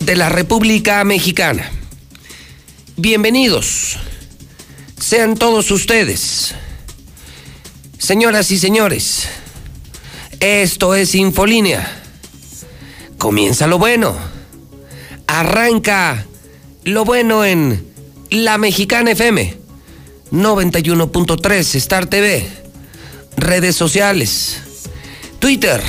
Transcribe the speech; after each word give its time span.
de 0.00 0.16
la 0.16 0.28
República 0.28 1.04
Mexicana. 1.04 1.70
Bienvenidos. 2.96 3.98
Sean 4.98 5.36
todos 5.36 5.70
ustedes. 5.70 6.54
Señoras 7.98 8.50
y 8.50 8.58
señores. 8.58 9.28
Esto 10.40 10.94
es 10.94 11.14
Infolínea. 11.14 12.02
Comienza 13.18 13.66
lo 13.66 13.78
bueno. 13.78 14.16
Arranca 15.26 16.26
lo 16.84 17.04
bueno 17.04 17.44
en 17.44 17.86
La 18.30 18.58
Mexicana 18.58 19.12
FM 19.12 19.58
91.3 20.32 21.74
Star 21.76 22.06
TV. 22.06 22.48
Redes 23.36 23.76
sociales. 23.76 24.58
Twitter. 25.38 25.82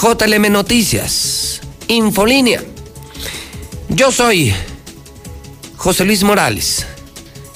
JLM 0.00 0.52
Noticias. 0.52 1.62
Infolínea. 1.88 2.62
Yo 3.88 4.10
soy 4.10 4.52
José 5.76 6.04
Luis 6.04 6.24
Morales, 6.24 6.86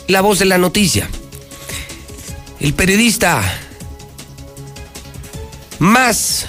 la 0.06 0.20
voz 0.20 0.38
de 0.38 0.44
la 0.44 0.58
noticia. 0.58 1.08
El 2.60 2.74
periodista 2.74 3.42
más 5.80 6.46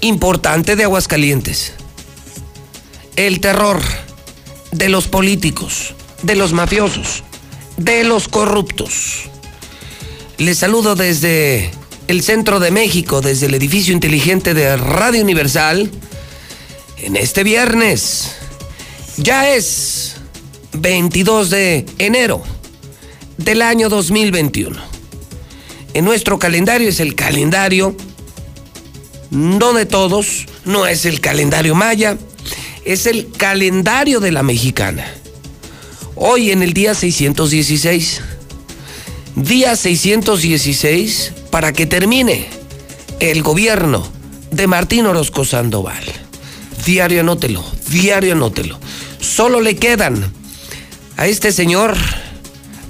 importante 0.00 0.76
de 0.76 0.84
Aguascalientes. 0.84 1.74
El 3.16 3.40
terror 3.40 3.80
de 4.72 4.88
los 4.88 5.06
políticos, 5.06 5.94
de 6.22 6.34
los 6.34 6.52
mafiosos, 6.52 7.22
de 7.76 8.02
los 8.02 8.26
corruptos. 8.26 9.28
Les 10.38 10.58
saludo 10.58 10.96
desde 10.96 11.70
el 12.08 12.22
centro 12.22 12.58
de 12.58 12.70
México, 12.70 13.20
desde 13.20 13.46
el 13.46 13.54
edificio 13.54 13.94
inteligente 13.94 14.52
de 14.54 14.76
Radio 14.76 15.22
Universal, 15.22 15.90
en 16.98 17.16
este 17.16 17.44
viernes. 17.44 18.32
Ya 19.16 19.50
es 19.50 20.16
22 20.72 21.50
de 21.50 21.86
enero 21.98 22.42
del 23.36 23.62
año 23.62 23.88
2021. 23.88 24.76
En 25.94 26.04
nuestro 26.04 26.38
calendario 26.38 26.88
es 26.88 27.00
el 27.00 27.14
calendario 27.14 27.96
no 29.34 29.72
de 29.72 29.86
todos, 29.86 30.46
no 30.64 30.86
es 30.86 31.04
el 31.04 31.20
calendario 31.20 31.74
maya, 31.74 32.16
es 32.84 33.06
el 33.06 33.30
calendario 33.32 34.20
de 34.20 34.32
la 34.32 34.42
mexicana. 34.42 35.06
Hoy 36.14 36.52
en 36.52 36.62
el 36.62 36.72
día 36.72 36.94
616, 36.94 38.20
día 39.34 39.74
616 39.74 41.32
para 41.50 41.72
que 41.72 41.86
termine 41.86 42.46
el 43.18 43.42
gobierno 43.42 44.06
de 44.50 44.66
Martín 44.68 45.06
Orozco 45.06 45.44
Sandoval. 45.44 46.23
Diario 46.84 47.20
anótelo, 47.20 47.64
diario 47.88 48.32
anótelo. 48.32 48.78
Solo 49.20 49.60
le 49.60 49.76
quedan 49.76 50.32
a 51.16 51.26
este 51.26 51.50
señor, 51.52 51.96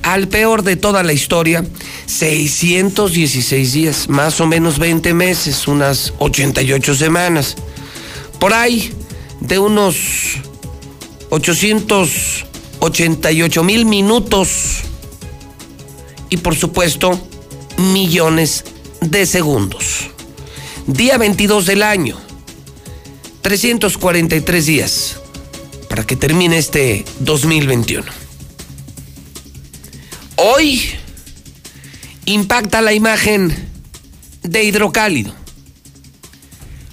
al 0.02 0.26
peor 0.28 0.64
de 0.64 0.76
toda 0.76 1.02
la 1.02 1.12
historia, 1.12 1.62
616 2.06 3.72
días, 3.72 4.08
más 4.08 4.40
o 4.40 4.46
menos 4.46 4.78
20 4.78 5.12
meses, 5.14 5.66
unas 5.68 6.14
88 6.18 6.94
semanas. 6.94 7.56
Por 8.40 8.52
ahí, 8.52 8.92
de 9.40 9.58
unos 9.58 9.96
888 11.30 13.64
mil 13.64 13.86
minutos 13.86 14.82
y 16.30 16.36
por 16.38 16.56
supuesto 16.56 17.20
millones 17.76 18.64
de 19.00 19.26
segundos. 19.26 20.08
Día 20.86 21.18
22 21.18 21.66
del 21.66 21.82
año, 21.82 22.16
343 23.44 24.64
días 24.64 25.20
para 25.90 26.06
que 26.06 26.16
termine 26.16 26.56
este 26.56 27.04
2021. 27.18 28.02
Hoy 30.36 30.80
impacta 32.24 32.80
la 32.80 32.94
imagen 32.94 33.54
de 34.42 34.64
hidrocálido. 34.64 35.34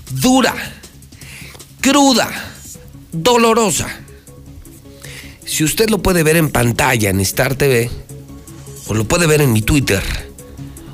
Dura, 0.09 0.53
cruda, 1.79 2.29
dolorosa. 3.13 3.87
Si 5.45 5.63
usted 5.63 5.89
lo 5.89 6.01
puede 6.01 6.21
ver 6.23 6.35
en 6.35 6.49
pantalla 6.49 7.11
en 7.11 7.21
Star 7.21 7.55
TV, 7.55 7.89
o 8.87 8.93
lo 8.93 9.05
puede 9.05 9.25
ver 9.25 9.39
en 9.39 9.53
mi 9.53 9.61
Twitter, 9.61 10.03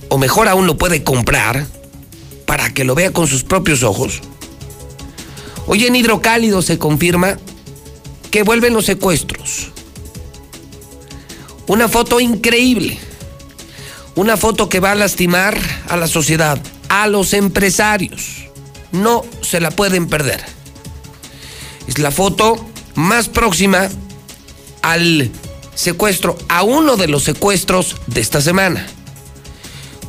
o 0.09 0.19
mejor 0.19 0.49
aún 0.49 0.67
lo 0.67 0.77
puede 0.77 1.03
comprar 1.03 1.65
para 2.45 2.71
que 2.75 2.83
lo 2.83 2.93
vea 2.93 3.11
con 3.11 3.25
sus 3.25 3.43
propios 3.43 3.81
ojos. 3.81 4.21
Hoy 5.67 5.85
en 5.85 5.95
hidrocálido 5.95 6.61
se 6.61 6.79
confirma 6.79 7.37
que 8.31 8.43
vuelven 8.43 8.73
los 8.73 8.85
secuestros. 8.85 9.71
Una 11.67 11.87
foto 11.87 12.19
increíble 12.19 12.97
una 14.17 14.35
foto 14.35 14.67
que 14.67 14.79
va 14.79 14.93
a 14.93 14.95
lastimar 14.95 15.55
a 15.89 15.95
la 15.95 16.07
sociedad, 16.07 16.59
a 16.89 17.05
los 17.05 17.33
empresarios. 17.33 18.47
No 18.91 19.23
se 19.41 19.61
la 19.61 19.69
pueden 19.69 20.07
perder. 20.07 20.43
Es 21.87 21.99
la 21.99 22.09
foto 22.09 22.65
más 22.95 23.29
próxima 23.29 23.89
al 24.81 25.29
secuestro, 25.75 26.35
a 26.49 26.63
uno 26.63 26.97
de 26.97 27.07
los 27.07 27.25
secuestros 27.25 27.95
de 28.07 28.21
esta 28.21 28.41
semana. 28.41 28.87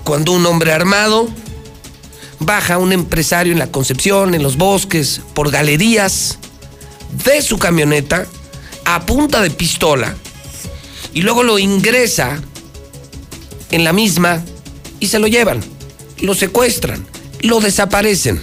Cuando 0.04 0.32
un 0.32 0.46
hombre 0.46 0.72
armado 0.72 1.28
baja 2.40 2.78
un 2.78 2.92
empresario 2.92 3.52
en 3.52 3.58
la 3.58 3.70
Concepción, 3.70 4.34
en 4.34 4.42
los 4.42 4.56
bosques, 4.56 5.20
por 5.34 5.50
galerías 5.50 6.38
de 7.24 7.42
su 7.42 7.58
camioneta 7.58 8.26
a 8.84 9.04
punta 9.06 9.42
de 9.42 9.50
pistola 9.50 10.16
y 11.14 11.22
luego 11.22 11.42
lo 11.42 11.58
ingresa 11.58 12.40
en 13.70 13.84
la 13.84 13.92
misma 13.92 14.42
y 15.00 15.08
se 15.08 15.18
lo 15.18 15.26
llevan, 15.26 15.60
lo 16.20 16.34
secuestran, 16.34 17.06
lo 17.40 17.60
desaparecen. 17.60 18.40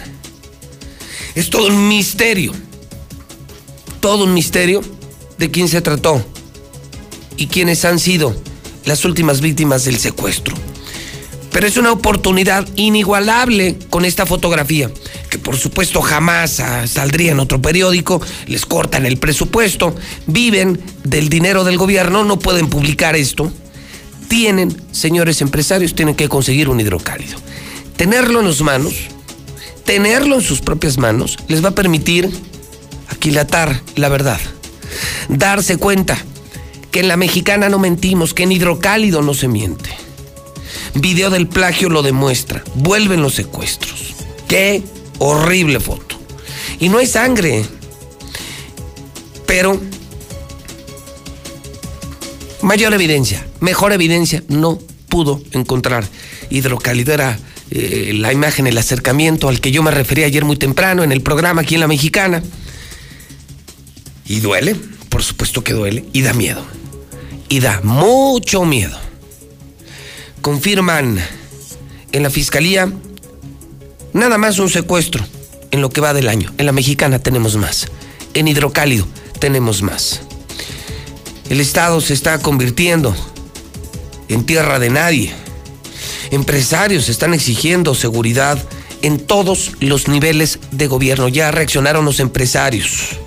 Es 1.35 1.49
todo 1.49 1.67
un 1.67 1.87
misterio, 1.87 2.53
todo 3.99 4.23
un 4.25 4.33
misterio 4.33 4.81
de 5.37 5.51
quién 5.51 5.67
se 5.67 5.81
trató 5.81 6.25
y 7.37 7.47
quiénes 7.47 7.83
han 7.85 7.99
sido 7.99 8.35
las 8.85 9.03
últimas 9.03 9.41
víctimas 9.41 9.83
del 9.85 9.97
secuestro. 9.99 10.55
Pero 11.55 11.67
es 11.67 11.77
una 11.77 11.93
oportunidad 11.93 12.67
inigualable 12.75 13.77
con 13.89 14.03
esta 14.03 14.25
fotografía, 14.25 14.91
que 15.29 15.39
por 15.39 15.55
supuesto 15.55 16.01
jamás 16.01 16.61
saldría 16.85 17.31
en 17.31 17.39
otro 17.39 17.61
periódico, 17.61 18.21
les 18.47 18.65
cortan 18.65 19.05
el 19.05 19.15
presupuesto, 19.15 19.95
viven 20.27 20.81
del 21.05 21.29
dinero 21.29 21.63
del 21.63 21.77
gobierno, 21.77 22.25
no 22.25 22.39
pueden 22.39 22.67
publicar 22.67 23.15
esto 23.15 23.53
tienen, 24.27 24.75
señores 24.91 25.41
empresarios, 25.41 25.95
tienen 25.95 26.15
que 26.15 26.27
conseguir 26.27 26.67
un 26.67 26.79
hidrocálido. 26.79 27.37
Tenerlo 27.95 28.41
en 28.41 28.47
las 28.47 28.59
manos, 28.59 28.95
tenerlo 29.85 30.35
en 30.35 30.41
sus 30.41 30.59
propias 30.59 30.97
manos, 30.97 31.37
les 31.47 31.63
va 31.63 31.69
a 31.69 31.75
permitir 31.75 32.29
aquilatar 33.07 33.81
la 33.95 34.09
verdad. 34.09 34.41
Darse 35.29 35.77
cuenta 35.77 36.17
que 36.91 37.01
en 37.01 37.07
la 37.07 37.15
mexicana 37.15 37.69
no 37.69 37.79
mentimos, 37.79 38.33
que 38.33 38.43
en 38.43 38.51
hidrocálido 38.51 39.21
no 39.21 39.33
se 39.33 39.47
miente. 39.47 40.04
Video 40.93 41.29
del 41.29 41.47
plagio 41.47 41.89
lo 41.89 42.01
demuestra. 42.03 42.63
Vuelven 42.75 43.21
los 43.21 43.35
secuestros. 43.35 44.15
Qué 44.47 44.83
horrible 45.19 45.79
foto. 45.79 46.17
Y 46.79 46.89
no 46.89 46.97
hay 46.97 47.07
sangre. 47.07 47.65
Pero 49.45 49.79
mayor 52.61 52.93
evidencia 52.93 53.45
mejor 53.65 53.91
evidencia 53.93 54.43
no 54.47 54.79
pudo 55.09 55.41
encontrar. 55.51 56.07
Hidrocálido 56.49 57.13
era 57.13 57.37
eh, 57.71 58.13
la 58.15 58.31
imagen, 58.31 58.67
el 58.67 58.77
acercamiento 58.77 59.49
al 59.49 59.59
que 59.59 59.71
yo 59.71 59.83
me 59.83 59.91
referí 59.91 60.23
ayer 60.23 60.45
muy 60.45 60.55
temprano 60.55 61.03
en 61.03 61.11
el 61.11 61.21
programa 61.21 61.61
aquí 61.61 61.73
en 61.73 61.81
La 61.81 61.87
Mexicana. 61.87 62.43
Y 64.27 64.39
duele, 64.39 64.75
por 65.09 65.23
supuesto 65.23 65.63
que 65.63 65.73
duele, 65.73 66.05
y 66.13 66.21
da 66.21 66.33
miedo. 66.33 66.63
Y 67.49 67.59
da 67.59 67.81
mucho 67.83 68.65
miedo. 68.65 69.04
Confirman 70.45 71.19
en 72.11 72.21
la 72.21 72.29
fiscalía 72.29 72.87
nada 74.13 74.37
más 74.37 74.59
un 74.59 74.69
secuestro, 74.69 75.25
en 75.71 75.81
lo 75.81 75.89
que 75.89 76.01
va 76.01 76.13
del 76.13 76.29
año. 76.29 76.53
En 76.59 76.67
la 76.67 76.71
mexicana 76.71 77.17
tenemos 77.17 77.55
más. 77.55 77.87
En 78.35 78.47
hidrocálido 78.47 79.07
tenemos 79.39 79.81
más. 79.81 80.21
El 81.49 81.59
Estado 81.61 81.99
se 81.99 82.13
está 82.13 82.37
convirtiendo 82.37 83.15
en 84.27 84.45
tierra 84.45 84.77
de 84.77 84.91
nadie. 84.91 85.33
Empresarios 86.29 87.09
están 87.09 87.33
exigiendo 87.33 87.95
seguridad 87.95 88.59
en 89.01 89.17
todos 89.17 89.71
los 89.79 90.07
niveles 90.07 90.59
de 90.69 90.85
gobierno. 90.85 91.27
Ya 91.27 91.49
reaccionaron 91.49 92.05
los 92.05 92.19
empresarios. 92.19 93.17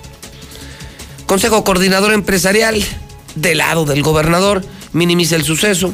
Consejo 1.25 1.65
Coordinador 1.65 2.13
Empresarial, 2.13 2.81
del 3.35 3.57
lado 3.57 3.83
del 3.83 4.03
gobernador, 4.03 4.63
minimiza 4.93 5.35
el 5.35 5.43
suceso. 5.43 5.93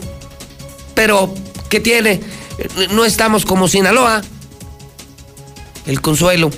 Pero, 0.96 1.34
¿qué 1.70 1.80
tiene? 1.80 2.22
No 2.92 3.06
estamos 3.06 3.46
como 3.46 3.68
Sinaloa. 3.68 4.24
El 5.86 6.02
consuelo. 6.02 6.50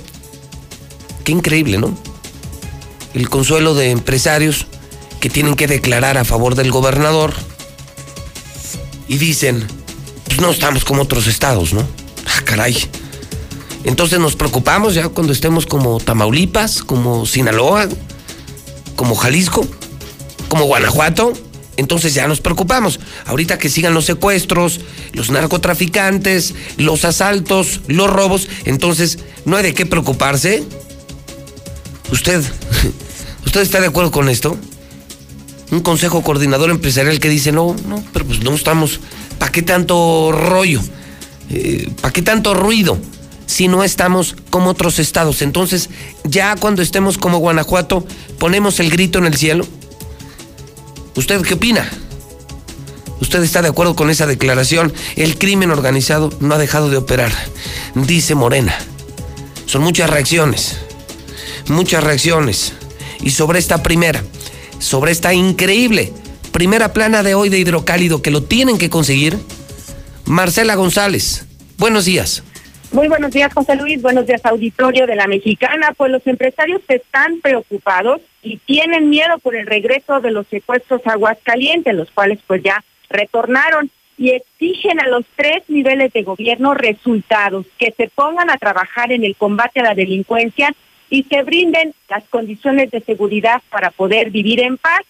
Qué 1.24 1.32
increíble, 1.32 1.76
¿no? 1.76 1.96
El 3.12 3.28
consuelo 3.28 3.74
de 3.74 3.90
empresarios 3.90 4.66
que 5.20 5.28
tienen 5.28 5.56
que 5.56 5.66
declarar 5.66 6.16
a 6.16 6.24
favor 6.24 6.54
del 6.54 6.70
gobernador 6.70 7.34
y 9.08 9.18
dicen, 9.18 9.66
pues 10.24 10.40
no 10.40 10.50
estamos 10.50 10.84
como 10.84 11.02
otros 11.02 11.26
estados, 11.26 11.72
¿no? 11.72 11.80
Ah, 12.26 12.42
caray. 12.44 12.76
Entonces 13.84 14.18
nos 14.18 14.36
preocupamos 14.36 14.94
ya 14.94 15.08
cuando 15.08 15.32
estemos 15.32 15.66
como 15.66 15.98
Tamaulipas, 15.98 16.82
como 16.82 17.26
Sinaloa, 17.26 17.88
como 18.96 19.14
Jalisco, 19.14 19.66
como 20.48 20.66
Guanajuato. 20.66 21.32
Entonces 21.78 22.12
ya 22.12 22.26
nos 22.26 22.40
preocupamos. 22.40 22.98
Ahorita 23.24 23.56
que 23.56 23.68
sigan 23.68 23.94
los 23.94 24.04
secuestros, 24.04 24.80
los 25.12 25.30
narcotraficantes, 25.30 26.54
los 26.76 27.04
asaltos, 27.04 27.80
los 27.86 28.10
robos, 28.10 28.48
entonces 28.64 29.20
no 29.44 29.56
hay 29.56 29.62
de 29.62 29.74
qué 29.74 29.86
preocuparse. 29.86 30.64
¿Usted, 32.10 32.42
usted 33.46 33.60
está 33.60 33.80
de 33.80 33.86
acuerdo 33.86 34.10
con 34.10 34.28
esto? 34.28 34.58
Un 35.70 35.80
consejo 35.80 36.22
coordinador 36.22 36.70
empresarial 36.70 37.20
que 37.20 37.28
dice, 37.28 37.52
no, 37.52 37.76
no, 37.86 38.02
pero 38.12 38.24
pues 38.26 38.40
no 38.40 38.54
estamos, 38.54 38.98
¿para 39.38 39.52
qué 39.52 39.62
tanto 39.62 40.32
rollo? 40.32 40.80
Eh, 41.48 41.88
¿Para 42.00 42.12
qué 42.12 42.22
tanto 42.22 42.54
ruido? 42.54 42.98
si 43.46 43.66
no 43.66 43.82
estamos 43.82 44.36
como 44.50 44.68
otros 44.68 44.98
estados. 44.98 45.40
Entonces, 45.40 45.88
ya 46.22 46.54
cuando 46.56 46.82
estemos 46.82 47.16
como 47.16 47.38
Guanajuato, 47.38 48.06
ponemos 48.38 48.78
el 48.78 48.90
grito 48.90 49.18
en 49.18 49.24
el 49.24 49.36
cielo. 49.36 49.66
¿Usted 51.18 51.42
qué 51.42 51.54
opina? 51.54 51.90
¿Usted 53.20 53.42
está 53.42 53.60
de 53.60 53.66
acuerdo 53.66 53.96
con 53.96 54.08
esa 54.08 54.24
declaración? 54.24 54.92
El 55.16 55.36
crimen 55.36 55.72
organizado 55.72 56.30
no 56.38 56.54
ha 56.54 56.58
dejado 56.58 56.90
de 56.90 56.96
operar, 56.96 57.32
dice 57.96 58.36
Morena. 58.36 58.78
Son 59.66 59.82
muchas 59.82 60.08
reacciones, 60.08 60.76
muchas 61.66 62.04
reacciones. 62.04 62.72
Y 63.20 63.32
sobre 63.32 63.58
esta 63.58 63.82
primera, 63.82 64.22
sobre 64.78 65.10
esta 65.10 65.34
increíble 65.34 66.12
primera 66.52 66.92
plana 66.92 67.24
de 67.24 67.34
hoy 67.34 67.48
de 67.48 67.58
hidrocálido 67.58 68.22
que 68.22 68.30
lo 68.30 68.44
tienen 68.44 68.78
que 68.78 68.88
conseguir, 68.88 69.40
Marcela 70.24 70.76
González. 70.76 71.46
Buenos 71.78 72.04
días. 72.04 72.44
Muy 72.90 73.06
buenos 73.06 73.32
días, 73.32 73.52
José 73.52 73.76
Luis. 73.76 74.00
Buenos 74.00 74.26
días, 74.26 74.40
auditorio 74.46 75.06
de 75.06 75.14
la 75.14 75.26
Mexicana. 75.26 75.92
Pues 75.94 76.10
los 76.10 76.26
empresarios 76.26 76.80
están 76.88 77.38
preocupados 77.42 78.22
y 78.42 78.56
tienen 78.56 79.10
miedo 79.10 79.38
por 79.40 79.54
el 79.54 79.66
regreso 79.66 80.20
de 80.20 80.30
los 80.30 80.46
secuestros 80.46 81.06
a 81.06 81.12
Aguascalientes, 81.12 81.94
los 81.94 82.10
cuales 82.10 82.38
pues 82.46 82.62
ya 82.62 82.82
retornaron 83.10 83.90
y 84.16 84.30
exigen 84.30 85.00
a 85.00 85.08
los 85.08 85.26
tres 85.36 85.64
niveles 85.68 86.14
de 86.14 86.22
gobierno 86.22 86.72
resultados, 86.72 87.66
que 87.76 87.92
se 87.92 88.08
pongan 88.08 88.48
a 88.48 88.56
trabajar 88.56 89.12
en 89.12 89.22
el 89.22 89.36
combate 89.36 89.80
a 89.80 89.84
la 89.84 89.94
delincuencia 89.94 90.74
y 91.10 91.24
se 91.24 91.42
brinden 91.42 91.92
las 92.08 92.24
condiciones 92.28 92.90
de 92.90 93.00
seguridad 93.02 93.60
para 93.68 93.90
poder 93.90 94.30
vivir 94.30 94.60
en 94.60 94.78
paz. 94.78 95.02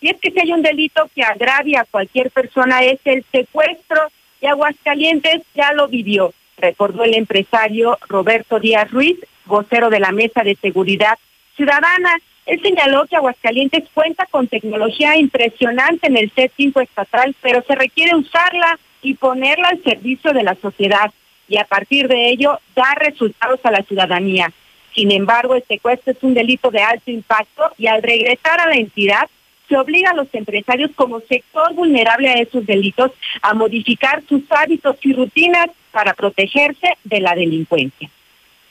Y 0.00 0.10
es 0.10 0.18
que 0.18 0.30
si 0.30 0.38
hay 0.38 0.52
un 0.52 0.62
delito 0.62 1.10
que 1.12 1.24
agravia 1.24 1.80
a 1.80 1.84
cualquier 1.84 2.30
persona 2.30 2.84
es 2.84 3.00
el 3.04 3.24
secuestro 3.32 4.02
y 4.40 4.46
Aguascalientes 4.46 5.42
ya 5.56 5.72
lo 5.72 5.88
vivió 5.88 6.32
recordó 6.58 7.04
el 7.04 7.14
empresario 7.14 7.98
Roberto 8.08 8.60
Díaz 8.60 8.90
Ruiz, 8.90 9.18
vocero 9.46 9.90
de 9.90 10.00
la 10.00 10.12
Mesa 10.12 10.42
de 10.42 10.56
Seguridad 10.56 11.18
Ciudadana. 11.56 12.18
Él 12.46 12.60
señaló 12.62 13.06
que 13.06 13.16
Aguascalientes 13.16 13.84
cuenta 13.94 14.26
con 14.30 14.48
tecnología 14.48 15.16
impresionante 15.16 16.06
en 16.08 16.16
el 16.16 16.32
C5 16.32 16.82
estatal, 16.82 17.34
pero 17.40 17.62
se 17.62 17.74
requiere 17.74 18.14
usarla 18.14 18.78
y 19.02 19.14
ponerla 19.14 19.68
al 19.68 19.82
servicio 19.82 20.32
de 20.32 20.42
la 20.42 20.54
sociedad 20.56 21.12
y 21.48 21.58
a 21.58 21.64
partir 21.64 22.08
de 22.08 22.28
ello 22.28 22.58
dar 22.74 22.98
resultados 22.98 23.60
a 23.64 23.70
la 23.70 23.82
ciudadanía. 23.82 24.52
Sin 24.94 25.10
embargo, 25.10 25.54
el 25.54 25.64
secuestro 25.64 26.12
es 26.12 26.22
un 26.22 26.34
delito 26.34 26.70
de 26.70 26.80
alto 26.80 27.10
impacto 27.10 27.70
y 27.76 27.86
al 27.86 28.02
regresar 28.02 28.60
a 28.60 28.68
la 28.68 28.76
entidad 28.76 29.28
se 29.68 29.76
obliga 29.76 30.10
a 30.10 30.14
los 30.14 30.32
empresarios 30.34 30.90
como 30.94 31.20
sector 31.20 31.74
vulnerable 31.74 32.28
a 32.28 32.34
esos 32.34 32.64
delitos 32.66 33.12
a 33.42 33.54
modificar 33.54 34.22
sus 34.28 34.42
hábitos 34.50 34.96
y 35.02 35.12
rutinas 35.12 35.70
para 35.94 36.12
protegerse 36.12 36.98
de 37.04 37.20
la 37.20 37.34
delincuencia. 37.34 38.10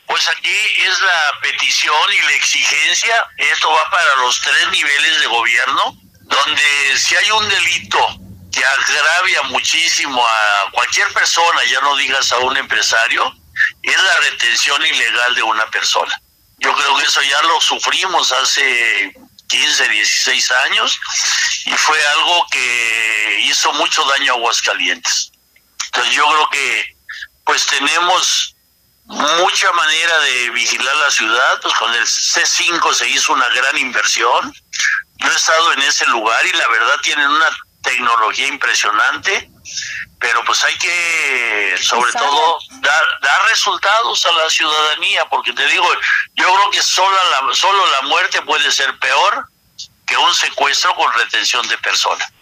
Pues 0.06 0.28
aquí 0.28 0.56
es 0.86 1.00
la 1.00 1.40
petición 1.40 2.12
y 2.12 2.26
la 2.26 2.32
exigencia, 2.32 3.26
esto 3.38 3.72
va 3.72 3.90
para 3.90 4.16
los 4.16 4.38
tres 4.42 4.70
niveles 4.70 5.20
de 5.20 5.26
gobierno, 5.26 5.96
donde 6.20 6.98
si 6.98 7.16
hay 7.16 7.30
un 7.30 7.48
delito 7.48 8.20
que 8.52 8.62
agravia 8.64 9.42
muchísimo 9.44 10.24
a 10.24 10.70
cualquier 10.72 11.12
persona, 11.14 11.60
ya 11.64 11.80
no 11.80 11.96
digas 11.96 12.30
a 12.32 12.38
un 12.38 12.56
empresario, 12.56 13.34
es 13.82 14.02
la 14.02 14.16
retención 14.30 14.84
ilegal 14.84 15.34
de 15.34 15.42
una 15.42 15.66
persona. 15.70 16.14
Yo 16.58 16.74
creo 16.74 16.96
que 16.96 17.04
eso 17.06 17.22
ya 17.22 17.42
lo 17.42 17.60
sufrimos 17.60 18.30
hace 18.32 19.14
15, 19.48 19.88
16 19.88 20.50
años 20.66 21.00
y 21.64 21.72
fue 21.72 22.06
algo 22.06 22.46
que 22.50 23.38
hizo 23.44 23.72
mucho 23.72 24.04
daño 24.04 24.34
a 24.34 24.36
Aguascalientes. 24.36 25.32
Entonces 25.86 26.14
yo 26.14 26.26
creo 26.26 26.50
que 26.50 26.93
pues 27.44 27.66
tenemos 27.66 28.54
mucha 29.06 29.72
manera 29.72 30.18
de 30.20 30.50
vigilar 30.50 30.96
la 30.96 31.10
ciudad, 31.10 31.60
pues 31.60 31.74
con 31.74 31.92
el 31.94 32.04
C5 32.04 32.94
se 32.94 33.08
hizo 33.08 33.32
una 33.32 33.48
gran 33.48 33.76
inversión. 33.78 34.54
Yo 35.16 35.30
he 35.30 35.34
estado 35.34 35.72
en 35.72 35.82
ese 35.82 36.06
lugar 36.06 36.44
y 36.46 36.52
la 36.52 36.68
verdad 36.68 36.94
tienen 37.02 37.28
una 37.28 37.50
tecnología 37.82 38.46
impresionante, 38.46 39.50
pero 40.18 40.42
pues 40.44 40.64
hay 40.64 40.76
que 40.78 41.76
sobre 41.82 42.12
todo 42.12 42.58
dar, 42.80 43.02
dar 43.20 43.42
resultados 43.48 44.24
a 44.24 44.32
la 44.32 44.50
ciudadanía, 44.50 45.26
porque 45.28 45.52
te 45.52 45.66
digo, 45.66 45.86
yo 46.34 46.46
creo 46.54 46.70
que 46.70 46.82
solo 46.82 47.16
la, 47.30 47.54
solo 47.54 47.86
la 47.90 48.02
muerte 48.02 48.40
puede 48.42 48.70
ser 48.72 48.98
peor 48.98 49.46
que 50.06 50.16
un 50.16 50.34
secuestro 50.34 50.94
con 50.94 51.12
retención 51.12 51.66
de 51.68 51.76
personas. 51.78 52.32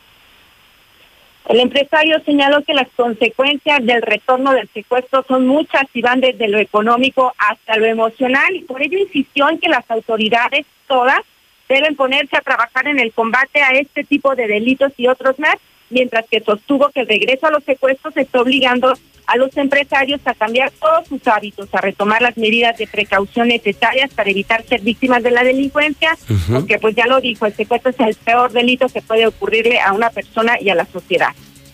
El 1.49 1.61
empresario 1.61 2.20
señaló 2.25 2.62
que 2.62 2.72
las 2.72 2.88
consecuencias 2.94 3.84
del 3.84 4.02
retorno 4.02 4.52
del 4.52 4.68
secuestro 4.68 5.25
son 5.26 5.46
muchas 5.46 5.84
y 5.92 6.00
van 6.00 6.20
desde 6.20 6.49
lo 6.49 6.58
económico 6.58 7.34
hasta 7.37 7.76
lo 7.76 7.87
emocional 7.87 8.54
y 8.54 8.61
por 8.61 8.80
ello 8.80 8.99
insistió 8.99 9.49
en 9.49 9.58
que 9.58 9.68
las 9.68 9.90
autoridades 9.90 10.66
todas 10.87 11.20
deben 11.68 11.96
ponerse 11.96 12.37
a 12.37 12.42
trabajar 12.42 12.87
en 12.87 13.00
el 13.00 13.12
combate 13.12 13.61
a 13.62 13.72
este 13.72 14.04
tipo 14.04 14.34
de 14.37 14.46
delitos 14.46 14.92
y 14.96 15.08
otros 15.08 15.38
más, 15.38 15.56
mientras 15.90 16.26
que 16.28 16.40
sostuvo 16.40 16.90
que 16.90 17.00
el 17.00 17.08
regreso 17.08 17.46
a 17.46 17.50
los 17.50 17.64
secuestros 17.64 18.16
está 18.16 18.40
obligando 18.40 18.94
a 19.26 19.37
los 19.37 19.57
empresarios 19.57 20.21
a 20.25 20.35
cambiar 20.35 20.73
todos 20.81 21.09
sus 21.09 21.26
hábitos, 21.26 21.69
a 21.73 21.81
retomar 21.81 22.23
las 22.23 22.37
medidas 22.37 22.76
de 22.76 22.87
precaución 22.87 23.49
necesarias 23.49 24.11
para 24.14 24.31
evitar 24.31 24.64
ser 24.69 24.81
víctimas 24.81 25.23
de 25.23 25.31
la 25.31 25.45
delincuencia, 25.45 26.17
porque 26.50 26.79
pues 26.79 26.95
ya 26.95 27.07
lo 27.07 27.21
dijo, 27.21 27.47
el 27.47 27.55
secuestro 27.55 27.91
es 27.91 28.00
el 28.00 28.14
peor 28.14 28.52
delito 28.52 28.88
que 28.88 29.02
puede 29.02 29.26
ocurrirle 29.26 29.81
a 29.81 29.93
una 29.93 30.11
persona 30.11 30.61
y 30.61 30.71
a 30.71 30.75
la 30.75 30.87
sociedad. 30.87 31.31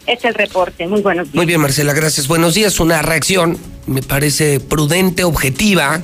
Es 0.07 0.25
el 0.25 0.35
reporte. 0.35 0.87
Muy 0.87 1.03
buenos 1.03 1.27
días. 1.27 1.35
Muy 1.35 1.47
bien, 1.47 1.61
Marcela, 1.61 1.93
gracias. 1.93 2.29
Buenos 2.29 2.55
días. 2.55 2.81
Una 2.81 3.03
reacción, 3.03 3.59
me 3.87 4.03
parece 4.03 4.59
prudente, 4.59 5.25
objetiva, 5.25 6.01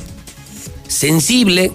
sensible, 0.89 1.73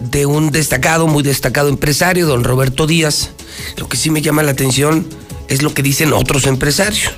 de 0.00 0.26
un 0.26 0.50
destacado, 0.50 1.06
muy 1.06 1.22
destacado 1.22 1.68
empresario, 1.68 2.26
don 2.26 2.42
Roberto 2.42 2.86
Díaz. 2.86 3.32
Lo 3.76 3.88
que 3.88 3.96
sí 3.96 4.10
me 4.10 4.22
llama 4.22 4.42
la 4.42 4.52
atención 4.52 5.06
es 5.48 5.62
lo 5.62 5.74
que 5.74 5.82
dicen 5.82 6.12
otros 6.12 6.46
empresarios 6.46 7.12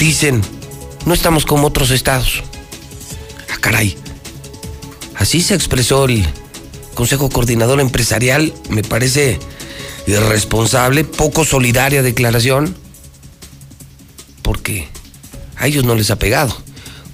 dicen, 0.00 0.40
no 1.04 1.12
estamos 1.12 1.44
como 1.44 1.66
otros 1.66 1.90
estados. 1.90 2.42
Ah, 3.52 3.58
caray. 3.60 3.96
Así 5.14 5.42
se 5.42 5.54
expresó 5.54 6.06
el 6.06 6.26
Consejo 6.94 7.28
Coordinador 7.28 7.80
Empresarial, 7.80 8.52
me 8.70 8.82
parece 8.82 9.38
irresponsable, 10.06 11.04
poco 11.04 11.44
solidaria 11.44 12.02
declaración, 12.02 12.74
porque 14.40 14.88
a 15.56 15.66
ellos 15.66 15.84
no 15.84 15.94
les 15.94 16.10
ha 16.10 16.16
pegado. 16.16 16.56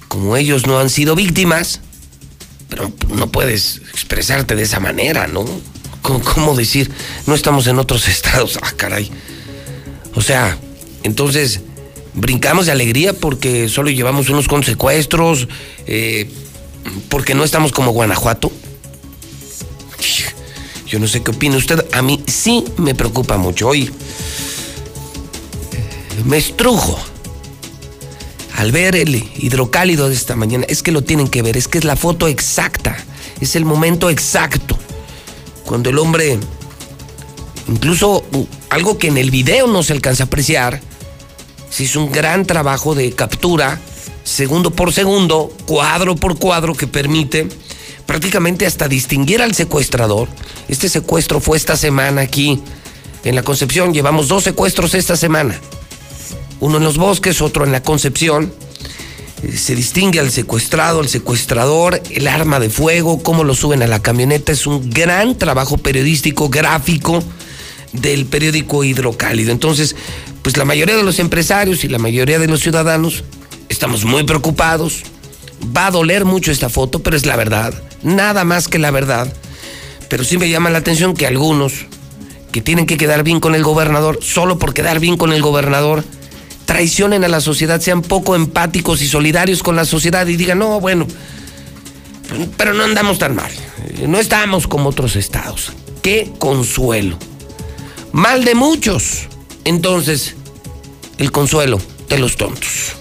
Como 0.07 0.37
ellos 0.37 0.65
no 0.65 0.79
han 0.79 0.89
sido 0.89 1.13
víctimas, 1.13 1.81
pero 2.69 2.93
no 3.13 3.29
puedes 3.29 3.81
expresarte 3.91 4.55
de 4.55 4.63
esa 4.63 4.79
manera, 4.79 5.27
¿no? 5.27 5.45
¿Cómo, 6.01 6.21
cómo 6.21 6.55
decir, 6.55 6.89
no 7.25 7.35
estamos 7.35 7.67
en 7.67 7.79
otros 7.79 8.07
estados? 8.07 8.57
Ah, 8.61 8.71
caray. 8.77 9.11
O 10.15 10.21
sea, 10.21 10.57
entonces 11.03 11.59
brincamos 12.17 12.65
de 12.65 12.71
alegría 12.71 13.13
porque 13.13 13.69
solo 13.69 13.89
llevamos 13.89 14.29
unos 14.29 14.47
con 14.47 14.63
secuestros, 14.63 15.47
eh, 15.85 16.29
porque 17.09 17.35
no 17.35 17.43
estamos 17.43 17.71
como 17.71 17.91
Guanajuato. 17.91 18.51
Yo 20.87 20.99
no 20.99 21.07
sé 21.07 21.21
qué 21.21 21.31
opina 21.31 21.57
usted, 21.57 21.85
a 21.91 22.01
mí 22.01 22.23
sí 22.27 22.63
me 22.77 22.95
preocupa 22.95 23.37
mucho. 23.37 23.67
Hoy 23.67 23.91
me 26.25 26.37
estrujo 26.37 26.97
al 28.55 28.71
ver 28.71 28.95
el 28.95 29.15
hidrocálido 29.35 30.07
de 30.07 30.15
esta 30.15 30.35
mañana. 30.35 30.65
Es 30.69 30.81
que 30.81 30.91
lo 30.91 31.03
tienen 31.03 31.27
que 31.27 31.41
ver, 31.41 31.57
es 31.57 31.67
que 31.67 31.77
es 31.77 31.83
la 31.83 31.97
foto 31.97 32.27
exacta, 32.27 32.97
es 33.41 33.55
el 33.55 33.65
momento 33.65 34.09
exacto. 34.09 34.79
Cuando 35.65 35.89
el 35.89 35.99
hombre, 35.99 36.39
incluso 37.67 38.23
algo 38.69 38.97
que 38.97 39.07
en 39.07 39.17
el 39.17 39.29
video 39.29 39.67
no 39.67 39.83
se 39.83 39.91
alcanza 39.91 40.23
a 40.23 40.27
apreciar, 40.27 40.81
se 41.69 41.83
hizo 41.83 41.99
un 41.99 42.11
gran 42.11 42.45
trabajo 42.45 42.95
de 42.95 43.11
captura, 43.11 43.79
segundo 44.23 44.71
por 44.71 44.93
segundo, 44.93 45.51
cuadro 45.65 46.15
por 46.15 46.37
cuadro, 46.37 46.73
que 46.73 46.87
permite 46.87 47.47
prácticamente 48.05 48.65
hasta 48.65 48.87
distinguir 48.87 49.41
al 49.41 49.53
secuestrador. 49.53 50.27
Este 50.67 50.89
secuestro 50.89 51.39
fue 51.39 51.57
esta 51.57 51.75
semana 51.75 52.21
aquí 52.21 52.61
en 53.23 53.35
la 53.35 53.43
Concepción. 53.43 53.93
Llevamos 53.93 54.27
dos 54.27 54.43
secuestros 54.43 54.93
esta 54.95 55.15
semana. 55.15 55.59
Uno 56.59 56.77
en 56.77 56.83
los 56.83 56.97
bosques, 56.97 57.41
otro 57.41 57.65
en 57.65 57.71
la 57.71 57.83
Concepción. 57.83 58.51
Eh, 59.43 59.55
se 59.55 59.75
distingue 59.75 60.19
al 60.19 60.31
secuestrado, 60.31 61.01
al 61.01 61.09
secuestrador, 61.09 62.01
el 62.09 62.27
arma 62.27 62.59
de 62.59 62.69
fuego, 62.69 63.21
cómo 63.21 63.43
lo 63.43 63.53
suben 63.53 63.83
a 63.83 63.87
la 63.87 64.01
camioneta. 64.01 64.51
Es 64.51 64.65
un 64.65 64.89
gran 64.89 65.37
trabajo 65.37 65.77
periodístico, 65.77 66.49
gráfico 66.49 67.23
del 67.93 68.25
periódico 68.25 68.83
Hidrocálido. 68.83 69.51
Entonces, 69.51 69.95
pues 70.47 70.55
la 70.55 70.63
mayoría 70.63 70.95
de 70.95 71.03
los 71.03 71.19
empresarios 71.19 71.83
y 71.83 71.89
la 71.89 71.97
mayoría 71.97 72.39
de 72.39 72.47
los 72.47 72.61
ciudadanos 72.61 73.25
estamos 73.67 74.05
muy 74.05 74.23
preocupados. 74.23 75.03
Va 75.75 75.87
a 75.87 75.91
doler 75.91 76.23
mucho 76.23 76.53
esta 76.53 76.69
foto, 76.69 77.03
pero 77.03 77.17
es 77.17 77.25
la 77.25 77.35
verdad. 77.35 77.73
Nada 78.01 78.45
más 78.45 78.69
que 78.69 78.79
la 78.79 78.89
verdad. 78.89 79.27
Pero 80.07 80.23
sí 80.23 80.37
me 80.37 80.47
llama 80.47 80.69
la 80.69 80.77
atención 80.77 81.15
que 81.15 81.27
algunos 81.27 81.87
que 82.53 82.61
tienen 82.61 82.85
que 82.85 82.95
quedar 82.95 83.25
bien 83.25 83.41
con 83.41 83.55
el 83.55 83.63
gobernador, 83.63 84.19
solo 84.21 84.57
por 84.57 84.73
quedar 84.73 85.01
bien 85.01 85.17
con 85.17 85.33
el 85.33 85.41
gobernador, 85.41 86.05
traicionen 86.63 87.25
a 87.25 87.27
la 87.27 87.41
sociedad, 87.41 87.81
sean 87.81 88.01
poco 88.01 88.33
empáticos 88.33 89.01
y 89.01 89.07
solidarios 89.09 89.61
con 89.61 89.75
la 89.75 89.83
sociedad 89.83 90.25
y 90.27 90.37
digan, 90.37 90.59
no, 90.59 90.79
bueno, 90.79 91.07
pero 92.55 92.73
no 92.73 92.85
andamos 92.85 93.19
tan 93.19 93.35
mal, 93.35 93.51
no 94.07 94.17
estamos 94.17 94.65
como 94.65 94.87
otros 94.87 95.17
estados. 95.17 95.73
Qué 96.01 96.31
consuelo 96.39 97.19
mal 98.13 98.45
de 98.45 98.55
muchos. 98.55 99.27
Entonces, 99.67 100.36
el 101.17 101.31
consuelo 101.31 101.81
de 102.09 102.19
los 102.19 102.37
tontos. 102.37 102.95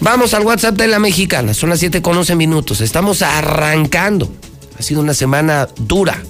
Vamos 0.00 0.34
al 0.34 0.44
WhatsApp 0.44 0.76
de 0.76 0.88
la 0.88 0.98
mexicana, 0.98 1.54
son 1.54 1.70
las 1.70 1.80
7 1.80 2.02
con 2.02 2.16
11 2.16 2.34
minutos, 2.34 2.80
estamos 2.80 3.22
arrancando. 3.22 4.30
Ha 4.78 4.82
sido 4.82 5.00
una 5.00 5.14
semana 5.14 5.68
dura, 5.78 6.22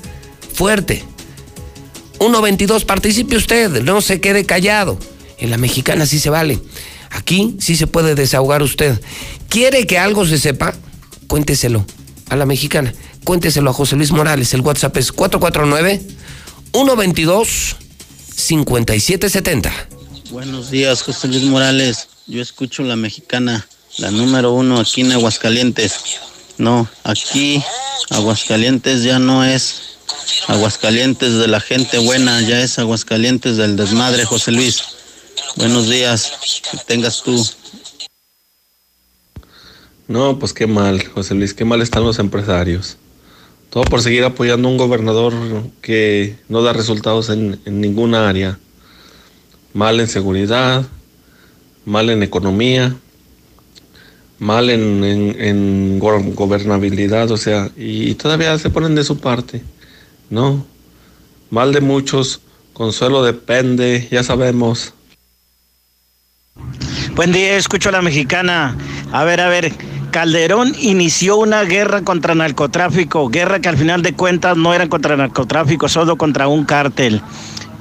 fuerte. 0.55 1.05
1.22, 2.19 2.85
participe 2.87 3.37
usted, 3.37 3.83
no 3.83 4.00
se 4.00 4.21
quede 4.21 4.47
callado. 4.47 4.99
En 5.38 5.50
la 5.50 5.59
mexicana 5.59 6.07
sí 6.07 6.19
se 6.19 6.31
vale. 6.31 6.61
Aquí 7.11 7.57
sí 7.61 7.76
se 7.76 7.87
puede 7.87 8.14
desahogar 8.14 8.62
usted. 8.62 9.00
¿Quiere 9.49 9.87
que 9.87 9.99
algo 9.99 10.25
se 10.26 10.38
sepa? 10.38 10.75
Cuénteselo 11.26 11.85
a 12.31 12.37
la 12.37 12.47
mexicana. 12.47 12.95
Cuénteselo 13.25 13.71
a 13.71 13.75
José 13.75 13.97
Luis 13.97 14.12
Morales. 14.12 14.55
El 14.55 14.61
WhatsApp 14.61 14.97
es 14.97 15.12
449 15.12 16.00
122-5770. 18.37 19.73
Buenos 20.31 20.71
días, 20.71 21.02
José 21.02 21.28
Luis 21.28 21.45
Morales. 21.45 22.09
Yo 22.26 22.43
escucho 22.43 22.83
la 22.83 22.97
mexicana, 22.97 23.66
la 23.99 24.11
número 24.11 24.52
uno 24.52 24.78
aquí 24.78 25.00
en 25.00 25.12
Aguascalientes. 25.12 25.95
No, 26.59 26.88
aquí 27.02 27.62
Aguascalientes 28.11 29.02
ya 29.02 29.19
no 29.19 29.43
es 29.43 29.97
Aguascalientes 30.49 31.38
de 31.38 31.49
la 31.49 31.61
gente 31.61 31.99
buena, 31.99 32.40
ya 32.43 32.61
es 32.61 32.78
Aguascalientes 32.78 33.57
del 33.57 33.76
desmadre, 33.76 34.25
José 34.26 34.52
Luis. 34.52 34.83
Buenos 35.57 35.88
días, 35.88 36.33
que 36.71 36.78
tengas 36.87 37.23
tú. 37.23 37.47
No, 40.09 40.38
pues 40.38 40.52
qué 40.52 40.66
mal, 40.66 41.05
José 41.09 41.35
Luis, 41.35 41.55
qué 41.55 41.64
mal 41.64 41.81
están 41.81 42.05
los 42.05 42.19
empresarios. 42.19 42.99
Todo 43.76 43.85
por 43.85 44.00
seguir 44.00 44.25
apoyando 44.25 44.68
a 44.68 44.71
un 44.71 44.78
gobernador 44.78 45.35
que 45.83 46.35
no 46.49 46.62
da 46.62 46.73
resultados 46.73 47.28
en, 47.28 47.61
ninguna 47.66 48.26
área. 48.26 48.59
Mal 49.75 50.00
en 50.00 50.09
seguridad, 50.09 50.87
mal 51.85 52.09
en 52.09 52.23
economía, 52.23 52.97
mal 54.38 54.71
en, 54.71 55.99
gobernabilidad, 55.99 57.30
o 57.30 57.37
sea, 57.37 57.71
y, 57.76 58.14
todavía 58.14 58.59
se 58.59 58.71
ponen 58.71 58.95
de 58.95 59.04
su 59.04 59.18
parte, 59.21 59.62
¿no? 60.30 60.66
Mal 61.50 61.75
de 61.75 61.83
muchos, 61.83 62.40
consuelo 62.73 63.23
depende, 63.23 64.09
ya 64.11 64.23
sabemos. 64.23 64.95
Buen 67.14 67.30
día, 67.30 67.59
escucho 67.59 67.90
a 67.90 67.92
la 67.92 68.00
mexicana. 68.00 68.75
A 69.12 69.25
ver, 69.25 69.42
a 69.42 69.50
ver, 69.50 69.71
Calderón 70.17 70.75
inició 70.81 71.37
una 71.37 71.63
guerra 71.65 72.01
contra 72.01 72.35
narcotráfico, 72.35 73.29
guerra 73.29 73.61
que 73.61 73.69
al 73.69 73.77
final 73.77 74.01
de 74.01 74.15
cuentas 74.15 74.57
no 74.57 74.73
era 74.73 74.89
contra 74.89 75.15
narcotráfico, 75.15 75.91
solo 75.91 76.17
contra 76.17 76.49
un 76.49 76.65
cártel. 76.65 77.21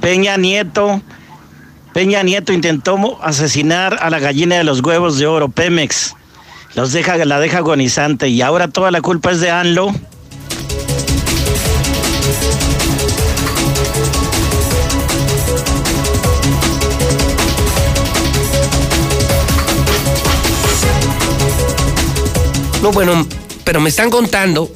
Peña 0.02 0.36
Nieto, 0.36 1.02
Peña 1.94 2.24
Nieto 2.24 2.52
intentó 2.52 3.24
asesinar 3.24 4.00
a 4.02 4.10
la 4.10 4.20
gallina 4.20 4.58
de 4.58 4.66
los 4.66 4.82
huevos 4.82 5.18
de 5.18 5.28
oro, 5.28 5.48
Pemex. 5.48 6.14
Los 6.76 6.92
deja, 6.92 7.16
la 7.24 7.40
deja 7.40 7.60
agonizante 7.60 8.28
y 8.28 8.42
ahora 8.42 8.68
toda 8.68 8.92
la 8.92 9.00
culpa 9.00 9.32
es 9.32 9.40
de 9.40 9.52
ANLO 9.52 9.94
No, 22.86 22.92
bueno, 22.92 23.26
pero 23.64 23.82
me 23.82 23.90
están 23.90 24.12
contando 24.12 24.72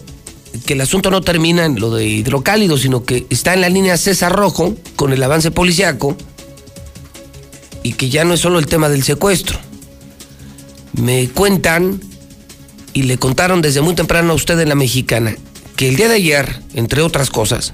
que 0.66 0.74
el 0.74 0.82
asunto 0.82 1.12
no 1.12 1.22
termina 1.22 1.66
en 1.66 1.80
lo 1.80 1.94
de 1.94 2.08
hidrocálido, 2.08 2.75
sino 2.75 3.06
que 3.06 3.28
está 3.30 3.54
en 3.54 3.62
la 3.62 3.70
línea 3.70 3.98
César 3.98 4.32
Rojo 4.32 4.75
con 4.96 5.13
el 5.13 5.22
avance 5.22 5.51
policiaco 5.51 6.18
y 7.84 7.94
que 7.94 8.10
ya 8.10 8.24
no 8.24 8.34
es 8.34 8.39
solo 8.39 8.58
el 8.58 8.66
tema 8.66 8.89
del 8.89 9.04
secuestro. 9.04 9.60
Me 10.94 11.30
cuentan 11.30 12.01
y 12.94 13.04
le 13.04 13.20
contaron 13.20 13.62
desde 13.62 13.82
muy 13.82 13.94
temprano 13.94 14.32
a 14.32 14.36
usted 14.38 14.60
en 14.60 14.70
la 14.70 14.75
mexicana 14.75 15.36
que 15.75 15.89
el 15.89 15.96
día 15.96 16.08
de 16.08 16.16
ayer, 16.16 16.63
entre 16.74 17.04
otras 17.04 17.30
cosas, 17.30 17.74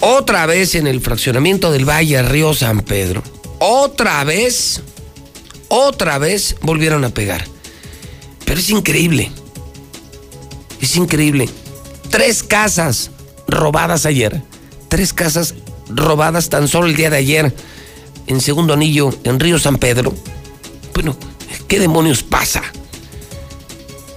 otra 0.00 0.44
vez 0.44 0.74
en 0.74 0.86
el 0.86 1.00
fraccionamiento 1.00 1.72
del 1.72 1.88
Valle 1.88 2.20
Río 2.20 2.52
San 2.52 2.82
Pedro, 2.82 3.22
otra 3.60 4.22
vez, 4.24 4.82
otra 5.68 6.18
vez 6.18 6.56
volvieron 6.60 7.02
a 7.06 7.08
pegar. 7.08 7.46
Pero 8.48 8.60
es 8.60 8.70
increíble. 8.70 9.30
Es 10.80 10.96
increíble. 10.96 11.50
Tres 12.08 12.42
casas 12.42 13.10
robadas 13.46 14.06
ayer. 14.06 14.40
Tres 14.88 15.12
casas 15.12 15.54
robadas 15.90 16.48
tan 16.48 16.66
solo 16.66 16.86
el 16.86 16.96
día 16.96 17.10
de 17.10 17.18
ayer 17.18 17.54
en 18.26 18.40
Segundo 18.40 18.72
Anillo, 18.72 19.10
en 19.24 19.38
Río 19.38 19.58
San 19.58 19.76
Pedro. 19.76 20.14
Bueno, 20.94 21.14
¿qué 21.68 21.78
demonios 21.78 22.22
pasa? 22.22 22.62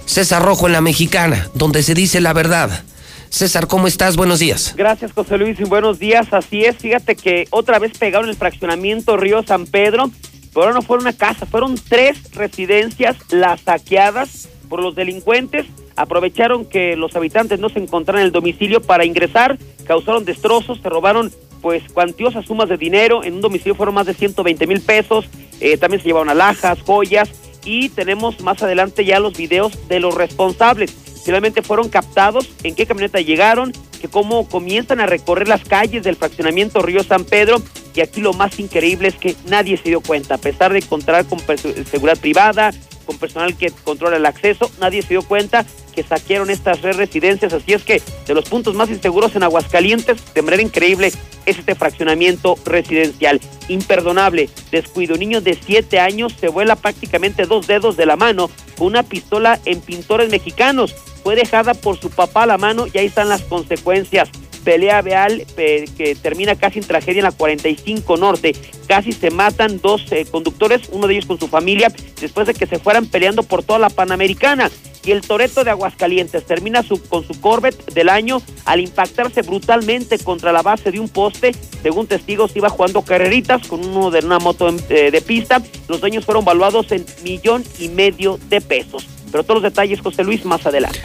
César 0.06 0.42
Rojo 0.42 0.66
en 0.66 0.72
la 0.72 0.80
Mexicana, 0.80 1.50
donde 1.52 1.82
se 1.82 1.92
dice 1.92 2.22
la 2.22 2.32
verdad. 2.32 2.84
César, 3.28 3.66
¿cómo 3.66 3.86
estás? 3.86 4.16
Buenos 4.16 4.38
días. 4.38 4.72
Gracias, 4.78 5.12
José 5.12 5.36
Luis, 5.36 5.60
y 5.60 5.64
buenos 5.64 5.98
días. 5.98 6.28
Así 6.32 6.64
es, 6.64 6.78
fíjate 6.78 7.16
que 7.16 7.48
otra 7.50 7.78
vez 7.78 7.98
pegaron 7.98 8.30
el 8.30 8.36
fraccionamiento 8.36 9.18
Río 9.18 9.42
San 9.42 9.66
Pedro 9.66 10.10
pero 10.52 10.66
ahora 10.66 10.74
no 10.74 10.82
fue 10.82 10.98
una 10.98 11.12
casa, 11.12 11.46
fueron 11.46 11.76
tres 11.76 12.32
residencias 12.32 13.16
las 13.30 13.62
saqueadas 13.62 14.48
por 14.68 14.82
los 14.82 14.94
delincuentes. 14.94 15.66
Aprovecharon 15.96 16.64
que 16.64 16.96
los 16.96 17.14
habitantes 17.16 17.60
no 17.60 17.68
se 17.68 17.78
encontraran 17.78 18.22
en 18.22 18.26
el 18.26 18.32
domicilio 18.32 18.80
para 18.80 19.04
ingresar, 19.04 19.58
causaron 19.86 20.24
destrozos, 20.24 20.80
se 20.80 20.88
robaron 20.88 21.30
pues 21.60 21.82
cuantiosas 21.92 22.44
sumas 22.44 22.68
de 22.68 22.76
dinero. 22.76 23.24
En 23.24 23.34
un 23.34 23.40
domicilio 23.40 23.74
fueron 23.74 23.94
más 23.94 24.06
de 24.06 24.14
120 24.14 24.66
mil 24.66 24.80
pesos. 24.80 25.26
Eh, 25.60 25.76
también 25.78 26.02
se 26.02 26.08
llevaron 26.08 26.28
alhajas, 26.28 26.80
joyas 26.82 27.30
y 27.64 27.88
tenemos 27.90 28.40
más 28.40 28.62
adelante 28.62 29.04
ya 29.04 29.20
los 29.20 29.36
videos 29.36 29.88
de 29.88 30.00
los 30.00 30.14
responsables. 30.14 30.94
Finalmente 31.24 31.62
fueron 31.62 31.88
captados, 31.88 32.48
en 32.62 32.74
qué 32.74 32.86
camioneta 32.86 33.20
llegaron, 33.20 33.72
que 34.00 34.08
cómo 34.08 34.48
comienzan 34.48 35.00
a 35.00 35.06
recorrer 35.06 35.46
las 35.48 35.64
calles 35.64 36.02
del 36.02 36.16
fraccionamiento 36.16 36.82
Río 36.82 37.04
San 37.04 37.24
Pedro. 37.24 37.62
Y 37.94 38.00
aquí 38.00 38.20
lo 38.20 38.32
más 38.32 38.58
increíble 38.58 39.08
es 39.08 39.14
que 39.14 39.36
nadie 39.46 39.76
se 39.76 39.90
dio 39.90 40.00
cuenta, 40.00 40.34
a 40.34 40.38
pesar 40.38 40.72
de 40.72 40.82
contar 40.82 41.24
con 41.26 41.38
seguridad 41.38 42.18
privada, 42.18 42.72
con 43.06 43.18
personal 43.18 43.56
que 43.56 43.70
controla 43.70 44.16
el 44.16 44.26
acceso. 44.26 44.70
Nadie 44.80 45.02
se 45.02 45.10
dio 45.10 45.22
cuenta 45.22 45.64
que 45.94 46.02
saquearon 46.02 46.50
estas 46.50 46.80
tres 46.80 46.96
residencias, 46.96 47.52
así 47.52 47.74
es 47.74 47.82
que 47.82 48.00
de 48.26 48.34
los 48.34 48.46
puntos 48.46 48.74
más 48.74 48.88
inseguros 48.88 49.36
en 49.36 49.42
Aguascalientes, 49.42 50.34
de 50.34 50.42
manera 50.42 50.62
increíble, 50.62 51.08
es 51.08 51.58
este 51.58 51.74
fraccionamiento 51.74 52.56
residencial. 52.64 53.40
Imperdonable, 53.68 54.48
descuido. 54.70 55.16
Niño 55.16 55.40
de 55.40 55.54
siete 55.54 56.00
años 56.00 56.34
se 56.40 56.48
vuela 56.48 56.76
prácticamente 56.76 57.44
dos 57.44 57.66
dedos 57.66 57.96
de 57.96 58.06
la 58.06 58.16
mano 58.16 58.50
con 58.78 58.88
una 58.88 59.02
pistola 59.02 59.60
en 59.64 59.80
pintores 59.80 60.30
mexicanos. 60.30 60.94
Fue 61.22 61.36
dejada 61.36 61.74
por 61.74 61.98
su 61.98 62.10
papá 62.10 62.44
a 62.44 62.46
la 62.46 62.58
mano 62.58 62.86
y 62.92 62.98
ahí 62.98 63.06
están 63.06 63.28
las 63.28 63.42
consecuencias 63.42 64.30
pelea 64.62 65.02
veal 65.02 65.44
que 65.56 66.16
termina 66.20 66.56
casi 66.56 66.78
en 66.78 66.86
tragedia 66.86 67.20
en 67.20 67.24
la 67.24 67.32
45 67.32 68.16
Norte. 68.16 68.54
Casi 68.86 69.12
se 69.12 69.30
matan 69.30 69.80
dos 69.80 70.10
eh, 70.12 70.26
conductores, 70.30 70.88
uno 70.90 71.06
de 71.06 71.14
ellos 71.14 71.26
con 71.26 71.38
su 71.38 71.48
familia, 71.48 71.92
después 72.20 72.46
de 72.46 72.54
que 72.54 72.66
se 72.66 72.78
fueran 72.78 73.06
peleando 73.06 73.42
por 73.42 73.62
toda 73.62 73.78
la 73.78 73.90
Panamericana. 73.90 74.70
Y 75.04 75.10
el 75.10 75.22
Toreto 75.22 75.64
de 75.64 75.70
Aguascalientes 75.70 76.46
termina 76.46 76.84
con 77.08 77.26
su 77.26 77.40
Corvette 77.40 77.92
del 77.92 78.08
año 78.08 78.40
al 78.64 78.78
impactarse 78.78 79.42
brutalmente 79.42 80.16
contra 80.20 80.52
la 80.52 80.62
base 80.62 80.92
de 80.92 81.00
un 81.00 81.08
poste. 81.08 81.52
Según 81.82 82.06
testigos, 82.06 82.54
iba 82.54 82.68
jugando 82.68 83.02
carreritas 83.02 83.66
con 83.66 83.84
uno 83.84 84.12
de 84.12 84.24
una 84.24 84.38
moto 84.38 84.68
eh, 84.68 85.10
de 85.10 85.20
pista. 85.20 85.60
Los 85.88 86.00
dueños 86.00 86.24
fueron 86.24 86.44
valuados 86.44 86.92
en 86.92 87.04
millón 87.24 87.64
y 87.80 87.88
medio 87.88 88.38
de 88.48 88.60
pesos. 88.60 89.08
Pero 89.32 89.44
todos 89.44 89.62
los 89.62 89.72
detalles, 89.72 90.00
José 90.00 90.22
Luis, 90.22 90.44
más 90.44 90.64
adelante. 90.66 91.00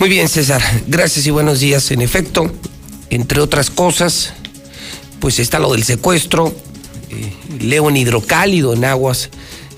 Muy 0.00 0.08
bien, 0.08 0.28
César. 0.28 0.60
Gracias 0.88 1.26
y 1.26 1.30
buenos 1.30 1.60
días. 1.60 1.92
En 1.92 2.02
efecto, 2.02 2.52
entre 3.08 3.40
otras 3.40 3.70
cosas, 3.70 4.34
pues 5.20 5.38
está 5.38 5.60
lo 5.60 5.72
del 5.72 5.84
secuestro, 5.84 6.52
eh, 7.10 7.32
leo 7.60 7.88
en 7.88 7.96
hidrocálido, 7.96 8.74
en 8.74 8.84
aguas, 8.84 9.30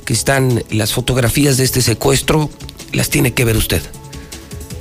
que 0.06 0.14
están 0.14 0.64
las 0.70 0.94
fotografías 0.94 1.58
de 1.58 1.64
este 1.64 1.82
secuestro, 1.82 2.48
las 2.92 3.10
tiene 3.10 3.34
que 3.34 3.44
ver 3.44 3.56
usted. 3.56 3.82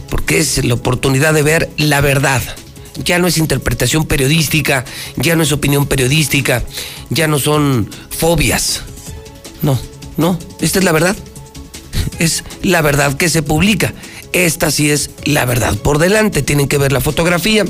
Porque 0.09 0.37
es 0.37 0.63
la 0.63 0.75
oportunidad 0.75 1.33
de 1.33 1.43
ver 1.43 1.69
la 1.75 1.99
verdad. 1.99 2.41
Ya 3.03 3.19
no 3.19 3.27
es 3.27 3.37
interpretación 3.37 4.05
periodística, 4.05 4.85
ya 5.17 5.35
no 5.35 5.43
es 5.43 5.51
opinión 5.51 5.87
periodística, 5.87 6.63
ya 7.09 7.27
no 7.27 7.39
son 7.39 7.89
fobias. 8.09 8.83
No, 9.61 9.77
no, 10.15 10.39
esta 10.61 10.79
es 10.79 10.85
la 10.85 10.91
verdad. 10.93 11.17
Es 12.19 12.43
la 12.61 12.81
verdad 12.81 13.15
que 13.17 13.29
se 13.29 13.43
publica. 13.43 13.93
Esta 14.31 14.71
sí 14.71 14.89
es 14.89 15.11
la 15.25 15.45
verdad. 15.45 15.75
Por 15.77 15.99
delante 15.99 16.41
tienen 16.41 16.67
que 16.67 16.77
ver 16.77 16.91
la 16.91 17.01
fotografía 17.01 17.65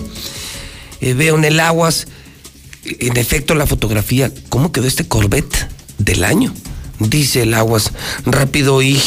eh, 1.04 1.14
veo 1.16 1.36
en 1.36 1.44
el 1.44 1.60
Aguas, 1.60 2.08
en 2.86 3.18
efecto, 3.18 3.56
la 3.56 3.68
fotografía, 3.68 4.32
¿cómo 4.48 4.72
quedó 4.72 4.88
este 4.88 5.06
Corvette 5.06 5.68
del 5.98 6.24
año? 6.24 6.54
Dice 7.00 7.42
el 7.42 7.54
Aguas, 7.54 7.92
rápido 8.26 8.82
y 8.82 8.98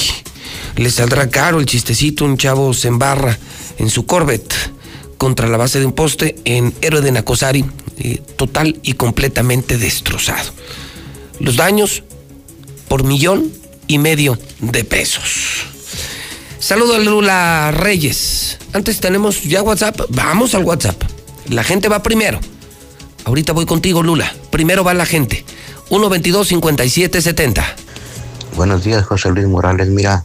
le 0.76 0.90
saldrá 0.90 1.30
caro 1.30 1.58
el 1.58 1.64
chistecito, 1.64 2.26
un 2.26 2.36
chavo 2.36 2.74
se 2.74 2.88
embarra 2.88 3.38
en 3.78 3.88
su 3.88 4.04
Corvette 4.04 4.54
contra 5.16 5.48
la 5.48 5.56
base 5.56 5.78
de 5.78 5.86
un 5.86 5.94
poste 5.94 6.36
en 6.44 6.74
Héroe 6.82 7.00
de 7.00 7.12
Nacosari, 7.12 7.64
eh, 7.96 8.20
total 8.36 8.78
y 8.82 8.92
completamente 8.92 9.78
destrozado. 9.78 10.52
Los 11.40 11.56
daños 11.56 12.02
por 12.88 13.04
millón 13.04 13.50
y 13.86 13.98
medio 13.98 14.38
de 14.60 14.84
pesos. 14.84 15.66
Saludo 16.58 16.96
a 16.96 16.98
Lula 16.98 17.70
Reyes. 17.72 18.58
Antes 18.72 19.00
tenemos 19.00 19.44
ya 19.44 19.62
WhatsApp. 19.62 20.00
Vamos 20.08 20.54
al 20.54 20.64
WhatsApp. 20.64 21.00
La 21.48 21.62
gente 21.62 21.88
va 21.88 22.02
primero. 22.02 22.40
Ahorita 23.24 23.52
voy 23.52 23.66
contigo, 23.66 24.02
Lula. 24.02 24.34
Primero 24.50 24.82
va 24.82 24.94
la 24.94 25.06
gente. 25.06 25.44
122-5770. 25.90 27.64
Buenos 28.56 28.84
días, 28.84 29.04
José 29.04 29.30
Luis 29.30 29.46
Morales. 29.46 29.88
Mira, 29.88 30.24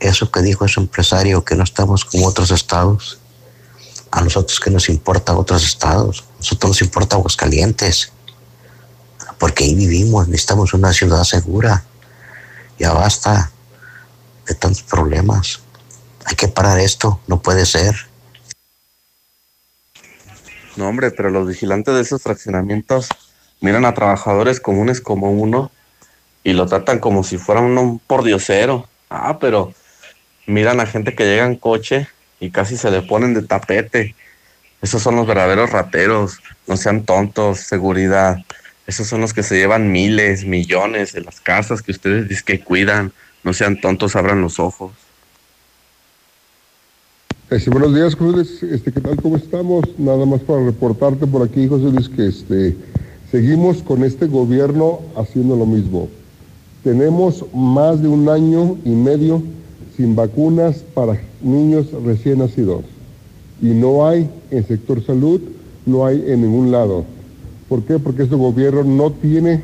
eso 0.00 0.30
que 0.30 0.42
dijo 0.42 0.64
ese 0.64 0.80
empresario, 0.80 1.44
que 1.44 1.54
no 1.54 1.64
estamos 1.64 2.04
como 2.04 2.26
otros 2.26 2.50
estados. 2.50 3.18
A 4.10 4.20
nosotros 4.20 4.58
que 4.58 4.70
nos 4.70 4.88
importa 4.88 5.34
otros 5.34 5.64
estados. 5.64 6.24
A 6.34 6.38
nosotros 6.38 6.70
nos 6.70 6.82
importa 6.82 7.16
Aguascalientes. 7.16 8.12
Porque 9.38 9.64
ahí 9.64 9.74
vivimos, 9.74 10.28
necesitamos 10.28 10.74
una 10.74 10.92
ciudad 10.92 11.22
segura. 11.24 11.84
Ya 12.82 12.92
basta 12.92 13.52
de 14.44 14.56
tantos 14.56 14.82
problemas. 14.82 15.62
Hay 16.24 16.34
que 16.34 16.48
parar 16.48 16.80
esto, 16.80 17.20
no 17.28 17.40
puede 17.40 17.64
ser. 17.64 17.94
No, 20.74 20.88
hombre, 20.88 21.12
pero 21.12 21.30
los 21.30 21.46
vigilantes 21.46 21.94
de 21.94 22.00
esos 22.00 22.20
fraccionamientos 22.20 23.06
miran 23.60 23.84
a 23.84 23.94
trabajadores 23.94 24.58
comunes 24.58 25.00
como 25.00 25.30
uno 25.30 25.70
y 26.42 26.54
lo 26.54 26.66
tratan 26.66 26.98
como 26.98 27.22
si 27.22 27.38
fuera 27.38 27.60
un 27.60 28.00
pordiosero. 28.04 28.88
Ah, 29.08 29.38
pero 29.38 29.72
miran 30.48 30.80
a 30.80 30.86
gente 30.86 31.14
que 31.14 31.24
llega 31.24 31.46
en 31.46 31.54
coche 31.54 32.08
y 32.40 32.50
casi 32.50 32.76
se 32.76 32.90
le 32.90 33.02
ponen 33.02 33.32
de 33.32 33.42
tapete. 33.42 34.16
Esos 34.80 35.00
son 35.00 35.14
los 35.14 35.28
verdaderos 35.28 35.70
rateros. 35.70 36.40
No 36.66 36.76
sean 36.76 37.04
tontos, 37.04 37.60
seguridad. 37.60 38.38
Esos 38.86 39.06
son 39.06 39.20
los 39.20 39.32
que 39.32 39.42
se 39.42 39.56
llevan 39.56 39.92
miles, 39.92 40.44
millones 40.44 41.12
de 41.12 41.20
las 41.20 41.40
casas 41.40 41.82
que 41.82 41.92
ustedes 41.92 42.28
dicen 42.28 42.44
que 42.44 42.60
cuidan. 42.60 43.12
No 43.44 43.52
sean 43.52 43.80
tontos, 43.80 44.16
abran 44.16 44.40
los 44.40 44.58
ojos. 44.58 44.92
Este, 47.50 47.70
buenos 47.70 47.94
días, 47.94 48.18
Luis. 48.18 48.62
Este, 48.62 48.92
¿Qué 48.92 49.00
tal? 49.00 49.16
¿Cómo 49.20 49.36
estamos? 49.36 49.84
Nada 49.98 50.24
más 50.24 50.40
para 50.40 50.64
reportarte 50.64 51.26
por 51.26 51.42
aquí, 51.42 51.68
José 51.68 51.84
Luis, 51.84 52.08
que 52.08 52.26
este, 52.26 52.76
seguimos 53.30 53.82
con 53.82 54.04
este 54.04 54.26
gobierno 54.26 55.00
haciendo 55.16 55.54
lo 55.56 55.66
mismo. 55.66 56.08
Tenemos 56.82 57.44
más 57.54 58.02
de 58.02 58.08
un 58.08 58.28
año 58.28 58.78
y 58.84 58.90
medio 58.90 59.42
sin 59.96 60.16
vacunas 60.16 60.78
para 60.94 61.20
niños 61.40 61.86
recién 62.04 62.38
nacidos. 62.38 62.84
Y 63.60 63.66
no 63.66 64.06
hay 64.08 64.28
en 64.50 64.66
sector 64.66 65.04
salud, 65.04 65.40
no 65.86 66.06
hay 66.06 66.24
en 66.26 66.42
ningún 66.42 66.72
lado. 66.72 67.04
¿Por 67.72 67.84
qué? 67.84 67.98
Porque 67.98 68.24
este 68.24 68.36
gobierno 68.36 68.84
no 68.84 69.12
tiene 69.12 69.62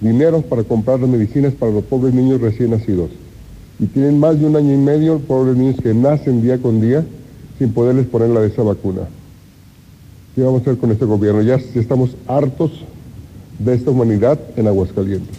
dinero 0.00 0.42
para 0.42 0.64
comprar 0.64 0.98
las 0.98 1.08
medicinas 1.08 1.54
para 1.54 1.70
los 1.70 1.84
pobres 1.84 2.12
niños 2.12 2.40
recién 2.40 2.72
nacidos 2.72 3.10
y 3.78 3.86
tienen 3.86 4.18
más 4.18 4.40
de 4.40 4.46
un 4.46 4.56
año 4.56 4.74
y 4.74 4.76
medio 4.76 5.20
pobres 5.20 5.56
niños 5.56 5.76
que 5.80 5.94
nacen 5.94 6.42
día 6.42 6.58
con 6.58 6.80
día 6.80 7.04
sin 7.60 7.72
poderles 7.72 8.06
poner 8.06 8.30
la 8.30 8.40
de 8.40 8.48
esa 8.48 8.64
vacuna. 8.64 9.02
¿Qué 10.34 10.42
vamos 10.42 10.58
a 10.58 10.62
hacer 10.62 10.78
con 10.78 10.90
este 10.90 11.04
gobierno? 11.04 11.42
Ya 11.42 11.60
estamos 11.76 12.10
hartos 12.26 12.72
de 13.56 13.72
esta 13.72 13.92
humanidad 13.92 14.40
en 14.56 14.66
Aguascalientes. 14.66 15.36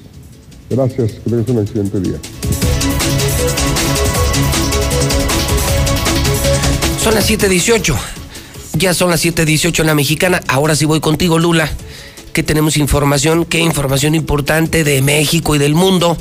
Gracias, 0.69 1.11
que 1.15 1.29
tengas 1.29 1.49
un 1.49 1.57
excelente 1.59 1.99
día. 1.99 2.17
Son 6.97 7.13
las 7.13 7.29
7.18. 7.29 8.12
Ya 8.83 8.93
son 8.93 9.11
las 9.11 9.23
7.18 9.23 9.79
en 9.79 9.87
la 9.87 9.95
mexicana. 9.95 10.41
Ahora 10.49 10.75
sí 10.75 10.83
voy 10.83 10.99
contigo, 10.99 11.39
Lula. 11.39 11.71
Que 12.33 12.43
tenemos 12.43 12.75
información, 12.75 13.45
qué 13.45 13.59
información 13.59 14.13
importante 14.13 14.83
de 14.83 15.01
México 15.01 15.55
y 15.55 15.57
del 15.57 15.73
mundo. 15.73 16.17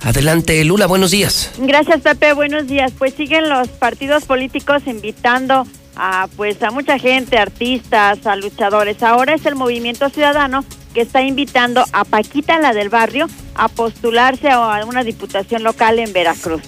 Adelante, 0.00 0.64
Lula, 0.64 0.86
buenos 0.86 1.10
días. 1.10 1.50
Gracias, 1.58 2.00
Pepe, 2.00 2.32
buenos 2.32 2.66
días. 2.66 2.92
Pues 2.96 3.12
siguen 3.12 3.50
los 3.50 3.68
partidos 3.68 4.24
políticos 4.24 4.84
invitando 4.86 5.66
a 5.96 6.28
pues 6.34 6.62
a 6.62 6.70
mucha 6.70 6.98
gente, 6.98 7.36
artistas, 7.36 8.26
a 8.26 8.36
luchadores. 8.36 9.02
Ahora 9.02 9.34
es 9.34 9.44
el 9.44 9.54
Movimiento 9.54 10.08
Ciudadano 10.08 10.64
que 10.94 11.02
está 11.02 11.20
invitando 11.20 11.84
a 11.92 12.06
Paquita, 12.06 12.58
la 12.58 12.72
del 12.72 12.88
barrio, 12.88 13.26
a 13.54 13.68
postularse 13.68 14.48
a 14.48 14.82
una 14.86 15.04
diputación 15.04 15.62
local 15.62 15.98
en 15.98 16.14
Veracruz. 16.14 16.62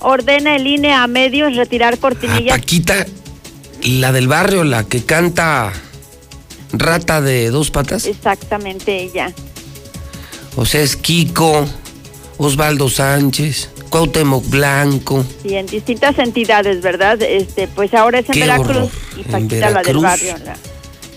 Ordena 0.00 0.56
el 0.56 0.66
INE 0.66 0.94
a 0.94 1.06
medios 1.08 1.54
retirar 1.56 1.98
cortinillas. 1.98 2.58
Paquita, 2.58 3.04
la 3.82 4.12
del 4.12 4.28
barrio, 4.28 4.64
la 4.64 4.84
que 4.84 5.04
canta 5.04 5.72
Rata 6.72 7.20
de 7.20 7.50
dos 7.50 7.70
patas. 7.70 8.04
Exactamente 8.04 9.02
ella. 9.02 9.32
O 10.56 10.66
sea, 10.66 10.82
es 10.82 10.96
Kiko, 10.96 11.66
Osvaldo 12.36 12.88
Sánchez, 12.88 13.70
Cuauhtémoc 13.88 14.48
Blanco. 14.48 15.24
Sí, 15.42 15.54
en 15.54 15.66
distintas 15.66 16.18
entidades, 16.18 16.82
¿verdad? 16.82 17.20
Este, 17.22 17.68
pues 17.68 17.94
ahora 17.94 18.18
es 18.18 18.28
en 18.28 18.40
Veracruz 18.40 18.90
y 19.16 19.22
Paquita 19.22 19.70
la 19.70 19.82
del 19.82 19.98
barrio. 19.98 20.34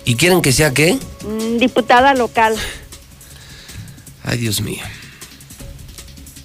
¿Y 0.04 0.16
quieren 0.16 0.42
que 0.42 0.52
sea 0.52 0.72
qué? 0.72 0.98
Mm, 1.24 1.58
diputada 1.58 2.14
local. 2.14 2.56
Ay, 4.24 4.38
Dios 4.38 4.60
mío. 4.60 4.82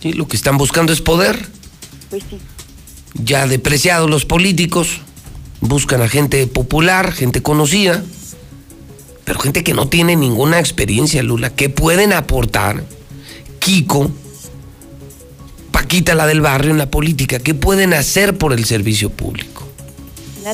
Sí, 0.01 0.13
lo 0.13 0.27
que 0.27 0.35
están 0.35 0.57
buscando 0.57 0.91
es 0.91 1.01
poder. 1.01 1.47
Pues 2.09 2.23
sí. 2.29 2.39
Ya 3.13 3.47
depreciados 3.47 4.09
los 4.09 4.25
políticos, 4.25 5.01
buscan 5.61 6.01
a 6.01 6.09
gente 6.09 6.45
popular, 6.47 7.11
gente 7.11 7.41
conocida, 7.41 8.03
pero 9.25 9.39
gente 9.39 9.63
que 9.63 9.73
no 9.73 9.87
tiene 9.87 10.15
ninguna 10.15 10.59
experiencia, 10.59 11.21
Lula, 11.23 11.49
que 11.49 11.69
pueden 11.69 12.13
aportar. 12.13 12.83
Kiko, 13.59 14.09
Paquita, 15.71 16.15
la 16.15 16.25
del 16.25 16.41
barrio, 16.41 16.71
en 16.71 16.77
la 16.77 16.89
política? 16.89 17.39
¿Qué 17.39 17.53
pueden 17.53 17.93
hacer 17.93 18.37
por 18.37 18.53
el 18.53 18.65
servicio 18.65 19.09
público? 19.09 19.67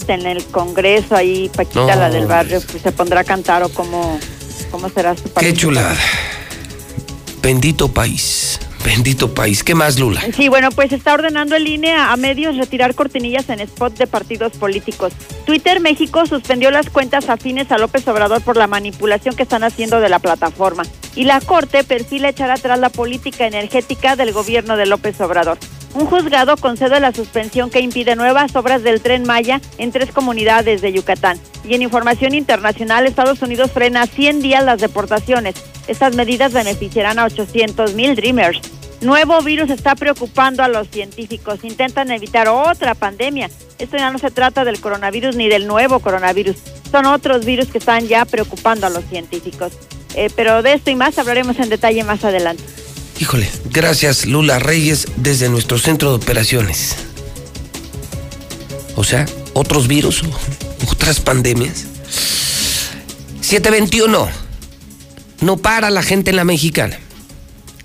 En 0.07 0.25
el 0.25 0.43
Congreso 0.45 1.15
ahí, 1.15 1.51
Paquita, 1.55 1.95
la 1.95 2.09
del 2.09 2.25
barrio, 2.25 2.59
pues 2.69 2.81
se 2.81 2.91
pondrá 2.91 3.21
a 3.21 3.23
cantar 3.23 3.61
o 3.61 3.69
cómo, 3.69 4.19
cómo 4.71 4.89
será 4.89 5.15
su 5.15 5.31
Qué 5.33 5.53
chulada. 5.53 5.95
Bendito 7.43 7.93
país. 7.93 8.59
Bendito 8.83 9.33
país. 9.33 9.63
¿Qué 9.63 9.75
más, 9.75 9.97
Lula? 9.97 10.21
Sí, 10.35 10.49
bueno, 10.49 10.69
pues 10.71 10.91
está 10.91 11.13
ordenando 11.13 11.55
en 11.55 11.63
línea 11.63 12.11
a 12.11 12.17
medios 12.17 12.57
retirar 12.57 12.95
cortinillas 12.95 13.49
en 13.49 13.61
spot 13.61 13.97
de 13.97 14.07
partidos 14.07 14.53
políticos. 14.53 15.13
Twitter 15.45 15.79
México 15.79 16.25
suspendió 16.25 16.69
las 16.69 16.89
cuentas 16.89 17.29
afines 17.29 17.71
a 17.71 17.77
López 17.77 18.05
Obrador 18.07 18.41
por 18.41 18.57
la 18.57 18.67
manipulación 18.67 19.35
que 19.35 19.43
están 19.43 19.63
haciendo 19.63 20.01
de 20.01 20.09
la 20.09 20.19
plataforma. 20.19 20.83
Y 21.15 21.23
la 21.23 21.39
Corte 21.39 21.83
perfila 21.83 22.29
echar 22.29 22.51
atrás 22.51 22.77
la 22.79 22.89
política 22.89 23.47
energética 23.47 24.15
del 24.15 24.33
gobierno 24.33 24.75
de 24.75 24.85
López 24.85 25.19
Obrador. 25.21 25.57
Un 25.93 26.07
juzgado 26.07 26.57
concede 26.57 26.99
la 26.99 27.11
suspensión 27.11 27.69
que 27.69 27.79
impide 27.79 28.15
nuevas 28.15 28.55
obras 28.55 28.81
del 28.81 29.01
tren 29.01 29.23
Maya 29.27 29.61
en 29.77 29.91
tres 29.91 30.11
comunidades 30.11 30.81
de 30.81 30.91
Yucatán. 30.91 31.39
Y 31.63 31.75
en 31.75 31.83
información 31.83 32.33
internacional, 32.33 33.05
Estados 33.05 33.41
Unidos 33.43 33.71
frena 33.71 34.07
100 34.07 34.41
días 34.41 34.63
las 34.63 34.81
deportaciones. 34.81 35.55
Estas 35.87 36.15
medidas 36.15 36.51
beneficiarán 36.51 37.19
a 37.19 37.25
800 37.25 37.93
mil 37.93 38.15
Dreamers. 38.15 38.59
Nuevo 39.01 39.39
virus 39.41 39.69
está 39.69 39.95
preocupando 39.95 40.63
a 40.63 40.67
los 40.67 40.87
científicos. 40.87 41.63
Intentan 41.63 42.09
evitar 42.09 42.47
otra 42.47 42.95
pandemia. 42.95 43.49
Esto 43.77 43.97
ya 43.97 44.09
no 44.09 44.17
se 44.17 44.31
trata 44.31 44.63
del 44.63 44.79
coronavirus 44.79 45.35
ni 45.35 45.47
del 45.47 45.67
nuevo 45.67 45.99
coronavirus. 45.99 46.55
Son 46.89 47.05
otros 47.05 47.45
virus 47.45 47.67
que 47.67 47.77
están 47.77 48.07
ya 48.07 48.25
preocupando 48.25 48.87
a 48.87 48.89
los 48.89 49.03
científicos. 49.05 49.73
Eh, 50.15 50.29
pero 50.35 50.63
de 50.63 50.73
esto 50.73 50.89
y 50.89 50.95
más 50.95 51.19
hablaremos 51.19 51.59
en 51.59 51.69
detalle 51.69 52.03
más 52.03 52.23
adelante. 52.23 52.63
Híjole, 53.23 53.49
gracias 53.71 54.25
Lula 54.25 54.59
Reyes 54.59 55.07
desde 55.15 55.47
nuestro 55.47 55.77
centro 55.77 56.09
de 56.09 56.15
operaciones. 56.17 56.97
O 58.97 59.05
sea, 59.05 59.25
otros 59.53 59.87
virus, 59.87 60.23
otras 60.91 61.21
pandemias. 61.21 61.85
721. 63.39 64.27
No 65.39 65.55
para 65.55 65.89
la 65.89 66.03
gente 66.03 66.31
en 66.31 66.35
la 66.35 66.43
mexicana. 66.43 66.99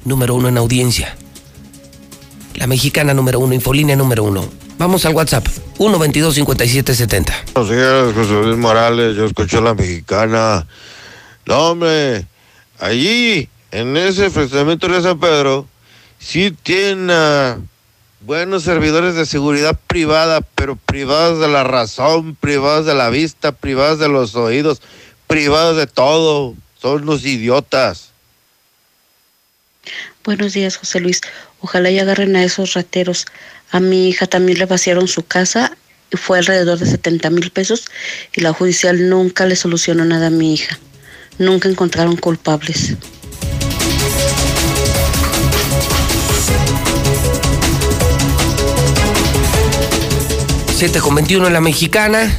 Número 0.05 0.35
uno 0.35 0.49
en 0.49 0.59
audiencia. 0.59 1.17
La 2.57 2.67
mexicana 2.67 3.15
número 3.15 3.39
uno, 3.39 3.55
infolínea 3.55 3.95
número 3.95 4.25
uno. 4.25 4.45
Vamos 4.77 5.07
al 5.07 5.15
WhatsApp. 5.15 5.47
122-5770. 5.79 7.55
Buenos 7.55 8.13
José 8.13 8.33
Luis 8.33 8.59
Morales. 8.59 9.15
Yo 9.15 9.27
escucho 9.27 9.59
a 9.59 9.61
la 9.61 9.75
mexicana. 9.75 10.67
No, 11.47 11.59
hombre. 11.71 12.27
Allí 12.81 13.49
en 13.71 13.97
ese 13.97 14.31
fraccionamiento 14.31 14.89
de 14.89 15.03
San 15.03 15.21
Pedro 15.21 15.67
sí 16.19 16.51
tiene 16.63 17.57
buenos 18.21 18.63
servidores 18.63 19.15
de 19.15 19.27
seguridad 19.27 19.79
privada, 19.87 20.41
pero 20.41 20.77
privados 20.77 21.41
de 21.41 21.49
la 21.49 21.65
razón, 21.65 22.35
privados 22.35 22.87
de 22.87 22.95
la 22.95 23.11
vista, 23.11 23.53
privados 23.53 23.99
de 23.99 24.09
los 24.09 24.35
oídos, 24.35 24.81
privados 25.27 25.77
de 25.77 25.87
todo. 25.87 26.55
Son 26.81 27.05
los 27.05 27.25
idiotas. 27.25 28.11
Buenos 30.25 30.53
días, 30.53 30.77
José 30.77 31.01
Luis. 31.01 31.21
Ojalá 31.61 31.91
y 31.91 31.99
agarren 31.99 32.37
a 32.37 32.45
esos 32.45 32.75
rateros. 32.75 33.27
A 33.71 33.81
mi 33.81 34.09
hija 34.09 34.27
también 34.27 34.59
le 34.59 34.67
vaciaron 34.67 35.09
su 35.09 35.25
casa 35.25 35.77
y 36.11 36.17
fue 36.17 36.39
alrededor 36.39 36.79
de 36.79 36.87
70 36.87 37.31
mil 37.31 37.51
pesos 37.51 37.87
y 38.35 38.41
la 38.41 38.53
judicial 38.53 39.09
nunca 39.09 39.45
le 39.45 39.57
solucionó 39.57 40.05
nada 40.05 40.29
a 40.29 40.31
mi 40.31 40.55
hija. 40.55 40.79
Nunca 41.39 41.69
encontraron 41.69 42.17
culpables. 42.17 42.97
7 50.79 51.01
con 51.01 51.17
21 51.17 51.49
en 51.49 51.53
la 51.53 51.61
mexicana. 51.61 52.39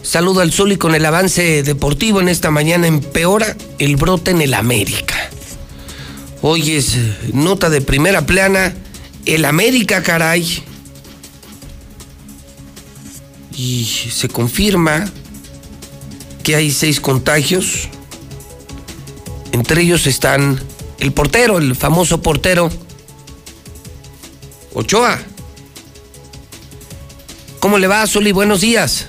Saludo 0.00 0.42
al 0.42 0.52
sol 0.52 0.70
y 0.70 0.76
con 0.76 0.94
el 0.94 1.04
avance 1.04 1.64
deportivo 1.64 2.20
en 2.20 2.28
esta 2.28 2.52
mañana 2.52 2.86
empeora 2.86 3.56
el 3.80 3.96
brote 3.96 4.30
en 4.30 4.40
el 4.42 4.54
América. 4.54 5.16
Hoy 6.40 6.76
es 6.76 6.94
eh, 6.94 7.16
nota 7.32 7.68
de 7.68 7.80
primera 7.80 8.24
plana. 8.26 8.76
El 9.26 9.44
América, 9.44 10.04
caray. 10.04 10.62
Y 13.56 13.86
se 13.86 14.28
confirma 14.28 15.10
que 16.44 16.54
hay 16.54 16.70
seis 16.70 17.00
contagios. 17.00 17.88
Entre 19.50 19.82
ellos 19.82 20.06
están 20.06 20.60
el 21.00 21.10
portero, 21.10 21.58
el 21.58 21.74
famoso 21.74 22.22
portero 22.22 22.70
Ochoa. 24.74 25.18
¿Cómo 27.60 27.78
le 27.78 27.88
va, 27.88 28.06
Zuli? 28.06 28.30
Buenos 28.30 28.60
días. 28.60 29.08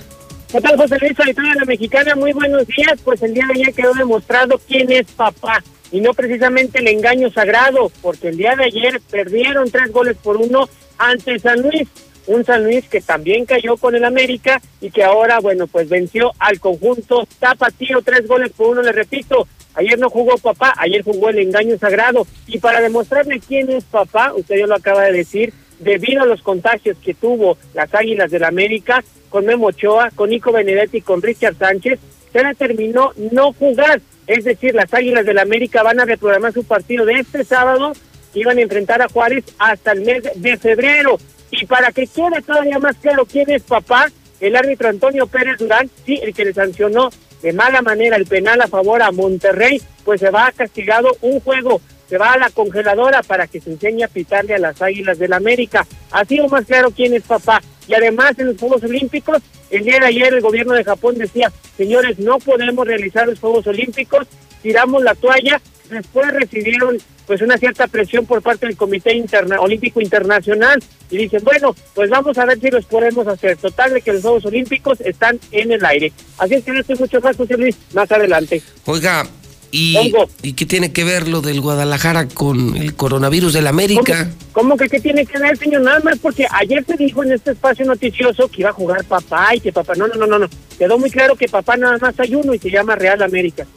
¿Qué 0.52 0.60
tal, 0.60 0.76
José 0.76 0.98
Luis? 1.00 1.16
de 1.16 1.34
la 1.34 1.66
mexicana, 1.66 2.16
muy 2.16 2.34
buenos 2.34 2.66
días. 2.66 3.00
Pues 3.04 3.22
el 3.22 3.36
día 3.36 3.46
de 3.46 3.62
ayer 3.62 3.74
quedó 3.76 3.94
demostrado 3.94 4.60
quién 4.68 4.92
es 4.92 5.06
papá 5.12 5.64
y 5.92 6.02
no 6.02 6.16
precisamente 6.16 6.80
el 6.80 6.88
engaño 6.88 7.32
sagrado, 7.32 7.92
porque 8.02 8.30
el 8.30 8.38
día 8.38 8.56
de 8.56 8.66
ayer 8.66 9.02
perdieron 9.12 9.70
tres 9.70 9.92
goles 9.92 10.18
por 10.18 10.38
uno 10.38 10.68
ante 10.98 11.38
San 11.38 11.62
Luis. 11.62 11.88
Un 12.26 12.44
San 12.44 12.64
Luis 12.64 12.88
que 12.90 13.02
también 13.02 13.46
cayó 13.46 13.78
con 13.78 13.94
el 13.94 14.04
América 14.04 14.60
y 14.82 14.90
que 14.90 15.04
ahora, 15.04 15.40
bueno, 15.40 15.68
pues 15.68 15.88
venció 15.88 16.32
al 16.40 16.60
conjunto 16.60 17.28
Tapatío, 17.40 18.02
tres 18.02 18.28
goles 18.28 18.52
por 18.52 18.68
uno, 18.68 18.82
le 18.82 18.92
repito. 18.92 19.48
Ayer 19.76 20.00
no 20.00 20.10
jugó 20.10 20.38
papá, 20.40 20.74
ayer 20.78 21.04
jugó 21.04 21.30
el 21.30 21.38
engaño 21.38 21.78
sagrado. 21.78 22.26
Y 22.48 22.58
para 22.58 22.82
demostrarle 22.82 23.40
quién 23.40 23.70
es 23.70 23.84
papá, 23.84 24.34
usted 24.34 24.58
ya 24.58 24.68
lo 24.68 24.76
acaba 24.76 25.04
de 25.04 25.14
decir, 25.14 25.54
debido 25.80 26.24
a 26.24 26.26
los 26.26 26.42
contagios 26.42 26.98
que 27.04 27.14
tuvo 27.14 27.58
las 27.74 27.94
Águilas 27.94 28.32
del 28.32 28.44
América 28.44 29.04
con 29.30 29.46
Memo 29.46 29.68
Ochoa, 29.68 30.12
con 30.12 30.30
Nico 30.30 30.52
Benedetti 30.52 30.98
y 30.98 31.02
con 31.02 31.22
Richard 31.22 31.58
Sánchez, 31.58 32.00
se 32.32 32.44
determinó 32.44 33.12
no 33.32 33.54
jugar. 33.54 34.02
Es 34.28 34.44
decir, 34.44 34.76
las 34.76 34.94
Águilas 34.94 35.26
del 35.26 35.40
América 35.40 35.84
van 35.84 36.00
a 36.00 36.06
reprogramar 36.06 36.54
su 36.54 36.64
partido 36.64 37.06
de 37.06 37.14
este 37.14 37.44
sábado 37.44 37.94
y 38.34 38.44
van 38.44 38.58
a 38.58 38.62
enfrentar 38.62 39.02
a 39.02 39.10
Juárez 39.10 39.46
hasta 39.58 39.92
el 39.92 40.02
mes 40.02 40.24
de 40.36 40.58
febrero. 40.58 41.18
Y 41.52 41.66
para 41.66 41.92
que 41.92 42.06
quede 42.06 42.42
todavía 42.46 42.78
más 42.80 42.96
claro 42.98 43.26
quién 43.26 43.50
es 43.50 43.64
papá, 43.64 44.08
el 44.40 44.56
árbitro 44.56 44.90
Antonio 44.90 45.28
Pérez 45.28 45.58
Durán, 45.58 45.90
sí, 46.06 46.20
el 46.22 46.34
que 46.34 46.46
le 46.46 46.54
sancionó 46.54 47.10
de 47.42 47.54
mala 47.54 47.82
manera 47.82 48.18
el 48.18 48.26
penal 48.26 48.62
a 48.62 48.68
favor 48.68 49.02
a 49.02 49.12
Monterrey, 49.12 49.82
pues 50.04 50.20
se 50.20 50.30
va 50.30 50.48
a 50.48 50.52
castigado 50.52 51.16
un 51.22 51.40
juego 51.40 51.82
se 52.10 52.18
va 52.18 52.34
a 52.34 52.38
la 52.38 52.50
congeladora 52.50 53.22
para 53.22 53.48
que 53.48 53.62
se 53.62 53.70
enseñe 53.70 54.04
a 54.04 54.08
pitarle 54.08 54.56
a 54.56 54.60
las 54.60 54.82
Águilas 54.82 55.20
del 55.20 55.34
América. 55.34 55.86
Así 56.12 56.40
o 56.40 56.48
más 56.48 56.66
claro 56.66 56.90
quién 56.92 57.14
es 57.14 57.24
papá. 57.24 57.62
Y 57.88 57.94
además 57.94 58.34
en 58.40 58.48
los 58.48 58.58
Juegos 58.58 58.84
Olímpicos, 58.84 59.42
el 59.70 59.84
día 59.84 60.00
de 60.00 60.08
ayer 60.08 60.34
el 60.34 60.42
gobierno 60.42 60.74
de 60.74 60.84
Japón 60.84 61.16
decía, 61.18 61.52
señores, 61.78 62.18
no 62.20 62.40
podemos 62.40 62.88
realizar 62.88 63.28
los 63.28 63.40
Juegos 63.40 63.68
Olímpicos, 63.68 64.28
tiramos 64.64 65.04
la 65.04 65.14
toalla, 65.16 65.62
después 65.90 66.32
recibieron 66.34 66.98
pues 67.28 67.44
una 67.44 67.60
cierta 67.60 67.86
presión 67.86 68.26
por 68.26 68.42
parte 68.42 68.66
del 68.66 68.76
Comité 68.76 69.14
Interna 69.14 69.62
Olímpico 69.62 70.02
Internacional 70.02 70.84
y 71.12 71.18
dicen, 71.18 71.44
bueno, 71.44 71.76
pues 71.94 72.10
vamos 72.10 72.36
a 72.40 72.46
ver 72.46 72.60
si 72.60 72.72
los 72.72 72.86
podemos 72.86 73.28
hacer. 73.28 73.56
Total 73.58 73.94
de 73.94 74.02
que 74.02 74.14
los 74.14 74.24
Juegos 74.24 74.46
Olímpicos 74.46 75.00
están 75.02 75.40
en 75.52 75.72
el 75.72 75.86
aire. 75.86 76.12
Así 76.40 76.56
es 76.56 76.64
que 76.64 76.72
no 76.72 76.80
estoy 76.80 76.96
mucho 76.96 77.22
más, 77.22 77.38
José 77.38 77.56
Luis, 77.56 77.78
más 77.94 78.12
adelante. 78.12 78.64
Oiga, 78.86 79.28
¿Y, 79.72 80.14
¿Y 80.42 80.54
qué 80.54 80.66
tiene 80.66 80.92
que 80.92 81.04
ver 81.04 81.28
lo 81.28 81.42
del 81.42 81.62
Guadalajara 81.62 82.28
con 82.28 82.76
el 82.76 82.96
coronavirus 82.96 83.54
del 83.54 83.68
América? 83.68 84.30
¿Cómo, 84.52 84.76
que 84.76 84.90
qué 84.90 85.00
tiene 85.00 85.26
que 85.26 85.38
ver, 85.38 85.58
señor? 85.58 85.82
Nada 85.82 86.00
más 86.00 86.18
porque 86.18 86.48
ayer 86.52 86.84
se 86.86 86.98
dijo 86.98 87.24
en 87.24 87.34
este 87.34 87.52
espacio 87.52 87.86
noticioso 87.86 88.48
que 88.48 88.62
iba 88.62 88.72
a 88.72 88.74
jugar 88.74 89.04
papá 89.06 89.56
y 89.56 89.60
que 89.60 89.72
papá... 89.72 89.94
No, 89.96 90.08
no, 90.08 90.16
no, 90.16 90.26
no, 90.26 90.40
no. 90.40 90.50
Quedó 90.78 90.98
muy 90.98 91.12
claro 91.12 91.36
que 91.36 91.48
papá 91.48 91.78
nada 91.78 91.98
más 92.00 92.20
hay 92.20 92.34
uno 92.34 92.54
y 92.54 92.60
se 92.60 92.72
llama 92.72 92.96
Real 92.96 93.22
América. 93.22 93.68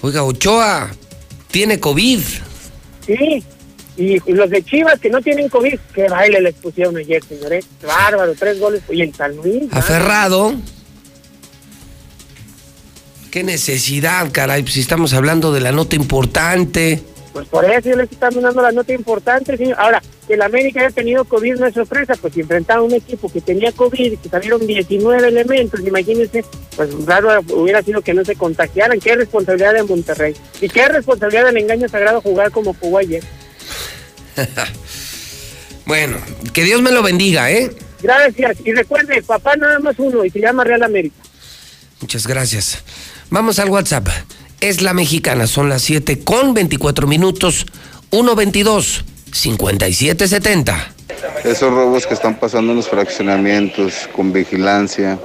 Oiga, 0.00 0.24
Ochoa, 0.24 0.90
tiene 1.50 1.78
COVID. 1.78 2.20
Sí, 3.06 3.44
y, 3.96 4.32
los 4.32 4.48
de 4.48 4.62
Chivas 4.64 4.98
que 4.98 5.10
no 5.10 5.20
tienen 5.20 5.50
COVID, 5.50 5.78
qué 5.94 6.08
baile 6.08 6.40
les 6.40 6.54
pusieron 6.54 6.96
ayer, 6.96 7.22
señor. 7.22 7.52
¿eh? 7.52 7.64
Bárbaro, 7.86 8.32
tres 8.38 8.58
goles. 8.58 8.82
Y 8.90 9.02
el 9.02 9.14
San 9.14 9.36
Luis. 9.36 9.64
Aferrado. 9.70 10.54
Qué 13.30 13.44
necesidad, 13.44 14.32
caray, 14.32 14.62
pues 14.62 14.74
si 14.74 14.80
estamos 14.80 15.12
hablando 15.12 15.52
de 15.52 15.60
la 15.60 15.70
nota 15.70 15.94
importante. 15.94 17.00
Pues 17.32 17.46
por 17.46 17.64
eso 17.64 17.90
yo 17.90 17.96
les 17.96 18.10
estamos 18.10 18.42
dando 18.42 18.60
la 18.60 18.72
nota 18.72 18.92
importante, 18.92 19.56
señor. 19.56 19.76
Ahora, 19.78 20.02
que 20.26 20.34
el 20.34 20.42
América 20.42 20.80
haya 20.80 20.90
tenido 20.90 21.24
COVID 21.24 21.60
no 21.60 21.66
es 21.66 21.74
sorpresa, 21.74 22.14
pues 22.20 22.34
si 22.34 22.40
enfrentaba 22.40 22.80
a 22.80 22.82
un 22.82 22.92
equipo 22.92 23.30
que 23.30 23.40
tenía 23.40 23.70
COVID, 23.70 24.18
que 24.18 24.28
salieron 24.28 24.66
19 24.66 25.28
elementos, 25.28 25.78
imagínense, 25.78 26.44
pues 26.74 26.90
raro 27.06 27.30
hubiera 27.54 27.82
sido 27.82 28.00
que 28.00 28.14
no 28.14 28.24
se 28.24 28.34
contagiaran. 28.34 28.98
Qué 28.98 29.14
responsabilidad 29.14 29.74
de 29.74 29.84
Monterrey. 29.84 30.34
Y 30.60 30.68
qué 30.68 30.88
responsabilidad 30.88 31.44
del 31.44 31.58
engaño 31.58 31.88
sagrado 31.88 32.20
jugar 32.20 32.50
como 32.50 32.74
jugó 32.74 32.98
ayer. 32.98 33.22
bueno, 35.86 36.16
que 36.52 36.64
Dios 36.64 36.82
me 36.82 36.90
lo 36.90 37.04
bendiga, 37.04 37.48
¿eh? 37.52 37.70
Gracias. 38.02 38.56
Y 38.64 38.72
recuerde, 38.72 39.22
papá 39.22 39.54
nada 39.54 39.78
más 39.78 39.94
uno 39.98 40.24
y 40.24 40.30
se 40.30 40.40
llama 40.40 40.64
Real 40.64 40.82
América. 40.82 41.22
Muchas 42.00 42.26
gracias. 42.26 42.82
Vamos 43.30 43.60
al 43.60 43.68
WhatsApp. 43.68 44.08
Es 44.60 44.82
la 44.82 44.92
mexicana, 44.92 45.46
son 45.46 45.68
las 45.68 45.82
7 45.82 46.24
con 46.24 46.52
24 46.52 47.06
minutos, 47.06 47.64
122 48.10 49.04
5770. 49.32 50.94
Esos 51.44 51.72
robos 51.72 52.08
que 52.08 52.14
están 52.14 52.40
pasando 52.40 52.72
en 52.72 52.78
los 52.78 52.88
fraccionamientos 52.88 54.08
con 54.14 54.32
vigilancia 54.32 55.16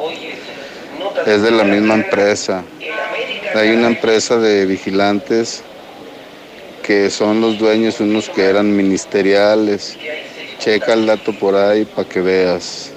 es 1.26 1.42
de 1.42 1.50
la 1.50 1.64
misma 1.64 1.96
empresa. 1.96 2.64
Hay 3.56 3.72
una 3.72 3.88
empresa 3.88 4.38
de 4.38 4.68
vigilantes 4.68 5.64
que 6.84 7.10
son 7.10 7.42
los 7.42 7.58
dueños 7.58 8.00
unos 8.00 8.30
que 8.30 8.44
eran 8.44 8.76
ministeriales. 8.76 9.98
Checa 10.60 10.94
el 10.94 11.08
dato 11.08 11.34
por 11.34 11.56
ahí 11.56 11.86
para 11.86 12.08
que 12.08 12.22
veas. 12.22 12.95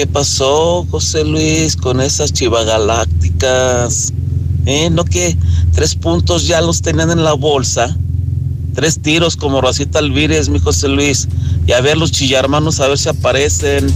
¿Qué 0.00 0.06
pasó, 0.06 0.86
José 0.90 1.24
Luis, 1.26 1.76
con 1.76 2.00
esas 2.00 2.32
chivagalácticas? 2.32 4.14
¿Eh? 4.64 4.88
¿No 4.88 5.04
que 5.04 5.36
tres 5.74 5.94
puntos 5.94 6.46
ya 6.46 6.62
los 6.62 6.80
tenían 6.80 7.10
en 7.10 7.22
la 7.22 7.34
bolsa? 7.34 7.94
Tres 8.74 9.02
tiros 9.02 9.36
como 9.36 9.60
Rosita 9.60 9.98
Alvírez, 9.98 10.48
mi 10.48 10.58
José 10.58 10.88
Luis. 10.88 11.28
Y 11.66 11.72
a 11.72 11.82
ver 11.82 11.98
los 11.98 12.12
chillarmanos, 12.12 12.80
a 12.80 12.88
ver 12.88 12.96
si 12.96 13.10
aparecen. 13.10 13.92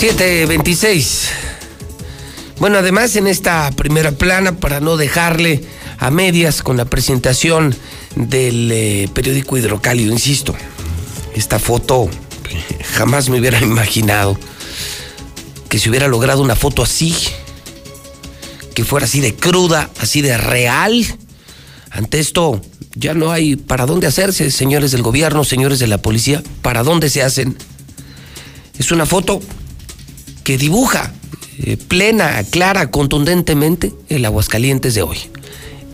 Siete 0.00 0.46
veintiséis. 0.46 1.28
Bueno, 2.58 2.78
además 2.78 3.16
en 3.16 3.26
esta 3.26 3.70
primera 3.72 4.12
plana, 4.12 4.56
para 4.56 4.80
no 4.80 4.96
dejarle 4.96 5.62
a 5.98 6.10
medias 6.10 6.62
con 6.62 6.78
la 6.78 6.86
presentación 6.86 7.76
del 8.16 8.72
eh, 8.72 9.10
periódico 9.12 9.58
Hidrocálido, 9.58 10.10
insisto, 10.10 10.56
esta 11.34 11.58
foto 11.58 12.08
jamás 12.94 13.28
me 13.28 13.40
hubiera 13.40 13.60
imaginado 13.60 14.38
que 15.68 15.78
se 15.78 15.90
hubiera 15.90 16.08
logrado 16.08 16.40
una 16.40 16.56
foto 16.56 16.82
así, 16.82 17.14
que 18.74 18.84
fuera 18.84 19.04
así 19.04 19.20
de 19.20 19.34
cruda, 19.34 19.90
así 20.00 20.22
de 20.22 20.38
real. 20.38 21.04
Ante 21.90 22.20
esto 22.20 22.62
ya 22.94 23.12
no 23.12 23.32
hay 23.32 23.56
para 23.56 23.84
dónde 23.84 24.06
hacerse, 24.06 24.50
señores 24.50 24.92
del 24.92 25.02
gobierno, 25.02 25.44
señores 25.44 25.78
de 25.78 25.88
la 25.88 25.98
policía, 25.98 26.42
para 26.62 26.84
dónde 26.84 27.10
se 27.10 27.22
hacen. 27.22 27.54
Es 28.78 28.92
una 28.92 29.04
foto 29.04 29.42
dibuja 30.58 31.12
eh, 31.58 31.76
plena, 31.76 32.42
clara, 32.44 32.90
contundentemente 32.90 33.92
el 34.08 34.24
Aguascalientes 34.24 34.94
de 34.94 35.02
hoy. 35.02 35.18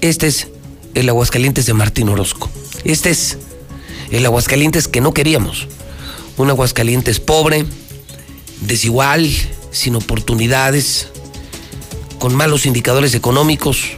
Este 0.01 0.27
es 0.27 0.49
el 0.95 1.09
Aguascalientes 1.09 1.67
de 1.67 1.75
Martín 1.75 2.09
Orozco. 2.09 2.51
Este 2.85 3.11
es 3.11 3.39
el 4.11 4.25
Aguascalientes 4.25 4.89
que 4.89 5.01
no 5.01 5.13
queríamos. 5.13 5.69
Un 6.37 6.51
Aguascalientes 6.51 7.19
pobre, 7.21 7.67
desigual, 8.61 9.29
sin 9.73 9.97
oportunidades, 9.97 11.09
con 12.19 12.35
malos 12.35 12.67
indicadores 12.67 13.15
económicos, 13.15 13.93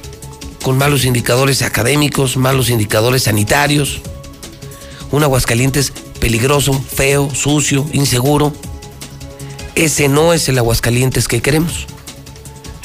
con 0.62 0.76
malos 0.78 1.04
indicadores 1.04 1.62
académicos, 1.62 2.36
malos 2.36 2.70
indicadores 2.70 3.24
sanitarios. 3.24 4.00
Un 5.12 5.22
Aguascalientes 5.22 5.92
peligroso, 6.18 6.72
feo, 6.72 7.32
sucio, 7.34 7.86
inseguro. 7.92 8.52
Ese 9.78 10.08
no 10.08 10.32
es 10.32 10.48
el 10.48 10.58
Aguascalientes 10.58 11.28
que 11.28 11.40
queremos. 11.40 11.86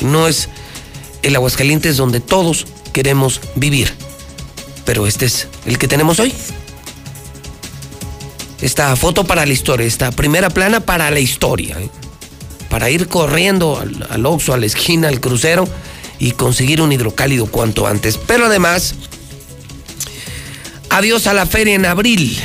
No 0.03 0.27
es 0.27 0.47
el 1.23 1.36
Aguascalientes 1.36 1.97
donde 1.97 2.19
todos 2.19 2.67
queremos 2.93 3.41
vivir. 3.56 3.91
Pero 4.86 5.08
este 5.08 5.25
es 5.25 5.47
el 5.65 5.79
que 5.79 5.88
tenemos 5.88 6.19
hoy. 6.19 6.32
Esta 8.62 8.95
foto 8.95 9.23
para 9.23 9.43
la 9.47 9.53
historia, 9.53 9.88
esta 9.88 10.12
primera 10.12 10.51
plana 10.51 10.82
para 10.82 11.10
la 11.10 11.19
historia. 11.19 11.79
¿eh? 11.79 11.89
Para 12.69 12.91
ir 12.91 13.08
corriendo 13.08 13.79
al, 13.79 14.06
al 14.12 14.25
Oxxo, 14.27 14.53
a 14.53 14.58
la 14.58 14.67
esquina, 14.67 15.08
al 15.08 15.19
crucero 15.19 15.67
y 16.19 16.34
conseguir 16.34 16.79
un 16.79 16.91
hidrocálido 16.91 17.47
cuanto 17.47 17.88
antes. 17.88 18.19
Pero 18.19 18.45
además, 18.45 18.93
adiós 20.91 21.25
a 21.25 21.34
la 21.34 21.47
feria 21.47 21.73
en 21.73 21.88
abril. 21.88 22.38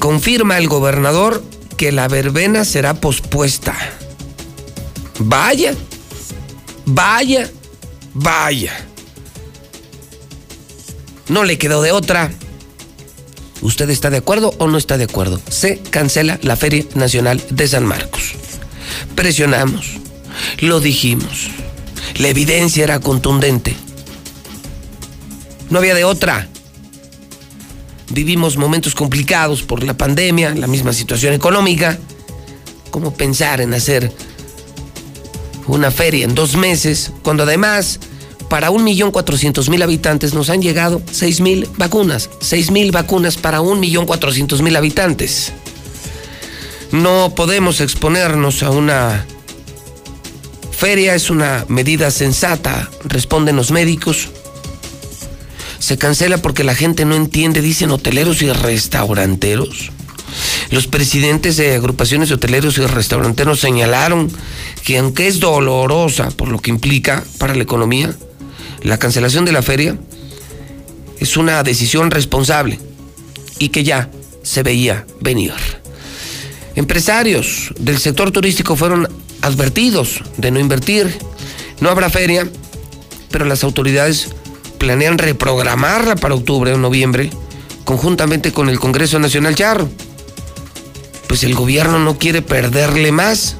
Confirma 0.00 0.58
el 0.58 0.66
gobernador 0.66 1.54
que 1.76 1.92
la 1.92 2.08
verbena 2.08 2.64
será 2.64 2.94
pospuesta. 2.94 3.74
Vaya, 5.18 5.74
vaya, 6.84 7.50
vaya. 8.14 8.86
No 11.28 11.44
le 11.44 11.58
quedó 11.58 11.82
de 11.82 11.92
otra. 11.92 12.30
¿Usted 13.62 13.90
está 13.90 14.10
de 14.10 14.18
acuerdo 14.18 14.54
o 14.58 14.68
no 14.68 14.78
está 14.78 14.98
de 14.98 15.04
acuerdo? 15.04 15.40
Se 15.48 15.78
cancela 15.78 16.38
la 16.42 16.56
Feria 16.56 16.84
Nacional 16.94 17.42
de 17.50 17.68
San 17.68 17.84
Marcos. 17.84 18.34
Presionamos, 19.14 19.98
lo 20.60 20.80
dijimos. 20.80 21.48
La 22.18 22.28
evidencia 22.28 22.84
era 22.84 23.00
contundente. 23.00 23.74
No 25.70 25.78
había 25.78 25.94
de 25.94 26.04
otra. 26.04 26.48
Vivimos 28.10 28.56
momentos 28.56 28.94
complicados 28.94 29.62
por 29.62 29.82
la 29.82 29.96
pandemia, 29.96 30.54
la 30.54 30.66
misma 30.66 30.92
situación 30.92 31.34
económica. 31.34 31.98
¿Cómo 32.90 33.12
pensar 33.12 33.60
en 33.60 33.74
hacer 33.74 34.12
una 35.66 35.90
feria 35.90 36.24
en 36.24 36.34
dos 36.34 36.56
meses 36.56 37.12
cuando 37.22 37.42
además 37.42 37.98
para 38.48 38.70
1.400.000 38.70 39.82
habitantes 39.82 40.34
nos 40.34 40.50
han 40.50 40.62
llegado 40.62 41.00
6.000 41.00 41.68
vacunas? 41.76 42.30
6.000 42.40 42.92
vacunas 42.92 43.36
para 43.36 43.60
1.400.000 43.60 44.76
habitantes. 44.76 45.52
No 46.92 47.34
podemos 47.34 47.80
exponernos 47.80 48.62
a 48.62 48.70
una 48.70 49.26
feria, 50.70 51.16
es 51.16 51.30
una 51.30 51.64
medida 51.68 52.10
sensata, 52.12 52.88
responden 53.04 53.56
los 53.56 53.72
médicos 53.72 54.28
se 55.86 55.98
cancela 55.98 56.38
porque 56.38 56.64
la 56.64 56.74
gente 56.74 57.04
no 57.04 57.14
entiende, 57.14 57.62
dicen 57.62 57.92
hoteleros 57.92 58.42
y 58.42 58.50
restauranteros. 58.50 59.92
Los 60.70 60.88
presidentes 60.88 61.56
de 61.58 61.76
agrupaciones 61.76 62.28
de 62.28 62.34
hoteleros 62.34 62.76
y 62.78 62.80
restauranteros 62.84 63.60
señalaron 63.60 64.28
que 64.84 64.98
aunque 64.98 65.28
es 65.28 65.38
dolorosa 65.38 66.32
por 66.32 66.48
lo 66.48 66.58
que 66.58 66.70
implica 66.70 67.22
para 67.38 67.54
la 67.54 67.62
economía, 67.62 68.12
la 68.82 68.98
cancelación 68.98 69.44
de 69.44 69.52
la 69.52 69.62
feria 69.62 69.96
es 71.20 71.36
una 71.36 71.62
decisión 71.62 72.10
responsable 72.10 72.80
y 73.60 73.68
que 73.68 73.84
ya 73.84 74.10
se 74.42 74.64
veía 74.64 75.06
venir. 75.20 75.54
Empresarios 76.74 77.72
del 77.78 77.98
sector 77.98 78.32
turístico 78.32 78.74
fueron 78.74 79.08
advertidos 79.40 80.20
de 80.36 80.50
no 80.50 80.58
invertir. 80.58 81.16
No 81.80 81.90
habrá 81.90 82.10
feria, 82.10 82.50
pero 83.30 83.44
las 83.44 83.62
autoridades 83.62 84.30
planean 84.76 85.18
reprogramarla 85.18 86.16
para 86.16 86.34
octubre 86.34 86.72
o 86.72 86.78
noviembre, 86.78 87.30
conjuntamente 87.84 88.52
con 88.52 88.68
el 88.68 88.78
Congreso 88.78 89.18
Nacional 89.18 89.54
Charro. 89.54 89.88
Pues 91.26 91.42
el 91.44 91.54
gobierno 91.54 91.98
no 91.98 92.18
quiere 92.18 92.42
perderle 92.42 93.12
más, 93.12 93.56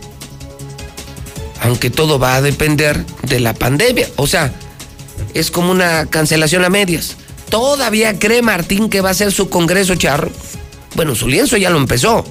aunque 1.60 1.90
todo 1.90 2.18
va 2.18 2.36
a 2.36 2.42
depender 2.42 3.04
de 3.22 3.40
la 3.40 3.54
pandemia. 3.54 4.08
O 4.16 4.26
sea, 4.26 4.52
es 5.34 5.50
como 5.50 5.70
una 5.70 6.06
cancelación 6.06 6.64
a 6.64 6.68
medias. 6.68 7.16
¿Todavía 7.50 8.18
cree 8.18 8.42
Martín 8.42 8.88
que 8.88 9.00
va 9.00 9.10
a 9.10 9.14
ser 9.14 9.32
su 9.32 9.48
Congreso 9.48 9.94
Charro? 9.94 10.30
Bueno, 10.94 11.14
su 11.14 11.28
lienzo 11.28 11.56
ya 11.56 11.70
lo 11.70 11.78
empezó, 11.78 12.24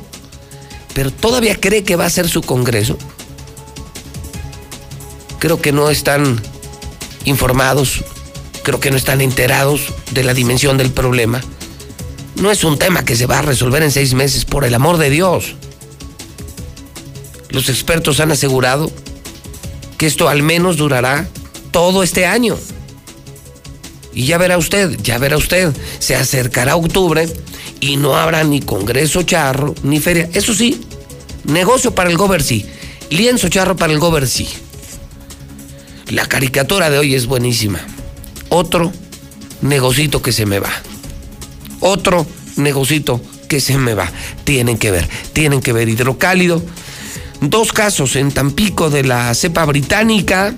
pero 0.93 1.11
¿todavía 1.11 1.59
cree 1.59 1.83
que 1.83 1.95
va 1.95 2.05
a 2.05 2.09
ser 2.09 2.27
su 2.27 2.41
Congreso? 2.41 2.97
Creo 5.39 5.61
que 5.61 5.71
no 5.71 5.89
están 5.89 6.41
informados 7.25 8.03
creo 8.65 8.80
que 8.80 8.89
no 8.89 8.97
están 8.97 9.21
enterados 9.21 9.93
de 10.12 10.23
la 10.23 10.34
dimensión 10.34 10.78
del 10.78 10.91
problema. 10.91 11.39
No 12.41 12.51
es 12.51 12.63
un 12.63 12.78
tema 12.80 13.06
que 13.06 13.15
se 13.15 13.28
va 13.28 13.39
a 13.39 13.43
resolver 13.43 13.84
en 13.84 13.91
seis 13.91 14.13
meses, 14.15 14.43
por 14.43 14.65
el 14.65 14.73
amor 14.73 14.97
de 14.97 15.12
Dios. 15.12 15.56
Los 17.49 17.69
expertos 17.69 18.19
han 18.19 18.32
asegurado 18.32 18.91
que 19.97 20.08
esto 20.08 20.28
al 20.28 20.41
menos 20.41 20.78
durará 20.78 21.30
todo 21.71 22.01
este 22.01 22.25
año. 22.25 22.58
Y 24.13 24.25
ya 24.25 24.39
verá 24.39 24.58
usted, 24.58 24.97
ya 25.01 25.19
verá 25.19 25.38
usted, 25.38 25.71
se 25.99 26.15
acercará 26.15 26.75
octubre 26.75 27.30
y 27.80 27.97
no 27.97 28.17
habrá 28.17 28.43
ni 28.43 28.62
Congreso 28.62 29.21
Charro 29.21 29.75
ni 29.84 29.99
feria. 29.99 30.28
Eso 30.34 30.56
sí, 30.56 30.82
negocio 31.43 31.93
para 31.93 32.10
el 32.10 32.17
Gober 32.17 32.43
lienzo 33.12 33.47
charro 33.47 33.75
para 33.75 33.93
el 33.93 33.99
Gober 33.99 34.28
sí. 34.28 34.49
La 36.10 36.25
caricatura 36.25 36.89
de 36.89 36.97
hoy 36.97 37.13
es 37.13 37.28
buenísima 37.28 37.80
otro 38.49 38.91
negocito 39.62 40.21
que 40.21 40.31
se 40.31 40.45
me 40.45 40.60
va. 40.60 40.71
Otro 41.79 42.25
negocito 42.55 43.21
que 43.47 43.60
se 43.60 43.77
me 43.77 43.93
va. 43.93 44.12
Tienen 44.43 44.77
que 44.77 44.91
ver, 44.91 45.08
tienen 45.34 45.62
que 45.62 45.73
ver 45.73 45.89
hidrocálido. 45.89 46.62
Dos 47.41 47.73
casos 47.73 48.15
en 48.15 48.31
Tampico 48.31 48.89
de 48.89 49.03
la 49.03 49.34
cepa 49.34 49.65
británica. 49.65 50.55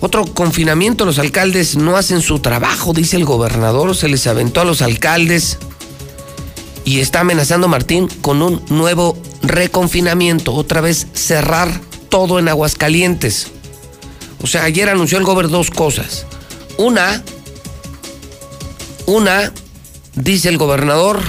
Otro 0.00 0.24
confinamiento, 0.24 1.04
los 1.04 1.18
alcaldes 1.18 1.76
no 1.76 1.96
hacen 1.96 2.22
su 2.22 2.40
trabajo, 2.40 2.92
dice 2.92 3.16
el 3.16 3.24
gobernador, 3.24 3.94
se 3.94 4.08
les 4.08 4.26
aventó 4.26 4.60
a 4.60 4.64
los 4.64 4.82
alcaldes 4.82 5.58
y 6.84 6.98
está 6.98 7.20
amenazando 7.20 7.68
Martín 7.68 8.08
con 8.20 8.42
un 8.42 8.60
nuevo 8.68 9.16
reconfinamiento, 9.42 10.54
otra 10.54 10.80
vez 10.80 11.06
cerrar 11.12 11.80
todo 12.08 12.40
en 12.40 12.48
Aguascalientes. 12.48 13.52
O 14.42 14.46
sea, 14.46 14.64
ayer 14.64 14.88
anunció 14.88 15.18
el 15.18 15.24
gobernador 15.24 15.66
dos 15.66 15.70
cosas. 15.70 16.26
Una, 16.76 17.22
una, 19.06 19.52
dice 20.14 20.48
el 20.48 20.58
gobernador, 20.58 21.22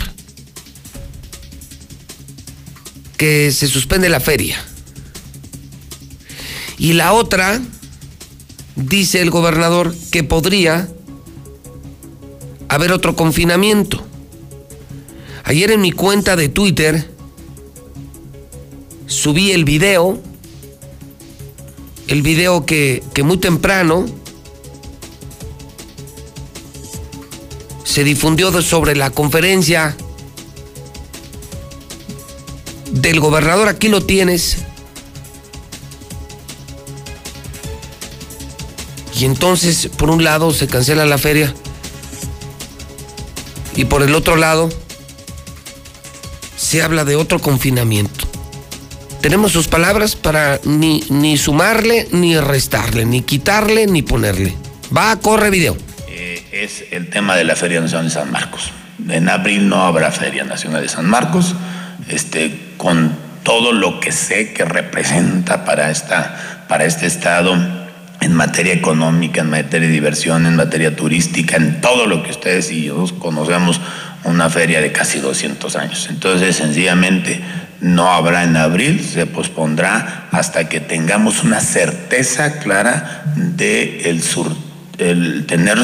que 3.17 3.51
se 3.51 3.67
suspende 3.67 4.09
la 4.09 4.19
feria. 4.19 4.57
Y 6.77 6.93
la 6.93 7.13
otra, 7.13 7.61
dice 8.75 9.21
el 9.21 9.29
gobernador, 9.29 9.95
que 10.11 10.23
podría 10.23 10.89
haber 12.67 12.91
otro 12.91 13.15
confinamiento. 13.15 14.03
Ayer 15.43 15.71
en 15.71 15.81
mi 15.81 15.91
cuenta 15.91 16.35
de 16.35 16.49
Twitter 16.49 17.09
subí 19.05 19.51
el 19.51 19.65
video, 19.65 20.19
el 22.13 22.21
video 22.21 22.63
que, 22.63 23.03
que 23.15 23.23
muy 23.23 23.37
temprano 23.37 24.05
se 27.83 28.03
difundió 28.03 28.61
sobre 28.61 28.95
la 28.95 29.09
conferencia 29.09 29.97
del 32.91 33.19
gobernador, 33.19 33.67
aquí 33.67 33.87
lo 33.87 34.05
tienes. 34.05 34.57
Y 39.19 39.25
entonces, 39.25 39.89
por 39.97 40.11
un 40.11 40.23
lado, 40.23 40.53
se 40.53 40.67
cancela 40.67 41.05
la 41.05 41.17
feria. 41.17 41.53
Y 43.75 43.85
por 43.85 44.03
el 44.03 44.13
otro 44.13 44.35
lado, 44.35 44.69
se 46.57 46.83
habla 46.83 47.05
de 47.05 47.15
otro 47.15 47.39
confinamiento. 47.39 48.22
Tenemos 49.23 49.53
sus 49.53 49.69
palabras 49.69 50.17
para 50.17 50.59
ni, 50.65 51.01
ni 51.09 51.37
sumarle, 51.37 52.09
ni 52.11 52.37
restarle, 52.37 53.05
ni 53.05 53.21
quitarle, 53.21 53.87
ni 53.87 54.01
ponerle. 54.01 54.53
Va, 54.95 55.15
corre 55.15 55.49
video. 55.49 55.77
Eh, 56.09 56.45
es 56.51 56.83
el 56.91 57.09
tema 57.09 57.37
de 57.37 57.45
la 57.45 57.55
Feria 57.55 57.79
Nacional 57.79 58.07
de 58.07 58.11
San 58.11 58.29
Marcos. 58.29 58.71
En 59.07 59.29
abril 59.29 59.69
no 59.69 59.85
habrá 59.85 60.11
Feria 60.11 60.43
Nacional 60.43 60.81
de 60.81 60.89
San 60.89 61.05
Marcos, 61.05 61.55
este, 62.09 62.73
con 62.75 63.15
todo 63.43 63.71
lo 63.71 64.01
que 64.01 64.11
sé 64.11 64.51
que 64.51 64.65
representa 64.65 65.63
para, 65.63 65.89
esta, 65.89 66.65
para 66.67 66.83
este 66.83 67.05
estado 67.05 67.55
en 68.23 68.33
materia 68.33 68.73
económica, 68.73 69.41
en 69.41 69.49
materia 69.49 69.87
de 69.87 69.93
diversión, 69.93 70.45
en 70.45 70.55
materia 70.55 70.95
turística, 70.95 71.57
en 71.57 71.81
todo 71.81 72.07
lo 72.07 72.23
que 72.23 72.31
ustedes 72.31 72.71
y 72.71 72.85
yo 72.85 73.05
conocemos 73.19 73.81
una 74.23 74.49
feria 74.49 74.79
de 74.79 74.91
casi 74.91 75.19
200 75.19 75.75
años. 75.75 76.07
Entonces, 76.09 76.55
sencillamente, 76.55 77.41
no 77.81 78.13
habrá 78.13 78.43
en 78.43 78.55
abril, 78.55 79.03
se 79.03 79.25
pospondrá 79.25 80.27
hasta 80.31 80.69
que 80.69 80.79
tengamos 80.79 81.43
una 81.43 81.59
certeza 81.59 82.59
clara 82.59 83.23
de 83.35 84.09
el, 84.09 84.23
sur, 84.23 84.55
el 84.97 85.45
tener 85.45 85.77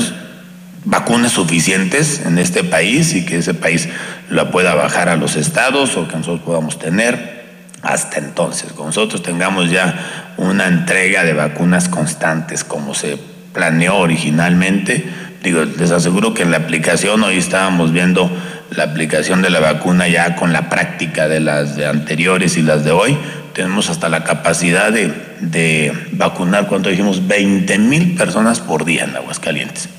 vacunas 0.85 1.33
suficientes 1.33 2.21
en 2.25 2.39
este 2.39 2.63
país 2.63 3.13
y 3.13 3.25
que 3.25 3.39
ese 3.39 3.53
país 3.53 3.89
la 4.29 4.49
pueda 4.49 4.75
bajar 4.75 5.09
a 5.09 5.17
los 5.17 5.35
estados 5.35 5.97
o 5.97 6.07
que 6.07 6.15
nosotros 6.15 6.41
podamos 6.45 6.79
tener 6.79 7.39
hasta 7.81 8.17
entonces. 8.17 8.71
Con 8.71 8.87
nosotros 8.87 9.21
tengamos 9.21 9.69
ya 9.69 10.28
una 10.39 10.67
entrega 10.67 11.23
de 11.23 11.33
vacunas 11.33 11.89
constantes 11.89 12.63
como 12.63 12.93
se 12.93 13.17
planeó 13.53 13.97
originalmente, 13.97 15.05
digo, 15.43 15.63
les 15.65 15.91
aseguro 15.91 16.33
que 16.33 16.43
en 16.43 16.51
la 16.51 16.57
aplicación, 16.57 17.23
hoy 17.23 17.37
estábamos 17.37 17.91
viendo 17.91 18.31
la 18.71 18.83
aplicación 18.83 19.41
de 19.41 19.49
la 19.49 19.59
vacuna 19.59 20.07
ya 20.07 20.35
con 20.35 20.53
la 20.53 20.69
práctica 20.69 21.27
de 21.27 21.39
las 21.39 21.75
de 21.75 21.85
anteriores 21.87 22.57
y 22.57 22.61
las 22.61 22.85
de 22.85 22.91
hoy, 22.91 23.17
tenemos 23.53 23.89
hasta 23.89 24.07
la 24.07 24.23
capacidad 24.23 24.91
de, 24.91 25.11
de 25.41 25.91
vacunar, 26.13 26.67
cuando 26.67 26.89
dijimos, 26.89 27.27
20 27.27 27.77
mil 27.79 28.15
personas 28.15 28.59
por 28.61 28.85
día 28.85 29.03
en 29.03 29.15
Aguascalientes. 29.15 29.89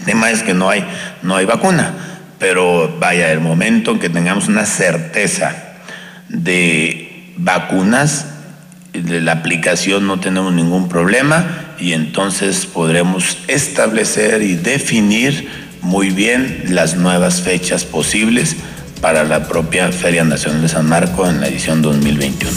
El 0.00 0.04
tema 0.04 0.30
es 0.30 0.42
que 0.42 0.54
no 0.54 0.70
hay, 0.70 0.84
no 1.22 1.36
hay 1.36 1.46
vacuna, 1.46 1.92
pero 2.38 2.96
vaya, 3.00 3.32
el 3.32 3.40
momento 3.40 3.90
en 3.90 3.98
que 3.98 4.08
tengamos 4.08 4.46
una 4.46 4.64
certeza 4.66 5.56
de 6.28 7.32
vacunas, 7.36 8.37
de 8.92 9.20
la 9.20 9.32
aplicación 9.32 10.06
no 10.06 10.20
tenemos 10.20 10.52
ningún 10.52 10.88
problema 10.88 11.74
y 11.78 11.92
entonces 11.92 12.66
podremos 12.66 13.38
establecer 13.46 14.42
y 14.42 14.54
definir 14.54 15.48
muy 15.82 16.10
bien 16.10 16.64
las 16.68 16.96
nuevas 16.96 17.42
fechas 17.42 17.84
posibles 17.84 18.56
para 19.00 19.24
la 19.24 19.46
propia 19.46 19.92
Feria 19.92 20.24
Nacional 20.24 20.62
de 20.62 20.68
San 20.68 20.88
Marco 20.88 21.28
en 21.28 21.40
la 21.40 21.48
edición 21.48 21.82
2021. 21.82 22.52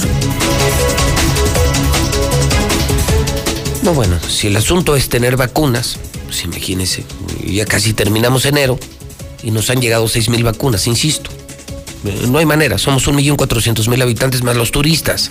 No, 3.83 3.93
bueno, 3.93 4.17
si 4.27 4.47
el 4.47 4.57
asunto 4.57 4.95
es 4.95 5.09
tener 5.09 5.37
vacunas, 5.37 5.99
pues 6.25 6.43
imagínense, 6.43 7.03
ya 7.45 7.65
casi 7.65 7.93
terminamos 7.93 8.45
enero 8.45 8.79
y 9.43 9.51
nos 9.51 9.69
han 9.69 9.81
llegado 9.81 10.07
6 10.07 10.29
mil 10.29 10.43
vacunas, 10.43 10.87
insisto. 10.87 11.29
No 12.27 12.39
hay 12.39 12.45
manera, 12.45 12.79
somos 12.79 13.07
1.400.000 13.07 14.01
habitantes 14.01 14.41
más 14.41 14.55
los 14.55 14.71
turistas. 14.71 15.29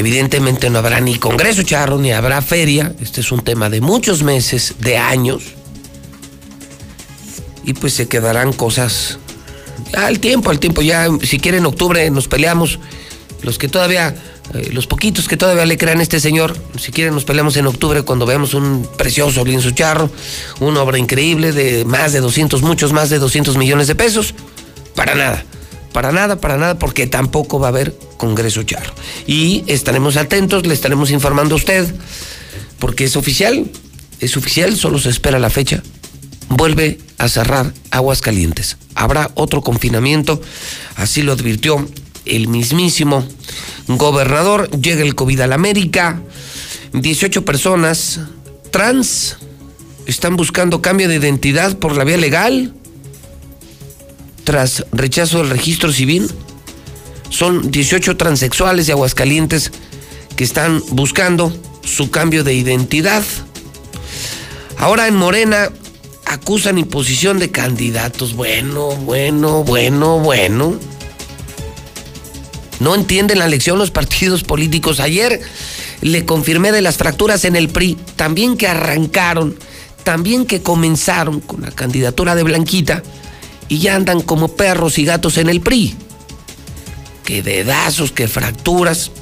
Evidentemente 0.00 0.70
no 0.70 0.78
habrá 0.78 0.98
ni 0.98 1.16
Congreso 1.16 1.62
Charro, 1.62 1.98
ni 1.98 2.10
habrá 2.10 2.40
feria. 2.40 2.94
Este 3.02 3.20
es 3.20 3.30
un 3.32 3.42
tema 3.42 3.68
de 3.68 3.82
muchos 3.82 4.22
meses, 4.22 4.76
de 4.78 4.96
años. 4.96 5.42
Y 7.64 7.74
pues 7.74 7.92
se 7.92 8.08
quedarán 8.08 8.54
cosas 8.54 9.18
al 9.92 10.18
tiempo, 10.18 10.48
al 10.48 10.58
tiempo. 10.58 10.80
Ya, 10.80 11.06
si 11.22 11.38
quieren, 11.38 11.60
en 11.60 11.66
octubre 11.66 12.10
nos 12.10 12.28
peleamos. 12.28 12.78
Los 13.42 13.58
que 13.58 13.68
todavía, 13.68 14.14
eh, 14.54 14.70
los 14.72 14.86
poquitos 14.86 15.28
que 15.28 15.36
todavía 15.36 15.66
le 15.66 15.76
crean 15.76 16.00
a 16.00 16.02
este 16.02 16.18
señor, 16.18 16.56
si 16.78 16.92
quieren, 16.92 17.12
nos 17.12 17.26
peleamos 17.26 17.58
en 17.58 17.66
octubre 17.66 18.00
cuando 18.00 18.24
veamos 18.24 18.54
un 18.54 18.88
precioso 18.96 19.44
lienzo 19.44 19.70
charro, 19.72 20.10
una 20.60 20.80
obra 20.80 20.96
increíble 20.96 21.52
de 21.52 21.84
más 21.84 22.14
de 22.14 22.20
200, 22.20 22.62
muchos 22.62 22.94
más 22.94 23.10
de 23.10 23.18
200 23.18 23.58
millones 23.58 23.86
de 23.86 23.94
pesos. 23.94 24.34
Para 24.94 25.14
nada. 25.14 25.44
Para 25.92 26.12
nada, 26.12 26.40
para 26.40 26.56
nada, 26.56 26.78
porque 26.78 27.06
tampoco 27.06 27.58
va 27.58 27.68
a 27.68 27.70
haber 27.70 27.96
Congreso 28.16 28.62
Charro. 28.62 28.94
Y 29.26 29.64
estaremos 29.66 30.16
atentos, 30.16 30.66
le 30.66 30.74
estaremos 30.74 31.10
informando 31.10 31.54
a 31.54 31.58
usted, 31.58 31.92
porque 32.78 33.04
es 33.04 33.16
oficial, 33.16 33.70
es 34.20 34.36
oficial, 34.36 34.76
solo 34.76 34.98
se 34.98 35.10
espera 35.10 35.38
la 35.38 35.50
fecha. 35.50 35.82
Vuelve 36.48 36.98
a 37.18 37.28
cerrar 37.28 37.72
aguas 37.90 38.20
calientes. 38.20 38.76
Habrá 38.94 39.30
otro 39.34 39.62
confinamiento, 39.62 40.40
así 40.96 41.22
lo 41.22 41.32
advirtió 41.32 41.88
el 42.24 42.48
mismísimo 42.48 43.26
gobernador. 43.88 44.70
Llega 44.70 45.02
el 45.02 45.14
COVID 45.14 45.40
a 45.40 45.46
la 45.46 45.54
América, 45.56 46.20
18 46.92 47.44
personas 47.44 48.20
trans 48.70 49.36
están 50.06 50.36
buscando 50.36 50.82
cambio 50.82 51.08
de 51.08 51.16
identidad 51.16 51.76
por 51.78 51.96
la 51.96 52.04
vía 52.04 52.16
legal 52.16 52.74
tras 54.44 54.84
rechazo 54.92 55.38
del 55.38 55.50
registro 55.50 55.92
civil. 55.92 56.30
Son 57.28 57.70
18 57.70 58.16
transexuales 58.16 58.86
de 58.86 58.92
Aguascalientes 58.92 59.70
que 60.36 60.44
están 60.44 60.82
buscando 60.90 61.52
su 61.84 62.10
cambio 62.10 62.44
de 62.44 62.54
identidad. 62.54 63.22
Ahora 64.78 65.06
en 65.06 65.14
Morena 65.14 65.70
acusan 66.24 66.78
imposición 66.78 67.38
de 67.38 67.50
candidatos. 67.50 68.34
Bueno, 68.34 68.96
bueno, 68.96 69.64
bueno, 69.64 70.18
bueno. 70.18 70.78
No 72.80 72.94
entienden 72.94 73.38
la 73.38 73.48
lección 73.48 73.78
los 73.78 73.90
partidos 73.90 74.42
políticos. 74.42 75.00
Ayer 75.00 75.40
le 76.00 76.24
confirmé 76.24 76.72
de 76.72 76.80
las 76.80 76.96
fracturas 76.96 77.44
en 77.44 77.56
el 77.56 77.68
PRI, 77.68 77.98
también 78.16 78.56
que 78.56 78.66
arrancaron, 78.66 79.56
también 80.02 80.46
que 80.46 80.62
comenzaron 80.62 81.40
con 81.40 81.60
la 81.60 81.70
candidatura 81.70 82.34
de 82.34 82.42
Blanquita 82.42 83.02
y 83.70 83.78
ya 83.78 83.94
andan 83.94 84.20
como 84.20 84.48
perros 84.48 84.98
y 84.98 85.04
gatos 85.04 85.38
en 85.38 85.48
el 85.48 85.60
PRI. 85.60 85.94
Que 87.24 87.40
dedazos, 87.40 88.10
que 88.10 88.26
fracturas. 88.26 89.12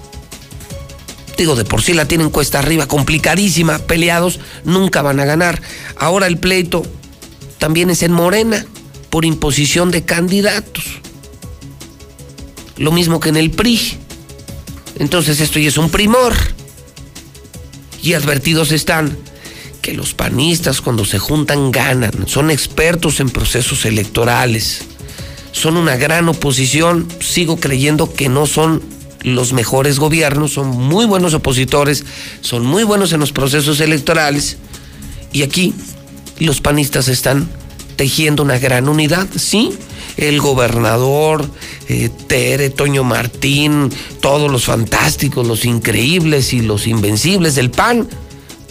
Digo, 1.37 1.55
de 1.55 1.67
por 1.67 1.83
sí 1.83 1.93
la 1.93 2.09
tienen 2.09 2.31
cuesta 2.31 2.59
arriba, 2.59 2.89
complicadísima, 2.89 3.79
peleados, 3.79 4.41
nunca 4.65 5.03
van 5.03 5.21
a 5.21 5.27
ganar. 5.27 5.61
Ahora 5.97 6.27
el 6.27 6.39
pleito 6.39 6.83
también 7.59 7.91
es 7.91 8.03
en 8.03 8.13
Morena, 8.13 8.65
por 9.11 9.27
imposición 9.27 9.91
de 9.91 10.05
candidatos. 10.05 10.85
Lo 12.79 12.91
mismo 12.91 13.21
que 13.21 13.29
en 13.29 13.37
el 13.37 13.51
PRI. 13.51 13.99
Entonces 14.99 15.41
esto 15.41 15.59
ya 15.59 15.69
es 15.69 15.77
un 15.77 15.91
primor. 15.91 16.33
Y 18.03 18.15
advertidos 18.15 18.73
están 18.73 19.19
que 19.83 19.93
los 19.93 20.15
panistas 20.15 20.81
cuando 20.81 21.05
se 21.05 21.19
juntan 21.19 21.71
ganan, 21.71 22.27
son 22.27 22.51
expertos 22.51 23.21
en 23.21 23.31
procesos 23.31 23.85
electorales. 23.85 24.83
son 25.53 25.77
una 25.77 25.97
gran 25.97 26.29
oposición, 26.29 27.09
sigo 27.21 27.59
creyendo 27.59 28.13
que 28.13 28.29
no 28.29 28.47
son 28.47 28.83
los 29.23 29.53
mejores 29.53 29.99
gobiernos, 29.99 30.53
son 30.53 30.69
muy 30.69 31.07
buenos 31.07 31.35
opositores, 31.35 32.05
son 32.41 32.65
muy 32.65 32.85
buenos 32.85 33.13
en 33.13 33.21
los 33.21 33.33
procesos 33.33 33.81
electorales. 33.81 34.59
Y 35.33 35.43
aquí 35.43 35.75
los 36.39 36.61
panistas 36.61 37.09
están 37.09 37.49
tejiendo 37.97 38.45
una 38.45 38.59
gran 38.59 38.89
unidad, 38.89 39.27
sí, 39.37 39.73
el 40.17 40.41
gobernador, 40.41 41.49
eh, 41.89 42.11
Tere, 42.29 42.71
Toño 42.71 43.03
Martín, 43.03 43.91
todos 44.21 44.51
los 44.51 44.65
fantásticos, 44.65 45.47
los 45.47 45.65
increíbles 45.65 46.53
y 46.53 46.61
los 46.61 46.87
invencibles 46.87 47.57
del 47.57 47.71
PAN, 47.71 48.09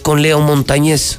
con 0.02 0.22
Leo 0.22 0.40
Montañez. 0.40 1.18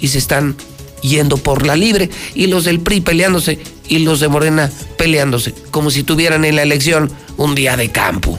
Y 0.00 0.08
se 0.08 0.18
están 0.18 0.56
yendo 1.02 1.36
por 1.36 1.66
la 1.66 1.76
libre, 1.76 2.10
y 2.34 2.46
los 2.46 2.64
del 2.64 2.80
PRI 2.80 3.00
peleándose, 3.00 3.58
y 3.88 4.00
los 4.00 4.20
de 4.20 4.28
Morena 4.28 4.70
peleándose, 4.96 5.54
como 5.70 5.90
si 5.90 6.02
tuvieran 6.02 6.44
en 6.44 6.56
la 6.56 6.62
elección 6.62 7.10
un 7.36 7.54
día 7.54 7.76
de 7.76 7.90
campo. 7.90 8.38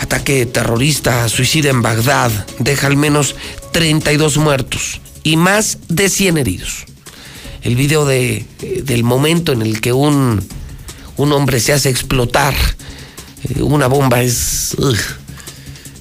Ataque 0.00 0.46
terrorista, 0.46 1.28
suicida 1.28 1.70
en 1.70 1.82
Bagdad, 1.82 2.30
deja 2.58 2.86
al 2.86 2.96
menos 2.96 3.36
32 3.72 4.36
muertos 4.38 5.00
y 5.22 5.36
más 5.36 5.78
de 5.88 6.08
100 6.08 6.38
heridos 6.38 6.86
el 7.64 7.76
video 7.76 8.04
de, 8.04 8.44
del 8.84 9.02
momento 9.04 9.52
en 9.52 9.62
el 9.62 9.80
que 9.80 9.92
un, 9.92 10.46
un 11.16 11.32
hombre 11.32 11.60
se 11.60 11.72
hace 11.72 11.88
explotar 11.88 12.54
eh, 13.42 13.62
una 13.62 13.86
bomba 13.86 14.22
es 14.22 14.76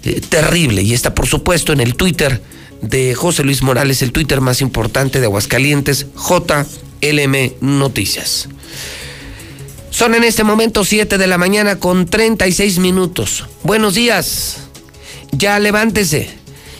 eh, 0.04 0.22
terrible 0.22 0.82
y 0.82 0.94
está 0.94 1.14
por 1.14 1.28
supuesto 1.28 1.74
en 1.74 1.80
el 1.80 1.96
Twitter 1.96 2.42
de 2.82 3.16
José 3.16 3.44
Luis 3.44 3.62
Morales, 3.62 4.02
el 4.02 4.12
Twitter 4.12 4.42
más 4.42 4.62
importante 4.62 5.20
de 5.20 5.26
Aguascalientes, 5.26 6.08
JLM 6.16 7.54
Noticias. 7.62 8.50
Son 9.90 10.16
en 10.16 10.24
este 10.24 10.44
momento 10.44 10.84
7 10.84 11.18
de 11.18 11.28
la 11.28 11.38
mañana 11.38 11.80
con 11.80 12.08
36 12.08 12.80
minutos. 12.80 13.46
Buenos 13.64 13.94
días. 13.94 14.58
Ya 15.32 15.60
levántese. 15.60 16.30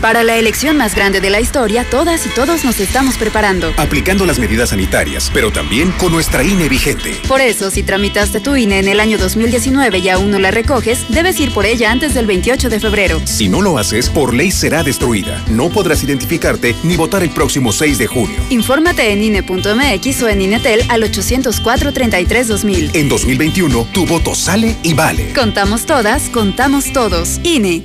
Para 0.00 0.24
la 0.24 0.38
elección 0.38 0.78
más 0.78 0.94
grande 0.94 1.20
de 1.20 1.28
la 1.28 1.40
historia, 1.40 1.84
todas 1.84 2.24
y 2.24 2.30
todos 2.30 2.64
nos 2.64 2.80
estamos 2.80 3.18
preparando. 3.18 3.70
Aplicando 3.76 4.24
las 4.24 4.38
medidas 4.38 4.70
sanitarias, 4.70 5.30
pero 5.34 5.52
también 5.52 5.92
con 5.92 6.10
nuestra 6.10 6.42
INE 6.42 6.70
vigente. 6.70 7.20
Por 7.28 7.42
eso, 7.42 7.70
si 7.70 7.82
tramitaste 7.82 8.40
tu 8.40 8.56
INE 8.56 8.78
en 8.78 8.88
el 8.88 8.98
año 8.98 9.18
2019 9.18 9.98
y 9.98 10.08
aún 10.08 10.30
no 10.30 10.38
la 10.38 10.50
recoges, 10.50 11.04
debes 11.10 11.38
ir 11.38 11.52
por 11.52 11.66
ella 11.66 11.90
antes 11.90 12.14
del 12.14 12.26
28 12.26 12.70
de 12.70 12.80
febrero. 12.80 13.20
Si 13.26 13.50
no 13.50 13.60
lo 13.60 13.76
haces, 13.76 14.08
por 14.08 14.32
ley 14.32 14.50
será 14.50 14.82
destruida. 14.82 15.44
No 15.48 15.68
podrás 15.68 16.02
identificarte 16.02 16.74
ni 16.82 16.96
votar 16.96 17.22
el 17.22 17.30
próximo 17.30 17.70
6 17.70 17.98
de 17.98 18.06
junio. 18.06 18.36
Infórmate 18.48 19.12
en 19.12 19.22
INE.mx 19.22 20.22
o 20.22 20.28
en 20.28 20.40
INETEL 20.40 20.82
al 20.88 21.02
804-33-2000. 21.02 22.94
En 22.94 23.10
2021, 23.10 23.86
tu 23.92 24.06
voto 24.06 24.34
sale 24.34 24.76
y 24.82 24.94
vale. 24.94 25.34
Contamos 25.34 25.84
todas, 25.84 26.30
contamos 26.30 26.90
todos. 26.94 27.38
INE. 27.42 27.84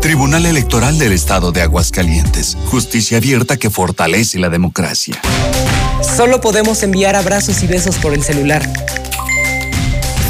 Tribunal 0.00 0.46
Electoral 0.46 0.96
del 0.96 1.12
Estado 1.12 1.50
de 1.50 1.60
Aguascalientes. 1.60 2.56
Justicia 2.66 3.18
abierta 3.18 3.56
que 3.56 3.68
fortalece 3.68 4.38
la 4.38 4.48
democracia. 4.48 5.20
Solo 6.16 6.40
podemos 6.40 6.84
enviar 6.84 7.16
abrazos 7.16 7.62
y 7.64 7.66
besos 7.66 7.96
por 7.96 8.14
el 8.14 8.22
celular. 8.22 8.62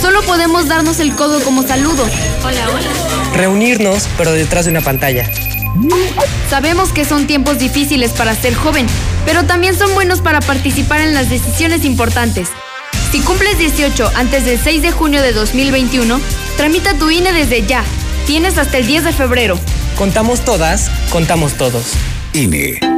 Solo 0.01 0.23
podemos 0.23 0.69
darnos 0.69 1.01
el 1.01 1.14
codo 1.14 1.41
como 1.43 1.62
saludo. 1.62 2.05
Hola, 2.45 2.66
hola. 2.71 3.35
Reunirnos, 3.35 4.09
pero 4.16 4.33
detrás 4.33 4.64
de 4.64 4.71
una 4.71 4.81
pantalla. 4.81 5.31
Sabemos 6.49 6.91
que 6.91 7.05
son 7.05 7.27
tiempos 7.27 7.59
difíciles 7.59 8.12
para 8.12 8.35
ser 8.35 8.55
joven, 8.55 8.87
pero 9.27 9.45
también 9.45 9.77
son 9.77 9.93
buenos 9.93 10.23
para 10.23 10.41
participar 10.41 11.03
en 11.03 11.12
las 11.12 11.29
decisiones 11.29 11.85
importantes. 11.85 12.49
Si 13.12 13.21
cumples 13.21 13.59
18 13.59 14.12
antes 14.14 14.47
del 14.47 14.59
6 14.59 14.81
de 14.81 14.93
junio 14.93 15.21
de 15.21 15.33
2021, 15.33 16.21
tramita 16.57 16.95
tu 16.95 17.11
INE 17.11 17.33
desde 17.33 17.66
ya 17.66 17.85
Tienes 18.29 18.59
hasta 18.59 18.76
el 18.76 18.87
10 18.87 19.05
de 19.05 19.12
febrero. 19.14 19.59
Contamos 19.97 20.45
todas, 20.45 20.91
contamos 21.11 21.55
todos. 21.55 21.95
INE. 22.35 22.98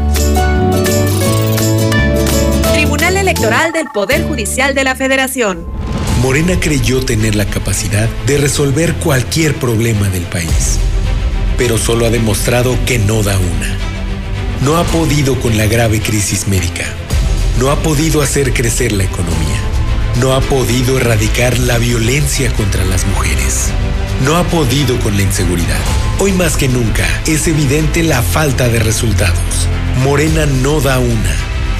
Electoral 3.31 3.71
del 3.71 3.87
Poder 3.87 4.27
Judicial 4.27 4.75
de 4.75 4.83
la 4.83 4.93
Federación. 4.93 5.65
Morena 6.21 6.59
creyó 6.59 6.99
tener 6.99 7.33
la 7.33 7.45
capacidad 7.45 8.09
de 8.27 8.37
resolver 8.37 8.93
cualquier 8.95 9.55
problema 9.55 10.09
del 10.09 10.23
país, 10.23 10.79
pero 11.57 11.77
solo 11.77 12.05
ha 12.05 12.09
demostrado 12.09 12.77
que 12.85 12.99
no 12.99 13.23
da 13.23 13.37
una. 13.37 13.77
No 14.65 14.75
ha 14.75 14.83
podido 14.83 15.39
con 15.39 15.57
la 15.57 15.65
grave 15.65 16.01
crisis 16.01 16.49
médica. 16.49 16.83
No 17.57 17.71
ha 17.71 17.77
podido 17.77 18.21
hacer 18.21 18.51
crecer 18.51 18.91
la 18.91 19.05
economía. 19.05 19.61
No 20.19 20.33
ha 20.33 20.41
podido 20.41 20.97
erradicar 20.97 21.57
la 21.57 21.77
violencia 21.77 22.51
contra 22.51 22.83
las 22.83 23.07
mujeres. 23.07 23.69
No 24.25 24.35
ha 24.35 24.43
podido 24.43 24.99
con 24.99 25.15
la 25.15 25.21
inseguridad. 25.21 25.79
Hoy 26.19 26.33
más 26.33 26.57
que 26.57 26.67
nunca 26.67 27.07
es 27.25 27.47
evidente 27.47 28.03
la 28.03 28.21
falta 28.23 28.67
de 28.67 28.79
resultados. 28.79 29.69
Morena 30.03 30.45
no 30.45 30.81
da 30.81 30.99
una. 30.99 31.50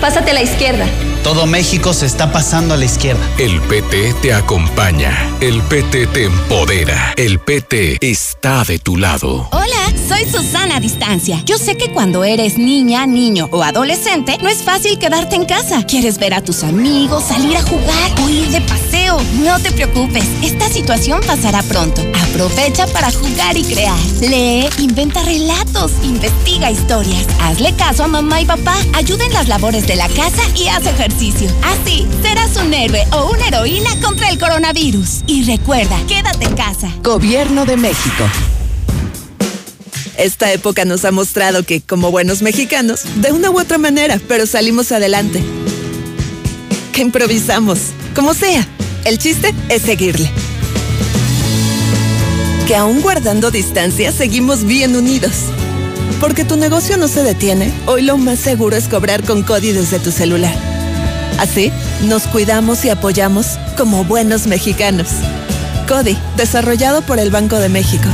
Pásate 0.00 0.30
a 0.30 0.34
la 0.34 0.42
izquierda. 0.42 0.86
Todo 1.22 1.46
México 1.46 1.92
se 1.92 2.06
está 2.06 2.30
pasando 2.30 2.74
a 2.74 2.76
la 2.76 2.84
izquierda. 2.84 3.20
El 3.38 3.60
PT 3.62 4.14
te 4.22 4.32
acompaña. 4.32 5.28
El 5.40 5.60
PT 5.62 6.06
te 6.08 6.24
empodera. 6.24 7.14
El 7.16 7.40
PT 7.40 7.98
está 8.00 8.62
de 8.64 8.78
tu 8.78 8.96
lado. 8.96 9.48
Hola, 9.50 9.92
soy 10.08 10.24
Susana 10.24 10.78
Distancia. 10.78 11.42
Yo 11.44 11.58
sé 11.58 11.76
que 11.76 11.92
cuando 11.92 12.22
eres 12.22 12.58
niña, 12.58 13.06
niño 13.06 13.48
o 13.50 13.64
adolescente, 13.64 14.38
no 14.40 14.48
es 14.48 14.62
fácil 14.62 14.98
quedarte 14.98 15.34
en 15.34 15.46
casa. 15.46 15.84
Quieres 15.84 16.18
ver 16.18 16.34
a 16.34 16.42
tus 16.42 16.62
amigos, 16.62 17.24
salir 17.24 17.56
a 17.56 17.62
jugar 17.62 18.12
o 18.22 18.28
ir 18.28 18.48
de 18.48 18.60
paseo 18.60 18.85
No 19.06 19.60
te 19.60 19.70
preocupes, 19.70 20.24
esta 20.42 20.68
situación 20.68 21.20
pasará 21.24 21.62
pronto. 21.62 22.02
Aprovecha 22.28 22.88
para 22.88 23.12
jugar 23.12 23.56
y 23.56 23.62
crear. 23.62 23.96
Lee, 24.20 24.68
inventa 24.78 25.22
relatos, 25.22 25.92
investiga 26.02 26.72
historias. 26.72 27.24
Hazle 27.40 27.72
caso 27.76 28.02
a 28.02 28.08
mamá 28.08 28.40
y 28.40 28.46
papá, 28.46 28.76
ayuda 28.94 29.24
en 29.24 29.32
las 29.32 29.46
labores 29.46 29.86
de 29.86 29.94
la 29.94 30.08
casa 30.08 30.42
y 30.56 30.66
haz 30.68 30.86
ejercicio. 30.86 31.48
Así 31.62 32.06
serás 32.20 32.56
un 32.56 32.74
héroe 32.74 33.06
o 33.12 33.30
una 33.30 33.46
heroína 33.46 33.90
contra 34.02 34.28
el 34.28 34.38
coronavirus. 34.40 35.22
Y 35.28 35.44
recuerda, 35.44 35.96
quédate 36.08 36.44
en 36.44 36.56
casa. 36.56 36.90
Gobierno 37.02 37.64
de 37.64 37.76
México. 37.76 38.24
Esta 40.18 40.52
época 40.52 40.84
nos 40.84 41.04
ha 41.04 41.12
mostrado 41.12 41.62
que, 41.62 41.80
como 41.80 42.10
buenos 42.10 42.42
mexicanos, 42.42 43.02
de 43.16 43.30
una 43.30 43.50
u 43.50 43.60
otra 43.60 43.78
manera, 43.78 44.20
pero 44.26 44.46
salimos 44.46 44.90
adelante. 44.90 45.44
Que 46.92 47.02
improvisamos, 47.02 47.78
como 48.14 48.34
sea. 48.34 48.66
El 49.06 49.18
chiste 49.18 49.54
es 49.68 49.82
seguirle. 49.82 50.28
Que 52.66 52.74
aún 52.74 53.02
guardando 53.02 53.52
distancia, 53.52 54.10
seguimos 54.10 54.64
bien 54.64 54.96
unidos. 54.96 55.44
Porque 56.20 56.44
tu 56.44 56.56
negocio 56.56 56.96
no 56.96 57.06
se 57.06 57.22
detiene, 57.22 57.72
hoy 57.86 58.02
lo 58.02 58.16
más 58.18 58.40
seguro 58.40 58.74
es 58.74 58.88
cobrar 58.88 59.22
con 59.22 59.44
CODI 59.44 59.70
desde 59.70 60.00
tu 60.00 60.10
celular. 60.10 60.56
Así, 61.38 61.70
nos 62.02 62.24
cuidamos 62.24 62.84
y 62.84 62.90
apoyamos 62.90 63.60
como 63.76 64.02
buenos 64.02 64.48
mexicanos. 64.48 65.06
CODI, 65.86 66.18
desarrollado 66.36 67.02
por 67.02 67.20
el 67.20 67.30
Banco 67.30 67.60
de 67.60 67.68
México. 67.68 68.08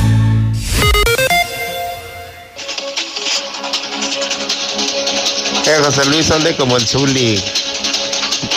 Eh, 5.65 5.81
José 5.83 6.05
Luis 6.05 6.29
ande 6.29 6.55
como 6.55 6.77
el 6.77 6.85
Zuli. 6.85 7.41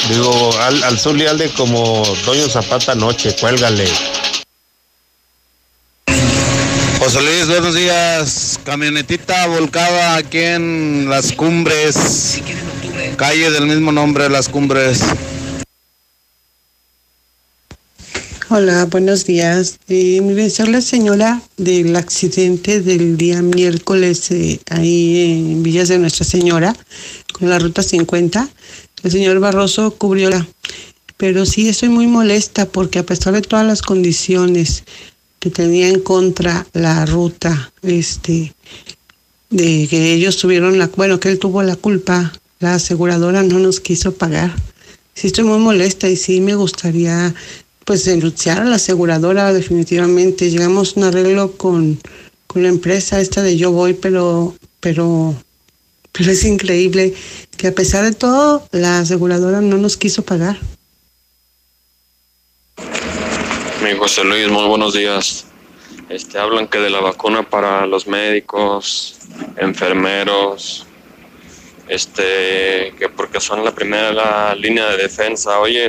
Digo, 0.08 0.56
al, 0.60 0.82
al 0.84 0.98
Zuli 0.98 1.26
ande 1.26 1.48
como 1.50 2.02
Doño 2.24 2.48
Zapata 2.48 2.94
Noche, 2.94 3.34
cuélgale. 3.40 3.88
José 6.98 7.22
Luis, 7.22 7.46
buenos 7.48 7.74
días. 7.74 8.60
Camionetita 8.64 9.46
volcada 9.48 10.16
aquí 10.16 10.38
en 10.38 11.08
Las 11.08 11.32
Cumbres. 11.32 12.40
Calle 13.16 13.50
del 13.50 13.66
mismo 13.66 13.92
nombre, 13.92 14.28
Las 14.28 14.48
Cumbres. 14.48 15.00
Hola, 18.48 18.84
buenos 18.84 19.24
días. 19.24 19.78
Eh, 19.88 20.20
mire, 20.22 20.48
soy 20.50 20.68
la 20.68 20.80
señora 20.80 21.42
del 21.56 21.96
accidente 21.96 22.80
del 22.80 23.16
día 23.16 23.42
miércoles 23.42 24.30
eh, 24.30 24.60
ahí 24.70 25.32
en 25.32 25.62
Villas 25.64 25.88
de 25.88 25.98
Nuestra 25.98 26.24
Señora, 26.24 26.74
con 27.32 27.50
la 27.50 27.58
ruta 27.58 27.82
50. 27.82 28.48
El 29.06 29.12
señor 29.12 29.38
Barroso 29.38 29.92
cubrió 29.92 30.30
la... 30.30 30.44
Pero 31.16 31.46
sí 31.46 31.68
estoy 31.68 31.90
muy 31.90 32.08
molesta 32.08 32.66
porque 32.66 32.98
a 32.98 33.06
pesar 33.06 33.34
de 33.34 33.40
todas 33.40 33.64
las 33.64 33.80
condiciones 33.80 34.82
que 35.38 35.48
tenía 35.48 35.88
en 35.88 36.00
contra 36.00 36.66
la 36.72 37.06
ruta, 37.06 37.72
este, 37.82 38.52
de 39.48 39.86
que 39.88 40.12
ellos 40.12 40.38
tuvieron 40.38 40.76
la, 40.80 40.88
bueno, 40.96 41.20
que 41.20 41.28
él 41.28 41.38
tuvo 41.38 41.62
la 41.62 41.76
culpa, 41.76 42.32
la 42.58 42.74
aseguradora 42.74 43.44
no 43.44 43.60
nos 43.60 43.78
quiso 43.78 44.12
pagar. 44.12 44.52
Sí 45.14 45.28
estoy 45.28 45.44
muy 45.44 45.60
molesta 45.60 46.08
y 46.08 46.16
sí 46.16 46.40
me 46.40 46.56
gustaría 46.56 47.32
pues 47.84 48.06
denunciar 48.06 48.58
a 48.58 48.64
la 48.64 48.74
aseguradora 48.74 49.52
definitivamente. 49.52 50.50
Llegamos 50.50 50.96
a 50.96 51.00
un 51.00 51.06
arreglo 51.06 51.52
con, 51.52 52.00
con 52.48 52.64
la 52.64 52.70
empresa 52.70 53.20
esta 53.20 53.40
de 53.40 53.56
Yo 53.56 53.70
Voy, 53.70 53.94
pero, 53.94 54.56
pero, 54.80 55.36
pero 56.16 56.30
es 56.30 56.44
increíble 56.44 57.14
que 57.56 57.68
a 57.68 57.72
pesar 57.72 58.04
de 58.04 58.12
todo 58.12 58.66
la 58.72 59.00
aseguradora 59.00 59.60
no 59.60 59.76
nos 59.76 59.96
quiso 59.96 60.24
pagar. 60.24 60.58
Mi 63.82 63.92
José 63.96 64.24
Luis, 64.24 64.48
muy 64.48 64.66
buenos 64.66 64.94
días. 64.94 65.46
Este, 66.08 66.38
hablan 66.38 66.68
que 66.68 66.78
de 66.78 66.90
la 66.90 67.00
vacuna 67.00 67.42
para 67.42 67.86
los 67.86 68.06
médicos, 68.06 69.18
enfermeros, 69.56 70.86
este, 71.88 72.94
que 72.98 73.08
porque 73.14 73.40
son 73.40 73.64
la 73.64 73.74
primera 73.74 74.54
línea 74.54 74.86
de 74.90 74.96
defensa. 74.98 75.58
Oye, 75.58 75.88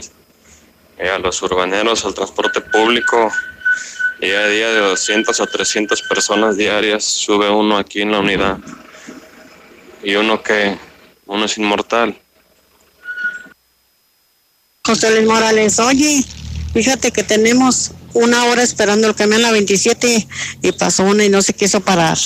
eh, 0.97 1.09
a 1.09 1.19
los 1.19 1.41
urbaneros, 1.41 2.03
al 2.05 2.13
transporte 2.13 2.61
público, 2.61 3.31
día 4.19 4.39
a 4.39 4.47
día 4.47 4.69
de 4.69 4.79
200 4.79 5.39
a 5.39 5.45
300 5.45 6.01
personas 6.03 6.57
diarias 6.57 7.03
sube 7.03 7.49
uno 7.49 7.77
aquí 7.77 8.01
en 8.01 8.11
la 8.11 8.19
unidad. 8.19 8.57
Y 10.07 10.15
uno 10.15 10.41
que, 10.41 10.77
uno 11.25 11.43
es 11.43 11.57
inmortal. 11.57 12.17
José 14.85 15.11
Luis 15.11 15.27
Morales, 15.27 15.79
oye, 15.79 16.23
fíjate 16.73 17.11
que 17.11 17.23
tenemos 17.23 17.91
una 18.13 18.45
hora 18.45 18.63
esperando 18.63 19.09
el 19.09 19.15
camión 19.15 19.41
a 19.41 19.47
la 19.47 19.51
27 19.51 20.25
y 20.61 20.71
pasó 20.71 21.03
una 21.03 21.25
y 21.25 21.29
no 21.29 21.41
se 21.41 21.51
quiso 21.51 21.81
parar. 21.81 22.17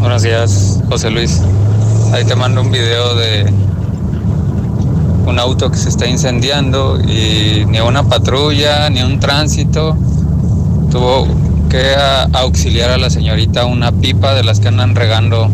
Buenos 0.00 0.22
días, 0.22 0.80
José 0.88 1.10
Luis. 1.10 1.42
Ahí 2.14 2.24
te 2.24 2.34
mando 2.34 2.62
un 2.62 2.72
video 2.72 3.16
de 3.16 3.52
un 5.26 5.38
auto 5.38 5.70
que 5.70 5.76
se 5.76 5.90
está 5.90 6.06
incendiando 6.06 6.98
y 7.02 7.66
ni 7.66 7.80
una 7.80 8.02
patrulla, 8.02 8.88
ni 8.88 9.02
un 9.02 9.20
tránsito 9.20 9.94
tuvo 10.90 11.26
que 11.68 11.94
a- 11.94 12.24
auxiliar 12.32 12.90
a 12.90 12.98
la 12.98 13.10
señorita 13.10 13.64
una 13.64 13.92
pipa 13.92 14.34
de 14.34 14.44
las 14.44 14.60
que 14.60 14.68
andan 14.68 14.94
regando 14.94 15.48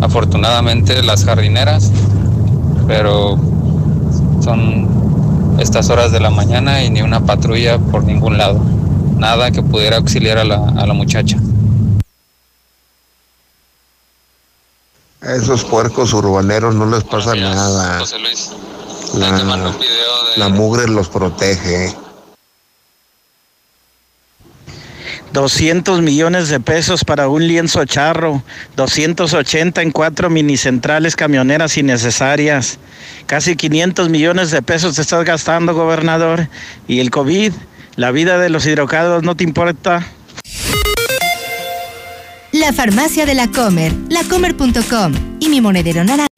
afortunadamente 0.00 1.02
las 1.02 1.24
jardineras, 1.24 1.90
pero 2.86 3.38
son 4.42 4.88
estas 5.60 5.90
horas 5.90 6.10
de 6.12 6.20
la 6.20 6.30
mañana 6.30 6.82
y 6.82 6.90
ni 6.90 7.02
una 7.02 7.20
patrulla 7.20 7.78
por 7.78 8.04
ningún 8.04 8.38
lado. 8.38 8.60
Nada 9.18 9.50
que 9.50 9.62
pudiera 9.62 9.98
auxiliar 9.98 10.38
a 10.38 10.44
la, 10.44 10.56
a 10.56 10.86
la 10.86 10.94
muchacha. 10.94 11.36
A 15.22 15.34
esos 15.34 15.64
puercos 15.64 16.14
urbaneros 16.14 16.74
no 16.74 16.86
les 16.86 17.04
pasa 17.04 17.34
nada. 17.34 17.98
José 18.00 18.18
Luis. 18.18 18.50
La, 19.14 19.74
la 20.36 20.48
mugre 20.48 20.88
los 20.88 21.08
protege. 21.08 21.94
200 25.32 26.02
millones 26.02 26.48
de 26.48 26.60
pesos 26.60 27.04
para 27.04 27.28
un 27.28 27.46
lienzo 27.46 27.84
charro, 27.84 28.42
280 28.76 29.82
en 29.82 29.90
cuatro 29.90 30.30
minicentrales 30.30 31.16
camioneras 31.16 31.76
innecesarias, 31.76 32.78
casi 33.26 33.56
500 33.56 34.08
millones 34.08 34.50
de 34.50 34.62
pesos 34.62 34.96
te 34.96 35.02
estás 35.02 35.24
gastando, 35.24 35.74
gobernador, 35.74 36.48
y 36.88 37.00
el 37.00 37.10
COVID, 37.10 37.52
la 37.96 38.10
vida 38.10 38.38
de 38.38 38.50
los 38.50 38.66
hidrocarburos 38.66 39.22
no 39.22 39.36
te 39.36 39.44
importa. 39.44 40.06
La 42.52 42.72
farmacia 42.72 43.26
de 43.26 43.34
la 43.34 43.48
Comer, 43.48 43.92
lacomer.com 44.08 45.12
y 45.38 45.48
mi 45.48 45.60
monedero 45.60 46.02
naranja. 46.02 46.29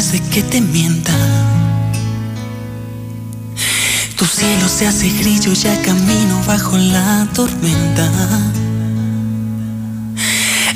Antes 0.00 0.12
de 0.12 0.20
que 0.30 0.42
te 0.42 0.60
mienta. 0.60 1.12
Tu 4.16 4.24
cielo 4.24 4.66
se 4.68 4.86
hace 4.86 5.10
grillo, 5.10 5.52
ya 5.52 5.74
camino 5.82 6.40
bajo 6.46 6.76
la 6.78 7.28
tormenta. 7.34 8.08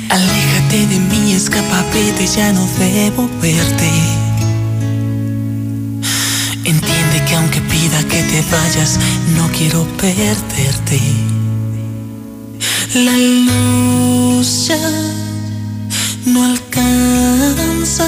Aléjate 0.09 0.87
de 0.87 0.99
mí, 0.99 1.33
escapa, 1.33 1.83
vete, 1.93 2.27
ya 2.27 2.53
no 2.53 2.67
debo 2.77 3.27
verte. 3.41 3.91
Entiende 6.63 7.17
que 7.27 7.35
aunque 7.35 7.61
pida 7.61 7.99
que 8.03 8.21
te 8.31 8.43
vayas, 8.51 8.99
no 9.35 9.47
quiero 9.57 9.87
perderte. 9.97 10.99
La 12.93 13.17
luz 13.47 14.67
ya 14.67 14.77
no 16.25 16.43
alcanza. 16.43 18.07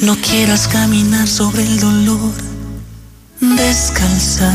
No 0.00 0.16
quieras 0.16 0.66
caminar 0.66 1.28
sobre 1.28 1.62
el 1.62 1.78
dolor, 1.78 2.32
descalza. 3.38 4.50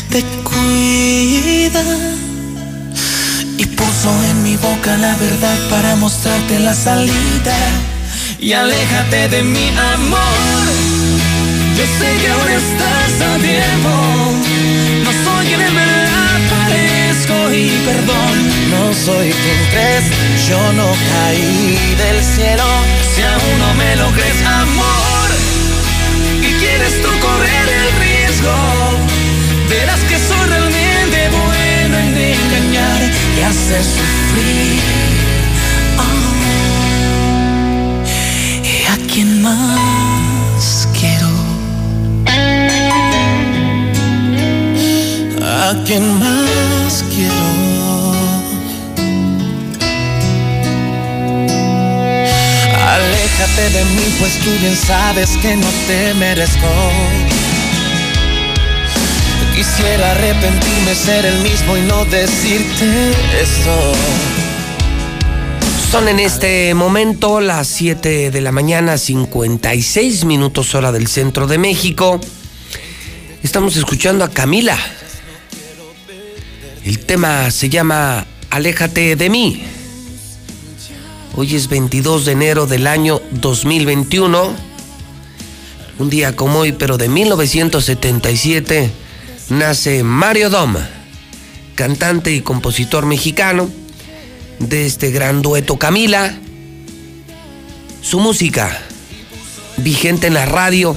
te 0.09 0.25
cuida 0.43 1.85
y 3.59 3.67
puso 3.67 4.11
en 4.31 4.43
mi 4.43 4.57
boca 4.57 4.97
la 4.97 5.15
verdad 5.17 5.59
para 5.69 5.95
mostrarte 5.97 6.59
la 6.59 6.73
salida. 6.73 7.59
Y 8.39 8.55
aléjate 8.55 9.29
de 9.29 9.43
mi 9.43 9.69
amor. 9.69 10.65
Yo 11.77 11.85
sé 11.99 12.17
que 12.19 12.31
aún 12.31 12.49
estás 12.49 13.29
a 13.29 13.37
tiempo. 13.37 13.91
No 15.05 15.13
soy 15.23 15.47
quien 15.49 15.61
en 15.61 16.10
verdad 17.31 17.51
parezco. 17.51 17.51
riesgo 17.51 17.53
y 17.53 17.69
perdón. 17.85 18.51
No 18.71 18.95
soy 18.95 19.31
quien 19.31 19.67
crees, 19.71 20.05
yo 20.49 20.73
no 20.73 20.87
caí 20.87 21.95
del 21.97 22.23
cielo. 22.23 22.65
Si 23.15 23.23
aún 23.23 23.59
no 23.59 23.75
me 23.75 23.97
lo 23.97 24.11
crees, 24.13 24.47
amor, 24.47 25.31
y 26.41 26.53
quieres 26.61 27.03
tú 27.03 27.09
correr 27.21 27.69
el 27.69 27.93
riesgo, 28.01 28.55
verás 29.69 30.01
que 30.09 30.19
soy 30.19 30.49
realmente 30.49 31.29
bueno 31.31 31.99
en 31.99 32.17
engañar 32.17 33.01
y 33.37 33.43
hacer 33.43 33.83
sufrir. 33.83 34.81
Ah, 35.99 36.05
¿Y 38.63 38.87
a 38.87 38.97
quién 39.13 39.43
más 39.43 40.10
¿A 45.71 45.85
quién 45.85 46.03
más 46.19 47.05
quiero? 47.15 47.33
Aléjate 52.89 53.71
de 53.79 53.85
mí, 53.85 54.03
pues 54.19 54.37
tú 54.41 54.51
bien 54.61 54.75
sabes 54.75 55.31
que 55.41 55.55
no 55.55 55.69
te 55.87 56.13
merezco. 56.15 56.67
Quisiera 59.55 60.11
arrepentirme, 60.11 60.93
ser 60.93 61.25
el 61.25 61.39
mismo 61.39 61.77
y 61.77 61.83
no 61.83 62.05
decirte 62.07 63.13
esto. 63.41 63.93
Son 65.93 66.09
en 66.09 66.19
este 66.19 66.75
momento 66.75 67.41
las 67.41 67.69
7 67.69 68.33
de 68.33 68.41
la 68.41 68.51
mañana, 68.51 68.99
56 68.99 70.25
minutos 70.25 70.75
hora 70.75 70.91
del 70.91 71.07
centro 71.07 71.47
de 71.47 71.59
México. 71.59 72.21
Estamos 73.45 73.77
escuchando 73.77 74.25
a 74.25 74.31
Camila. 74.31 74.77
El 76.85 76.99
tema 77.01 77.51
se 77.51 77.69
llama 77.69 78.27
Aléjate 78.49 79.15
de 79.15 79.29
mí. 79.29 79.63
Hoy 81.37 81.55
es 81.55 81.69
22 81.69 82.25
de 82.25 82.33
enero 82.33 82.67
del 82.67 82.87
año 82.87 83.21
2021. 83.33 84.55
Un 85.99 86.11
día 86.11 86.35
como 86.35 86.61
hoy, 86.61 86.73
pero 86.73 86.97
de 86.97 87.11
1977, 87.11 88.91
nace 89.51 90.03
Mario 90.03 90.49
Dom, 90.49 90.75
cantante 91.75 92.33
y 92.33 92.41
compositor 92.41 93.05
mexicano 93.05 93.69
de 94.59 94.87
este 94.87 95.11
gran 95.11 95.43
dueto 95.43 95.79
Camila. 95.79 96.35
Su 98.01 98.21
música, 98.21 98.81
vigente 99.77 100.29
en 100.29 100.35
la 100.35 100.47
radio, 100.47 100.97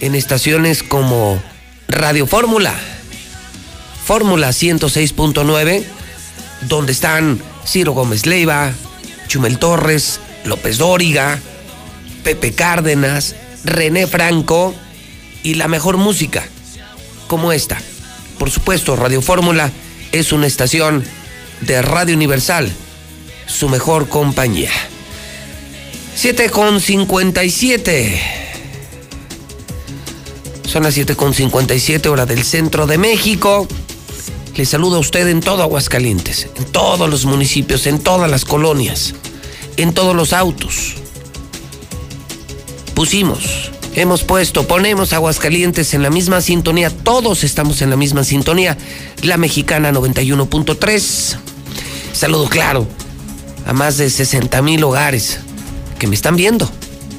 en 0.00 0.14
estaciones 0.14 0.84
como 0.84 1.42
Radio 1.88 2.28
Fórmula, 2.28 2.72
Fórmula 4.06 4.50
106.9, 4.50 5.84
donde 6.68 6.92
están 6.92 7.42
Ciro 7.66 7.90
Gómez 7.90 8.24
Leiva, 8.24 8.72
Chumel 9.26 9.58
Torres, 9.58 10.20
López 10.44 10.78
Dóriga, 10.78 11.40
Pepe 12.22 12.52
Cárdenas, 12.52 13.34
René 13.64 14.06
Franco 14.06 14.76
y 15.42 15.54
la 15.54 15.66
mejor 15.66 15.96
música, 15.96 16.44
como 17.26 17.50
esta. 17.50 17.78
Por 18.38 18.48
supuesto, 18.48 18.94
Radio 18.94 19.20
Fórmula 19.22 19.72
es 20.12 20.30
una 20.30 20.46
estación 20.46 21.02
de 21.62 21.82
Radio 21.82 22.14
Universal, 22.14 22.70
su 23.46 23.68
mejor 23.68 24.08
compañía. 24.08 24.70
7 26.14 26.48
con 26.50 26.80
57. 26.80 28.22
Son 30.64 30.84
las 30.84 30.94
7 30.94 31.16
con 31.16 31.34
57 31.34 32.08
hora 32.08 32.24
del 32.24 32.44
centro 32.44 32.86
de 32.86 32.98
México. 32.98 33.66
Le 34.56 34.64
saludo 34.64 34.96
a 34.96 35.00
usted 35.00 35.28
en 35.28 35.40
todo 35.40 35.62
Aguascalientes, 35.62 36.48
en 36.56 36.64
todos 36.64 37.10
los 37.10 37.26
municipios, 37.26 37.86
en 37.86 37.98
todas 37.98 38.30
las 38.30 38.46
colonias, 38.46 39.14
en 39.76 39.92
todos 39.92 40.16
los 40.16 40.32
autos. 40.32 40.94
Pusimos, 42.94 43.70
hemos 43.94 44.22
puesto, 44.22 44.66
ponemos 44.66 45.12
Aguascalientes 45.12 45.92
en 45.92 46.02
la 46.02 46.08
misma 46.08 46.40
sintonía, 46.40 46.88
todos 46.88 47.44
estamos 47.44 47.82
en 47.82 47.90
la 47.90 47.96
misma 47.96 48.24
sintonía, 48.24 48.78
la 49.22 49.36
mexicana 49.36 49.92
91.3. 49.92 51.36
Saludo 52.14 52.48
claro 52.48 52.88
a 53.66 53.74
más 53.74 53.98
de 53.98 54.08
60 54.08 54.62
mil 54.62 54.82
hogares 54.84 55.40
que 55.98 56.06
me 56.06 56.14
están 56.14 56.36
viendo 56.36 56.70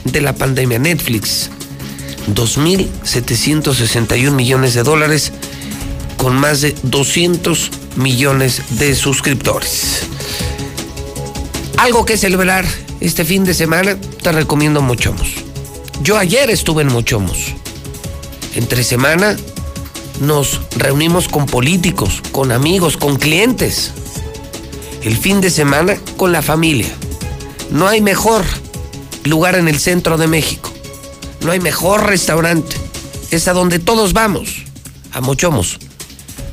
de 0.04 0.20
la 0.20 0.34
pandemia 0.34 0.78
Netflix. 0.78 1.48
2.761 2.34 4.32
millones 4.32 4.74
de 4.74 4.82
dólares 4.82 5.32
con 6.18 6.36
más 6.36 6.60
de 6.60 6.74
200 6.82 7.70
millones 7.96 8.62
de 8.78 8.94
suscriptores. 8.94 10.02
Algo 11.78 12.04
que 12.04 12.18
celebrar 12.18 12.66
este 13.00 13.24
fin 13.24 13.44
de 13.44 13.54
semana, 13.54 13.96
te 14.22 14.32
recomiendo 14.32 14.82
Mochomos. 14.82 15.28
Yo 16.02 16.18
ayer 16.18 16.50
estuve 16.50 16.82
en 16.82 16.92
Mochomos. 16.92 17.54
Entre 18.54 18.84
semana 18.84 19.36
nos 20.20 20.60
reunimos 20.76 21.28
con 21.28 21.46
políticos, 21.46 22.20
con 22.32 22.52
amigos, 22.52 22.96
con 22.96 23.16
clientes. 23.16 23.92
El 25.02 25.16
fin 25.16 25.40
de 25.40 25.50
semana 25.50 25.96
con 26.16 26.32
la 26.32 26.42
familia. 26.42 26.92
No 27.70 27.86
hay 27.86 28.00
mejor 28.00 28.44
lugar 29.24 29.54
en 29.54 29.68
el 29.68 29.78
centro 29.78 30.18
de 30.18 30.26
México. 30.26 30.70
No 31.42 31.52
hay 31.52 31.60
mejor 31.60 32.06
restaurante. 32.06 32.76
Es 33.30 33.46
a 33.46 33.52
donde 33.52 33.78
todos 33.78 34.12
vamos. 34.12 34.64
A 35.12 35.20
Mochomos 35.20 35.78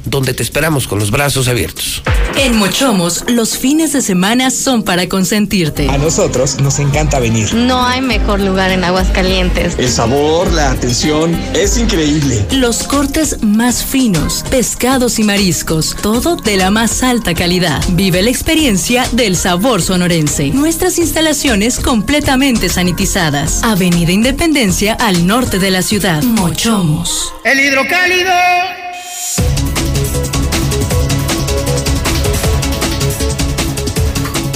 donde 0.06 0.34
te 0.34 0.44
esperamos 0.44 0.88
con 0.88 1.00
los 1.00 1.12
brazos 1.12 1.48
abiertos. 1.48 2.02
En 2.38 2.58
Mochomos, 2.58 3.24
los 3.28 3.58
fines 3.58 3.94
de 3.94 4.02
semana 4.02 4.52
son 4.52 4.84
para 4.84 5.08
consentirte. 5.08 5.90
A 5.90 5.98
nosotros 5.98 6.60
nos 6.60 6.80
encanta 6.80 7.20
venir. 7.20 7.54
No 7.54 7.86
hay 7.86 8.02
mejor 8.02 8.42
lugar 8.42 8.72
en 8.72 8.84
Aguascalientes. 8.84 9.76
El 9.78 9.90
sabor, 9.90 10.52
la 10.52 10.72
atención, 10.72 11.34
es 11.54 11.78
increíble. 11.78 12.46
Los 12.52 12.84
cortes 12.84 13.42
más 13.42 13.86
finos, 13.86 14.44
pescados 14.50 15.18
y 15.20 15.24
mariscos, 15.24 15.96
todo 16.02 16.36
de 16.36 16.58
la 16.58 16.72
más 16.72 17.04
alta 17.04 17.34
calidad. 17.34 17.82
Vive 17.92 18.22
la 18.22 18.30
experiencia 18.30 19.08
del 19.14 19.38
sabor 19.38 19.82
sonorense. 19.82 20.50
Nuestras 20.50 21.00
instalaciones 21.00 21.80
completamente 21.80 22.68
sanitizadas. 22.70 23.64
Avenida 23.64 24.12
Independencia 24.12 24.94
al 24.94 25.26
norte 25.26 25.60
de 25.60 25.72
la 25.72 25.82
ciudad. 25.82 26.22
Mochomos. 26.24 27.34
El 27.44 27.60
hidrocálido. 27.60 28.32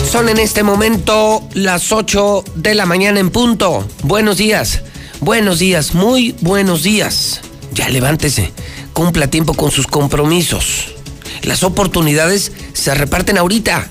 Son 0.10 0.28
en 0.28 0.40
este 0.40 0.64
momento 0.64 1.48
las 1.54 1.92
8 1.92 2.44
de 2.56 2.74
la 2.74 2.88
mañana 2.88 3.20
en 3.20 3.30
punto. 3.30 3.88
Buenos 4.02 4.38
días, 4.38 4.82
buenos 5.20 5.60
días, 5.60 5.94
muy 5.94 6.36
buenos 6.42 6.82
días. 6.82 7.42
Ya 7.74 7.90
levántese, 7.90 8.52
cumpla 8.94 9.28
tiempo 9.28 9.54
con 9.54 9.70
sus 9.70 9.86
compromisos. 9.86 10.96
Las 11.44 11.62
oportunidades 11.62 12.52
se 12.74 12.96
reparten 12.96 13.38
ahorita. 13.38 13.88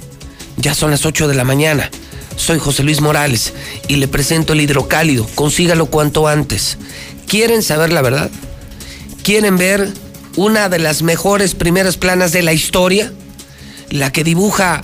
Ya 0.57 0.75
son 0.75 0.91
las 0.91 1.07
8 1.07 1.29
de 1.29 1.37
la 1.37 1.45
mañana. 1.45 1.89
Soy 2.35 2.59
José 2.59 2.83
Luis 2.83 3.01
Morales 3.01 3.53
y 3.87 3.95
le 3.95 4.09
presento 4.09 4.55
el 4.55 4.61
hidrocálido. 4.61 5.25
Consígalo 5.37 5.87
cuanto 5.87 6.27
antes. 6.27 6.79
¿Quieren 7.29 7.63
saber 7.63 7.93
la 7.93 8.03
verdad? 8.03 8.29
¿Quieren 9.23 9.57
ver 9.57 9.89
una 10.35 10.69
de 10.69 10.81
las 10.81 11.03
mejores 11.03 11.55
primeras 11.55 11.97
planas 11.97 12.33
de 12.33 12.43
la 12.43 12.53
historia? 12.53 13.13
La 13.91 14.11
que 14.11 14.25
dibuja 14.25 14.83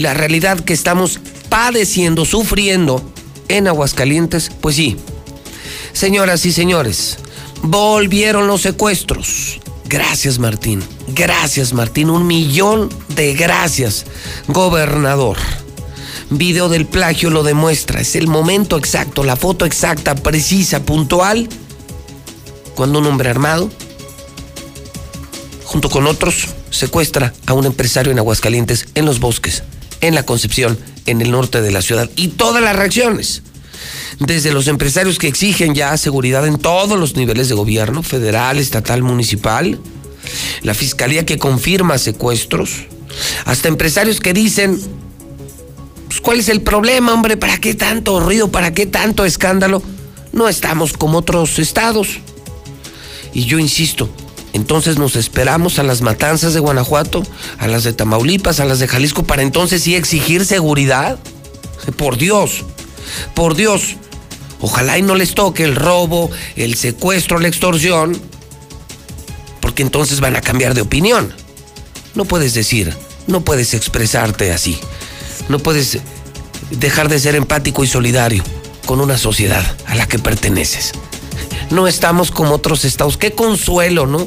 la 0.00 0.14
realidad 0.14 0.60
que 0.60 0.72
estamos 0.72 1.20
padeciendo, 1.48 2.24
sufriendo 2.24 3.02
en 3.48 3.68
Aguascalientes, 3.68 4.50
pues 4.60 4.76
sí. 4.76 4.96
Señoras 5.92 6.46
y 6.46 6.52
señores, 6.52 7.18
volvieron 7.62 8.46
los 8.46 8.62
secuestros. 8.62 9.60
Gracias 9.86 10.38
Martín, 10.38 10.84
gracias 11.08 11.72
Martín, 11.72 12.10
un 12.10 12.24
millón 12.26 12.88
de 13.08 13.34
gracias, 13.34 14.06
gobernador. 14.46 15.36
Video 16.30 16.68
del 16.68 16.86
plagio 16.86 17.28
lo 17.30 17.42
demuestra, 17.42 18.00
es 18.00 18.14
el 18.14 18.28
momento 18.28 18.78
exacto, 18.78 19.24
la 19.24 19.34
foto 19.34 19.66
exacta, 19.66 20.14
precisa, 20.14 20.84
puntual, 20.84 21.48
cuando 22.76 23.00
un 23.00 23.06
hombre 23.06 23.30
armado, 23.30 23.68
junto 25.64 25.90
con 25.90 26.06
otros, 26.06 26.46
secuestra 26.70 27.34
a 27.46 27.52
un 27.52 27.66
empresario 27.66 28.12
en 28.12 28.18
Aguascalientes, 28.20 28.86
en 28.94 29.06
los 29.06 29.18
bosques 29.18 29.64
en 30.00 30.14
la 30.14 30.24
Concepción, 30.24 30.78
en 31.06 31.20
el 31.20 31.30
norte 31.30 31.60
de 31.60 31.70
la 31.70 31.82
ciudad. 31.82 32.10
Y 32.16 32.28
todas 32.28 32.62
las 32.62 32.76
reacciones. 32.76 33.42
Desde 34.18 34.52
los 34.52 34.68
empresarios 34.68 35.18
que 35.18 35.28
exigen 35.28 35.74
ya 35.74 35.96
seguridad 35.96 36.46
en 36.46 36.58
todos 36.58 36.98
los 36.98 37.16
niveles 37.16 37.48
de 37.48 37.54
gobierno, 37.54 38.02
federal, 38.02 38.58
estatal, 38.58 39.02
municipal, 39.02 39.78
la 40.62 40.74
fiscalía 40.74 41.24
que 41.24 41.38
confirma 41.38 41.96
secuestros, 41.96 42.86
hasta 43.44 43.68
empresarios 43.68 44.20
que 44.20 44.32
dicen, 44.32 44.78
pues, 46.08 46.20
¿cuál 46.20 46.40
es 46.40 46.48
el 46.48 46.60
problema, 46.60 47.14
hombre? 47.14 47.36
¿Para 47.36 47.58
qué 47.58 47.74
tanto 47.74 48.20
ruido? 48.20 48.50
¿Para 48.50 48.74
qué 48.74 48.86
tanto 48.86 49.24
escándalo? 49.24 49.82
No 50.32 50.48
estamos 50.48 50.92
como 50.92 51.18
otros 51.18 51.58
estados. 51.58 52.18
Y 53.32 53.44
yo 53.44 53.58
insisto, 53.58 54.10
entonces 54.52 54.98
nos 54.98 55.16
esperamos 55.16 55.78
a 55.78 55.82
las 55.82 56.02
matanzas 56.02 56.54
de 56.54 56.60
Guanajuato, 56.60 57.22
a 57.58 57.68
las 57.68 57.84
de 57.84 57.92
Tamaulipas, 57.92 58.60
a 58.60 58.64
las 58.64 58.78
de 58.78 58.88
Jalisco, 58.88 59.22
para 59.22 59.42
entonces 59.42 59.82
sí 59.82 59.94
exigir 59.94 60.44
seguridad. 60.44 61.18
Por 61.96 62.18
Dios, 62.18 62.64
por 63.34 63.54
Dios. 63.54 63.96
Ojalá 64.60 64.98
y 64.98 65.02
no 65.02 65.14
les 65.14 65.34
toque 65.34 65.64
el 65.64 65.76
robo, 65.76 66.30
el 66.56 66.74
secuestro, 66.74 67.38
la 67.38 67.48
extorsión, 67.48 68.20
porque 69.60 69.82
entonces 69.82 70.20
van 70.20 70.36
a 70.36 70.42
cambiar 70.42 70.74
de 70.74 70.82
opinión. 70.82 71.32
No 72.14 72.24
puedes 72.24 72.52
decir, 72.52 72.94
no 73.26 73.40
puedes 73.40 73.72
expresarte 73.72 74.52
así. 74.52 74.78
No 75.48 75.58
puedes 75.58 75.98
dejar 76.70 77.08
de 77.08 77.18
ser 77.18 77.36
empático 77.36 77.84
y 77.84 77.86
solidario 77.86 78.44
con 78.84 79.00
una 79.00 79.16
sociedad 79.16 79.64
a 79.86 79.94
la 79.94 80.06
que 80.06 80.18
perteneces 80.18 80.92
no 81.70 81.86
estamos 81.86 82.30
como 82.30 82.54
otros 82.54 82.84
estados. 82.84 83.16
Qué 83.16 83.32
consuelo, 83.32 84.06
¿no? 84.06 84.26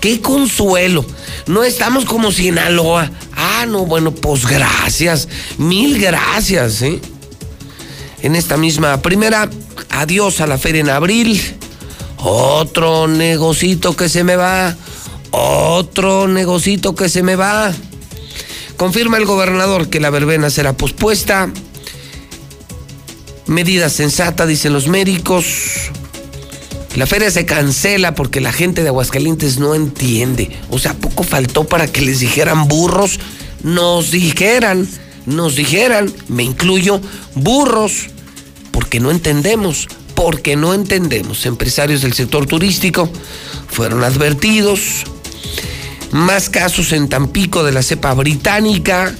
Qué 0.00 0.20
consuelo. 0.20 1.04
No 1.46 1.62
estamos 1.62 2.04
como 2.04 2.32
Sinaloa. 2.32 3.10
Ah, 3.36 3.66
no, 3.68 3.86
bueno, 3.86 4.12
pues 4.12 4.46
gracias. 4.46 5.28
Mil 5.58 6.00
gracias, 6.00 6.82
¿eh? 6.82 7.00
En 8.22 8.34
esta 8.34 8.56
misma 8.56 9.00
primera, 9.00 9.48
adiós 9.90 10.40
a 10.40 10.46
la 10.46 10.58
feria 10.58 10.80
en 10.80 10.90
abril. 10.90 11.40
Otro 12.18 13.06
negocito 13.06 13.94
que 13.94 14.08
se 14.08 14.24
me 14.24 14.36
va. 14.36 14.74
Otro 15.30 16.26
negocito 16.26 16.94
que 16.94 17.08
se 17.08 17.22
me 17.22 17.36
va. 17.36 17.72
Confirma 18.76 19.18
el 19.18 19.26
gobernador 19.26 19.88
que 19.88 20.00
la 20.00 20.10
verbena 20.10 20.50
será 20.50 20.72
pospuesta. 20.72 21.50
Medida 23.46 23.88
sensata, 23.88 24.46
dicen 24.46 24.72
los 24.72 24.88
médicos. 24.88 25.90
La 26.96 27.06
feria 27.06 27.30
se 27.30 27.46
cancela 27.46 28.14
porque 28.14 28.40
la 28.40 28.52
gente 28.52 28.82
de 28.82 28.88
Aguascalientes 28.88 29.58
no 29.58 29.74
entiende. 29.74 30.50
O 30.70 30.78
sea, 30.78 30.94
poco 30.94 31.22
faltó 31.22 31.64
para 31.64 31.86
que 31.86 32.00
les 32.00 32.20
dijeran 32.20 32.66
burros. 32.66 33.20
Nos 33.62 34.10
dijeran, 34.10 34.88
nos 35.26 35.56
dijeran, 35.56 36.12
me 36.28 36.44
incluyo, 36.44 37.00
burros, 37.34 38.06
porque 38.70 39.00
no 39.00 39.10
entendemos, 39.10 39.88
porque 40.14 40.56
no 40.56 40.74
entendemos. 40.74 41.44
Empresarios 41.44 42.02
del 42.02 42.14
sector 42.14 42.46
turístico 42.46 43.10
fueron 43.68 44.04
advertidos. 44.04 45.04
Más 46.12 46.48
casos 46.48 46.92
en 46.92 47.08
Tampico 47.08 47.64
de 47.64 47.72
la 47.72 47.82
cepa 47.82 48.14
británica. 48.14 49.14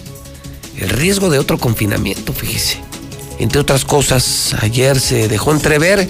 El 0.78 0.88
riesgo 0.88 1.28
de 1.28 1.38
otro 1.38 1.58
confinamiento, 1.58 2.32
fíjese. 2.32 2.80
Entre 3.38 3.60
otras 3.60 3.84
cosas, 3.84 4.54
ayer 4.60 4.98
se 4.98 5.28
dejó 5.28 5.52
entrever 5.52 6.08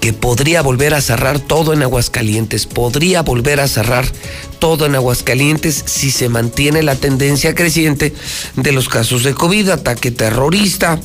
que 0.00 0.12
podría 0.14 0.62
volver 0.62 0.94
a 0.94 1.00
cerrar 1.02 1.38
todo 1.38 1.74
en 1.74 1.82
Aguascalientes, 1.82 2.66
podría 2.66 3.22
volver 3.22 3.60
a 3.60 3.68
cerrar 3.68 4.06
todo 4.58 4.86
en 4.86 4.94
Aguascalientes 4.94 5.82
si 5.86 6.10
se 6.10 6.28
mantiene 6.28 6.82
la 6.82 6.96
tendencia 6.96 7.54
creciente 7.54 8.14
de 8.56 8.72
los 8.72 8.88
casos 8.88 9.22
de 9.24 9.34
COVID, 9.34 9.68
ataque 9.68 10.10
terrorista, 10.10 10.98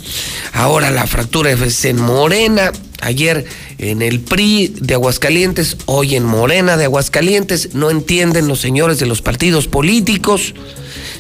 ahora 0.54 0.92
la 0.92 1.08
fractura 1.08 1.52
es 1.52 1.86
en 1.86 2.02
Morena, 2.02 2.72
ayer 3.02 3.46
en 3.78 4.02
el 4.02 4.22
PRI 4.22 4.74
de 4.80 4.94
Aguascalientes, 4.94 5.78
hoy 5.86 6.16
en 6.16 6.24
Morena 6.24 6.78
de 6.78 6.86
Aguascalientes, 6.86 7.76
no 7.76 7.90
entienden 7.90 8.48
los 8.48 8.62
señores 8.62 8.98
de 9.00 9.08
los 9.08 9.22
partidos 9.22 9.68
políticos, 9.68 10.54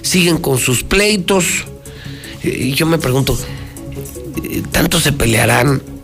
siguen 0.01 0.37
con 0.37 0.59
sus 0.59 0.83
pleitos, 0.83 1.65
y 2.41 2.73
yo 2.73 2.85
me 2.85 2.99
pregunto, 2.99 3.37
¿tanto 4.71 5.01
se 5.01 5.11
pelearán? 5.11 5.94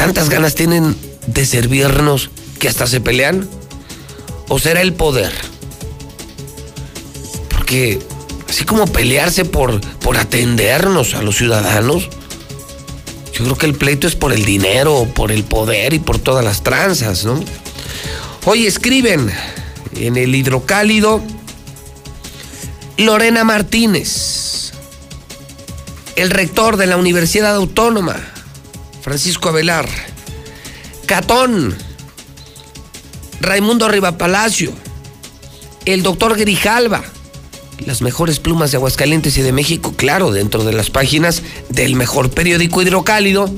Tantas 0.00 0.30
ganas 0.30 0.54
tienen 0.54 0.96
de 1.26 1.44
servirnos 1.44 2.30
que 2.58 2.68
hasta 2.68 2.86
se 2.86 3.02
pelean? 3.02 3.46
¿O 4.48 4.58
será 4.58 4.80
el 4.80 4.94
poder? 4.94 5.30
Porque 7.50 7.98
así 8.48 8.64
como 8.64 8.86
pelearse 8.86 9.44
por, 9.44 9.78
por 9.98 10.16
atendernos 10.16 11.12
a 11.12 11.20
los 11.20 11.36
ciudadanos, 11.36 12.08
yo 13.34 13.44
creo 13.44 13.58
que 13.58 13.66
el 13.66 13.74
pleito 13.74 14.06
es 14.06 14.16
por 14.16 14.32
el 14.32 14.46
dinero, 14.46 15.06
por 15.14 15.32
el 15.32 15.44
poder 15.44 15.92
y 15.92 15.98
por 15.98 16.18
todas 16.18 16.42
las 16.42 16.62
tranzas, 16.62 17.26
¿no? 17.26 17.38
Hoy 18.46 18.66
escriben 18.66 19.30
en 19.96 20.16
el 20.16 20.34
hidrocálido 20.34 21.20
Lorena 22.96 23.44
Martínez, 23.44 24.72
el 26.16 26.30
rector 26.30 26.78
de 26.78 26.86
la 26.86 26.96
Universidad 26.96 27.54
Autónoma, 27.54 28.16
Francisco 29.00 29.48
Avelar, 29.48 29.88
Catón, 31.06 31.74
Raimundo 33.40 33.88
Palacio, 34.18 34.72
el 35.86 36.02
doctor 36.02 36.38
Grijalva, 36.38 37.02
las 37.86 38.02
mejores 38.02 38.38
plumas 38.38 38.70
de 38.70 38.76
Aguascalientes 38.76 39.36
y 39.38 39.42
de 39.42 39.52
México, 39.52 39.94
claro, 39.96 40.30
dentro 40.30 40.64
de 40.64 40.72
las 40.72 40.90
páginas 40.90 41.42
del 41.70 41.94
mejor 41.94 42.30
periódico 42.30 42.82
hidrocálido, 42.82 43.50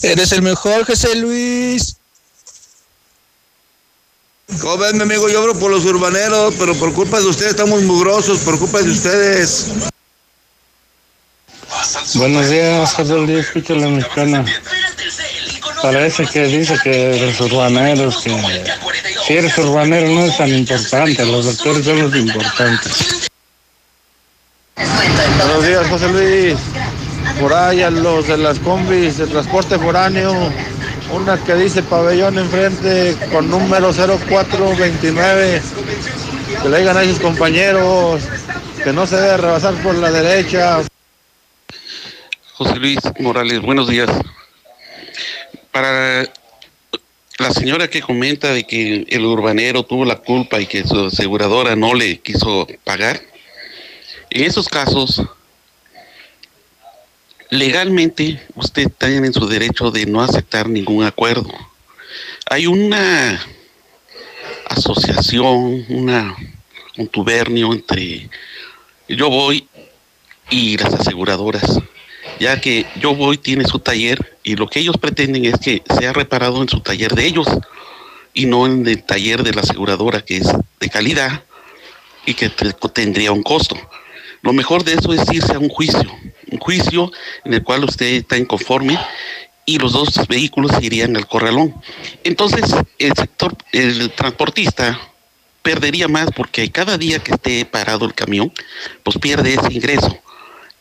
Eres 0.03 0.33
el 0.33 0.43
mejor, 0.43 0.85
José 0.85 1.15
Luis. 1.17 1.97
¿Cómo 4.61 4.77
ves, 4.79 4.95
mi 4.95 5.03
amigo? 5.03 5.29
Yo 5.31 5.39
abro 5.41 5.59
por 5.59 5.71
los 5.71 5.85
urbaneros, 5.85 6.55
pero 6.59 6.75
por 6.75 6.93
culpa 6.93 7.21
de 7.21 7.27
ustedes 7.27 7.53
estamos 7.53 7.81
mugrosos, 7.83 8.41
por 8.41 8.59
culpa 8.59 8.83
de 8.83 8.91
ustedes. 8.91 9.67
Buenos 12.15 12.49
días, 12.49 12.93
José 12.95 13.15
Luis, 13.15 13.47
escucha 13.47 13.75
la 13.75 13.89
mexicana. 13.89 14.45
Parece 15.83 16.27
que 16.27 16.45
dice 16.47 16.79
que 16.83 17.19
los 17.21 17.41
urbaneros, 17.41 18.23
que 18.23 18.31
si 19.27 19.33
eres 19.33 19.59
urbanero 19.59 20.09
no 20.09 20.25
es 20.25 20.37
tan 20.37 20.51
importante, 20.51 21.27
los 21.27 21.45
doctores 21.45 21.85
son 21.85 22.03
los 22.03 22.15
importantes. 22.15 23.31
Buenos 24.77 25.67
días, 25.67 25.89
José 25.89 26.09
Luis. 26.09 26.55
Por 27.41 27.53
ahí 27.53 27.83
a 27.83 27.91
los 27.91 28.29
de 28.29 28.37
las 28.37 28.61
combis 28.61 29.19
de 29.19 29.27
transporte 29.27 29.77
foráneo, 29.79 30.53
una 31.13 31.37
que 31.43 31.55
dice 31.55 31.83
pabellón 31.83 32.39
enfrente 32.39 33.17
con 33.33 33.51
número 33.51 33.93
0429. 33.93 35.63
Que 36.63 36.69
le 36.69 36.79
digan 36.79 36.97
a 36.97 37.05
sus 37.05 37.19
compañeros 37.19 38.23
que 38.85 38.93
no 38.93 39.05
se 39.07 39.17
debe 39.17 39.37
rebasar 39.39 39.75
por 39.83 39.97
la 39.97 40.13
derecha. 40.13 40.83
José 42.65 42.79
Luis 42.79 43.01
Morales, 43.19 43.61
buenos 43.61 43.89
días. 43.89 44.09
Para 45.73 46.33
la 47.39 47.51
señora 47.51 47.89
que 47.89 48.01
comenta 48.01 48.53
de 48.53 48.63
que 48.63 49.05
el 49.09 49.25
urbanero 49.25 49.83
tuvo 49.83 50.05
la 50.05 50.21
culpa 50.21 50.61
y 50.61 50.67
que 50.67 50.85
su 50.85 51.07
aseguradora 51.07 51.75
no 51.75 51.93
le 51.93 52.21
quiso 52.21 52.69
pagar, 52.85 53.21
en 54.31 54.45
esos 54.45 54.69
casos, 54.69 55.21
legalmente 57.51 58.41
usted 58.55 58.83
está 58.83 59.09
en 59.09 59.33
su 59.33 59.49
derecho 59.49 59.91
de 59.91 60.07
no 60.07 60.23
aceptar 60.23 60.69
ningún 60.69 61.03
acuerdo. 61.03 61.53
Hay 62.49 62.69
una 62.69 63.45
asociación, 64.67 65.85
una, 65.89 66.37
un 66.97 67.09
tubernio 67.09 67.73
entre 67.73 68.31
yo 69.09 69.29
voy 69.31 69.67
y 70.49 70.77
las 70.77 70.95
aseguradoras, 70.95 71.83
ya 72.43 72.61
que 72.61 72.87
yo 73.01 73.15
voy 73.15 73.39
tiene 73.39 73.65
su 73.65 73.79
taller 73.79 74.37
y 74.43 74.57
lo 74.57 74.67
que 74.67 74.81
ellos 74.81 74.97
pretenden 74.99 75.45
es 75.45 75.59
que 75.61 75.81
sea 75.99 76.13
reparado 76.13 76.61
en 76.61 76.69
su 76.69 76.81
taller 76.81 77.15
de 77.15 77.25
ellos 77.25 77.47
y 78.35 78.47
no 78.47 78.67
en 78.67 78.85
el 78.87 79.05
taller 79.05 79.45
de 79.45 79.53
la 79.53 79.61
aseguradora 79.61 80.23
que 80.25 80.39
es 80.39 80.49
de 80.81 80.89
calidad 80.91 81.45
y 82.27 82.35
que 82.35 82.49
te- 82.49 82.73
tendría 82.93 83.31
un 83.31 83.45
costo. 83.45 83.77
Lo 84.43 84.53
mejor 84.53 84.83
de 84.83 84.95
eso 84.95 85.13
es 85.13 85.23
irse 85.33 85.53
a 85.55 85.61
un 85.61 85.69
juicio, 85.69 86.13
un 86.51 86.59
juicio 86.59 87.13
en 87.45 87.55
el 87.55 87.63
cual 87.63 87.85
usted 87.85 88.07
está 88.07 88.37
inconforme 88.37 88.99
y 89.65 89.79
los 89.79 89.93
dos 89.93 90.27
vehículos 90.27 90.73
irían 90.83 91.17
al 91.17 91.29
corralón. 91.29 91.73
Entonces, 92.25 92.65
el 92.99 93.13
sector, 93.15 93.57
el 93.71 94.11
transportista 94.13 95.01
perdería 95.63 96.09
más 96.09 96.29
porque 96.35 96.69
cada 96.73 96.99
día 96.99 97.21
que 97.21 97.35
esté 97.35 97.65
parado 97.65 98.05
el 98.05 98.15
camión, 98.15 98.53
pues 99.05 99.17
pierde 99.19 99.55
ese 99.55 99.73
ingreso. 99.73 100.19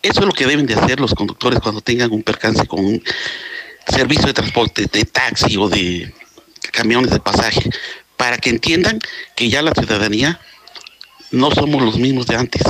Eso 0.02 0.22
es 0.22 0.26
lo 0.26 0.32
que 0.32 0.48
deben 0.48 0.66
de 0.66 0.74
hacer 0.76 1.00
los 1.00 1.14
conductores 1.14 1.60
cuando 1.60 1.82
tengan 1.82 2.12
un 2.12 2.24
percance 2.24 2.66
con 2.66 2.84
un 2.84 3.04
servicio 3.88 4.28
de 4.28 4.34
transporte, 4.34 4.88
de 4.92 5.06
taxi 5.06 5.58
o 5.58 5.70
de 5.70 6.14
camiones 6.72 7.12
de 7.12 7.20
pasaje, 7.20 7.70
para 8.18 8.38
que 8.38 8.50
entiendan 8.50 9.00
que 9.36 9.50
ya 9.50 9.62
la 9.62 9.74
ciudadanía 9.74 10.40
no 11.32 11.52
somos 11.52 11.82
los 11.82 11.98
mismos 11.98 12.28
de 12.28 12.36
antes. 12.36 12.62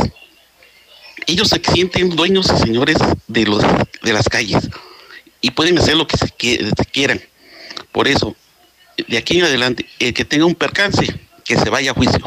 Ellos 1.27 1.49
se 1.49 1.61
sienten 1.73 2.09
dueños 2.15 2.51
y 2.53 2.59
señores 2.61 2.97
de, 3.27 3.45
los, 3.45 3.63
de 4.01 4.13
las 4.13 4.27
calles 4.27 4.69
y 5.39 5.51
pueden 5.51 5.77
hacer 5.77 5.95
lo 5.95 6.07
que 6.07 6.17
se, 6.17 6.25
qui- 6.27 6.71
se 6.75 6.86
quieran. 6.86 7.21
Por 7.91 8.07
eso, 8.07 8.36
de 9.07 9.17
aquí 9.17 9.39
en 9.39 9.45
adelante, 9.45 9.86
el 9.99 10.13
que 10.13 10.25
tenga 10.25 10.45
un 10.45 10.55
percance, 10.55 11.05
que 11.45 11.57
se 11.57 11.69
vaya 11.69 11.91
a 11.91 11.93
juicio. 11.93 12.19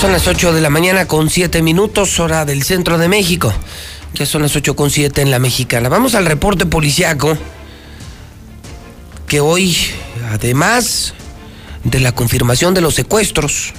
Son 0.00 0.12
las 0.12 0.26
8 0.26 0.54
de 0.54 0.62
la 0.62 0.70
mañana 0.70 1.06
con 1.06 1.28
7 1.28 1.60
minutos, 1.60 2.18
hora 2.20 2.46
del 2.46 2.62
centro 2.62 2.96
de 2.96 3.06
México. 3.06 3.52
Ya 4.14 4.24
son 4.24 4.40
las 4.40 4.56
8 4.56 4.74
con 4.74 4.88
7 4.88 5.20
en 5.20 5.30
la 5.30 5.38
mexicana. 5.38 5.90
Vamos 5.90 6.14
al 6.14 6.24
reporte 6.24 6.64
policiaco. 6.64 7.36
Que 9.26 9.40
hoy, 9.40 9.76
además 10.30 11.12
de 11.84 12.00
la 12.00 12.12
confirmación 12.12 12.72
de 12.72 12.80
los 12.80 12.94
secuestros, 12.94 13.74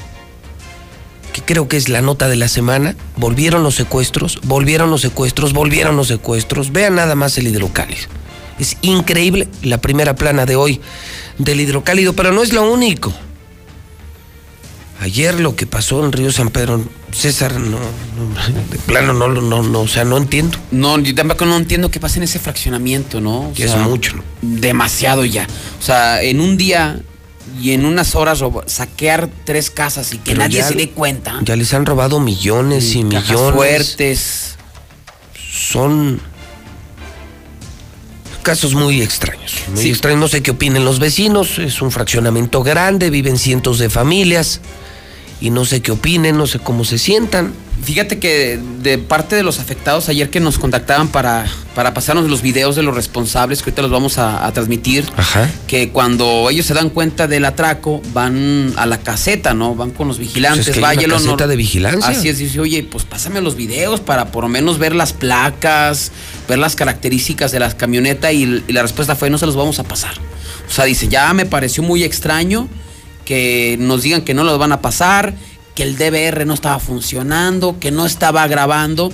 que 1.33 1.41
creo 1.41 1.67
que 1.67 1.77
es 1.77 1.89
la 1.89 2.03
nota 2.03 2.27
de 2.27 2.35
la 2.35 2.49
semana, 2.49 2.95
volvieron 3.17 3.63
los 3.63 3.73
secuestros, 3.73 4.41
volvieron 4.43 4.91
los 4.91 5.01
secuestros, 5.01 5.53
volvieron 5.53 5.97
los 5.97 6.09
secuestros. 6.09 6.71
Vean 6.71 6.93
nada 6.93 7.15
más 7.15 7.35
el 7.39 7.47
hidrocálido. 7.47 8.09
Es 8.59 8.77
increíble 8.83 9.47
la 9.63 9.79
primera 9.79 10.13
plana 10.13 10.45
de 10.45 10.55
hoy 10.55 10.81
del 11.39 11.61
hidrocálido, 11.61 12.13
pero 12.13 12.31
no 12.31 12.43
es 12.43 12.53
lo 12.53 12.71
único. 12.71 13.11
Ayer 15.01 15.39
lo 15.39 15.55
que 15.55 15.65
pasó 15.65 16.05
en 16.05 16.11
Río 16.11 16.31
San 16.31 16.49
Pedro, 16.49 16.85
César, 17.11 17.59
no, 17.59 17.71
no, 17.79 18.69
de 18.69 18.77
plano 18.85 19.13
no, 19.13 19.27
lo- 19.27 19.41
no, 19.41 19.63
no, 19.63 19.81
o 19.81 19.87
sea, 19.87 20.03
no 20.03 20.15
entiendo. 20.15 20.59
No, 20.69 20.99
yo 20.99 21.15
tampoco 21.15 21.45
no 21.45 21.57
entiendo 21.57 21.89
qué 21.89 21.99
pasa 21.99 22.17
en 22.17 22.23
ese 22.23 22.37
fraccionamiento, 22.37 23.19
¿no? 23.19 23.49
O 23.49 23.53
Que 23.53 23.63
es 23.63 23.75
mucho, 23.77 24.15
¿no? 24.17 24.23
Demasiado 24.43 25.25
ya. 25.25 25.47
O 25.79 25.83
sea, 25.83 26.21
en 26.21 26.39
un 26.39 26.55
día 26.55 27.01
y 27.59 27.71
en 27.71 27.85
unas 27.85 28.13
horas 28.13 28.43
saquear 28.67 29.27
tres 29.43 29.71
casas 29.71 30.13
y 30.13 30.17
que 30.19 30.31
Pero 30.33 30.37
nadie 30.39 30.59
ya- 30.59 30.67
se 30.67 30.75
dé 30.75 30.89
cuenta. 30.91 31.39
Ya 31.43 31.55
les 31.55 31.73
han 31.73 31.87
robado 31.87 32.19
millones 32.19 32.93
y 32.95 33.03
Cajas 33.03 33.29
millones. 33.31 33.55
fuertes. 33.55 34.55
Son 35.51 36.21
casos 38.43 38.73
muy 38.75 39.01
extraños. 39.01 39.53
Muy 39.73 39.81
Sí. 39.83 39.89
extraños. 39.89 40.19
No 40.19 40.27
sé 40.27 40.41
qué 40.43 40.51
opinen 40.51 40.85
los 40.85 40.99
vecinos. 40.99 41.57
Es 41.59 41.81
un 41.81 41.91
fraccionamiento 41.91 42.61
grande, 42.63 43.09
viven 43.09 43.37
cientos 43.39 43.79
de 43.79 43.89
familias. 43.89 44.61
Y 45.41 45.49
no 45.49 45.65
sé 45.65 45.81
qué 45.81 45.91
opinen, 45.91 46.37
no 46.37 46.45
sé 46.47 46.59
cómo 46.59 46.85
se 46.85 46.97
sientan. 46.99 47.51
Fíjate 47.83 48.19
que 48.19 48.59
de 48.83 48.99
parte 48.99 49.35
de 49.35 49.41
los 49.41 49.57
afectados 49.59 50.07
ayer 50.07 50.29
que 50.29 50.39
nos 50.39 50.59
contactaban 50.59 51.07
para, 51.07 51.47
para 51.73 51.95
pasarnos 51.95 52.29
los 52.29 52.43
videos 52.43 52.75
de 52.75 52.83
los 52.83 52.93
responsables, 52.93 53.63
que 53.63 53.71
ahorita 53.71 53.81
los 53.81 53.89
vamos 53.89 54.19
a, 54.19 54.45
a 54.45 54.53
transmitir, 54.53 55.03
Ajá. 55.17 55.49
que 55.65 55.89
cuando 55.89 56.47
ellos 56.51 56.67
se 56.67 56.75
dan 56.75 56.91
cuenta 56.91 57.25
del 57.27 57.43
atraco, 57.43 57.99
van 58.13 58.71
a 58.77 58.85
la 58.85 58.99
caseta, 58.99 59.55
¿no? 59.55 59.73
Van 59.73 59.89
con 59.89 60.07
los 60.07 60.19
vigilantes, 60.19 60.65
Pues 60.67 60.77
es 60.77 60.79
que 60.79 60.85
hay 60.85 60.97
una 61.05 61.07
no- 61.17 61.23
caseta 61.23 61.47
de 61.47 61.55
vigilancia. 61.55 62.07
Así 62.11 62.29
es, 62.29 62.37
dice, 62.37 62.59
oye, 62.59 62.83
pues 62.83 63.03
pásame 63.03 63.41
los 63.41 63.55
videos 63.55 63.99
para 63.99 64.31
por 64.31 64.43
lo 64.43 64.49
menos 64.49 64.77
ver 64.77 64.93
las 64.93 65.13
placas, 65.13 66.11
ver 66.47 66.59
las 66.59 66.75
características 66.75 67.51
de 67.51 67.59
la 67.61 67.75
camioneta 67.75 68.31
y, 68.31 68.63
y 68.67 68.73
la 68.73 68.83
respuesta 68.83 69.15
fue, 69.15 69.31
no 69.31 69.39
se 69.39 69.47
los 69.47 69.55
vamos 69.55 69.79
a 69.79 69.83
pasar. 69.85 70.13
O 70.69 70.71
sea, 70.71 70.85
dice, 70.85 71.07
ya 71.07 71.33
me 71.33 71.47
pareció 71.47 71.81
muy 71.81 72.03
extraño 72.03 72.67
que 73.25 73.77
nos 73.79 74.03
digan 74.03 74.23
que 74.23 74.33
no 74.33 74.43
los 74.43 74.57
van 74.57 74.71
a 74.71 74.81
pasar, 74.81 75.35
que 75.75 75.83
el 75.83 75.97
DVR 75.97 76.45
no 76.45 76.53
estaba 76.53 76.79
funcionando, 76.79 77.77
que 77.79 77.91
no 77.91 78.05
estaba 78.05 78.47
grabando 78.47 79.11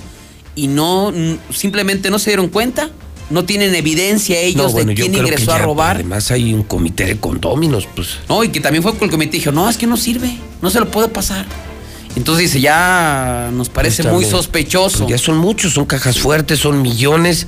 y 0.54 0.66
no, 0.68 1.12
simplemente 1.50 2.10
no 2.10 2.18
se 2.18 2.30
dieron 2.30 2.48
cuenta. 2.48 2.90
No 3.30 3.44
tienen 3.44 3.74
evidencia 3.74 4.40
ellos 4.40 4.68
No, 4.68 4.72
bueno, 4.72 4.88
de 4.88 4.94
quién 4.94 5.14
ingresó 5.14 5.52
a 5.52 5.58
robar. 5.58 5.96
Además 5.96 6.30
hay 6.30 6.54
un 6.54 6.62
comité 6.62 7.04
de 7.04 7.18
condóminos, 7.18 7.86
pues. 7.94 8.20
No, 8.26 8.42
y 8.42 8.48
que 8.48 8.58
también 8.58 8.82
fue 8.82 8.92
con 8.94 9.04
el 9.04 9.10
comité 9.10 9.36
dijo, 9.36 9.52
no, 9.52 9.68
es 9.68 9.76
que 9.76 9.86
no 9.86 9.98
sirve, 9.98 10.38
no 10.62 10.70
se 10.70 10.80
lo 10.80 10.90
puedo 10.90 11.12
pasar. 11.12 11.44
Entonces 12.16 12.46
dice, 12.46 12.60
ya 12.60 13.50
nos 13.52 13.68
parece 13.68 14.02
muy 14.04 14.24
sospechoso. 14.24 15.00
Pues 15.00 15.10
ya 15.10 15.18
son 15.18 15.36
muchos, 15.36 15.74
son 15.74 15.84
cajas 15.84 16.18
fuertes, 16.18 16.58
son 16.58 16.80
millones. 16.80 17.46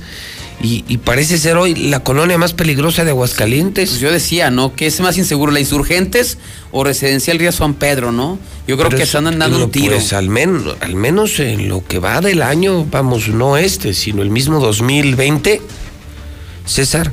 Y, 0.63 0.83
y 0.87 0.97
parece 0.99 1.37
ser 1.37 1.57
hoy 1.57 1.73
la 1.75 2.01
colonia 2.01 2.37
más 2.37 2.53
peligrosa 2.53 3.03
de 3.03 3.09
Aguascalientes. 3.11 3.89
Pues 3.89 4.01
yo 4.01 4.11
decía, 4.11 4.51
¿no? 4.51 4.75
¿Qué 4.75 4.85
es 4.87 4.99
más 5.01 5.17
inseguro, 5.17 5.51
la 5.51 5.59
Insurgentes 5.59 6.37
o 6.71 6.83
Residencial 6.83 7.39
Río 7.39 7.51
San 7.51 7.73
Pedro, 7.73 8.11
no? 8.11 8.37
Yo 8.67 8.77
creo 8.77 8.89
Pero 8.89 8.97
que 8.97 9.03
es- 9.03 9.09
se 9.09 9.17
andan 9.17 9.39
dando 9.39 9.57
no, 9.59 9.65
un 9.65 9.71
tiro. 9.71 9.95
Pues 9.95 10.13
al, 10.13 10.29
men- 10.29 10.63
al 10.79 10.95
menos 10.95 11.39
en 11.39 11.67
lo 11.67 11.85
que 11.85 11.99
va 11.99 12.21
del 12.21 12.41
año, 12.41 12.85
vamos, 12.85 13.27
no 13.29 13.57
este, 13.57 13.93
sino 13.93 14.21
el 14.21 14.29
mismo 14.29 14.59
2020, 14.59 15.61
César, 16.65 17.11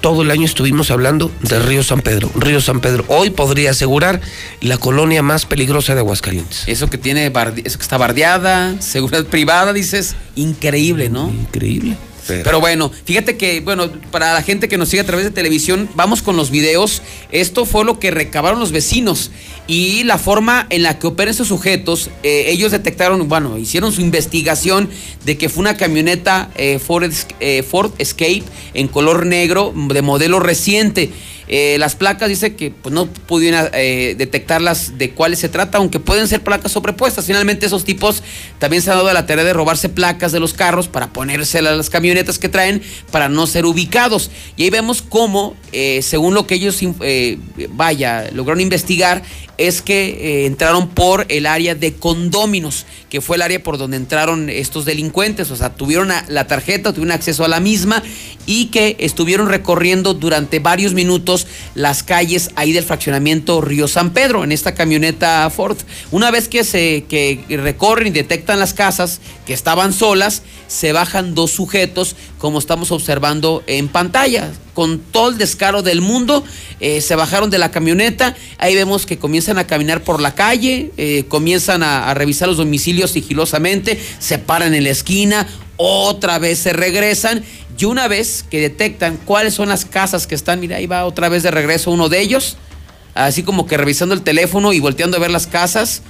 todo 0.00 0.22
el 0.22 0.30
año 0.30 0.44
estuvimos 0.44 0.90
hablando 0.90 1.30
de 1.42 1.58
Río 1.60 1.82
San 1.82 2.00
Pedro. 2.00 2.30
Río 2.34 2.60
San 2.60 2.80
Pedro, 2.80 3.04
hoy 3.08 3.30
podría 3.30 3.70
asegurar 3.72 4.20
la 4.60 4.78
colonia 4.78 5.22
más 5.22 5.46
peligrosa 5.46 5.94
de 5.94 6.00
Aguascalientes. 6.00 6.64
Eso 6.66 6.88
que 6.88 6.98
tiene, 6.98 7.26
eso 7.26 7.78
que 7.78 7.82
está 7.82 7.98
bardeada, 7.98 8.80
seguridad 8.80 9.24
privada, 9.26 9.72
dices, 9.72 10.14
increíble, 10.36 11.08
¿no? 11.10 11.28
Increíble. 11.30 11.96
Pero 12.28 12.60
bueno, 12.60 12.90
fíjate 13.04 13.36
que, 13.36 13.60
bueno, 13.60 13.90
para 14.10 14.34
la 14.34 14.42
gente 14.42 14.68
que 14.68 14.78
nos 14.78 14.88
sigue 14.88 15.00
a 15.00 15.06
través 15.06 15.24
de 15.24 15.30
televisión, 15.30 15.88
vamos 15.94 16.22
con 16.22 16.36
los 16.36 16.50
videos. 16.50 17.02
Esto 17.32 17.64
fue 17.64 17.84
lo 17.84 17.98
que 17.98 18.10
recabaron 18.10 18.60
los 18.60 18.72
vecinos 18.72 19.30
y 19.66 20.04
la 20.04 20.18
forma 20.18 20.66
en 20.70 20.82
la 20.82 20.98
que 20.98 21.06
operan 21.06 21.30
estos 21.30 21.48
sujetos. 21.48 22.10
eh, 22.22 22.46
ellos 22.48 22.72
detectaron, 22.72 23.28
bueno, 23.28 23.58
hicieron 23.58 23.92
su 23.92 24.00
investigación 24.00 24.88
de 25.24 25.36
que 25.38 25.48
fue 25.48 25.60
una 25.60 25.76
camioneta 25.76 26.50
eh, 26.56 26.78
Ford, 26.78 27.12
eh, 27.40 27.62
Ford 27.62 27.92
Escape 27.98 28.44
en 28.74 28.88
color 28.88 29.26
negro 29.26 29.72
de 29.74 30.02
modelo 30.02 30.40
reciente. 30.40 31.10
Eh, 31.48 31.76
las 31.78 31.96
placas 31.96 32.28
dice 32.28 32.54
que 32.54 32.70
pues, 32.70 32.94
no 32.94 33.06
pudieron 33.06 33.68
eh, 33.72 34.14
detectarlas 34.18 34.98
de 34.98 35.10
cuáles 35.10 35.38
se 35.38 35.48
trata, 35.48 35.78
aunque 35.78 35.98
pueden 36.00 36.28
ser 36.28 36.42
placas 36.42 36.72
sobrepuestas. 36.72 37.26
Finalmente 37.26 37.66
esos 37.66 37.84
tipos 37.84 38.22
también 38.58 38.82
se 38.82 38.90
han 38.90 38.98
dado 38.98 39.08
a 39.08 39.14
la 39.14 39.26
tarea 39.26 39.44
de 39.44 39.52
robarse 39.52 39.88
placas 39.88 40.32
de 40.32 40.40
los 40.40 40.54
carros 40.54 40.88
para 40.88 41.12
ponérselas 41.12 41.72
a 41.72 41.76
las 41.76 41.90
camionetas 41.90 42.38
que 42.38 42.48
traen 42.48 42.82
para 43.10 43.28
no 43.28 43.46
ser 43.46 43.66
ubicados. 43.66 44.30
Y 44.56 44.64
ahí 44.64 44.70
vemos 44.70 45.02
cómo, 45.02 45.56
eh, 45.72 46.00
según 46.02 46.34
lo 46.34 46.46
que 46.46 46.54
ellos, 46.56 46.78
eh, 47.00 47.38
vaya, 47.70 48.30
lograron 48.32 48.60
investigar, 48.60 49.22
es 49.58 49.82
que 49.82 50.08
eh, 50.08 50.46
entraron 50.46 50.88
por 50.88 51.26
el 51.28 51.46
área 51.46 51.74
de 51.74 51.94
condóminos, 51.94 52.86
que 53.10 53.20
fue 53.20 53.36
el 53.36 53.42
área 53.42 53.62
por 53.62 53.76
donde 53.76 53.96
entraron 53.96 54.48
estos 54.48 54.84
delincuentes. 54.84 55.50
O 55.50 55.56
sea, 55.56 55.74
tuvieron 55.74 56.10
la 56.28 56.46
tarjeta, 56.46 56.92
tuvieron 56.92 57.12
acceso 57.12 57.44
a 57.44 57.48
la 57.48 57.60
misma 57.60 58.02
y 58.46 58.66
que 58.66 58.96
estuvieron 59.00 59.48
recorriendo 59.48 60.14
durante 60.14 60.60
varios 60.60 60.94
minutos 60.94 61.46
las 61.74 62.02
calles 62.02 62.50
ahí 62.54 62.72
del 62.72 62.84
fraccionamiento 62.84 63.60
Río 63.60 63.88
San 63.88 64.10
Pedro, 64.10 64.44
en 64.44 64.52
esta 64.52 64.74
camioneta 64.74 65.50
Ford. 65.50 65.76
Una 66.12 66.30
vez 66.30 66.48
que 66.48 66.62
se 66.62 67.04
que 67.08 67.44
recorren 67.48 68.08
y 68.08 68.10
detectan 68.10 68.60
las 68.60 68.74
casas 68.74 69.20
que 69.44 69.54
estaban 69.54 69.92
solas, 69.92 70.42
se 70.68 70.92
bajan 70.92 71.34
dos 71.34 71.50
sujetos, 71.50 72.14
como 72.38 72.58
estamos 72.60 72.92
observando 72.92 73.64
en 73.66 73.88
pantalla. 73.88 74.52
Con 74.78 75.00
todo 75.00 75.30
el 75.30 75.38
descaro 75.38 75.82
del 75.82 76.00
mundo, 76.00 76.44
eh, 76.78 77.00
se 77.00 77.16
bajaron 77.16 77.50
de 77.50 77.58
la 77.58 77.72
camioneta. 77.72 78.36
Ahí 78.58 78.76
vemos 78.76 79.06
que 79.06 79.18
comienzan 79.18 79.58
a 79.58 79.66
caminar 79.66 80.04
por 80.04 80.22
la 80.22 80.36
calle, 80.36 80.92
eh, 80.96 81.24
comienzan 81.26 81.82
a, 81.82 82.08
a 82.08 82.14
revisar 82.14 82.46
los 82.46 82.58
domicilios 82.58 83.10
sigilosamente, 83.10 84.00
se 84.20 84.38
paran 84.38 84.76
en 84.76 84.84
la 84.84 84.90
esquina, 84.90 85.48
otra 85.78 86.38
vez 86.38 86.60
se 86.60 86.72
regresan. 86.72 87.42
Y 87.76 87.86
una 87.86 88.06
vez 88.06 88.44
que 88.48 88.60
detectan 88.60 89.16
cuáles 89.16 89.54
son 89.54 89.68
las 89.68 89.84
casas 89.84 90.28
que 90.28 90.36
están, 90.36 90.60
mira, 90.60 90.76
ahí 90.76 90.86
va 90.86 91.06
otra 91.06 91.28
vez 91.28 91.42
de 91.42 91.50
regreso 91.50 91.90
uno 91.90 92.08
de 92.08 92.20
ellos, 92.20 92.56
así 93.14 93.42
como 93.42 93.66
que 93.66 93.78
revisando 93.78 94.14
el 94.14 94.22
teléfono 94.22 94.72
y 94.72 94.78
volteando 94.78 95.16
a 95.16 95.20
ver 95.20 95.32
las 95.32 95.48
casas. 95.48 96.02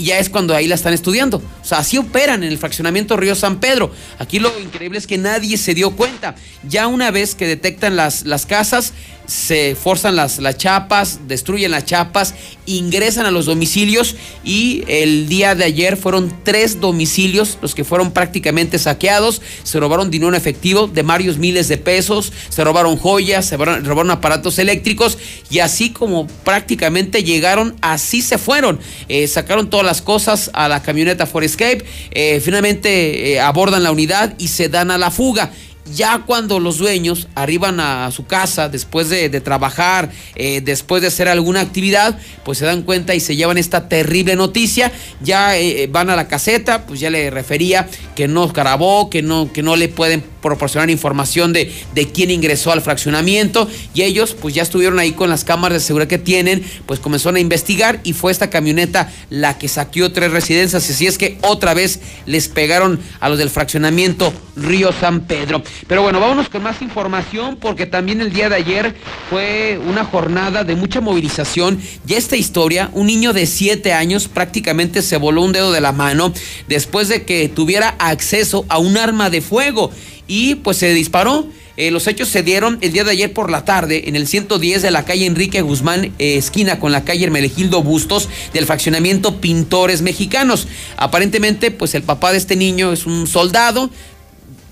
Y 0.00 0.04
ya 0.04 0.18
es 0.18 0.30
cuando 0.30 0.56
ahí 0.56 0.66
la 0.66 0.76
están 0.76 0.94
estudiando. 0.94 1.36
O 1.36 1.64
sea, 1.64 1.76
así 1.76 1.98
operan 1.98 2.42
en 2.42 2.50
el 2.50 2.56
fraccionamiento 2.56 3.18
Río 3.18 3.34
San 3.34 3.60
Pedro. 3.60 3.92
Aquí 4.18 4.38
lo 4.38 4.50
increíble 4.58 4.96
es 4.96 5.06
que 5.06 5.18
nadie 5.18 5.58
se 5.58 5.74
dio 5.74 5.90
cuenta. 5.90 6.36
Ya 6.66 6.86
una 6.86 7.10
vez 7.10 7.34
que 7.34 7.46
detectan 7.46 7.96
las, 7.96 8.24
las 8.24 8.46
casas, 8.46 8.94
se 9.30 9.76
forzan 9.76 10.16
las, 10.16 10.40
chapas, 10.56 11.20
destruyen 11.28 11.70
las 11.70 11.84
chapas, 11.84 12.34
ingresan 12.66 13.26
a 13.26 13.30
los 13.30 13.46
domicilios 13.46 14.16
y 14.42 14.82
el 14.88 15.28
día 15.28 15.54
de 15.54 15.62
ayer 15.62 15.96
fueron 15.96 16.34
tres 16.42 16.80
domicilios 16.80 17.56
los 17.62 17.76
que 17.76 17.84
fueron 17.84 18.10
prácticamente 18.10 18.76
saqueados. 18.80 19.40
Se 19.62 19.78
robaron 19.78 20.10
dinero 20.10 20.30
en 20.30 20.34
efectivo 20.34 20.88
de 20.88 21.02
varios 21.02 21.38
miles 21.38 21.68
de 21.68 21.78
pesos, 21.78 22.32
se 22.48 22.64
robaron 22.64 22.96
joyas, 22.96 23.46
se 23.46 23.56
robaron, 23.56 23.84
robaron 23.84 24.10
aparatos 24.10 24.58
eléctricos 24.58 25.16
y 25.48 25.60
así 25.60 25.90
como 25.90 26.26
prácticamente 26.26 27.22
llegaron, 27.22 27.76
así 27.82 28.22
se 28.22 28.36
fueron. 28.36 28.80
Eh, 29.08 29.28
sacaron 29.28 29.70
todas 29.70 29.86
las 29.86 30.02
cosas 30.02 30.50
a 30.54 30.68
la 30.68 30.82
camioneta 30.82 31.26
Forescape, 31.26 31.84
eh, 32.10 32.40
finalmente 32.40 33.34
eh, 33.34 33.40
abordan 33.40 33.84
la 33.84 33.92
unidad 33.92 34.34
y 34.38 34.48
se 34.48 34.68
dan 34.68 34.90
a 34.90 34.98
la 34.98 35.12
fuga. 35.12 35.52
Ya 35.86 36.22
cuando 36.24 36.60
los 36.60 36.78
dueños 36.78 37.28
arriban 37.34 37.80
a 37.80 38.10
su 38.12 38.26
casa 38.26 38.68
después 38.68 39.08
de, 39.08 39.28
trabajar, 39.40 40.10
eh, 40.36 40.60
después 40.60 41.02
de 41.02 41.08
hacer 41.08 41.28
alguna 41.28 41.60
actividad, 41.60 42.18
pues 42.44 42.58
se 42.58 42.64
dan 42.64 42.82
cuenta 42.82 43.14
y 43.14 43.20
se 43.20 43.34
llevan 43.34 43.58
esta 43.58 43.88
terrible 43.88 44.36
noticia. 44.36 44.92
Ya 45.20 45.56
eh, 45.56 45.88
van 45.90 46.10
a 46.10 46.16
la 46.16 46.28
caseta, 46.28 46.86
pues 46.86 47.00
ya 47.00 47.10
le 47.10 47.30
refería 47.30 47.88
que 48.14 48.28
no 48.28 48.48
grabó, 48.48 49.10
que 49.10 49.22
no, 49.22 49.52
que 49.52 49.62
no 49.62 49.74
le 49.76 49.88
pueden 49.88 50.22
proporcionar 50.40 50.90
información 50.90 51.52
de, 51.52 51.72
de 51.94 52.08
quién 52.10 52.30
ingresó 52.30 52.72
al 52.72 52.82
fraccionamiento. 52.82 53.68
Y 53.94 54.02
ellos, 54.02 54.36
pues 54.40 54.54
ya 54.54 54.62
estuvieron 54.62 54.98
ahí 54.98 55.12
con 55.12 55.28
las 55.28 55.44
cámaras 55.44 55.82
de 55.82 55.86
seguridad 55.86 56.08
que 56.08 56.18
tienen, 56.18 56.64
pues 56.86 57.00
comenzaron 57.00 57.36
a 57.36 57.40
investigar 57.40 58.00
y 58.04 58.12
fue 58.12 58.32
esta 58.32 58.50
camioneta 58.50 59.12
la 59.28 59.58
que 59.58 59.68
saqueó 59.68 60.12
tres 60.12 60.30
residencias. 60.30 60.88
Y 60.88 60.92
así 60.92 61.06
es 61.06 61.18
que 61.18 61.38
otra 61.42 61.74
vez 61.74 62.00
les 62.26 62.48
pegaron 62.48 63.00
a 63.18 63.28
los 63.28 63.38
del 63.38 63.50
fraccionamiento 63.50 64.32
Río 64.56 64.92
San 64.92 65.22
Pedro. 65.22 65.62
Pero 65.86 66.02
bueno, 66.02 66.20
vámonos 66.20 66.48
con 66.48 66.62
más 66.62 66.82
información 66.82 67.56
porque 67.60 67.86
también 67.86 68.20
el 68.20 68.32
día 68.32 68.48
de 68.48 68.56
ayer 68.56 68.94
fue 69.28 69.80
una 69.86 70.04
jornada 70.04 70.64
de 70.64 70.74
mucha 70.74 71.00
movilización. 71.00 71.80
Y 72.06 72.14
esta 72.14 72.36
historia, 72.36 72.90
un 72.92 73.06
niño 73.06 73.32
de 73.32 73.46
7 73.46 73.92
años 73.92 74.28
prácticamente 74.28 75.02
se 75.02 75.16
voló 75.16 75.42
un 75.42 75.52
dedo 75.52 75.72
de 75.72 75.80
la 75.80 75.92
mano 75.92 76.32
después 76.68 77.08
de 77.08 77.24
que 77.24 77.48
tuviera 77.48 77.94
acceso 77.98 78.64
a 78.68 78.78
un 78.78 78.96
arma 78.96 79.30
de 79.30 79.40
fuego 79.40 79.90
y 80.26 80.56
pues 80.56 80.76
se 80.76 80.92
disparó. 80.94 81.46
Eh, 81.76 81.90
los 81.90 82.06
hechos 82.06 82.28
se 82.28 82.42
dieron 82.42 82.76
el 82.82 82.92
día 82.92 83.04
de 83.04 83.12
ayer 83.12 83.32
por 83.32 83.50
la 83.50 83.64
tarde 83.64 84.08
en 84.08 84.14
el 84.14 84.26
110 84.26 84.82
de 84.82 84.90
la 84.90 85.06
calle 85.06 85.24
Enrique 85.24 85.62
Guzmán, 85.62 86.12
eh, 86.18 86.36
esquina 86.36 86.78
con 86.78 86.92
la 86.92 87.04
calle 87.04 87.24
Hermenegildo 87.24 87.82
Bustos 87.82 88.28
del 88.52 88.66
fraccionamiento 88.66 89.40
Pintores 89.40 90.02
Mexicanos. 90.02 90.68
Aparentemente, 90.98 91.70
pues 91.70 91.94
el 91.94 92.02
papá 92.02 92.32
de 92.32 92.38
este 92.38 92.54
niño 92.54 92.92
es 92.92 93.06
un 93.06 93.26
soldado, 93.26 93.88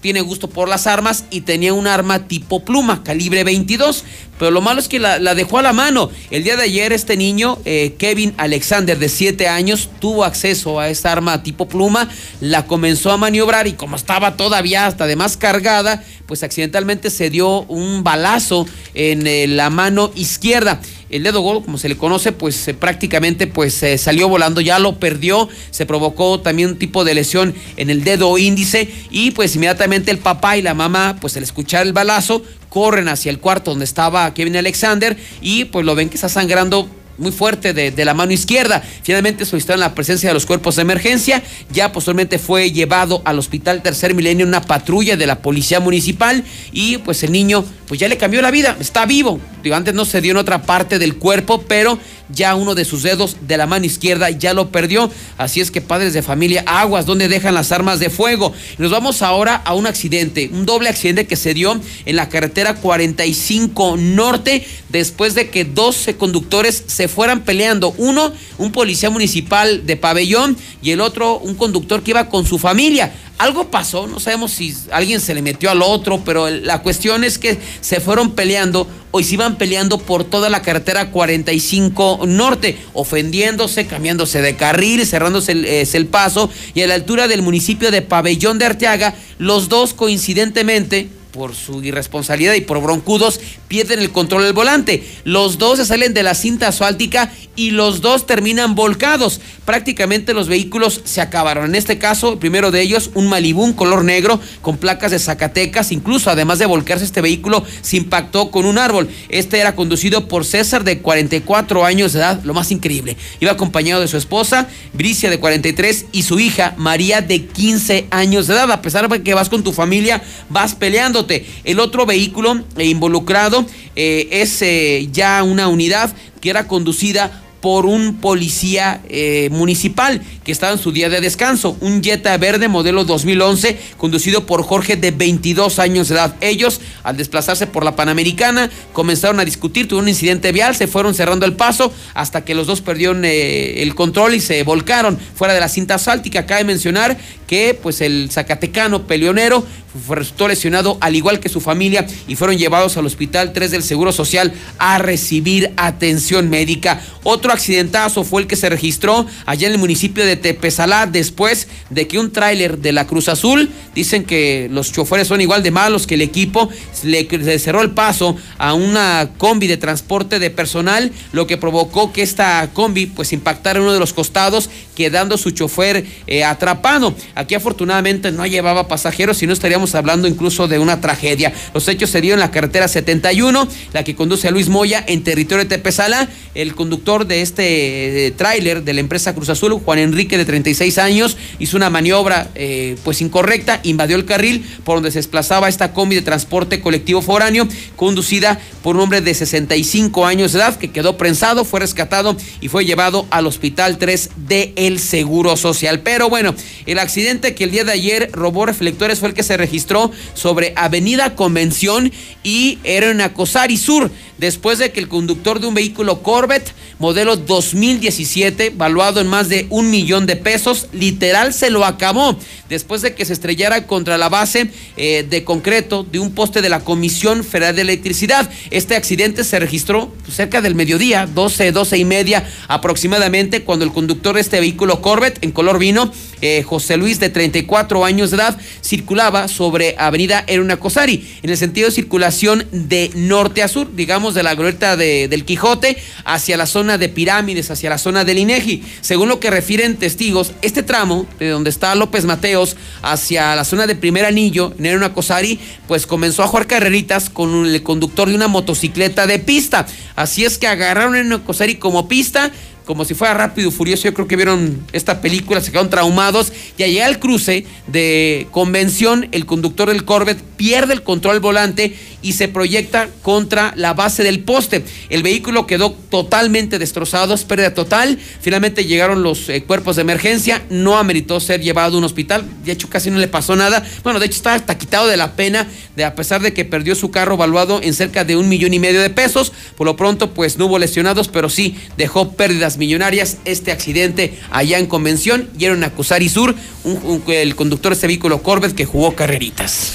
tiene 0.01 0.21
gusto 0.21 0.49
por 0.49 0.69
las 0.69 0.87
armas 0.87 1.25
y 1.31 1.43
tenía 1.43 1.75
un 1.75 1.87
arma 1.87 2.27
tipo 2.29 2.65
pluma, 2.65 3.03
calibre 3.03 3.45
22. 3.45 4.05
Pero 4.39 4.51
lo 4.51 4.61
malo 4.61 4.81
es 4.81 4.89
que 4.89 4.99
la, 4.99 5.19
dejó 5.35 5.59
a 5.59 5.63
la 5.63 5.73
mano. 5.73 6.11
El 6.31 6.45
día 6.45 6.57
de 6.57 6.63
ayer 6.65 6.93
este 6.93 7.17
niño, 7.17 7.59
eh, 7.65 7.95
Kevin 7.99 8.35
Alexander, 8.37 8.99
de 8.99 9.09
7 9.09 9.49
años, 9.49 9.91
tuvo 10.01 10.25
acceso 10.25 10.79
a 10.79 10.89
esta 10.89 11.13
arma 11.13 11.43
tipo 11.43 11.69
pluma, 11.69 12.09
la 12.41 12.67
comenzó 12.67 13.11
a 13.11 13.17
maniobrar 13.17 13.67
y 13.67 13.73
como 13.73 13.97
estaba 13.97 14.37
todavía 14.37 14.87
hasta 14.87 15.07
de 15.07 15.17
más 15.17 15.37
cargada, 15.37 16.05
pues 16.27 16.43
accidentalmente 16.43 17.11
se 17.11 17.31
dio 17.31 17.63
un 17.63 18.05
balazo 18.05 18.67
en 18.95 19.27
eh, 19.27 19.47
la 19.47 19.71
mano 19.71 20.13
izquierda. 20.15 20.81
El 21.11 21.23
dedo 21.23 21.41
gol, 21.41 21.65
como 21.65 21.79
se 21.79 21.89
le 21.89 21.97
conoce, 21.97 22.33
pues 22.33 22.69
eh, 22.69 22.75
prácticamente 22.75 23.47
pues 23.47 23.83
salió 23.97 24.29
volando, 24.29 24.61
ya 24.61 24.79
lo 24.79 24.99
perdió, 24.99 25.49
se 25.71 25.87
provocó 25.87 26.41
también 26.41 26.71
un 26.71 26.79
tipo 26.79 27.03
de 27.03 27.15
lesión 27.15 27.55
en 27.79 27.89
el 27.89 28.05
dedo 28.05 28.37
índice 28.37 28.93
y 29.11 29.31
pues 29.31 29.57
inmediatamente 29.57 30.11
el 30.11 30.19
papá 30.19 30.59
y 30.59 30.63
la 30.63 30.75
mamá, 30.75 31.17
pues 31.19 31.37
al 31.39 31.43
escuchar 31.43 31.87
el 31.87 31.95
balazo, 31.95 32.43
corren 32.69 33.09
hacia 33.09 33.31
el 33.31 33.39
cuarto 33.39 33.71
donde 33.71 33.85
estaba 33.85 34.33
Kevin 34.35 34.57
Alexander 34.57 35.17
y 35.41 35.65
pues 35.67 35.85
lo 35.85 35.95
ven 35.95 36.09
que 36.09 36.17
está 36.17 36.29
sangrando 36.29 36.89
muy 37.19 37.33
fuerte 37.33 37.73
de, 37.73 37.91
de 37.91 38.05
la 38.05 38.15
mano 38.15 38.33
izquierda. 38.33 38.83
Finalmente 39.03 39.45
solicitaron 39.45 39.81
la 39.81 39.95
presencia 39.95 40.31
de 40.31 40.35
los 40.35 40.47
cuerpos 40.47 40.77
de 40.77 40.83
emergencia. 40.83 41.43
Ya 41.71 41.93
posteriormente 41.93 42.39
fue 42.39 42.71
llevado 42.71 43.23
al 43.25 43.39
hospital 43.39 43.83
Tercer 43.83 44.15
Milenio 44.15 44.47
una 44.47 44.63
patrulla 44.63 45.17
de 45.17 45.27
la 45.27 45.43
policía 45.43 45.81
municipal 45.81 46.45
y 46.73 46.99
pues 46.99 47.23
el 47.23 47.33
niño 47.33 47.65
pues 47.87 47.99
ya 47.99 48.09
le 48.09 48.19
cambió 48.19 48.43
la 48.43 48.51
vida. 48.51 48.77
Está 48.79 49.07
vivo. 49.07 49.41
Digo, 49.63 49.75
antes 49.75 49.95
no 49.95 50.05
se 50.05 50.21
dio 50.21 50.33
en 50.33 50.37
otra 50.37 50.63
parte 50.63 50.99
del 50.99 51.17
cuerpo, 51.17 51.65
pero 51.67 51.99
ya 52.29 52.55
uno 52.55 52.75
de 52.75 52.85
sus 52.85 53.03
dedos 53.03 53.37
de 53.41 53.57
la 53.57 53.67
mano 53.67 53.87
izquierda 53.87 54.31
ya 54.31 54.53
lo 54.55 54.71
perdió. 54.71 55.11
Así 55.37 55.61
es 55.61 55.71
que 55.71 55.81
padres 55.81 56.13
de 56.13 56.23
familia, 56.23 56.63
aguas, 56.67 57.07
¿dónde 57.07 57.29
dejan 57.29 57.55
las 57.55 57.73
armas 57.73 57.99
de 57.99 58.11
fuego? 58.11 58.53
Nos 58.77 58.91
vamos 58.91 59.23
ahora 59.23 59.57
a 59.65 59.75
un 59.75 59.87
accidente, 59.87 60.51
un 60.53 60.67
doble 60.67 60.89
accidente 60.89 61.27
que 61.27 61.37
se 61.37 61.55
dio 61.55 61.81
en 62.05 62.17
la 62.17 62.29
carretera 62.29 62.75
45 62.75 63.97
Norte 63.97 64.67
después 64.91 65.35
de 65.35 65.49
que 65.49 65.65
12 65.65 66.17
conductores 66.17 66.85
se 66.87 67.08
fueran 67.09 67.43
peleando. 67.43 67.95
Uno, 67.99 68.33
un 68.59 68.73
policía 68.73 69.11
municipal 69.11 69.87
de 69.87 69.97
pabellón 69.97 70.57
y 70.83 70.93
el 70.93 71.01
otro, 71.01 71.39
un 71.39 71.55
conductor 71.55 72.03
que 72.03 72.13
iba 72.13 72.29
con 72.29 72.47
su 72.47 72.59
familia. 72.59 73.13
Algo 73.39 73.71
pasó, 73.71 74.09
no 74.09 74.19
sabemos 74.19 74.51
si 74.51 74.75
alguien 74.91 75.21
se 75.21 75.33
le 75.33 75.43
metió 75.43 75.71
al 75.71 75.81
otro, 75.81 76.23
pero 76.25 76.51
la 76.51 76.83
cuestión 76.83 77.23
es 77.23 77.39
que 77.39 77.59
se 77.81 78.01
fueron 78.01 78.33
peleando 78.33 78.89
o 79.13 79.23
se 79.23 79.35
iban 79.35 79.57
peleando 79.57 79.99
por 79.99 80.25
toda 80.25 80.51
la 80.51 80.61
carretera 80.61 81.11
45 81.11 82.25
Norte, 82.27 82.77
ofendiéndose, 82.95 83.87
cambiándose 83.87 84.43
de 84.43 84.57
carril, 84.57 85.07
cerrándose 85.07 85.53
el, 85.53 85.65
el 85.65 86.07
paso 86.07 86.51
y 86.75 86.83
a 86.83 86.89
la 86.89 86.95
altura 86.95 87.29
del 87.29 87.43
municipio 87.43 87.93
de 87.93 88.03
Pabellón 88.03 88.59
de 88.59 88.67
Arteaga, 88.67 89.15
los 89.39 89.69
dos 89.69 89.95
coincidentemente 89.95 91.09
por 91.31 91.55
su 91.55 91.83
irresponsabilidad 91.85 92.55
y 92.55 92.63
por 92.63 92.83
broncudos, 92.83 93.41
pierden 93.69 94.01
el 94.01 94.11
control 94.11 94.43
del 94.43 94.53
volante. 94.53 95.07
Los 95.25 95.59
dos 95.59 95.79
se 95.79 95.85
salen 95.85 96.15
de 96.15 96.23
la 96.23 96.35
cinta 96.35 96.69
asfáltica 96.69 97.31
y 97.55 97.71
los 97.71 98.01
dos 98.01 98.27
terminan 98.27 98.75
volcados. 98.75 99.41
Prácticamente 99.65 100.33
los 100.33 100.49
vehículos 100.49 101.03
se 101.05 101.21
acabaron. 101.21 101.67
En 101.67 101.75
este 101.75 101.99
caso, 101.99 102.33
el 102.33 102.39
primero 102.39 102.71
de 102.71 102.81
ellos, 102.81 103.11
un 103.15 103.29
Malibú 103.29 103.75
color 103.75 104.05
negro 104.05 104.41
con 104.63 104.79
placas 104.79 105.11
de 105.11 105.19
Zacatecas. 105.19 105.93
Incluso, 105.93 106.31
además 106.31 106.59
de 106.59 106.67
volcarse 106.67 107.05
este 107.05 107.21
vehículo, 107.21 107.65
se 107.83 107.97
impactó 107.97 108.51
con 108.51 108.65
un 108.65 108.79
árbol. 108.79 109.09
Este 109.29 109.59
era 109.59 109.75
conducido 109.75 110.29
por 110.29 110.45
César 110.45 110.85
de 110.85 111.01
44 111.01 111.85
años 111.85 112.13
de 112.13 112.21
edad, 112.21 112.41
lo 112.45 112.55
más 112.55 112.71
increíble. 112.71 113.17
Iba 113.41 113.53
acompañado 113.53 114.01
de 114.01 114.09
su 114.09 114.17
esposa, 114.17 114.69
Bricia 114.93 115.29
de 115.29 115.39
43 115.39 116.07
y 116.13 116.23
su 116.23 116.39
hija, 116.39 116.75
María 116.79 117.21
de 117.21 117.45
15 117.45 118.07
años 118.11 118.47
de 118.47 118.55
edad. 118.55 118.71
A 118.71 118.81
pesar 118.83 119.09
de 119.09 119.23
que 119.23 119.35
vas 119.35 119.49
con 119.49 119.65
tu 119.65 119.73
familia, 119.73 120.23
vas 120.49 120.75
peleándote. 120.75 121.45
El 121.65 121.81
otro 121.81 122.07
vehículo 122.07 122.63
involucrado 122.79 123.58
eh, 123.97 124.29
es 124.31 124.63
eh, 124.63 125.09
ya 125.13 125.43
una 125.43 125.69
unidad 125.69 126.13
que 126.41 126.51
era 126.51 126.69
conducida 126.69 127.43
por 127.61 127.87
un 127.87 128.21
policía 128.21 129.01
eh, 129.09 129.49
municipal 129.51 130.23
que 130.45 130.53
estaba 130.53 130.73
en 130.73 130.79
su 130.79 130.93
día 130.93 131.09
de 131.09 131.21
descanso, 131.21 131.77
un 131.81 132.03
Jetta 132.03 132.37
verde 132.39 132.69
modelo 132.69 133.05
2011 133.05 133.77
conducido 133.97 134.47
por 134.47 134.63
Jorge 134.63 134.97
de 134.97 135.11
22 135.11 135.79
años 135.79 136.09
de 136.09 136.15
edad. 136.15 136.37
Ellos, 136.41 136.81
al 137.03 137.17
desplazarse 137.17 137.67
por 137.67 137.85
la 137.85 137.97
Panamericana, 137.97 138.71
comenzaron 138.93 139.41
a 139.41 139.45
discutir, 139.45 139.89
tuvieron 139.89 140.05
un 140.05 140.11
incidente 140.11 140.53
vial, 140.53 140.77
se 140.77 140.87
fueron 140.87 141.15
cerrando 141.15 141.47
el 141.47 141.55
paso 141.55 141.93
hasta 142.15 142.45
que 142.45 142.55
los 142.55 142.67
dos 142.67 142.81
perdieron 142.81 143.25
el 143.25 143.95
control 143.95 144.35
y 144.35 144.41
se 144.41 144.63
volcaron 144.63 145.19
fuera 145.35 145.53
de 145.53 145.61
la 145.61 145.69
cinta 145.69 145.97
asfáltica. 145.97 146.47
Cabe 146.47 146.65
mencionar 146.65 147.19
que 147.49 147.77
pues 147.83 148.01
el 148.01 148.29
zacatecano 148.31 149.09
peleonero 149.09 149.67
resultó 150.09 150.49
lesionado 150.49 150.99
al 151.01 151.17
igual 151.17 151.41
que 151.41 151.49
su 151.49 151.61
familia 151.61 152.07
y 152.29 152.37
fueron 152.37 152.59
llevados 152.59 152.97
al 152.97 153.07
hospital 153.07 153.53
3 153.53 153.71
del 153.71 153.83
Seguro 153.83 154.13
Social 154.13 154.53
a 154.79 154.99
recibir 154.99 155.73
atención 155.77 156.51
médica. 156.51 157.01
Otro 157.25 157.53
accidentazo 157.53 158.23
fue 158.23 158.43
el 158.43 158.49
que 158.49 158.57
se 158.57 158.69
registró 158.69 159.27
allá 159.47 159.67
en 159.67 159.75
el 159.75 159.79
municipio 159.79 160.25
de 160.25 160.37
Tepesalá 160.37 161.07
después 161.07 161.69
de 161.91 162.07
que 162.07 162.19
un 162.19 162.33
tráiler 162.33 162.79
de 162.79 162.93
la 162.93 163.07
Cruz 163.07 163.29
Azul, 163.29 163.71
dicen 163.95 164.25
que 164.25 164.69
los 164.71 164.93
choferes 164.93 165.29
son 165.29 165.41
igual 165.41 165.63
de 165.63 165.71
malos 165.71 166.07
que 166.07 166.15
el 166.15 166.23
equipo, 166.23 166.69
le, 167.03 167.25
le 167.25 167.59
cerró 167.59 167.83
el 167.83 167.91
paso 167.91 168.37
a 168.59 168.75
una 168.75 169.31
combi 169.39 169.67
de 169.67 169.77
transporte 169.77 170.39
de 170.39 170.51
personal, 170.51 171.13
lo 171.33 171.47
que 171.47 171.57
provocó 171.57 172.13
que 172.13 172.23
esta 172.23 172.69
combi 172.73 173.07
pues 173.07 173.33
impactara 173.33 173.79
en 173.79 173.85
uno 173.85 173.95
de 173.95 174.01
los 174.01 174.13
costados, 174.13 174.71
quedando 174.95 175.39
su 175.39 175.51
chofer 175.51 176.05
eh, 176.27 176.45
atrapado. 176.45 177.15
Aquí 177.39 177.55
afortunadamente 177.55 178.33
no 178.33 178.45
llevaba 178.47 178.89
pasajeros, 178.89 179.37
sino 179.37 179.53
estaríamos 179.53 179.95
hablando 179.95 180.27
incluso 180.27 180.67
de 180.67 180.81
una 180.81 181.01
tragedia. 181.01 181.53
Los 181.73 181.87
hechos 181.87 182.11
se 182.11 182.21
dieron 182.21 182.41
en 182.41 182.41
la 182.41 182.51
carretera 182.51 182.89
71, 182.89 183.69
la 183.93 184.03
que 184.03 184.17
conduce 184.17 184.49
a 184.49 184.51
Luis 184.51 184.69
Moya 184.69 185.05
en 185.07 185.23
territorio 185.23 185.63
de 185.63 185.69
Tepesala. 185.69 186.29
El 186.57 186.75
conductor 186.75 187.29
de 187.29 187.43
este 187.43 188.27
eh, 188.27 188.31
tráiler 188.33 188.83
de 188.83 188.93
la 188.93 188.99
empresa 188.99 189.37
Cruz 189.37 189.51
Azul, 189.51 189.75
Juan 189.75 190.01
Enrique 190.01 190.37
de 190.37 190.45
36 190.45 190.99
años, 190.99 191.37
hizo 191.61 191.77
una 191.77 191.91
maniobra 191.91 192.51
eh, 192.57 192.97
pues 193.05 193.21
incorrecta, 193.21 193.79
invadió 193.85 194.17
el 194.17 194.25
carril 194.25 194.67
por 194.83 194.97
donde 194.97 195.13
se 195.13 195.21
desplazaba 195.21 195.69
esta 195.69 195.93
combi 195.93 196.17
de 196.17 196.23
transporte 196.23 196.81
colectivo 196.81 197.23
foráneo, 197.23 197.69
conducida 197.95 198.59
por 198.83 198.97
un 198.97 199.03
hombre 199.03 199.21
de 199.21 199.33
65 199.33 200.27
años 200.27 200.53
de 200.53 200.59
edad 200.59 200.77
que 200.77 200.91
quedó 200.91 201.17
prensado, 201.17 201.65
fue 201.65 201.79
rescatado 201.79 202.37
y 202.61 202.67
fue 202.67 202.85
llevado 202.85 203.29
al 203.31 203.47
hospital 203.47 203.97
3 203.97 204.31
de 204.49 204.73
El 204.75 204.99
Seguro 204.99 205.57
Social. 205.57 206.01
Pero 206.01 206.29
bueno, 206.29 206.53
el 206.87 206.99
accidente 206.99 207.28
que 207.29 207.65
el 207.65 207.71
día 207.71 207.85
de 207.85 207.93
ayer 207.93 208.31
robó 208.33 208.65
reflectores 208.65 209.19
fue 209.19 209.29
el 209.29 209.35
que 209.35 209.43
se 209.43 209.59
registró 209.59 210.11
sobre 210.33 210.73
Avenida 210.77 211.35
Convención 211.35 212.11
y 212.43 212.79
era 212.85 213.11
en 213.11 213.21
Acosari 213.21 213.77
Sur, 213.77 214.11
después 214.39 214.79
de 214.79 214.93
que 214.93 215.01
el 215.01 215.09
conductor 215.09 215.61
de 215.61 215.67
un 215.67 215.75
vehículo 215.75 216.23
Corvette 216.23 216.73
modelo 216.99 217.37
2017, 217.37 218.73
valuado 218.77 219.21
en 219.21 219.29
más 219.29 219.49
de 219.49 219.67
un 219.71 219.91
millón 219.91 220.27
de 220.27 220.37
pesos, 220.37 220.89
literal 220.93 221.53
se 221.53 221.71
lo 221.71 221.85
acabó 221.85 222.37
después 222.69 223.03
de 223.03 223.15
que 223.15 223.25
se 223.25 223.33
estrellara 223.33 223.87
contra 223.87 224.19
la 224.19 224.29
base 224.29 224.71
eh, 224.97 225.27
de 225.29 225.45
concreto 225.45 226.05
de 226.05 226.19
un 226.19 226.33
poste 226.33 226.61
de 226.61 226.69
la 226.69 226.81
Comisión 226.81 227.45
Federal 227.45 227.75
de 227.75 227.83
Electricidad. 227.83 228.51
Este 228.71 228.97
accidente 228.97 229.45
se 229.45 229.59
registró 229.59 230.13
cerca 230.31 230.61
del 230.61 230.75
mediodía, 230.75 231.27
12, 231.27 231.73
12 231.73 231.99
y 231.99 232.05
media 232.05 232.49
aproximadamente, 232.69 233.63
cuando 233.63 233.85
el 233.85 233.93
conductor 233.93 234.35
de 234.35 234.41
este 234.41 234.61
vehículo 234.61 235.01
Corvette 235.01 235.43
en 235.43 235.53
color 235.53 235.79
vino, 235.79 236.13
eh, 236.41 236.63
José 236.63 236.97
Luis 236.97 237.19
de 237.21 237.31
34 237.31 238.05
años 238.05 238.31
de 238.31 238.37
edad, 238.37 238.59
circulaba 238.83 239.49
sobre 239.49 239.95
Avenida 239.99 240.45
Eruna 240.47 240.79
Cosari, 240.79 241.27
en 241.43 241.51
el 241.51 241.57
sentido 241.57 241.89
de 241.89 241.95
circulación 241.95 242.67
de 242.71 243.11
norte 243.15 243.63
a 243.63 243.69
sur, 243.69 243.95
digamos 243.95 244.35
de 244.35 244.43
la 244.43 244.55
glorieta 244.55 244.97
de, 244.97 245.29
del 245.29 245.45
Quijote 245.45 245.97
hacia 246.25 246.57
la 246.57 246.67
zona 246.67 246.88
de 246.97 247.11
Pirámides, 247.11 247.71
hacia 247.71 247.91
la 247.91 247.99
zona 247.99 248.25
del 248.25 248.39
Inegi. 248.39 248.83
Según 249.03 249.29
lo 249.29 249.41
que 249.41 249.51
refieren 249.51 249.97
testigos, 249.97 250.53
este 250.63 250.83
tramo 250.83 251.27
de 251.39 251.51
donde 251.51 251.69
está 251.71 251.95
López 251.95 252.25
Mateos 252.25 252.77
hacia 253.03 253.55
la 253.57 253.65
zona 253.65 253.87
de 253.87 253.97
Primer 253.97 254.25
Anillo, 254.25 254.73
en 254.79 254.87
Eruna 254.87 255.13
Cosari, 255.13 255.59
pues 255.87 256.07
comenzó 256.07 256.43
a 256.43 256.47
jugar 256.47 256.67
carreritas 256.67 257.29
con 257.29 257.67
el 257.67 257.83
conductor 257.83 258.29
de 258.29 258.37
una 258.37 258.49
motocicleta 258.49 259.27
de 259.27 259.41
pista. 259.41 259.87
Así 260.17 260.45
es 260.45 260.57
que 260.57 260.69
agarraron 260.69 261.17
Eruna 261.17 261.45
Cosari 261.45 261.75
como 261.75 262.09
pista 262.09 262.51
como 262.89 263.05
si 263.05 263.13
fuera 263.13 263.35
rápido 263.35 263.69
y 263.69 263.71
furioso. 263.71 264.05
Yo 264.05 264.15
creo 264.15 264.27
que 264.27 264.35
vieron 264.35 264.83
esta 264.95 265.21
película, 265.21 265.61
se 265.61 265.71
quedaron 265.71 265.91
traumados. 265.91 266.51
Y 266.79 266.85
allá 266.85 267.05
al 267.05 267.19
cruce 267.19 267.67
de 267.87 268.47
convención, 268.51 269.29
el 269.33 269.45
conductor 269.45 269.91
del 269.91 270.07
Corvette 270.07 270.43
pierde 270.57 270.95
el 270.95 271.03
control 271.03 271.39
volante 271.39 271.95
y 272.23 272.33
se 272.33 272.49
proyecta 272.49 273.09
contra 273.23 273.75
la 273.77 273.93
base 273.93 274.25
del 274.25 274.41
poste. 274.41 274.83
El 275.11 275.23
vehículo 275.23 275.67
quedó 275.67 275.93
totalmente 275.93 276.79
destrozado, 276.79 277.35
es 277.35 277.45
pérdida 277.45 277.75
total. 277.75 278.19
Finalmente 278.41 278.87
llegaron 278.87 279.23
los 279.23 279.51
eh, 279.51 279.63
cuerpos 279.65 279.97
de 279.97 280.03
emergencia, 280.03 280.63
no 280.71 280.97
ameritó 280.97 281.41
ser 281.41 281.61
llevado 281.61 281.97
a 281.97 281.99
un 281.99 282.05
hospital. 282.05 282.45
De 282.65 282.73
hecho, 282.73 282.89
casi 282.89 283.11
no 283.11 283.19
le 283.19 283.29
pasó 283.29 283.55
nada. 283.55 283.85
Bueno, 284.03 284.19
de 284.19 284.27
hecho, 284.27 284.37
está 284.37 284.55
hasta 284.55 284.79
quitado 284.79 285.07
de 285.07 285.19
la 285.19 285.37
pena, 285.37 285.69
de 285.95 286.05
a 286.05 286.15
pesar 286.15 286.41
de 286.41 286.55
que 286.55 286.65
perdió 286.65 286.95
su 286.95 287.11
carro 287.11 287.37
valuado 287.37 287.81
en 287.83 287.93
cerca 287.93 288.25
de 288.25 288.37
un 288.37 288.49
millón 288.49 288.73
y 288.73 288.79
medio 288.79 289.03
de 289.03 289.11
pesos. 289.11 289.53
Por 289.77 289.87
lo 289.87 289.95
pronto, 289.95 290.33
pues 290.33 290.57
no 290.57 290.67
hubo 290.67 290.79
lesionados, 290.79 291.29
pero 291.29 291.51
sí 291.51 291.77
dejó 291.99 292.33
pérdidas 292.33 292.78
millonarias 292.79 293.39
este 293.45 293.73
accidente 293.73 294.39
allá 294.51 294.79
en 294.79 294.87
Convención 294.87 295.49
y 295.59 295.65
era 295.67 295.75
en 295.75 295.85
Acusari 295.85 296.29
Sur, 296.29 296.55
un, 296.85 296.97
un, 297.05 297.23
el 297.33 297.55
conductor 297.57 297.91
de 297.91 297.95
este 297.95 298.07
vehículo 298.07 298.43
Corvette 298.43 298.75
que 298.75 298.85
jugó 298.87 299.15
carreritas. 299.15 299.93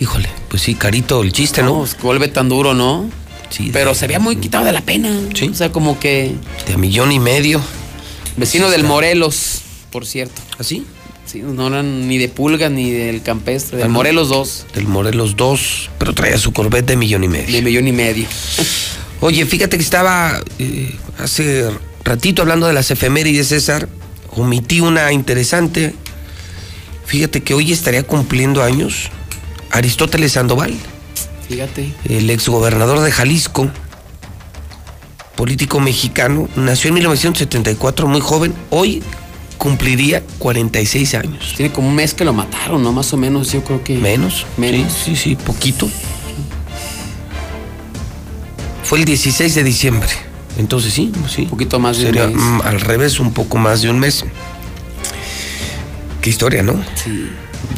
Híjole, 0.00 0.28
pues 0.48 0.62
sí, 0.62 0.74
carito 0.74 1.22
el 1.22 1.32
chiste, 1.32 1.62
¿no? 1.62 1.84
No, 1.86 1.88
vuelve 2.02 2.28
tan 2.28 2.48
duro, 2.48 2.74
¿no? 2.74 3.08
Sí. 3.50 3.70
Pero 3.72 3.94
se 3.94 4.04
había 4.06 4.18
muy 4.18 4.36
quitado 4.36 4.64
de 4.64 4.72
la 4.72 4.80
pena. 4.80 5.10
Sí. 5.34 5.48
O 5.48 5.54
sea, 5.54 5.70
como 5.70 5.98
que 6.00 6.34
De 6.66 6.74
a 6.74 6.78
millón 6.78 7.12
y 7.12 7.20
medio. 7.20 7.60
vecino 8.36 8.66
Sí, 8.66 8.72
del. 8.72 8.84
Morelos, 8.84 9.60
por 9.90 10.06
cierto. 10.06 10.40
¿Así? 10.58 10.84
Sí, 11.26 11.38
no 11.40 11.68
eran 11.68 12.08
ni 12.08 12.18
de 12.18 12.28
Pulga 12.28 12.68
ni 12.68 12.90
del 12.90 13.22
Campestre, 13.22 13.78
del 13.78 13.86
Ah. 13.86 13.90
Morelos 13.90 14.28
2, 14.28 14.66
Del 14.74 14.86
Morelos 14.88 15.36
2, 15.36 15.90
pero 15.98 16.14
traía 16.14 16.36
su 16.36 16.52
Corvette 16.52 16.86
de 16.86 16.96
millón 16.96 17.24
y 17.24 17.28
medio. 17.28 17.54
de 17.54 17.62
millón 17.62 17.86
y 17.88 17.92
medio. 17.92 18.26
Oye, 19.20 19.46
fíjate 19.46 19.76
que 19.76 19.84
estaba 19.84 20.40
eh, 20.58 20.96
hace 21.18 21.64
ratito 22.04 22.42
hablando 22.42 22.66
de 22.66 22.72
las 22.72 22.90
efemérides, 22.90 23.48
César. 23.48 23.88
Omití 24.34 24.80
una 24.80 25.12
interesante. 25.12 25.94
Fíjate 27.06 27.42
que 27.42 27.54
hoy 27.54 27.72
estaría 27.72 28.02
cumpliendo 28.04 28.62
años 28.62 29.10
Aristóteles 29.70 30.32
Sandoval, 30.32 30.72
Fíjate. 31.48 31.92
el 32.08 32.30
exgobernador 32.30 33.00
de 33.00 33.10
Jalisco, 33.12 33.70
político 35.36 35.80
mexicano. 35.80 36.48
Nació 36.56 36.88
en 36.88 36.94
1974, 36.94 38.06
muy 38.06 38.20
joven. 38.20 38.54
Hoy 38.70 39.02
cumpliría 39.58 40.22
46 40.38 41.14
años. 41.14 41.54
Tiene 41.56 41.72
como 41.72 41.88
un 41.88 41.94
mes 41.94 42.14
que 42.14 42.24
lo 42.24 42.32
mataron, 42.32 42.82
¿no? 42.82 42.92
Más 42.92 43.12
o 43.12 43.16
menos, 43.16 43.52
yo 43.52 43.62
creo 43.64 43.82
que. 43.84 43.96
Menos. 43.98 44.46
Menos. 44.56 44.92
Sí, 44.92 45.14
sí, 45.14 45.16
sí, 45.16 45.36
poquito. 45.36 45.88
Fue 48.84 48.98
el 48.98 49.04
16 49.04 49.54
de 49.54 49.62
diciembre. 49.64 50.08
Entonces 50.58 50.92
sí, 50.92 51.10
sí. 51.28 51.42
Un 51.42 51.48
poquito 51.50 51.78
más 51.78 51.98
de 51.98 52.06
un 52.10 52.14
mes. 52.14 52.36
mm, 52.36 52.60
al 52.64 52.80
revés, 52.80 53.18
un 53.20 53.32
poco 53.32 53.58
más 53.58 53.82
de 53.82 53.90
un 53.90 53.98
mes. 53.98 54.24
Qué 56.20 56.30
historia, 56.30 56.62
¿no? 56.62 56.74
Sí. 56.94 57.28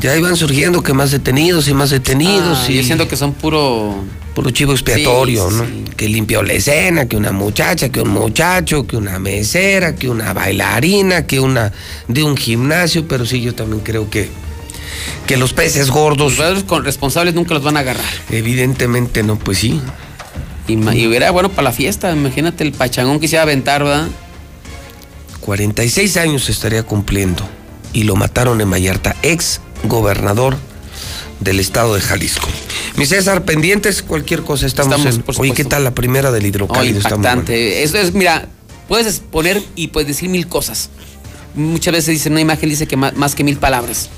Ya 0.01 0.17
iban 0.17 0.37
surgiendo 0.37 0.83
que 0.83 0.93
más 0.93 1.11
detenidos 1.11 1.69
y 1.69 1.75
más 1.75 1.91
detenidos. 1.91 2.59
Ah, 2.65 2.71
y 2.71 2.77
Yo 2.77 2.83
siento 2.83 3.09
que 3.09 3.17
son 3.17 3.33
puro. 3.33 3.95
puro 4.35 4.51
chivo 4.51 4.73
expiatorio, 4.73 5.49
Sí, 5.51 5.57
¿no? 5.57 5.65
sí. 5.65 5.85
Que 5.97 6.09
limpió 6.09 6.43
la 6.43 6.53
escena, 6.55 7.07
que 7.07 7.17
una 7.17 7.33
muchacha, 7.33 7.89
que 7.91 8.01
un 8.01 8.11
muchacho, 8.11 8.87
que 8.87 8.97
una 8.97 9.19
mesera, 9.19 9.95
que 9.95 10.09
una 10.11 10.33
bailarina, 10.33 11.27
que 11.27 11.39
una 11.41 11.73
de 12.09 12.23
un 12.23 12.37
gimnasio, 12.37 13.07
pero 13.07 13.25
sí, 13.25 13.41
yo 13.41 13.55
también 13.55 13.81
creo 13.83 14.11
que, 14.11 14.29
que 15.27 15.37
los 15.37 15.53
peces 15.53 15.91
gordos, 15.91 16.37
Los 16.39 16.85
responsables 16.85 17.35
nunca 17.35 17.55
los 17.55 17.63
van 17.63 17.77
a 17.77 17.81
agarrar. 17.81 18.05
evidentemente 18.31 19.23
no, 19.23 19.39
pues 19.39 19.59
sí. 19.59 19.81
Y, 20.67 20.73
y 20.75 21.07
hubiera 21.07 21.31
bueno 21.31 21.51
para 21.51 21.65
la 21.65 21.73
fiesta. 21.73 22.13
Imagínate 22.13 22.65
el 22.65 22.73
pachangón 22.73 23.21
que 23.21 23.29
se 23.29 23.37
iba 23.37 23.41
a 23.41 23.45
aventar, 23.45 23.85
¿verdad? 23.85 24.09
46 25.41 26.17
años 26.17 26.49
estaría 26.49 26.83
cumpliendo 26.85 27.47
y 27.93 28.05
lo 28.05 28.17
mataron 28.17 28.61
en 28.63 28.71
Vallarta, 28.71 29.15
ex 29.23 29.61
gobernador 29.85 30.57
del 31.41 31.61
estado 31.61 31.95
de 31.95 32.01
Jalisco. 32.01 32.49
Mi 32.97 33.05
César, 33.05 33.45
pendientes, 33.45 34.03
cualquier 34.03 34.43
cosa 34.43 34.67
estamos, 34.67 34.99
Estamos, 34.99 35.17
en... 35.17 35.23
por 35.23 35.35
Oye, 35.39 35.53
¿qué 35.53 35.65
tal 35.65 35.85
la 35.85 35.95
primera 35.95 36.31
del 36.33 36.45
Oh, 36.45 36.47
hidrocálido? 36.47 36.95
Muy 36.95 37.03
impactante. 37.05 37.83
Eso 37.83 37.99
es, 37.99 38.15
mira, 38.15 38.49
puedes 38.89 39.21
poner 39.21 39.63
y 39.77 39.89
puedes 39.89 40.09
decir 40.09 40.29
mil 40.31 40.47
cosas. 40.49 40.91
Muchas 41.55 41.93
veces 41.93 42.15
dice 42.15 42.31
una 42.31 42.41
imagen 42.41 42.69
dice 42.71 42.87
que 42.87 42.97
más, 42.97 43.15
más 43.15 43.35
que 43.35 43.45
mil 43.45 43.59
palabras. 43.59 44.09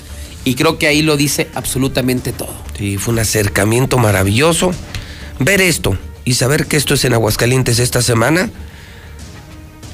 Y 0.44 0.54
creo 0.54 0.78
que 0.78 0.86
ahí 0.86 1.02
lo 1.02 1.16
dice 1.16 1.48
absolutamente 1.54 2.32
todo. 2.32 2.54
Sí, 2.78 2.98
fue 2.98 3.14
un 3.14 3.18
acercamiento 3.18 3.98
maravilloso. 3.98 4.72
Ver 5.40 5.60
esto 5.60 5.98
y 6.26 6.34
saber 6.34 6.66
que 6.66 6.76
esto 6.76 6.92
es 6.92 7.04
en 7.06 7.14
Aguascalientes 7.14 7.78
esta 7.78 8.02
semana. 8.02 8.50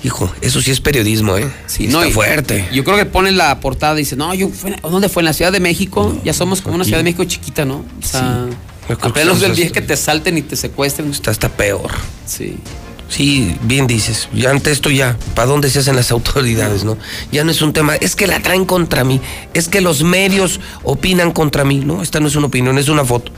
Hijo, 0.02 0.32
eso 0.40 0.60
sí 0.60 0.72
es 0.72 0.80
periodismo, 0.80 1.36
¿eh? 1.36 1.48
Sí, 1.66 1.86
Está 1.86 2.10
fuerte. 2.10 2.68
Yo 2.72 2.82
creo 2.82 2.96
que 2.96 3.04
ponen 3.04 3.36
la 3.36 3.60
portada 3.60 3.94
y 3.94 3.98
dice, 3.98 4.16
no, 4.16 4.34
yo 4.34 4.48
fui, 4.48 4.74
¿dónde 4.82 5.08
fue? 5.08 5.20
En 5.20 5.26
la 5.26 5.34
Ciudad 5.34 5.52
de 5.52 5.60
México. 5.60 6.18
ya 6.24 6.32
somos 6.32 6.62
como 6.62 6.74
una 6.74 6.84
Ciudad 6.84 6.98
de 6.98 7.04
México 7.04 7.22
chiquita, 7.24 7.64
¿no? 7.64 7.84
O 8.00 8.04
sea, 8.04 8.46
creo 8.86 9.32
a 9.32 9.38
del 9.38 9.54
día 9.54 9.70
que 9.70 9.82
te 9.82 9.96
salten 9.96 10.38
y 10.38 10.42
te 10.42 10.56
secuestren. 10.56 11.10
Está 11.10 11.30
hasta 11.30 11.50
peor. 11.50 11.92
Sí. 12.26 12.56
Sí, 13.08 13.54
bien 13.62 13.86
dices. 13.86 14.30
Ya 14.32 14.50
ante 14.50 14.70
esto 14.70 14.88
ya, 14.88 15.18
¿para 15.34 15.48
dónde 15.48 15.68
se 15.68 15.80
hacen 15.80 15.96
las 15.96 16.10
autoridades, 16.10 16.82
no? 16.82 16.96
Ya 17.30 17.44
no 17.44 17.50
es 17.50 17.60
un 17.60 17.74
tema, 17.74 17.94
es 17.96 18.16
que 18.16 18.26
la 18.26 18.40
traen 18.40 18.64
contra 18.64 19.04
mí, 19.04 19.20
es 19.52 19.68
que 19.68 19.82
los 19.82 20.02
medios 20.02 20.60
opinan 20.82 21.30
contra 21.30 21.62
mí, 21.62 21.80
¿no? 21.80 22.02
Esta 22.02 22.20
no 22.20 22.28
es 22.28 22.36
una 22.36 22.46
opinión, 22.46 22.78
es 22.78 22.88
una 22.88 23.04
foto. 23.04 23.30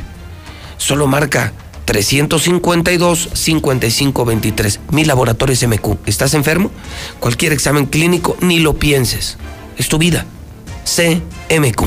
Solo 0.79 1.07
marca 1.07 1.53
352-5523. 1.87 4.79
Mi 4.91 5.05
laboratorios 5.05 5.65
MQ. 5.67 5.97
¿Estás 6.07 6.35
enfermo? 6.35 6.71
Cualquier 7.21 7.53
examen 7.53 7.87
clínico, 7.87 8.37
ni 8.41 8.59
lo 8.59 8.75
pienses. 8.75 9.39
Es 9.77 9.89
tu 9.89 9.99
vida. 9.99 10.27
CMQ. 10.85 11.83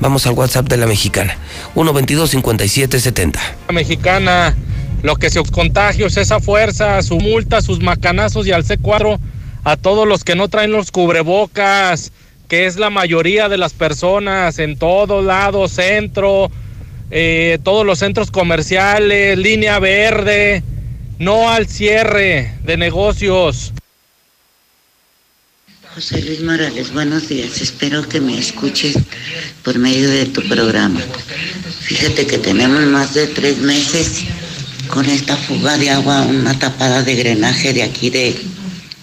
Vamos 0.00 0.26
al 0.26 0.34
WhatsApp 0.34 0.68
de 0.68 0.76
la 0.76 0.86
mexicana. 0.86 1.36
122-5770. 1.74 3.38
La 3.68 3.72
mexicana, 3.72 4.54
lo 5.02 5.16
que 5.16 5.30
se 5.30 5.42
contagios, 5.44 6.16
esa 6.16 6.40
fuerza, 6.40 7.02
su 7.02 7.18
multa, 7.18 7.62
sus 7.62 7.80
macanazos 7.80 8.46
y 8.46 8.52
al 8.52 8.64
C4 8.64 9.18
a 9.64 9.76
todos 9.76 10.06
los 10.06 10.22
que 10.22 10.36
no 10.36 10.48
traen 10.48 10.70
los 10.70 10.92
cubrebocas, 10.92 12.12
que 12.48 12.66
es 12.66 12.76
la 12.76 12.90
mayoría 12.90 13.48
de 13.48 13.58
las 13.58 13.72
personas 13.72 14.58
en 14.58 14.78
todos 14.78 15.24
lados, 15.24 15.72
centro, 15.72 16.50
eh, 17.10 17.58
todos 17.62 17.86
los 17.86 17.98
centros 17.98 18.30
comerciales, 18.30 19.38
línea 19.38 19.78
verde, 19.78 20.62
no 21.18 21.50
al 21.50 21.66
cierre 21.66 22.54
de 22.64 22.76
negocios. 22.76 23.72
José 25.94 26.20
Luis 26.20 26.42
Morales, 26.42 26.92
buenos 26.92 27.28
días. 27.28 27.60
Espero 27.62 28.06
que 28.06 28.20
me 28.20 28.38
escuches 28.38 28.98
por 29.62 29.78
medio 29.78 30.10
de 30.10 30.26
tu 30.26 30.42
programa. 30.42 31.00
Fíjate 31.80 32.26
que 32.26 32.36
tenemos 32.36 32.84
más 32.86 33.14
de 33.14 33.26
tres 33.28 33.58
meses 33.58 34.24
con 34.88 35.06
esta 35.06 35.36
fuga 35.36 35.78
de 35.78 35.90
agua, 35.90 36.22
una 36.22 36.58
tapada 36.58 37.02
de 37.02 37.16
drenaje 37.16 37.72
de 37.72 37.82
aquí 37.82 38.10
de 38.10 38.36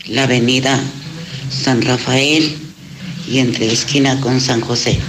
la 0.05 0.23
avenida 0.25 0.79
San 1.49 1.81
Rafael 1.81 2.55
y 3.27 3.39
entre 3.39 3.71
esquina 3.71 4.19
con 4.21 4.39
San 4.39 4.61
José. 4.61 4.99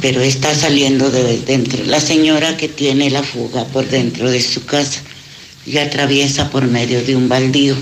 Pero 0.00 0.20
está 0.20 0.54
saliendo 0.54 1.10
de 1.10 1.38
dentro. 1.38 1.84
La 1.84 2.00
señora 2.00 2.56
que 2.56 2.68
tiene 2.68 3.10
la 3.10 3.22
fuga 3.22 3.64
por 3.64 3.88
dentro 3.88 4.30
de 4.30 4.40
su 4.40 4.64
casa 4.64 5.00
y 5.66 5.78
atraviesa 5.78 6.50
por 6.50 6.66
medio 6.66 7.02
de 7.02 7.16
un 7.16 7.28
baldío 7.28 7.76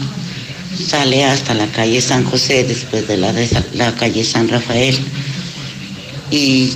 sale 0.76 1.24
hasta 1.24 1.54
la 1.54 1.66
calle 1.68 2.00
San 2.00 2.24
José, 2.24 2.64
después 2.64 3.06
de 3.08 3.16
la, 3.16 3.32
de 3.32 3.48
la 3.74 3.94
calle 3.94 4.24
San 4.24 4.48
Rafael. 4.48 4.96
Y 6.30 6.72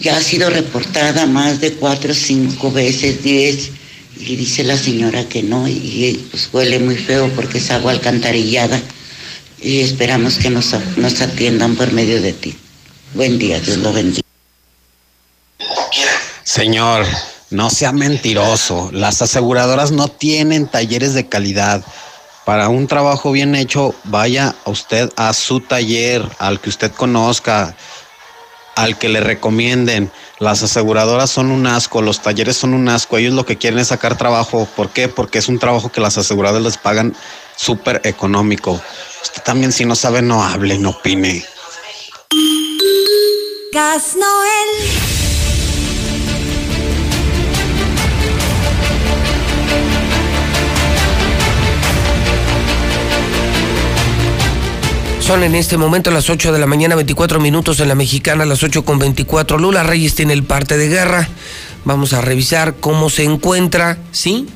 ya 0.00 0.16
ha 0.16 0.22
sido 0.22 0.50
reportada 0.50 1.26
más 1.26 1.60
de 1.60 1.72
cuatro, 1.72 2.14
cinco 2.14 2.70
veces, 2.70 3.22
diez, 3.22 3.70
y 4.18 4.36
dice 4.36 4.62
la 4.64 4.76
señora 4.76 5.28
que 5.28 5.42
no, 5.42 5.66
y 5.68 6.20
pues 6.30 6.48
huele 6.52 6.78
muy 6.78 6.96
feo 6.96 7.30
porque 7.34 7.58
es 7.58 7.70
agua 7.70 7.92
alcantarillada. 7.92 8.80
Y 9.60 9.80
esperamos 9.80 10.38
que 10.38 10.50
nos, 10.50 10.74
nos 10.96 11.20
atiendan 11.20 11.76
por 11.76 11.92
medio 11.92 12.20
de 12.20 12.32
ti. 12.32 12.54
Buen 13.14 13.38
día, 13.38 13.60
Dios 13.60 13.78
lo 13.78 13.92
bendiga. 13.92 14.21
Señor, 16.52 17.06
no 17.48 17.70
sea 17.70 17.92
mentiroso. 17.92 18.90
Las 18.92 19.22
aseguradoras 19.22 19.90
no 19.90 20.08
tienen 20.08 20.66
talleres 20.66 21.14
de 21.14 21.26
calidad. 21.26 21.82
Para 22.44 22.68
un 22.68 22.88
trabajo 22.88 23.32
bien 23.32 23.54
hecho, 23.54 23.94
vaya 24.04 24.54
usted 24.66 25.10
a 25.16 25.32
su 25.32 25.60
taller, 25.60 26.22
al 26.38 26.60
que 26.60 26.68
usted 26.68 26.92
conozca, 26.92 27.74
al 28.76 28.98
que 28.98 29.08
le 29.08 29.20
recomienden. 29.20 30.12
Las 30.40 30.62
aseguradoras 30.62 31.30
son 31.30 31.52
un 31.52 31.66
asco, 31.66 32.02
los 32.02 32.20
talleres 32.20 32.58
son 32.58 32.74
un 32.74 32.86
asco. 32.90 33.16
Ellos 33.16 33.32
lo 33.32 33.46
que 33.46 33.56
quieren 33.56 33.78
es 33.78 33.88
sacar 33.88 34.18
trabajo. 34.18 34.68
¿Por 34.76 34.90
qué? 34.90 35.08
Porque 35.08 35.38
es 35.38 35.48
un 35.48 35.58
trabajo 35.58 35.90
que 35.90 36.02
las 36.02 36.18
aseguradoras 36.18 36.62
les 36.62 36.76
pagan 36.76 37.16
súper 37.56 38.02
económico. 38.04 38.78
Usted 39.22 39.42
también, 39.42 39.72
si 39.72 39.86
no 39.86 39.94
sabe, 39.94 40.20
no 40.20 40.44
hable, 40.44 40.78
no 40.78 40.90
opine. 40.90 41.46
Gas 43.72 44.16
Noel. 44.16 45.21
Son 55.32 55.44
en 55.44 55.54
este 55.54 55.78
momento 55.78 56.10
las 56.10 56.28
8 56.28 56.52
de 56.52 56.58
la 56.58 56.66
mañana, 56.66 56.94
24 56.94 57.40
minutos 57.40 57.80
en 57.80 57.88
la 57.88 57.94
mexicana, 57.94 58.44
las 58.44 58.62
8 58.62 58.84
con 58.84 58.98
24. 58.98 59.56
Lula 59.56 59.82
Reyes 59.82 60.14
tiene 60.14 60.34
el 60.34 60.42
parte 60.42 60.76
de 60.76 60.88
guerra. 60.88 61.26
Vamos 61.86 62.12
a 62.12 62.20
revisar 62.20 62.74
cómo 62.74 63.08
se 63.08 63.24
encuentra, 63.24 63.96
¿sí? 64.10 64.46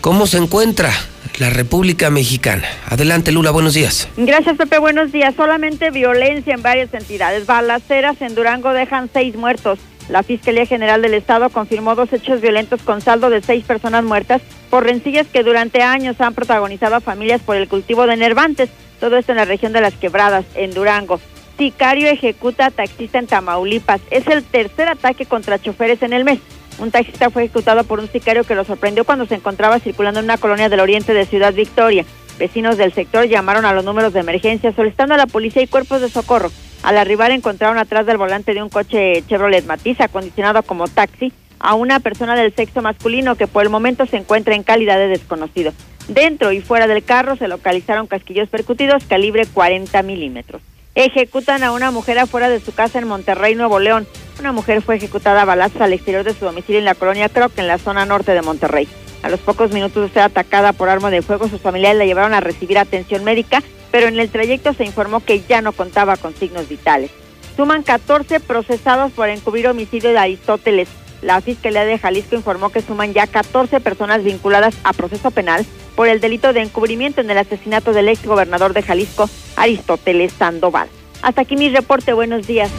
¿Cómo 0.00 0.26
se 0.26 0.38
encuentra 0.38 0.90
la 1.38 1.50
República 1.50 2.08
Mexicana. 2.08 2.66
Adelante, 2.88 3.32
Lula, 3.32 3.50
buenos 3.50 3.74
días. 3.74 4.08
Gracias, 4.16 4.56
Pepe. 4.56 4.78
Buenos 4.78 5.12
días. 5.12 5.34
Solamente 5.34 5.90
violencia 5.90 6.54
en 6.54 6.62
varias 6.62 6.94
entidades. 6.94 7.44
Balaceras 7.44 8.16
en 8.22 8.34
Durango 8.34 8.72
dejan 8.72 9.10
seis 9.12 9.36
muertos. 9.36 9.78
La 10.08 10.22
Fiscalía 10.22 10.64
General 10.64 11.02
del 11.02 11.12
Estado 11.12 11.50
confirmó 11.50 11.94
dos 11.96 12.10
hechos 12.14 12.40
violentos 12.40 12.80
con 12.80 13.02
saldo 13.02 13.28
de 13.28 13.42
seis 13.42 13.62
personas 13.64 14.04
muertas 14.04 14.40
por 14.70 14.84
rencillas 14.84 15.26
que 15.26 15.42
durante 15.42 15.82
años 15.82 16.18
han 16.18 16.32
protagonizado 16.32 16.96
a 16.96 17.00
familias 17.00 17.42
por 17.42 17.56
el 17.56 17.68
cultivo 17.68 18.06
de 18.06 18.16
nervantes. 18.16 18.70
Todo 19.02 19.16
esto 19.16 19.32
en 19.32 19.38
la 19.38 19.44
región 19.44 19.72
de 19.72 19.80
las 19.80 19.94
Quebradas, 19.94 20.44
en 20.54 20.72
Durango. 20.74 21.18
Sicario 21.58 22.06
ejecuta 22.06 22.66
a 22.66 22.70
taxista 22.70 23.18
en 23.18 23.26
Tamaulipas. 23.26 24.00
Es 24.12 24.28
el 24.28 24.44
tercer 24.44 24.86
ataque 24.86 25.26
contra 25.26 25.58
choferes 25.58 26.04
en 26.04 26.12
el 26.12 26.22
mes. 26.22 26.38
Un 26.78 26.92
taxista 26.92 27.28
fue 27.28 27.42
ejecutado 27.42 27.82
por 27.82 27.98
un 27.98 28.08
sicario 28.08 28.44
que 28.44 28.54
lo 28.54 28.62
sorprendió 28.64 29.04
cuando 29.04 29.26
se 29.26 29.34
encontraba 29.34 29.80
circulando 29.80 30.20
en 30.20 30.26
una 30.26 30.38
colonia 30.38 30.68
del 30.68 30.78
oriente 30.78 31.14
de 31.14 31.26
Ciudad 31.26 31.52
Victoria. 31.52 32.04
Vecinos 32.38 32.76
del 32.76 32.92
sector 32.92 33.26
llamaron 33.26 33.64
a 33.64 33.72
los 33.72 33.84
números 33.84 34.12
de 34.12 34.20
emergencia 34.20 34.72
solicitando 34.72 35.14
a 35.14 35.18
la 35.18 35.26
policía 35.26 35.62
y 35.62 35.66
cuerpos 35.66 36.00
de 36.00 36.08
socorro. 36.08 36.52
Al 36.84 36.96
arribar 36.96 37.32
encontraron 37.32 37.78
atrás 37.78 38.06
del 38.06 38.18
volante 38.18 38.54
de 38.54 38.62
un 38.62 38.68
coche 38.68 39.24
Chevrolet 39.26 39.66
Matiz 39.66 40.00
acondicionado 40.00 40.62
como 40.62 40.86
taxi 40.86 41.32
a 41.58 41.74
una 41.74 41.98
persona 41.98 42.36
del 42.36 42.54
sexo 42.54 42.82
masculino 42.82 43.34
que 43.34 43.48
por 43.48 43.64
el 43.64 43.68
momento 43.68 44.06
se 44.06 44.18
encuentra 44.18 44.54
en 44.54 44.62
calidad 44.62 44.98
de 44.98 45.08
desconocido. 45.08 45.72
Dentro 46.12 46.52
y 46.52 46.60
fuera 46.60 46.86
del 46.86 47.02
carro 47.02 47.36
se 47.36 47.48
localizaron 47.48 48.06
casquillos 48.06 48.50
percutidos 48.50 49.04
calibre 49.04 49.46
40 49.46 50.02
milímetros. 50.02 50.60
Ejecutan 50.94 51.62
a 51.62 51.72
una 51.72 51.90
mujer 51.90 52.18
afuera 52.18 52.50
de 52.50 52.60
su 52.60 52.74
casa 52.74 52.98
en 52.98 53.08
Monterrey, 53.08 53.54
Nuevo 53.54 53.78
León. 53.78 54.06
Una 54.38 54.52
mujer 54.52 54.82
fue 54.82 54.96
ejecutada 54.96 55.40
a 55.40 55.46
balazos 55.46 55.80
al 55.80 55.94
exterior 55.94 56.22
de 56.22 56.34
su 56.34 56.44
domicilio 56.44 56.80
en 56.80 56.84
la 56.84 56.94
colonia 56.94 57.30
Croc, 57.30 57.52
en 57.56 57.66
la 57.66 57.78
zona 57.78 58.04
norte 58.04 58.32
de 58.32 58.42
Monterrey. 58.42 58.86
A 59.22 59.30
los 59.30 59.40
pocos 59.40 59.72
minutos 59.72 60.02
de 60.02 60.12
ser 60.12 60.24
atacada 60.24 60.74
por 60.74 60.90
arma 60.90 61.08
de 61.08 61.22
fuego, 61.22 61.48
sus 61.48 61.62
familiares 61.62 61.96
la 61.96 62.04
llevaron 62.04 62.34
a 62.34 62.40
recibir 62.40 62.76
atención 62.76 63.24
médica, 63.24 63.62
pero 63.90 64.06
en 64.06 64.20
el 64.20 64.28
trayecto 64.28 64.74
se 64.74 64.84
informó 64.84 65.24
que 65.24 65.40
ya 65.40 65.62
no 65.62 65.72
contaba 65.72 66.18
con 66.18 66.34
signos 66.34 66.68
vitales. 66.68 67.10
Suman 67.56 67.84
14 67.84 68.38
procesados 68.40 69.12
por 69.12 69.30
encubrir 69.30 69.66
homicidio 69.66 70.10
de 70.10 70.18
Aristóteles. 70.18 70.90
La 71.22 71.40
Fiscalía 71.40 71.84
de 71.84 71.98
Jalisco 71.98 72.34
informó 72.34 72.70
que 72.70 72.82
suman 72.82 73.14
ya 73.14 73.28
14 73.28 73.80
personas 73.80 74.24
vinculadas 74.24 74.74
a 74.82 74.92
proceso 74.92 75.30
penal 75.30 75.64
por 75.94 76.08
el 76.08 76.20
delito 76.20 76.52
de 76.52 76.60
encubrimiento 76.60 77.20
en 77.20 77.30
el 77.30 77.38
asesinato 77.38 77.92
del 77.92 78.08
ex 78.08 78.26
gobernador 78.26 78.74
de 78.74 78.82
Jalisco, 78.82 79.30
Aristóteles 79.56 80.32
Sandoval. 80.32 80.88
Hasta 81.22 81.42
aquí 81.42 81.56
mi 81.56 81.70
reporte. 81.70 82.12
Buenos 82.12 82.46
días. 82.48 82.70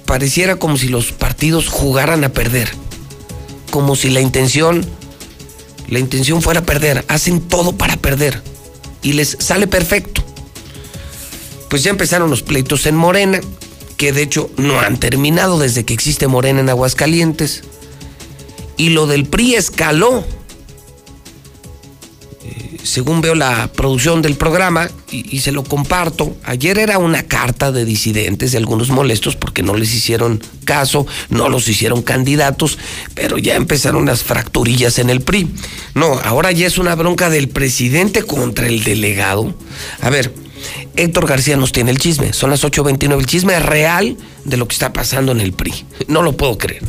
pareciera 0.07 0.57
como 0.57 0.77
si 0.77 0.89
los 0.89 1.13
partidos 1.13 1.69
jugaran 1.69 2.25
a 2.25 2.31
perder. 2.31 2.69
Como 3.71 3.95
si 3.95 4.11
la 4.11 4.21
intención, 4.21 4.85
la 5.89 6.01
intención 6.01 6.43
fuera 6.43 6.63
perder. 6.63 7.05
Hacen 7.09 7.41
todo 7.41 7.77
para 7.77 7.97
perder. 7.97 8.43
Y 9.03 9.13
les 9.13 9.37
sale 9.41 9.67
perfecto. 9.67 10.23
Pues 11.69 11.83
ya 11.83 11.91
empezaron 11.91 12.31
los 12.31 12.43
pleitos 12.43 12.87
en 12.87 12.97
Morena, 12.97 13.41
que 13.97 14.13
de 14.13 14.23
hecho 14.23 14.51
no 14.57 14.79
han 14.81 14.99
terminado 14.99 15.59
desde 15.59 15.85
que 15.85 15.95
existe 15.95 16.27
Morena 16.27 16.61
en 16.61 16.69
Aguascalientes. 16.69 17.63
Y 18.77 18.91
lo 18.91 19.07
del 19.07 19.27
PRI 19.27 19.55
escaló 19.55 20.25
según 22.87 23.21
veo 23.21 23.35
la 23.35 23.69
producción 23.73 24.23
del 24.23 24.37
programa 24.37 24.89
y, 25.11 25.41
se 25.41 25.53
lo 25.53 25.65
comparto, 25.65 26.37
ayer 26.45 26.79
era 26.79 26.99
una 26.99 27.25
carta 27.25 27.73
de 27.73 27.85
disidentes, 27.85 28.53
de 28.53 28.59
algunos 28.59 28.91
molestos 28.91 29.37
porque 29.37 29.63
no 29.63 29.75
les 29.75 29.93
hicieron 29.95 30.41
caso, 30.65 31.07
no 31.29 31.49
los 31.49 31.69
hicieron 31.69 32.03
candidatos, 32.03 32.79
pero 33.15 33.39
ya 33.39 33.57
empezaron 33.57 34.07
las 34.07 34.23
fracturillas 34.23 34.99
en 34.99 35.11
el 35.11 35.21
PRI. 35.21 35.51
No, 35.95 36.19
ahora 36.25 36.53
ya 36.53 36.67
es 36.67 36.79
una 36.79 36.95
bronca 36.95 37.29
del 37.29 37.49
presidente 37.49 38.23
contra 38.23 38.69
el 38.69 38.85
delegado. 38.85 39.53
A 40.01 40.09
ver, 40.09 40.33
Héctor 40.97 41.27
García 41.27 41.57
nos 41.57 41.73
tiene 41.73 41.91
el 41.91 41.99
chisme, 41.99 42.33
son 42.33 42.51
las 42.51 42.65
8.29, 42.65 43.19
el 43.19 43.27
chisme 43.27 43.59
real 43.59 44.17
de 44.45 44.57
lo 44.57 44.69
que 44.69 44.75
está 44.75 44.93
pasando 44.93 45.33
en 45.33 45.41
el 45.41 45.53
PRI. 45.53 45.75
No 46.09 46.23
lo 46.23 46.37
puedo 46.37 46.57
creer. 46.57 46.83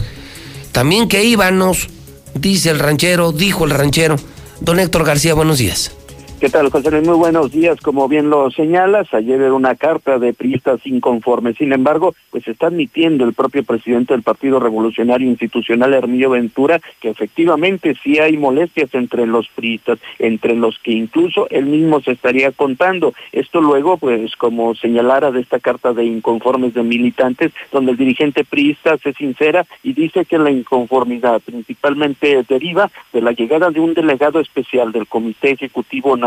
También 0.72 1.07
que 1.07 1.24
íbamos, 1.24 1.90
dice 2.36 2.69
el 2.69 2.78
ranchero, 2.78 3.32
dijo 3.32 3.65
el 3.65 3.72
ranchero, 3.72 4.18
Don 4.59 4.79
Héctor 4.79 5.05
García, 5.05 5.34
buenos 5.34 5.59
días. 5.59 5.91
¿Qué 6.39 6.49
tal, 6.49 6.69
José 6.69 6.91
Luis? 6.91 7.07
Muy 7.07 7.18
buenos 7.18 7.51
días. 7.51 7.81
Como 7.81 8.07
bien 8.07 8.30
lo 8.30 8.51
señalas, 8.51 9.11
ayer 9.11 9.41
era 9.41 9.55
una 9.55 9.73
carta 9.73 10.19
de 10.19 10.35
priistas 10.35 10.85
inconformes. 10.85 11.57
Sin 11.57 11.73
embargo, 11.73 12.14
pues 12.30 12.47
está 12.47 12.68
admitiendo 12.68 13.26
el 13.26 13.34
propio 13.34 13.64
presidente 13.64 14.14
del 14.14 14.22
Partido 14.22 14.59
Revolucionario 14.59 15.27
Institucional, 15.27 15.95
Hermilio 15.95 16.30
Ventura, 16.30 16.80
que 17.01 17.09
efectivamente 17.09 17.95
sí 18.03 18.19
hay 18.19 18.38
molestias 18.38 18.93
entre 18.93 19.26
los 19.26 19.47
priistas, 19.47 19.97
entre 20.19 20.55
los 20.55 20.77
que 20.77 20.91
incluso 20.91 21.47
él 21.49 21.65
mismo 21.65 22.01
se 22.01 22.11
estaría 22.11 22.51
contando. 22.51 23.15
Esto 23.31 23.59
luego, 23.59 23.97
pues 23.97 24.35
como 24.35 24.76
señalara 24.76 25.31
de 25.31 25.41
esta 25.41 25.59
carta 25.59 25.91
de 25.93 26.05
inconformes 26.05 26.76
de 26.76 26.84
militantes, 26.84 27.51
donde 27.72 27.93
el 27.93 27.97
dirigente 27.97 28.45
priista 28.45 28.99
se 28.99 29.14
sincera 29.14 29.65
y 29.81 29.93
dice 29.93 30.23
que 30.23 30.38
la 30.38 30.51
inconformidad 30.51 31.41
principalmente 31.43 32.45
deriva 32.47 32.91
de 33.11 33.22
la 33.23 33.31
llegada 33.31 33.72
de 33.72 33.80
un 33.80 33.95
delegado 33.95 34.39
especial 34.39 34.91
del 34.91 35.07
Comité 35.07 35.53
Ejecutivo 35.53 36.15
Nacional, 36.15 36.26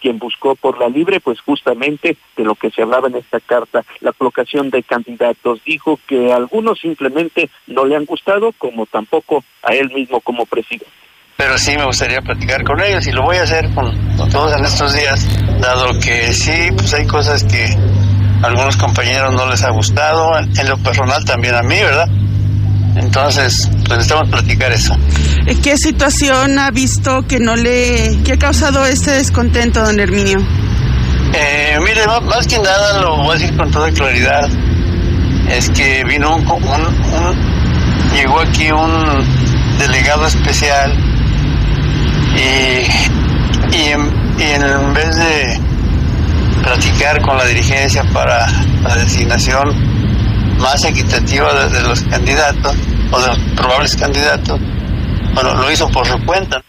quien 0.00 0.18
buscó 0.18 0.54
por 0.54 0.78
la 0.78 0.88
libre, 0.88 1.20
pues 1.20 1.40
justamente 1.40 2.16
de 2.36 2.44
lo 2.44 2.54
que 2.54 2.70
se 2.70 2.82
hablaba 2.82 3.08
en 3.08 3.16
esta 3.16 3.40
carta, 3.40 3.84
la 4.00 4.12
colocación 4.12 4.70
de 4.70 4.82
candidatos. 4.82 5.62
Dijo 5.64 5.98
que 6.06 6.32
algunos 6.32 6.80
simplemente 6.80 7.50
no 7.66 7.84
le 7.84 7.96
han 7.96 8.04
gustado, 8.04 8.52
como 8.58 8.86
tampoco 8.86 9.44
a 9.62 9.74
él 9.74 9.90
mismo 9.92 10.20
como 10.20 10.46
presidente 10.46 10.86
pero 11.34 11.58
sí 11.58 11.76
me 11.76 11.84
gustaría 11.84 12.20
platicar 12.20 12.62
con 12.62 12.80
ellos 12.80 13.04
y 13.08 13.10
lo 13.10 13.22
voy 13.22 13.36
a 13.36 13.42
hacer 13.42 13.68
con, 13.74 13.90
con, 14.16 14.30
todos 14.30 14.56
en 14.56 14.64
estos 14.64 14.94
días, 14.94 15.26
dado 15.60 15.98
que 15.98 16.32
sí, 16.32 16.70
pues 16.76 16.94
hay 16.94 17.04
cosas 17.04 17.42
que 17.42 17.64
a 18.42 18.46
algunos 18.46 18.76
compañeros 18.76 19.34
no 19.34 19.50
les 19.50 19.64
ha 19.64 19.70
gustado, 19.70 20.38
en 20.38 20.68
lo 20.68 20.78
personal 20.78 21.24
también 21.24 21.56
a 21.56 21.62
mí, 21.62 21.74
¿verdad? 21.74 22.06
Entonces, 22.96 23.68
pues 23.70 23.88
necesitamos 23.88 24.28
platicar 24.30 24.72
eso. 24.72 24.96
¿Qué 25.62 25.76
situación 25.76 26.58
ha 26.58 26.70
visto 26.70 27.26
que 27.26 27.38
no 27.38 27.56
le, 27.56 28.18
que 28.24 28.32
ha 28.32 28.38
causado 28.38 28.84
este 28.84 29.12
descontento, 29.12 29.82
don 29.82 29.98
Herminio? 29.98 30.38
Eh, 31.34 31.78
mire, 31.80 32.06
más, 32.26 32.46
que 32.46 32.58
nada 32.58 33.00
lo 33.00 33.16
voy 33.16 33.30
a 33.30 33.38
decir 33.38 33.56
con 33.56 33.70
toda 33.70 33.90
claridad, 33.90 34.48
es 35.48 35.70
que 35.70 36.04
vino 36.04 36.36
un, 36.36 36.46
un, 36.46 36.54
un 36.54 37.52
llegó 38.14 38.40
aquí 38.40 38.70
un 38.70 39.78
delegado 39.78 40.26
especial 40.26 40.92
y, 42.36 43.74
y, 43.74 43.82
en, 43.88 44.12
y 44.38 44.42
en 44.42 44.92
vez 44.92 45.16
de 45.16 45.60
platicar 46.62 47.22
con 47.22 47.36
la 47.38 47.46
dirigencia 47.46 48.04
para 48.12 48.46
la 48.82 48.96
designación 48.96 49.70
más 50.62 50.84
equitativa 50.84 51.52
de, 51.52 51.76
de, 51.76 51.82
los 51.82 52.00
candidatos 52.02 52.74
o 53.10 53.20
de 53.20 53.26
los 53.26 53.38
probables 53.56 53.96
candidatos, 53.96 54.60
bueno, 55.34 55.54
lo 55.54 55.70
hizo 55.70 55.88
por 55.90 56.06
su 56.06 56.24
cuenta. 56.24 56.62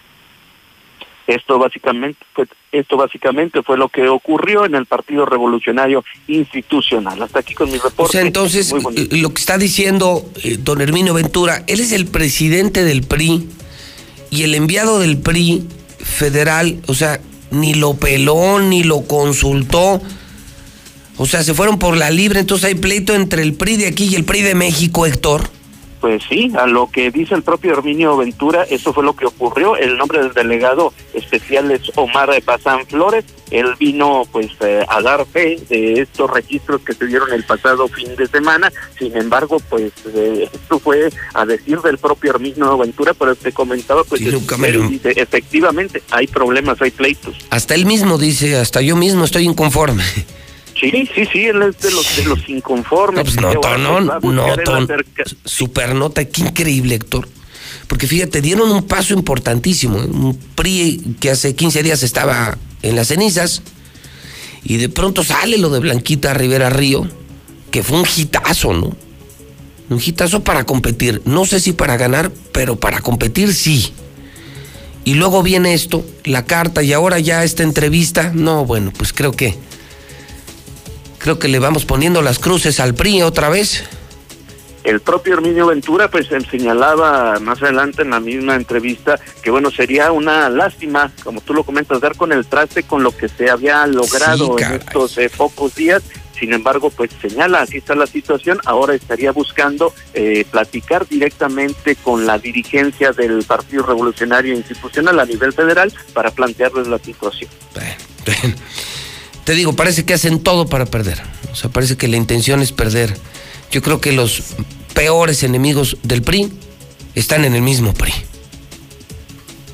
Esto 1.26 1.58
básicamente 1.58 2.20
fue, 2.34 2.46
esto 2.74 2.98
básicamente 2.98 3.64
fue 3.64 3.78
lo 3.78 3.88
que 3.88 4.10
ocurrió 4.10 4.66
en 4.66 4.76
el 4.76 4.86
Partido 4.86 5.26
Revolucionario 5.26 6.04
Institucional. 6.28 7.22
Hasta 7.22 7.40
aquí 7.40 7.54
con 7.54 7.72
mi 7.72 7.78
reporte. 7.78 8.04
O 8.04 8.08
sea, 8.08 8.22
entonces, 8.22 8.74
lo 9.12 9.34
que 9.34 9.40
está 9.40 9.58
diciendo 9.58 10.30
eh, 10.44 10.58
don 10.60 10.82
Herminio 10.82 11.14
Ventura, 11.14 11.64
él 11.68 11.80
es 11.80 11.94
el 11.94 12.08
presidente 12.08 12.84
del 12.84 13.04
PRI 13.04 13.48
y 14.32 14.44
el 14.44 14.54
enviado 14.54 15.00
del 15.00 15.18
PRI 15.18 15.66
federal, 16.00 16.82
o 16.88 16.94
sea, 16.94 17.22
ni 17.52 17.74
lo 17.74 17.94
peló, 17.94 18.60
ni 18.60 18.84
lo 18.84 19.04
consultó. 19.04 20.02
O 21.18 21.26
sea, 21.26 21.44
se 21.44 21.54
fueron 21.54 21.80
por 21.80 21.96
la 21.96 22.10
libre, 22.10 22.40
entonces 22.40 22.66
hay 22.66 22.76
pleito 22.76 23.14
entre 23.14 23.44
el 23.44 23.54
PRI 23.54 23.78
de 23.78 23.88
aquí 23.88 24.06
y 24.06 24.16
el 24.16 24.26
PRI 24.26 24.42
de 24.42 24.56
México, 24.56 25.06
Héctor. 25.06 25.50
Pues 26.04 26.22
sí, 26.28 26.52
a 26.60 26.68
lo 26.68 26.90
que 26.92 27.12
dice 27.12 27.34
el 27.34 27.44
propio 27.44 27.72
Herminio 27.72 28.18
Ventura, 28.18 28.64
eso 28.64 28.92
fue 28.92 29.06
lo 29.06 29.16
que 29.16 29.26
ocurrió. 29.26 29.78
El 29.78 29.98
nombre 29.98 30.20
del 30.20 30.34
delegado 30.34 30.92
especial 31.14 31.72
es 31.72 31.80
Omar 31.96 32.30
Bazán 32.44 32.86
Flores. 32.88 33.24
Él 33.52 33.68
vino 33.80 34.24
pues 34.30 34.48
eh, 34.60 34.84
a 34.90 35.02
dar 35.02 35.26
fe 35.26 35.58
de 35.70 36.02
estos 36.02 36.30
registros 36.30 36.82
que 36.82 36.92
se 36.92 37.08
dieron 37.08 37.32
el 37.32 37.46
pasado 37.46 37.88
fin 37.88 38.14
de 38.18 38.28
semana. 38.28 38.70
Sin 39.00 39.16
embargo, 39.16 39.62
pues 39.70 39.94
eh, 40.14 40.50
esto 40.52 40.78
fue 40.80 41.10
a 41.36 41.46
decir 41.46 41.80
del 41.80 41.98
propio 41.98 42.32
Herminio 42.32 42.78
Ventura, 42.78 43.14
pero 43.14 43.34
te 43.38 43.54
comentaba 43.54 44.04
pues 44.04 44.20
Sí, 44.20 44.28
él 44.28 44.90
dice, 44.90 45.14
efectivamente 45.16 46.04
hay 46.12 46.28
problemas, 46.28 46.82
hay 46.82 46.92
pleitos. 46.92 47.38
Hasta 47.50 47.76
él 47.76 47.86
mismo 47.86 48.18
dice, 48.18 48.58
hasta 48.58 48.82
yo 48.82 48.98
mismo 48.98 49.24
estoy 49.24 49.46
inconforme. 49.46 50.04
Sí, 50.80 51.10
sí, 51.14 51.26
sí, 51.32 51.46
él 51.46 51.62
es 51.62 51.80
de 51.80 51.92
los, 51.92 52.18
de 52.18 52.26
los 52.26 52.50
inconformes. 52.50 53.36
No, 53.36 53.52
pues 53.52 53.80
no, 53.80 54.02
no, 54.02 54.20
no, 54.20 54.88
super 55.46 55.94
nota, 55.94 56.26
qué 56.26 56.42
increíble, 56.42 56.96
Héctor. 56.96 57.28
Porque 57.88 58.08
fíjate, 58.08 58.42
dieron 58.42 58.72
un 58.72 58.84
paso 58.84 59.14
importantísimo. 59.14 60.00
¿eh? 60.00 60.06
Un 60.06 60.38
PRI 60.56 61.16
que 61.20 61.30
hace 61.30 61.56
15 61.56 61.84
días 61.84 62.04
estaba 62.04 62.58
en 62.82 62.96
las 62.96 63.08
cenizas 63.08 63.62
y 64.64 64.78
de 64.78 64.90
pronto 64.90 65.24
sale 65.24 65.58
lo 65.58 65.70
de 65.70 65.80
Blanquita 65.80 66.34
Rivera 66.34 66.70
Río, 66.70 67.08
que 67.72 67.84
fue 67.84 68.00
un 68.00 68.08
hitazo, 68.16 68.74
¿no? 68.74 68.96
Un 69.90 70.02
hitazo 70.04 70.44
para 70.44 70.64
competir. 70.64 71.22
No 71.26 71.46
sé 71.46 71.60
si 71.60 71.74
para 71.74 71.98
ganar, 71.98 72.32
pero 72.52 72.78
para 72.80 73.02
competir 73.02 73.54
sí. 73.54 73.94
Y 75.06 75.16
luego 75.16 75.44
viene 75.44 75.74
esto, 75.74 76.06
la 76.24 76.46
carta 76.46 76.82
y 76.82 76.94
ahora 76.94 77.20
ya 77.20 77.44
esta 77.44 77.64
entrevista. 77.64 78.32
No, 78.34 78.66
bueno, 78.66 78.92
pues 78.98 79.12
creo 79.12 79.34
que 79.34 79.56
creo 81.24 81.40
que 81.40 81.48
le 81.48 81.60
vamos 81.60 81.86
poniendo 81.86 82.22
las 82.22 82.38
cruces 82.38 82.82
al 82.82 82.96
PRI 82.96 83.22
otra 83.22 83.48
vez. 83.48 83.86
El 84.84 85.00
propio 85.00 85.36
Herminio 85.36 85.68
Ventura 85.68 86.12
pues 86.12 86.28
señalaba 86.52 87.40
más 87.40 87.64
adelante 87.64 88.02
en 88.02 88.10
la 88.10 88.20
misma 88.20 88.56
entrevista 88.56 89.18
que 89.42 89.50
bueno 89.50 89.72
sería 89.72 90.12
una 90.12 90.50
lástima, 90.50 91.14
como 91.24 91.40
tú 91.40 91.54
lo 91.54 91.64
comentas, 91.64 92.02
dar 92.02 92.18
con 92.18 92.34
el 92.34 92.46
traste 92.46 92.84
con 92.84 93.04
lo 93.04 93.16
que 93.16 93.30
se 93.30 93.50
había 93.50 93.88
logrado 93.88 94.58
Sí, 94.58 94.64
en 94.66 94.74
estos 94.74 95.18
eh, 95.18 95.32
pocos 95.36 95.74
días. 95.76 96.04
Sin 96.38 96.52
embargo, 96.52 96.90
pues 96.90 97.12
señala, 97.22 97.62
aquí 97.62 97.78
está 97.78 97.96
la 97.96 98.08
situación, 98.08 98.60
ahora 98.66 98.94
estaría 98.94 99.32
buscando 99.32 99.94
eh, 100.14 100.46
platicar 100.52 101.08
directamente 101.08 101.96
con 101.96 102.26
la 102.26 102.38
dirigencia 102.38 103.14
del 103.14 103.44
Partido 103.44 103.86
Revolucionario 103.86 104.54
Institucional 104.54 105.22
a 105.22 105.26
nivel 105.26 105.54
federal 105.54 105.94
para 106.12 106.32
plantearles 106.32 106.88
la 106.88 106.98
situación. 106.98 107.50
Te 109.44 109.54
digo, 109.54 109.74
parece 109.74 110.06
que 110.06 110.14
hacen 110.14 110.40
todo 110.40 110.68
para 110.68 110.86
perder. 110.86 111.22
O 111.52 111.56
sea, 111.56 111.70
parece 111.70 111.98
que 111.98 112.08
la 112.08 112.18
intención 112.18 112.62
es 112.62 112.72
perder. 112.72 113.18
Yo 113.72 113.82
creo 113.82 114.00
que 114.00 114.12
los 114.12 114.42
peores 114.94 115.44
enemigos 115.44 115.98
del 116.04 116.22
PRI 116.22 116.52
están 117.16 117.46
en 117.46 117.56
el 117.56 117.62
mismo 117.62 117.94
PRI. 117.94 118.14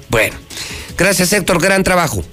Bueno, 0.09 0.35
gracias 0.97 1.31
Héctor, 1.33 1.61
gran 1.61 1.83
trabajo. 1.83 2.23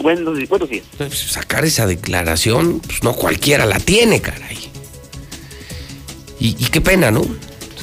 Buenos, 0.00 0.48
buenos 0.48 0.68
días. 0.68 0.84
Sacar 1.10 1.64
esa 1.64 1.86
declaración, 1.86 2.80
pues 2.80 3.02
no 3.02 3.14
cualquiera 3.14 3.66
la 3.66 3.80
tiene, 3.80 4.20
caray. 4.20 4.70
Y, 6.38 6.48
y 6.48 6.66
qué 6.66 6.80
pena, 6.80 7.10
¿no? 7.10 7.22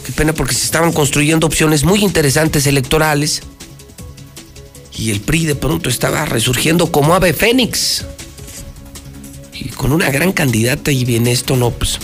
Qué 0.06 0.12
pena 0.12 0.34
porque 0.34 0.54
se 0.54 0.66
estaban 0.66 0.94
construyendo 0.94 1.48
opciones 1.48 1.84
muy 1.84 2.04
interesantes 2.04 2.68
electorales 2.68 3.42
y 4.96 5.12
el 5.12 5.22
PRI 5.22 5.46
de 5.46 5.56
pronto 5.56 5.90
estaba 5.90 6.26
resurgiendo 6.26 6.92
como 6.92 7.16
ave 7.16 7.34
fénix. 7.34 8.06
Con 9.76 9.92
una 9.92 10.10
gran 10.10 10.32
candidata 10.32 10.92
y 10.92 11.06
bien 11.06 11.28
esto 11.28 11.56
no, 11.56 11.72
pues 11.72 12.00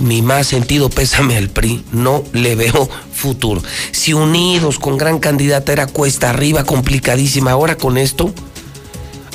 mi 0.00 0.22
más 0.22 0.48
sentido 0.48 0.90
pésame 0.90 1.36
al 1.36 1.48
PRI, 1.48 1.82
no 1.92 2.24
le 2.32 2.54
veo 2.56 2.88
futuro. 3.12 3.62
Si 3.92 4.12
unidos 4.12 4.78
con 4.78 4.98
gran 4.98 5.18
candidata 5.18 5.72
era 5.72 5.86
cuesta 5.86 6.30
arriba, 6.30 6.64
complicadísima, 6.64 7.52
ahora 7.52 7.76
con 7.76 7.96
esto, 7.96 8.34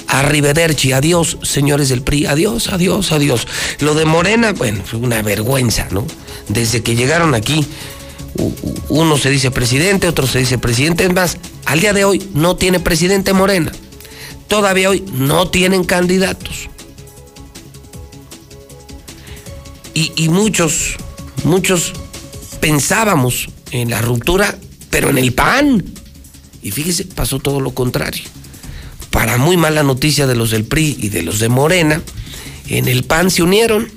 arrivederci, 0.08 0.92
adiós, 0.92 1.38
señores 1.42 1.90
del 1.90 2.02
PRI, 2.02 2.26
adiós, 2.26 2.70
adiós, 2.70 3.12
adiós. 3.12 3.48
Lo 3.80 3.94
de 3.94 4.06
Morena, 4.06 4.54
bueno, 4.54 4.84
fue 4.86 5.00
una 5.00 5.22
vergüenza, 5.22 5.88
¿no? 5.92 6.06
Desde 6.50 6.84
que 6.84 6.96
llegaron 6.96 7.36
aquí, 7.36 7.66
uno 8.90 9.18
se 9.18 9.30
dice 9.30 9.52
presidente, 9.52 10.08
otro 10.08 10.28
se 10.28 10.40
dice 10.40 10.58
presidente, 10.58 11.06
es 11.06 11.14
más, 11.14 11.38
al 11.66 11.80
día 11.80 11.94
de 11.94 12.06
hoy 12.06 12.28
no 12.34 12.56
tiene 12.56 12.80
presidente 12.80 13.34
Morena. 13.34 13.72
Todavía 14.48 14.90
hoy 14.90 15.06
no 15.14 15.48
tienen 15.48 15.84
candidatos. 15.84 16.70
Y, 20.16 20.30
muchos, 20.30 20.96
muchos 21.44 21.92
pensábamos 22.62 23.50
en 23.72 23.90
la 23.90 24.02
ruptura, 24.02 24.58
pero 24.90 25.10
en 25.10 25.18
el 25.18 25.34
PAN. 25.34 25.84
Y 26.62 26.72
fíjese, 26.72 27.04
pasó 27.04 27.40
todo 27.40 27.60
lo 27.60 27.74
contrario. 27.74 28.24
Para 29.10 29.38
muy 29.38 29.58
mala 29.58 29.84
noticia 29.84 30.26
de 30.26 30.36
los 30.36 30.52
del 30.52 30.64
PRI 30.64 30.96
y 31.02 31.10
de 31.10 31.22
los 31.22 31.40
de 31.40 31.50
Morena, 31.50 32.02
en 32.70 32.88
el 32.88 33.04
PAN 33.04 33.30
se 33.30 33.44
unieron. 33.44 33.92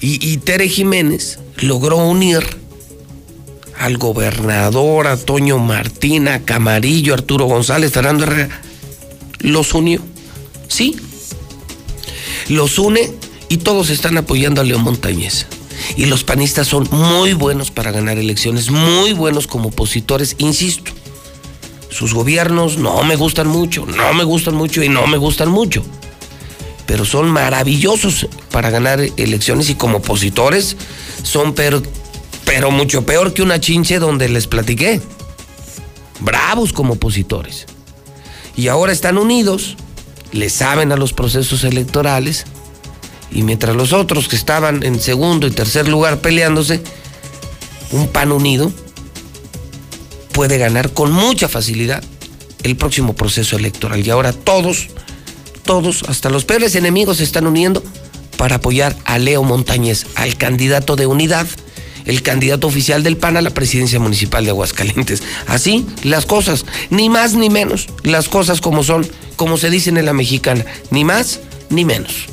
Y, 0.00 0.38
Tere 0.38 0.66
Jiménez 0.66 1.38
logró 1.58 1.98
unir 1.98 2.40
al 3.78 3.98
gobernador, 3.98 5.08
a 5.08 5.18
Toño 5.18 5.58
a 5.70 6.38
Camarillo, 6.40 7.12
Arturo 7.12 7.44
González, 7.44 7.92
Fernando 7.92 8.24
Herrera. 8.24 8.62
Los 9.40 9.74
unió. 9.74 10.00
Sí. 10.68 10.96
Los 12.48 12.78
une 12.78 13.21
y 13.52 13.58
todos 13.58 13.90
están 13.90 14.16
apoyando 14.16 14.62
a 14.62 14.64
León 14.64 14.82
Montañez. 14.82 15.46
Y 15.98 16.06
los 16.06 16.24
panistas 16.24 16.66
son 16.66 16.88
muy 16.90 17.34
buenos 17.34 17.70
para 17.70 17.92
ganar 17.92 18.16
elecciones, 18.16 18.70
muy 18.70 19.12
buenos 19.12 19.46
como 19.46 19.68
opositores, 19.68 20.36
insisto. 20.38 20.90
Sus 21.90 22.14
gobiernos 22.14 22.78
no 22.78 23.02
me 23.02 23.14
gustan 23.14 23.48
mucho, 23.48 23.84
no 23.84 24.14
me 24.14 24.24
gustan 24.24 24.54
mucho 24.54 24.82
y 24.82 24.88
no 24.88 25.06
me 25.06 25.18
gustan 25.18 25.50
mucho. 25.50 25.84
Pero 26.86 27.04
son 27.04 27.30
maravillosos 27.30 28.26
para 28.50 28.70
ganar 28.70 29.00
elecciones 29.18 29.68
y 29.68 29.74
como 29.74 29.98
opositores 29.98 30.78
son 31.22 31.52
pero, 31.52 32.70
mucho 32.70 33.04
peor 33.04 33.34
que 33.34 33.42
una 33.42 33.60
chinche 33.60 33.98
donde 33.98 34.30
les 34.30 34.46
platiqué. 34.46 35.02
Bravos 36.20 36.72
como 36.72 36.94
opositores. 36.94 37.66
Y 38.56 38.68
ahora 38.68 38.92
están 38.92 39.18
unidos, 39.18 39.76
le 40.32 40.48
saben 40.48 40.90
a 40.90 40.96
los 40.96 41.12
procesos 41.12 41.64
electorales 41.64 42.46
y 43.34 43.42
mientras 43.42 43.74
los 43.76 43.92
otros 43.92 44.28
que 44.28 44.36
estaban 44.36 44.82
en 44.82 45.00
segundo 45.00 45.46
y 45.46 45.50
tercer 45.50 45.88
lugar 45.88 46.20
peleándose, 46.20 46.82
un 47.90 48.08
pan 48.08 48.32
unido 48.32 48.72
puede 50.32 50.58
ganar 50.58 50.92
con 50.92 51.12
mucha 51.12 51.48
facilidad 51.48 52.02
el 52.62 52.76
próximo 52.76 53.14
proceso 53.14 53.56
electoral. 53.56 54.06
Y 54.06 54.10
ahora 54.10 54.32
todos, 54.32 54.88
todos, 55.64 56.04
hasta 56.08 56.30
los 56.30 56.44
peores 56.44 56.74
enemigos 56.74 57.18
se 57.18 57.24
están 57.24 57.46
uniendo 57.46 57.82
para 58.36 58.56
apoyar 58.56 58.96
a 59.04 59.18
Leo 59.18 59.42
Montañez, 59.42 60.06
al 60.14 60.36
candidato 60.36 60.96
de 60.96 61.06
unidad, 61.06 61.46
el 62.04 62.22
candidato 62.22 62.66
oficial 62.66 63.02
del 63.02 63.16
PAN 63.16 63.36
a 63.36 63.42
la 63.42 63.50
presidencia 63.50 64.00
municipal 64.00 64.44
de 64.44 64.50
Aguascalientes. 64.50 65.22
Así 65.46 65.86
las 66.02 66.26
cosas, 66.26 66.64
ni 66.90 67.08
más 67.08 67.34
ni 67.34 67.50
menos, 67.50 67.88
las 68.02 68.28
cosas 68.28 68.60
como 68.60 68.82
son, 68.82 69.06
como 69.36 69.58
se 69.58 69.70
dicen 69.70 69.96
en 69.96 70.06
la 70.06 70.12
mexicana, 70.12 70.64
ni 70.90 71.04
más 71.04 71.40
ni 71.70 71.84
menos. 71.84 72.26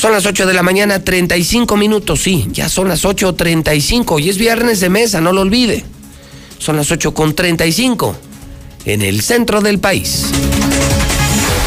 Son 0.00 0.12
las 0.12 0.24
8 0.24 0.46
de 0.46 0.54
la 0.54 0.62
mañana, 0.62 1.04
35 1.04 1.76
minutos, 1.76 2.22
sí, 2.22 2.48
ya 2.52 2.70
son 2.70 2.88
las 2.88 3.04
8.35 3.04 4.18
y 4.18 4.30
es 4.30 4.38
viernes 4.38 4.80
de 4.80 4.88
mesa, 4.88 5.20
no 5.20 5.30
lo 5.30 5.42
olvide. 5.42 5.84
Son 6.56 6.76
las 6.76 6.90
8 6.90 7.12
con 7.12 7.34
35 7.34 8.16
en 8.86 9.02
el 9.02 9.20
centro 9.20 9.60
del 9.60 9.78
país. 9.78 10.24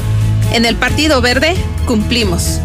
En 0.51 0.65
el 0.65 0.75
Partido 0.75 1.21
Verde 1.21 1.55
cumplimos. 1.85 2.59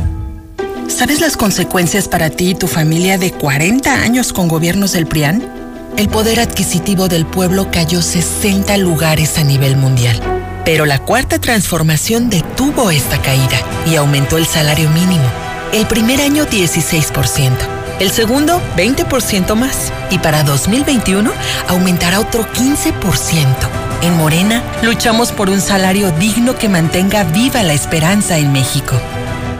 ¿Sabes 0.88 1.20
las 1.20 1.36
consecuencias 1.36 2.08
para 2.08 2.30
ti 2.30 2.50
y 2.50 2.54
tu 2.56 2.66
familia 2.66 3.16
de 3.16 3.30
40 3.30 4.02
años 4.02 4.32
con 4.32 4.48
gobiernos 4.48 4.92
del 4.92 5.06
PRIAN? 5.06 5.48
El 5.96 6.08
poder 6.08 6.40
adquisitivo 6.40 7.06
del 7.06 7.26
pueblo 7.26 7.70
cayó 7.70 8.02
60 8.02 8.76
lugares 8.78 9.38
a 9.38 9.44
nivel 9.44 9.76
mundial. 9.76 10.20
Pero 10.64 10.84
la 10.84 10.98
cuarta 10.98 11.38
transformación 11.38 12.28
detuvo 12.28 12.90
esta 12.90 13.22
caída 13.22 13.60
y 13.88 13.94
aumentó 13.94 14.36
el 14.36 14.46
salario 14.46 14.90
mínimo. 14.90 15.24
El 15.72 15.86
primer 15.86 16.20
año 16.20 16.44
16%, 16.44 17.52
el 18.00 18.10
segundo 18.10 18.60
20% 18.76 19.54
más 19.54 19.92
y 20.10 20.18
para 20.18 20.42
2021 20.42 21.32
aumentará 21.68 22.18
otro 22.18 22.44
15%. 22.52 23.85
En 24.02 24.16
Morena 24.16 24.62
luchamos 24.82 25.32
por 25.32 25.48
un 25.48 25.60
salario 25.60 26.10
digno 26.12 26.56
que 26.56 26.68
mantenga 26.68 27.24
viva 27.24 27.62
la 27.62 27.72
esperanza 27.72 28.38
en 28.38 28.52
México. 28.52 28.94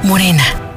Morena. 0.02 0.65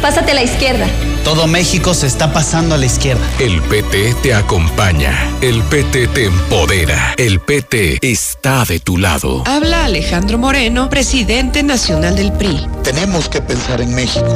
Pásate 0.00 0.30
a 0.30 0.34
la 0.34 0.42
izquierda. 0.42 0.86
Todo 1.24 1.46
México 1.46 1.92
se 1.92 2.06
está 2.06 2.32
pasando 2.32 2.74
a 2.74 2.78
la 2.78 2.86
izquierda. 2.86 3.22
El 3.38 3.60
PT 3.60 4.14
te 4.22 4.34
acompaña. 4.34 5.14
El 5.42 5.62
PT 5.64 6.08
te 6.08 6.24
empodera. 6.24 7.14
El 7.18 7.38
PT 7.40 7.98
está 8.00 8.64
de 8.64 8.80
tu 8.80 8.96
lado. 8.96 9.44
Habla 9.46 9.84
Alejandro 9.84 10.38
Moreno, 10.38 10.88
presidente 10.88 11.62
nacional 11.62 12.16
del 12.16 12.32
PRI. 12.32 12.66
Tenemos 12.82 13.28
que 13.28 13.42
pensar 13.42 13.82
en 13.82 13.94
México. 13.94 14.34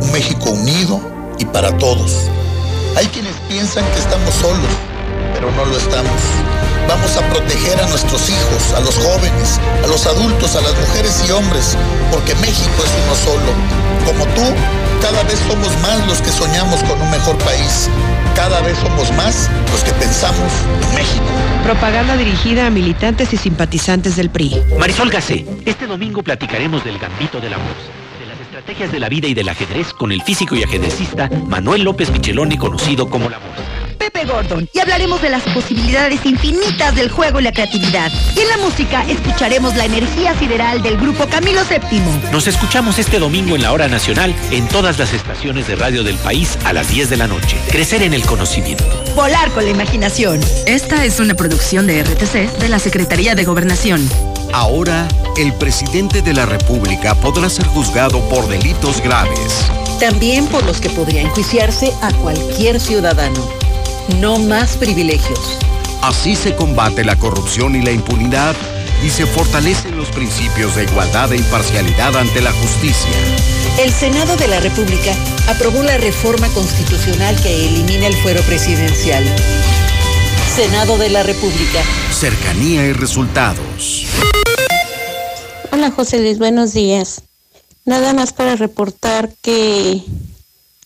Un 0.00 0.12
México 0.12 0.50
unido 0.50 1.00
y 1.38 1.44
para 1.44 1.76
todos. 1.76 2.30
Hay 2.96 3.06
quienes 3.06 3.34
piensan 3.48 3.84
que 3.92 3.98
estamos 3.98 4.34
solos, 4.34 4.70
pero 5.34 5.50
no 5.52 5.66
lo 5.66 5.76
estamos. 5.76 6.20
Vamos 6.88 7.16
a 7.16 7.20
proteger 7.30 7.80
a 7.80 7.86
nuestros 7.88 8.28
hijos, 8.28 8.72
a 8.76 8.80
los 8.80 8.96
jóvenes, 8.96 9.60
a 9.84 9.86
los 9.86 10.06
adultos, 10.06 10.56
a 10.56 10.60
las 10.60 10.74
mujeres 10.78 11.24
y 11.26 11.32
hombres, 11.32 11.76
porque 12.10 12.34
México 12.36 12.82
es 12.84 12.92
uno 13.04 13.14
solo. 13.14 13.52
Como 14.04 14.24
tú, 14.34 14.42
cada 15.00 15.22
vez 15.24 15.38
somos 15.48 15.70
más 15.80 16.06
los 16.06 16.20
que 16.20 16.30
soñamos 16.30 16.82
con 16.84 17.00
un 17.00 17.10
mejor 17.10 17.36
país. 17.38 17.88
Cada 18.34 18.60
vez 18.62 18.76
somos 18.78 19.12
más 19.12 19.48
los 19.70 19.82
que 19.84 19.92
pensamos 19.92 20.50
en 20.88 20.94
México. 20.94 21.24
Propaganda 21.64 22.16
dirigida 22.16 22.66
a 22.66 22.70
militantes 22.70 23.32
y 23.32 23.36
simpatizantes 23.36 24.16
del 24.16 24.30
PRI. 24.30 24.60
Marisol 24.78 25.10
Gacé, 25.10 25.46
este 25.64 25.86
domingo 25.86 26.22
platicaremos 26.22 26.84
del 26.84 26.98
gambito 26.98 27.40
de 27.40 27.50
la 27.50 27.56
voz, 27.56 27.66
de 28.20 28.26
las 28.26 28.40
estrategias 28.40 28.90
de 28.90 28.98
la 28.98 29.08
vida 29.08 29.28
y 29.28 29.34
del 29.34 29.48
ajedrez 29.48 29.92
con 29.92 30.12
el 30.12 30.22
físico 30.22 30.56
y 30.56 30.62
ajedrecista 30.62 31.30
Manuel 31.46 31.82
López 31.82 32.10
Micheloni, 32.10 32.56
conocido 32.56 33.08
como 33.08 33.28
la 33.28 33.38
voz. 33.38 33.81
Pepe 34.02 34.24
Gordon 34.24 34.68
y 34.72 34.80
hablaremos 34.80 35.22
de 35.22 35.28
las 35.28 35.44
posibilidades 35.54 36.26
infinitas 36.26 36.92
del 36.96 37.08
juego 37.08 37.38
y 37.38 37.44
la 37.44 37.52
creatividad. 37.52 38.10
Y 38.34 38.40
en 38.40 38.48
la 38.48 38.56
música 38.56 39.04
escucharemos 39.08 39.76
la 39.76 39.84
energía 39.84 40.36
sideral 40.40 40.82
del 40.82 40.96
grupo 40.96 41.28
Camilo 41.28 41.60
VII. 41.70 42.32
Nos 42.32 42.48
escuchamos 42.48 42.98
este 42.98 43.20
domingo 43.20 43.54
en 43.54 43.62
la 43.62 43.70
hora 43.70 43.86
nacional 43.86 44.34
en 44.50 44.66
todas 44.66 44.98
las 44.98 45.12
estaciones 45.12 45.68
de 45.68 45.76
radio 45.76 46.02
del 46.02 46.16
país 46.16 46.58
a 46.64 46.72
las 46.72 46.88
10 46.88 47.10
de 47.10 47.16
la 47.16 47.28
noche. 47.28 47.56
Crecer 47.70 48.02
en 48.02 48.12
el 48.12 48.24
conocimiento. 48.24 48.84
Volar 49.14 49.52
con 49.52 49.64
la 49.64 49.70
imaginación. 49.70 50.40
Esta 50.66 51.04
es 51.04 51.20
una 51.20 51.34
producción 51.34 51.86
de 51.86 52.02
RTC 52.02 52.58
de 52.58 52.68
la 52.68 52.80
Secretaría 52.80 53.36
de 53.36 53.44
Gobernación. 53.44 54.04
Ahora, 54.52 55.06
el 55.36 55.52
presidente 55.52 56.22
de 56.22 56.32
la 56.32 56.44
República 56.44 57.14
podrá 57.14 57.48
ser 57.48 57.68
juzgado 57.68 58.20
por 58.28 58.48
delitos 58.48 59.00
graves. 59.00 59.64
También 60.00 60.48
por 60.48 60.64
los 60.64 60.80
que 60.80 60.90
podría 60.90 61.20
enjuiciarse 61.20 61.92
a 62.02 62.12
cualquier 62.14 62.80
ciudadano. 62.80 63.62
No 64.20 64.38
más 64.38 64.76
privilegios. 64.76 65.58
Así 66.02 66.36
se 66.36 66.54
combate 66.54 67.04
la 67.04 67.16
corrupción 67.16 67.74
y 67.76 67.82
la 67.82 67.92
impunidad 67.92 68.54
y 69.04 69.10
se 69.10 69.26
fortalecen 69.26 69.96
los 69.96 70.08
principios 70.10 70.76
de 70.76 70.84
igualdad 70.84 71.32
e 71.32 71.36
imparcialidad 71.36 72.16
ante 72.16 72.40
la 72.40 72.52
justicia. 72.52 73.10
El 73.78 73.90
Senado 73.90 74.36
de 74.36 74.48
la 74.48 74.60
República 74.60 75.12
aprobó 75.48 75.82
la 75.82 75.98
reforma 75.98 76.48
constitucional 76.48 77.40
que 77.42 77.66
elimina 77.66 78.06
el 78.06 78.14
fuero 78.14 78.42
presidencial. 78.42 79.24
Senado 80.54 80.98
de 80.98 81.08
la 81.08 81.22
República. 81.22 81.82
Cercanía 82.12 82.86
y 82.86 82.92
resultados. 82.92 84.06
Hola 85.72 85.90
José 85.90 86.20
Luis, 86.20 86.38
buenos 86.38 86.74
días. 86.74 87.22
Nada 87.84 88.12
más 88.12 88.32
para 88.32 88.56
reportar 88.56 89.30
que 89.40 90.02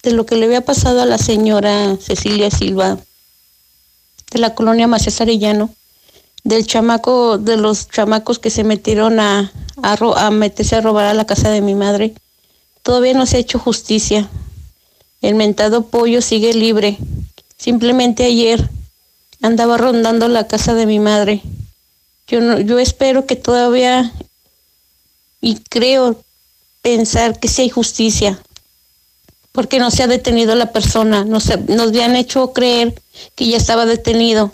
de 0.02 0.12
lo 0.12 0.24
que 0.24 0.36
le 0.36 0.46
había 0.46 0.64
pasado 0.64 1.02
a 1.02 1.06
la 1.06 1.18
señora 1.18 1.96
Cecilia 2.00 2.50
Silva 2.50 2.96
de 4.30 4.38
la 4.38 4.54
colonia 4.54 4.86
Macías 4.86 5.20
Arellano, 5.20 5.70
del 6.44 6.66
chamaco, 6.66 7.38
de 7.38 7.56
los 7.56 7.88
chamacos 7.88 8.38
que 8.38 8.50
se 8.50 8.64
metieron 8.64 9.20
a, 9.20 9.52
a, 9.82 10.30
meterse 10.30 10.76
a 10.76 10.80
robar 10.80 11.06
a 11.06 11.14
la 11.14 11.26
casa 11.26 11.50
de 11.50 11.60
mi 11.60 11.74
madre, 11.74 12.14
todavía 12.82 13.14
no 13.14 13.26
se 13.26 13.36
ha 13.36 13.40
hecho 13.40 13.58
justicia. 13.58 14.28
El 15.22 15.34
mentado 15.34 15.86
pollo 15.86 16.22
sigue 16.22 16.54
libre. 16.54 16.98
Simplemente 17.56 18.24
ayer 18.24 18.68
andaba 19.42 19.76
rondando 19.76 20.28
la 20.28 20.46
casa 20.46 20.74
de 20.74 20.86
mi 20.86 21.00
madre. 21.00 21.42
Yo, 22.28 22.40
no, 22.40 22.60
yo 22.60 22.78
espero 22.78 23.26
que 23.26 23.36
todavía 23.36 24.12
y 25.40 25.56
creo 25.68 26.22
pensar 26.82 27.38
que 27.38 27.48
sí 27.48 27.62
hay 27.62 27.70
justicia, 27.70 28.40
porque 29.56 29.78
no 29.78 29.90
se 29.90 30.02
ha 30.02 30.06
detenido 30.06 30.54
la 30.54 30.70
persona, 30.70 31.24
nos, 31.24 31.46
nos 31.66 31.88
habían 31.88 32.14
hecho 32.14 32.52
creer 32.52 32.94
que 33.34 33.48
ya 33.48 33.56
estaba 33.56 33.86
detenido. 33.86 34.52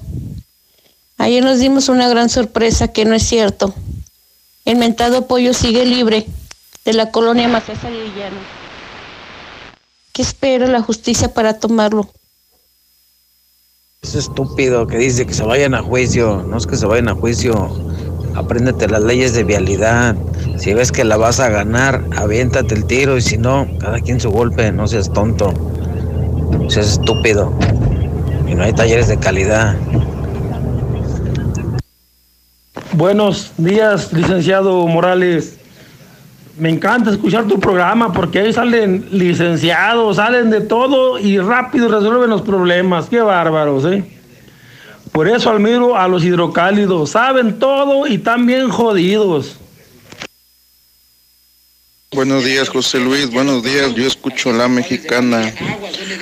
Ayer 1.19 1.45
nos 1.45 1.59
dimos 1.59 1.89
una 1.89 2.09
gran 2.09 2.31
sorpresa 2.31 2.87
que 2.89 3.05
no 3.05 3.17
es 3.17 3.25
cierto. 3.25 3.75
El 4.65 4.77
mentado 4.77 5.27
pollo 5.27 5.55
sigue 5.55 5.85
libre 5.85 6.29
de 6.85 6.93
la 6.93 7.11
colonia 7.11 7.49
Macías 7.49 7.83
Arellano. 7.83 8.39
¿Qué 10.13 10.23
espera 10.23 10.69
la 10.69 10.83
justicia 10.83 11.35
para 11.35 11.59
tomarlo? 11.59 12.09
Es 14.03 14.15
estúpido 14.15 14.87
que 14.87 14.99
dice 14.99 15.27
que 15.27 15.35
se 15.35 15.43
vayan 15.43 15.75
a 15.75 15.83
juicio. 15.83 16.45
No 16.45 16.59
es 16.59 16.67
que 16.69 16.77
se 16.77 16.87
vayan 16.87 17.09
a 17.09 17.15
juicio. 17.17 17.92
Apréndete 18.35 18.89
las 18.89 19.03
leyes 19.03 19.35
de 19.35 19.45
vialidad. 19.45 20.17
Si 20.57 20.73
ves 20.75 20.91
que 20.93 21.05
la 21.05 21.17
vas 21.17 21.41
a 21.41 21.49
ganar, 21.49 22.03
aviéntate 22.17 22.75
el 22.75 22.85
tiro. 22.85 23.17
Y 23.17 23.21
si 23.21 23.39
no, 23.39 23.67
cada 23.79 24.01
quien 24.01 24.21
su 24.21 24.31
golpe. 24.31 24.73
No 24.73 24.87
seas 24.89 25.13
tonto. 25.13 25.53
Seas 26.69 26.93
estúpido. 26.93 27.53
Y 28.49 28.55
no 28.55 28.65
hay 28.65 28.73
talleres 28.73 29.09
de 29.09 29.19
calidad. 29.19 29.77
Buenos 32.95 33.53
días, 33.57 34.13
licenciado 34.13 34.87
Morales. 34.87 35.59
Me 36.59 36.69
encanta 36.69 37.11
escuchar 37.11 37.47
tu 37.47 37.59
programa 37.59 38.13
porque 38.13 38.41
ahí 38.41 38.53
salen 38.53 39.07
licenciados, 39.11 40.17
salen 40.17 40.51
de 40.51 40.61
todo 40.61 41.19
y 41.19 41.39
rápido 41.39 41.89
resuelven 41.89 42.29
los 42.29 42.43
problemas. 42.43 43.09
Qué 43.09 43.21
bárbaros, 43.21 43.87
¿eh? 43.87 44.05
Por 45.13 45.29
eso 45.29 45.51
admiro 45.51 45.97
a 45.97 46.09
los 46.09 46.25
hidrocálidos. 46.25 47.11
Saben 47.11 47.59
todo 47.59 48.07
y 48.07 48.15
están 48.15 48.47
bien 48.47 48.71
jodidos. 48.71 49.57
Buenos 52.15 52.45
días, 52.45 52.69
José 52.69 52.99
Luis. 52.99 53.31
Buenos 53.31 53.63
días. 53.63 53.95
Yo 53.95 54.07
escucho 54.07 54.53
la 54.53 54.69
mexicana. 54.69 55.53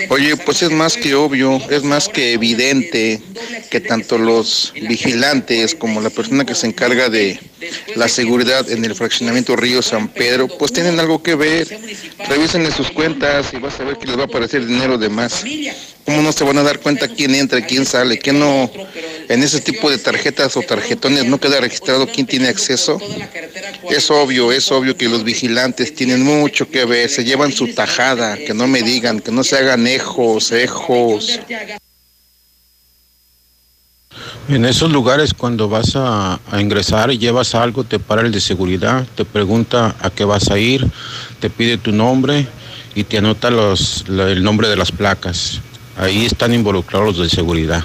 Oye, 0.08 0.36
pues 0.36 0.62
es 0.62 0.70
más 0.70 0.96
que 0.96 1.16
obvio, 1.16 1.60
es 1.68 1.82
más 1.82 2.08
que 2.08 2.32
evidente 2.32 3.20
que 3.70 3.80
tanto 3.80 4.16
los 4.16 4.72
vigilantes 4.88 5.74
como 5.74 6.00
la 6.00 6.10
persona 6.10 6.44
que 6.44 6.54
se 6.54 6.68
encarga 6.68 7.08
de 7.08 7.40
la 7.96 8.08
seguridad 8.08 8.70
en 8.70 8.84
el 8.84 8.94
fraccionamiento 8.94 9.56
Río 9.56 9.82
San 9.82 10.08
Pedro, 10.08 10.46
pues 10.46 10.72
tienen 10.72 10.98
algo 11.00 11.22
que 11.22 11.34
ver. 11.34 11.66
Revisen 12.28 12.70
sus 12.72 12.90
cuentas 12.90 13.52
y 13.52 13.58
vas 13.58 13.78
a 13.80 13.84
ver 13.84 13.98
que 13.98 14.06
les 14.06 14.16
va 14.16 14.22
a 14.22 14.26
aparecer 14.26 14.66
dinero 14.66 14.96
de 14.96 15.08
más. 15.08 15.44
¿Cómo 16.04 16.22
no 16.22 16.32
se 16.32 16.44
van 16.44 16.58
a 16.58 16.62
dar 16.62 16.80
cuenta 16.80 17.08
quién 17.08 17.34
entra, 17.34 17.64
quién 17.64 17.86
sale? 17.86 18.18
¿Quién 18.18 18.38
no 18.40 18.70
en 19.28 19.42
ese 19.42 19.60
tipo 19.60 19.90
de 19.90 19.98
tarjetas 19.98 20.56
o 20.56 20.62
tarjetones 20.62 21.24
no 21.26 21.38
queda 21.38 21.60
registrado 21.60 22.06
quién 22.06 22.26
tiene 22.26 22.48
acceso? 22.48 22.98
Es 23.90 24.10
obvio, 24.10 24.50
es 24.52 24.70
obvio 24.72 24.96
que 24.96 25.08
los 25.08 25.24
vigilantes 25.24 25.94
tienen 25.94 26.22
mucho 26.22 26.68
que 26.68 26.84
ver, 26.84 27.08
se 27.08 27.24
llevan 27.24 27.52
su 27.52 27.74
tajada, 27.74 28.36
que 28.36 28.54
no 28.54 28.66
me 28.66 28.82
digan, 28.82 29.20
que 29.20 29.30
no 29.30 29.44
se 29.44 29.56
hagan 29.58 29.86
ejos, 29.86 30.52
ejos. 30.52 31.40
En 34.48 34.64
esos 34.64 34.90
lugares 34.90 35.32
cuando 35.32 35.68
vas 35.68 35.92
a, 35.94 36.40
ingresar 36.58 37.12
y 37.12 37.18
llevas 37.18 37.54
algo, 37.54 37.84
te 37.84 38.00
para 38.00 38.22
el 38.22 38.32
de 38.32 38.40
seguridad, 38.40 39.06
te 39.14 39.24
pregunta 39.24 39.94
a 40.00 40.10
qué 40.10 40.24
vas 40.24 40.50
a 40.50 40.58
ir, 40.58 40.84
te 41.38 41.50
pide 41.50 41.78
tu 41.78 41.92
nombre 41.92 42.48
y 42.96 43.04
te 43.04 43.18
anota 43.18 43.50
los, 43.50 44.04
el 44.08 44.42
nombre 44.42 44.68
de 44.68 44.74
las 44.74 44.90
placas. 44.90 45.60
Ahí 46.00 46.24
están 46.24 46.54
involucrados 46.54 47.18
los 47.18 47.18
de 47.18 47.28
seguridad. 47.28 47.84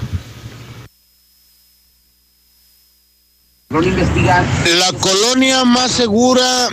La 3.68 4.92
colonia 4.98 5.66
más 5.66 5.90
segura 5.90 6.68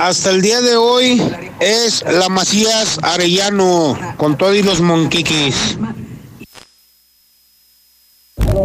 hasta 0.00 0.30
el 0.30 0.42
día 0.42 0.60
de 0.60 0.74
hoy 0.76 1.22
es 1.60 2.02
la 2.02 2.28
Macías 2.28 2.98
Arellano, 3.00 3.96
con 4.16 4.36
todos 4.36 4.56
los 4.64 4.80
monquiquis. 4.80 5.78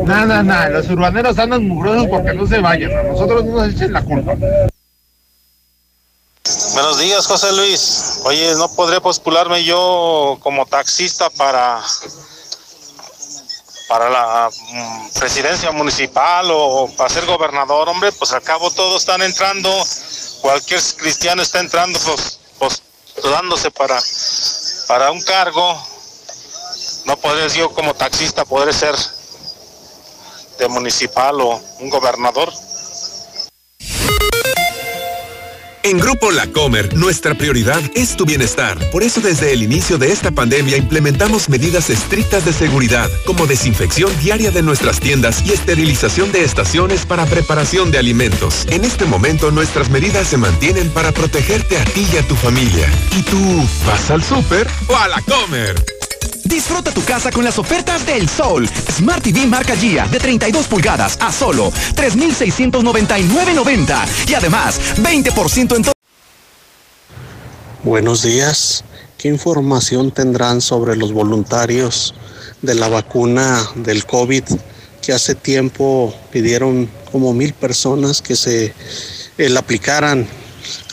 Nada, 0.03 0.41
nada, 0.41 0.69
los 0.69 0.89
urbaneros 0.89 1.37
andan 1.37 1.67
mugrosos 1.67 2.07
porque 2.09 2.33
no 2.33 2.47
se 2.47 2.57
vayan, 2.59 2.97
a 2.97 3.03
nosotros 3.03 3.45
no 3.45 3.57
nos 3.57 3.75
echen 3.75 3.93
la 3.93 4.01
culpa. 4.01 4.33
Buenos 6.73 6.99
días, 6.99 7.27
José 7.27 7.51
Luis. 7.55 8.06
Oye, 8.23 8.55
¿no 8.55 8.67
podré 8.73 8.99
postularme 8.99 9.63
yo 9.63 10.37
como 10.41 10.65
taxista 10.65 11.29
para 11.29 11.81
para 13.87 14.09
la 14.09 14.49
mm, 14.49 15.09
presidencia 15.13 15.71
municipal 15.71 16.49
o 16.51 16.89
para 16.97 17.09
ser 17.09 17.25
gobernador, 17.25 17.87
hombre? 17.89 18.11
Pues 18.11 18.33
al 18.33 18.41
cabo 18.41 18.69
todos 18.71 19.01
están 19.01 19.21
entrando, 19.21 19.71
cualquier 20.41 20.81
cristiano 20.97 21.41
está 21.41 21.59
entrando 21.59 21.97
pues, 21.99 22.39
postulándose 22.59 23.71
para, 23.71 23.99
para 24.87 25.11
un 25.11 25.21
cargo. 25.21 25.81
No 27.05 27.15
podré 27.17 27.47
yo 27.49 27.73
como 27.73 27.93
taxista 27.93 28.43
poder 28.43 28.73
ser 28.73 28.95
de 30.59 30.67
municipal 30.67 31.39
o 31.39 31.61
un 31.79 31.89
gobernador. 31.89 32.51
En 35.87 35.99
Grupo 35.99 36.31
La 36.31 36.47
Comer, 36.47 36.97
nuestra 36.97 37.33
prioridad 37.33 37.81
es 37.95 38.17
tu 38.17 38.25
bienestar. 38.25 38.77
Por 38.91 39.03
eso 39.03 39.21
desde 39.21 39.53
el 39.53 39.63
inicio 39.63 39.97
de 39.97 40.11
esta 40.11 40.31
pandemia 40.31 40.75
implementamos 40.75 41.47
medidas 41.47 41.89
estrictas 41.89 42.43
de 42.43 42.51
seguridad, 42.51 43.09
como 43.25 43.47
desinfección 43.47 44.11
diaria 44.19 44.51
de 44.51 44.63
nuestras 44.63 44.99
tiendas 44.99 45.45
y 45.45 45.53
esterilización 45.53 46.29
de 46.33 46.43
estaciones 46.43 47.05
para 47.05 47.25
preparación 47.25 47.89
de 47.89 47.99
alimentos. 47.99 48.65
En 48.69 48.83
este 48.83 49.05
momento 49.05 49.49
nuestras 49.49 49.89
medidas 49.89 50.27
se 50.27 50.35
mantienen 50.35 50.89
para 50.89 51.13
protegerte 51.13 51.77
a 51.77 51.85
ti 51.85 52.05
y 52.11 52.17
a 52.17 52.27
tu 52.27 52.35
familia. 52.35 52.91
¿Y 53.17 53.21
tú 53.21 53.65
vas 53.85 54.11
al 54.11 54.21
súper 54.21 54.67
o 54.89 54.97
a 54.97 55.07
La 55.07 55.21
Comer? 55.21 55.96
Disfruta 56.47 56.91
tu 56.91 57.03
casa 57.03 57.29
con 57.29 57.43
las 57.43 57.59
ofertas 57.59 58.05
del 58.05 58.29
Sol. 58.29 58.69
Smart 58.95 59.21
TV 59.21 59.45
marca 59.47 59.75
Gia 59.75 60.07
de 60.07 60.17
32 60.17 60.67
pulgadas 60.67 61.17
a 61.19 61.29
solo 61.29 61.73
3,699.90. 61.95 64.29
Y 64.29 64.33
además, 64.33 64.79
20% 64.97 65.75
en 65.75 65.83
todo. 65.83 65.91
Buenos 67.83 68.23
días. 68.23 68.85
¿Qué 69.17 69.27
información 69.27 70.11
tendrán 70.11 70.61
sobre 70.61 70.95
los 70.95 71.11
voluntarios 71.11 72.13
de 72.61 72.75
la 72.75 72.87
vacuna 72.87 73.61
del 73.75 74.05
COVID 74.05 74.43
que 75.01 75.11
hace 75.11 75.35
tiempo 75.35 76.15
pidieron 76.31 76.89
como 77.11 77.33
mil 77.33 77.53
personas 77.53 78.21
que 78.21 78.37
se 78.37 78.73
eh, 79.37 79.49
la 79.49 79.59
aplicaran? 79.59 80.25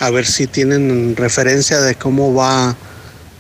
A 0.01 0.11
ver 0.11 0.27
si 0.27 0.49
tienen 0.49 1.15
referencia 1.15 1.81
de 1.81 1.95
cómo 1.95 2.35
va 2.35 2.77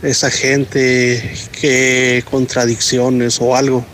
esa 0.04 0.30
gente, 0.30 1.34
qué 1.58 2.22
contradicciones 2.30 3.40
o 3.40 3.56
algo. 3.56 3.84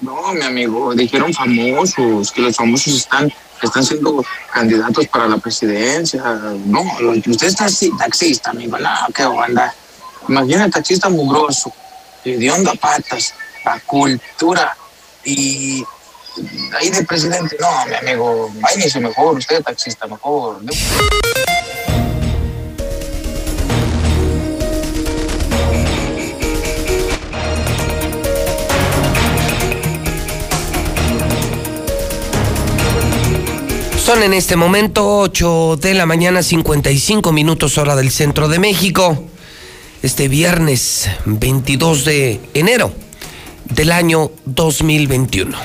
No, 0.00 0.32
mi 0.32 0.42
amigo, 0.42 0.94
dijeron 0.94 1.32
famosos, 1.32 2.30
que 2.30 2.42
los 2.42 2.56
famosos 2.56 2.94
están, 2.94 3.32
están 3.62 3.84
siendo 3.84 4.24
candidatos 4.52 5.06
para 5.08 5.26
la 5.28 5.38
presidencia. 5.38 6.22
No, 6.66 6.82
usted 7.26 7.46
es 7.48 7.56
taxista, 7.98 8.50
amigo, 8.50 8.78
no, 8.78 8.90
qué 9.14 9.24
onda. 9.24 9.74
Imagina 10.28 10.70
taxista 10.70 11.08
mugroso, 11.08 11.72
de 12.24 12.50
onda 12.50 12.74
patas, 12.74 13.34
la 13.64 13.80
cultura 13.80 14.76
y 15.24 15.84
ahí 16.78 16.90
de 16.90 17.04
presidente. 17.04 17.56
No, 17.60 17.86
mi 17.86 17.94
amigo, 17.94 18.50
váyase 18.60 19.00
mejor, 19.00 19.36
usted 19.36 19.56
es 19.58 19.64
taxista 19.64 20.06
mejor. 20.06 20.60
Son 34.10 34.24
en 34.24 34.34
este 34.34 34.56
momento 34.56 35.18
8 35.20 35.78
de 35.80 35.94
la 35.94 36.04
mañana, 36.04 36.42
55 36.42 37.30
minutos 37.30 37.78
hora 37.78 37.94
del 37.94 38.10
centro 38.10 38.48
de 38.48 38.58
México. 38.58 39.24
Este 40.02 40.26
viernes 40.26 41.08
22 41.26 42.04
de 42.04 42.40
enero 42.52 42.92
del 43.72 43.92
año 43.92 44.32
2021. 44.46 45.56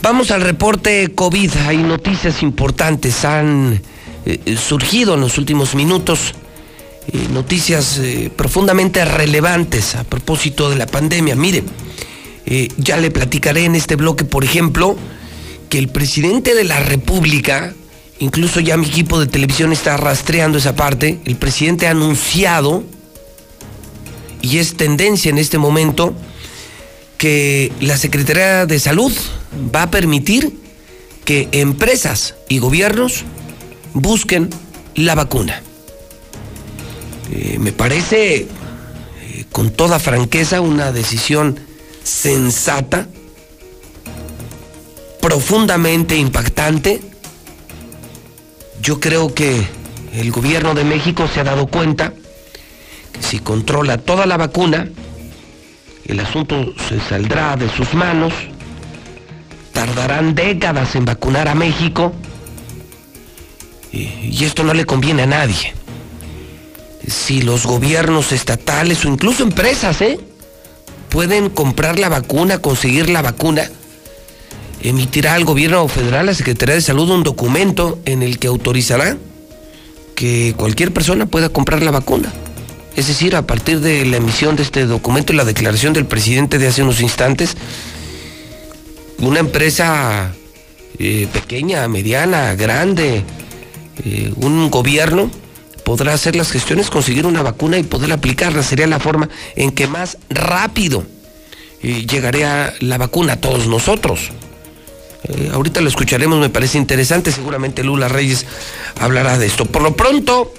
Vamos 0.00 0.30
al 0.30 0.40
reporte 0.40 1.12
COVID. 1.14 1.50
Hay 1.66 1.76
noticias 1.76 2.42
importantes. 2.42 3.22
Han 3.26 3.82
eh, 4.24 4.56
surgido 4.56 5.12
en 5.12 5.20
los 5.20 5.36
últimos 5.36 5.74
minutos 5.74 6.32
eh, 7.12 7.26
noticias 7.34 7.98
eh, 7.98 8.30
profundamente 8.34 9.04
relevantes 9.04 9.94
a 9.94 10.04
propósito 10.04 10.70
de 10.70 10.76
la 10.76 10.86
pandemia. 10.86 11.36
Mire, 11.36 11.64
ya 12.78 12.96
le 12.96 13.10
platicaré 13.10 13.66
en 13.66 13.74
este 13.74 13.96
bloque, 13.96 14.24
por 14.24 14.42
ejemplo, 14.42 14.96
que 15.70 15.78
el 15.78 15.88
presidente 15.88 16.54
de 16.54 16.64
la 16.64 16.80
República, 16.80 17.72
incluso 18.18 18.60
ya 18.60 18.76
mi 18.76 18.86
equipo 18.86 19.20
de 19.20 19.26
televisión 19.26 19.72
está 19.72 19.96
rastreando 19.96 20.58
esa 20.58 20.74
parte, 20.74 21.20
el 21.24 21.36
presidente 21.36 21.86
ha 21.86 21.92
anunciado, 21.92 22.84
y 24.42 24.58
es 24.58 24.76
tendencia 24.76 25.30
en 25.30 25.38
este 25.38 25.58
momento, 25.58 26.12
que 27.16 27.72
la 27.80 27.96
Secretaría 27.96 28.66
de 28.66 28.80
Salud 28.80 29.12
va 29.74 29.84
a 29.84 29.90
permitir 29.90 30.58
que 31.24 31.48
empresas 31.52 32.34
y 32.48 32.58
gobiernos 32.58 33.24
busquen 33.94 34.50
la 34.96 35.14
vacuna. 35.14 35.62
Eh, 37.30 37.58
me 37.60 37.70
parece, 37.72 38.38
eh, 38.38 38.46
con 39.52 39.70
toda 39.70 40.00
franqueza, 40.00 40.60
una 40.60 40.90
decisión 40.90 41.60
sensata 42.02 43.06
profundamente 45.20 46.16
impactante. 46.16 47.00
Yo 48.80 48.98
creo 49.00 49.34
que 49.34 49.66
el 50.14 50.30
gobierno 50.32 50.74
de 50.74 50.84
México 50.84 51.28
se 51.32 51.40
ha 51.40 51.44
dado 51.44 51.66
cuenta 51.66 52.12
que 53.12 53.22
si 53.22 53.38
controla 53.38 53.98
toda 53.98 54.26
la 54.26 54.36
vacuna, 54.36 54.88
el 56.06 56.20
asunto 56.20 56.74
se 56.88 57.00
saldrá 57.00 57.56
de 57.56 57.68
sus 57.70 57.94
manos, 57.94 58.32
tardarán 59.72 60.34
décadas 60.34 60.96
en 60.96 61.04
vacunar 61.04 61.48
a 61.48 61.54
México 61.54 62.12
y, 63.92 64.44
esto 64.44 64.64
no 64.64 64.74
le 64.74 64.84
conviene 64.84 65.22
a 65.22 65.26
nadie. 65.26 65.74
Si 67.06 67.42
los 67.42 67.66
gobiernos 67.66 68.32
estatales 68.32 69.04
o 69.04 69.08
incluso 69.08 69.42
empresas 69.42 70.00
¿eh? 70.00 70.18
pueden 71.08 71.50
comprar 71.50 71.98
la 71.98 72.08
vacuna, 72.08 72.58
conseguir 72.58 73.10
la 73.10 73.22
vacuna, 73.22 73.70
emitirá 74.82 75.34
al 75.34 75.44
gobierno 75.44 75.86
federal, 75.88 76.26
la 76.26 76.34
Secretaría 76.34 76.74
de 76.74 76.80
Salud, 76.80 77.10
un 77.10 77.22
documento 77.22 77.98
en 78.04 78.22
el 78.22 78.38
que 78.38 78.48
autorizará 78.48 79.16
que 80.14 80.54
cualquier 80.56 80.92
persona 80.92 81.26
pueda 81.26 81.48
comprar 81.48 81.82
la 81.82 81.90
vacuna. 81.90 82.32
Es 82.96 83.08
decir, 83.08 83.36
a 83.36 83.46
partir 83.46 83.80
de 83.80 84.04
la 84.04 84.16
emisión 84.16 84.56
de 84.56 84.62
este 84.62 84.84
documento 84.86 85.32
y 85.32 85.36
la 85.36 85.44
declaración 85.44 85.92
del 85.92 86.06
presidente 86.06 86.58
de 86.58 86.68
hace 86.68 86.82
unos 86.82 87.00
instantes, 87.00 87.56
una 89.18 89.40
empresa 89.40 90.32
eh, 90.98 91.28
pequeña, 91.32 91.86
mediana, 91.88 92.54
grande, 92.54 93.24
eh, 94.04 94.32
un 94.36 94.70
gobierno 94.70 95.30
podrá 95.84 96.12
hacer 96.12 96.36
las 96.36 96.50
gestiones, 96.50 96.90
conseguir 96.90 97.26
una 97.26 97.42
vacuna 97.42 97.78
y 97.78 97.82
poder 97.82 98.12
aplicarla. 98.12 98.62
Sería 98.62 98.86
la 98.86 99.00
forma 99.00 99.28
en 99.56 99.70
que 99.70 99.86
más 99.86 100.18
rápido 100.28 101.04
eh, 101.82 102.06
llegaría 102.06 102.74
la 102.80 102.98
vacuna 102.98 103.34
a 103.34 103.40
todos 103.40 103.66
nosotros. 103.66 104.30
Eh, 105.24 105.50
ahorita 105.52 105.80
lo 105.80 105.88
escucharemos, 105.88 106.38
me 106.38 106.50
parece 106.50 106.78
interesante. 106.78 107.32
Seguramente 107.32 107.84
Lula 107.84 108.08
Reyes 108.08 108.46
hablará 108.98 109.38
de 109.38 109.46
esto. 109.46 109.66
Por 109.66 109.82
lo 109.82 109.94
pronto, 109.94 110.52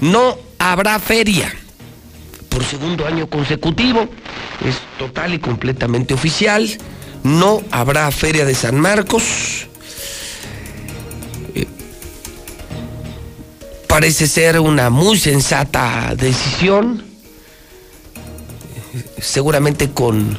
no 0.00 0.36
habrá 0.58 0.98
feria 0.98 1.54
por 2.54 2.64
segundo 2.64 3.04
año 3.04 3.28
consecutivo. 3.28 4.08
Es 4.64 4.76
total 4.98 5.34
y 5.34 5.38
completamente 5.40 6.14
oficial. 6.14 6.70
No 7.24 7.62
habrá 7.70 8.10
feria 8.12 8.44
de 8.44 8.54
San 8.54 8.78
Marcos. 8.78 9.66
Eh, 11.54 11.66
parece 13.88 14.28
ser 14.28 14.60
una 14.60 14.88
muy 14.88 15.18
sensata 15.18 16.14
decisión. 16.16 17.04
seguramente 19.18 19.90
con 19.90 20.38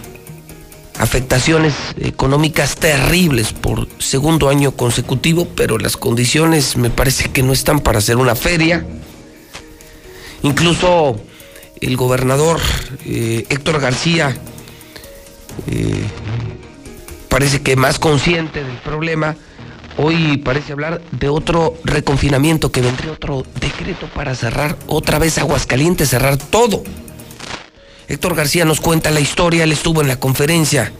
afectaciones 0.99 1.73
económicas 1.99 2.75
terribles 2.75 3.53
por 3.53 3.87
segundo 3.99 4.49
año 4.49 4.71
consecutivo, 4.71 5.47
pero 5.55 5.77
las 5.77 5.97
condiciones 5.97 6.77
me 6.77 6.89
parece 6.89 7.31
que 7.31 7.43
no 7.43 7.53
están 7.53 7.79
para 7.79 7.99
hacer 7.99 8.17
una 8.17 8.35
feria. 8.35 8.85
Incluso 10.43 11.19
el 11.81 11.97
gobernador 11.97 12.59
eh, 13.05 13.45
Héctor 13.49 13.79
García 13.79 14.35
eh, 15.67 16.03
parece 17.29 17.61
que 17.61 17.75
más 17.75 17.99
consciente 17.99 18.63
del 18.63 18.77
problema, 18.77 19.35
hoy 19.97 20.37
parece 20.37 20.73
hablar 20.73 21.01
de 21.11 21.29
otro 21.29 21.75
reconfinamiento, 21.83 22.71
que 22.71 22.81
vendría 22.81 23.11
otro 23.11 23.43
decreto 23.59 24.07
para 24.13 24.35
cerrar 24.35 24.77
otra 24.87 25.19
vez 25.19 25.37
Aguascalientes, 25.37 26.09
cerrar 26.09 26.37
todo. 26.37 26.83
Héctor 28.07 28.35
García 28.35 28.65
nos 28.65 28.81
cuenta 28.81 29.11
la 29.11 29.19
historia, 29.19 29.63
él 29.63 29.71
estuvo 29.71 30.01
en 30.01 30.07
la 30.07 30.19
conferencia, 30.19 30.91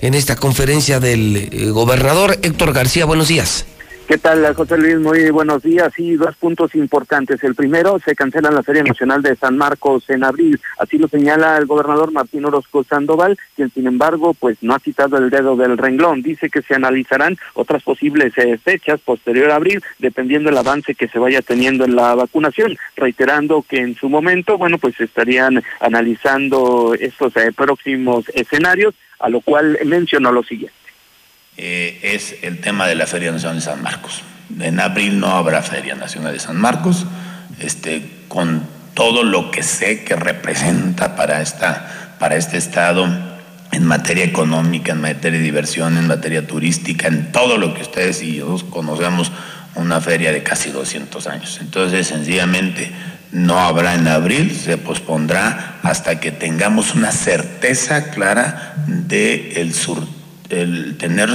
en 0.00 0.14
esta 0.14 0.36
conferencia 0.36 1.00
del 1.00 1.36
eh, 1.36 1.70
gobernador. 1.70 2.38
Héctor 2.42 2.72
García, 2.72 3.04
buenos 3.04 3.28
días. 3.28 3.66
¿Qué 4.06 4.18
tal, 4.18 4.54
José 4.54 4.78
Luis? 4.78 4.98
Muy 4.98 5.30
buenos 5.30 5.64
días. 5.64 5.92
Sí, 5.96 6.14
dos 6.14 6.36
puntos 6.36 6.76
importantes. 6.76 7.42
El 7.42 7.56
primero, 7.56 7.98
se 7.98 8.14
cancela 8.14 8.52
la 8.52 8.62
Feria 8.62 8.84
Nacional 8.84 9.20
de 9.20 9.34
San 9.34 9.58
Marcos 9.58 10.08
en 10.08 10.22
abril. 10.22 10.60
Así 10.78 10.96
lo 10.96 11.08
señala 11.08 11.58
el 11.58 11.66
gobernador 11.66 12.12
Martín 12.12 12.44
Orozco 12.44 12.84
Sandoval, 12.84 13.36
quien 13.56 13.68
sin 13.70 13.88
embargo, 13.88 14.32
pues 14.32 14.58
no 14.60 14.76
ha 14.76 14.78
quitado 14.78 15.18
el 15.18 15.28
dedo 15.28 15.56
del 15.56 15.76
renglón. 15.76 16.22
Dice 16.22 16.50
que 16.50 16.62
se 16.62 16.76
analizarán 16.76 17.36
otras 17.54 17.82
posibles 17.82 18.32
eh, 18.38 18.56
fechas 18.58 19.00
posterior 19.00 19.50
a 19.50 19.56
abril, 19.56 19.82
dependiendo 19.98 20.50
del 20.50 20.58
avance 20.58 20.94
que 20.94 21.08
se 21.08 21.18
vaya 21.18 21.42
teniendo 21.42 21.84
en 21.84 21.96
la 21.96 22.14
vacunación, 22.14 22.78
reiterando 22.94 23.64
que 23.68 23.78
en 23.78 23.96
su 23.96 24.08
momento, 24.08 24.56
bueno, 24.56 24.78
pues 24.78 25.00
estarían 25.00 25.64
analizando 25.80 26.94
estos 26.94 27.36
eh, 27.36 27.50
próximos 27.52 28.28
escenarios, 28.34 28.94
a 29.18 29.28
lo 29.28 29.40
cual 29.40 29.76
mencionó 29.84 30.30
lo 30.30 30.44
siguiente. 30.44 30.85
Eh, 31.58 32.00
es 32.02 32.36
el 32.42 32.60
tema 32.60 32.86
de 32.86 32.94
la 32.94 33.06
Feria 33.06 33.32
Nacional 33.32 33.56
de 33.56 33.62
San 33.62 33.82
Marcos. 33.82 34.22
En 34.60 34.78
abril 34.78 35.18
no 35.18 35.28
habrá 35.28 35.62
Feria 35.62 35.94
Nacional 35.94 36.34
de 36.34 36.38
San 36.38 36.56
Marcos, 36.56 37.06
este, 37.58 38.02
con 38.28 38.62
todo 38.92 39.22
lo 39.22 39.50
que 39.50 39.62
sé 39.62 40.04
que 40.04 40.16
representa 40.16 41.16
para, 41.16 41.40
esta, 41.40 42.16
para 42.18 42.36
este 42.36 42.58
Estado 42.58 43.06
en 43.72 43.84
materia 43.86 44.24
económica, 44.24 44.92
en 44.92 45.00
materia 45.00 45.38
de 45.38 45.44
diversión, 45.44 45.96
en 45.96 46.06
materia 46.06 46.46
turística, 46.46 47.08
en 47.08 47.32
todo 47.32 47.56
lo 47.56 47.74
que 47.74 47.82
ustedes 47.82 48.22
y 48.22 48.36
yo 48.36 48.58
conocemos, 48.70 49.32
una 49.74 50.00
feria 50.00 50.32
de 50.32 50.42
casi 50.42 50.70
200 50.70 51.26
años. 51.26 51.58
Entonces, 51.60 52.06
sencillamente, 52.06 52.90
no 53.32 53.60
habrá 53.60 53.94
en 53.94 54.08
abril, 54.08 54.54
se 54.54 54.78
pospondrá 54.78 55.78
hasta 55.82 56.20
que 56.20 56.32
tengamos 56.32 56.94
una 56.94 57.12
certeza 57.12 58.10
clara 58.10 58.74
de 58.86 59.60
el 59.60 59.74
sur 59.74 60.15
el 60.50 60.96
tener 60.96 61.30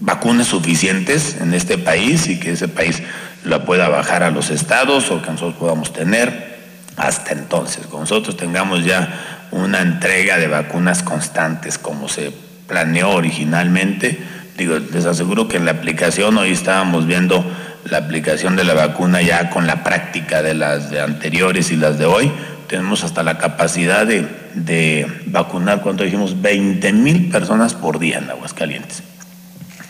vacunas 0.00 0.48
suficientes 0.48 1.36
en 1.40 1.54
este 1.54 1.78
país 1.78 2.28
y 2.28 2.38
que 2.38 2.52
ese 2.52 2.68
país 2.68 3.02
la 3.44 3.64
pueda 3.64 3.88
bajar 3.88 4.22
a 4.22 4.30
los 4.30 4.50
estados 4.50 5.10
o 5.10 5.22
que 5.22 5.30
nosotros 5.30 5.58
podamos 5.58 5.92
tener 5.92 6.56
hasta 6.96 7.32
entonces. 7.32 7.86
Con 7.86 8.00
nosotros 8.00 8.36
tengamos 8.36 8.84
ya 8.84 9.46
una 9.52 9.80
entrega 9.80 10.38
de 10.38 10.48
vacunas 10.48 11.02
constantes 11.02 11.78
como 11.78 12.08
se 12.08 12.32
planeó 12.66 13.10
originalmente. 13.10 14.18
Digo, 14.56 14.78
les 14.78 15.06
aseguro 15.06 15.48
que 15.48 15.58
en 15.58 15.64
la 15.64 15.72
aplicación 15.72 16.36
hoy 16.38 16.52
estábamos 16.52 17.06
viendo 17.06 17.44
la 17.84 17.98
aplicación 17.98 18.56
de 18.56 18.64
la 18.64 18.74
vacuna 18.74 19.22
ya 19.22 19.50
con 19.50 19.66
la 19.66 19.84
práctica 19.84 20.42
de 20.42 20.54
las 20.54 20.90
de 20.90 21.00
anteriores 21.00 21.70
y 21.70 21.76
las 21.76 21.98
de 21.98 22.06
hoy 22.06 22.32
tenemos 22.68 23.04
hasta 23.04 23.22
la 23.22 23.38
capacidad 23.38 24.06
de, 24.06 25.06
vacunar, 25.26 25.82
cuando 25.82 26.04
dijimos, 26.04 26.40
20 26.40 26.92
mil 26.92 27.28
personas 27.30 27.74
por 27.74 27.98
día 27.98 28.18
en 28.18 28.30
Aguascalientes. 28.30 29.02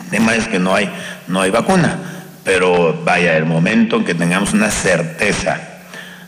El 0.04 0.10
tema 0.10 0.34
es 0.34 0.48
que 0.48 0.58
no 0.58 0.74
hay, 0.74 0.88
no 1.28 1.40
hay 1.40 1.50
vacuna, 1.50 1.98
pero 2.44 3.02
vaya, 3.04 3.36
el 3.36 3.44
momento 3.44 3.96
en 3.96 4.04
que 4.04 4.14
tengamos 4.14 4.52
una 4.52 4.70
certeza 4.70 5.60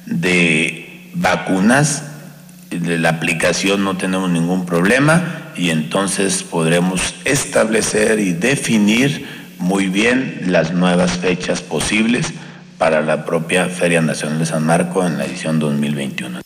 de 0.07 1.11
vacunas, 1.15 2.05
de 2.71 2.99
la 2.99 3.11
aplicación 3.11 3.85
no 3.85 3.97
tenemos 3.97 4.29
ningún 4.29 4.67
problema 4.67 5.53
y 5.57 5.71
entonces 5.71 6.43
podremos 6.43 7.15
establecer 7.25 8.19
y 8.19 8.33
definir 8.33 9.27
muy 9.59 9.87
bien 9.87 10.43
las 10.47 10.73
nuevas 10.73 11.13
fechas 11.13 11.63
posibles 11.63 12.33
para 12.79 13.03
la 13.03 13.25
propia 13.25 13.69
Feria 13.69 14.01
Nacional 14.01 14.39
de 14.39 14.47
San 14.47 14.65
Marco 14.65 15.05
en 15.05 15.19
la 15.19 15.25
edición 15.25 15.59
2021. 15.59 16.41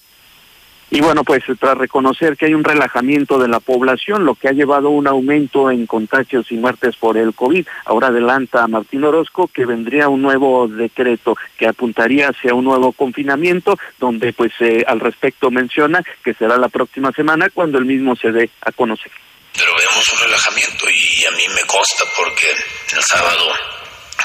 Y 0.94 1.00
bueno, 1.00 1.24
pues 1.24 1.42
tras 1.59 1.78
reconocer 1.78 2.36
que 2.36 2.44
hay 2.44 2.52
un 2.52 2.64
relajamiento 2.64 3.38
de 3.38 3.48
la 3.48 3.60
población, 3.60 4.26
lo 4.26 4.34
que 4.34 4.48
ha 4.48 4.52
llevado 4.52 4.88
a 4.88 4.90
un 4.90 5.06
aumento 5.06 5.70
en 5.70 5.86
contagios 5.86 6.52
y 6.52 6.56
muertes 6.56 6.96
por 6.96 7.16
el 7.16 7.32
COVID, 7.34 7.66
ahora 7.86 8.09
adelanta 8.09 8.66
Martín 8.66 9.02
Orozco 9.04 9.48
que 9.48 9.64
vendría 9.64 10.10
un 10.10 10.20
nuevo 10.20 10.68
decreto 10.68 11.34
que 11.56 11.66
apuntaría 11.66 12.28
hacia 12.28 12.52
un 12.52 12.64
nuevo 12.64 12.92
confinamiento, 12.92 13.78
donde 13.98 14.34
pues 14.34 14.52
eh, 14.60 14.84
al 14.86 15.00
respecto 15.00 15.50
menciona 15.50 16.04
que 16.22 16.34
será 16.34 16.59
la 16.59 16.68
próxima 16.68 17.10
semana 17.12 17.48
cuando 17.48 17.78
el 17.78 17.86
mismo 17.86 18.14
se 18.14 18.30
dé 18.30 18.50
a 18.60 18.70
conocer. 18.70 19.12
Pero 19.54 19.72
vemos 19.74 20.12
un 20.12 20.18
relajamiento 20.18 20.84
y 20.90 21.24
a 21.24 21.30
mí 21.30 21.44
me 21.54 21.62
consta 21.66 22.04
porque 22.18 22.48
el 22.94 23.02
sábado, 23.02 23.50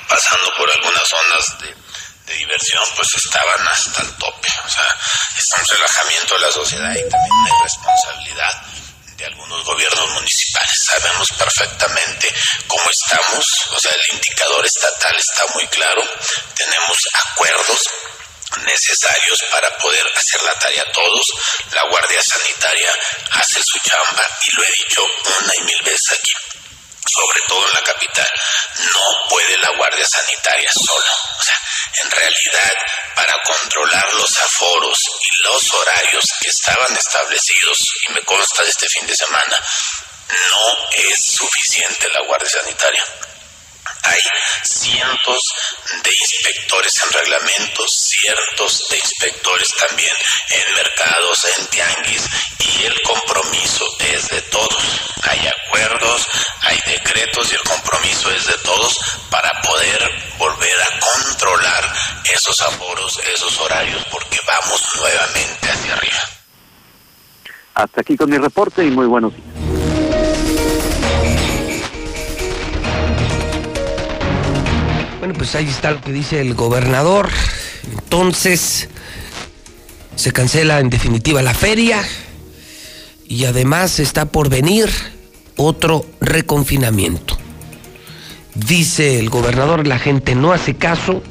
pasando 0.09 0.51
por 0.57 0.69
algunas 0.69 1.07
zonas 1.07 1.59
de 1.61 1.86
de 2.27 2.35
diversión 2.35 2.83
pues 2.95 3.15
estaban 3.15 3.67
hasta 3.67 4.01
el 4.01 4.13
tope. 4.17 4.49
O 4.65 4.69
sea, 4.69 4.97
es 5.37 5.49
un 5.57 5.65
relajamiento 5.65 6.35
de 6.35 6.41
la 6.41 6.51
sociedad 6.51 6.91
y 6.91 7.09
también 7.09 7.31
una 7.31 7.59
irresponsabilidad 7.59 8.61
de 9.15 9.25
algunos 9.25 9.63
gobiernos 9.63 10.09
municipales. 10.11 10.77
Sabemos 10.85 11.27
perfectamente 11.37 12.33
cómo 12.67 12.89
estamos, 12.91 13.45
o 13.71 13.79
sea, 13.79 13.91
el 13.93 14.15
indicador 14.15 14.65
estatal 14.65 15.15
está 15.17 15.45
muy 15.55 15.65
claro, 15.67 16.03
tenemos 16.55 16.97
acuerdos 17.13 17.79
necesarios 18.65 19.43
para 19.51 19.75
poder 19.77 20.05
hacer 20.15 20.41
la 20.43 20.53
tarea 20.59 20.83
todos. 20.93 21.25
La 21.71 21.83
Guardia 21.89 22.21
Sanitaria 22.21 22.91
hace 23.31 23.61
su 23.63 23.79
chamba 23.79 24.23
y 24.47 24.55
lo 24.55 24.63
he 24.63 24.71
dicho 24.71 25.05
una 25.39 25.55
y 25.55 25.61
mil 25.61 25.81
veces 25.83 26.11
aquí 26.11 26.56
sobre 27.07 27.39
todo 27.47 27.67
en 27.67 27.73
la 27.73 27.81
capital, 27.81 28.29
no 28.93 29.29
puede 29.29 29.57
la 29.57 29.69
Guardia 29.71 30.05
Sanitaria 30.05 30.71
sola. 30.73 31.11
O 31.39 31.43
sea, 31.43 31.61
en 32.03 32.11
realidad, 32.11 32.73
para 33.15 33.33
controlar 33.43 34.13
los 34.13 34.39
aforos 34.39 34.99
y 35.21 35.43
los 35.43 35.73
horarios 35.73 36.33
que 36.41 36.49
estaban 36.49 36.95
establecidos, 36.95 37.79
y 38.07 38.13
me 38.13 38.21
consta 38.21 38.63
de 38.63 38.69
este 38.69 38.89
fin 38.89 39.07
de 39.07 39.15
semana, 39.15 39.61
no 40.29 40.89
es 40.91 41.23
suficiente 41.23 42.09
la 42.09 42.21
Guardia 42.21 42.49
Sanitaria. 42.49 43.03
Hay 44.03 44.19
cientos 44.63 45.41
de 46.03 46.11
inspectores 46.11 47.01
en 47.03 47.11
reglamentos, 47.11 47.91
cientos 47.91 48.83
de 48.89 48.97
inspectores 48.97 49.69
también 49.75 50.13
en 50.49 50.73
mercados, 50.75 51.45
en 51.57 51.67
tianguis, 51.67 52.23
y 52.59 52.83
el 52.85 53.01
compromiso 53.01 53.85
es 53.99 54.27
de 54.29 54.41
todos. 54.43 55.01
Hay 55.23 55.47
acuerdos, 55.47 56.27
hay 56.61 56.79
decretos 56.87 57.51
y 57.51 57.55
el 57.55 57.63
compromiso 57.63 58.31
es 58.31 58.47
de 58.47 58.57
todos 58.59 58.97
para 59.29 59.51
poder 59.61 60.11
volver 60.37 60.81
a 60.81 60.99
controlar 60.99 61.93
esos 62.33 62.61
aforos, 62.61 63.19
esos 63.33 63.57
horarios, 63.59 64.03
porque 64.11 64.37
vamos 64.47 64.81
nuevamente 64.97 65.69
hacia 65.69 65.93
arriba. 65.93 66.21
Hasta 67.73 68.01
aquí 68.01 68.17
con 68.17 68.29
mi 68.29 68.37
reporte 68.37 68.83
y 68.83 68.89
muy 68.89 69.05
buenos 69.05 69.35
días. 69.35 69.56
Bueno, 75.27 75.39
pues 75.39 75.55
ahí 75.55 75.67
está 75.67 75.91
lo 75.91 75.99
que 75.99 76.13
dice 76.13 76.39
el 76.39 76.53
gobernador. 76.53 77.27
Entonces, 77.91 78.87
se 80.15 80.31
cancela 80.31 80.79
en 80.79 80.89
definitiva 80.89 81.41
la 81.41 81.53
feria 81.53 82.01
y 83.27 83.43
además 83.43 83.99
está 83.99 84.27
por 84.27 84.47
venir 84.47 84.89
otro 85.57 86.05
reconfinamiento. 86.21 87.37
Dice 88.55 89.19
el 89.19 89.29
gobernador, 89.29 89.85
la 89.85 89.99
gente 89.99 90.33
no 90.33 90.53
hace 90.53 90.77
caso, 90.77 91.21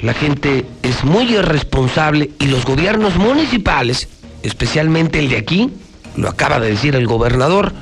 la 0.00 0.14
gente 0.14 0.64
es 0.84 1.02
muy 1.02 1.24
irresponsable 1.24 2.30
y 2.38 2.46
los 2.46 2.64
gobiernos 2.64 3.16
municipales, 3.16 4.06
especialmente 4.44 5.18
el 5.18 5.28
de 5.28 5.38
aquí, 5.38 5.72
lo 6.14 6.28
acaba 6.28 6.60
de 6.60 6.70
decir 6.70 6.94
el 6.94 7.08
gobernador, 7.08 7.72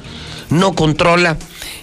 no 0.48 0.72
controla 0.72 1.36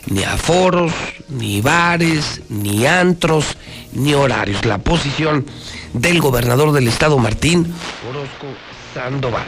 ni 0.08 0.24
aforos, 0.24 0.92
ni 1.30 1.62
bares, 1.62 2.42
ni 2.50 2.86
antros, 2.86 3.58
ni 3.94 4.14
horarios. 4.14 4.66
La 4.66 4.78
posición 4.78 5.46
del 5.94 6.22
gobernador 6.22 6.72
del 6.72 6.88
estado, 6.88 7.18
Martín 7.18 7.74
Orozco 8.10 8.48
Sandoval. 8.94 9.48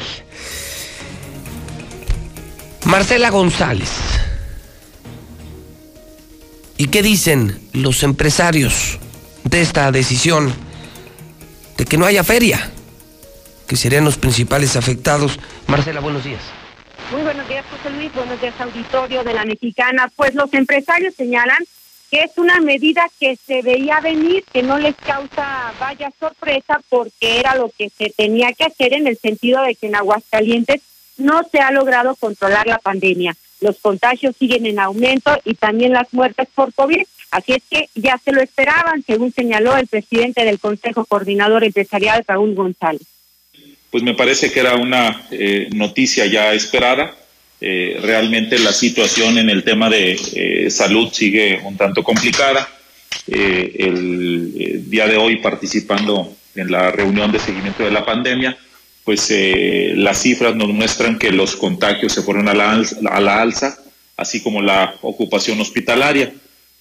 Marcela 2.85 3.29
González. 3.29 3.89
¿Y 6.77 6.87
qué 6.87 7.03
dicen 7.03 7.59
los 7.73 8.03
empresarios 8.03 8.99
de 9.43 9.61
esta 9.61 9.91
decisión 9.91 10.53
de 11.77 11.85
que 11.85 11.97
no 11.97 12.05
haya 12.05 12.23
feria? 12.23 12.71
Que 13.67 13.75
serían 13.75 14.05
los 14.05 14.17
principales 14.17 14.75
afectados. 14.75 15.39
Marcela, 15.67 15.99
buenos 15.99 16.23
días. 16.23 16.41
Muy 17.11 17.23
buenos 17.23 17.47
días, 17.47 17.65
José 17.71 17.89
Luis. 17.89 18.13
Buenos 18.13 18.39
días, 18.39 18.53
auditorio 18.61 19.23
de 19.23 19.33
la 19.33 19.43
Mexicana. 19.43 20.11
Pues 20.15 20.35
los 20.35 20.53
empresarios 20.53 21.15
señalan 21.15 21.57
que 22.11 22.21
es 22.21 22.37
una 22.37 22.59
medida 22.59 23.09
que 23.19 23.35
se 23.35 23.63
veía 23.63 23.99
venir, 23.99 24.43
que 24.53 24.61
no 24.61 24.77
les 24.77 24.95
causa 24.95 25.73
vaya 25.79 26.11
sorpresa 26.19 26.79
porque 26.87 27.39
era 27.39 27.55
lo 27.55 27.71
que 27.75 27.89
se 27.89 28.11
tenía 28.11 28.53
que 28.53 28.65
hacer 28.65 28.93
en 28.93 29.07
el 29.07 29.17
sentido 29.17 29.63
de 29.63 29.73
que 29.73 29.87
en 29.87 29.95
Aguascalientes 29.95 30.81
no 31.17 31.41
se 31.51 31.59
ha 31.59 31.71
logrado 31.71 32.15
controlar 32.15 32.67
la 32.67 32.77
pandemia. 32.77 33.35
Los 33.59 33.79
contagios 33.79 34.35
siguen 34.37 34.67
en 34.67 34.79
aumento 34.79 35.31
y 35.45 35.55
también 35.55 35.93
las 35.93 36.13
muertes 36.13 36.47
por 36.53 36.71
COVID. 36.75 37.05
Así 37.31 37.53
es 37.53 37.63
que 37.71 37.89
ya 37.95 38.19
se 38.19 38.31
lo 38.31 38.41
esperaban, 38.41 39.01
según 39.01 39.33
señaló 39.33 39.75
el 39.77 39.87
presidente 39.87 40.45
del 40.45 40.59
Consejo 40.59 41.05
Coordinador 41.05 41.63
Empresarial, 41.63 42.23
Raúl 42.27 42.53
González 42.53 43.18
pues 43.91 44.03
me 44.03 44.13
parece 44.13 44.51
que 44.51 44.59
era 44.59 44.75
una 44.75 45.23
eh, 45.31 45.69
noticia 45.73 46.25
ya 46.27 46.53
esperada. 46.53 47.15
Eh, 47.61 47.97
realmente 48.01 48.57
la 48.59 48.71
situación 48.71 49.37
en 49.37 49.49
el 49.49 49.63
tema 49.63 49.89
de 49.89 50.17
eh, 50.33 50.69
salud 50.69 51.11
sigue 51.11 51.59
un 51.63 51.75
tanto 51.75 52.03
complicada. 52.03 52.69
el 53.27 54.89
día 54.89 55.07
de 55.07 55.17
hoy 55.17 55.37
participando 55.37 56.35
en 56.55 56.71
la 56.71 56.91
reunión 56.91 57.31
de 57.31 57.39
seguimiento 57.39 57.83
de 57.83 57.91
la 57.91 58.05
pandemia, 58.05 58.57
pues 59.03 59.31
las 59.95 60.21
cifras 60.21 60.55
nos 60.55 60.69
muestran 60.69 61.17
que 61.17 61.31
los 61.31 61.55
contagios 61.55 62.13
se 62.13 62.21
fueron 62.21 62.47
a 62.47 62.53
la, 62.53 62.71
alza, 62.71 62.97
a 63.09 63.19
la 63.19 63.41
alza, 63.41 63.77
así 64.17 64.41
como 64.41 64.61
la 64.61 64.95
ocupación 65.01 65.59
hospitalaria. 65.61 66.33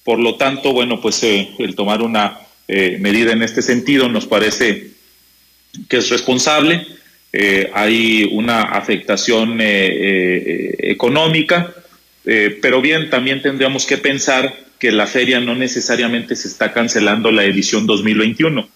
Por 0.03 0.19
lo 0.19 0.35
tanto, 0.35 0.73
bueno, 0.73 1.01
pues 1.01 1.23
el 1.23 1.75
tomar 1.75 2.01
una 2.01 2.39
medida 2.67 3.31
en 3.31 3.43
este 3.43 3.61
sentido 3.61 4.09
nos 4.09 4.25
parece 4.25 4.91
que 5.87 5.97
es 5.97 6.09
responsable 6.09 6.85
eh, 7.31 7.69
hay 7.73 8.27
una 8.31 8.63
afectación 8.63 9.61
eh, 9.61 9.65
eh, 9.67 10.75
económica, 10.79 11.73
pero 12.61 12.79
bien, 12.79 13.09
también 13.09 13.41
tendríamos 13.41 13.87
que 13.87 13.97
pensar 13.97 14.53
que 14.77 14.91
la 14.91 15.07
feria 15.07 15.39
no 15.39 15.55
necesariamente 15.55 16.35
se 16.35 16.47
está 16.47 16.71
cancelando 16.71 17.31
la 17.31 17.43
edición 17.43 17.87
2021. 17.87 18.69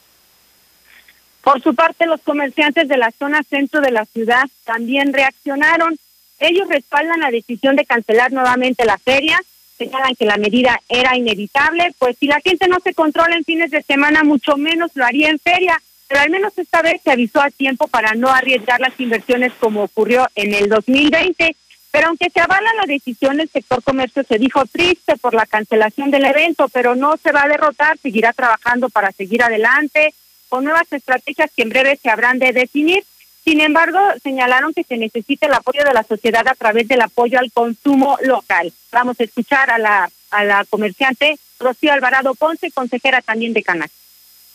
Por 1.44 1.62
su 1.62 1.76
parte, 1.76 2.08
los 2.08 2.22
comerciantes 2.22 2.88
de 2.88 2.98
la 2.98 3.12
zona 3.12 3.44
centro 3.44 3.80
de 3.80 3.92
la 3.92 4.06
ciudad 4.06 4.46
también 4.64 5.14
reaccionaron. 5.14 5.96
Ellos 6.40 6.68
respaldan 6.68 7.20
la 7.20 7.30
decisión 7.30 7.76
de 7.76 7.86
cancelar 7.86 8.32
nuevamente 8.32 8.86
la 8.86 8.98
feria, 8.98 9.40
señalan 9.78 10.16
que 10.16 10.26
la 10.26 10.38
medida 10.38 10.82
era 10.90 11.16
inevitable, 11.16 11.94
pues 12.00 12.18
si 12.18 12.26
la 12.26 12.42
gente 12.42 12.68
no 12.68 12.80
se 12.80 12.96
controla 12.96 13.36
en 13.36 13.44
fines 13.44 13.70
de 13.70 13.84
semana, 13.84 14.24
mucho 14.24 14.58
menos 14.58 14.90
lo 14.96 15.06
haría 15.06 15.30
en 15.30 15.38
feria 15.38 15.80
pero 16.14 16.26
al 16.26 16.30
menos 16.30 16.56
esta 16.60 16.84
vez 16.84 17.02
se 17.04 17.10
avisó 17.10 17.42
a 17.42 17.50
tiempo 17.50 17.88
para 17.88 18.14
no 18.14 18.30
arriesgar 18.30 18.80
las 18.80 19.00
inversiones 19.00 19.52
como 19.60 19.82
ocurrió 19.82 20.28
en 20.36 20.54
el 20.54 20.70
2020. 20.70 21.56
Pero 21.90 22.08
aunque 22.10 22.30
se 22.30 22.40
avala 22.40 22.70
la 22.80 22.86
decisión, 22.86 23.40
el 23.40 23.50
sector 23.50 23.82
comercio 23.82 24.24
se 24.24 24.38
dijo 24.38 24.64
triste 24.68 25.18
por 25.18 25.34
la 25.34 25.48
cancelación 25.48 26.12
del 26.12 26.26
evento, 26.26 26.70
pero 26.70 26.94
no 26.94 27.18
se 27.18 27.32
va 27.32 27.46
a 27.46 27.48
derrotar, 27.48 27.98
seguirá 27.98 28.32
trabajando 28.32 28.90
para 28.90 29.12
seguir 29.12 29.42
adelante 29.42 30.14
con 30.50 30.64
nuevas 30.64 30.86
estrategias 30.94 31.50
que 31.56 31.64
en 31.64 31.70
breve 31.70 31.98
se 32.00 32.12
habrán 32.12 32.38
de 32.38 32.54
definir. 32.54 33.04
Sin 33.44 33.60
embargo, 33.60 33.98
señalaron 34.22 34.72
que 34.72 34.84
se 34.84 34.98
necesita 34.98 35.48
el 35.48 35.54
apoyo 35.54 35.84
de 35.84 35.96
la 35.96 36.04
sociedad 36.04 36.48
a 36.48 36.54
través 36.54 36.88
del 36.88 37.02
apoyo 37.02 37.40
al 37.40 37.52
consumo 37.52 38.20
local. 38.22 38.72
Vamos 38.92 39.20
a 39.20 39.24
escuchar 39.24 39.72
a 39.72 39.80
la, 39.80 40.12
a 40.30 40.44
la 40.44 40.64
comerciante 40.66 41.40
Rocío 41.60 41.92
Alvarado 41.92 42.36
Ponce, 42.36 42.70
consejera 42.70 43.24
también 43.24 43.54
de 43.54 43.64
Canac. 43.64 43.90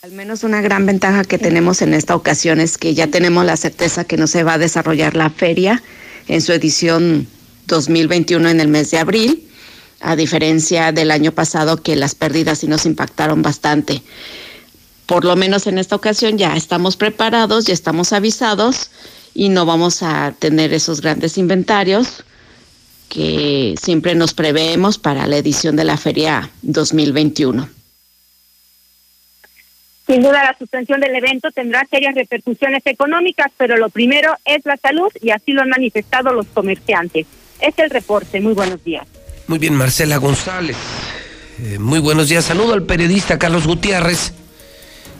Al 0.01 0.13
menos 0.13 0.45
una 0.45 0.61
gran 0.61 0.87
ventaja 0.87 1.25
que 1.25 1.39
tenemos 1.39 1.83
en 1.83 1.93
esta 1.93 2.15
ocasión 2.15 2.61
es 2.61 2.79
que 2.79 2.95
ya 2.95 3.09
tenemos 3.09 3.45
la 3.45 3.57
certeza 3.57 4.05
que 4.05 4.17
no 4.17 4.29
se 4.29 4.45
va 4.45 4.53
a 4.53 4.59
desarrollar 4.59 5.17
la 5.17 5.29
feria 5.29 5.83
en 6.29 6.41
su 6.41 6.53
edición 6.53 7.27
2021 7.67 8.49
en 8.49 8.61
el 8.61 8.69
mes 8.69 8.93
de 8.93 8.99
abril, 8.99 9.49
a 9.99 10.15
diferencia 10.15 10.93
del 10.93 11.11
año 11.11 11.33
pasado 11.33 11.83
que 11.83 11.97
las 11.97 12.15
pérdidas 12.15 12.61
sí 12.61 12.69
nos 12.69 12.87
impactaron 12.87 13.43
bastante. 13.43 14.05
Por 15.07 15.25
lo 15.25 15.35
menos 15.35 15.67
en 15.67 15.79
esta 15.79 15.97
ocasión 15.97 16.39
ya 16.39 16.55
estamos 16.55 16.97
preparados, 16.97 17.65
ya 17.65 17.75
estamos 17.75 18.13
avisados 18.13 18.91
y 19.35 19.49
no 19.49 19.67
vamos 19.67 20.05
a 20.05 20.33
tener 20.39 20.73
esos 20.75 21.01
grandes 21.01 21.37
inventarios 21.39 22.23
que 23.09 23.75
siempre 23.83 24.15
nos 24.15 24.33
preveemos 24.33 24.97
para 24.97 25.27
la 25.27 25.39
edición 25.39 25.75
de 25.75 25.83
la 25.83 25.97
feria 25.97 26.53
2021. 26.63 27.78
Sin 30.09 30.23
duda 30.23 30.43
la 30.43 30.57
suspensión 30.59 31.01
del 31.01 31.15
evento 31.15 31.51
tendrá 31.51 31.87
serias 31.91 32.15
repercusiones 32.15 32.81
económicas, 32.87 33.53
pero 33.59 33.77
lo 33.77 33.91
primero 33.91 34.35
es 34.47 34.65
la 34.65 34.79
salud 34.79 35.13
y 35.21 35.31
así 35.31 35.53
lo 35.53 35.61
han 35.61 35.69
manifestado 35.69 36.33
los 36.33 36.47
comerciantes. 36.47 37.27
Es 37.61 37.79
el 37.79 37.91
reporte. 37.91 38.41
Muy 38.41 38.55
buenos 38.55 38.83
días. 38.83 39.07
Muy 39.49 39.59
bien, 39.59 39.75
Marcela 39.75 40.17
González. 40.17 40.79
Eh, 41.63 41.79
muy 41.79 41.99
buenos 41.99 42.31
días. 42.31 42.47
Saludo 42.47 42.73
al 42.73 42.85
periodista 42.85 43.39
Carlos 43.39 43.67
Gutiérrez 43.67 44.33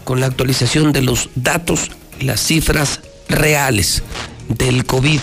con 0.05 0.21
la 0.21 0.27
actualización 0.27 0.91
de 0.95 1.03
los 1.03 1.29
datos, 1.35 1.91
las 2.21 2.41
cifras 2.41 3.03
reales 3.29 4.03
del 4.49 4.87
COVID 4.87 5.21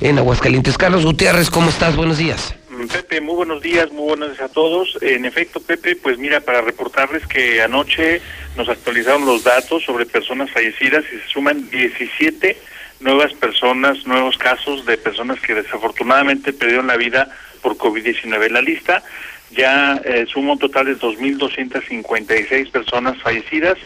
en 0.00 0.18
Aguascalientes. 0.18 0.76
Carlos 0.76 1.04
Gutiérrez, 1.04 1.48
¿cómo 1.48 1.70
estás? 1.70 1.94
Buenos 1.94 2.18
días. 2.18 2.54
Pepe, 2.88 3.20
muy 3.20 3.34
buenos 3.34 3.62
días, 3.62 3.90
muy 3.92 4.08
buenos 4.08 4.30
días 4.30 4.42
a 4.42 4.52
todos. 4.52 4.98
En 5.02 5.24
efecto, 5.24 5.60
Pepe, 5.60 5.96
pues 5.96 6.18
mira, 6.18 6.40
para 6.40 6.60
reportarles 6.60 7.26
que 7.26 7.62
anoche 7.62 8.20
nos 8.56 8.68
actualizaron 8.68 9.26
los 9.26 9.44
datos 9.44 9.84
sobre 9.84 10.06
personas 10.06 10.50
fallecidas 10.50 11.04
y 11.12 11.18
se 11.18 11.28
suman 11.28 11.68
17 11.70 12.56
nuevas 13.00 13.32
personas, 13.34 14.06
nuevos 14.06 14.38
casos 14.38 14.86
de 14.86 14.98
personas 14.98 15.40
que 15.40 15.54
desafortunadamente 15.54 16.52
perdieron 16.52 16.86
la 16.86 16.96
vida 16.96 17.30
por 17.62 17.76
COVID-19. 17.76 18.50
La 18.50 18.62
lista 18.62 19.02
ya 19.50 20.00
eh, 20.04 20.26
suma 20.28 20.52
un 20.52 20.58
total 20.58 20.86
de 20.86 20.96
2.256 20.96 22.70
personas 22.70 23.20
fallecidas. 23.22 23.78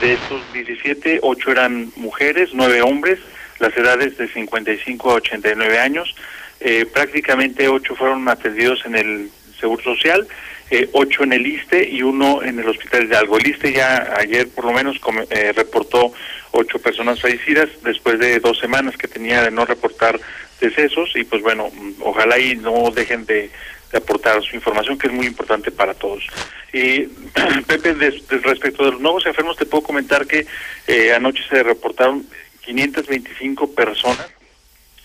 De 0.00 0.14
estos 0.14 0.40
17, 0.52 1.20
8 1.22 1.50
eran 1.50 1.92
mujeres, 1.96 2.50
9 2.54 2.82
hombres, 2.82 3.18
las 3.58 3.76
edades 3.76 4.16
de 4.16 4.28
55 4.28 5.10
a 5.10 5.14
89 5.14 5.78
años. 5.78 6.14
Eh, 6.60 6.86
prácticamente 6.86 7.68
8 7.68 7.94
fueron 7.96 8.28
atendidos 8.28 8.84
en 8.84 8.94
el 8.94 9.30
Seguro 9.58 9.82
Social, 9.82 10.26
eh, 10.70 10.88
8 10.92 11.24
en 11.24 11.32
el 11.32 11.46
ISTE 11.46 11.88
y 11.88 12.02
uno 12.02 12.42
en 12.42 12.58
el 12.58 12.68
Hospital 12.68 13.08
de 13.08 13.16
Algo. 13.16 13.38
El 13.38 13.46
ISTE 13.48 13.72
ya 13.72 14.14
ayer 14.16 14.48
por 14.48 14.66
lo 14.66 14.72
menos 14.72 14.96
eh, 15.30 15.52
reportó 15.54 16.12
8 16.52 16.78
personas 16.78 17.20
fallecidas 17.20 17.68
después 17.82 18.18
de 18.18 18.40
dos 18.40 18.58
semanas 18.58 18.96
que 18.96 19.08
tenía 19.08 19.42
de 19.42 19.50
no 19.50 19.64
reportar 19.64 20.20
decesos 20.60 21.12
y 21.14 21.24
pues 21.24 21.42
bueno, 21.42 21.70
ojalá 22.00 22.38
y 22.38 22.56
no 22.56 22.90
dejen 22.90 23.24
de 23.26 23.50
de 23.90 23.98
aportar 23.98 24.42
su 24.42 24.54
información, 24.56 24.98
que 24.98 25.08
es 25.08 25.12
muy 25.12 25.26
importante 25.26 25.70
para 25.70 25.94
todos. 25.94 26.24
Y 26.72 27.00
Pepe, 27.66 27.94
respecto 27.94 28.84
de 28.84 28.92
los 28.92 29.00
nuevos 29.00 29.26
enfermos, 29.26 29.56
te 29.56 29.66
puedo 29.66 29.82
comentar 29.82 30.26
que 30.26 30.46
eh, 30.86 31.12
anoche 31.12 31.42
se 31.48 31.62
reportaron 31.62 32.24
525 32.64 33.74
personas 33.74 34.30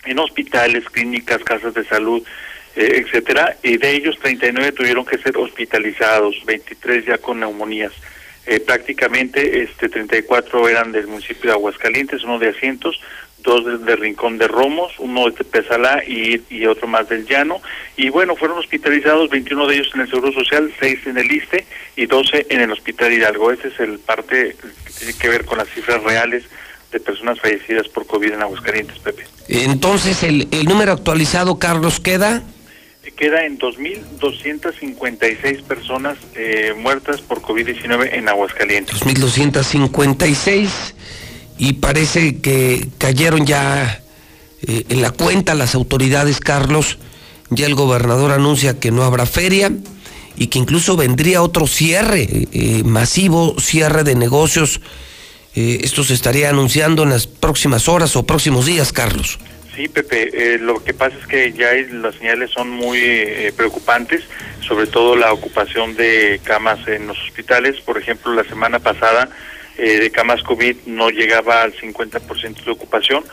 en 0.06 0.18
hospitales, 0.18 0.84
clínicas, 0.90 1.42
casas 1.44 1.74
de 1.74 1.84
salud, 1.84 2.22
eh, 2.76 3.02
etcétera, 3.04 3.56
y 3.62 3.76
de 3.78 3.90
ellos 3.92 4.18
39 4.20 4.72
tuvieron 4.72 5.04
que 5.04 5.18
ser 5.18 5.36
hospitalizados, 5.36 6.44
23 6.44 7.06
ya 7.06 7.18
con 7.18 7.40
neumonías. 7.40 7.92
Eh, 8.46 8.60
prácticamente 8.60 9.62
este 9.62 9.88
34 9.88 10.68
eran 10.68 10.92
del 10.92 11.08
municipio 11.08 11.50
de 11.50 11.56
Aguascalientes, 11.56 12.22
uno 12.22 12.38
de 12.38 12.50
Asientos, 12.50 13.00
dos 13.38 13.84
de, 13.84 13.96
Rincón 13.96 14.38
de 14.38 14.46
Romos, 14.46 14.92
uno 14.98 15.30
de 15.30 15.42
Pesalá 15.44 16.02
y, 16.06 16.42
y, 16.50 16.66
otro 16.66 16.86
más 16.86 17.08
del 17.08 17.26
Llano. 17.26 17.60
Y 17.96 18.08
bueno, 18.10 18.36
fueron 18.36 18.58
hospitalizados 18.58 19.30
21 19.30 19.66
de 19.66 19.74
ellos 19.76 19.90
en 19.94 20.02
el 20.02 20.10
Seguro 20.10 20.32
Social, 20.32 20.70
6 20.78 21.06
en 21.06 21.18
el 21.18 21.30
ISTE 21.30 21.64
y 21.96 22.06
12 22.06 22.46
en 22.50 22.60
el 22.60 22.72
Hospital 22.72 23.12
Hidalgo. 23.12 23.52
Ese 23.52 23.68
es 23.68 23.80
el 23.80 23.98
parte 23.98 24.54
que 24.84 24.92
tiene 24.92 25.18
que 25.18 25.28
ver 25.28 25.44
con 25.44 25.58
las 25.58 25.68
cifras 25.68 26.02
reales 26.02 26.44
de 26.92 27.00
personas 27.00 27.40
fallecidas 27.40 27.88
por 27.88 28.06
COVID 28.06 28.32
en 28.32 28.42
Aguascalientes, 28.42 28.98
Pepe. 28.98 29.26
Entonces, 29.48 30.22
¿el, 30.22 30.46
el 30.50 30.66
número 30.66 30.92
actualizado, 30.92 31.58
Carlos, 31.58 32.00
queda? 32.00 32.42
Queda 33.16 33.46
en 33.46 33.58
2.256 33.58 35.62
personas 35.62 36.18
eh, 36.34 36.74
muertas 36.76 37.22
por 37.22 37.40
COVID-19 37.40 38.10
en 38.12 38.28
Aguascalientes. 38.28 39.00
2.256 39.00 40.68
y 41.56 41.74
parece 41.74 42.40
que 42.40 42.88
cayeron 42.98 43.46
ya 43.46 44.02
eh, 44.66 44.84
en 44.88 45.02
la 45.02 45.12
cuenta 45.12 45.54
las 45.54 45.74
autoridades, 45.74 46.40
Carlos. 46.40 46.98
Ya 47.48 47.66
el 47.66 47.74
gobernador 47.74 48.32
anuncia 48.32 48.78
que 48.78 48.90
no 48.90 49.04
habrá 49.04 49.24
feria 49.24 49.72
y 50.36 50.48
que 50.48 50.58
incluso 50.58 50.96
vendría 50.96 51.42
otro 51.42 51.66
cierre 51.66 52.28
eh, 52.30 52.82
masivo, 52.84 53.58
cierre 53.58 54.04
de 54.04 54.14
negocios. 54.14 54.80
Eh, 55.56 55.80
esto 55.82 56.04
se 56.04 56.14
estaría 56.14 56.50
anunciando 56.50 57.02
en 57.02 57.10
las 57.10 57.26
próximas 57.26 57.88
horas 57.88 58.14
o 58.14 58.24
próximos 58.24 58.66
días, 58.66 58.92
Carlos. 58.92 59.40
Sí, 59.74 59.88
Pepe, 59.88 60.58
lo 60.58 60.82
que 60.82 60.94
pasa 60.94 61.16
es 61.20 61.26
que 61.26 61.52
ya 61.52 61.72
las 61.92 62.14
señales 62.14 62.50
son 62.50 62.70
muy 62.70 62.98
preocupantes, 63.56 64.22
sobre 64.66 64.86
todo 64.86 65.16
la 65.16 65.34
ocupación 65.34 65.94
de 65.96 66.40
camas 66.44 66.86
en 66.88 67.06
los 67.06 67.18
hospitales. 67.18 67.78
Por 67.82 67.98
ejemplo, 67.98 68.32
la 68.32 68.44
semana 68.44 68.78
pasada 68.78 69.28
eh, 69.78 69.98
de 69.98 70.10
camas 70.10 70.42
COVID 70.42 70.74
no 70.86 71.10
llegaba 71.10 71.62
al 71.62 71.74
50% 71.74 72.64
de 72.64 72.70
ocupación, 72.70 73.24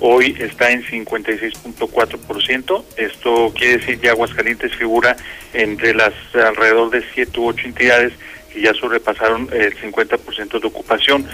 hoy 0.00 0.34
está 0.40 0.70
en 0.70 0.82
56.4%. 0.82 2.84
Esto 2.96 3.52
quiere 3.54 3.76
decir 3.76 4.00
que 4.00 4.08
Aguascalientes 4.08 4.74
figura 4.76 5.14
entre 5.52 5.92
las 5.92 6.14
alrededor 6.32 6.88
de 6.88 7.04
7 7.12 7.38
u 7.38 7.48
8 7.48 7.66
entidades 7.66 8.14
que 8.52 8.62
ya 8.62 8.74
sobrepasaron 8.74 9.48
el 9.52 9.76
50% 9.76 10.60
de 10.60 10.66
ocupación. 10.66 11.26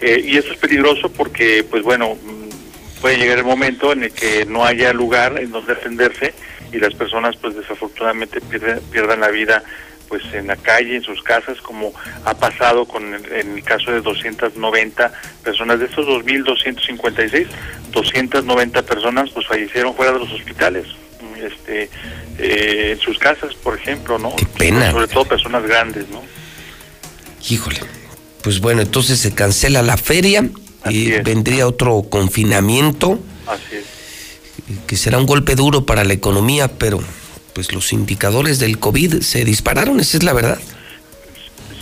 Eh, 0.00 0.22
y 0.24 0.36
esto 0.36 0.52
es 0.52 0.58
peligroso 0.58 1.10
porque, 1.10 1.64
pues 1.68 1.82
bueno, 1.82 2.14
mm, 2.14 3.00
puede 3.00 3.18
llegar 3.18 3.38
el 3.38 3.44
momento 3.44 3.92
en 3.92 4.04
el 4.04 4.12
que 4.12 4.44
no 4.46 4.64
haya 4.64 4.92
lugar 4.92 5.38
en 5.38 5.50
donde 5.50 5.72
atenderse 5.72 6.34
y 6.72 6.78
las 6.78 6.94
personas, 6.94 7.36
pues 7.36 7.54
desafortunadamente 7.54 8.40
pierden, 8.40 8.80
pierdan 8.90 9.20
la 9.20 9.28
vida 9.28 9.62
pues 10.08 10.22
en 10.34 10.46
la 10.46 10.56
calle, 10.56 10.96
en 10.96 11.02
sus 11.02 11.22
casas, 11.22 11.60
como 11.60 11.92
ha 12.24 12.34
pasado 12.34 12.84
con 12.84 13.14
el, 13.14 13.32
en 13.32 13.56
el 13.56 13.64
caso 13.64 13.90
de 13.90 14.00
290 14.00 15.12
personas. 15.42 15.78
De 15.78 15.86
estos 15.86 16.06
2.256, 16.06 17.46
290 17.90 18.82
personas 18.82 19.30
pues 19.30 19.46
fallecieron 19.46 19.94
fuera 19.94 20.12
de 20.12 20.18
los 20.18 20.32
hospitales, 20.32 20.86
este, 21.42 21.90
eh, 22.38 22.92
en 22.92 22.98
sus 23.00 23.18
casas, 23.18 23.54
por 23.54 23.76
ejemplo, 23.76 24.18
¿no? 24.18 24.34
Qué 24.36 24.46
pena. 24.58 24.90
Sobre 24.90 25.08
todo 25.08 25.24
personas 25.24 25.62
grandes, 25.64 26.08
¿no? 26.08 26.22
Híjole. 27.48 27.80
Pues 28.42 28.60
bueno, 28.60 28.82
entonces 28.82 29.18
se 29.18 29.34
cancela 29.34 29.82
la 29.82 29.96
feria 29.96 30.48
y 30.88 31.10
vendría 31.22 31.66
otro 31.66 32.02
confinamiento. 32.02 33.18
Así 33.46 33.76
es. 33.76 33.84
Que 34.86 34.96
será 34.96 35.18
un 35.18 35.26
golpe 35.26 35.54
duro 35.54 35.86
para 35.86 36.04
la 36.04 36.12
economía, 36.12 36.68
pero 36.68 37.00
pues 37.54 37.72
los 37.72 37.92
indicadores 37.92 38.58
del 38.58 38.78
COVID 38.78 39.20
se 39.20 39.44
dispararon, 39.44 40.00
esa 40.00 40.16
es 40.16 40.22
la 40.22 40.32
verdad. 40.32 40.58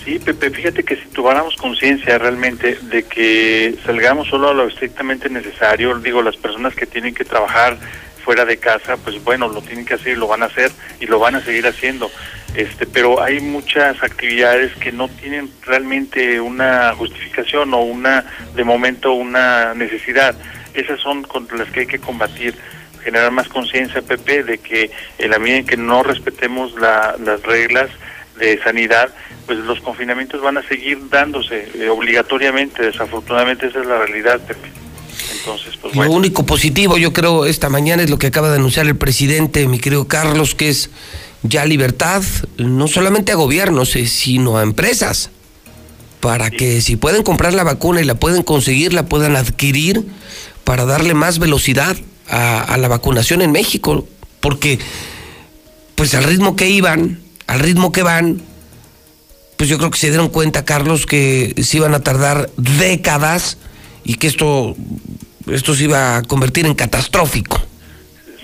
Sí, 0.04 0.18
Pepe, 0.18 0.50
fíjate 0.50 0.82
que 0.82 0.96
si 0.96 1.06
tuviéramos 1.12 1.56
conciencia 1.56 2.18
realmente 2.18 2.76
de 2.90 3.04
que 3.04 3.76
salgamos 3.86 4.28
solo 4.28 4.50
a 4.50 4.54
lo 4.54 4.66
estrictamente 4.66 5.28
necesario, 5.30 5.96
digo, 5.98 6.22
las 6.22 6.36
personas 6.36 6.74
que 6.74 6.86
tienen 6.86 7.14
que 7.14 7.24
trabajar 7.24 7.78
fuera 8.24 8.44
de 8.44 8.56
casa, 8.56 8.96
pues 8.96 9.22
bueno, 9.22 9.48
lo 9.48 9.62
tienen 9.62 9.84
que 9.84 9.94
hacer 9.94 10.12
y 10.12 10.16
lo 10.16 10.26
van 10.26 10.42
a 10.42 10.46
hacer 10.46 10.72
y 11.00 11.06
lo 11.06 11.18
van 11.18 11.36
a 11.36 11.44
seguir 11.44 11.66
haciendo. 11.66 12.10
Este, 12.54 12.86
pero 12.86 13.22
hay 13.22 13.40
muchas 13.40 14.02
actividades 14.02 14.76
que 14.76 14.92
no 14.92 15.08
tienen 15.08 15.50
realmente 15.62 16.40
una 16.40 16.94
justificación 16.94 17.72
o 17.72 17.80
una, 17.80 18.26
de 18.54 18.64
momento, 18.64 19.12
una 19.14 19.72
necesidad. 19.74 20.34
Esas 20.74 21.00
son 21.00 21.22
contra 21.22 21.56
las 21.56 21.70
que 21.70 21.80
hay 21.80 21.86
que 21.86 21.98
combatir 21.98 22.54
generar 23.02 23.32
más 23.32 23.48
conciencia, 23.48 24.02
Pepe, 24.02 24.44
de 24.44 24.58
que 24.58 24.90
en 25.18 25.30
la 25.30 25.38
medida 25.38 25.58
en 25.58 25.66
que 25.66 25.76
no 25.76 26.02
respetemos 26.02 26.74
las 26.78 27.42
reglas 27.42 27.90
de 28.38 28.62
sanidad, 28.62 29.12
pues 29.46 29.58
los 29.58 29.80
confinamientos 29.80 30.40
van 30.40 30.56
a 30.58 30.62
seguir 30.68 31.08
dándose 31.10 31.68
eh, 31.74 31.88
obligatoriamente. 31.88 32.82
Desafortunadamente 32.82 33.66
esa 33.66 33.80
es 33.80 33.86
la 33.86 33.98
realidad, 33.98 34.40
Pepe. 34.40 34.70
Entonces, 35.38 35.76
pues 35.80 35.94
Lo 35.96 36.10
único 36.10 36.46
positivo, 36.46 36.98
yo 36.98 37.12
creo, 37.12 37.46
esta 37.46 37.68
mañana 37.68 38.02
es 38.02 38.10
lo 38.10 38.18
que 38.18 38.28
acaba 38.28 38.50
de 38.50 38.56
anunciar 38.56 38.86
el 38.86 38.96
presidente, 38.96 39.66
mi 39.66 39.80
querido 39.80 40.06
Carlos, 40.06 40.54
que 40.54 40.68
es 40.68 40.90
ya 41.42 41.64
libertad, 41.64 42.22
no 42.56 42.88
solamente 42.88 43.32
a 43.32 43.36
gobiernos, 43.36 43.96
eh, 43.96 44.06
sino 44.06 44.58
a 44.58 44.62
empresas, 44.62 45.30
para 46.20 46.50
que 46.50 46.80
si 46.80 46.96
pueden 46.96 47.24
comprar 47.24 47.52
la 47.52 47.64
vacuna 47.64 48.00
y 48.00 48.04
la 48.04 48.14
pueden 48.14 48.42
conseguir, 48.42 48.92
la 48.92 49.06
puedan 49.06 49.36
adquirir 49.36 50.06
para 50.64 50.84
darle 50.84 51.14
más 51.14 51.38
velocidad 51.38 51.96
a, 52.28 52.76
la 52.78 52.88
vacunación 52.88 53.42
en 53.42 53.52
México, 53.52 54.06
porque 54.40 54.78
pues 55.96 56.14
al 56.14 56.24
ritmo 56.24 56.56
que 56.56 56.70
iban, 56.70 57.20
al 57.46 57.60
ritmo 57.60 57.90
que 57.92 58.02
van, 58.02 58.40
pues 59.56 59.68
yo 59.68 59.78
creo 59.78 59.90
que 59.90 59.98
se 59.98 60.08
dieron 60.08 60.28
cuenta, 60.28 60.64
Carlos, 60.64 61.06
que 61.06 61.54
se 61.62 61.76
iban 61.78 61.92
a 61.92 62.00
tardar 62.00 62.50
décadas 62.56 63.58
y 64.04 64.14
que 64.14 64.28
esto, 64.28 64.76
esto 65.50 65.74
se 65.74 65.84
iba 65.84 66.16
a 66.16 66.22
convertir 66.22 66.66
en 66.66 66.74
catastrófico. 66.74 67.60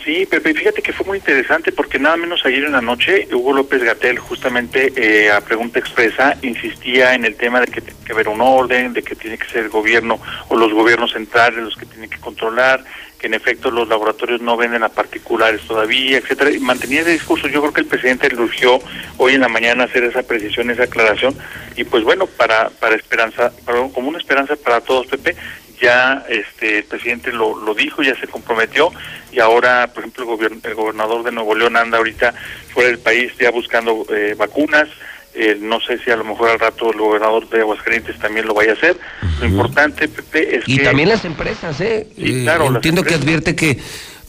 Sí, 0.09 0.25
Pepe, 0.25 0.55
fíjate 0.55 0.81
que 0.81 0.95
fue 0.95 1.05
muy 1.05 1.19
interesante 1.19 1.71
porque 1.71 1.99
nada 1.99 2.17
menos 2.17 2.41
ayer 2.47 2.65
en 2.65 2.73
la 2.73 2.81
noche 2.81 3.29
Hugo 3.31 3.53
López 3.53 3.83
Gatel 3.83 4.19
justamente 4.19 4.91
eh, 4.97 5.31
a 5.31 5.43
pregunta 5.43 5.79
expresa 5.79 6.35
insistía 6.41 7.13
en 7.13 7.27
el 7.27 7.37
tema 7.37 7.61
de 7.61 7.67
que 7.67 7.83
tiene 7.83 8.01
que 8.07 8.13
haber 8.15 8.29
un 8.29 8.41
orden, 8.41 8.95
de 8.95 9.03
que 9.03 9.15
tiene 9.15 9.37
que 9.37 9.47
ser 9.51 9.65
el 9.65 9.69
gobierno 9.69 10.19
o 10.49 10.57
los 10.57 10.73
gobiernos 10.73 11.13
centrales 11.13 11.63
los 11.63 11.77
que 11.77 11.85
tienen 11.85 12.09
que 12.09 12.17
controlar, 12.17 12.83
que 13.19 13.27
en 13.27 13.35
efecto 13.35 13.71
los 13.71 13.87
laboratorios 13.87 14.41
no 14.41 14.57
venden 14.57 14.83
a 14.83 14.89
particulares 14.89 15.61
todavía, 15.69 16.17
etcétera. 16.17 16.53
Y 16.53 16.59
mantenía 16.59 17.03
ese 17.03 17.13
discurso. 17.13 17.47
Yo 17.47 17.61
creo 17.61 17.75
que 17.75 17.83
el 17.83 17.87
presidente 17.87 18.35
urgió 18.35 18.81
hoy 19.19 19.35
en 19.35 19.43
la 19.43 19.49
mañana 19.49 19.85
hacer 19.85 20.05
esa 20.05 20.23
precisión, 20.23 20.71
esa 20.71 20.85
aclaración. 20.85 21.37
Y 21.77 21.85
pues 21.85 22.03
bueno, 22.03 22.27
para, 22.27 22.71
para 22.71 22.97
esperanza, 22.97 23.53
para, 23.67 23.87
como 23.89 24.09
una 24.09 24.17
esperanza 24.17 24.57
para 24.57 24.81
todos, 24.81 25.07
Pepe, 25.09 25.37
ya 25.81 26.25
este 26.29 26.79
el 26.79 26.85
presidente 26.85 27.33
lo, 27.33 27.59
lo 27.59 27.75
dijo, 27.75 28.03
ya 28.03 28.19
se 28.19 28.27
comprometió 28.27 28.91
y 29.33 29.41
ahora, 29.41 29.89
por 29.93 30.01
ejemplo, 30.03 30.25
el, 30.25 30.31
gobierno, 30.31 30.59
el 30.63 30.75
gobernador 30.75 31.23
de 31.25 31.33
Nuevo 31.33 31.55
León 31.55 31.77
anda 31.77 31.99
ahorita 31.99 32.35
fuera 32.73 32.89
del 32.91 32.99
país 32.99 33.33
ya 33.41 33.51
buscando 33.51 34.05
eh, 34.11 34.35
vacunas. 34.39 34.89
Eh, 35.35 35.57
no 35.61 35.79
sé 35.81 35.99
si 35.99 36.11
a 36.11 36.17
lo 36.17 36.25
mejor 36.25 36.49
al 36.51 36.59
rato 36.59 36.91
el 36.91 36.99
gobernador 36.99 37.49
de 37.49 37.61
Aguascalientes 37.61 38.19
también 38.19 38.47
lo 38.47 38.55
vaya 38.55 38.73
a 38.73 38.75
hacer. 38.75 38.99
Lo 39.41 39.47
importante, 39.47 40.09
Pepe, 40.09 40.57
es 40.57 40.65
y 40.67 40.79
que... 40.79 40.85
también 40.85 41.09
las 41.09 41.25
empresas, 41.25 41.81
¿eh? 41.81 42.09
Eh, 42.17 42.41
claro, 42.43 42.65
las 42.65 42.77
entiendo 42.77 43.05
que 43.05 43.15
advierte 43.15 43.55
que, 43.55 43.79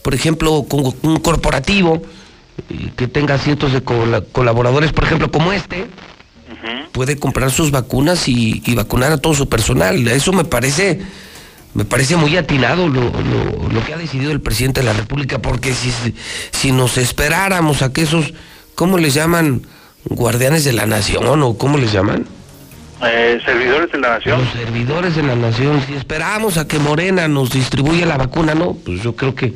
por 0.02 0.14
ejemplo, 0.14 0.66
con 0.68 0.94
un 1.02 1.16
corporativo 1.18 2.00
eh, 2.68 2.90
que 2.96 3.08
tenga 3.08 3.38
cientos 3.38 3.72
de 3.72 3.82
cola- 3.82 4.22
colaboradores, 4.30 4.92
por 4.92 5.04
ejemplo, 5.04 5.32
como 5.32 5.52
este, 5.52 5.86
puede 6.92 7.16
comprar 7.18 7.50
sus 7.50 7.72
vacunas 7.72 8.28
y, 8.28 8.62
y 8.64 8.74
vacunar 8.76 9.10
a 9.10 9.18
todo 9.18 9.34
su 9.34 9.48
personal. 9.48 10.06
Eso 10.06 10.32
me 10.32 10.44
parece, 10.44 11.00
me 11.74 11.84
parece 11.84 12.16
muy 12.16 12.36
atinado 12.36 12.88
lo, 12.88 13.00
lo- 13.02 13.68
lo 13.72 13.84
que 13.84 13.94
ha 13.94 13.96
decidido 13.96 14.32
el 14.32 14.40
presidente 14.40 14.80
de 14.80 14.86
la 14.86 14.92
República, 14.92 15.38
porque 15.40 15.72
si, 15.72 15.92
si 16.50 16.72
nos 16.72 16.98
esperáramos 16.98 17.82
a 17.82 17.92
que 17.92 18.02
esos, 18.02 18.32
¿cómo 18.74 18.98
les 18.98 19.14
llaman? 19.14 19.62
Guardianes 20.04 20.64
de 20.64 20.72
la 20.72 20.86
nación 20.86 21.42
o 21.42 21.58
cómo 21.58 21.76
les 21.78 21.92
llaman? 21.92 22.26
Eh, 23.06 23.40
servidores 23.44 23.92
de 23.92 23.98
la 23.98 24.10
nación. 24.18 24.40
Los 24.40 24.52
servidores 24.52 25.14
de 25.16 25.22
la 25.22 25.34
nación, 25.36 25.82
si 25.86 25.94
esperamos 25.94 26.56
a 26.58 26.66
que 26.66 26.78
Morena 26.78 27.28
nos 27.28 27.50
distribuya 27.50 28.04
la 28.06 28.16
vacuna, 28.16 28.54
no, 28.54 28.74
pues 28.74 29.02
yo 29.02 29.14
creo 29.14 29.34
que 29.34 29.54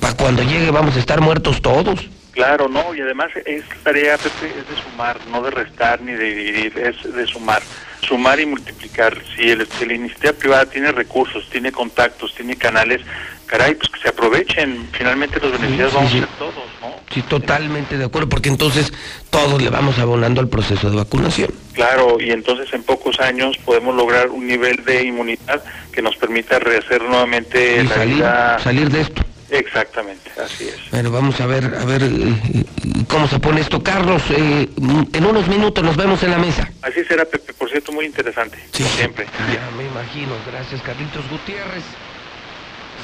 para 0.00 0.14
cuando 0.14 0.42
llegue 0.42 0.70
vamos 0.70 0.96
a 0.96 0.98
estar 1.00 1.20
muertos 1.20 1.60
todos. 1.62 2.08
Claro, 2.32 2.68
no, 2.68 2.94
y 2.94 3.00
además 3.00 3.28
es 3.46 3.64
tarea, 3.82 4.18
Pepe, 4.18 4.48
es 4.48 4.68
de 4.76 4.82
sumar, 4.90 5.18
no 5.32 5.42
de 5.42 5.50
restar 5.50 6.02
ni 6.02 6.12
de 6.12 6.34
dividir, 6.34 6.78
es 6.78 7.14
de 7.14 7.26
sumar. 7.26 7.62
Sumar 8.02 8.38
y 8.40 8.46
multiplicar. 8.46 9.20
Si, 9.34 9.50
el, 9.50 9.66
si 9.78 9.84
la 9.86 9.94
iniciativa 9.94 10.32
privada 10.32 10.66
tiene 10.66 10.92
recursos, 10.92 11.48
tiene 11.50 11.72
contactos, 11.72 12.34
tiene 12.34 12.56
canales, 12.56 13.00
caray, 13.46 13.74
pues 13.74 13.88
que 13.90 14.00
se 14.00 14.08
aprovechen. 14.08 14.88
Finalmente 14.92 15.40
los 15.40 15.52
beneficiados 15.52 15.92
sí, 15.92 15.96
vamos 15.96 16.12
sí. 16.12 16.18
a 16.18 16.20
ser 16.20 16.28
todos, 16.38 16.54
¿no? 16.80 16.94
Sí, 17.12 17.22
totalmente 17.22 17.96
de 17.98 18.04
acuerdo, 18.04 18.28
porque 18.28 18.48
entonces 18.48 18.92
todos 19.30 19.60
le 19.62 19.70
vamos 19.70 19.98
abonando 19.98 20.40
al 20.40 20.48
proceso 20.48 20.90
de 20.90 20.96
vacunación. 20.96 21.50
Claro, 21.72 22.18
y 22.20 22.30
entonces 22.30 22.72
en 22.72 22.82
pocos 22.82 23.20
años 23.20 23.56
podemos 23.58 23.94
lograr 23.94 24.28
un 24.30 24.46
nivel 24.46 24.84
de 24.84 25.04
inmunidad 25.04 25.62
que 25.92 26.02
nos 26.02 26.16
permita 26.16 26.58
rehacer 26.58 27.02
nuevamente 27.02 27.80
Y 27.82 27.86
la 27.86 27.94
salir, 27.94 28.14
vida. 28.16 28.58
salir 28.60 28.90
de 28.90 29.00
esto. 29.02 29.22
Exactamente, 29.50 30.30
así 30.42 30.68
es. 30.68 30.90
Bueno, 30.90 31.10
vamos 31.10 31.40
a 31.40 31.46
ver, 31.46 31.64
a 31.64 31.84
ver 31.84 32.02
eh, 32.02 32.08
eh, 32.08 32.64
cómo 33.08 33.28
se 33.28 33.38
pone 33.38 33.60
esto. 33.60 33.82
Carlos, 33.82 34.22
eh, 34.30 34.68
en 35.12 35.24
unos 35.24 35.46
minutos 35.46 35.84
nos 35.84 35.96
vemos 35.96 36.22
en 36.24 36.32
la 36.32 36.38
mesa. 36.38 36.68
Así 36.82 37.04
será, 37.04 37.24
Pepe, 37.24 37.52
por 37.54 37.70
cierto, 37.70 37.92
muy 37.92 38.06
interesante, 38.06 38.58
como 38.76 38.88
siempre. 38.90 39.26
Ya 39.52 39.70
me 39.76 39.84
imagino. 39.84 40.32
Gracias, 40.50 40.82
Carlitos 40.82 41.28
Gutiérrez. 41.30 41.84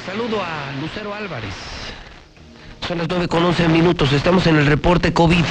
Saludo 0.05 0.41
a 0.43 0.71
Lucero 0.81 1.13
Álvarez. 1.13 1.53
Son 2.87 2.97
las 2.97 3.07
9 3.07 3.29
con 3.29 3.45
11 3.45 3.69
minutos. 3.69 4.11
Estamos 4.11 4.45
en 4.47 4.57
el 4.57 4.65
reporte 4.65 5.13
COVID. 5.13 5.45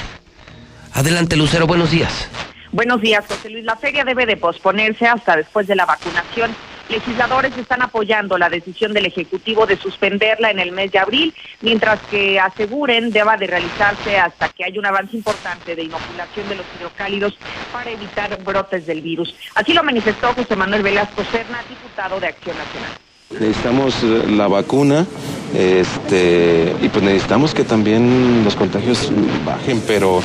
Adelante, 0.93 1.37
Lucero. 1.37 1.67
Buenos 1.67 1.91
días. 1.91 2.29
Buenos 2.71 3.01
días, 3.01 3.25
José 3.27 3.49
Luis. 3.49 3.65
La 3.65 3.77
feria 3.77 4.05
debe 4.05 4.27
de 4.27 4.37
posponerse 4.37 5.07
hasta 5.07 5.37
después 5.37 5.67
de 5.67 5.75
la 5.75 5.87
vacunación. 5.87 6.55
Legisladores 6.89 7.57
están 7.57 7.83
apoyando 7.83 8.37
la 8.39 8.49
decisión 8.49 8.93
del 8.93 9.07
Ejecutivo 9.07 9.67
de 9.67 9.77
suspenderla 9.77 10.51
en 10.51 10.59
el 10.59 10.73
mes 10.73 10.93
de 10.93 10.99
abril, 10.99 11.35
mientras 11.61 12.01
que 12.11 12.39
aseguren 12.39 13.11
deba 13.11 13.37
de 13.37 13.47
realizarse 13.47 14.19
hasta 14.19 14.49
que 14.49 14.65
haya 14.65 14.79
un 14.79 14.87
avance 14.87 15.17
importante 15.17 15.75
de 15.75 15.85
inoculación 15.85 16.49
de 16.49 16.57
los 16.57 16.67
hidrocálidos 16.77 17.39
para 17.73 17.91
evitar 17.91 18.43
brotes 18.45 18.87
del 18.87 19.01
virus. 19.01 19.35
Así 19.55 19.73
lo 19.73 19.83
manifestó 19.83 20.35
José 20.35 20.57
Manuel 20.57 20.83
Velasco 20.83 21.23
Serna, 21.31 21.63
diputado 21.69 22.21
de 22.21 22.27
Acción 22.27 22.57
Nacional. 22.57 22.91
Necesitamos 23.31 24.03
eh, 24.03 24.25
la 24.29 24.47
vacuna 24.49 25.07
este, 25.55 26.75
y 26.83 26.89
pues 26.89 27.03
necesitamos 27.03 27.55
que 27.55 27.65
también 27.65 28.43
los 28.45 28.57
contagios 28.57 29.11
bajen, 29.45 29.83
pero 29.87 30.23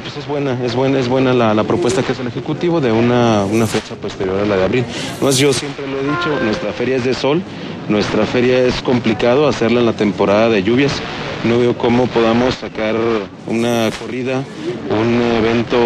pues 0.00 0.16
es 0.16 0.26
buena, 0.26 0.58
es 0.64 0.74
buena, 0.74 0.98
es 0.98 1.08
buena 1.08 1.32
la, 1.32 1.54
la 1.54 1.64
propuesta 1.64 2.02
que 2.02 2.12
hace 2.12 2.22
el 2.22 2.28
Ejecutivo 2.28 2.80
de 2.80 2.92
una, 2.92 3.44
una 3.44 3.66
fecha 3.66 3.94
posterior 3.94 4.40
a 4.40 4.46
la 4.46 4.56
de 4.56 4.64
abril. 4.64 4.84
No 5.20 5.30
yo 5.30 5.52
siempre 5.52 5.86
lo 5.86 5.98
he 5.98 6.02
dicho, 6.02 6.44
nuestra 6.44 6.72
feria 6.72 6.96
es 6.96 7.04
de 7.04 7.14
sol, 7.14 7.42
nuestra 7.88 8.26
feria 8.26 8.58
es 8.64 8.82
complicado 8.82 9.48
hacerla 9.48 9.80
en 9.80 9.86
la 9.86 9.94
temporada 9.94 10.48
de 10.48 10.62
lluvias. 10.62 10.92
No 11.44 11.58
veo 11.58 11.78
cómo 11.78 12.06
podamos 12.06 12.56
sacar 12.56 12.96
una 13.46 13.90
corrida, 14.00 14.42
un 14.90 15.22
evento 15.38 15.76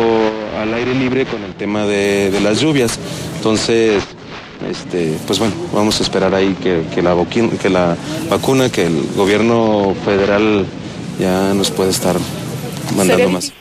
al 0.60 0.72
aire 0.74 0.94
libre 0.94 1.26
con 1.26 1.42
el 1.42 1.54
tema 1.54 1.84
de, 1.84 2.30
de 2.30 2.40
las 2.40 2.60
lluvias. 2.60 2.98
Entonces, 3.36 4.02
este, 4.70 5.16
pues 5.26 5.38
bueno, 5.38 5.54
vamos 5.74 6.00
a 6.00 6.02
esperar 6.02 6.34
ahí 6.34 6.56
que, 6.62 6.84
que 6.94 7.02
la, 7.02 7.14
que 7.60 7.68
la 7.68 7.96
vacuna, 8.30 8.70
que 8.70 8.86
el 8.86 9.06
gobierno 9.16 9.94
federal 10.04 10.64
ya 11.20 11.52
nos 11.54 11.70
puede 11.70 11.90
estar 11.90 12.16
mandando 12.96 13.28
más. 13.28 13.52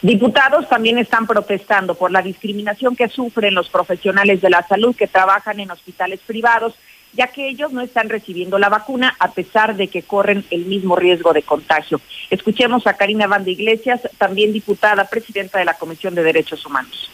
Diputados 0.00 0.68
también 0.68 0.98
están 0.98 1.26
protestando 1.26 1.96
por 1.96 2.12
la 2.12 2.22
discriminación 2.22 2.94
que 2.94 3.08
sufren 3.08 3.54
los 3.54 3.68
profesionales 3.68 4.40
de 4.40 4.50
la 4.50 4.66
salud 4.66 4.94
que 4.94 5.08
trabajan 5.08 5.58
en 5.58 5.72
hospitales 5.72 6.20
privados, 6.24 6.74
ya 7.14 7.28
que 7.28 7.48
ellos 7.48 7.72
no 7.72 7.80
están 7.80 8.08
recibiendo 8.08 8.58
la 8.58 8.68
vacuna 8.68 9.16
a 9.18 9.32
pesar 9.32 9.76
de 9.76 9.88
que 9.88 10.02
corren 10.02 10.44
el 10.50 10.66
mismo 10.66 10.94
riesgo 10.94 11.32
de 11.32 11.42
contagio. 11.42 12.00
Escuchemos 12.30 12.86
a 12.86 12.92
Karina 12.92 13.26
Banda 13.26 13.50
Iglesias, 13.50 14.02
también 14.18 14.52
diputada, 14.52 15.04
presidenta 15.06 15.58
de 15.58 15.64
la 15.64 15.74
Comisión 15.74 16.14
de 16.14 16.22
Derechos 16.22 16.64
Humanos. 16.64 17.10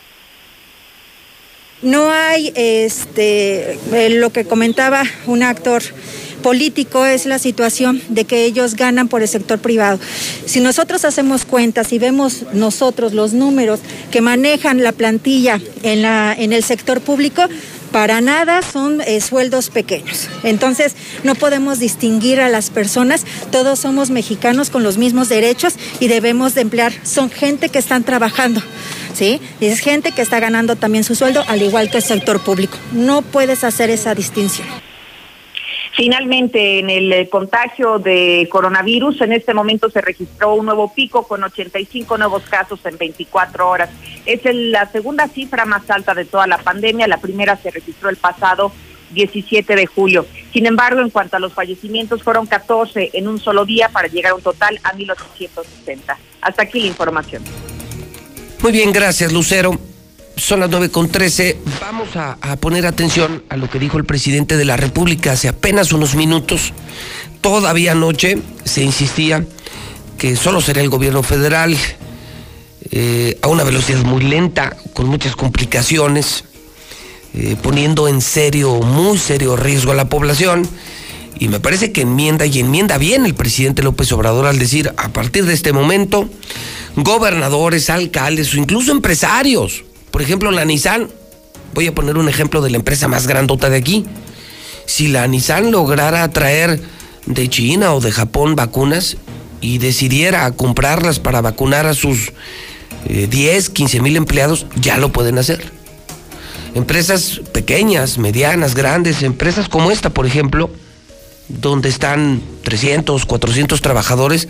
No 1.81 2.11
hay 2.11 2.53
este 2.55 3.79
eh, 3.93 4.11
lo 4.11 4.31
que 4.31 4.47
comentaba 4.47 5.03
un 5.27 5.43
actor 5.43 5.83
político 6.45 7.07
es 7.07 7.25
la 7.25 7.39
situación 7.39 8.03
de 8.11 8.27
que 8.27 8.45
ellos 8.45 8.75
ganan 8.75 9.09
por 9.09 9.23
el 9.23 9.29
sector 9.29 9.61
privado. 9.61 9.99
Si 10.45 10.61
nosotros 10.61 11.07
hacemos 11.07 11.47
cuentas 11.47 11.91
y 11.95 11.99
vemos 11.99 12.45
nosotros 12.53 13.15
los 13.15 13.33
números 13.33 13.81
que 14.11 14.21
manejan 14.21 14.83
la 14.83 14.93
plantilla 14.93 15.59
en 15.83 16.03
la 16.03 16.35
en 16.37 16.53
el 16.53 16.63
sector 16.63 17.01
público, 17.01 17.43
para 17.93 18.21
nada 18.21 18.61
son 18.61 19.01
eh, 19.01 19.23
sueldos 19.23 19.71
pequeños. 19.71 20.29
Entonces, 20.43 20.95
no 21.23 21.35
podemos 21.35 21.79
distinguir 21.79 22.41
a 22.41 22.51
las 22.51 22.69
personas, 22.69 23.25
todos 23.51 23.79
somos 23.79 24.11
mexicanos 24.11 24.69
con 24.69 24.83
los 24.83 24.99
mismos 24.99 25.31
derechos 25.31 25.77
y 25.99 26.09
debemos 26.09 26.55
de 26.55 26.61
emplear, 26.61 26.93
son 27.05 27.31
gente 27.31 27.71
que 27.71 27.79
están 27.79 28.05
trabajando. 28.05 28.61
¿Sí? 29.15 29.41
Es 29.61 29.79
gente 29.79 30.13
que 30.13 30.21
está 30.21 30.41
ganando 30.41 30.77
también 30.77 31.05
su 31.05 31.15
sueldo, 31.15 31.43
al 31.49 31.63
igual 31.63 31.89
que 31.89 31.99
el 31.99 32.03
sector 32.03 32.43
público. 32.43 32.77
No 32.93 33.23
puedes 33.23 33.65
hacer 33.65 33.89
esa 33.89 34.15
distinción. 34.15 34.84
Finalmente, 35.97 36.81
en 36.81 36.91
el 36.91 37.13
eh, 37.13 37.29
contagio 37.29 38.01
de 38.01 38.49
coronavirus, 38.51 39.21
en 39.21 39.33
este 39.33 39.55
momento 39.55 39.89
se 39.91 40.01
registró 40.01 40.55
un 40.55 40.67
nuevo 40.67 40.93
pico 40.93 41.27
con 41.29 41.45
85 41.45 42.19
nuevos 42.19 42.43
casos 42.45 42.81
en 42.85 42.99
24 42.99 43.69
horas. 43.69 43.91
Es 44.27 44.41
la 44.45 44.91
segunda 44.91 45.29
cifra 45.29 45.65
más 45.65 45.89
alta 45.89 46.13
de 46.15 46.25
toda 46.25 46.49
la 46.49 46.59
pandemia. 46.59 47.07
La 47.07 47.19
primera 47.19 47.57
se 47.57 47.71
registró 47.71 48.11
el 48.11 48.17
pasado 48.17 48.73
17 49.13 49.77
de 49.77 49.87
julio. 49.87 50.27
Sin 50.53 50.67
embargo, 50.67 51.01
en 51.01 51.11
cuanto 51.11 51.37
a 51.37 51.41
los 51.41 51.53
fallecimientos, 51.53 52.25
fueron 52.25 52.47
14 52.47 53.11
en 53.13 53.29
un 53.29 53.39
solo 53.39 53.65
día 53.65 53.89
para 53.91 54.09
llegar 54.09 54.33
a 54.33 54.35
un 54.35 54.43
total 54.43 54.81
a 54.83 54.95
1.860. 54.95 56.17
Hasta 56.41 56.63
aquí 56.63 56.81
la 56.81 56.87
información. 56.89 57.45
Muy 58.61 58.73
bien, 58.73 58.93
gracias, 58.93 59.33
Lucero. 59.33 59.79
Son 60.37 60.59
las 60.61 60.69
9 60.69 60.91
con 60.91 61.09
13. 61.09 61.59
Vamos 61.81 62.09
a, 62.17 62.37
poner 62.57 62.87
atención 62.87 63.45
a 63.49 63.57
lo 63.57 63.71
que 63.71 63.79
dijo 63.79 63.99
el 63.99 64.05
presidente 64.05 64.57
de 64.57 64.65
la 64.65 64.77
República 64.77 65.33
hace 65.33 65.49
apenas 65.49 65.93
unos 65.93 66.17
minutos. 66.17 66.73
Todavía 67.41 67.93
anoche 67.93 68.39
se 68.65 68.83
insistía 68.83 69.45
que 70.19 70.35
solo 70.35 70.61
será 70.61 70.81
el 70.81 70.89
gobierno 70.89 71.23
federal 71.23 71.77
eh, 72.91 73.39
a 73.43 73.49
una 73.49 73.63
velocidad 73.63 74.03
muy 74.05 74.23
lenta, 74.23 74.77
con 74.93 75.07
muchas 75.07 75.37
complicaciones, 75.37 76.45
eh, 77.35 77.57
poniendo 77.63 78.09
en 78.09 78.21
serio, 78.21 78.75
muy 78.81 79.19
serio 79.19 79.55
riesgo 79.57 79.93
a 79.93 79.95
la 79.95 80.09
población. 80.09 80.69
Y 81.39 81.49
me 81.49 81.61
parece 81.61 81.93
que 81.93 82.03
enmienda 82.03 82.45
y 82.47 82.59
enmienda 82.59 82.99
bien 82.99 83.25
el 83.25 83.35
presidente 83.35 83.83
López 83.83 84.11
Obrador 84.13 84.47
al 84.47 84.59
decir, 84.59 84.93
a 84.97 85.09
partir 85.11 85.45
de 85.45 85.55
este 85.55 85.73
momento, 85.73 86.29
gobernadores, 86.97 87.89
alcaldes 87.91 88.55
o 88.55 88.59
incluso 88.59 88.93
empresarios, 88.93 89.85
por 90.15 90.23
ejemplo 90.23 90.53
la 90.53 90.65
Nissan, 90.65 91.09
voy 91.75 91.89
a 91.89 91.93
poner 91.93 92.17
un 92.19 92.29
ejemplo 92.29 92.61
de 92.61 92.71
la 92.71 92.77
empresa 92.77 93.09
más 93.09 93.27
grandota 93.27 93.69
de 93.69 93.79
aquí, 93.79 94.07
si 94.87 95.09
la 95.09 95.27
Nissan 95.27 95.73
lograra 95.73 96.31
traer 96.31 96.81
de 97.27 97.49
China 97.49 97.95
o 97.95 98.01
de 98.01 98.13
Japón 98.13 98.55
vacunas 98.55 99.17
y 99.61 99.79
decidiera 99.79 100.49
comprarlas 100.53 101.19
para 101.19 101.41
vacunar 101.41 101.89
a 101.89 101.95
sus 101.95 102.33
eh, 103.09 103.27
10, 103.29 103.71
15 103.71 104.03
mil 104.03 104.15
empleados, 104.15 104.67
ya 104.77 104.99
lo 104.99 105.11
pueden 105.11 105.37
hacer. 105.37 105.65
Empresas 106.77 107.41
pequeñas, 107.53 108.17
medianas, 108.17 108.77
grandes, 108.77 109.21
empresas 109.25 109.69
como 109.69 109.91
esta, 109.91 110.11
por 110.11 110.27
ejemplo, 110.27 110.71
donde 111.49 111.89
están 111.89 112.41
300, 112.63 113.27
400 113.27 113.81
trabajadores, 113.81 114.47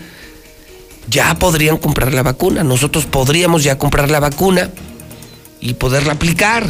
ya 1.09 1.35
podrían 1.39 1.79
comprar 1.79 2.13
la 2.13 2.23
vacuna. 2.23 2.65
Nosotros 2.65 3.07
podríamos 3.07 3.65
ya 3.65 3.79
comprar 3.79 4.11
la 4.11 4.21
vacuna 4.21 4.69
y 5.65 5.75
poderla 5.75 6.13
aplicar. 6.13 6.69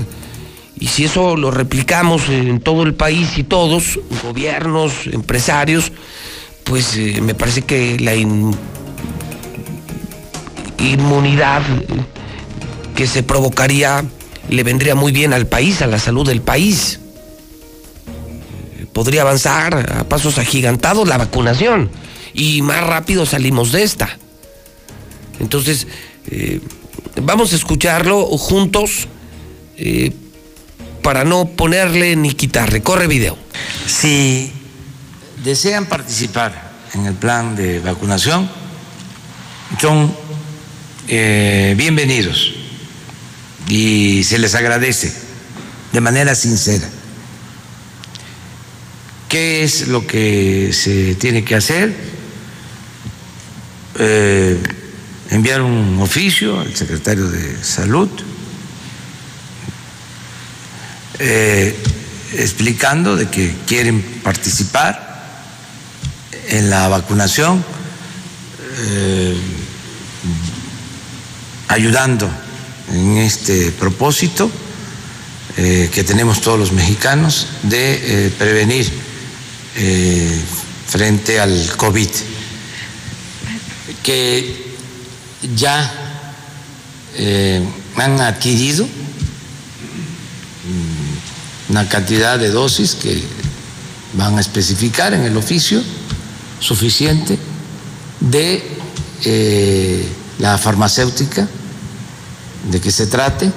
Y 0.79 0.87
si 0.87 1.05
eso 1.05 1.37
lo 1.37 1.51
replicamos 1.51 2.29
en 2.29 2.61
todo 2.61 2.85
el 2.85 2.95
país 2.95 3.37
y 3.37 3.43
todos, 3.43 3.99
gobiernos, 4.23 4.93
empresarios, 5.13 5.93
pues 6.63 6.97
eh, 6.97 7.21
me 7.21 7.35
parece 7.35 7.63
que 7.63 7.99
la 7.99 8.15
inmunidad 10.79 11.63
que 12.97 13.07
se 13.07 13.23
provocaría 13.23 14.05
le 14.49 14.63
vendría 14.63 14.95
muy 14.95 15.13
bien 15.13 15.33
al 15.33 15.47
país, 15.47 15.83
a 15.83 15.87
la 15.87 15.99
salud 15.99 16.27
del 16.27 16.41
país. 16.41 17.01
Podría 18.93 19.23
avanzar 19.23 19.93
a 19.99 20.05
pasos 20.05 20.39
agigantados 20.39 21.09
la 21.09 21.19
vacunación 21.19 21.91
y 22.33 22.63
más 22.63 22.87
rápido 22.87 23.27
salimos 23.27 23.73
de 23.73 23.83
esta. 23.83 24.19
Entonces, 25.41 25.89
eh, 26.31 26.61
vamos 27.23 27.53
a 27.53 27.57
escucharlo 27.57 28.25
juntos 28.39 29.09
eh, 29.77 30.13
para 31.03 31.25
no 31.25 31.47
ponerle 31.47 32.17
ni 32.17 32.33
quitarle. 32.33 32.83
Corre 32.83 33.07
video. 33.07 33.37
Si 33.87 34.53
desean 35.45 35.87
participar 35.87 36.73
en 36.95 37.07
el 37.07 37.15
plan 37.15 37.57
de 37.57 37.81
vacunación, 37.81 38.49
son 39.81 40.15
eh, 41.09 41.75
bienvenidos 41.77 42.55
y 43.69 44.25
se 44.25 44.39
les 44.39 44.55
agradece 44.55 45.13
de 45.93 46.01
manera 46.01 46.35
sincera. 46.35 46.89
¿Qué 49.29 49.65
es 49.65 49.89
lo 49.89 50.07
que 50.07 50.73
se 50.73 51.17
tiene 51.17 51.45
que 51.45 51.57
hacer? 51.57 51.95
Eh, 53.99 54.63
enviar 55.31 55.63
un 55.63 55.99
oficio 56.01 56.61
al 56.61 56.75
secretario 56.75 57.29
de 57.29 57.63
Salud 57.63 58.09
eh, 61.19 61.77
explicando 62.33 63.15
de 63.15 63.29
que 63.29 63.55
quieren 63.69 64.03
participar 64.25 65.15
en 66.49 66.69
la 66.69 66.89
vacunación, 66.89 67.65
eh, 68.79 69.37
ayudando 71.69 72.29
en 72.93 73.19
este 73.19 73.71
propósito 73.71 74.51
eh, 75.57 75.89
que 75.93 76.03
tenemos 76.03 76.41
todos 76.41 76.59
los 76.59 76.73
mexicanos 76.73 77.47
de 77.63 78.33
prevenir 78.37 78.91
frente 80.89 81.39
al 81.39 81.77
COVID, 81.77 82.09
que 84.03 84.64
ya 85.55 85.93
han 87.97 88.21
adquirido 88.21 88.87
una 91.69 91.89
cantidad 91.89 92.39
de 92.39 92.51
dosis 92.51 92.95
que 92.95 93.23
van 94.15 94.37
a 94.39 94.41
especificar 94.41 95.13
en 95.15 95.23
el 95.23 95.37
oficio 95.37 95.83
suficiente 96.61 97.39
de 98.21 98.63
eh, 99.25 100.09
la 100.39 100.59
farmacéutica 100.59 101.49
de 102.71 102.81
que 102.81 102.91
se 102.91 103.07
trate 103.07 103.51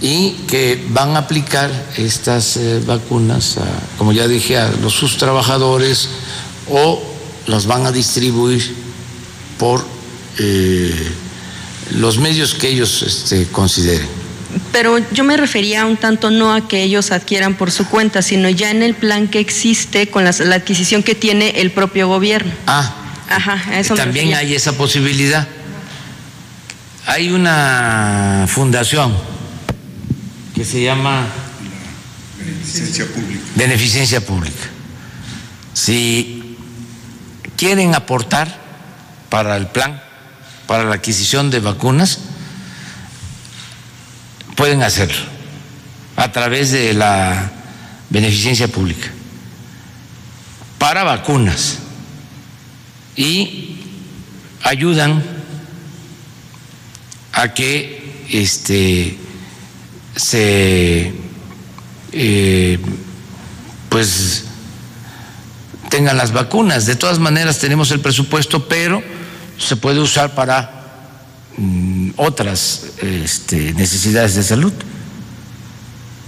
y 0.00 0.32
que 0.46 0.86
van 0.90 1.16
a 1.16 1.20
aplicar 1.20 1.70
estas 1.96 2.56
eh, 2.56 2.82
vacunas, 2.86 3.56
como 3.96 4.12
ya 4.12 4.28
dije, 4.28 4.58
a 4.58 4.70
los 4.70 4.92
sus 4.92 5.16
trabajadores 5.16 6.08
o 6.70 7.02
las 7.46 7.66
van 7.66 7.86
a 7.86 7.92
distribuir 7.92 8.83
por 9.64 9.82
eh, 10.38 10.92
los 11.92 12.18
medios 12.18 12.52
que 12.52 12.68
ellos 12.68 13.02
este, 13.02 13.46
consideren 13.46 14.06
pero 14.72 14.98
yo 15.10 15.24
me 15.24 15.36
refería 15.36 15.86
un 15.86 15.96
tanto 15.96 16.30
no 16.30 16.52
a 16.52 16.68
que 16.68 16.82
ellos 16.82 17.10
adquieran 17.10 17.54
por 17.54 17.72
su 17.72 17.88
cuenta, 17.88 18.22
sino 18.22 18.48
ya 18.50 18.70
en 18.70 18.82
el 18.82 18.94
plan 18.94 19.26
que 19.26 19.40
existe 19.40 20.08
con 20.08 20.22
la, 20.22 20.30
adquisición 20.30 21.02
que 21.02 21.16
tiene 21.16 21.60
el 21.60 21.72
propio 21.72 22.06
gobierno. 22.06 22.52
Ah, 22.66 22.94
Ajá, 23.28 23.78
eso 23.80 23.96
también 23.96 24.34
hay 24.34 24.54
esa 24.54 24.74
posibilidad. 24.74 25.48
Hay 27.06 27.30
una 27.30 28.46
fundación 28.46 29.16
que 30.54 30.64
se 30.64 30.84
llama 30.84 31.26
Beneficencia 32.38 33.06
Pública. 33.06 33.44
Beneficencia 33.56 34.20
Pública. 34.20 34.66
Si 35.72 36.56
quieren 37.56 37.94
aportar 37.96 38.63
para 39.28 39.56
el 39.56 39.66
plan, 39.66 40.02
para 40.66 40.84
la 40.84 40.96
adquisición 40.96 41.50
de 41.50 41.60
vacunas, 41.60 42.18
pueden 44.56 44.82
hacerlo 44.82 45.22
a 46.16 46.30
través 46.32 46.70
de 46.70 46.94
la 46.94 47.50
beneficencia 48.10 48.68
pública 48.68 49.08
para 50.78 51.02
vacunas 51.02 51.78
y 53.16 53.78
ayudan 54.62 55.22
a 57.32 57.52
que 57.52 58.24
este 58.30 59.18
se 60.14 61.12
eh, 62.12 62.78
pues 63.88 64.44
tengan 65.90 66.16
las 66.16 66.32
vacunas. 66.32 66.86
De 66.86 66.96
todas 66.96 67.18
maneras 67.18 67.58
tenemos 67.58 67.90
el 67.90 68.00
presupuesto, 68.00 68.68
pero 68.68 69.02
se 69.58 69.76
puede 69.76 70.00
usar 70.00 70.34
para 70.34 70.84
Mm, 71.56 72.10
otras 72.16 72.82
este, 73.00 73.72
necesidades 73.74 74.34
de 74.34 74.42
salud. 74.42 74.72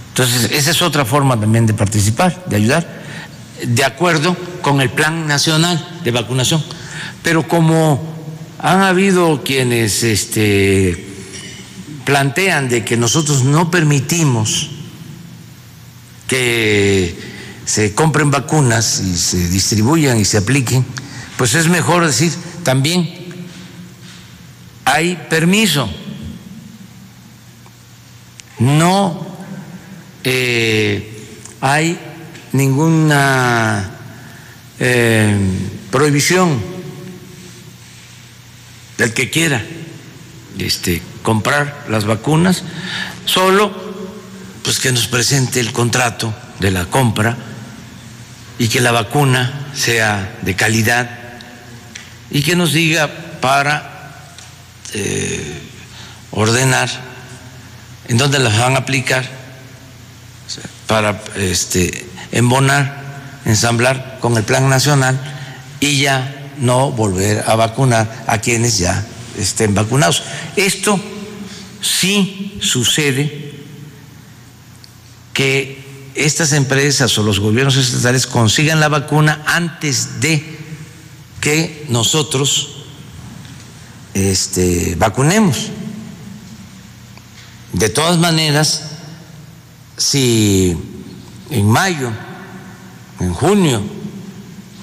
Entonces, 0.09 0.51
esa 0.51 0.71
es 0.71 0.81
otra 0.81 1.03
forma 1.03 1.37
también 1.39 1.65
de 1.65 1.73
participar, 1.73 2.45
de 2.45 2.55
ayudar, 2.55 3.03
de 3.61 3.83
acuerdo 3.83 4.37
con 4.61 4.79
el 4.79 4.89
Plan 4.89 5.27
Nacional 5.27 5.99
de 6.03 6.11
Vacunación. 6.11 6.63
Pero 7.23 7.47
como 7.47 8.01
han 8.59 8.81
habido 8.81 9.43
quienes 9.43 10.01
este, 10.03 11.05
plantean 12.05 12.69
de 12.69 12.85
que 12.85 12.95
nosotros 12.95 13.43
no 13.43 13.69
permitimos 13.69 14.69
que 16.27 17.19
se 17.65 17.93
compren 17.93 18.31
vacunas 18.31 19.01
y 19.01 19.17
se 19.17 19.49
distribuyan 19.49 20.17
y 20.17 20.25
se 20.25 20.37
apliquen, 20.37 20.85
pues 21.37 21.53
es 21.53 21.67
mejor 21.67 22.05
decir 22.05 22.33
también 22.63 23.16
hay 24.87 25.17
permiso. 25.29 25.89
No 28.59 29.27
eh, 30.23 31.27
hay 31.59 31.99
ninguna 32.53 33.91
eh, 34.79 35.37
prohibición 35.91 36.59
del 38.97 39.13
que 39.13 39.29
quiera 39.29 39.63
este, 40.57 41.01
comprar 41.21 41.85
las 41.89 42.05
vacunas, 42.05 42.63
solo 43.25 43.71
pues 44.63 44.79
que 44.79 44.91
nos 44.93 45.07
presente 45.07 45.59
el 45.59 45.73
contrato 45.73 46.33
de 46.59 46.71
la 46.71 46.85
compra 46.85 47.37
y 48.57 48.69
que 48.69 48.79
la 48.79 48.91
vacuna 48.91 49.67
sea 49.75 50.39
de 50.41 50.55
calidad 50.55 51.09
y 52.31 52.41
que 52.41 52.55
nos 52.55 52.71
diga 52.71 53.11
para 53.41 53.96
eh, 54.93 55.61
ordenar 56.31 56.89
en 58.07 58.17
dónde 58.17 58.39
las 58.39 58.57
van 58.57 58.75
a 58.75 58.79
aplicar 58.79 59.27
para 60.87 61.21
este, 61.35 62.07
embonar, 62.31 63.41
ensamblar 63.45 64.19
con 64.21 64.37
el 64.37 64.43
plan 64.43 64.69
nacional 64.69 65.19
y 65.79 65.99
ya 65.99 66.51
no 66.59 66.91
volver 66.91 67.43
a 67.47 67.55
vacunar 67.55 68.25
a 68.27 68.39
quienes 68.39 68.77
ya 68.77 69.05
estén 69.37 69.75
vacunados. 69.75 70.23
Esto 70.55 70.99
sí 71.81 72.57
sucede 72.61 73.53
que 75.33 75.85
estas 76.15 76.53
empresas 76.53 77.15
o 77.17 77.23
los 77.23 77.39
gobiernos 77.39 77.75
estatales 77.75 78.25
consigan 78.25 78.79
la 78.79 78.87
vacuna 78.87 79.43
antes 79.45 80.19
de 80.19 80.43
que 81.39 81.85
nosotros 81.89 82.76
este, 84.17 84.95
vacunemos. 84.95 85.69
De 87.73 87.89
todas 87.89 88.17
maneras, 88.17 88.83
si 89.97 90.75
en 91.51 91.69
mayo, 91.69 92.11
en 93.19 93.33
junio, 93.33 93.83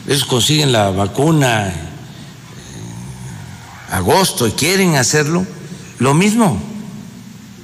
ellos 0.06 0.24
consiguen 0.24 0.70
la 0.70 0.90
vacuna 0.90 1.68
en 1.68 1.74
agosto 3.90 4.46
y 4.46 4.52
quieren 4.52 4.96
hacerlo, 4.96 5.44
lo 5.98 6.14
mismo. 6.14 6.62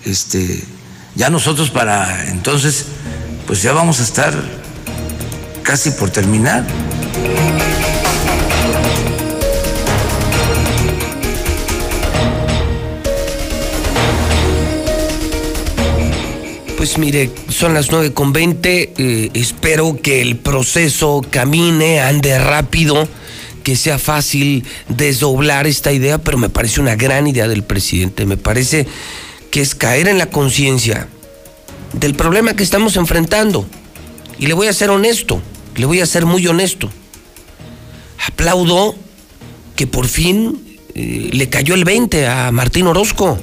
Este, 0.04 0.64
ya 1.14 1.30
nosotros 1.30 1.70
para 1.70 2.28
entonces, 2.30 2.86
pues 3.46 3.62
ya 3.62 3.72
vamos 3.72 4.00
a 4.00 4.02
estar 4.02 4.34
casi 5.62 5.90
por 5.92 6.10
terminar. 6.10 6.66
Pues 16.80 16.96
mire, 16.96 17.30
son 17.50 17.74
las 17.74 17.90
9 17.90 18.14
con 18.14 18.32
20. 18.32 18.94
eh, 18.96 19.30
espero 19.34 19.98
que 20.02 20.22
el 20.22 20.38
proceso 20.38 21.20
camine, 21.28 22.00
ande 22.00 22.38
rápido, 22.38 23.06
que 23.62 23.76
sea 23.76 23.98
fácil 23.98 24.64
desdoblar 24.88 25.66
esta 25.66 25.92
idea, 25.92 26.16
pero 26.16 26.38
me 26.38 26.48
parece 26.48 26.80
una 26.80 26.96
gran 26.96 27.26
idea 27.26 27.48
del 27.48 27.64
presidente. 27.64 28.24
Me 28.24 28.38
parece 28.38 28.86
que 29.50 29.60
es 29.60 29.74
caer 29.74 30.08
en 30.08 30.16
la 30.16 30.30
conciencia 30.30 31.06
del 31.92 32.14
problema 32.14 32.54
que 32.54 32.62
estamos 32.62 32.96
enfrentando. 32.96 33.66
Y 34.38 34.46
le 34.46 34.54
voy 34.54 34.68
a 34.68 34.72
ser 34.72 34.88
honesto, 34.88 35.42
le 35.76 35.84
voy 35.84 36.00
a 36.00 36.06
ser 36.06 36.24
muy 36.24 36.46
honesto. 36.46 36.88
Aplaudo 38.26 38.94
que 39.76 39.86
por 39.86 40.08
fin 40.08 40.78
eh, 40.94 41.28
le 41.30 41.50
cayó 41.50 41.74
el 41.74 41.84
20 41.84 42.26
a 42.26 42.50
Martín 42.52 42.86
Orozco 42.86 43.38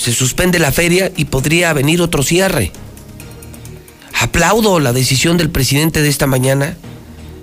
se 0.00 0.14
suspende 0.14 0.58
la 0.58 0.72
feria 0.72 1.12
y 1.14 1.26
podría 1.26 1.74
venir 1.74 2.00
otro 2.00 2.22
cierre. 2.22 2.72
Aplaudo 4.18 4.80
la 4.80 4.94
decisión 4.94 5.36
del 5.36 5.50
presidente 5.50 6.00
de 6.00 6.08
esta 6.08 6.26
mañana 6.26 6.78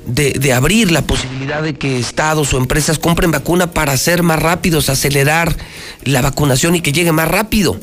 de, 0.07 0.31
de, 0.31 0.53
abrir 0.53 0.91
la 0.91 1.03
posibilidad 1.03 1.61
de 1.61 1.75
que 1.75 1.99
estados 1.99 2.53
o 2.53 2.57
empresas 2.57 2.97
compren 2.97 3.29
vacuna 3.29 3.69
para 3.69 3.95
ser 3.95 4.23
más 4.23 4.41
rápidos, 4.41 4.89
acelerar 4.89 5.55
la 6.03 6.23
vacunación 6.23 6.73
y 6.73 6.81
que 6.81 6.93
llegue 6.93 7.11
más 7.11 7.27
rápido. 7.27 7.79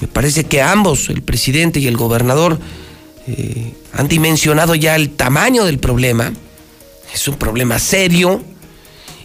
Me 0.00 0.06
parece 0.06 0.44
que 0.44 0.62
ambos, 0.62 1.08
el 1.08 1.22
presidente 1.22 1.80
y 1.80 1.88
el 1.88 1.96
gobernador, 1.96 2.60
eh, 3.26 3.74
han 3.94 4.06
dimensionado 4.06 4.76
ya 4.76 4.94
el 4.94 5.10
tamaño 5.10 5.64
del 5.64 5.80
problema. 5.80 6.32
Es 7.12 7.26
un 7.26 7.34
problema 7.34 7.80
serio 7.80 8.44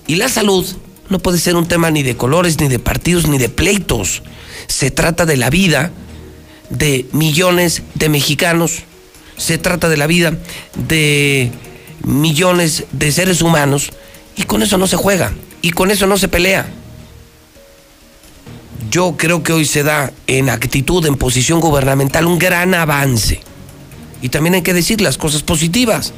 y 0.08 0.16
la 0.16 0.30
salud 0.30 0.66
no 1.10 1.20
puede 1.20 1.38
ser 1.38 1.56
un 1.56 1.68
tema 1.68 1.92
ni 1.92 2.04
de 2.04 2.18
colores, 2.18 2.60
ni 2.60 2.68
de 2.68 2.80
partidos, 2.80 3.28
ni 3.28 3.38
de 3.38 3.50
pleitos. 3.50 4.24
Se 4.68 4.92
trata 4.92 5.26
de 5.26 5.38
la 5.38 5.50
vida 5.50 5.92
de 6.70 7.06
millones 7.12 7.84
de 7.94 8.10
mexicanos. 8.10 8.84
Se 9.38 9.58
trata 9.58 9.90
de 9.90 9.98
la 9.98 10.08
vida 10.08 10.38
de 10.76 11.52
millones 12.04 12.86
de 12.92 13.12
seres 13.12 13.42
humanos. 13.42 13.92
Y 14.36 14.44
con 14.44 14.64
eso 14.64 14.78
no 14.78 14.88
se 14.88 14.96
juega. 14.96 15.34
Y 15.62 15.72
con 15.72 15.92
eso 15.92 16.08
no 16.08 16.18
se 16.18 16.28
pelea. 16.28 16.66
Yo 18.90 19.16
creo 19.18 19.44
que 19.44 19.54
hoy 19.54 19.66
se 19.66 19.84
da 19.84 20.12
en 20.28 20.50
actitud, 20.50 21.06
en 21.06 21.16
posición 21.16 21.60
gubernamental, 21.60 22.26
un 22.26 22.40
gran 22.40 22.74
avance. 22.74 23.42
Y 24.22 24.30
también 24.30 24.56
hay 24.56 24.62
que 24.62 24.74
decir 24.74 25.02
las 25.02 25.18
cosas 25.18 25.44
positivas. 25.44 26.14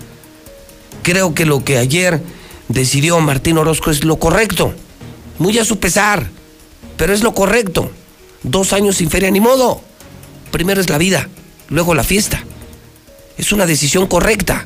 Creo 1.04 1.34
que 1.34 1.46
lo 1.46 1.64
que 1.64 1.78
ayer 1.78 2.22
decidió 2.68 3.20
Martín 3.20 3.58
Orozco 3.58 3.92
es 3.92 4.04
lo 4.04 4.18
correcto. 4.18 4.74
Muy 5.40 5.58
a 5.60 5.66
su 5.66 5.80
pesar, 5.80 6.30
pero 6.98 7.14
es 7.14 7.24
lo 7.24 7.34
correcto. 7.34 7.92
Dos 8.44 8.74
años 8.74 8.98
sin 8.98 9.10
feria, 9.10 9.32
ni 9.32 9.40
modo. 9.40 9.82
Primero 10.52 10.82
es 10.82 10.90
la 10.90 10.98
vida, 10.98 11.30
luego 11.70 11.94
la 11.94 12.04
fiesta. 12.04 12.44
Es 13.38 13.52
una 13.52 13.66
decisión 13.66 14.08
correcta 14.08 14.66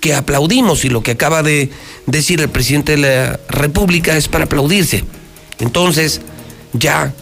que 0.00 0.14
aplaudimos 0.14 0.84
y 0.84 0.88
lo 0.88 1.02
que 1.02 1.12
acaba 1.12 1.42
de 1.42 1.70
decir 2.06 2.40
el 2.40 2.48
presidente 2.48 2.92
de 2.92 2.98
la 2.98 3.40
República 3.48 4.16
es 4.16 4.28
para 4.28 4.44
aplaudirse. 4.44 5.04
Entonces, 5.58 6.20
ya 6.72 7.12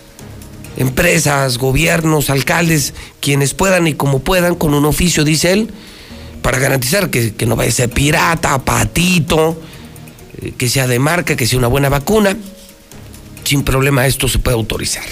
empresas, 0.77 1.59
gobiernos, 1.59 2.31
alcaldes, 2.31 2.95
quienes 3.21 3.55
puedan 3.55 3.87
y 3.87 3.95
como 3.95 4.21
puedan, 4.21 4.55
con 4.55 4.75
un 4.75 4.85
oficio, 4.85 5.25
dice 5.25 5.53
él, 5.53 5.71
para 6.43 6.59
garantizar 6.59 7.11
que, 7.11 7.35
no 7.47 7.57
vaya 7.57 7.71
a 7.71 7.73
ser 7.73 7.91
pirata, 7.91 8.59
patito, 8.59 9.61
que 10.53 10.69
sea 10.69 10.87
de 10.87 10.99
marca, 10.99 11.37
que 11.37 11.47
sea 11.47 11.59
una 11.59 11.69
buena 11.69 11.89
vacuna. 11.89 12.37
Sin 13.45 13.63
problema 13.63 14.07
esto 14.07 14.29
se 14.29 14.39
puede 14.39 14.57
autorizar. 14.57 15.05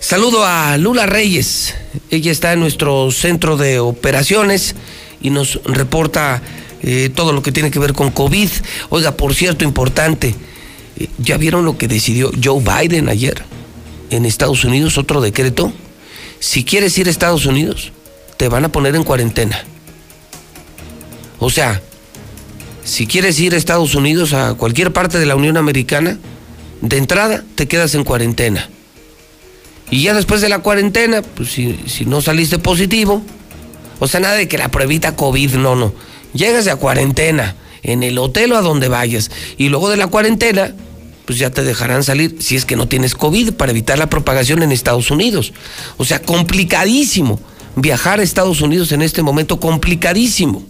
Saludo 0.00 0.44
a 0.44 0.76
Lula 0.78 1.06
Reyes. 1.06 1.74
Ella 2.10 2.32
está 2.32 2.52
en 2.52 2.60
nuestro 2.60 3.10
centro 3.12 3.56
de 3.56 3.78
operaciones 3.78 4.74
y 5.20 5.30
nos 5.30 5.60
reporta 5.64 6.42
eh, 6.82 7.10
todo 7.14 7.32
lo 7.32 7.42
que 7.42 7.52
tiene 7.52 7.70
que 7.70 7.78
ver 7.78 7.92
con 7.92 8.10
COVID. 8.10 8.50
Oiga, 8.88 9.16
por 9.16 9.34
cierto, 9.34 9.64
importante, 9.64 10.34
eh, 10.98 11.08
¿ya 11.18 11.36
vieron 11.36 11.64
lo 11.64 11.78
que 11.78 11.86
decidió 11.86 12.32
Joe 12.42 12.60
Biden 12.60 13.08
ayer 13.08 13.44
en 14.10 14.26
Estados 14.26 14.64
Unidos? 14.64 14.98
Otro 14.98 15.20
decreto. 15.20 15.72
Si 16.40 16.64
quieres 16.64 16.98
ir 16.98 17.06
a 17.06 17.10
Estados 17.10 17.46
Unidos, 17.46 17.92
te 18.36 18.48
van 18.48 18.64
a 18.64 18.72
poner 18.72 18.96
en 18.96 19.04
cuarentena. 19.04 19.64
O 21.38 21.50
sea, 21.50 21.80
si 22.84 23.06
quieres 23.06 23.38
ir 23.40 23.54
a 23.54 23.56
Estados 23.56 23.94
Unidos, 23.94 24.32
a 24.32 24.54
cualquier 24.54 24.92
parte 24.92 25.18
de 25.18 25.26
la 25.26 25.36
Unión 25.36 25.56
Americana, 25.56 26.18
de 26.80 26.96
entrada 26.96 27.44
te 27.54 27.66
quedas 27.68 27.94
en 27.94 28.04
cuarentena. 28.04 28.68
Y 29.90 30.02
ya 30.02 30.14
después 30.14 30.40
de 30.40 30.48
la 30.48 30.60
cuarentena, 30.60 31.22
pues 31.22 31.50
si, 31.50 31.78
si, 31.86 32.06
no 32.06 32.22
saliste 32.22 32.58
positivo, 32.58 33.22
o 33.98 34.08
sea, 34.08 34.20
nada 34.20 34.34
de 34.34 34.48
que 34.48 34.58
la 34.58 34.70
pruebita 34.70 35.16
COVID, 35.16 35.54
no, 35.54 35.76
no. 35.76 35.92
Llegas 36.32 36.66
a 36.66 36.76
cuarentena, 36.76 37.56
en 37.82 38.02
el 38.02 38.18
hotel 38.18 38.52
o 38.52 38.56
a 38.56 38.62
donde 38.62 38.88
vayas. 38.88 39.30
Y 39.58 39.68
luego 39.68 39.90
de 39.90 39.96
la 39.96 40.06
cuarentena, 40.06 40.74
pues 41.26 41.38
ya 41.38 41.50
te 41.50 41.62
dejarán 41.62 42.04
salir 42.04 42.36
si 42.40 42.56
es 42.56 42.64
que 42.64 42.76
no 42.76 42.88
tienes 42.88 43.14
COVID 43.14 43.52
para 43.52 43.72
evitar 43.72 43.98
la 43.98 44.08
propagación 44.10 44.62
en 44.62 44.72
Estados 44.72 45.10
Unidos. 45.10 45.52
O 45.96 46.04
sea, 46.04 46.22
complicadísimo. 46.22 47.40
Viajar 47.74 48.20
a 48.20 48.22
Estados 48.22 48.60
Unidos 48.60 48.92
en 48.92 49.02
este 49.02 49.22
momento, 49.22 49.58
complicadísimo. 49.58 50.64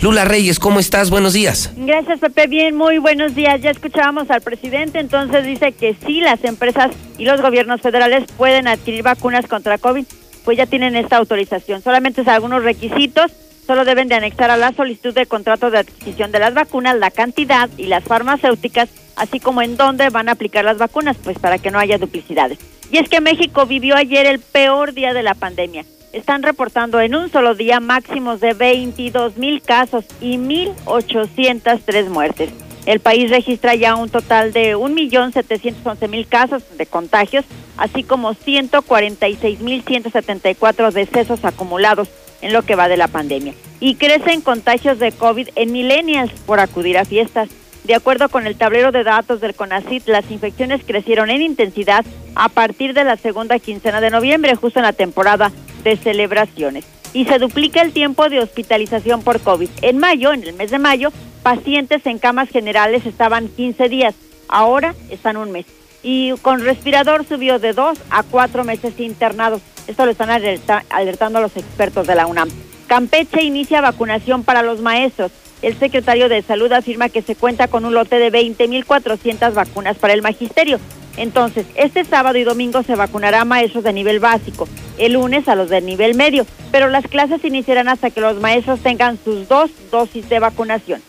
Lula 0.00 0.24
Reyes, 0.24 0.60
¿cómo 0.60 0.78
estás? 0.78 1.10
Buenos 1.10 1.32
días. 1.32 1.72
Gracias, 1.76 2.20
Pepe. 2.20 2.46
Bien, 2.46 2.76
muy 2.76 2.98
buenos 2.98 3.34
días. 3.34 3.60
Ya 3.60 3.70
escuchábamos 3.70 4.30
al 4.30 4.42
presidente, 4.42 5.00
entonces 5.00 5.44
dice 5.44 5.72
que 5.72 5.96
sí, 6.06 6.20
las 6.20 6.44
empresas 6.44 6.92
y 7.18 7.24
los 7.24 7.42
gobiernos 7.42 7.80
federales 7.80 8.30
pueden 8.36 8.68
adquirir 8.68 9.02
vacunas 9.02 9.48
contra 9.48 9.76
COVID, 9.76 10.04
pues 10.44 10.56
ya 10.56 10.66
tienen 10.66 10.94
esta 10.94 11.16
autorización. 11.16 11.82
Solamente 11.82 12.20
es 12.20 12.28
algunos 12.28 12.62
requisitos, 12.62 13.32
solo 13.66 13.84
deben 13.84 14.06
de 14.06 14.14
anexar 14.14 14.52
a 14.52 14.56
la 14.56 14.72
solicitud 14.72 15.12
de 15.12 15.26
contrato 15.26 15.68
de 15.70 15.78
adquisición 15.78 16.30
de 16.30 16.38
las 16.38 16.54
vacunas 16.54 16.96
la 16.96 17.10
cantidad 17.10 17.68
y 17.76 17.86
las 17.86 18.04
farmacéuticas, 18.04 18.88
así 19.16 19.40
como 19.40 19.62
en 19.62 19.76
dónde 19.76 20.10
van 20.10 20.28
a 20.28 20.32
aplicar 20.32 20.64
las 20.64 20.78
vacunas, 20.78 21.16
pues 21.24 21.40
para 21.40 21.58
que 21.58 21.72
no 21.72 21.80
haya 21.80 21.98
duplicidades. 21.98 22.60
Y 22.92 22.98
es 22.98 23.08
que 23.08 23.20
México 23.20 23.66
vivió 23.66 23.96
ayer 23.96 24.26
el 24.26 24.38
peor 24.38 24.94
día 24.94 25.12
de 25.12 25.24
la 25.24 25.34
pandemia 25.34 25.84
están 26.18 26.42
reportando 26.42 27.00
en 27.00 27.14
un 27.14 27.30
solo 27.30 27.54
día 27.54 27.78
máximos 27.80 28.40
de 28.40 28.52
22 28.52 29.36
mil 29.36 29.62
casos 29.62 30.04
y 30.20 30.36
1.803 30.36 32.08
muertes. 32.08 32.50
El 32.86 32.98
país 33.00 33.30
registra 33.30 33.74
ya 33.74 33.96
un 33.96 34.08
total 34.08 34.52
de 34.52 34.76
1.711.000 34.76 36.26
casos 36.26 36.62
de 36.78 36.86
contagios, 36.86 37.44
así 37.76 38.02
como 38.02 38.34
146.174 38.34 40.90
decesos 40.92 41.44
acumulados 41.44 42.08
en 42.40 42.54
lo 42.54 42.62
que 42.62 42.76
va 42.76 42.88
de 42.88 42.96
la 42.96 43.08
pandemia. 43.08 43.52
Y 43.78 43.96
crecen 43.96 44.40
contagios 44.40 44.98
de 44.98 45.12
COVID 45.12 45.50
en 45.54 45.72
millennials 45.72 46.32
por 46.46 46.60
acudir 46.60 46.96
a 46.96 47.04
fiestas. 47.04 47.50
De 47.84 47.94
acuerdo 47.94 48.28
con 48.28 48.46
el 48.46 48.56
tablero 48.56 48.92
de 48.92 49.04
datos 49.04 49.40
del 49.40 49.54
CONACIT, 49.54 50.08
las 50.08 50.30
infecciones 50.30 50.82
crecieron 50.86 51.30
en 51.30 51.42
intensidad 51.42 52.04
a 52.34 52.48
partir 52.48 52.92
de 52.92 53.04
la 53.04 53.16
segunda 53.16 53.58
quincena 53.58 54.00
de 54.00 54.10
noviembre, 54.10 54.54
justo 54.54 54.78
en 54.78 54.84
la 54.84 54.92
temporada 54.92 55.52
de 55.84 55.96
celebraciones. 55.96 56.84
Y 57.14 57.24
se 57.24 57.38
duplica 57.38 57.80
el 57.80 57.92
tiempo 57.92 58.28
de 58.28 58.40
hospitalización 58.40 59.22
por 59.22 59.40
COVID. 59.40 59.70
En 59.82 59.98
mayo, 59.98 60.32
en 60.32 60.42
el 60.42 60.52
mes 60.52 60.70
de 60.70 60.78
mayo, 60.78 61.10
pacientes 61.42 62.04
en 62.04 62.18
camas 62.18 62.50
generales 62.50 63.06
estaban 63.06 63.48
15 63.48 63.88
días, 63.88 64.14
ahora 64.48 64.94
están 65.10 65.36
un 65.36 65.50
mes. 65.50 65.66
Y 66.02 66.32
con 66.42 66.60
respirador 66.60 67.26
subió 67.26 67.58
de 67.58 67.72
dos 67.72 67.98
a 68.10 68.22
cuatro 68.22 68.64
meses 68.64 69.00
internados. 69.00 69.62
Esto 69.86 70.04
lo 70.04 70.12
están 70.12 70.30
alerta 70.30 70.84
alertando 70.90 71.40
los 71.40 71.56
expertos 71.56 72.06
de 72.06 72.14
la 72.14 72.26
UNAM. 72.26 72.50
Campeche 72.86 73.42
inicia 73.42 73.80
vacunación 73.80 74.44
para 74.44 74.62
los 74.62 74.80
maestros. 74.80 75.32
El 75.60 75.76
secretario 75.76 76.28
de 76.28 76.42
Salud 76.42 76.70
afirma 76.70 77.08
que 77.08 77.22
se 77.22 77.34
cuenta 77.34 77.66
con 77.66 77.84
un 77.84 77.94
lote 77.94 78.18
de 78.18 78.30
20.400 78.30 79.54
vacunas 79.54 79.96
para 79.96 80.14
el 80.14 80.22
magisterio. 80.22 80.78
Entonces, 81.16 81.66
este 81.74 82.04
sábado 82.04 82.38
y 82.38 82.44
domingo 82.44 82.84
se 82.84 82.94
vacunará 82.94 83.40
a 83.40 83.44
maestros 83.44 83.82
de 83.82 83.92
nivel 83.92 84.20
básico, 84.20 84.68
el 84.98 85.14
lunes 85.14 85.48
a 85.48 85.56
los 85.56 85.68
de 85.68 85.80
nivel 85.80 86.14
medio, 86.14 86.46
pero 86.70 86.88
las 86.88 87.08
clases 87.08 87.44
iniciarán 87.44 87.88
hasta 87.88 88.10
que 88.10 88.20
los 88.20 88.40
maestros 88.40 88.78
tengan 88.80 89.18
sus 89.24 89.48
dos 89.48 89.70
dosis 89.90 90.28
de 90.28 90.38
vacunación. 90.38 91.02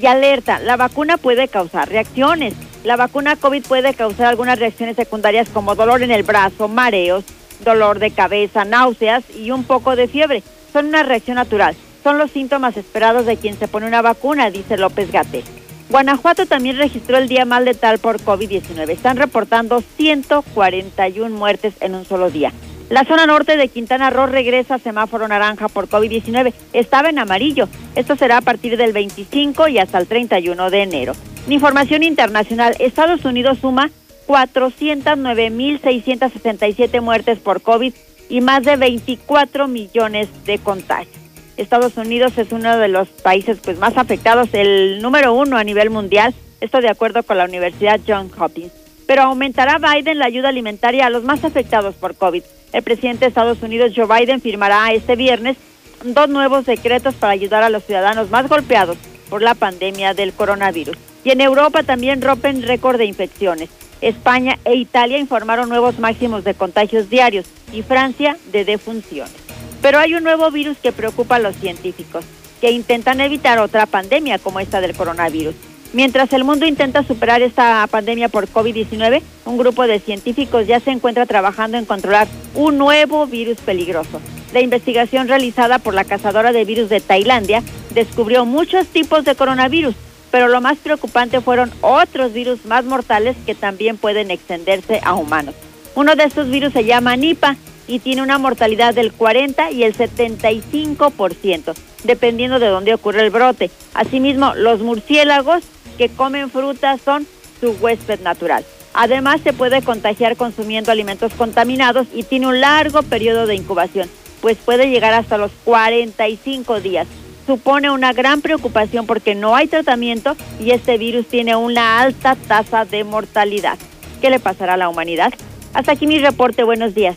Y 0.00 0.06
alerta, 0.06 0.60
la 0.60 0.78
vacuna 0.78 1.18
puede 1.18 1.48
causar 1.48 1.90
reacciones. 1.90 2.54
La 2.84 2.96
vacuna 2.96 3.36
COVID 3.36 3.62
puede 3.66 3.92
causar 3.92 4.28
algunas 4.28 4.58
reacciones 4.58 4.96
secundarias 4.96 5.50
como 5.50 5.74
dolor 5.74 6.02
en 6.02 6.10
el 6.10 6.22
brazo, 6.22 6.68
mareos, 6.68 7.24
dolor 7.62 7.98
de 7.98 8.10
cabeza, 8.10 8.64
náuseas 8.64 9.24
y 9.36 9.50
un 9.50 9.64
poco 9.64 9.94
de 9.94 10.08
fiebre. 10.08 10.42
Son 10.72 10.86
una 10.86 11.02
reacción 11.02 11.34
natural 11.34 11.76
son 12.02 12.18
los 12.18 12.30
síntomas 12.30 12.76
esperados 12.76 13.26
de 13.26 13.36
quien 13.36 13.58
se 13.58 13.68
pone 13.68 13.86
una 13.86 14.02
vacuna, 14.02 14.50
dice 14.50 14.76
López 14.76 15.10
Gate. 15.10 15.42
Guanajuato 15.88 16.46
también 16.46 16.76
registró 16.76 17.18
el 17.18 17.28
día 17.28 17.44
más 17.44 17.64
letal 17.64 17.98
por 17.98 18.20
COVID-19. 18.20 18.90
Están 18.90 19.16
reportando 19.16 19.82
141 19.96 21.36
muertes 21.36 21.74
en 21.80 21.96
un 21.96 22.04
solo 22.04 22.30
día. 22.30 22.52
La 22.90 23.04
zona 23.04 23.26
norte 23.26 23.56
de 23.56 23.66
Quintana 23.68 24.10
Roo 24.10 24.26
regresa 24.26 24.76
a 24.76 24.78
semáforo 24.78 25.26
naranja 25.28 25.68
por 25.68 25.88
COVID-19. 25.88 26.52
Estaba 26.72 27.08
en 27.08 27.18
amarillo. 27.18 27.68
Esto 27.94 28.16
será 28.16 28.38
a 28.38 28.42
partir 28.42 28.76
del 28.76 28.92
25 28.92 29.68
y 29.68 29.78
hasta 29.78 29.98
el 29.98 30.06
31 30.06 30.70
de 30.70 30.82
enero. 30.82 31.12
En 31.46 31.52
información 31.52 32.02
internacional, 32.02 32.76
Estados 32.78 33.24
Unidos 33.24 33.58
suma 33.60 33.90
409.667 34.26 37.00
muertes 37.00 37.38
por 37.40 37.62
COVID 37.62 37.94
y 38.28 38.40
más 38.40 38.64
de 38.64 38.76
24 38.76 39.66
millones 39.66 40.28
de 40.44 40.58
contagios. 40.58 41.19
Estados 41.60 41.98
Unidos 41.98 42.38
es 42.38 42.52
uno 42.52 42.78
de 42.78 42.88
los 42.88 43.08
países 43.08 43.58
pues, 43.62 43.78
más 43.78 43.98
afectados, 43.98 44.48
el 44.52 45.02
número 45.02 45.34
uno 45.34 45.58
a 45.58 45.64
nivel 45.64 45.90
mundial, 45.90 46.34
esto 46.60 46.80
de 46.80 46.88
acuerdo 46.88 47.22
con 47.22 47.36
la 47.36 47.44
Universidad 47.44 48.00
Johns 48.06 48.32
Hopkins. 48.38 48.72
Pero 49.06 49.22
aumentará 49.22 49.78
Biden 49.78 50.18
la 50.18 50.24
ayuda 50.24 50.48
alimentaria 50.48 51.06
a 51.06 51.10
los 51.10 51.22
más 51.22 51.44
afectados 51.44 51.94
por 51.96 52.14
COVID. 52.14 52.42
El 52.72 52.82
presidente 52.82 53.20
de 53.20 53.28
Estados 53.28 53.62
Unidos, 53.62 53.92
Joe 53.94 54.06
Biden, 54.06 54.40
firmará 54.40 54.90
este 54.92 55.16
viernes 55.16 55.58
dos 56.02 56.30
nuevos 56.30 56.64
decretos 56.64 57.14
para 57.14 57.34
ayudar 57.34 57.62
a 57.62 57.68
los 57.68 57.84
ciudadanos 57.84 58.30
más 58.30 58.48
golpeados 58.48 58.96
por 59.28 59.42
la 59.42 59.54
pandemia 59.54 60.14
del 60.14 60.32
coronavirus. 60.32 60.96
Y 61.24 61.30
en 61.30 61.42
Europa 61.42 61.82
también 61.82 62.22
rompen 62.22 62.62
récord 62.62 62.96
de 62.96 63.04
infecciones. 63.04 63.68
España 64.00 64.58
e 64.64 64.76
Italia 64.76 65.18
informaron 65.18 65.68
nuevos 65.68 65.98
máximos 65.98 66.42
de 66.42 66.54
contagios 66.54 67.10
diarios 67.10 67.44
y 67.70 67.82
Francia 67.82 68.38
de 68.50 68.64
defunciones. 68.64 69.49
Pero 69.82 69.98
hay 69.98 70.14
un 70.14 70.24
nuevo 70.24 70.50
virus 70.50 70.78
que 70.78 70.92
preocupa 70.92 71.36
a 71.36 71.38
los 71.40 71.56
científicos, 71.56 72.24
que 72.60 72.70
intentan 72.70 73.20
evitar 73.20 73.58
otra 73.58 73.86
pandemia 73.86 74.38
como 74.38 74.60
esta 74.60 74.80
del 74.80 74.94
coronavirus. 74.94 75.54
Mientras 75.92 76.32
el 76.32 76.44
mundo 76.44 76.66
intenta 76.66 77.02
superar 77.02 77.42
esta 77.42 77.84
pandemia 77.90 78.28
por 78.28 78.48
COVID-19, 78.48 79.22
un 79.44 79.58
grupo 79.58 79.86
de 79.88 79.98
científicos 79.98 80.66
ya 80.68 80.78
se 80.78 80.92
encuentra 80.92 81.26
trabajando 81.26 81.78
en 81.78 81.84
controlar 81.84 82.28
un 82.54 82.78
nuevo 82.78 83.26
virus 83.26 83.58
peligroso. 83.58 84.20
La 84.52 84.60
investigación 84.60 85.26
realizada 85.26 85.78
por 85.80 85.94
la 85.94 86.04
cazadora 86.04 86.52
de 86.52 86.64
virus 86.64 86.90
de 86.90 87.00
Tailandia 87.00 87.62
descubrió 87.92 88.44
muchos 88.44 88.86
tipos 88.86 89.24
de 89.24 89.34
coronavirus, 89.34 89.96
pero 90.30 90.46
lo 90.46 90.60
más 90.60 90.78
preocupante 90.78 91.40
fueron 91.40 91.72
otros 91.80 92.32
virus 92.32 92.64
más 92.66 92.84
mortales 92.84 93.36
que 93.44 93.56
también 93.56 93.96
pueden 93.96 94.30
extenderse 94.30 95.00
a 95.02 95.14
humanos. 95.14 95.56
Uno 95.96 96.14
de 96.14 96.24
estos 96.24 96.50
virus 96.50 96.72
se 96.72 96.84
llama 96.84 97.16
Nipah 97.16 97.56
y 97.90 97.98
tiene 97.98 98.22
una 98.22 98.38
mortalidad 98.38 98.94
del 98.94 99.12
40 99.12 99.72
y 99.72 99.82
el 99.82 99.96
75%, 99.96 101.74
dependiendo 102.04 102.60
de 102.60 102.68
dónde 102.68 102.94
ocurre 102.94 103.22
el 103.22 103.30
brote. 103.30 103.68
Asimismo, 103.94 104.54
los 104.54 104.80
murciélagos 104.80 105.64
que 105.98 106.08
comen 106.08 106.50
frutas 106.50 107.00
son 107.04 107.26
su 107.60 107.72
huésped 107.80 108.20
natural. 108.20 108.64
Además, 108.94 109.40
se 109.42 109.52
puede 109.52 109.82
contagiar 109.82 110.36
consumiendo 110.36 110.92
alimentos 110.92 111.34
contaminados 111.34 112.06
y 112.14 112.22
tiene 112.22 112.46
un 112.46 112.60
largo 112.60 113.02
periodo 113.02 113.46
de 113.46 113.56
incubación, 113.56 114.08
pues 114.40 114.56
puede 114.56 114.88
llegar 114.88 115.12
hasta 115.12 115.36
los 115.36 115.50
45 115.64 116.80
días. 116.80 117.08
Supone 117.44 117.90
una 117.90 118.12
gran 118.12 118.40
preocupación 118.40 119.06
porque 119.06 119.34
no 119.34 119.56
hay 119.56 119.66
tratamiento 119.66 120.36
y 120.60 120.70
este 120.70 120.96
virus 120.96 121.26
tiene 121.26 121.56
una 121.56 122.00
alta 122.00 122.36
tasa 122.36 122.84
de 122.84 123.02
mortalidad. 123.02 123.78
¿Qué 124.20 124.30
le 124.30 124.38
pasará 124.38 124.74
a 124.74 124.76
la 124.76 124.88
humanidad? 124.88 125.32
Hasta 125.74 125.92
aquí 125.92 126.06
mi 126.06 126.18
reporte. 126.18 126.62
Buenos 126.62 126.94
días. 126.94 127.16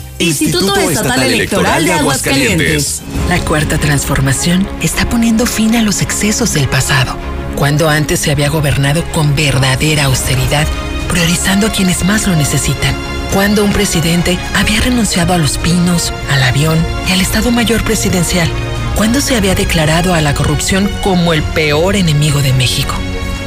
Instituto, 0.21 0.79
Estatal, 0.89 1.23
Electoral, 1.23 1.85
de 1.85 1.93
Aguascalientes. 1.93 3.01
La 3.29 3.39
cuarta 3.39 3.77
transformación 3.77 4.67
está 4.81 5.09
poniendo 5.09 5.45
fin 5.45 5.75
a 5.75 5.81
los 5.81 6.01
excesos 6.01 6.53
del 6.53 6.67
pasado 6.67 7.17
cuando 7.61 7.89
antes 7.89 8.19
se 8.19 8.31
había 8.31 8.49
gobernado 8.49 9.03
con 9.11 9.35
verdadera 9.35 10.05
austeridad, 10.05 10.65
priorizando 11.07 11.67
a 11.67 11.71
quienes 11.71 12.03
más 12.03 12.25
lo 12.25 12.35
necesitan. 12.35 12.95
Cuando 13.33 13.63
un 13.63 13.71
presidente 13.71 14.39
había 14.55 14.81
renunciado 14.81 15.33
a 15.33 15.37
los 15.37 15.59
pinos, 15.59 16.11
al 16.31 16.41
avión 16.41 16.83
y 17.07 17.11
al 17.11 17.21
Estado 17.21 17.51
Mayor 17.51 17.83
Presidencial. 17.83 18.49
Cuando 18.95 19.21
se 19.21 19.35
había 19.35 19.53
declarado 19.53 20.15
a 20.15 20.21
la 20.21 20.33
corrupción 20.33 20.89
como 21.03 21.33
el 21.33 21.43
peor 21.43 21.95
enemigo 21.95 22.41
de 22.41 22.51
México. 22.53 22.95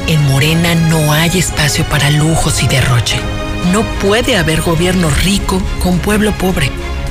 En 0.07 0.23
Morena 0.27 0.75
no 0.75 1.11
hay 1.11 1.37
espacio 1.37 1.83
para 1.85 2.09
lujos 2.09 2.63
y 2.63 2.67
derroche. 2.67 3.19
No 3.71 3.83
puede 3.99 4.37
haber 4.37 4.61
gobierno 4.61 5.09
rico 5.09 5.59
con 5.81 5.97
pueblo 5.97 6.31
pobre. 6.37 6.69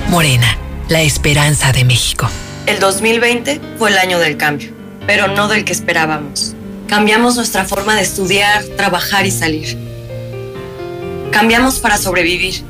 Morena, 0.09 0.57
la 0.89 1.03
esperanza 1.03 1.73
de 1.73 1.85
México. 1.85 2.29
El 2.67 2.79
2020 2.79 3.61
fue 3.77 3.91
el 3.91 3.99
año 3.99 4.21
del 4.21 4.37
cambio, 4.37 4.71
pero 5.07 5.27
no 5.27 5.49
del 5.49 5.65
que 5.65 5.73
esperábamos. 5.73 6.55
Cambiamos 6.87 7.35
nuestra 7.35 7.65
forma 7.65 7.97
de 7.97 8.03
estudiar, 8.03 8.63
trabajar 8.77 9.27
y 9.27 9.33
salir. 9.33 9.77
Cambiamos 11.33 11.81
para 11.81 11.99
sobrevivir, 11.99 12.63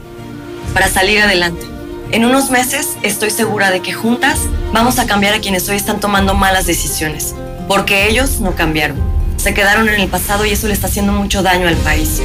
para 0.72 0.88
salir 0.88 1.20
adelante. 1.20 1.66
En 2.10 2.24
unos 2.24 2.50
meses 2.50 2.96
estoy 3.02 3.30
segura 3.30 3.70
de 3.70 3.80
que 3.80 3.92
juntas 3.92 4.38
vamos 4.72 4.98
a 4.98 5.06
cambiar 5.06 5.34
a 5.34 5.40
quienes 5.40 5.68
hoy 5.68 5.76
están 5.76 6.00
tomando 6.00 6.34
malas 6.34 6.64
decisiones, 6.64 7.34
porque 7.68 8.08
ellos 8.08 8.40
no 8.40 8.54
cambiaron. 8.54 8.96
Se 9.36 9.52
quedaron 9.52 9.90
en 9.90 10.00
el 10.00 10.08
pasado 10.08 10.46
y 10.46 10.52
eso 10.52 10.68
le 10.68 10.72
está 10.72 10.86
haciendo 10.86 11.12
mucho 11.12 11.42
daño 11.42 11.68
al 11.68 11.76
país. 11.76 12.22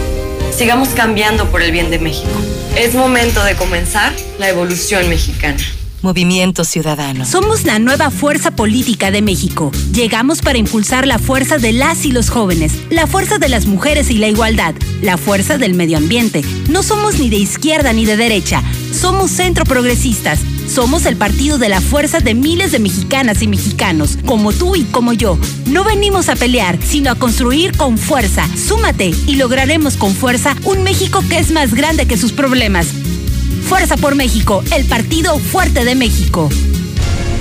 Sigamos 0.59 0.89
cambiando 0.89 1.49
por 1.51 1.61
el 1.61 1.71
bien 1.71 1.89
de 1.89 1.99
México. 1.99 2.27
Es 2.75 2.93
momento 2.93 3.41
de 3.45 3.55
comenzar 3.55 4.11
la 4.39 4.49
evolución 4.49 5.07
mexicana. 5.07 5.57
Movimiento 6.01 6.65
Ciudadano. 6.65 7.25
Somos 7.25 7.63
la 7.63 7.79
nueva 7.79 8.11
fuerza 8.11 8.51
política 8.51 9.09
de 9.09 9.21
México. 9.21 9.71
Llegamos 9.93 10.41
para 10.41 10.57
impulsar 10.57 11.07
la 11.07 11.17
fuerza 11.17 11.59
de 11.59 11.71
las 11.71 12.03
y 12.03 12.11
los 12.11 12.29
jóvenes, 12.29 12.73
la 12.89 13.07
fuerza 13.07 13.37
de 13.37 13.47
las 13.47 13.67
mujeres 13.67 14.11
y 14.11 14.17
la 14.17 14.27
igualdad, 14.27 14.75
la 15.01 15.15
fuerza 15.15 15.57
del 15.57 15.75
medio 15.75 15.97
ambiente. 15.97 16.41
No 16.67 16.83
somos 16.83 17.19
ni 17.19 17.29
de 17.29 17.37
izquierda 17.37 17.93
ni 17.93 18.03
de 18.03 18.17
derecha, 18.17 18.61
somos 18.91 19.31
centro 19.31 19.63
progresistas. 19.63 20.41
Somos 20.69 21.07
el 21.07 21.15
partido 21.15 21.57
de 21.57 21.67
la 21.67 21.81
fuerza 21.81 22.19
de 22.19 22.35
miles 22.35 22.71
de 22.71 22.77
mexicanas 22.77 23.41
y 23.41 23.47
mexicanos, 23.47 24.19
como 24.25 24.53
tú 24.53 24.75
y 24.75 24.83
como 24.83 25.13
yo. 25.13 25.39
No 25.65 25.83
venimos 25.83 26.29
a 26.29 26.35
pelear, 26.35 26.77
sino 26.85 27.09
a 27.09 27.15
construir 27.15 27.75
con 27.75 27.97
fuerza. 27.97 28.47
Súmate 28.55 29.11
y 29.25 29.35
lograremos 29.35 29.97
con 29.97 30.13
fuerza 30.13 30.55
un 30.65 30.83
México 30.83 31.23
que 31.27 31.39
es 31.39 31.49
más 31.49 31.73
grande 31.73 32.05
que 32.05 32.17
sus 32.17 32.33
problemas. 32.33 32.85
Fuerza 33.67 33.97
por 33.97 34.13
México, 34.13 34.63
el 34.75 34.85
partido 34.85 35.39
fuerte 35.39 35.85
de 35.85 35.95
México. 35.95 36.49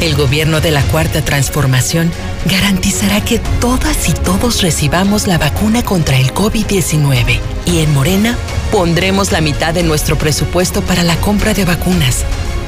El 0.00 0.16
gobierno 0.16 0.62
de 0.62 0.70
la 0.70 0.82
Cuarta 0.84 1.22
Transformación 1.22 2.10
garantizará 2.46 3.22
que 3.22 3.40
todas 3.60 4.08
y 4.08 4.12
todos 4.14 4.62
recibamos 4.62 5.26
la 5.26 5.36
vacuna 5.36 5.82
contra 5.82 6.16
el 6.16 6.32
COVID-19. 6.32 7.40
Y 7.66 7.80
en 7.80 7.92
Morena 7.92 8.38
pondremos 8.72 9.32
la 9.32 9.42
mitad 9.42 9.74
de 9.74 9.82
nuestro 9.82 10.16
presupuesto 10.16 10.80
para 10.80 11.02
la 11.02 11.16
compra 11.16 11.52
de 11.52 11.66
vacunas. 11.66 12.24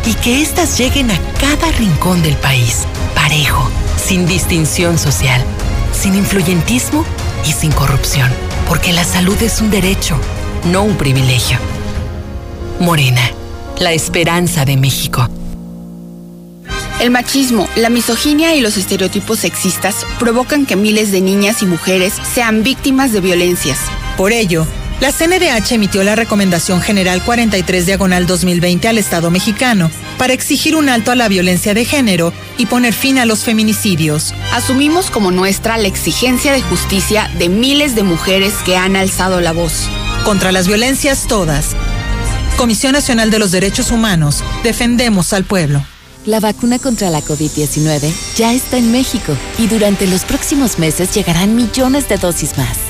Y 0.07 0.15
que 0.15 0.43
éstas 0.43 0.79
lleguen 0.79 1.11
a 1.11 1.19
cada 1.41 1.71
rincón 1.73 2.23
del 2.23 2.37
país, 2.37 2.85
parejo, 3.15 3.69
sin 3.97 4.27
distinción 4.27 4.99
social, 4.99 5.43
sin 5.93 6.15
influyentismo 6.15 7.05
y 7.47 7.53
sin 7.53 7.73
corrupción. 7.73 8.31
Porque 8.69 8.93
la 8.93 9.05
salud 9.05 9.41
es 9.43 9.61
un 9.61 9.71
derecho, 9.71 10.19
no 10.71 10.83
un 10.83 10.97
privilegio. 10.97 11.59
Morena 12.81 13.31
la 13.81 13.95
esperanza 13.95 14.67
de 14.67 14.77
México. 14.77 15.27
El 17.01 17.11
machismo, 17.11 17.67
la 17.77 17.89
misoginia 17.89 18.55
y 18.55 18.61
los 18.61 18.77
estereotipos 18.77 19.39
sexistas 19.39 20.05
provocan 20.19 20.67
que 20.67 20.77
miles 20.77 21.11
de 21.11 21.23
niñas 21.23 21.63
y 21.63 21.67
mujeres 21.67 22.13
sean 22.35 22.63
víctimas 22.63 23.11
de 23.13 23.23
violencias. 23.23 23.79
Por 24.19 24.33
ello, 24.33 24.67
la 25.01 25.13
CNDH 25.13 25.73
emitió 25.73 26.05
la 26.05 26.15
Recomendación 26.15 26.83
General 26.83 27.23
43 27.25 27.87
Diagonal 27.87 28.27
2020 28.27 28.87
al 28.87 28.99
Estado 28.99 29.31
mexicano 29.31 29.91
para 30.19 30.35
exigir 30.35 30.77
un 30.77 30.91
alto 30.91 31.11
a 31.11 31.15
la 31.15 31.29
violencia 31.29 31.73
de 31.73 31.87
género 31.87 32.35
y 32.59 32.67
poner 32.67 32.93
fin 32.93 33.19
a 33.19 33.25
los 33.25 33.43
feminicidios. 33.45 34.35
Asumimos 34.53 35.11
como 35.11 35.31
nuestra 35.31 35.79
la 35.79 35.89
exigencia 35.89 36.53
de 36.53 36.61
justicia 36.61 37.31
de 37.39 37.49
miles 37.49 37.95
de 37.95 38.03
mujeres 38.03 38.53
que 38.67 38.77
han 38.77 38.95
alzado 38.95 39.41
la 39.41 39.53
voz. 39.53 39.89
Contra 40.25 40.53
las 40.53 40.69
violencias 40.69 41.27
todas. 41.27 41.69
Comisión 42.59 42.93
Nacional 42.93 43.31
de 43.31 43.39
los 43.39 43.53
Derechos 43.53 43.91
Humanos, 43.91 44.45
defendemos 44.63 45.33
al 45.33 45.45
pueblo. 45.45 45.83
La 46.27 46.41
vacuna 46.41 46.79
contra 46.79 47.09
la 47.09 47.23
COVID-19 47.23 48.13
ya 48.37 48.53
está 48.53 48.77
en 48.77 48.93
México 48.93 49.35
y 49.59 49.67
durante 49.67 50.07
los 50.07 50.27
próximos 50.27 50.79
meses 50.79 51.15
llegarán 51.15 51.57
millones 51.57 52.07
de 52.11 52.19
dosis 52.19 52.59
más. 52.59 52.90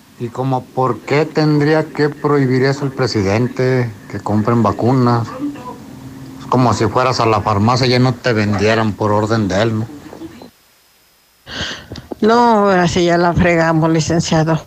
¿Y 0.21 0.29
como 0.29 0.63
por 0.63 0.99
qué 0.99 1.25
tendría 1.25 1.83
que 1.83 2.07
prohibir 2.09 2.63
eso 2.63 2.85
el 2.85 2.91
presidente 2.91 3.91
que 4.11 4.19
compren 4.19 4.61
vacunas? 4.61 5.27
Es 6.39 6.45
como 6.45 6.75
si 6.75 6.85
fueras 6.85 7.19
a 7.19 7.25
la 7.25 7.41
farmacia 7.41 7.87
y 7.87 7.89
ya 7.89 7.97
no 7.97 8.13
te 8.13 8.31
vendieran 8.31 8.93
por 8.93 9.11
orden 9.11 9.47
de 9.47 9.61
él, 9.63 9.79
¿no? 9.79 9.87
No, 12.21 12.69
así 12.69 13.03
ya 13.03 13.17
la 13.17 13.33
fregamos, 13.33 13.89
licenciado. 13.89 14.63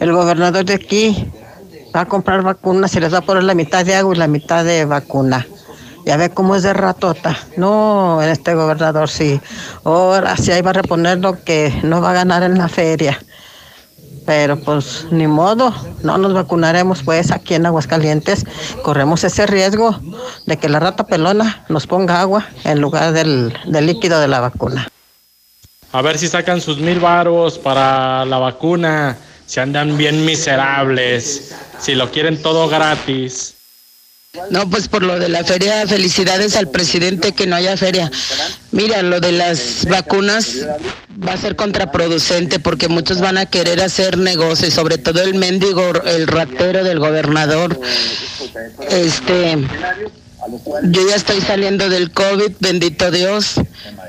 El 0.00 0.10
gobernador 0.10 0.64
de 0.64 0.72
aquí 0.72 1.30
va 1.94 2.00
a 2.00 2.06
comprar 2.06 2.40
vacunas 2.40 2.96
y 2.96 3.00
les 3.00 3.12
va 3.12 3.18
a 3.18 3.26
poner 3.26 3.44
la 3.44 3.52
mitad 3.52 3.84
de 3.84 3.96
agua 3.96 4.14
y 4.14 4.18
la 4.18 4.26
mitad 4.26 4.64
de 4.64 4.86
vacuna. 4.86 5.46
Ya 6.06 6.16
ve 6.16 6.30
cómo 6.30 6.56
es 6.56 6.62
de 6.62 6.72
ratota. 6.72 7.36
No, 7.58 8.22
este 8.22 8.54
gobernador 8.54 9.10
sí. 9.10 9.38
Ahora 9.84 10.34
sí 10.38 10.50
ahí 10.50 10.62
va 10.62 10.70
a 10.70 10.80
reponer 10.80 11.18
lo 11.18 11.44
que 11.44 11.78
no 11.82 12.00
va 12.00 12.12
a 12.12 12.14
ganar 12.14 12.42
en 12.42 12.56
la 12.56 12.68
feria. 12.68 13.18
Pero 14.26 14.58
pues 14.58 15.06
ni 15.10 15.26
modo, 15.26 15.74
no 16.02 16.16
nos 16.18 16.32
vacunaremos 16.32 17.02
pues 17.02 17.30
aquí 17.30 17.54
en 17.54 17.66
Aguascalientes. 17.66 18.44
Corremos 18.82 19.22
ese 19.24 19.46
riesgo 19.46 19.98
de 20.46 20.56
que 20.56 20.68
la 20.68 20.80
rata 20.80 21.06
pelona 21.06 21.64
nos 21.68 21.86
ponga 21.86 22.20
agua 22.20 22.46
en 22.64 22.80
lugar 22.80 23.12
del, 23.12 23.52
del 23.66 23.86
líquido 23.86 24.20
de 24.20 24.28
la 24.28 24.40
vacuna. 24.40 24.88
A 25.92 26.02
ver 26.02 26.18
si 26.18 26.26
sacan 26.26 26.60
sus 26.60 26.78
mil 26.78 26.98
varos 26.98 27.58
para 27.58 28.24
la 28.24 28.38
vacuna, 28.38 29.16
si 29.46 29.60
andan 29.60 29.96
bien 29.96 30.24
miserables, 30.24 31.54
si 31.78 31.94
lo 31.94 32.10
quieren 32.10 32.42
todo 32.42 32.68
gratis. 32.68 33.53
No, 34.50 34.68
pues 34.68 34.88
por 34.88 35.02
lo 35.02 35.18
de 35.18 35.28
la 35.28 35.44
feria, 35.44 35.86
felicidades 35.86 36.56
al 36.56 36.68
presidente 36.68 37.32
que 37.32 37.46
no 37.46 37.54
haya 37.54 37.76
feria. 37.76 38.10
Mira, 38.72 39.02
lo 39.02 39.20
de 39.20 39.30
las 39.30 39.86
vacunas 39.88 40.66
va 41.26 41.34
a 41.34 41.36
ser 41.36 41.54
contraproducente 41.54 42.58
porque 42.58 42.88
muchos 42.88 43.20
van 43.20 43.38
a 43.38 43.46
querer 43.46 43.80
hacer 43.80 44.18
negocios, 44.18 44.74
sobre 44.74 44.98
todo 44.98 45.22
el 45.22 45.34
mendigo, 45.34 45.92
el 46.04 46.26
ratero 46.26 46.82
del 46.82 46.98
gobernador. 46.98 47.80
Este, 48.90 49.56
yo 50.82 51.08
ya 51.08 51.14
estoy 51.14 51.40
saliendo 51.40 51.88
del 51.88 52.10
COVID, 52.10 52.56
bendito 52.58 53.12
Dios, 53.12 53.54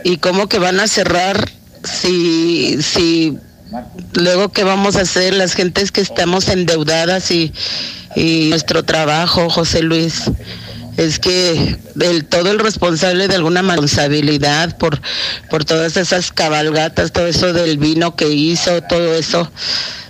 y 0.03 0.17
cómo 0.17 0.49
que 0.49 0.57
van 0.57 0.79
a 0.79 0.87
cerrar 0.87 1.51
si, 1.83 2.81
si 2.81 3.37
luego 4.13 4.49
qué 4.49 4.63
vamos 4.63 4.95
a 4.95 5.01
hacer 5.01 5.35
las 5.35 5.53
gentes 5.53 5.91
que 5.91 6.01
estamos 6.01 6.49
endeudadas 6.49 7.29
y 7.29 7.53
y 8.15 8.47
nuestro 8.49 8.83
trabajo, 8.83 9.49
José 9.49 9.81
Luis. 9.81 10.23
Es 10.97 11.19
que 11.19 11.77
el, 11.99 12.23
todo 12.25 12.51
el 12.51 12.59
responsable 12.59 13.27
de 13.27 13.35
alguna 13.35 13.61
responsabilidad 13.61 14.77
por, 14.77 15.01
por 15.49 15.65
todas 15.65 15.97
esas 15.97 16.31
cabalgatas, 16.31 17.11
todo 17.11 17.27
eso 17.27 17.51
del 17.51 17.77
vino 17.77 18.15
que 18.15 18.29
hizo, 18.29 18.81
todo 18.83 19.13
eso, 19.13 19.51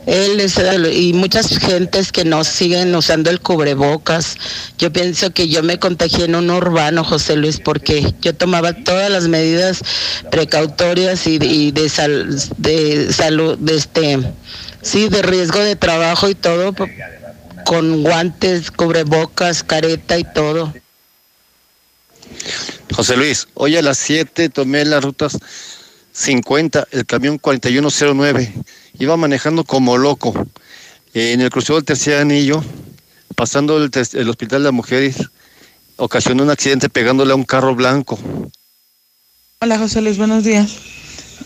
él 0.05 0.39
es, 0.39 0.61
y 0.93 1.13
muchas 1.13 1.57
gentes 1.57 2.11
que 2.11 2.23
no 2.23 2.43
siguen 2.43 2.93
usando 2.93 3.31
el 3.31 3.39
cubrebocas. 3.39 4.37
Yo 4.77 4.93
pienso 4.93 5.31
que 5.31 5.47
yo 5.47 5.63
me 5.63 5.79
contagié 5.79 6.25
en 6.25 6.35
un 6.35 6.51
urbano, 6.51 7.03
José 7.03 7.35
Luis, 7.35 7.59
porque 7.59 8.13
yo 8.21 8.35
tomaba 8.35 8.73
todas 8.73 9.09
las 9.09 9.27
medidas 9.27 9.81
precautorias 10.29 11.25
y, 11.25 11.39
y 11.41 11.71
de, 11.71 11.89
sal, 11.89 12.39
de 12.57 13.11
salud, 13.11 13.57
de 13.57 13.75
este, 13.75 14.19
sí, 14.83 15.09
de 15.09 15.23
riesgo 15.23 15.59
de 15.59 15.75
trabajo 15.75 16.29
y 16.29 16.35
todo 16.35 16.75
con 17.65 18.03
guantes, 18.03 18.71
cubrebocas, 18.71 19.63
careta 19.63 20.17
y 20.17 20.23
todo. 20.23 20.73
José 22.93 23.17
Luis, 23.17 23.47
hoy 23.55 23.75
a 23.75 23.81
las 23.81 23.97
7 23.97 24.49
tomé 24.49 24.85
las 24.85 25.03
rutas 25.03 25.37
50, 26.13 26.87
el 26.91 27.05
camión 27.05 27.37
4109. 27.39 28.53
Iba 28.99 29.17
manejando 29.17 29.65
como 29.65 29.97
loco. 29.97 30.33
En 31.13 31.41
el 31.41 31.49
crucero 31.49 31.75
del 31.75 31.85
tercer 31.85 32.19
anillo, 32.19 32.63
pasando 33.35 33.77
el, 33.77 33.89
el 34.13 34.29
hospital 34.29 34.59
de 34.59 34.65
las 34.65 34.73
mujeres, 34.73 35.17
ocasionó 35.97 36.43
un 36.43 36.51
accidente 36.51 36.87
pegándole 36.87 37.33
a 37.33 37.35
un 37.35 37.43
carro 37.45 37.75
blanco. 37.75 38.19
Hola 39.59 39.79
José 39.79 40.01
Luis, 40.01 40.17
buenos 40.17 40.43
días. 40.43 40.77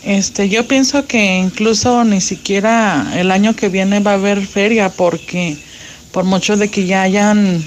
Este, 0.04 0.50
yo 0.50 0.68
pienso 0.68 1.08
que 1.08 1.38
incluso 1.38 2.04
ni 2.04 2.22
siquiera 2.22 3.12
el 3.16 3.32
año 3.32 3.56
que 3.56 3.70
viene 3.70 4.00
va 4.00 4.12
a 4.12 4.16
haber 4.16 4.46
feria 4.46 4.90
porque 4.90 5.58
por 6.12 6.24
mucho 6.24 6.58
de 6.58 6.70
que 6.70 6.86
ya 6.86 7.02
hayan 7.02 7.64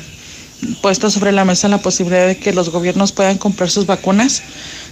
puesto 0.81 1.11
sobre 1.11 1.33
la 1.33 1.45
mesa 1.45 1.69
la 1.69 1.79
posibilidad 1.79 2.27
de 2.27 2.37
que 2.37 2.53
los 2.53 2.71
gobiernos 2.71 3.13
puedan 3.13 3.39
comprar 3.39 3.71
sus 3.71 3.87
vacunas, 3.87 4.43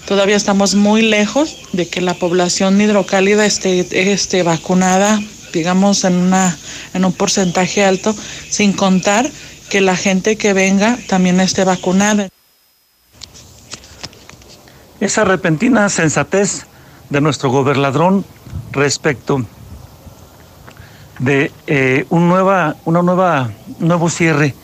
todavía 0.06 0.36
estamos 0.36 0.74
muy 0.74 1.02
lejos 1.02 1.56
de 1.72 1.89
que 1.89 2.01
la 2.01 2.14
población 2.14 2.81
hidrocálida 2.81 3.47
esté, 3.47 4.12
esté 4.12 4.43
vacunada, 4.43 5.20
digamos, 5.52 6.05
en, 6.05 6.14
una, 6.14 6.56
en 6.94 7.05
un 7.05 7.12
porcentaje 7.12 7.85
alto, 7.85 8.14
sin 8.48 8.72
contar 8.72 9.31
que 9.68 9.81
la 9.81 9.97
gente 9.97 10.36
que 10.36 10.52
venga 10.52 10.98
también 11.09 11.40
esté 11.40 11.64
vacunada. 11.64 12.28
Esa 15.01 15.24
repentina 15.24 15.89
sensatez 15.89 16.66
de 17.09 17.20
nuestro 17.20 17.51
gobernador 17.51 18.22
respecto 18.72 19.47
de 21.20 21.52
eh, 21.66 22.06
un 22.09 22.28
nueva, 22.28 22.76
una 22.86 23.02
nueva, 23.02 23.51
nuevo 23.78 24.09
cierre 24.09 24.55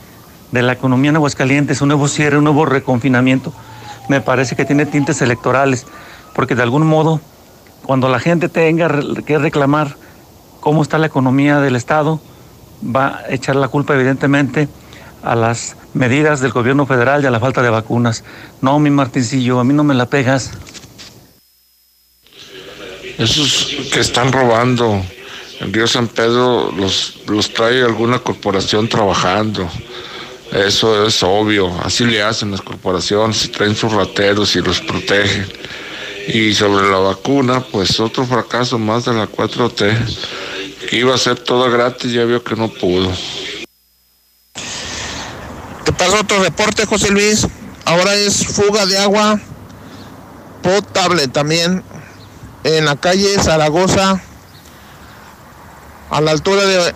de 0.50 0.62
la 0.62 0.72
economía 0.72 1.10
en 1.10 1.16
Aguascalientes, 1.16 1.82
un 1.82 1.88
nuevo 1.88 2.08
cierre, 2.08 2.38
un 2.38 2.44
nuevo 2.44 2.64
reconfinamiento, 2.64 3.52
me 4.08 4.20
parece 4.20 4.56
que 4.56 4.64
tiene 4.64 4.86
tintes 4.86 5.20
electorales, 5.20 5.86
porque 6.34 6.54
de 6.54 6.62
algún 6.62 6.86
modo, 6.86 7.20
cuando 7.84 8.08
la 8.08 8.20
gente 8.20 8.48
tenga 8.48 8.88
que 9.26 9.38
reclamar 9.38 9.96
cómo 10.60 10.82
está 10.82 10.98
la 10.98 11.06
economía 11.06 11.60
del 11.60 11.76
Estado, 11.76 12.20
va 12.82 13.18
a 13.18 13.30
echar 13.30 13.56
la 13.56 13.68
culpa 13.68 13.94
evidentemente 13.94 14.68
a 15.22 15.34
las 15.34 15.76
medidas 15.92 16.40
del 16.40 16.52
gobierno 16.52 16.86
federal 16.86 17.22
y 17.22 17.26
a 17.26 17.30
la 17.30 17.40
falta 17.40 17.60
de 17.60 17.68
vacunas. 17.68 18.24
No, 18.62 18.78
mi 18.78 18.90
Martincillo, 18.90 19.60
a 19.60 19.64
mí 19.64 19.74
no 19.74 19.84
me 19.84 19.94
la 19.94 20.06
pegas. 20.06 20.52
Esos 23.18 23.88
que 23.92 24.00
están 24.00 24.32
robando 24.32 25.02
en 25.60 25.72
Río 25.72 25.86
San 25.86 26.08
Pedro 26.08 26.72
los, 26.72 27.20
los 27.26 27.52
trae 27.52 27.82
alguna 27.82 28.18
corporación 28.18 28.88
trabajando. 28.88 29.68
Eso 30.52 31.06
es 31.06 31.22
obvio, 31.22 31.76
así 31.82 32.04
le 32.04 32.22
hacen 32.22 32.52
las 32.52 32.62
corporaciones, 32.62 33.50
traen 33.50 33.74
sus 33.74 33.92
rateros 33.92 34.54
y 34.56 34.60
los 34.60 34.80
protegen. 34.80 35.46
Y 36.28 36.54
sobre 36.54 36.88
la 36.88 36.98
vacuna, 36.98 37.60
pues 37.60 38.00
otro 38.00 38.24
fracaso 38.26 38.78
más 38.78 39.04
de 39.04 39.14
la 39.14 39.28
4T, 39.28 39.96
que 40.88 40.96
iba 40.96 41.14
a 41.14 41.18
ser 41.18 41.38
todo 41.38 41.70
gratis, 41.70 42.12
ya 42.12 42.24
vio 42.24 42.42
que 42.42 42.56
no 42.56 42.68
pudo. 42.68 43.12
Te 45.84 45.92
paso 45.92 46.20
otro 46.20 46.42
reporte, 46.42 46.84
José 46.84 47.10
Luis. 47.10 47.46
Ahora 47.84 48.14
es 48.16 48.44
fuga 48.44 48.86
de 48.86 48.98
agua 48.98 49.40
potable 50.62 51.28
también 51.28 51.84
en 52.64 52.84
la 52.84 52.96
calle 52.96 53.38
Zaragoza 53.40 54.20
a 56.10 56.20
la 56.20 56.30
altura 56.30 56.64
de, 56.64 56.94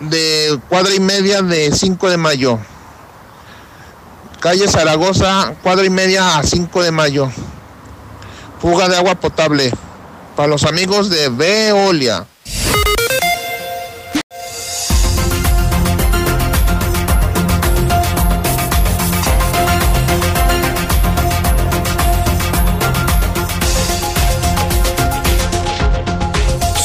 de 0.00 0.60
cuadra 0.68 0.94
y 0.94 1.00
media 1.00 1.42
de 1.42 1.72
5 1.72 2.10
de 2.10 2.16
mayo. 2.16 2.58
Calle 4.40 4.68
Zaragoza, 4.68 5.54
cuadra 5.62 5.84
y 5.84 5.90
media 5.90 6.38
a 6.38 6.42
5 6.42 6.82
de 6.82 6.92
mayo. 6.92 7.28
Fuga 8.60 8.88
de 8.88 8.96
agua 8.96 9.16
potable. 9.16 9.72
Para 10.36 10.48
los 10.48 10.64
amigos 10.64 11.10
de 11.10 11.28
Veolia. 11.28 12.26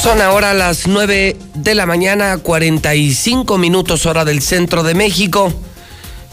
Son 0.03 0.21
ahora 0.21 0.53
las 0.53 0.85
9 0.85 1.37
de 1.53 1.75
la 1.75 1.85
mañana, 1.85 2.37
45 2.37 3.57
minutos 3.57 4.05
hora 4.05 4.25
del 4.25 4.41
centro 4.41 4.83
de 4.83 4.95
México. 4.95 5.53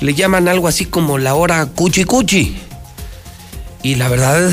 Le 0.01 0.12
llaman 0.12 0.48
algo 0.48 0.66
así 0.66 0.86
como 0.86 1.18
la 1.18 1.34
hora 1.34 1.64
cuchi 1.66 2.02
cuchi. 2.02 2.56
Y 3.84 3.94
la 3.94 4.09
verdad 4.09 4.51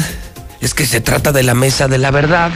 es 0.62 0.76
que 0.76 0.86
se 0.86 1.02
trata 1.02 1.32
de 1.32 1.42
la 1.42 1.56
mesa 1.56 1.88
de 1.88 1.98
la 1.98 2.12
verdad, 2.12 2.52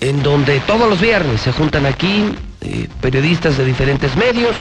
en 0.00 0.22
donde 0.22 0.60
todos 0.60 0.88
los 0.88 0.98
viernes 0.98 1.42
se 1.42 1.52
juntan 1.52 1.84
aquí 1.84 2.34
eh, 2.62 2.88
periodistas 3.02 3.58
de 3.58 3.66
diferentes 3.66 4.16
medios 4.16 4.56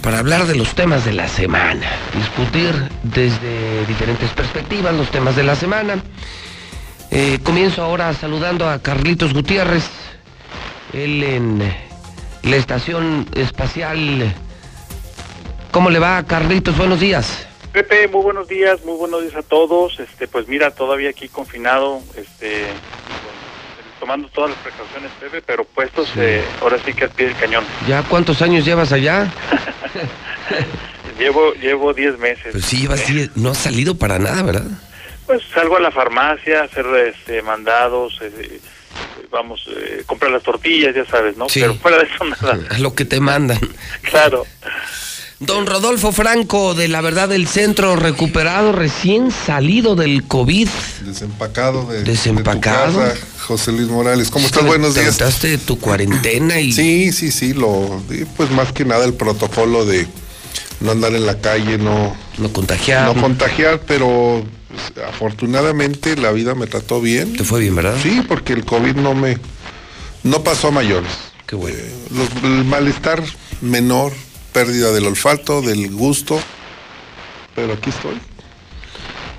para 0.00 0.20
hablar 0.20 0.46
de 0.46 0.54
los 0.54 0.74
temas 0.74 1.04
de 1.04 1.12
la 1.12 1.28
semana, 1.28 1.86
discutir 2.16 2.72
desde 3.02 3.84
diferentes 3.84 4.30
perspectivas 4.30 4.94
los 4.94 5.10
temas 5.10 5.36
de 5.36 5.42
la 5.42 5.54
semana. 5.54 6.02
Eh, 7.16 7.38
comienzo 7.44 7.80
ahora 7.80 8.12
saludando 8.12 8.68
a 8.68 8.80
Carlitos 8.80 9.32
Gutiérrez, 9.34 9.88
él 10.92 11.22
en 11.22 11.60
la 12.42 12.56
estación 12.56 13.28
espacial. 13.36 14.34
¿Cómo 15.70 15.90
le 15.90 16.00
va, 16.00 16.24
Carlitos? 16.24 16.76
Buenos 16.76 16.98
días. 16.98 17.46
Pepe, 17.72 18.08
muy 18.08 18.22
buenos 18.22 18.48
días, 18.48 18.84
muy 18.84 18.96
buenos 18.96 19.22
días 19.22 19.36
a 19.36 19.42
todos. 19.42 20.00
Este, 20.00 20.26
pues 20.26 20.48
mira, 20.48 20.72
todavía 20.72 21.10
aquí 21.10 21.28
confinado, 21.28 22.02
este, 22.16 22.64
tomando 24.00 24.26
todas 24.30 24.50
las 24.50 24.58
precauciones, 24.58 25.12
Pepe, 25.20 25.40
pero 25.40 25.62
puestos 25.62 26.08
eh, 26.16 26.42
ahora 26.60 26.78
sí 26.84 26.92
que 26.94 27.04
al 27.04 27.10
pie 27.10 27.26
del 27.26 27.36
cañón. 27.36 27.62
¿Ya 27.86 28.02
cuántos 28.02 28.42
años 28.42 28.64
llevas 28.64 28.90
allá? 28.90 29.32
llevo, 31.20 31.54
llevo 31.62 31.94
10 31.94 32.18
meses. 32.18 32.48
Pues 32.50 32.64
sí, 32.64 32.78
llevas 32.78 33.06
10, 33.06 33.36
no 33.36 33.50
has 33.50 33.58
salido 33.58 33.96
para 33.96 34.18
nada, 34.18 34.42
¿verdad? 34.42 34.66
Pues 35.26 35.42
salgo 35.52 35.76
a 35.76 35.80
la 35.80 35.90
farmacia 35.90 36.60
a 36.60 36.64
hacer 36.64 36.86
este, 37.08 37.42
mandados, 37.42 38.18
eh, 38.20 38.60
vamos, 39.30 39.66
eh, 39.68 40.02
comprar 40.06 40.30
las 40.30 40.42
tortillas, 40.42 40.94
ya 40.94 41.06
sabes, 41.06 41.36
¿no? 41.36 41.48
Sí. 41.48 41.60
Pero 41.60 41.74
fuera 41.74 41.98
de 41.98 42.04
eso 42.04 42.24
nada. 42.24 42.58
A 42.70 42.78
lo 42.78 42.94
que 42.94 43.04
te 43.04 43.20
mandan. 43.20 43.58
Claro. 44.02 44.44
Don 45.40 45.66
Rodolfo 45.66 46.12
Franco, 46.12 46.74
de 46.74 46.88
la 46.88 47.00
verdad 47.00 47.28
del 47.28 47.48
centro, 47.48 47.96
recuperado, 47.96 48.72
recién 48.72 49.30
salido 49.30 49.96
del 49.96 50.24
COVID. 50.24 50.68
Desempacado 51.04 51.86
de, 51.86 52.04
Desempacado. 52.04 53.00
de 53.00 53.08
tu 53.08 53.14
casa, 53.14 53.26
José 53.40 53.72
Luis 53.72 53.88
Morales. 53.88 54.30
¿Cómo 54.30 54.46
estás? 54.46 54.64
Buenos 54.64 54.94
días. 54.94 55.42
de 55.42 55.58
tu 55.58 55.78
cuarentena 55.78 56.60
y... 56.60 56.72
Sí, 56.72 57.12
sí, 57.12 57.30
sí, 57.30 57.52
lo, 57.52 58.02
y 58.10 58.24
pues 58.24 58.50
más 58.50 58.72
que 58.72 58.84
nada 58.84 59.04
el 59.04 59.14
protocolo 59.14 59.84
de 59.84 60.06
no 60.80 60.92
andar 60.92 61.14
en 61.14 61.26
la 61.26 61.40
calle, 61.40 61.78
no, 61.78 62.16
no 62.38 62.52
contagiar. 62.52 63.14
no 63.14 63.20
contagiar, 63.20 63.80
pero 63.86 64.44
pues, 64.74 65.06
afortunadamente 65.06 66.16
la 66.16 66.30
vida 66.32 66.54
me 66.54 66.66
trató 66.66 67.00
bien. 67.00 67.36
Te 67.36 67.44
fue 67.44 67.60
bien, 67.60 67.74
¿verdad? 67.76 67.96
Sí, 68.02 68.22
porque 68.26 68.52
el 68.52 68.64
COVID 68.64 68.96
no 68.96 69.14
me, 69.14 69.38
no 70.22 70.42
pasó 70.42 70.68
a 70.68 70.70
mayores. 70.70 71.10
Qué 71.46 71.56
bueno. 71.56 71.76
Eh, 71.78 71.94
los- 72.10 72.44
el 72.44 72.64
malestar 72.64 73.22
menor, 73.60 74.12
pérdida 74.52 74.92
del 74.92 75.06
olfato, 75.06 75.62
del 75.62 75.90
gusto, 75.90 76.38
pero 77.54 77.74
aquí 77.74 77.90
estoy, 77.90 78.14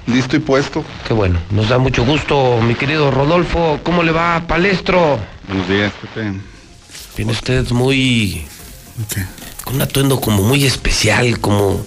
listo 0.08 0.36
y 0.36 0.40
puesto. 0.40 0.84
Qué 1.08 1.14
bueno, 1.14 1.40
nos 1.52 1.70
da 1.70 1.78
mucho 1.78 2.06
gusto, 2.06 2.60
mi 2.62 2.76
querido 2.76 3.12
Rodolfo. 3.12 3.80
¿Cómo 3.84 4.04
le 4.04 4.12
va, 4.12 4.46
Palestro? 4.48 5.20
Buenos 5.48 5.68
días, 5.68 5.92
Pepe. 6.02 6.34
Viene 7.18 7.32
usted 7.32 7.70
muy... 7.72 8.46
Con 9.64 9.76
un 9.76 9.82
atuendo 9.82 10.22
como 10.22 10.44
muy 10.44 10.64
especial, 10.66 11.40
como, 11.40 11.84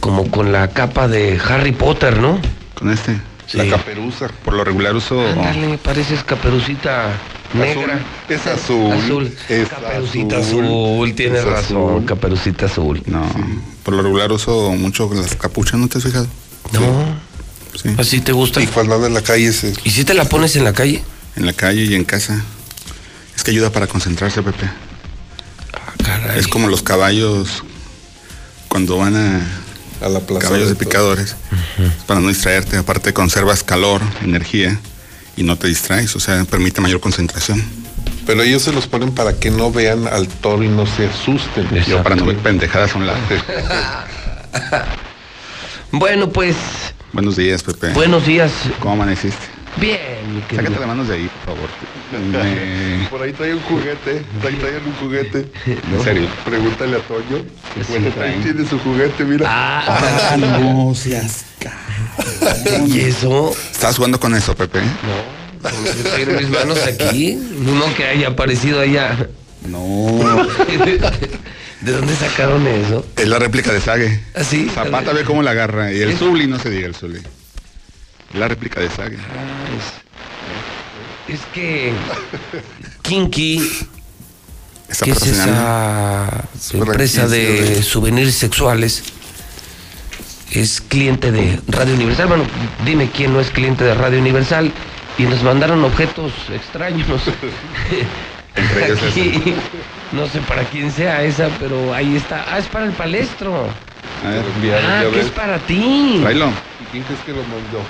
como 0.00 0.30
con 0.30 0.50
la 0.50 0.68
capa 0.68 1.08
de 1.08 1.38
Harry 1.46 1.72
Potter, 1.72 2.18
¿no? 2.18 2.40
Con 2.82 2.92
este. 2.92 3.16
La 3.52 3.68
caperuza. 3.68 4.28
Por 4.44 4.54
lo 4.54 4.64
regular 4.64 4.96
uso. 4.96 5.20
Ándale, 5.20 5.78
pareces 5.78 6.24
caperucita 6.24 7.10
negra. 7.54 8.00
Es 8.28 8.44
azul. 8.46 8.92
Azul. 8.92 9.36
Es 9.48 9.68
Caperucita 9.68 10.38
azul. 10.38 10.64
azul, 10.64 11.14
tienes 11.14 11.40
Es 11.40 11.44
razón, 11.44 11.90
azul. 11.94 12.04
caperucita 12.06 12.66
azul. 12.66 13.02
No, 13.06 13.24
por 13.84 13.94
lo 13.94 14.02
regular 14.02 14.32
uso 14.32 14.72
mucho 14.72 15.08
las 15.14 15.36
capuchas, 15.36 15.78
¿no 15.78 15.86
te 15.86 15.98
has 15.98 16.04
fijado? 16.04 16.26
No. 16.72 17.14
¿Así 17.98 18.20
te 18.20 18.32
gusta? 18.32 18.60
Y 18.60 18.66
cuando 18.66 18.94
ando 18.96 19.06
en 19.06 19.14
la 19.14 19.22
calle 19.22 19.52
se... 19.52 19.74
¿Y 19.84 19.90
si 19.90 20.04
te 20.04 20.14
la 20.14 20.24
pones 20.24 20.56
en 20.56 20.64
la 20.64 20.72
calle? 20.72 21.02
En 21.36 21.46
la 21.46 21.52
calle 21.52 21.84
y 21.84 21.94
en 21.94 22.04
casa. 22.04 22.42
Es 23.36 23.44
que 23.44 23.50
ayuda 23.52 23.70
para 23.70 23.86
concentrarse, 23.86 24.42
Pepe. 24.42 24.66
caray. 26.04 26.38
Es 26.38 26.48
como 26.48 26.68
los 26.68 26.82
caballos 26.82 27.62
cuando 28.68 28.96
van 28.98 29.14
a, 29.16 29.40
a 30.02 30.08
la 30.08 30.20
plaza. 30.20 30.42
caballos 30.46 30.68
de 30.68 30.74
de 30.74 30.84
picadores. 30.84 31.36
Para 32.06 32.20
no 32.20 32.28
distraerte, 32.28 32.76
aparte 32.76 33.12
conservas 33.12 33.62
calor, 33.62 34.00
energía 34.22 34.78
y 35.36 35.42
no 35.42 35.56
te 35.56 35.68
distraes, 35.68 36.14
o 36.16 36.20
sea, 36.20 36.44
permite 36.44 36.80
mayor 36.80 37.00
concentración. 37.00 37.62
Pero 38.26 38.42
ellos 38.42 38.62
se 38.62 38.72
los 38.72 38.86
ponen 38.86 39.12
para 39.12 39.34
que 39.34 39.50
no 39.50 39.72
vean 39.72 40.06
al 40.06 40.28
toro 40.28 40.62
y 40.62 40.68
no 40.68 40.86
se 40.86 41.06
asusten. 41.06 41.68
Yo 41.86 42.02
para 42.02 42.16
no 42.16 42.26
ver 42.26 42.36
pendejadas 42.38 42.90
son 42.90 43.06
las. 43.06 43.18
Bueno, 45.94 46.30
pues, 46.30 46.56
Buenos 47.12 47.36
días, 47.36 47.62
Pepe. 47.62 47.90
buenos 47.92 48.24
días. 48.24 48.50
¿Cómo 48.80 48.94
amaneciste? 48.94 49.51
Bien, 49.76 50.34
mi 50.34 50.40
querido. 50.42 50.62
Sácate 50.64 50.78
las 50.80 50.88
manos 50.88 51.08
de 51.08 51.14
ahí, 51.14 51.30
por 51.44 51.54
favor. 51.56 51.70
Me- 52.30 53.08
Por 53.10 53.22
ahí 53.22 53.32
trae 53.32 53.54
un 53.54 53.60
juguete, 53.62 54.22
ahí 54.46 54.54
trae 54.54 54.78
un 54.78 54.92
juguete. 55.00 55.46
¿En 55.66 56.04
serio? 56.04 56.28
Pregúntale 56.44 56.96
a 56.96 57.00
Toño. 57.00 57.44
Bueno, 57.88 58.10
ahí 58.22 58.40
tiene 58.42 58.68
su 58.68 58.78
juguete, 58.80 59.24
mira. 59.24 59.46
Ah, 59.48 60.36
no 60.60 60.94
seas 60.94 61.46
¿Y 62.86 63.00
eso? 63.00 63.54
¿Estás 63.72 63.96
jugando 63.96 64.18
con 64.20 64.34
eso, 64.34 64.54
Pepe? 64.54 64.80
No. 64.80 65.68
Tengo 66.16 66.38
mis 66.40 66.50
manos 66.50 66.78
aquí. 66.86 67.34
No 67.58 67.94
que 67.94 68.06
haya 68.06 68.28
aparecido 68.28 68.80
allá. 68.80 69.28
No. 69.68 70.18
¿De 71.80 71.92
dónde 71.92 72.14
sacaron 72.16 72.66
eso? 72.66 73.06
Es 73.16 73.28
la 73.28 73.38
réplica 73.38 73.72
de 73.72 73.80
Sage. 73.80 74.20
¿Ah, 74.34 74.44
sí? 74.44 74.68
Zapata 74.74 75.12
ve 75.12 75.24
cómo 75.24 75.42
la 75.42 75.52
agarra. 75.52 75.92
Y 75.92 76.00
el. 76.00 76.16
Zuli, 76.16 76.46
no 76.46 76.58
se 76.58 76.70
diga 76.70 76.86
el 76.88 76.94
Zuli. 76.94 77.20
La 78.34 78.48
réplica 78.48 78.80
de 78.80 78.88
Sage. 78.88 79.16
Es 81.28 81.40
que 81.54 81.92
Kinky, 83.02 83.62
Está 84.88 85.04
que 85.04 85.10
es 85.12 85.22
esa 85.26 86.44
empresa 86.72 87.28
de 87.28 87.82
souvenirs 87.82 88.34
sexuales, 88.34 89.04
es 90.50 90.80
cliente 90.80 91.30
de 91.32 91.60
Radio 91.68 91.94
Universal. 91.94 92.26
Bueno, 92.28 92.44
dime 92.84 93.10
quién 93.10 93.32
no 93.32 93.40
es 93.40 93.50
cliente 93.50 93.84
de 93.84 93.94
Radio 93.94 94.18
Universal. 94.18 94.72
Y 95.18 95.24
nos 95.24 95.42
mandaron 95.42 95.84
objetos 95.84 96.32
extraños. 96.50 97.06
Aquí, 99.08 99.54
no 100.12 100.26
sé 100.26 100.40
para 100.40 100.64
quién 100.64 100.90
sea 100.90 101.22
esa, 101.22 101.48
pero 101.58 101.92
ahí 101.94 102.16
está. 102.16 102.44
Ah, 102.48 102.58
es 102.58 102.66
para 102.66 102.86
el 102.86 102.92
palestro. 102.92 103.68
A 104.24 104.28
ver, 104.28 104.44
Ah, 104.84 105.04
que 105.12 105.20
es 105.20 105.30
para 105.30 105.58
ti. 105.58 106.18
Tráelo. 106.20 106.48
¿Y 106.48 106.84
quién 106.90 107.02
crees 107.04 107.20
que 107.20 107.32
lo 107.32 107.42
mandó? 107.42 107.82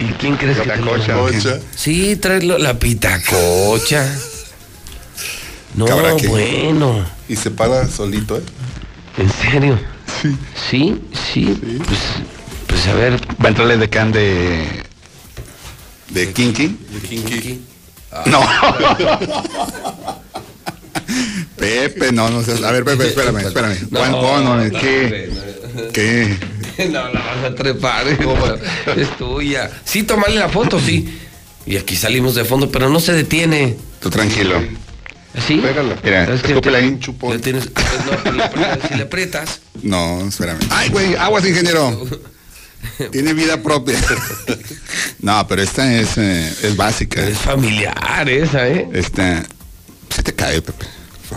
¿Y 0.00 0.04
quién 0.14 0.36
crees 0.36 0.58
que 0.58 0.68
te 0.70 0.76
lo 0.78 0.94
pitacocha. 0.94 1.60
Sí, 1.76 2.16
tráelo 2.16 2.58
la 2.58 2.78
pitacocha. 2.78 4.10
No, 5.74 6.16
que- 6.16 6.28
bueno. 6.28 7.04
Y 7.28 7.36
se 7.36 7.50
para 7.50 7.88
solito, 7.88 8.36
¿eh? 8.38 8.42
¿En 9.18 9.30
serio? 9.30 9.78
Sí. 10.22 10.36
Sí, 10.70 11.02
sí. 11.32 11.58
Pues, 11.86 11.98
pues 12.66 12.86
a 12.88 12.94
ver. 12.94 13.20
Va 13.42 13.46
a 13.46 13.48
entrarle 13.48 13.76
de 13.76 13.88
can 13.90 14.12
de. 14.12 14.82
de 16.10 16.32
Kinky. 16.32 16.78
De 16.90 17.08
Kinky. 17.08 17.60
No. 18.26 18.40
Pepe, 21.56 22.12
no, 22.12 22.28
no 22.30 22.42
seas. 22.42 22.62
A 22.62 22.72
ver, 22.72 22.84
Pepe, 22.84 23.08
espérame, 23.08 23.38
espérame. 23.38 23.76
No, 23.90 24.00
Juan, 24.00 24.44
no, 24.44 24.56
no, 24.56 24.70
¿qué? 24.78 25.30
¿Qué? 25.92 26.36
No, 26.90 27.08
la 27.12 27.20
vas 27.20 27.44
a 27.44 27.54
trepar. 27.54 28.06
es 28.96 29.16
tuya. 29.18 29.70
Sí, 29.84 30.02
tomarle 30.02 30.36
la 30.40 30.48
foto, 30.48 30.80
sí. 30.80 31.18
Y 31.66 31.76
aquí 31.76 31.96
salimos 31.96 32.34
de 32.34 32.44
fondo, 32.44 32.70
pero 32.70 32.88
no 32.88 32.98
se 33.00 33.12
detiene. 33.12 33.76
Tú 34.00 34.10
tranquilo. 34.10 34.60
¿Sí? 35.46 35.56
Pégala. 35.56 35.96
Mira, 36.02 36.24
Es 36.34 36.42
que 36.42 36.54
te- 36.60 36.76
ahí. 36.76 36.98
tienes- 37.40 37.70
no, 38.24 38.30
si 38.30 38.36
le 38.36 38.42
aprietas- 38.44 38.88
si 38.88 38.94
le 38.96 39.02
aprietas. 39.04 39.60
No, 39.82 40.26
espérame. 40.28 40.58
Ay, 40.70 40.88
güey, 40.90 41.14
aguas, 41.16 41.46
ingeniero. 41.46 42.04
Tiene 43.12 43.32
vida 43.32 43.62
propia. 43.62 43.96
No, 45.20 45.46
pero 45.46 45.62
esta 45.62 45.94
es, 45.94 46.18
eh, 46.18 46.52
es 46.62 46.76
básica. 46.76 47.24
Es 47.26 47.38
familiar 47.38 48.28
esa, 48.28 48.68
¿eh? 48.68 48.88
Esta. 48.92 49.44
Se 50.14 50.22
te 50.22 50.34
cae, 50.34 50.60
Pepe. 50.60 50.86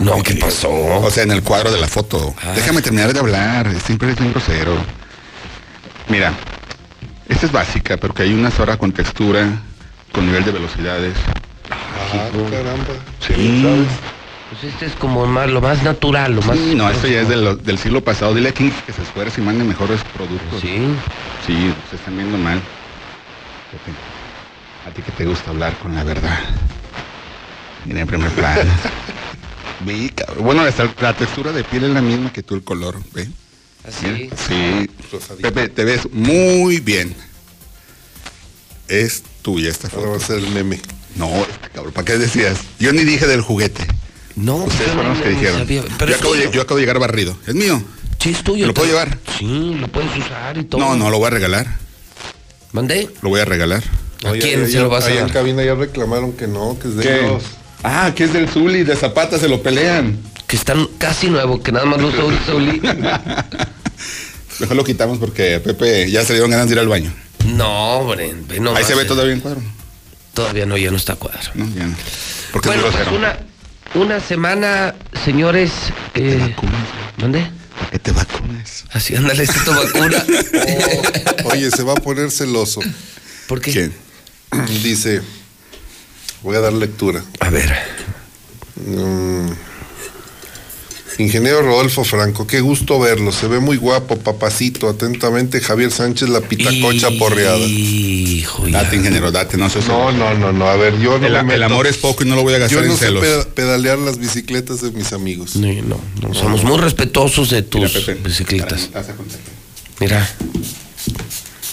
No, 0.00 0.22
¿qué 0.22 0.34
pasó? 0.34 0.68
O 0.70 1.10
sea, 1.10 1.22
en 1.22 1.30
el 1.30 1.42
cuadro 1.42 1.70
de 1.72 1.80
la 1.80 1.88
foto. 1.88 2.34
Ah. 2.42 2.52
Déjame 2.54 2.82
terminar 2.82 3.12
de 3.14 3.20
hablar. 3.20 3.72
Siempre 3.86 4.08
eres 4.10 4.20
un 4.20 4.32
grosero. 4.32 4.76
Mira, 6.08 6.32
esta 7.28 7.46
es 7.46 7.52
básica, 7.52 7.96
porque 7.96 8.22
hay 8.22 8.32
una 8.32 8.50
zorra 8.50 8.76
con 8.76 8.92
textura, 8.92 9.48
con 10.12 10.26
nivel 10.26 10.44
de 10.44 10.52
velocidades. 10.52 11.14
Ah, 11.70 12.28
caramba. 12.50 12.94
Sí. 13.20 13.62
¿Sabes? 13.62 13.88
Pues 14.50 14.72
este 14.72 14.86
es 14.86 14.92
como 14.92 15.26
más, 15.26 15.50
lo 15.50 15.60
más 15.60 15.82
natural, 15.82 16.36
lo 16.36 16.42
más. 16.42 16.56
Sí, 16.56 16.74
no, 16.76 16.88
esto 16.88 17.08
ya 17.08 17.22
es 17.22 17.28
del, 17.28 17.62
del 17.64 17.78
siglo 17.78 18.02
pasado. 18.02 18.32
Dile 18.32 18.50
a 18.50 18.52
King 18.52 18.70
que 18.86 18.92
se 18.92 19.02
esfuerce 19.02 19.40
y 19.40 19.44
mande 19.44 19.64
mejores 19.64 20.00
productos. 20.14 20.60
Sí. 20.60 20.86
Sí, 21.44 21.74
se 21.90 21.96
están 21.96 22.16
viendo 22.16 22.38
mal. 22.38 22.60
A 24.86 24.90
ti 24.90 25.02
que 25.02 25.10
te 25.12 25.24
gusta 25.24 25.50
hablar 25.50 25.74
con 25.78 25.94
la 25.96 26.04
verdad. 26.04 26.38
Mira 27.84 28.00
en 28.00 28.06
primer 28.06 28.30
plano. 28.30 28.62
Bueno, 30.40 30.62
hasta 30.62 30.88
la 31.00 31.12
textura 31.12 31.52
de 31.52 31.62
piel 31.62 31.84
es 31.84 31.90
la 31.90 32.00
misma 32.00 32.32
que 32.32 32.42
tú 32.42 32.54
el 32.54 32.64
color, 32.64 32.96
¿ve? 33.12 33.28
Así. 33.86 34.30
Sí. 34.48 34.90
Pepe, 35.40 35.68
te 35.68 35.84
ves 35.84 36.08
muy 36.12 36.80
bien. 36.80 37.14
Es 38.88 39.22
tuya 39.42 39.70
esta 39.70 39.88
foto. 39.88 40.00
Ahora 40.06 40.10
va 40.18 40.24
a 40.24 40.26
ser 40.26 40.38
el 40.38 40.48
meme. 40.50 40.80
No, 41.16 41.30
cabrón, 41.74 41.92
¿para 41.92 42.04
qué 42.04 42.18
decías? 42.18 42.58
Yo 42.78 42.92
ni 42.92 43.04
dije 43.04 43.26
del 43.26 43.40
juguete. 43.40 43.86
No, 44.34 44.56
Ustedes 44.56 44.92
fueron 44.92 45.08
los 45.10 45.18
no- 45.18 45.24
que 45.24 45.30
dijeron. 45.30 45.58
sabía, 45.60 45.82
pero 45.98 46.10
yo, 46.10 46.16
acabo 46.18 46.34
de, 46.34 46.40
tuyo. 46.42 46.52
yo 46.52 46.60
acabo 46.62 46.76
de 46.76 46.82
llegar 46.82 46.98
barrido. 46.98 47.36
Es 47.46 47.54
mío. 47.54 47.82
Sí, 48.18 48.30
es 48.30 48.42
tuyo. 48.44 48.66
¿Lo 48.66 48.74
puedo 48.74 48.88
llevar? 48.88 49.18
Sí, 49.38 49.74
lo 49.80 49.88
puedes 49.88 50.10
usar 50.16 50.58
y 50.58 50.64
todo. 50.64 50.80
No, 50.80 50.94
no, 50.96 51.10
lo 51.10 51.18
voy 51.18 51.28
a 51.28 51.30
regalar. 51.30 51.78
¿Mandé? 52.72 53.08
Lo 53.22 53.30
voy 53.30 53.40
a 53.40 53.44
regalar. 53.44 53.82
¿A 54.24 54.32
quién 54.32 54.70
se 54.70 54.78
lo 54.80 54.88
vas 54.88 55.04
a 55.04 55.08
Allá 55.08 55.20
en 55.22 55.28
cabina 55.30 55.62
ya 55.64 55.74
reclamaron 55.74 56.32
que 56.32 56.46
no, 56.46 56.78
que 56.78 56.88
es 56.88 56.96
de 56.96 57.02
¿Qué? 57.02 57.20
ellos. 57.20 57.44
Ah, 57.82 58.12
que 58.14 58.24
es 58.24 58.32
del 58.32 58.48
Zuli, 58.48 58.82
de 58.82 58.96
Zapata, 58.96 59.38
se 59.38 59.48
lo 59.48 59.62
pelean. 59.62 60.18
Que 60.46 60.56
están 60.56 60.86
casi 60.98 61.28
nuevo, 61.28 61.62
que 61.62 61.72
nada 61.72 61.86
más 61.86 62.00
lo 62.00 62.08
usa 62.08 62.24
Zuli. 62.46 62.80
Mejor 64.60 64.76
lo 64.76 64.84
quitamos 64.84 65.18
porque 65.18 65.60
Pepe 65.60 66.10
ya 66.10 66.22
se 66.22 66.28
le 66.28 66.34
dieron 66.34 66.50
ganas 66.50 66.66
de 66.66 66.74
ir 66.74 66.78
al 66.78 66.88
baño. 66.88 67.12
No, 67.46 67.98
hombre, 67.98 68.34
nomás, 68.60 68.78
Ahí 68.78 68.84
se 68.84 68.94
ve 68.94 69.02
eh. 69.02 69.06
todavía 69.06 69.34
en 69.34 69.40
cuadro. 69.40 69.60
Todavía 70.34 70.66
no, 70.66 70.76
ya 70.76 70.90
no 70.90 70.96
está 70.96 71.16
cuadro. 71.16 71.50
No, 71.54 71.68
ya 71.74 71.86
no. 71.86 71.96
Porque 72.52 72.68
bueno, 72.68 72.88
es 72.88 72.94
pues 72.94 73.08
una, 73.08 73.38
una 73.94 74.20
semana, 74.20 74.94
señores. 75.24 75.72
Eh, 76.14 76.54
¿Dónde? 77.18 77.50
Para 77.78 77.90
que 77.90 77.98
te 77.98 78.12
vacunes. 78.12 78.84
Así, 78.92 79.14
ándale, 79.14 79.42
esta 79.42 79.64
tu 79.64 79.70
vacuna. 79.72 80.24
Oye, 81.44 81.70
se 81.70 81.82
va 81.82 81.92
a 81.92 81.96
poner 81.96 82.30
celoso. 82.30 82.80
¿Por 83.46 83.60
qué? 83.60 83.72
¿Quién? 83.72 83.92
Dice, 84.82 85.22
voy 86.42 86.56
a 86.56 86.60
dar 86.60 86.72
lectura. 86.72 87.22
A 87.40 87.50
ver. 87.50 87.74
Mm. 88.76 89.50
Ingeniero 91.18 91.62
Rodolfo 91.62 92.04
Franco, 92.04 92.46
qué 92.46 92.60
gusto 92.60 92.98
verlo. 93.00 93.32
Se 93.32 93.48
ve 93.48 93.58
muy 93.58 93.78
guapo, 93.78 94.18
papacito. 94.18 94.88
Atentamente, 94.88 95.60
Javier 95.60 95.90
Sánchez, 95.90 96.28
la 96.28 96.40
pitacocha 96.42 97.08
porreada. 97.18 97.56
Hijo, 97.58 98.66
Date, 98.68 98.96
ingeniero, 98.96 99.32
date, 99.32 99.56
no 99.56 99.68
No, 99.88 100.12
no, 100.12 100.34
no, 100.34 100.52
no. 100.52 100.68
A 100.68 100.76
ver, 100.76 100.98
yo 101.00 101.18
no 101.18 101.26
El, 101.26 101.32
me 101.32 101.38
el 101.54 101.60
meto. 101.60 101.64
amor 101.64 101.86
es 101.86 101.96
poco 101.96 102.22
y 102.22 102.26
no 102.28 102.36
lo 102.36 102.42
voy 102.42 102.52
a 102.54 102.58
gastar 102.58 102.80
Yo 102.82 102.86
no 102.86 102.92
en 102.92 102.98
sé 102.98 103.06
celos. 103.06 103.46
pedalear 103.46 103.98
las 103.98 104.18
bicicletas 104.18 104.82
de 104.82 104.90
mis 104.90 105.12
amigos. 105.14 105.56
No, 105.56 105.68
no, 105.82 106.00
no, 106.20 106.34
somos 106.34 106.64
muy 106.64 106.76
respetuosos 106.78 107.48
de 107.50 107.62
tus 107.62 107.80
Mira, 107.80 107.92
Pepe. 108.06 108.14
bicicletas. 108.28 108.90
Mira. 110.00 110.28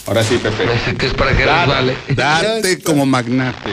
Ahora 0.06 0.24
sí, 0.24 0.38
Pepe. 0.42 0.96
Que 0.98 1.06
es 1.08 1.14
para 1.14 1.36
que 1.36 1.44
Date, 1.46 1.70
vale. 1.72 1.98
date 2.16 2.80
como 2.80 3.06
magnate. 3.06 3.72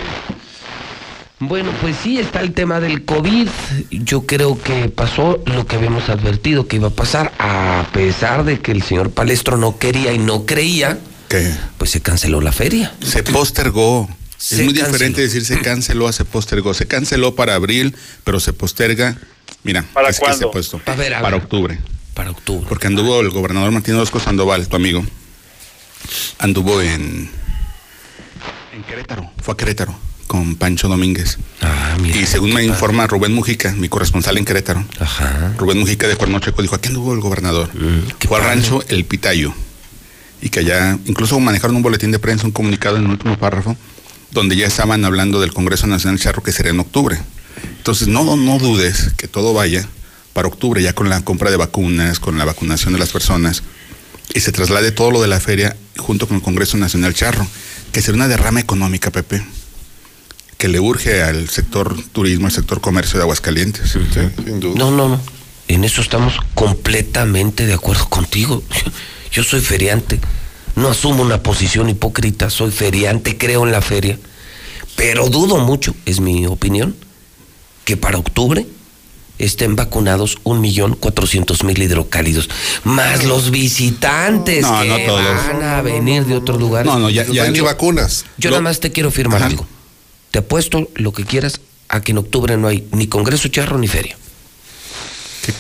Bueno, 1.43 1.73
pues 1.81 1.97
sí, 2.03 2.19
está 2.19 2.41
el 2.43 2.53
tema 2.53 2.81
del 2.81 3.05
COVID. 3.07 3.49
Yo 3.91 4.27
creo 4.27 4.61
que 4.61 4.91
pasó 4.91 5.43
lo 5.47 5.67
que 5.67 5.77
habíamos 5.77 6.11
advertido 6.11 6.67
que 6.69 6.77
iba 6.77 6.89
a 6.89 6.93
pasar, 6.93 7.33
a 7.39 7.87
pesar 7.95 8.45
de 8.45 8.61
que 8.61 8.73
el 8.73 8.83
señor 8.83 9.11
Palestro 9.11 9.57
no 9.57 9.79
quería 9.79 10.13
y 10.13 10.19
no 10.19 10.45
creía, 10.45 10.99
¿Qué? 11.29 11.51
pues 11.79 11.91
se 11.93 12.03
canceló 12.03 12.43
la 12.43 12.53
feria. 12.53 12.93
Se 13.03 13.23
postergó. 13.23 14.07
Se 14.37 14.57
es 14.57 14.65
muy 14.65 14.75
canceló. 14.75 14.93
diferente 14.93 15.23
decir 15.23 15.45
se 15.47 15.61
canceló 15.61 16.09
a 16.09 16.13
se 16.13 16.27
postergó. 16.27 16.75
Se 16.75 16.87
canceló 16.87 17.35
para 17.35 17.55
abril, 17.55 17.97
pero 18.25 18.39
se 18.39 18.53
posterga. 18.53 19.17
Mira, 19.63 19.85
¿Para 19.95 20.11
es 20.11 20.17
que 20.17 20.27
se 20.27 20.31
cuándo? 20.31 20.49
ha 20.49 20.53
puesto. 20.53 20.81
A 20.85 20.95
ver, 20.95 21.15
a 21.15 21.23
para 21.23 21.37
ver. 21.37 21.45
octubre. 21.45 21.79
Para 22.13 22.31
octubre. 22.33 22.67
Porque 22.69 22.87
anduvo 22.87 23.19
el 23.21 23.31
gobernador 23.31 23.71
Martín 23.71 23.95
Orozco 23.95 24.21
Sandoval, 24.21 24.69
tu 24.69 24.77
amigo. 24.77 25.03
Anduvo 26.39 26.83
en. 26.83 27.31
En 28.75 28.83
Querétaro. 28.87 29.31
Fue 29.43 29.55
a 29.55 29.57
Querétaro 29.57 30.10
con 30.31 30.55
Pancho 30.55 30.87
Domínguez. 30.87 31.39
Ah, 31.61 31.97
mira. 32.01 32.17
Y 32.17 32.25
según 32.25 32.55
me 32.55 32.63
informa 32.63 33.09
Rubén 33.09 33.35
Mujica, 33.35 33.73
mi 33.73 33.89
corresponsal 33.89 34.39
en 34.39 34.45
Querétaro. 34.45 34.85
Ajá. 35.01 35.55
Rubén 35.59 35.81
Mujica 35.81 36.07
de 36.07 36.15
Cuerno 36.15 36.39
Checo 36.39 36.63
dijo, 36.63 36.77
aquí 36.77 36.87
anduvo 36.87 37.13
el 37.15 37.19
gobernador. 37.19 37.69
qué 38.17 38.29
Fue 38.29 38.39
al 38.39 38.45
rancho 38.45 38.81
El 38.87 39.05
Pitayo. 39.05 39.53
Y 40.41 40.51
que 40.51 40.61
allá, 40.61 40.97
incluso 41.07 41.41
manejaron 41.41 41.75
un 41.75 41.83
boletín 41.83 42.13
de 42.13 42.21
prensa, 42.21 42.47
un 42.47 42.53
comunicado 42.53 42.97
en 42.97 43.07
el 43.07 43.11
último 43.11 43.37
párrafo, 43.41 43.77
donde 44.31 44.55
ya 44.55 44.69
estaban 44.69 45.05
hablando 45.05 45.41
del 45.41 45.53
Congreso 45.53 45.89
Nacional 45.89 46.21
Charro 46.21 46.45
que 46.45 46.53
sería 46.53 46.71
en 46.71 46.79
octubre. 46.79 47.19
Entonces, 47.79 48.07
no, 48.07 48.37
no 48.37 48.59
dudes 48.61 49.11
que 49.17 49.27
todo 49.27 49.53
vaya 49.53 49.85
para 50.33 50.47
octubre, 50.47 50.81
ya 50.81 50.93
con 50.93 51.09
la 51.09 51.25
compra 51.25 51.51
de 51.51 51.57
vacunas, 51.57 52.21
con 52.21 52.39
la 52.39 52.45
vacunación 52.45 52.93
de 52.93 53.01
las 53.01 53.09
personas, 53.09 53.65
y 54.33 54.39
se 54.39 54.53
traslade 54.53 54.93
todo 54.93 55.11
lo 55.11 55.21
de 55.21 55.27
la 55.27 55.41
feria 55.41 55.77
junto 55.99 56.29
con 56.29 56.37
el 56.37 56.43
Congreso 56.45 56.77
Nacional 56.77 57.15
Charro, 57.15 57.45
que 57.91 58.01
será 58.01 58.15
una 58.15 58.29
derrama 58.29 58.61
económica, 58.61 59.11
Pepe, 59.11 59.43
que 60.61 60.69
le 60.69 60.79
urge 60.79 61.23
al 61.23 61.49
sector 61.49 61.97
turismo, 62.13 62.47
al 62.47 62.53
sector 62.53 62.83
comercio 62.83 63.17
de 63.19 63.23
Aguascalientes. 63.23 63.93
Sin 64.45 64.61
duda. 64.61 64.75
No, 64.79 64.91
no, 64.91 65.09
no. 65.09 65.21
En 65.69 65.85
eso 65.85 66.03
estamos 66.03 66.35
completamente 66.55 67.67
de 67.67 67.73
acuerdo 67.73 68.07
contigo. 68.11 68.63
Yo 69.33 69.43
soy 69.43 69.63
feriante. 69.63 70.21
No 70.77 70.89
asumo 70.91 71.23
una 71.23 71.43
posición 71.43 71.89
hipócrita. 71.89 72.51
Soy 72.51 72.71
feriante, 72.73 73.39
creo 73.39 73.65
en 73.65 73.73
la 73.73 73.81
feria. 73.81 74.19
Pero 74.97 75.29
dudo 75.31 75.57
mucho, 75.57 75.95
es 76.05 76.21
mi 76.21 76.47
opinión, 76.47 76.95
que 77.87 77.97
para 77.97 78.19
octubre 78.19 78.67
estén 79.39 79.77
vacunados 79.77 80.37
un 80.45 80.61
millón 80.61 80.95
cuatrocientos 80.95 81.65
mil 81.65 81.81
hidrocálidos. 81.81 82.51
Más 82.85 83.25
los 83.25 83.51
visitantes 83.51 84.61
No, 84.61 84.83
que 84.83 84.89
no 84.89 84.99
todos. 85.07 85.25
van 85.25 85.63
a 85.63 85.81
venir 85.81 86.27
de 86.27 86.35
otros 86.37 86.61
lugares. 86.61 86.93
No, 86.93 86.99
no, 86.99 87.09
ya, 87.09 87.25
No 87.25 87.33
ya 87.33 87.45
hay 87.45 87.51
ni 87.51 87.61
vacunas. 87.61 88.27
Yo 88.37 88.51
Lo- 88.51 88.57
nada 88.57 88.63
más 88.65 88.81
te 88.81 88.93
quiero 88.93 89.11
firmar 89.11 89.39
Ajá. 89.41 89.47
algo. 89.51 89.67
Te 90.31 90.39
apuesto 90.41 90.89
lo 90.95 91.13
que 91.13 91.25
quieras 91.25 91.61
a 91.89 92.01
que 92.01 92.13
en 92.13 92.19
octubre 92.19 92.57
no 92.57 92.69
hay 92.69 92.87
ni 92.93 93.07
Congreso 93.09 93.49
Charro 93.49 93.79
ni 93.79 93.89
feria. 93.89 94.17
¿Qué. 95.43 95.53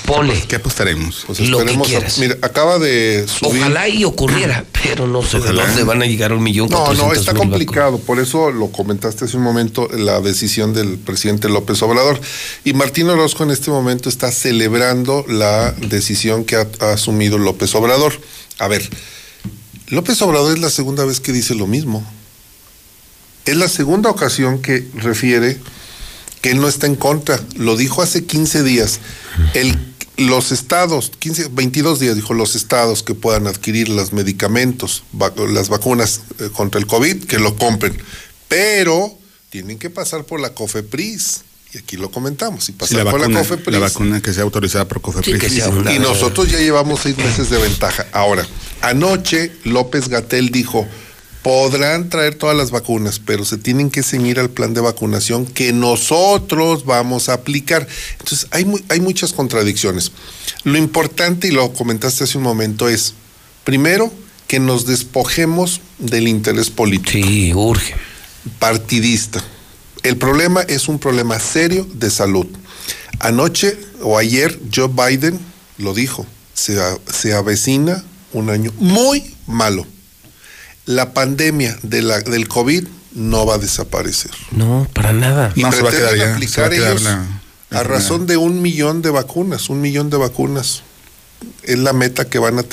¿Qué 0.46 0.56
apostaremos? 0.56 1.24
Pues 1.26 1.40
Lo 1.40 1.64
que 1.64 1.72
a- 1.74 1.80
quieras. 1.80 2.18
mira, 2.18 2.36
acaba 2.42 2.78
de 2.78 3.24
subir. 3.26 3.62
Ojalá 3.62 3.88
y 3.88 4.04
ocurriera, 4.04 4.64
pero 4.84 5.06
no 5.06 5.22
sé 5.22 5.38
de 5.38 5.44
Ojalá. 5.44 5.66
dónde 5.66 5.84
van 5.84 6.02
a 6.02 6.06
llegar 6.06 6.32
un 6.32 6.42
millón 6.42 6.68
No, 6.68 6.92
no, 6.92 7.12
está 7.14 7.32
complicado. 7.34 7.98
Por 7.98 8.20
eso 8.20 8.50
lo 8.50 8.70
comentaste 8.70 9.24
hace 9.24 9.36
un 9.38 9.42
momento, 9.42 9.88
la 9.88 10.20
decisión 10.20 10.74
del 10.74 10.98
presidente 10.98 11.48
López 11.48 11.80
Obrador. 11.82 12.20
Y 12.64 12.74
Martín 12.74 13.08
Orozco 13.08 13.42
en 13.44 13.50
este 13.52 13.70
momento 13.70 14.08
está 14.10 14.30
celebrando 14.30 15.24
la 15.28 15.72
decisión 15.72 16.44
que 16.44 16.56
ha, 16.56 16.66
ha 16.80 16.92
asumido 16.92 17.38
López 17.38 17.74
Obrador. 17.74 18.20
A 18.58 18.68
ver, 18.68 18.88
López 19.88 20.20
Obrador 20.22 20.52
es 20.54 20.60
la 20.60 20.70
segunda 20.70 21.04
vez 21.06 21.20
que 21.20 21.32
dice 21.32 21.54
lo 21.54 21.66
mismo. 21.66 22.04
Es 23.44 23.56
la 23.56 23.68
segunda 23.68 24.10
ocasión 24.10 24.60
que 24.62 24.86
refiere 24.94 25.58
que 26.40 26.50
él 26.52 26.60
no 26.60 26.68
está 26.68 26.86
en 26.86 26.96
contra. 26.96 27.40
Lo 27.56 27.76
dijo 27.76 28.02
hace 28.02 28.24
15 28.24 28.62
días. 28.62 29.00
El, 29.54 29.76
los 30.16 30.52
estados, 30.52 31.10
15, 31.18 31.48
22 31.52 31.98
días, 32.00 32.14
dijo 32.16 32.34
los 32.34 32.54
estados 32.54 33.02
que 33.02 33.14
puedan 33.14 33.46
adquirir 33.46 33.88
los 33.88 34.12
medicamentos, 34.12 35.02
vac- 35.14 35.48
las 35.48 35.68
vacunas 35.68 36.20
eh, 36.38 36.50
contra 36.52 36.78
el 36.80 36.86
COVID, 36.86 37.24
que 37.24 37.38
lo 37.38 37.56
compren. 37.56 37.96
Pero 38.48 39.16
tienen 39.50 39.78
que 39.78 39.90
pasar 39.90 40.24
por 40.24 40.40
la 40.40 40.50
COFEPRIS. 40.54 41.42
Y 41.72 41.78
aquí 41.78 41.96
lo 41.96 42.10
comentamos. 42.10 42.64
Y 42.64 42.66
Sí, 42.66 42.72
pasar 42.72 43.04
la, 43.04 43.10
por 43.10 43.20
vacuna, 43.20 43.38
la 43.40 43.44
COFEPRIS. 43.48 43.72
la 43.72 43.78
vacuna 43.78 44.20
que 44.20 44.34
sea 44.34 44.42
autorizada 44.42 44.86
por 44.88 45.00
COFEPRIS. 45.00 45.34
Sí, 45.34 45.40
que 45.40 45.48
sea 45.50 45.68
una- 45.68 45.92
Y 45.94 45.98
nosotros 45.98 46.50
ya 46.50 46.58
llevamos 46.58 47.00
seis 47.00 47.16
meses 47.16 47.48
de 47.48 47.58
ventaja. 47.58 48.06
Ahora, 48.12 48.46
anoche 48.82 49.52
López 49.64 50.08
Gatel 50.08 50.50
dijo, 50.50 50.86
podrán 51.42 52.10
traer 52.10 52.34
todas 52.34 52.56
las 52.56 52.70
vacunas, 52.70 53.18
pero 53.18 53.44
se 53.44 53.56
tienen 53.56 53.90
que 53.90 54.02
ceñir 54.02 54.38
al 54.38 54.50
plan 54.50 54.74
de 54.74 54.80
vacunación 54.80 55.46
que 55.46 55.72
nosotros 55.72 56.84
vamos 56.84 57.28
a 57.28 57.34
aplicar. 57.34 57.86
Entonces, 58.18 58.46
hay, 58.50 58.64
mu- 58.64 58.78
hay 58.88 59.00
muchas 59.00 59.32
contradicciones. 59.32 60.12
Lo 60.64 60.76
importante, 60.76 61.48
y 61.48 61.50
lo 61.52 61.72
comentaste 61.72 62.24
hace 62.24 62.36
un 62.36 62.44
momento, 62.44 62.88
es, 62.88 63.14
primero, 63.64 64.12
que 64.46 64.60
nos 64.60 64.84
despojemos 64.84 65.80
del 65.98 66.28
interés 66.28 66.68
político. 66.70 67.26
Sí, 67.26 67.52
urge. 67.54 67.94
Partidista. 68.58 69.42
El 70.02 70.16
problema 70.16 70.62
es 70.62 70.88
un 70.88 70.98
problema 70.98 71.38
serio 71.40 71.86
de 71.94 72.10
salud. 72.10 72.46
Anoche 73.18 73.78
o 74.02 74.18
ayer 74.18 74.58
Joe 74.74 74.88
Biden 74.88 75.38
lo 75.78 75.94
dijo, 75.94 76.26
se, 76.54 76.78
se 77.12 77.32
avecina 77.34 78.02
un 78.32 78.50
año 78.50 78.72
muy 78.78 79.34
malo. 79.46 79.86
La 80.90 81.14
pandemia 81.14 81.78
de 81.82 82.02
la, 82.02 82.20
del 82.20 82.48
COVID 82.48 82.84
no 83.14 83.46
va 83.46 83.54
a 83.54 83.58
desaparecer. 83.58 84.30
No, 84.50 84.88
para 84.92 85.12
nada. 85.12 85.52
Y 85.54 85.62
No, 85.62 85.70
se 85.72 85.82
va 85.82 85.88
a 85.88 85.92
pretenden 85.92 86.14
quedar 86.14 86.28
ya, 86.28 86.34
aplicar 86.34 86.54
se 86.54 86.60
va 86.60 86.66
a 86.66 86.70
quedar 86.70 86.90
ellos 86.90 87.02
la- 87.02 87.26
la 87.70 87.78
a 87.80 87.82
razón 87.84 88.26
de 88.26 88.36
un 88.36 88.60
millón 88.62 89.00
de 89.02 89.10
vacunas, 89.10 89.68
un 89.70 89.80
millón 89.80 90.10
de 90.10 90.16
vacunas. 90.16 90.82
es 91.62 91.78
la 91.78 91.92
meta 91.94 92.28
que 92.28 92.38
van 92.38 92.58
a, 92.58 92.64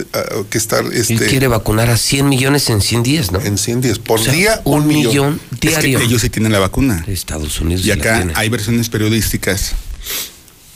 que 0.49 0.57
estar 0.57 0.83
Él 0.83 0.91
este 0.93 1.15
quiere 1.27 1.47
vacunar 1.47 1.89
a 1.89 1.95
100 1.97 2.27
millones 2.27 2.69
en 2.69 2.81
100 2.81 3.03
días, 3.03 3.31
¿no? 3.31 3.39
en 3.39 3.57
100 3.57 3.79
días 3.81 3.97
por 3.99 4.19
O 4.19 4.23
sea, 4.23 4.33
día 4.33 4.61
un 4.65 4.85
millón 4.87 5.39
Es 5.53 5.59
que 5.59 5.69
diario. 5.69 5.99
ellos 5.99 6.21
sí 6.21 6.29
tienen 6.29 6.51
la 6.51 6.59
vacuna. 6.59 7.03
Estados 7.07 7.61
Unidos 7.61 7.85
Y 7.85 7.89
la 7.89 7.93
acá 7.95 8.15
tiene. 8.17 8.33
hay 8.35 8.49
versiones 8.49 8.89
periodísticas 8.89 9.73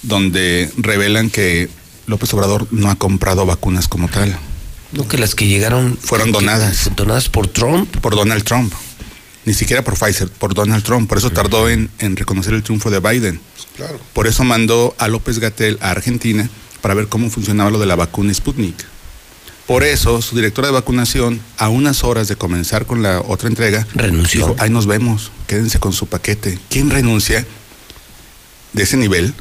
donde 0.04 0.72
revelan 0.78 1.30
que 1.30 1.70
López 2.08 2.34
Obrador 2.34 2.68
no 2.72 2.90
ha 2.90 2.96
comprado 2.96 3.46
vacunas 3.46 3.88
como 3.88 4.08
tal. 4.08 4.38
No, 4.92 5.08
que 5.08 5.18
las 5.18 5.36
que 5.36 5.48
llegaron 5.48 5.98
Fueron 5.98 6.32
donadas. 6.32 6.92
donadas 6.96 7.30
por 7.30 7.48
Trump. 7.48 7.96
Por 7.98 8.16
Donald 8.16 8.44
Trump. 8.44 8.74
Ni 9.46 9.54
siquiera 9.54 9.84
por 9.84 9.98
Pfizer, 9.98 10.30
por 10.30 10.54
Donald 10.54 10.84
Trump. 10.84 11.08
Por 11.10 11.18
eso 11.18 11.30
tardó 11.32 11.70
en, 11.70 11.90
en 12.00 12.16
reconocer 12.16 12.54
el 12.54 12.62
triunfo 12.64 12.92
de 12.92 13.00
Biden. 13.00 13.40
claro 13.76 14.00
Por 14.14 14.28
eso 14.28 14.44
mandó 14.44 14.94
a 15.00 15.08
López 15.08 15.40
Gatel 15.40 15.78
a 15.82 15.92
Argentina 15.92 16.50
para 16.82 16.94
ver 16.94 17.08
cómo 17.08 17.30
funcionaba 17.30 17.70
lo 17.72 17.80
de 17.80 17.86
la 17.86 17.96
vacuna 17.96 18.34
Sputnik. 18.34 18.76
Por 19.68 19.84
eso 19.84 20.22
su 20.22 20.36
directora 20.36 20.68
de 20.68 20.74
vacunación, 20.74 21.40
a 21.58 21.70
unas 21.70 22.04
horas 22.04 22.28
de 22.28 22.36
comenzar 22.36 22.86
con 22.86 23.02
la 23.02 23.22
otra 23.22 23.48
entrega, 23.48 23.88
renunció. 23.94 24.48
Dijo, 24.48 24.56
ahí 24.60 24.70
nos 24.70 24.86
vemos, 24.86 25.32
quédense 25.48 25.80
con 25.80 25.94
su 25.94 26.08
paquete. 26.08 26.60
¿Quién 26.70 26.90
renuncia 26.90 27.46
de 28.74 28.84
ese 28.84 28.98
nivel 28.98 29.34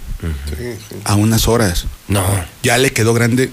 a 1.05 1.15
unas 1.17 1.49
horas? 1.49 1.87
No. 2.07 2.23
Ya 2.63 2.79
le 2.79 2.93
quedó 2.93 3.13
grande, 3.13 3.51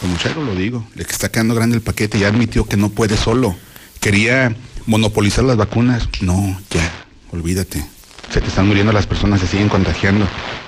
como 0.00 0.16
Charo 0.16 0.44
lo 0.44 0.54
digo, 0.54 0.84
le 0.94 1.02
está 1.02 1.30
quedando 1.30 1.54
grande 1.54 1.76
el 1.76 1.82
paquete, 1.82 2.18
ya 2.18 2.28
admitió 2.28 2.64
que 2.64 2.76
no 2.76 2.88
puede 2.90 3.16
solo. 3.16 3.54
Quería 4.00 4.54
monopolizar 4.86 5.44
las 5.44 5.56
vacunas. 5.56 6.08
No, 6.20 6.58
ya, 6.70 6.90
olvídate. 7.32 7.84
Se 8.32 8.40
te 8.40 8.46
están 8.46 8.68
muriendo 8.68 8.92
las 8.92 9.06
personas, 9.06 9.40
se 9.40 9.46
siguen 9.48 9.68
contagiando. 9.68 10.26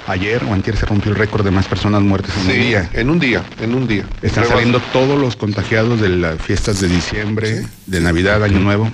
Ayer 0.09 0.43
o 0.45 0.53
antier 0.53 0.77
se 0.77 0.85
rompió 0.85 1.13
el 1.13 1.17
récord 1.17 1.45
de 1.45 1.53
más 1.53 1.67
personas 1.67 2.03
muertas 2.03 2.37
en 2.37 2.43
Sí, 2.43 2.51
un 2.51 2.61
día. 2.67 2.91
en 2.93 3.09
un 3.11 3.19
día 3.21 3.45
en 3.61 3.75
un 3.77 3.87
día 3.87 4.03
Están 4.21 4.43
Rebasa. 4.43 4.55
saliendo 4.55 4.81
todos 4.93 5.19
los 5.21 5.37
contagiados 5.37 6.01
de 6.01 6.09
las 6.09 6.41
fiestas 6.43 6.81
de 6.81 6.89
diciembre, 6.89 7.65
de 7.87 8.01
Navidad, 8.01 8.43
Año 8.43 8.59
Nuevo. 8.59 8.91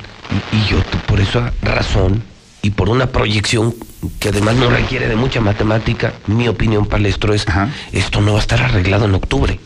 Y 0.53 0.71
yo 0.71 0.83
tú, 0.83 0.99
por 1.07 1.19
esa 1.19 1.51
razón 1.63 2.23
y 2.61 2.71
por 2.71 2.91
una 2.91 3.07
proyección 3.07 3.75
que 4.21 4.29
además 4.29 4.57
no 4.57 4.69
requiere 4.69 5.09
de 5.09 5.17
mucha 5.17 5.41
matemática, 5.41 6.13
mi 6.27 6.47
opinión 6.47 6.85
palestro 6.85 7.33
es, 7.33 7.47
esto 7.93 8.21
no 8.21 8.33
va 8.35 8.39
a 8.39 8.43
estar 8.43 8.61
arreglado 8.63 9.07
en 9.07 9.15
octubre. 9.15 9.59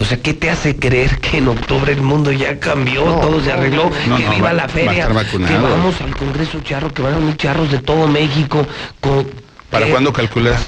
O 0.00 0.04
sea, 0.04 0.20
¿qué 0.22 0.32
te 0.32 0.48
hace 0.48 0.76
creer 0.76 1.18
que 1.20 1.38
en 1.38 1.48
octubre 1.48 1.92
el 1.92 2.02
mundo 2.02 2.30
ya 2.30 2.58
cambió, 2.60 3.02
todo 3.20 3.42
se 3.42 3.50
arregló, 3.52 3.90
no, 4.06 4.16
que 4.16 4.24
no, 4.24 4.30
viva 4.30 4.48
va- 4.48 4.52
la 4.52 4.68
feria, 4.68 5.08
que 5.08 5.54
vamos 5.58 6.00
al 6.00 6.16
Congreso 6.16 6.60
Charro, 6.60 6.92
que 6.94 7.02
van 7.02 7.14
a 7.14 7.18
venir 7.18 7.36
charros 7.36 7.70
de 7.70 7.78
todo 7.80 8.06
México? 8.06 8.64
con- 9.00 9.26
¿Para 9.70 9.86
cuándo 9.88 10.12
calculas? 10.12 10.66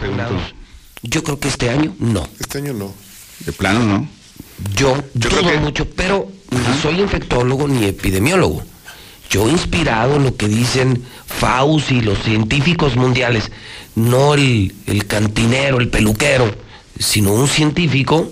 Yo 1.02 1.22
creo 1.22 1.38
que 1.38 1.48
este 1.48 1.70
año 1.70 1.94
no. 2.00 2.28
este 2.40 2.58
año 2.58 2.72
no 2.74 2.92
De 3.46 3.52
plano, 3.52 3.80
¿no? 3.80 4.08
Yo, 4.76 4.94
Yo 5.14 5.30
creo 5.30 5.42
dudo 5.42 5.52
que- 5.52 5.58
mucho, 5.60 5.88
pero 5.90 6.28
ni 6.50 6.80
soy 6.82 7.00
infectólogo 7.00 7.66
ni 7.68 7.84
epidemiólogo. 7.86 8.62
Yo 9.30 9.48
inspirado 9.48 10.16
en 10.16 10.24
lo 10.24 10.36
que 10.36 10.48
dicen 10.48 11.02
Fauci 11.26 11.98
y 11.98 12.00
los 12.00 12.18
científicos 12.18 12.96
mundiales, 12.96 13.50
no 13.94 14.34
el, 14.34 14.74
el 14.86 15.06
cantinero, 15.06 15.78
el 15.78 15.88
peluquero, 15.88 16.52
sino 16.98 17.32
un 17.32 17.46
científico, 17.48 18.30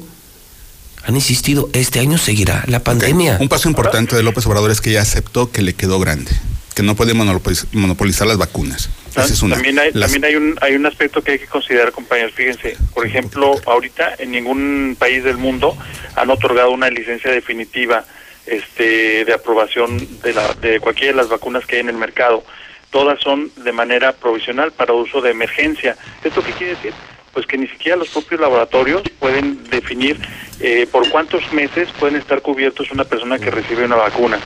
han 1.05 1.15
insistido, 1.15 1.69
este 1.73 2.01
año 2.01 2.19
seguirá 2.19 2.65
la 2.67 2.81
pandemia. 2.81 3.39
Un 3.41 3.49
paso 3.49 3.69
importante 3.69 4.17
de 4.17 4.23
López 4.23 4.47
Obrador 4.47 4.71
es 4.71 4.81
que 4.81 4.93
ya 4.93 5.03
aceptó 5.03 5.51
que 5.51 5.63
le 5.63 5.75
quedó 5.75 5.99
grande, 6.01 6.31
que 6.75 6.83
no 6.83 6.95
puede 6.97 7.15
monopoliz- 7.15 7.67
monopolizar 7.73 8.27
las 8.27 8.37
vacunas. 8.39 8.91
Esa 9.11 9.25
es 9.25 9.43
una. 9.43 9.55
También 9.57 9.79
hay, 9.79 9.91
Las- 9.95 10.13
también 10.13 10.25
hay 10.25 10.37
un 10.37 10.59
hay 10.61 10.75
un 10.75 10.87
aspecto 10.87 11.23
que 11.23 11.33
hay 11.33 11.39
que 11.39 11.47
considerar, 11.47 11.93
compañeros. 11.93 12.33
Fíjense, 12.35 12.77
por 12.95 13.07
ejemplo, 13.07 13.55
ahorita 13.67 14.15
en 14.19 14.31
ningún 14.31 14.97
país 14.99 15.25
del 15.25 15.39
mundo 15.39 15.77
han 16.15 16.31
otorgado 16.31 16.71
una 16.71 16.89
licencia 16.91 17.31
definitiva 17.31 18.05
este, 18.47 19.25
de 19.25 19.33
aprobación 19.35 19.99
de, 20.23 20.33
la, 20.33 20.55
de 20.55 20.81
cualquiera 20.81 21.13
de 21.13 21.17
las 21.19 21.29
vacunas 21.29 21.67
que 21.67 21.77
hay 21.77 21.81
en 21.81 21.89
el 21.89 21.97
mercado. 21.97 22.45
Todas 22.91 23.21
son 23.21 23.51
de 23.57 23.73
manera 23.73 24.13
provisional 24.13 24.73
para 24.73 24.93
uso 24.95 25.21
de 25.21 25.31
emergencia. 25.31 25.97
¿Esto 26.25 26.43
qué 26.43 26.53
quiere 26.53 26.75
decir? 26.77 26.93
Pues 27.39 27.47
que 27.47 27.57
ni 27.57 27.69
siquiera 27.69 27.97
los 27.97 28.09
propios 28.09 28.41
laboratorios 28.41 29.03
pueden 29.21 29.63
definir 29.71 30.19
eh, 30.59 30.89
por 30.91 31.09
cuántos 31.09 31.41
meses 31.53 31.89
pueden 32.01 32.17
estar 32.17 32.43
cubiertos 32.43 32.91
una 32.91 33.05
persona 33.05 33.39
que 33.39 33.49
recibe 33.49 33.85
una 33.85 33.95
vacuna. 33.95 34.41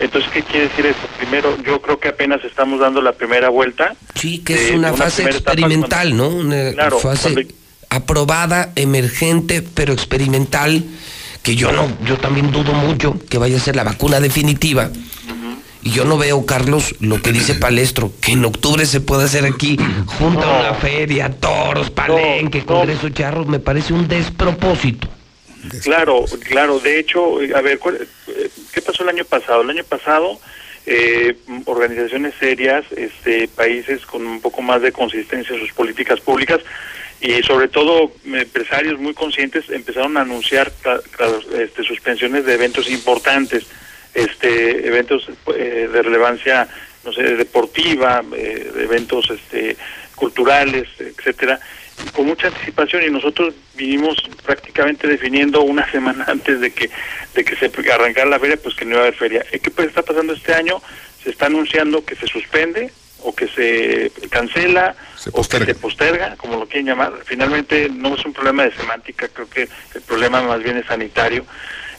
Entonces, 0.00 0.30
¿qué 0.32 0.42
quiere 0.42 0.68
decir 0.68 0.86
esto? 0.86 1.06
Primero, 1.18 1.58
yo 1.62 1.82
creo 1.82 2.00
que 2.00 2.08
apenas 2.08 2.42
estamos 2.46 2.80
dando 2.80 3.02
la 3.02 3.12
primera 3.12 3.50
vuelta. 3.50 3.94
Sí, 4.14 4.38
que 4.38 4.54
es 4.54 4.70
una 4.70 4.92
una 4.92 4.96
fase 4.96 5.24
experimental, 5.24 6.16
¿no? 6.16 6.28
Una 6.30 6.72
Claro, 6.72 6.98
fase 7.00 7.34
cuando- 7.34 7.52
aprobada, 7.90 8.72
emergente, 8.76 9.60
pero 9.60 9.92
experimental, 9.92 10.82
que 11.42 11.54
yo 11.54 11.70
no, 11.70 11.86
yo 12.06 12.16
también 12.16 12.50
dudo 12.50 12.72
mucho 12.72 13.14
que 13.28 13.36
vaya 13.36 13.58
a 13.58 13.60
ser 13.60 13.76
la 13.76 13.84
vacuna 13.84 14.20
definitiva. 14.20 14.88
Y 15.82 15.90
yo 15.90 16.04
no 16.04 16.18
veo, 16.18 16.44
Carlos, 16.44 16.94
lo 17.00 17.20
que 17.22 17.32
dice 17.32 17.54
Palestro, 17.60 18.12
que 18.20 18.32
en 18.32 18.44
octubre 18.44 18.84
se 18.86 19.00
puede 19.00 19.24
hacer 19.24 19.44
aquí, 19.44 19.76
junta 20.06 20.46
No. 20.46 20.60
una 20.60 20.74
feria, 20.74 21.30
toros, 21.30 21.90
palenque, 21.90 22.64
congreso 22.64 23.08
charros, 23.10 23.46
me 23.46 23.58
parece 23.60 23.92
un 23.92 24.08
despropósito. 24.08 25.08
Claro, 25.82 26.24
claro. 26.48 26.78
De 26.78 26.98
hecho, 26.98 27.36
a 27.54 27.60
ver, 27.60 27.78
¿cuál- 27.78 27.96
eh, 28.28 28.50
¿qué 28.72 28.80
pasó 28.80 29.02
el 29.02 29.10
año 29.10 29.24
pasado? 29.24 29.62
El 29.62 29.70
año 29.70 29.84
pasado, 29.84 30.40
eh, 30.86 31.36
organizaciones 31.66 32.34
serias, 32.40 32.84
este, 32.96 33.48
países 33.48 34.06
con 34.06 34.26
un 34.26 34.40
poco 34.40 34.62
más 34.62 34.80
de 34.82 34.92
consistencia 34.92 35.54
en 35.54 35.60
sus 35.60 35.72
políticas 35.72 36.20
públicas 36.20 36.60
y 37.20 37.42
sobre 37.42 37.68
todo 37.68 38.12
empresarios 38.24 38.98
muy 38.98 39.12
conscientes 39.12 39.68
empezaron 39.68 40.16
a 40.16 40.20
anunciar 40.22 40.72
este, 41.58 41.82
suspensiones 41.82 42.46
de 42.46 42.54
eventos 42.54 42.88
importantes, 42.88 43.66
este, 44.14 44.86
eventos 44.86 45.28
eh, 45.54 45.88
de 45.92 46.02
relevancia, 46.02 46.68
no 47.04 47.12
sé, 47.12 47.22
deportiva, 47.36 48.22
eh, 48.34 48.72
eventos 48.78 49.30
este, 49.30 49.76
culturales, 50.14 50.88
etcétera 50.98 51.60
con 52.14 52.26
mucha 52.26 52.48
anticipación 52.48 53.02
y 53.04 53.10
nosotros 53.10 53.54
vinimos 53.74 54.16
prácticamente 54.44 55.06
definiendo 55.06 55.62
una 55.62 55.90
semana 55.90 56.24
antes 56.28 56.60
de 56.60 56.72
que 56.72 56.90
de 57.34 57.44
que 57.44 57.56
se 57.56 57.70
arrancara 57.92 58.28
la 58.28 58.38
feria 58.38 58.56
pues 58.56 58.74
que 58.74 58.84
no 58.84 58.92
iba 58.92 59.00
a 59.00 59.02
haber 59.04 59.14
feria. 59.14 59.44
¿Qué 59.50 59.70
pues 59.70 59.88
está 59.88 60.02
pasando 60.02 60.32
este 60.32 60.54
año? 60.54 60.80
Se 61.22 61.30
está 61.30 61.46
anunciando 61.46 62.04
que 62.04 62.16
se 62.16 62.26
suspende 62.26 62.90
o 63.20 63.34
que 63.34 63.48
se 63.48 64.12
cancela 64.30 64.94
o 65.32 65.42
que 65.42 65.64
se 65.64 65.74
posterga, 65.74 66.36
como 66.36 66.56
lo 66.56 66.66
quieren 66.66 66.86
llamar. 66.86 67.12
Finalmente 67.24 67.88
no 67.92 68.14
es 68.14 68.24
un 68.24 68.32
problema 68.32 68.64
de 68.64 68.72
semántica, 68.72 69.28
creo 69.28 69.50
que 69.50 69.68
el 69.94 70.02
problema 70.02 70.40
más 70.42 70.62
bien 70.62 70.76
es 70.76 70.86
sanitario. 70.86 71.44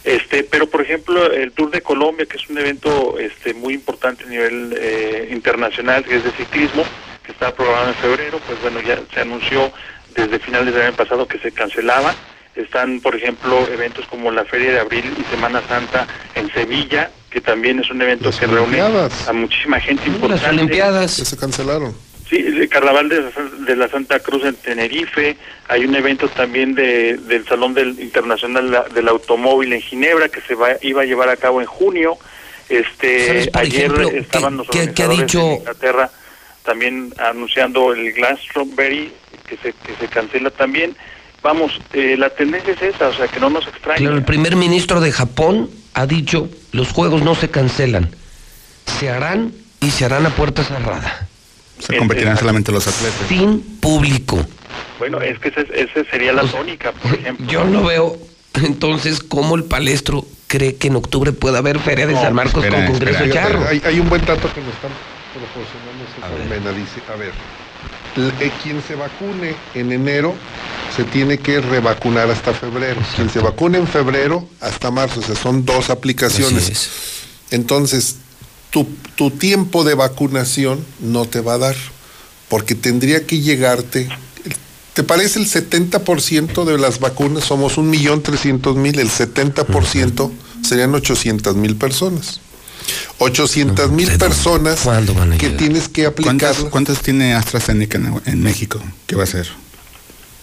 Este, 0.03 0.43
pero 0.43 0.67
por 0.67 0.81
ejemplo 0.81 1.31
el 1.31 1.51
Tour 1.51 1.71
de 1.71 1.81
Colombia, 1.81 2.25
que 2.25 2.37
es 2.37 2.49
un 2.49 2.57
evento 2.57 3.17
este 3.19 3.53
muy 3.53 3.73
importante 3.73 4.23
a 4.23 4.27
nivel 4.27 4.75
eh, 4.79 5.29
internacional, 5.31 6.05
que 6.05 6.17
es 6.17 6.23
de 6.23 6.31
ciclismo, 6.31 6.83
que 7.23 7.31
está 7.31 7.53
programado 7.53 7.89
en 7.89 7.95
febrero, 7.95 8.39
pues 8.47 8.61
bueno, 8.61 8.79
ya 8.81 8.99
se 9.13 9.19
anunció 9.21 9.71
desde 10.15 10.39
finales 10.39 10.73
del 10.73 10.83
año 10.83 10.95
pasado 10.95 11.27
que 11.27 11.39
se 11.39 11.51
cancelaba. 11.51 12.15
Están, 12.55 12.99
por 12.99 13.15
ejemplo, 13.15 13.67
eventos 13.71 14.05
como 14.07 14.31
la 14.31 14.43
Feria 14.43 14.71
de 14.71 14.79
Abril 14.79 15.13
y 15.17 15.23
Semana 15.33 15.61
Santa 15.67 16.07
en 16.35 16.51
Sevilla, 16.51 17.11
que 17.29 17.39
también 17.39 17.79
es 17.79 17.89
un 17.91 18.01
evento 18.01 18.31
que 18.31 18.47
reúne 18.47 18.81
a 18.81 19.33
muchísima 19.33 19.79
gente 19.79 20.07
importante. 20.07 20.43
Las 20.43 20.53
Olimpiadas. 20.53 21.11
se 21.11 21.37
cancelaron 21.37 22.08
Sí, 22.29 22.35
el 22.37 22.69
Carnaval 22.69 23.09
de, 23.09 23.23
de 23.65 23.75
la 23.75 23.87
Santa 23.89 24.19
Cruz 24.19 24.43
en 24.45 24.53
Tenerife, 24.55 25.35
hay 25.67 25.83
un 25.85 25.95
evento 25.95 26.27
también 26.27 26.75
de, 26.75 27.17
del 27.17 27.43
Salón 27.47 27.73
del 27.73 27.99
Internacional 27.99 28.85
del 28.93 29.07
Automóvil 29.07 29.73
en 29.73 29.81
Ginebra 29.81 30.29
que 30.29 30.41
se 30.41 30.53
va, 30.53 30.69
iba 30.81 31.01
a 31.01 31.05
llevar 31.05 31.29
a 31.29 31.37
cabo 31.37 31.59
en 31.59 31.65
junio. 31.67 32.17
Este, 32.69 33.25
¿Sabes, 33.27 33.47
por 33.47 33.61
ayer 33.61 33.81
ejemplo, 33.85 34.09
estaban 34.11 34.51
qué- 34.53 34.57
los 34.57 34.67
qué- 34.67 34.71
qué 34.93 35.03
ha 35.03 35.05
organizadores 35.07 35.19
dicho- 35.19 35.39
en 35.41 35.53
Inglaterra 35.57 36.11
también 36.63 37.13
anunciando 37.17 37.93
el 37.93 38.13
Glastonbury 38.13 39.11
que 39.47 39.57
se 39.57 39.73
que 39.73 39.95
se 39.99 40.07
cancela 40.07 40.51
también. 40.51 40.95
Vamos, 41.41 41.71
eh, 41.93 42.15
la 42.15 42.29
tendencia 42.29 42.73
es 42.73 42.81
esa, 42.83 43.07
o 43.07 43.13
sea, 43.13 43.27
que 43.27 43.39
no 43.39 43.49
nos 43.49 43.65
extrañe. 43.65 43.97
Claro, 44.01 44.17
el 44.17 44.23
primer 44.23 44.55
ministro 44.55 44.99
de 45.01 45.11
Japón 45.11 45.69
ha 45.95 46.05
dicho, 46.05 46.47
los 46.73 46.89
juegos 46.91 47.23
no 47.23 47.33
se 47.33 47.49
cancelan, 47.49 48.11
se 48.99 49.09
harán 49.09 49.51
y 49.81 49.89
se 49.89 50.05
harán 50.05 50.25
a 50.27 50.29
puerta 50.31 50.63
cerrada, 50.63 51.27
Se 51.79 51.97
competirán 51.97 52.37
solamente 52.37 52.71
los 52.71 52.87
atletas. 52.87 53.27
sin 53.27 53.61
público. 53.79 54.45
Bueno, 54.99 55.21
es 55.21 55.39
que 55.39 55.49
ese, 55.49 55.61
ese 55.73 56.05
sería 56.11 56.33
la 56.33 56.43
tónica, 56.43 56.91
por 56.91 57.13
ejemplo. 57.13 57.47
Yo 57.47 57.63
no 57.63 57.83
veo 57.83 58.17
entonces 58.53 59.21
cómo 59.21 59.55
el 59.55 59.63
palestro 59.63 60.25
cree 60.47 60.75
que 60.75 60.87
en 60.87 60.95
octubre 60.97 61.31
pueda 61.31 61.59
haber 61.59 61.79
Feria 61.79 62.07
de 62.07 62.13
No, 62.13 62.21
San 62.21 62.33
Marcos 62.33 62.63
espera, 62.63 62.85
con 62.85 62.93
Congreso 62.93 63.23
espera. 63.23 63.43
Charro. 63.47 63.67
Hay, 63.67 63.81
hay 63.85 63.99
un 63.99 64.09
buen 64.09 64.25
dato 64.25 64.51
que 64.53 64.61
nos 64.61 64.73
están 64.73 64.91
proporcionando 65.33 66.03
ese 66.03 66.19
Colmena, 66.21 66.71
dice, 66.71 67.01
a 67.11 67.15
ver, 67.15 67.31
eh, 68.41 68.51
quien 68.63 68.81
se 68.81 68.95
vacune 68.95 69.55
en 69.75 69.91
enero 69.91 70.33
se 70.95 71.03
tiene 71.05 71.37
que 71.37 71.61
revacunar 71.61 72.29
hasta 72.29 72.53
febrero. 72.53 72.99
Quien 73.15 73.29
se 73.29 73.39
vacune 73.39 73.77
en 73.77 73.87
febrero 73.87 74.47
hasta 74.59 74.91
marzo, 74.91 75.19
o 75.19 75.23
sea, 75.23 75.35
son 75.35 75.65
dos 75.65 75.89
aplicaciones. 75.89 76.89
Entonces, 77.51 78.17
tu, 78.69 78.87
tu 79.15 79.31
tiempo 79.31 79.83
de 79.83 79.95
vacunación 79.95 80.85
no 80.99 81.25
te 81.25 81.41
va 81.41 81.53
a 81.53 81.57
dar, 81.59 81.75
porque 82.47 82.75
tendría 82.75 83.25
que 83.25 83.39
llegarte 83.39 84.09
¿Te 84.99 85.03
parece 85.03 85.39
el 85.39 85.47
70% 85.47 86.65
de 86.65 86.77
las 86.77 86.99
vacunas? 86.99 87.45
Somos 87.45 87.77
un 87.77 87.89
millón 87.89 88.21
trescientos 88.21 88.75
mil, 88.75 88.99
el 88.99 89.09
70% 89.09 90.29
serían 90.61 90.93
800 90.93 91.55
mil 91.55 91.77
personas. 91.77 92.41
800 93.19 93.91
mil 93.91 94.09
personas 94.17 94.81
que 95.37 95.51
tienes 95.51 95.87
que 95.87 96.05
aplicar. 96.05 96.35
¿Cuántas, 96.35 96.57
cuántas 96.69 96.99
tiene 97.01 97.33
AstraZeneca 97.33 97.97
en, 97.97 98.21
en 98.25 98.43
México? 98.43 98.81
¿Qué 99.07 99.15
va 99.15 99.21
a 99.21 99.23
hacer? 99.23 99.47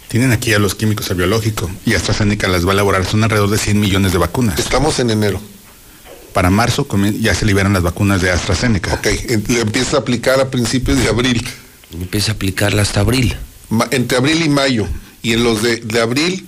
Tienen 0.09 0.33
aquí 0.33 0.55
a 0.55 0.59
los 0.59 0.75
químicos, 0.75 1.11
al 1.11 1.17
biológico, 1.19 1.71
y 1.85 1.93
AstraZeneca 1.93 2.49
las 2.49 2.65
va 2.65 2.71
a 2.71 2.75
elaborar. 2.75 3.05
Son 3.05 3.23
alrededor 3.25 3.51
de 3.51 3.59
100 3.59 3.79
millones 3.79 4.13
de 4.13 4.19
vacunas. 4.19 4.59
Estamos 4.59 4.99
en 5.01 5.11
enero. 5.11 5.39
Para 6.37 6.51
marzo 6.51 6.87
ya 7.19 7.35
se 7.35 7.47
liberan 7.47 7.73
las 7.73 7.83
vacunas 7.83 8.21
de 8.21 8.31
AstraZeneca. 8.31 8.93
Ok, 8.93 9.07
le 9.49 9.61
empieza 9.63 9.97
a 9.97 10.01
aplicar 10.01 10.39
a 10.39 10.51
principios 10.51 10.99
de 10.99 11.09
abril. 11.09 11.43
Empieza 11.95 12.33
a 12.33 12.35
aplicarla 12.35 12.83
hasta 12.83 13.01
abril. 13.01 13.35
Ma- 13.71 13.89
entre 13.91 14.19
abril 14.19 14.43
y 14.45 14.51
mayo. 14.51 14.87
Y 15.23 15.33
en 15.33 15.43
los 15.43 15.63
de, 15.63 15.77
de 15.79 15.99
abril, 15.99 16.47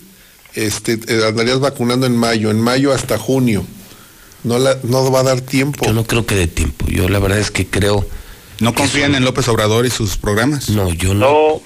este, 0.55 1.01
eh, 1.07 1.23
andarías 1.27 1.59
vacunando 1.61 2.05
en 2.05 2.15
mayo. 2.15 2.51
En 2.51 2.61
mayo 2.61 2.93
hasta 2.93 3.17
junio. 3.17 3.65
No, 4.45 4.59
la, 4.59 4.77
no 4.83 5.11
va 5.11 5.21
a 5.21 5.23
dar 5.23 5.41
tiempo. 5.41 5.87
Yo 5.87 5.95
no 5.95 6.05
creo 6.05 6.27
que 6.27 6.35
dé 6.35 6.49
tiempo. 6.49 6.85
Yo 6.89 7.09
la 7.09 7.19
verdad 7.19 7.39
es 7.39 7.51
que 7.51 7.67
creo. 7.67 8.07
¿No 8.61 8.75
confían 8.75 9.15
en 9.15 9.25
López 9.25 9.47
Obrador 9.49 9.87
y 9.87 9.91
sus 9.91 10.17
programas? 10.17 10.69
No, 10.71 10.93
yo 10.93 11.15
no. 11.15 11.61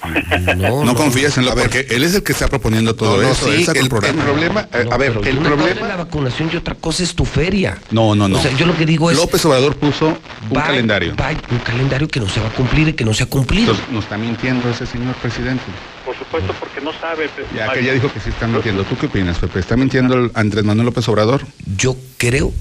No, 0.55 0.83
No, 0.83 0.95
confías 0.95 1.37
en 1.39 1.45
López, 1.45 1.63
porque 1.63 1.87
él 1.89 2.03
es 2.03 2.13
el 2.13 2.21
que 2.23 2.33
está 2.33 2.47
proponiendo 2.47 2.95
todo 2.95 3.17
No, 3.17 3.23
no, 3.23 3.31
eso. 3.31 3.45
sí, 3.51 3.65
el- 3.67 3.77
el 3.77 3.89
programa. 3.89 4.21
el 4.21 4.27
problema- 4.29 4.67
eh, 4.71 4.85
a 4.91 4.97
ver, 4.97 5.11
el 5.25 5.37
una 5.39 5.49
cosa 5.49 5.55
problema- 5.63 5.81
es 5.81 5.87
la 5.87 5.95
vacunación 5.95 6.49
y 6.53 6.55
otra 6.57 6.75
cosa 6.75 7.01
es 7.03 7.15
tu 7.15 7.25
feria. 7.25 7.79
No, 7.89 8.13
no, 8.13 8.27
no. 8.27 8.37
O 8.37 8.41
sea, 8.41 8.55
yo 8.55 8.65
lo 8.67 8.77
que 8.77 8.85
digo 8.85 9.09
es. 9.09 9.17
López 9.17 9.43
Obrador 9.45 9.75
puso 9.75 10.07
un 10.07 10.57
va- 10.57 10.65
calendario. 10.65 11.15
va- 11.19 11.31
un 11.49 11.57
calendario 11.59 12.07
que 12.07 12.19
no 12.19 12.29
se 12.29 12.39
va 12.39 12.47
a 12.47 12.51
cumplir 12.51 12.89
y 12.89 12.93
que 12.93 13.05
no 13.05 13.13
se 13.13 13.23
ha 13.23 13.25
cumplido. 13.25 13.71
Entonces, 13.71 13.91
nos 13.93 14.03
está 14.03 14.17
mintiendo 14.17 14.69
ese 14.69 14.85
señor 14.85 15.15
presidente. 15.15 15.63
Por 16.05 16.15
supuesto, 16.17 16.53
porque 16.59 16.79
no 16.81 16.91
sabe. 16.99 17.27
Ya 17.55 17.71
que 17.73 17.83
ya 17.83 17.93
dijo 17.93 18.11
que 18.13 18.19
sí 18.19 18.29
está 18.29 18.45
mintiendo. 18.45 18.83
¿Tú 18.83 18.95
qué 18.97 19.07
opinas, 19.07 19.39
Pepe? 19.39 19.59
¿Está 19.59 19.75
mintiendo 19.75 20.13
el 20.15 20.31
Andrés 20.35 20.63
Manuel 20.63 20.85
López 20.87 21.07
Obrador? 21.07 21.43
Yo 21.77 21.95
creo 22.17 22.53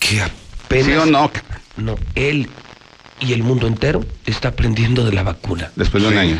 que 0.00 0.22
apenas. 0.22 0.86
¿Sí 0.86 0.92
o 0.94 1.06
no? 1.06 1.30
No, 1.76 1.96
él 2.14 2.48
y 3.20 3.32
el 3.32 3.42
mundo 3.42 3.66
entero 3.66 4.04
está 4.26 4.48
aprendiendo 4.48 5.04
de 5.04 5.12
la 5.12 5.22
vacuna. 5.22 5.70
Después 5.76 6.02
de 6.02 6.08
un 6.10 6.18
año. 6.18 6.38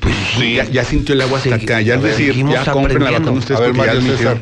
Pues 0.00 0.14
sí. 0.38 0.54
Ya, 0.54 0.64
ya 0.64 0.84
sintió 0.84 1.14
el 1.14 1.20
agua 1.20 1.38
hasta 1.38 1.58
Sí, 1.58 1.64
acá. 1.64 1.80
Ya 1.80 1.94
es 1.94 2.02
decir, 2.02 2.34
ya 2.48 2.64
compren 2.72 3.02
la 3.04 3.12
vacuna 3.12 3.32
ustedes 3.32 3.60
A 3.60 3.62
ver, 3.62 3.74
Mario 3.74 4.00
César, 4.02 4.38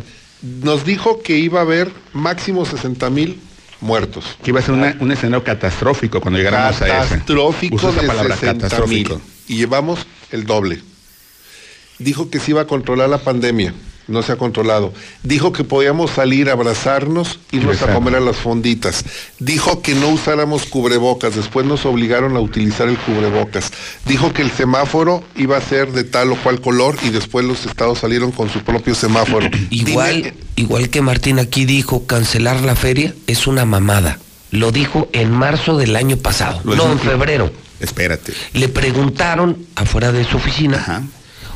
nos 0.62 0.84
dijo 0.84 1.22
que 1.22 1.36
iba 1.36 1.60
a 1.60 1.62
haber 1.62 1.90
máximo 2.12 2.64
60 2.64 3.10
mil 3.10 3.38
muertos. 3.80 4.24
que 4.42 4.50
iba 4.50 4.60
a 4.60 4.62
ser 4.62 4.74
una- 4.74 4.96
un 5.00 5.12
escenario 5.12 5.44
catastrófico 5.44 6.20
cuando 6.20 6.38
llegáramos 6.38 6.80
a 6.80 6.86
ese. 6.86 6.96
Catastrófico 6.96 7.92
de 7.92 8.06
palabra, 8.06 8.34
60 8.36 8.62
catastrófico. 8.68 9.14
mil. 9.16 9.22
Y 9.48 9.56
llevamos 9.58 10.06
el 10.30 10.44
doble. 10.46 10.80
Dijo 11.98 12.30
que 12.30 12.40
se 12.40 12.52
iba 12.52 12.62
a 12.62 12.66
controlar 12.66 13.08
la 13.10 13.18
pandemia. 13.18 13.74
No 14.06 14.22
se 14.22 14.32
ha 14.32 14.36
controlado. 14.36 14.92
Dijo 15.22 15.52
que 15.52 15.64
podíamos 15.64 16.10
salir 16.10 16.50
a 16.50 16.52
abrazarnos, 16.52 17.38
irnos 17.52 17.76
a 17.78 17.86
Besar. 17.86 17.94
comer 17.94 18.16
a 18.16 18.20
las 18.20 18.36
fonditas. 18.36 19.04
Dijo 19.38 19.80
que 19.80 19.94
no 19.94 20.08
usáramos 20.10 20.66
cubrebocas. 20.66 21.34
Después 21.36 21.64
nos 21.64 21.86
obligaron 21.86 22.36
a 22.36 22.40
utilizar 22.40 22.88
el 22.88 22.98
cubrebocas. 22.98 23.70
Dijo 24.06 24.32
que 24.32 24.42
el 24.42 24.50
semáforo 24.50 25.24
iba 25.36 25.56
a 25.56 25.60
ser 25.62 25.92
de 25.92 26.04
tal 26.04 26.32
o 26.32 26.36
cual 26.36 26.60
color 26.60 26.96
y 27.02 27.08
después 27.10 27.46
los 27.46 27.64
estados 27.64 28.00
salieron 28.00 28.30
con 28.30 28.50
su 28.50 28.60
propio 28.60 28.94
semáforo. 28.94 29.48
Igual, 29.70 30.16
Dime- 30.22 30.34
igual 30.56 30.90
que 30.90 31.00
Martín 31.00 31.38
aquí 31.38 31.64
dijo, 31.64 32.06
cancelar 32.06 32.60
la 32.60 32.76
feria 32.76 33.14
es 33.26 33.46
una 33.46 33.64
mamada. 33.64 34.18
Lo 34.50 34.70
dijo 34.70 35.08
en 35.12 35.30
marzo 35.32 35.76
del 35.78 35.96
año 35.96 36.16
pasado, 36.18 36.60
no 36.64 36.92
en 36.92 36.98
febrero. 37.00 37.50
Espérate. 37.80 38.32
Le 38.52 38.68
preguntaron 38.68 39.66
afuera 39.74 40.12
de 40.12 40.24
su 40.24 40.36
oficina, 40.36 40.76
Ajá. 40.78 41.02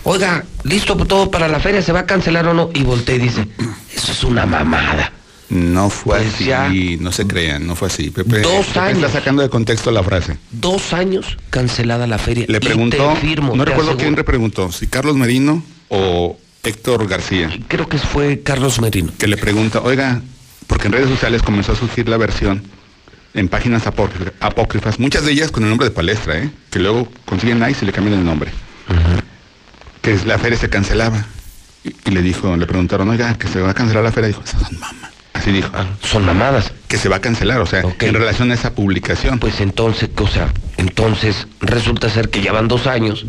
Oiga, 0.08 0.44
¿listo 0.64 0.96
todo 0.96 1.30
para 1.30 1.48
la 1.48 1.60
feria? 1.60 1.82
¿Se 1.82 1.92
va 1.92 2.00
a 2.00 2.06
cancelar 2.06 2.46
o 2.48 2.54
no? 2.54 2.70
Y 2.74 2.82
voltea 2.82 3.14
y 3.16 3.18
dice, 3.18 3.46
eso 3.94 4.12
es 4.12 4.24
una 4.24 4.46
mamada. 4.46 5.12
No 5.50 5.88
fue 5.88 6.18
Pues 6.18 6.34
así, 6.34 6.44
ya. 6.44 6.70
no 7.00 7.10
se 7.10 7.26
crean, 7.26 7.66
no 7.66 7.74
fue 7.74 7.88
así. 7.88 8.10
Pepe, 8.10 8.40
Dos 8.40 8.66
Pepe 8.66 8.80
años. 8.80 9.04
está 9.04 9.18
sacando 9.20 9.40
de 9.42 9.48
contexto 9.48 9.90
la 9.90 10.02
frase. 10.02 10.36
Dos 10.50 10.92
años 10.92 11.38
cancelada 11.48 12.06
la 12.06 12.18
feria. 12.18 12.44
Le 12.48 12.60
preguntó, 12.60 13.16
firmo, 13.16 13.56
no 13.56 13.64
recuerdo 13.64 13.90
aseguro. 13.92 13.96
quién 14.04 14.14
le 14.16 14.24
preguntó, 14.24 14.70
si 14.72 14.86
Carlos 14.88 15.16
Merino 15.16 15.62
o 15.88 16.38
Héctor 16.62 17.06
García, 17.08 17.50
Creo 17.66 17.88
que 17.88 17.96
fue 17.96 18.40
Carlos 18.42 18.78
Merino. 18.80 19.10
que 19.18 19.26
le 19.26 19.38
pregunta, 19.38 19.80
oiga, 19.80 20.20
porque 20.66 20.88
en 20.88 20.92
redes 20.92 21.08
sociales 21.08 21.40
comenzó 21.42 21.72
a 21.72 21.76
surgir 21.76 22.08
la 22.10 22.18
versión 22.18 22.62
en 23.32 23.48
páginas 23.48 23.86
apócrifas, 23.86 24.32
apócrifas, 24.40 24.98
muchas 24.98 25.24
de 25.24 25.32
ellas 25.32 25.50
con 25.50 25.62
el 25.62 25.70
nombre 25.70 25.88
de 25.88 25.94
palestra, 25.94 26.38
¿eh? 26.42 26.50
que 26.70 26.78
luego 26.78 27.08
consiguen 27.24 27.58
likes 27.60 27.78
y 27.82 27.86
le 27.86 27.92
cambian 27.92 28.18
el 28.18 28.24
nombre. 28.26 28.50
Que 30.16 30.26
la 30.26 30.38
feria 30.38 30.58
se 30.58 30.68
cancelaba. 30.68 31.24
Y, 31.84 31.94
y 32.06 32.10
le 32.12 32.22
dijo, 32.22 32.56
le 32.56 32.66
preguntaron, 32.66 33.08
oiga, 33.10 33.34
que 33.38 33.48
se 33.48 33.60
va 33.60 33.70
a 33.70 33.74
cancelar 33.74 34.02
la 34.04 34.12
feria. 34.12 34.28
Dijo, 34.28 34.42
esas 34.44 34.62
son 34.62 34.78
mamas. 34.80 35.10
Así 35.34 35.52
dijo. 35.52 35.70
Ah, 35.74 35.86
son 36.02 36.24
mamadas. 36.24 36.72
Que 36.88 36.98
se 36.98 37.08
va 37.08 37.16
a 37.16 37.20
cancelar, 37.20 37.60
o 37.60 37.66
sea, 37.66 37.82
en 38.00 38.14
relación 38.14 38.50
a 38.50 38.54
esa 38.54 38.72
publicación. 38.74 39.38
Pues 39.38 39.60
entonces, 39.60 40.08
o 40.16 40.26
sea, 40.26 40.52
entonces 40.76 41.46
resulta 41.60 42.10
ser 42.10 42.28
que 42.30 42.42
ya 42.42 42.52
van 42.52 42.66
dos 42.68 42.86
años 42.86 43.24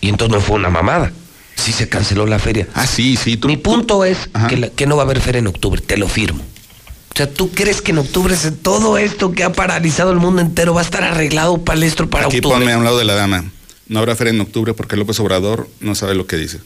y 0.00 0.08
entonces 0.10 0.36
no 0.36 0.40
fue 0.40 0.56
una 0.56 0.70
mamada. 0.70 1.10
Sí 1.56 1.72
se 1.72 1.88
canceló 1.88 2.26
la 2.26 2.38
feria. 2.38 2.68
Ah, 2.74 2.86
sí, 2.86 3.16
sí. 3.16 3.36
Tú, 3.36 3.48
Mi 3.48 3.56
punto 3.56 4.04
es 4.04 4.28
que, 4.48 4.56
la- 4.56 4.68
que 4.68 4.86
no 4.86 4.96
va 4.96 5.02
a 5.02 5.06
haber 5.06 5.20
feria 5.20 5.38
en 5.38 5.46
octubre, 5.46 5.80
te 5.80 5.96
lo 5.96 6.08
firmo. 6.08 6.40
O 6.42 7.16
sea, 7.16 7.28
¿tú 7.30 7.50
crees 7.52 7.80
que 7.80 7.92
en 7.92 7.98
octubre 7.98 8.36
todo 8.62 8.98
esto 8.98 9.32
que 9.32 9.44
ha 9.44 9.52
paralizado 9.52 10.10
el 10.12 10.18
mundo 10.18 10.42
entero 10.42 10.74
va 10.74 10.80
a 10.80 10.84
estar 10.84 11.04
arreglado 11.04 11.62
palestro 11.64 12.10
para 12.10 12.26
Aquí 12.26 12.38
octubre? 12.38 12.58
ponme 12.58 12.72
a 12.72 12.78
un 12.78 12.84
lado 12.84 12.98
de 12.98 13.04
la 13.04 13.14
dama. 13.14 13.44
No 13.88 13.98
habrá 13.98 14.16
feria 14.16 14.32
en 14.32 14.40
octubre 14.40 14.72
porque 14.74 14.96
López 14.96 15.18
Obrador 15.20 15.68
no 15.80 15.94
sabe 15.94 16.14
lo 16.14 16.26
que 16.26 16.36
dice. 16.36 16.58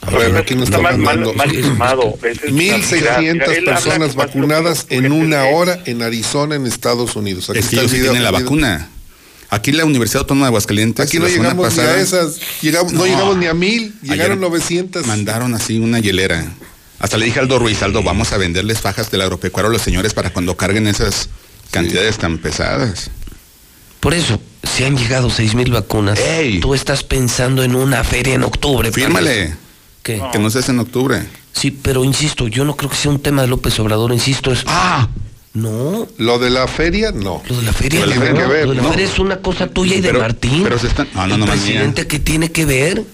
A 0.00 0.10
ver, 0.10 0.36
aquí 0.36 0.54
nos 0.54 0.64
Está 0.64 0.78
mal, 0.78 0.98
mal, 0.98 1.18
mandando 1.20 1.34
mal 1.34 1.54
informado. 1.54 2.18
Esa 2.22 2.46
es- 2.46 2.52
mira, 2.52 2.76
1.600 2.78 3.20
mira, 3.20 3.30
él 3.30 3.40
habla 3.68 3.74
personas 3.74 4.14
vacunadas 4.14 4.86
en 4.90 5.12
una 5.12 5.44
hora 5.44 5.80
en 5.86 6.02
Arizona, 6.02 6.56
en 6.56 6.66
Estados 6.66 7.14
Unidos. 7.14 7.50
Aquí 7.50 7.60
Es 7.60 7.68
que 7.68 7.76
está 7.76 7.80
el 7.82 7.86
ellos 7.86 7.90
sí 7.92 7.96
video, 7.98 8.10
tienen 8.12 8.24
la 8.24 8.30
video. 8.30 8.44
vacuna. 8.44 8.88
Aquí 9.50 9.70
la 9.70 9.84
Universidad 9.84 10.20
Autónoma 10.22 10.46
de 10.46 10.48
Aguascalientes. 10.48 11.06
Aquí 11.06 11.18
no 11.18 11.24
la 11.24 11.30
semana 11.30 11.50
llegamos 11.50 11.68
pasada, 11.74 11.92
ni 11.94 11.98
a 12.00 12.02
esas, 12.02 12.40
llegamos, 12.62 12.92
no. 12.94 13.00
No. 13.00 13.04
llegamos 13.06 13.36
ni 13.36 13.46
a 13.46 13.54
mil, 13.54 13.94
llegaron 14.02 14.38
Ayer 14.38 14.50
900. 14.50 15.06
Mandaron 15.06 15.54
así 15.54 15.78
una 15.78 16.00
hielera. 16.00 16.50
Hasta 16.98 17.18
le 17.18 17.26
dije 17.26 17.38
a 17.38 17.42
Aldo 17.42 17.58
Ruiz, 17.58 17.82
Aldo, 17.82 18.02
vamos 18.02 18.32
a 18.32 18.38
venderles 18.38 18.80
fajas 18.80 19.10
del 19.10 19.20
agropecuario 19.20 19.68
a 19.68 19.72
los 19.72 19.82
señores 19.82 20.14
para 20.14 20.30
cuando 20.32 20.56
carguen 20.56 20.86
esas 20.86 21.28
cantidades 21.70 22.16
tan 22.16 22.38
pesadas. 22.38 23.10
Por 24.02 24.14
eso, 24.14 24.40
si 24.64 24.82
han 24.82 24.96
llegado 24.98 25.30
seis 25.30 25.54
mil 25.54 25.70
vacunas, 25.70 26.18
Ey. 26.18 26.58
tú 26.58 26.74
estás 26.74 27.04
pensando 27.04 27.62
en 27.62 27.76
una 27.76 28.02
feria 28.02 28.34
en 28.34 28.42
octubre. 28.42 28.90
Fírmale, 28.90 29.30
palestro. 29.30 29.58
¿Qué? 30.02 30.20
que 30.32 30.38
no 30.40 30.50
se 30.50 30.58
hace 30.58 30.72
en 30.72 30.80
octubre. 30.80 31.22
Sí, 31.52 31.70
pero 31.70 32.02
insisto, 32.02 32.48
yo 32.48 32.64
no 32.64 32.74
creo 32.76 32.90
que 32.90 32.96
sea 32.96 33.12
un 33.12 33.20
tema 33.20 33.42
de 33.42 33.48
López 33.48 33.78
Obrador, 33.78 34.12
insisto, 34.12 34.50
es... 34.50 34.64
Ah, 34.66 35.06
No, 35.54 36.08
Lo 36.18 36.38
de 36.40 36.50
la 36.50 36.66
feria, 36.66 37.12
no. 37.12 37.42
lo 37.48 37.56
de 37.56 37.62
la 37.62 37.72
feria, 37.72 38.00
no, 38.06 38.12
feria 38.12 38.32
que 38.34 38.46
ver, 38.48 38.64
lo 38.66 38.70
de 38.70 38.76
la 38.78 38.82
no. 38.82 38.90
feria 38.90 39.04
es 39.06 39.18
una 39.20 39.36
cosa 39.36 39.68
tuya 39.68 39.94
y 39.96 40.00
de 40.00 40.12
Martín. 40.14 40.62
pero 40.64 40.78
se 40.80 40.88
están- 40.88 41.06
no, 41.14 41.26
no, 41.28 41.34
el 41.34 41.40
no, 41.40 41.46
más 41.46 41.60
presidente 41.60 42.06
que 42.08 42.18
tiene 42.18 42.50
que 42.50 42.64
ver, 42.64 43.04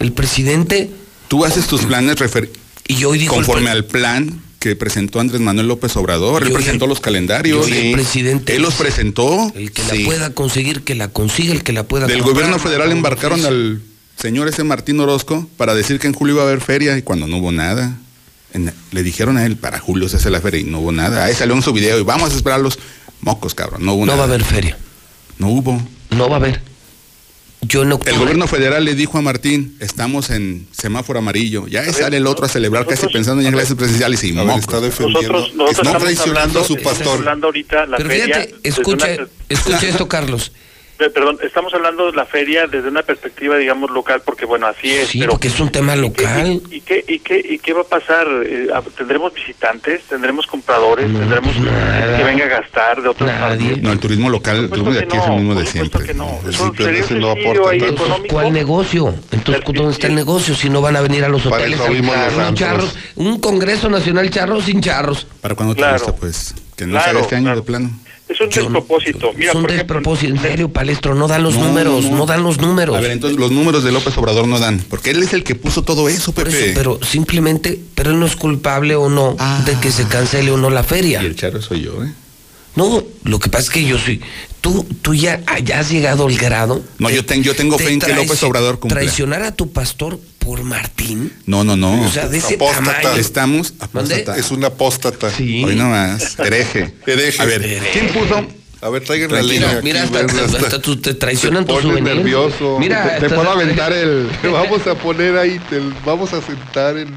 el 0.00 0.12
presidente, 0.12 0.90
tú 1.28 1.44
haces 1.46 1.66
tus 1.66 1.84
planes 1.86 2.16
refer- 2.18 2.50
y 2.86 2.96
yo 2.96 3.08
hoy 3.10 3.18
digo... 3.18 3.32
el 3.34 3.44
conforme 3.46 3.70
al 3.70 3.84
plan 3.86 4.42
que 4.64 4.76
presentó 4.76 5.20
Andrés 5.20 5.42
Manuel 5.42 5.68
López 5.68 5.94
Obrador. 5.94 6.42
Él 6.42 6.48
Yo 6.48 6.54
y 6.54 6.56
presentó 6.56 6.86
el- 6.86 6.88
los 6.88 7.00
calendarios. 7.00 7.68
el 7.70 7.92
presidente 7.92 8.56
Él 8.56 8.62
los 8.62 8.72
presentó. 8.72 9.52
El 9.54 9.72
que 9.72 9.82
Sí. 9.82 9.98
la 9.98 10.04
pueda 10.06 10.30
conseguir, 10.30 10.84
que 10.84 10.94
la 10.94 11.08
consiga, 11.08 11.52
el 11.52 11.62
que 11.62 11.74
la 11.74 11.82
pueda 11.82 12.06
Del 12.06 12.20
comprar, 12.20 12.34
gobierno 12.46 12.58
federal 12.58 12.88
no, 12.88 12.96
embarcaron 12.96 13.44
al 13.44 13.82
señor 14.16 14.48
ese 14.48 14.64
Martín 14.64 14.98
Orozco 15.00 15.46
para 15.58 15.74
decir 15.74 15.98
que 15.98 16.06
en 16.06 16.14
julio 16.14 16.36
iba 16.36 16.44
a 16.44 16.46
haber 16.46 16.62
feria 16.62 16.96
y 16.96 17.02
cuando 17.02 17.26
no 17.26 17.36
hubo 17.36 17.52
nada. 17.52 17.98
En- 18.54 18.72
le 18.90 19.02
dijeron 19.02 19.36
a 19.36 19.44
él, 19.44 19.56
para 19.58 19.80
julio 19.80 20.08
se 20.08 20.16
hace 20.16 20.30
la 20.30 20.40
feria 20.40 20.60
y 20.60 20.64
no 20.64 20.80
hubo 20.80 20.92
nada. 20.92 21.26
Ahí 21.26 21.34
salió 21.34 21.54
en 21.54 21.60
su 21.60 21.74
video 21.74 21.98
y 21.98 22.02
vamos 22.02 22.32
a 22.32 22.34
esperar 22.34 22.60
los 22.60 22.78
mocos, 23.20 23.54
cabrón. 23.54 23.84
No 23.84 23.92
hubo 23.92 24.06
No 24.06 24.12
nada. 24.12 24.18
va 24.20 24.24
a 24.24 24.28
haber 24.28 24.44
feria, 24.44 24.78
No 25.38 25.48
hubo. 25.48 25.78
no 26.10 26.28
va 26.30 26.36
a 26.36 26.38
haber. 26.38 26.62
Yo. 27.66 27.82
El 27.82 28.18
gobierno 28.18 28.46
federal 28.46 28.84
le 28.84 28.94
dijo 28.94 29.18
a 29.18 29.22
Martín, 29.22 29.76
estamos 29.80 30.30
en 30.30 30.66
semáforo 30.72 31.18
amarillo. 31.20 31.66
Ya 31.66 31.84
sale 31.92 32.16
el 32.16 32.26
otro 32.26 32.46
a 32.46 32.48
celebrar 32.48 32.84
casi 32.84 32.94
nosotros- 33.02 33.12
pensando 33.12 33.42
en 33.42 33.52
clases 33.52 33.74
presidenciales 33.76 34.24
y 34.24 34.32
ver, 34.32 34.58
está 34.58 34.80
defendiendo. 34.80 35.20
Nosotros, 35.32 35.54
nosotros 35.54 35.70
está 35.70 35.82
estamos 35.82 36.02
traicionando 36.02 36.40
hablando, 36.40 36.60
a 36.60 36.64
su 36.64 36.76
pastor. 36.78 37.18
hablando 37.18 37.46
ahorita 37.46 37.86
la 37.86 37.96
Pero 37.98 38.08
feria. 38.10 38.24
fíjate, 38.26 38.54
escucha, 38.62 39.06
una- 39.06 39.28
escucha 39.48 39.86
esto, 39.88 40.08
Carlos. 40.08 40.52
Pe- 40.96 41.10
Perdón, 41.10 41.38
estamos 41.42 41.74
hablando 41.74 42.06
de 42.08 42.16
la 42.16 42.24
feria 42.24 42.66
desde 42.68 42.88
una 42.88 43.02
perspectiva, 43.02 43.56
digamos, 43.56 43.90
local, 43.90 44.22
porque 44.24 44.44
bueno, 44.44 44.66
así 44.68 44.90
es. 44.92 45.08
Sí, 45.08 45.18
pero 45.18 45.32
porque 45.32 45.48
es 45.48 45.58
un 45.58 45.70
tema 45.70 45.96
local. 45.96 46.62
¿Y 46.70 46.80
qué, 46.82 47.04
y 47.08 47.18
qué, 47.18 47.44
y 47.48 47.58
qué 47.58 47.72
va 47.72 47.80
a 47.80 47.84
pasar? 47.84 48.26
Eh, 48.44 48.68
¿Tendremos 48.96 49.34
visitantes? 49.34 50.02
¿Tendremos 50.04 50.46
compradores? 50.46 51.10
No, 51.10 51.18
¿Tendremos 51.18 51.56
pues 51.56 51.72
nada. 51.72 52.16
que 52.16 52.22
venga 52.24 52.44
a 52.44 52.48
gastar 52.48 53.02
de 53.02 53.08
otras 53.08 53.28
Nadie. 53.40 53.66
partes? 53.70 53.82
No, 53.82 53.92
el 53.92 53.98
turismo 53.98 54.30
local, 54.30 54.56
el 54.56 54.68
turismo 54.70 54.92
de 54.92 54.98
aquí 55.00 55.08
que 55.08 55.16
es 55.18 55.24
el 55.24 55.30
mismo 55.32 55.54
no, 55.54 55.60
de 55.60 55.66
siempre. 55.66 56.04
que 56.06 56.14
no. 56.14 56.38
Eso 56.48 57.14
no 57.16 57.30
aporta. 57.32 57.76
¿Cuál 58.30 58.52
negocio? 58.52 59.14
Entonces, 59.32 59.64
¿dónde 59.74 59.92
está 59.92 60.06
el 60.06 60.14
negocio? 60.14 60.54
Si 60.54 60.68
no 60.70 60.80
van 60.80 60.94
a 60.96 61.00
venir 61.00 61.24
a 61.24 61.28
los 61.28 61.42
Para 61.42 61.56
hoteles 61.64 61.80
charros. 62.54 62.96
Un 63.16 63.40
Congreso 63.40 63.88
Nacional 63.90 64.30
charro 64.30 64.60
sin 64.60 64.80
charros. 64.80 65.26
¿Para 65.40 65.54
cuándo 65.54 65.74
te 65.74 65.78
Claro. 65.80 65.94
gusta, 65.98 66.14
pues? 66.16 66.54
Que 66.76 66.86
no 66.86 66.92
Claro, 66.92 67.06
sale 67.06 67.20
este 67.20 67.34
año 67.36 67.44
claro. 67.44 67.60
de 67.60 67.66
plano. 67.66 67.90
Es 68.26 68.40
un 68.40 68.48
despropósito. 68.48 69.32
Mira, 69.36 69.50
es 69.50 69.54
un 69.54 69.62
por 69.62 69.70
ejemplo, 69.72 69.96
despropósito, 69.96 70.34
en 70.34 70.40
serio, 70.42 70.68
Palestro, 70.70 71.14
no 71.14 71.28
dan 71.28 71.42
los 71.42 71.56
No, 71.56 71.66
números, 71.66 72.04
no. 72.06 72.16
no. 72.16 72.26
dan 72.26 72.42
los 72.42 72.58
números. 72.58 72.96
A 72.96 73.00
ver, 73.00 73.10
entonces 73.10 73.38
los 73.38 73.50
números 73.50 73.84
de 73.84 73.92
López 73.92 74.16
Obrador 74.16 74.48
no 74.48 74.58
dan, 74.58 74.82
porque 74.88 75.10
él 75.10 75.22
es 75.22 75.34
el 75.34 75.44
que 75.44 75.54
puso 75.54 75.82
todo 75.82 76.08
eso, 76.08 76.32
Por 76.32 76.44
Pepe. 76.44 76.64
eso, 76.70 76.72
pero 76.74 76.98
simplemente, 77.02 77.78
pero 77.94 78.10
él 78.12 78.18
no 78.18 78.24
es 78.26 78.34
culpable 78.36 78.94
o 78.96 79.08
no 79.10 79.36
de 79.66 79.74
que 79.78 79.90
se 79.92 80.06
cancele 80.08 80.50
o 80.50 80.56
no 80.56 80.70
la 80.70 80.82
feria. 80.82 81.22
Y 81.22 81.26
el 81.26 81.36
charo 81.36 81.60
soy 81.60 81.82
yo, 81.82 82.02
¿eh? 82.02 82.12
No, 82.76 83.04
lo 83.24 83.38
que 83.38 83.48
pasa 83.50 83.64
es 83.64 83.70
que 83.70 83.84
yo 83.84 83.98
soy. 83.98 84.20
Tú, 84.60 84.84
tú 85.02 85.14
ya, 85.14 85.40
ya 85.62 85.80
has 85.80 85.90
llegado 85.90 86.26
al 86.26 86.36
grado. 86.36 86.82
No, 86.98 87.10
yo, 87.10 87.24
ten- 87.24 87.42
yo 87.42 87.54
tengo 87.54 87.78
fe 87.78 87.92
en 87.92 88.00
que 88.00 88.14
López 88.14 88.42
Obrador 88.42 88.78
cumpla. 88.80 88.98
Traicionar 89.00 89.42
a 89.42 89.52
tu 89.52 89.70
pastor 89.72 90.18
por 90.38 90.62
Martín. 90.64 91.32
No, 91.46 91.62
no, 91.64 91.76
no. 91.76 92.02
O 92.02 92.10
sea, 92.10 92.28
de 92.28 92.38
ese 92.38 92.54
Apóstata. 92.54 93.00
tamaño. 93.00 93.20
Estamos 93.20 93.74
apóstata. 93.78 94.36
Es 94.36 94.50
una 94.50 94.68
apóstata. 94.68 95.30
Sí. 95.30 95.62
Hoy 95.64 95.76
nomás, 95.76 96.38
hereje. 96.38 96.94
Hereje. 97.06 97.42
A 97.42 97.44
ver, 97.44 97.82
¿quién 97.92 98.08
puso? 98.08 98.46
A 98.80 98.90
ver, 98.90 99.02
traigan 99.04 99.32
la 99.32 99.40
línea. 99.42 99.80
Mira, 99.82 100.02
aquí, 100.02 100.16
hasta, 100.16 100.42
hasta, 100.44 100.76
hasta- 100.76 100.96
te 101.00 101.14
traicionan 101.14 101.64
tu 101.64 101.80
souvenir. 101.80 102.16
nervioso. 102.16 102.78
Mira, 102.78 103.18
te, 103.18 103.28
puedo 103.30 103.50
aventar 103.50 103.92
el. 103.92 104.28
Te 104.42 104.48
vamos 104.48 104.86
a 104.86 104.94
poner 104.94 105.38
ahí, 105.38 105.58
te 105.70 105.80
vamos 106.04 106.32
a 106.34 106.42
sentar 106.42 106.98
en 106.98 107.08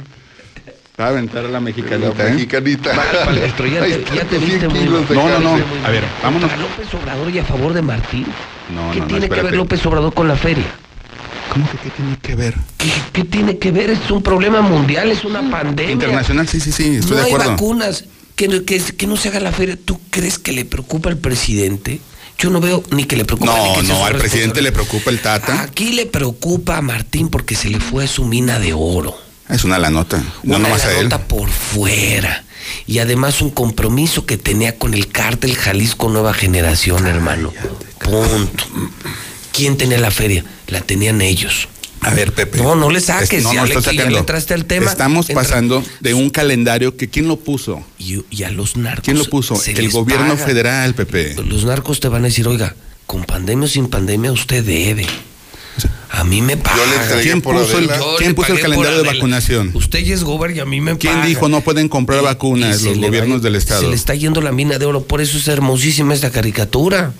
Va 0.99 1.05
a 1.05 1.09
aventar 1.09 1.45
a 1.45 1.47
la 1.47 1.59
mexicanita. 1.59 2.23
la 2.23 2.29
¿eh? 2.29 2.31
mexicanita. 2.33 2.89
Va, 2.95 3.25
Palestro, 3.25 3.67
ya 3.71 3.83
Ahí 3.83 3.91
te- 3.91 3.99
están 3.99 4.15
ya 4.15 4.23
te 4.25 4.35
tus 4.39 4.45
viste 4.45 4.59
100 4.59 4.71
muy 4.71 4.79
kilos 4.79 5.09
de 5.09 5.15
No, 5.15 5.29
no, 5.29 5.39
no. 5.39 5.63
A 5.85 5.89
ver, 5.91 6.03
vámonos. 6.23 6.51
A 6.51 6.57
López 6.57 6.93
Obrador 6.93 7.29
y 7.35 7.39
a 7.39 7.43
favor 7.43 7.73
de 7.73 7.81
Martín. 7.83 8.25
No, 8.73 8.91
¿Qué 8.91 8.99
no, 8.99 9.05
no, 9.05 9.07
tiene 9.07 9.29
que 9.29 9.41
ver 9.43 9.55
López 9.55 9.85
Obrador 9.85 10.13
con 10.13 10.27
la 10.27 10.35
feria? 10.35 10.65
¿Cómo 11.53 11.69
que 11.69 11.77
qué 11.77 11.89
tiene 11.91 12.17
que 12.19 12.35
ver? 12.35 12.55
¿Qué, 12.77 12.89
qué 13.13 13.23
tiene 13.23 13.57
que 13.59 13.71
ver? 13.71 13.91
Es 13.91 14.09
un 14.09 14.23
problema 14.23 14.61
mundial, 14.61 15.11
es 15.11 15.23
una 15.23 15.47
pandemia. 15.49 15.93
Internacional, 15.93 16.47
sí, 16.47 16.59
sí, 16.59 16.71
sí, 16.71 16.95
estoy 16.95 17.17
no 17.17 17.23
de 17.23 17.31
hay 17.31 17.33
vacunas. 17.33 18.05
Que, 18.35 18.65
que, 18.65 18.79
que 18.79 19.07
no 19.07 19.17
se 19.17 19.29
haga 19.29 19.39
la 19.39 19.51
feria. 19.51 19.77
¿Tú 19.83 19.99
crees 20.09 20.39
que 20.39 20.51
le 20.51 20.65
preocupa 20.65 21.09
al 21.09 21.17
presidente? 21.17 22.01
Yo 22.39 22.49
no 22.49 22.59
veo 22.59 22.83
ni 22.91 23.05
que 23.05 23.15
le 23.15 23.25
preocupa 23.25 23.51
ni 23.55 23.67
No, 23.69 23.73
que 23.81 23.85
sea 23.85 23.95
no, 23.95 24.05
al 24.05 24.15
presidente 24.15 24.61
le 24.63 24.71
preocupa 24.71 25.11
el 25.11 25.19
Tata. 25.19 25.61
Aquí 25.61 25.93
le 25.93 26.07
preocupa 26.07 26.77
a 26.77 26.81
Martín 26.81 27.29
porque 27.29 27.55
se 27.55 27.69
le 27.69 27.79
fue 27.79 28.07
su 28.07 28.25
mina 28.25 28.59
de 28.59 28.73
oro. 28.73 29.26
Es 29.49 29.63
una 29.63 29.79
la 29.79 29.89
nota. 29.89 30.17
No 30.43 30.57
una 30.57 30.67
nomás 30.67 30.85
a 30.85 30.97
él. 30.97 31.03
nota 31.03 31.19
por 31.27 31.49
fuera. 31.49 32.43
Y 32.85 32.99
además 32.99 33.41
un 33.41 33.49
compromiso 33.49 34.25
que 34.25 34.37
tenía 34.37 34.77
con 34.77 34.93
el 34.93 35.07
cártel 35.07 35.55
Jalisco 35.55 36.09
Nueva 36.09 36.33
Generación, 36.33 37.07
hermano. 37.07 37.53
Punto. 37.99 38.65
¿Quién 39.53 39.77
tenía 39.77 39.97
la 39.99 40.11
feria? 40.11 40.43
La 40.67 40.81
tenían 40.81 41.21
ellos. 41.21 41.69
A 42.01 42.11
ver, 42.11 42.31
Pepe. 42.33 42.59
No, 42.59 42.75
no 42.75 42.91
le 42.91 42.99
saques, 43.01 43.31
Es- 43.33 43.43
no, 43.43 43.53
ya 43.53 43.61
no, 43.61 43.67
le- 43.67 43.81
ya 43.81 44.09
le 44.09 44.17
entraste 44.19 44.53
al 44.53 44.65
tema. 44.65 44.91
Estamos 44.91 45.29
Entra- 45.29 45.35
pasando 45.43 45.83
de 45.99 46.13
un 46.13 46.29
calendario 46.29 46.95
que 46.95 47.09
¿quién 47.09 47.27
lo 47.27 47.37
puso? 47.39 47.83
Y, 47.97 48.23
y 48.29 48.43
a 48.43 48.51
los 48.51 48.75
narcos. 48.77 49.05
¿Quién 49.05 49.17
lo 49.17 49.25
puso? 49.25 49.59
El 49.65 49.89
gobierno 49.89 50.33
paga. 50.35 50.45
federal, 50.45 50.93
Pepe. 50.93 51.35
Los 51.43 51.65
narcos 51.65 51.99
te 51.99 52.07
van 52.07 52.21
a 52.23 52.25
decir, 52.27 52.47
oiga, 52.47 52.75
con 53.07 53.23
pandemia 53.23 53.65
o 53.65 53.67
sin 53.69 53.87
pandemia 53.87 54.31
usted 54.31 54.63
debe. 54.63 55.07
A 56.09 56.23
mí 56.23 56.41
me 56.41 56.57
paga. 56.57 56.77
Yo 56.77 57.15
le 57.15 57.21
¿Quién 57.21 57.41
por 57.41 57.55
puso 57.55 57.77
el, 57.77 57.89
¿quién 58.17 58.29
le 58.29 58.33
puso 58.35 58.53
el 58.53 58.59
calendario 58.59 58.97
de 59.03 59.07
vacunación? 59.07 59.71
Usted 59.73 59.99
ya 59.99 60.13
es 60.15 60.23
gober 60.23 60.51
y 60.55 60.59
a 60.59 60.65
mí 60.65 60.81
me 60.81 60.97
¿Quién 60.97 61.23
dijo 61.25 61.47
no 61.49 61.61
pueden 61.61 61.89
comprar 61.89 62.21
Y- 62.21 62.25
vacunas 62.25 62.81
los 62.81 62.97
le 62.97 63.07
gobiernos 63.07 63.39
va- 63.39 63.43
del 63.43 63.55
Estado? 63.55 63.81
Se 63.81 63.87
le 63.87 63.95
está 63.95 64.15
yendo 64.15 64.41
la 64.41 64.51
mina 64.51 64.79
de 64.79 64.85
oro, 64.85 65.03
por 65.03 65.21
eso 65.21 65.37
es 65.37 65.47
hermosísima 65.47 66.13
esta 66.13 66.31
caricatura. 66.31 67.13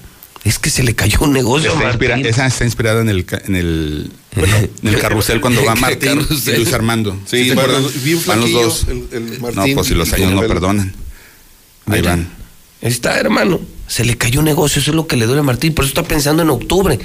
Es 0.44 0.60
que 0.60 0.70
se 0.70 0.82
le 0.84 0.96
cayó 0.96 1.20
un 1.22 1.34
negocio 1.34 1.72
Está 1.74 1.92
inspira- 1.92 2.16
Martín. 2.16 2.26
esa 2.28 2.48
está 2.48 2.64
inspirada 2.64 3.02
en 3.02 3.10
el, 3.10 3.26
en 3.46 3.56
el, 3.56 4.12
bueno, 4.36 4.56
en 4.58 4.88
el 4.88 5.00
carrusel 5.00 5.42
cuando 5.42 5.64
va 5.66 5.74
¿Qué 5.76 5.82
Martín 5.82 6.26
y? 6.30 6.52
Luis 6.56 6.74
Armando. 6.74 7.18
Sí, 7.26 7.50
te 7.50 7.56
van 7.56 7.70
los- 7.72 8.26
Van 8.26 8.52
dos. 8.54 8.86
el- 8.88 9.08
el 9.12 9.42
no, 9.42 9.66
pues 9.76 9.88
si 9.88 9.94
los 9.96 10.12
años 10.14 10.32
no 10.32 10.42
perdonan. 10.48 10.94
Ahí 11.88 12.00
Mira, 12.00 12.12
van. 12.12 12.30
Está, 12.82 13.20
hermano. 13.20 13.60
Se 13.88 14.04
le 14.06 14.18
cayó 14.18 14.40
un 14.40 14.46
negocio, 14.46 14.82
eso 14.82 14.92
es 14.92 14.96
lo 14.96 15.08
que 15.08 15.16
le 15.16 15.26
duele 15.26 15.40
a 15.40 15.44
Martín. 15.44 15.74
Por 15.74 15.86
eso 15.86 15.90
está 15.92 16.04
pensando 16.04 16.44
en 16.44 16.50
octubre. 16.50 17.00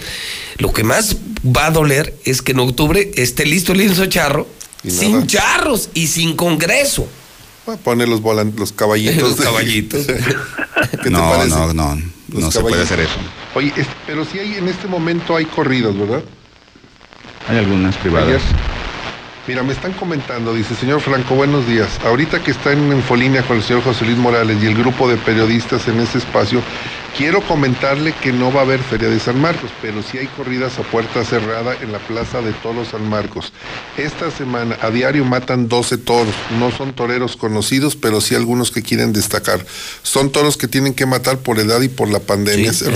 Lo 0.59 0.73
que 0.73 0.83
más 0.85 1.17
va 1.45 1.67
a 1.67 1.71
doler 1.71 2.15
es 2.25 2.43
que 2.43 2.53
en 2.53 2.59
octubre 2.59 3.11
esté 3.15 3.47
listo 3.47 3.73
el 3.73 3.79
lienzo 3.79 4.07
charro, 4.07 4.47
sin 4.87 5.27
charros 5.27 5.91
y 5.95 6.09
sin 6.09 6.35
congreso. 6.37 7.07
Va 7.69 7.75
a 7.75 7.77
poner 7.77 8.09
los, 8.09 8.21
volan- 8.21 8.55
los 8.57 8.73
caballitos. 8.73 9.23
Los 9.23 9.41
caballitos. 9.41 10.07
¿Qué 10.91 10.97
te 10.99 11.11
no, 11.11 11.31
parece? 11.31 11.51
no, 11.51 11.73
no, 11.73 12.03
Los 12.31 12.41
no 12.43 12.51
se 12.51 12.61
puede 12.61 12.83
hacer 12.83 12.99
eso. 12.99 13.15
Oye, 13.55 13.73
es- 13.77 13.87
pero 14.07 14.25
sí 14.25 14.41
hay 14.41 14.55
en 14.57 14.67
este 14.67 14.89
momento 14.89 15.37
hay 15.37 15.45
corridos, 15.45 15.97
¿verdad? 15.97 16.25
Hay 17.49 17.59
algunas 17.59 17.97
privadas. 17.99 18.29
Ayer. 18.29 18.41
Mira, 19.49 19.65
me 19.65 19.73
están 19.73 19.93
comentando, 19.95 20.55
dice, 20.55 20.77
señor 20.77 21.01
Franco, 21.01 21.35
buenos 21.35 21.67
días. 21.67 21.99
Ahorita 22.05 22.39
que 22.39 22.53
está 22.53 22.73
en 22.73 22.93
infolínea 22.93 23.43
con 23.43 23.57
el 23.57 23.63
señor 23.65 23.83
José 23.83 24.05
Luis 24.05 24.17
Morales 24.17 24.63
y 24.63 24.67
el 24.67 24.77
grupo 24.77 25.09
de 25.09 25.17
periodistas 25.17 25.89
en 25.89 25.99
ese 25.99 26.19
espacio, 26.19 26.63
quiero 27.17 27.41
comentarle 27.43 28.13
que 28.23 28.33
no 28.33 28.53
va 28.53 28.61
a 28.61 28.63
haber 28.65 28.81
Feria 28.81 29.09
de 29.09 29.21
San 29.21 29.41
Marcos, 29.41 29.71
pero 29.81 30.03
sí 30.03 30.19
hay 30.19 30.27
corridas 30.29 30.79
a 30.79 30.83
puerta 30.83 31.25
cerrada 31.25 31.75
en 31.81 31.93
la 31.93 31.99
Plaza 31.99 32.41
de 32.41 32.53
Toros 32.53 32.89
San 32.89 33.09
Marcos. 33.09 33.53
Esta 33.97 34.31
semana 34.31 34.77
a 34.81 34.91
diario 34.91 35.25
matan 35.25 35.69
12 35.69 35.99
toros. 35.99 36.35
No 36.59 36.71
son 36.71 36.93
toreros 36.95 37.37
conocidos, 37.37 37.97
pero 37.97 38.21
sí 38.21 38.35
algunos 38.35 38.71
que 38.71 38.83
quieren 38.83 39.13
destacar. 39.13 39.65
Son 40.03 40.31
toros 40.33 40.57
que 40.57 40.69
tienen 40.69 40.95
que 40.95 41.07
matar 41.07 41.39
por 41.39 41.59
edad 41.59 41.81
y 41.83 41.89
por 41.89 42.11
la 42.11 42.21
pandemia. 42.21 42.73
Sí, 42.73 42.85
se. 42.85 42.91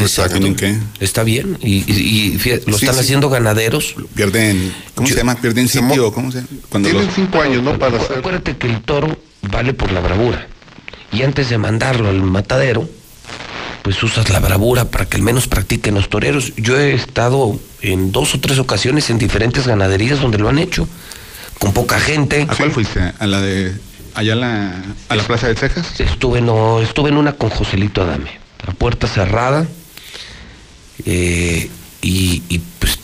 Está 1.01 1.23
bien. 1.23 1.59
Y, 1.63 1.85
y- 1.91 2.33
y 2.35 2.39
fíjate, 2.39 2.71
lo 2.71 2.79
Sí, 2.79 2.85
están 2.85 2.97
sí. 2.97 3.01
haciendo 3.05 3.29
ganaderos. 3.31 3.95
Pierden, 4.15 4.73
¿cómo 4.95 5.09
Yo- 5.09 5.15
se 5.15 5.21
llama? 5.21 5.35
Pierden 5.37 5.69
sitio, 5.69 6.13
¿cómo 6.13 6.31
se 6.33 6.39
llama? 6.39 6.49
Cuando 6.69 6.89
Tienen 6.89 7.07
los- 7.07 7.15
cinco 7.15 7.41
años, 7.41 7.63
¿no? 7.63 7.79
Para 7.79 7.99
hacer. 7.99 8.19
Acuérdate 8.19 8.57
que 8.57 8.67
el 8.67 8.81
toro 8.83 9.17
vale 9.51 9.75
por 9.75 9.93
la 9.93 10.01
bravura. 10.01 10.49
Y 11.13 11.23
antes 11.23 11.49
de 11.51 11.59
mandarlo 11.59 12.09
al 12.09 12.21
matadero, 12.23 12.89
pues 13.87 14.03
usas 14.03 14.31
la 14.31 14.41
bravura 14.41 14.87
para 14.87 15.07
que 15.07 15.17
al 15.17 15.23
menos 15.23 15.47
practiquen 15.47 15.95
los 15.95 16.09
toreros. 16.09 16.53
Yo 16.57 16.77
he 16.77 16.93
estado 16.93 17.57
en 17.83 18.11
dos 18.11 18.35
o 18.35 18.41
tres 18.41 18.59
ocasiones 18.59 19.11
en 19.11 19.19
diferentes 19.19 19.65
ganaderías 19.65 20.21
donde 20.21 20.39
lo 20.39 20.49
han 20.49 20.59
hecho, 20.59 20.89
con 21.61 21.73
poca 21.73 22.01
gente. 22.01 22.49
¿A 22.49 22.57
cuál 22.57 22.73
fuiste? 22.73 23.13
¿A 23.17 23.27
la 23.29 23.41
de 23.41 23.73
allá 24.15 24.33
a 24.33 24.37
la, 24.37 24.83
a 25.09 25.15
la 25.15 25.23
Plaza 25.23 25.47
de 25.47 25.55
Texas? 25.55 26.01
Estuve, 26.01 26.41
no, 26.41 26.81
estuve 26.83 27.11
en 27.11 27.17
una 27.17 27.35
con 27.35 27.49
Joselito 27.49 28.03
Adame, 28.03 28.41
a 28.67 28.73
puerta 28.73 29.07
cerrada. 29.07 29.69
eh, 31.05 31.71
y, 32.03 32.43
y, 32.49 32.59
pues 32.81 32.99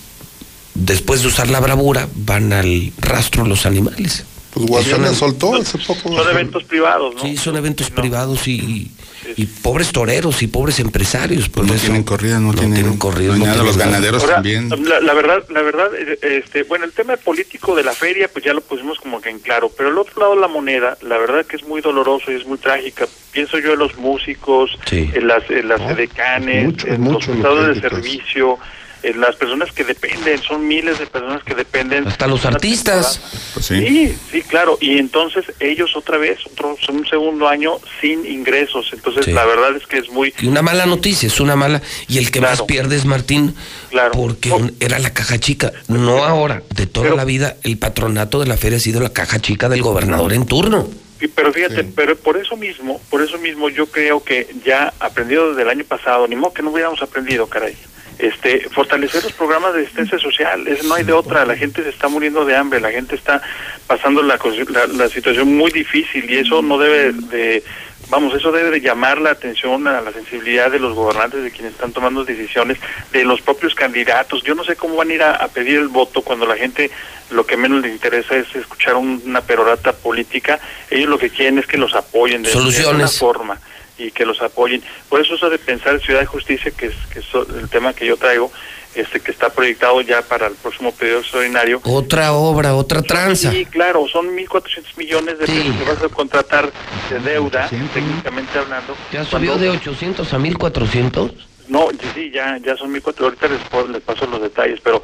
después 0.75 1.23
de 1.23 1.29
usar 1.29 1.49
la 1.49 1.61
bravura 1.61 2.09
van 2.17 2.53
al 2.53 2.93
rastro 2.99 3.47
los 3.47 3.67
animales. 3.67 4.25
Pues 4.55 4.87
son- 4.87 5.15
soltó 5.15 5.55
hace 5.57 5.79
poco. 5.79 6.13
Son 6.15 6.29
eventos 6.31 6.65
privados, 6.65 7.15
¿no? 7.15 7.21
Sí, 7.23 7.37
son 7.39 7.57
eventos 7.57 7.91
privados 7.91 8.47
y, 8.47 8.53
y- 8.61 8.91
y 9.37 9.47
pobres 9.47 9.93
toreros 9.93 10.43
y 10.43 10.47
pobres 10.47 10.79
empresarios. 10.79 11.49
Pues 11.49 11.67
no 11.67 11.73
eso 11.73 11.85
tienen 11.85 12.03
corridas, 12.03 12.41
no, 12.41 12.53
tienen, 12.53 12.75
tienen 12.75 12.99
corridas, 12.99 13.39
no 13.39 13.47
no 13.47 13.51
nada. 13.53 13.63
Los 13.65 13.77
tienen 13.77 13.93
ganaderos 13.93 14.23
Ahora, 14.25 14.35
también. 14.35 14.69
La, 14.85 15.01
la 15.01 15.15
verdad, 15.15 15.45
la 15.49 15.63
verdad, 15.63 15.89
este, 16.21 16.65
bueno, 16.65 16.85
el 16.85 16.93
tema 16.93 17.17
político 17.17 17.75
de 17.75 17.83
la 17.83 17.93
feria, 17.93 18.29
pues 18.31 18.45
ya 18.45 18.53
lo 18.53 18.61
pusimos 18.61 18.99
como 18.99 19.23
que 19.23 19.31
en 19.31 19.39
claro, 19.39 19.71
pero 19.75 19.89
el 19.89 19.97
otro 19.97 20.21
lado 20.21 20.35
de 20.35 20.41
la 20.43 20.49
moneda, 20.49 20.99
la 21.01 21.17
verdad 21.17 21.47
que 21.47 21.57
es 21.57 21.65
muy 21.65 21.81
doloroso 21.81 22.31
y 22.31 22.35
es 22.35 22.45
muy 22.47 22.59
trágica. 22.59 23.07
Pienso 23.31 23.59
yo 23.59 23.73
en 23.73 23.79
los 23.79 23.97
músicos, 23.97 24.71
Sí. 24.85 25.11
en 25.15 25.29
las, 25.29 25.49
en 25.51 25.69
las 25.69 25.81
edecanes, 25.81 26.67
mucho, 26.67 26.87
en 26.89 27.01
mucho 27.01 27.13
los 27.15 27.29
lo 27.29 27.35
estados 27.37 27.75
de 27.83 27.89
servicio, 27.89 28.59
en 29.03 29.21
las 29.21 29.37
personas 29.37 29.73
que 29.73 29.85
dependen, 29.85 30.41
son 30.43 30.67
miles 30.67 30.99
de 30.99 31.07
personas 31.07 31.43
que 31.45 31.55
dependen. 31.55 32.07
Hasta 32.07 32.27
los 32.27 32.45
artistas. 32.45 33.21
Pues 33.55 33.67
sí. 33.67 33.87
Sí, 33.87 34.19
sí, 34.31 34.43
claro. 34.43 34.79
Y 34.81 34.99
entonces 34.99 35.45
ellos 35.61 35.97
otra 35.97 36.19
vez, 36.19 36.39
otro, 36.47 36.77
un 36.91 37.07
segundo 37.07 37.49
año 37.49 37.73
sin 38.01 38.25
ingresos. 38.27 38.91
Entonces 38.93 39.25
Sí. 39.25 39.33
la 39.33 39.45
verdad 39.45 39.75
es 39.77 39.87
que 39.87 39.99
es 39.99 40.09
muy... 40.11 40.33
Y 40.41 40.47
una 40.47 40.63
mala 40.63 40.87
noticia, 40.87 41.27
es 41.27 41.41
una 41.41 41.57
mala. 41.57 41.83
Y 42.09 42.19
el 42.19 42.31
que 42.31 42.41
más 42.41 42.63
pierde 42.63 42.97
es 42.97 43.05
Martín, 43.05 43.55
Claro. 43.91 44.13
porque 44.13 44.53
era 44.81 44.99
la 44.99 45.13
caja 45.13 45.39
chica. 45.39 45.73
No 45.89 46.25
ahora, 46.25 46.63
de 46.75 46.87
toda 46.87 47.05
Pero- 47.07 47.17
la 47.17 47.25
vida, 47.25 47.57
el 47.63 47.79
patronato 47.79 48.41
de 48.41 48.47
la 48.47 48.57
feria 48.57 48.79
ha 48.79 48.81
sido 48.81 49.01
la 49.01 49.11
caja 49.13 49.41
chica 49.41 49.69
del 49.69 49.83
gobernador 49.83 50.33
en 50.33 50.47
turno. 50.47 50.89
Y- 51.21 51.29
Pero 51.29 51.53
fíjate, 51.53 51.85
pero 51.85 52.17
por 52.17 52.37
eso 52.37 52.57
mismo, 52.57 53.01
por 53.09 53.23
eso 53.23 53.39
mismo 53.39 53.69
yo 53.69 53.87
creo 53.87 54.25
que 54.25 54.49
ya 54.65 54.93
aprendido 54.99 55.51
desde 55.51 55.63
el 55.63 55.69
año 55.69 55.85
pasado, 55.85 56.27
ni 56.27 56.35
modo 56.35 56.53
que 56.53 56.63
no 56.63 56.71
hubiéramos 56.71 57.01
aprendido, 57.01 57.47
caray. 57.47 57.77
Este, 58.23 58.69
fortalecer 58.71 59.25
los 59.25 59.33
programas 59.33 59.75
de 59.75 59.81
asistencia 59.83 60.17
social, 60.17 60.69
es, 60.69 60.85
no 60.85 60.95
hay 60.95 61.03
de 61.03 61.13
otra, 61.13 61.45
la 61.45 61.57
gente 61.57 61.83
se 61.83 61.89
está 61.89 62.07
muriendo 62.07 62.45
de 62.45 62.55
hambre, 62.55 62.81
la 62.81 62.93
gente 62.93 63.17
está 63.17 63.43
pasando 63.89 64.23
la, 64.23 64.39
la, 64.71 64.87
la 64.87 65.09
situación 65.09 65.57
muy 65.57 65.73
difícil 65.73 66.31
y 66.31 66.37
eso 66.39 66.63
no 66.63 66.79
debe 66.79 67.13
de, 67.13 67.65
vamos, 68.11 68.33
eso 68.35 68.53
debe 68.53 68.71
de 68.71 68.81
llamar 68.81 69.21
la 69.21 69.31
atención 69.31 69.89
a 69.89 70.01
la 70.01 70.13
sensibilidad 70.13 70.71
de 70.71 70.79
los 70.79 70.95
gobernantes, 70.95 71.43
de 71.43 71.51
quienes 71.51 71.73
están 71.73 71.91
tomando 71.93 72.25
decisiones, 72.25 72.79
de 73.11 73.25
los 73.25 73.41
propios 73.43 73.75
candidatos. 73.75 74.45
Yo 74.45 74.55
no 74.55 74.63
sé 74.63 74.77
cómo 74.77 74.95
van 74.95 75.11
a 75.11 75.15
ir 75.15 75.23
a, 75.25 75.33
a 75.33 75.49
pedir 75.49 75.79
el 75.79 75.89
voto 75.89 76.23
cuando 76.23 76.47
la 76.47 76.57
gente 76.57 76.93
lo 77.31 77.45
que 77.45 77.57
menos 77.57 77.83
le 77.83 77.89
interesa 77.89 78.37
es 78.37 78.55
escuchar 78.55 78.95
un- 78.95 79.21
una 79.27 79.41
perorata 79.41 79.93
política. 79.95 80.61
Ellos 80.91 81.09
lo 81.09 81.19
que 81.19 81.31
quieren 81.31 81.59
es 81.59 81.67
que 81.67 81.77
los 81.77 81.93
apoyen 81.97 82.45
de, 82.45 82.51
de 82.71 82.77
alguna 82.91 83.05
forma. 83.19 83.59
Y 84.07 84.11
que 84.11 84.25
los 84.27 84.41
apoyen. 84.43 84.83
Por 85.09 85.21
eso 85.21 85.35
eso 85.35 85.49
de 85.51 85.59
pensar 85.59 86.01
Ciudad 86.01 86.21
de 86.21 86.27
Justicia, 86.27 86.71
que 86.71 86.87
es, 86.87 86.95
que 87.13 87.21
es 87.21 87.27
el 87.61 87.69
tema 87.69 87.93
que 87.93 88.07
yo 88.07 88.17
traigo, 88.17 88.51
este 88.95 89.21
que 89.21 89.31
está 89.31 89.49
proyectado 89.51 90.01
ya 90.03 90.21
para 90.23 90.49
el 90.49 90.55
próximo 90.55 90.93
periodo 90.93 91.21
extraordinario. 91.21 91.81
Otra 91.85 92.33
obra, 92.33 92.75
otra 92.75 93.01
tranza. 93.03 93.51
Sí, 93.51 93.65
claro, 93.67 94.07
son 94.09 94.27
1.400 94.37 94.97
millones 94.97 95.39
de 95.39 95.47
pesos 95.47 95.77
que 95.77 95.85
vas 95.85 96.03
a 96.03 96.09
contratar 96.09 96.71
de 97.11 97.19
deuda, 97.21 97.69
técnicamente 97.69 98.59
hablando. 98.59 98.95
¿Ya 99.13 99.25
subió 99.25 99.57
de 99.57 99.71
800 99.71 100.33
a 100.33 100.39
1.400? 100.39 101.33
No, 101.69 101.89
sí, 102.15 102.31
ya, 102.35 102.59
ya 102.59 102.77
son 102.77 102.93
1.400, 102.93 103.23
ahorita 103.23 103.49
les, 103.49 103.61
puedo- 103.71 103.89
les 103.89 104.03
paso 104.03 104.27
los 104.27 104.43
detalles, 104.43 104.79
pero 104.83 105.03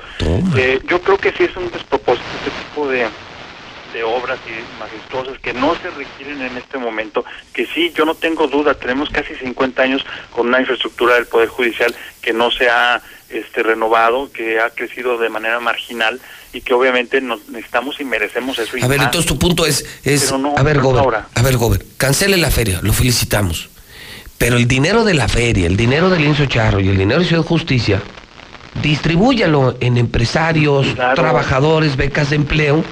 eh, 0.56 0.80
yo 0.86 1.00
creo 1.00 1.16
que 1.16 1.32
sí 1.32 1.44
es 1.44 1.56
un 1.56 1.70
despropósito 1.70 2.26
este 2.44 2.50
tipo 2.64 2.88
de, 2.88 3.06
de 3.92 4.02
obras 4.02 4.38
y 4.46 4.78
majestuosas 4.80 5.38
que 5.40 5.52
no 5.52 5.74
se 5.76 5.90
requieren 5.90 6.40
en 6.42 6.56
este 6.56 6.78
momento, 6.78 7.24
que 7.52 7.66
sí, 7.66 7.92
yo 7.94 8.04
no 8.04 8.14
tengo 8.14 8.46
duda, 8.46 8.74
tenemos 8.74 9.08
casi 9.10 9.34
50 9.34 9.82
años 9.82 10.04
con 10.34 10.48
una 10.48 10.60
infraestructura 10.60 11.14
del 11.14 11.26
Poder 11.26 11.48
Judicial 11.48 11.94
que 12.20 12.32
no 12.32 12.50
se 12.50 12.68
ha 12.68 13.00
este, 13.30 13.62
renovado, 13.62 14.30
que 14.32 14.60
ha 14.60 14.70
crecido 14.70 15.18
de 15.18 15.28
manera 15.28 15.60
marginal 15.60 16.20
y 16.52 16.60
que 16.62 16.74
obviamente 16.74 17.20
nos 17.20 17.46
necesitamos 17.48 18.00
y 18.00 18.04
merecemos 18.04 18.58
eso. 18.58 18.76
y 18.76 18.82
A 18.82 18.88
ver, 18.88 18.98
más. 18.98 19.06
entonces 19.06 19.28
tu 19.28 19.38
punto 19.38 19.66
es, 19.66 19.84
es 20.04 20.32
no, 20.32 20.54
a 20.56 20.62
ver, 20.62 20.76
no 20.78 20.82
Gober, 20.84 21.02
ahora. 21.02 21.28
a 21.34 21.42
ver, 21.42 21.56
Gober, 21.56 21.84
cancele 21.96 22.36
la 22.36 22.50
feria, 22.50 22.80
lo 22.82 22.92
felicitamos. 22.92 23.68
Pero 24.38 24.56
el 24.56 24.68
dinero 24.68 25.04
de 25.04 25.14
la 25.14 25.28
feria, 25.28 25.66
el 25.66 25.76
dinero 25.76 26.10
del 26.10 26.22
Lienzo 26.22 26.46
Charro 26.46 26.80
y 26.80 26.88
el 26.88 26.96
dinero 26.96 27.20
de 27.20 27.26
Ciudad 27.26 27.42
Justicia, 27.42 28.00
distribúyalo 28.82 29.76
en 29.80 29.98
empresarios, 29.98 30.86
trabajadores, 31.14 31.96
becas 31.96 32.30
de 32.30 32.36
empleo, 32.36 32.84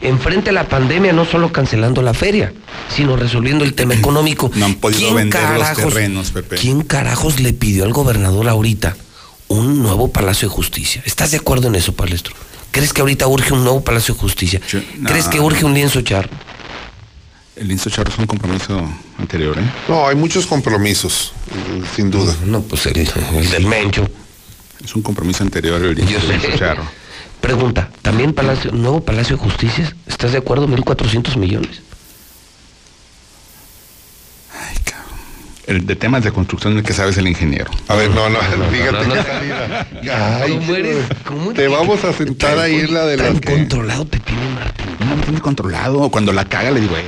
enfrente 0.00 0.50
a 0.50 0.52
la 0.52 0.68
pandemia, 0.68 1.12
no 1.12 1.24
solo 1.24 1.52
cancelando 1.52 2.02
la 2.02 2.14
feria, 2.14 2.52
sino 2.94 3.16
resolviendo 3.16 3.64
el 3.64 3.74
tema 3.74 3.94
económico. 4.00 4.50
No 4.54 4.66
han 4.66 4.74
podido 4.74 5.00
¿Quién 5.00 5.14
vender 5.16 5.40
los 5.42 5.50
carajos- 5.62 5.84
terrenos, 5.84 6.30
Pepe. 6.30 6.56
¿Quién 6.56 6.82
carajos 6.82 7.40
le 7.40 7.52
pidió 7.52 7.84
al 7.84 7.92
gobernador 7.92 8.48
ahorita 8.48 8.96
un 9.48 9.82
nuevo 9.82 10.08
Palacio 10.08 10.48
de 10.48 10.54
Justicia? 10.54 11.02
¿Estás 11.06 11.30
de 11.30 11.38
acuerdo 11.38 11.68
en 11.68 11.74
eso, 11.76 11.92
Palestro? 11.94 12.34
¿Crees 12.70 12.92
que 12.92 13.00
ahorita 13.02 13.26
urge 13.28 13.52
un 13.52 13.62
nuevo 13.62 13.82
Palacio 13.84 14.14
de 14.14 14.20
Justicia? 14.20 14.60
¿Crees 15.06 15.26
no. 15.26 15.30
que 15.30 15.40
urge 15.40 15.64
un 15.64 15.74
lienzo 15.74 16.00
charro? 16.02 16.28
El 17.56 17.68
lienzo 17.68 17.88
charro 17.88 18.10
es 18.10 18.18
un 18.18 18.26
compromiso 18.26 18.84
anterior, 19.16 19.56
¿eh? 19.56 19.62
No, 19.88 20.08
hay 20.08 20.16
muchos 20.16 20.44
compromisos, 20.44 21.32
sin 21.94 22.10
duda. 22.10 22.34
No, 22.44 22.62
pues 22.62 22.86
el, 22.86 22.96
el 22.98 23.50
del 23.50 23.66
Mencho. 23.66 24.08
Es 24.84 24.94
un 24.96 25.02
compromiso 25.02 25.44
anterior 25.44 25.80
el 25.82 25.94
lienzo 25.94 26.26
charro. 26.58 26.82
Pregunta, 27.44 27.90
¿también 28.00 28.32
Palacio, 28.32 28.72
nuevo 28.72 29.02
Palacio 29.02 29.36
de 29.36 29.42
Justicia? 29.42 29.94
¿Estás 30.06 30.32
de 30.32 30.38
acuerdo? 30.38 30.66
1.400 30.66 31.36
millones. 31.36 31.82
El 35.66 35.84
de 35.84 35.94
temas 35.94 36.24
de 36.24 36.32
construcción 36.32 36.78
el 36.78 36.82
que 36.82 36.94
sabes 36.94 37.18
el 37.18 37.28
ingeniero. 37.28 37.70
A 37.88 37.96
ver, 37.96 38.08
no, 38.12 38.30
no, 38.30 38.38
fíjate 38.70 39.06
no, 39.06 39.14
no. 39.14 39.22
Ay, 40.10 40.52
¿Cómo 40.52 40.74
eres? 40.74 40.96
¿Cómo 41.26 41.52
te 41.52 41.68
vamos 41.68 42.02
a 42.04 42.14
sentar 42.14 42.58
a 42.58 42.66
ir 42.70 42.88
la 42.88 43.04
de 43.04 43.18
controlado 43.42 44.06
te 44.06 44.20
tiene 44.20 44.48
Martín. 44.54 44.86
No 45.00 45.16
me 45.16 45.22
tiene 45.22 45.40
controlado. 45.42 46.08
Cuando 46.08 46.32
la 46.32 46.46
caga 46.46 46.70
le 46.70 46.80
digo, 46.80 46.96
eh. 46.96 47.02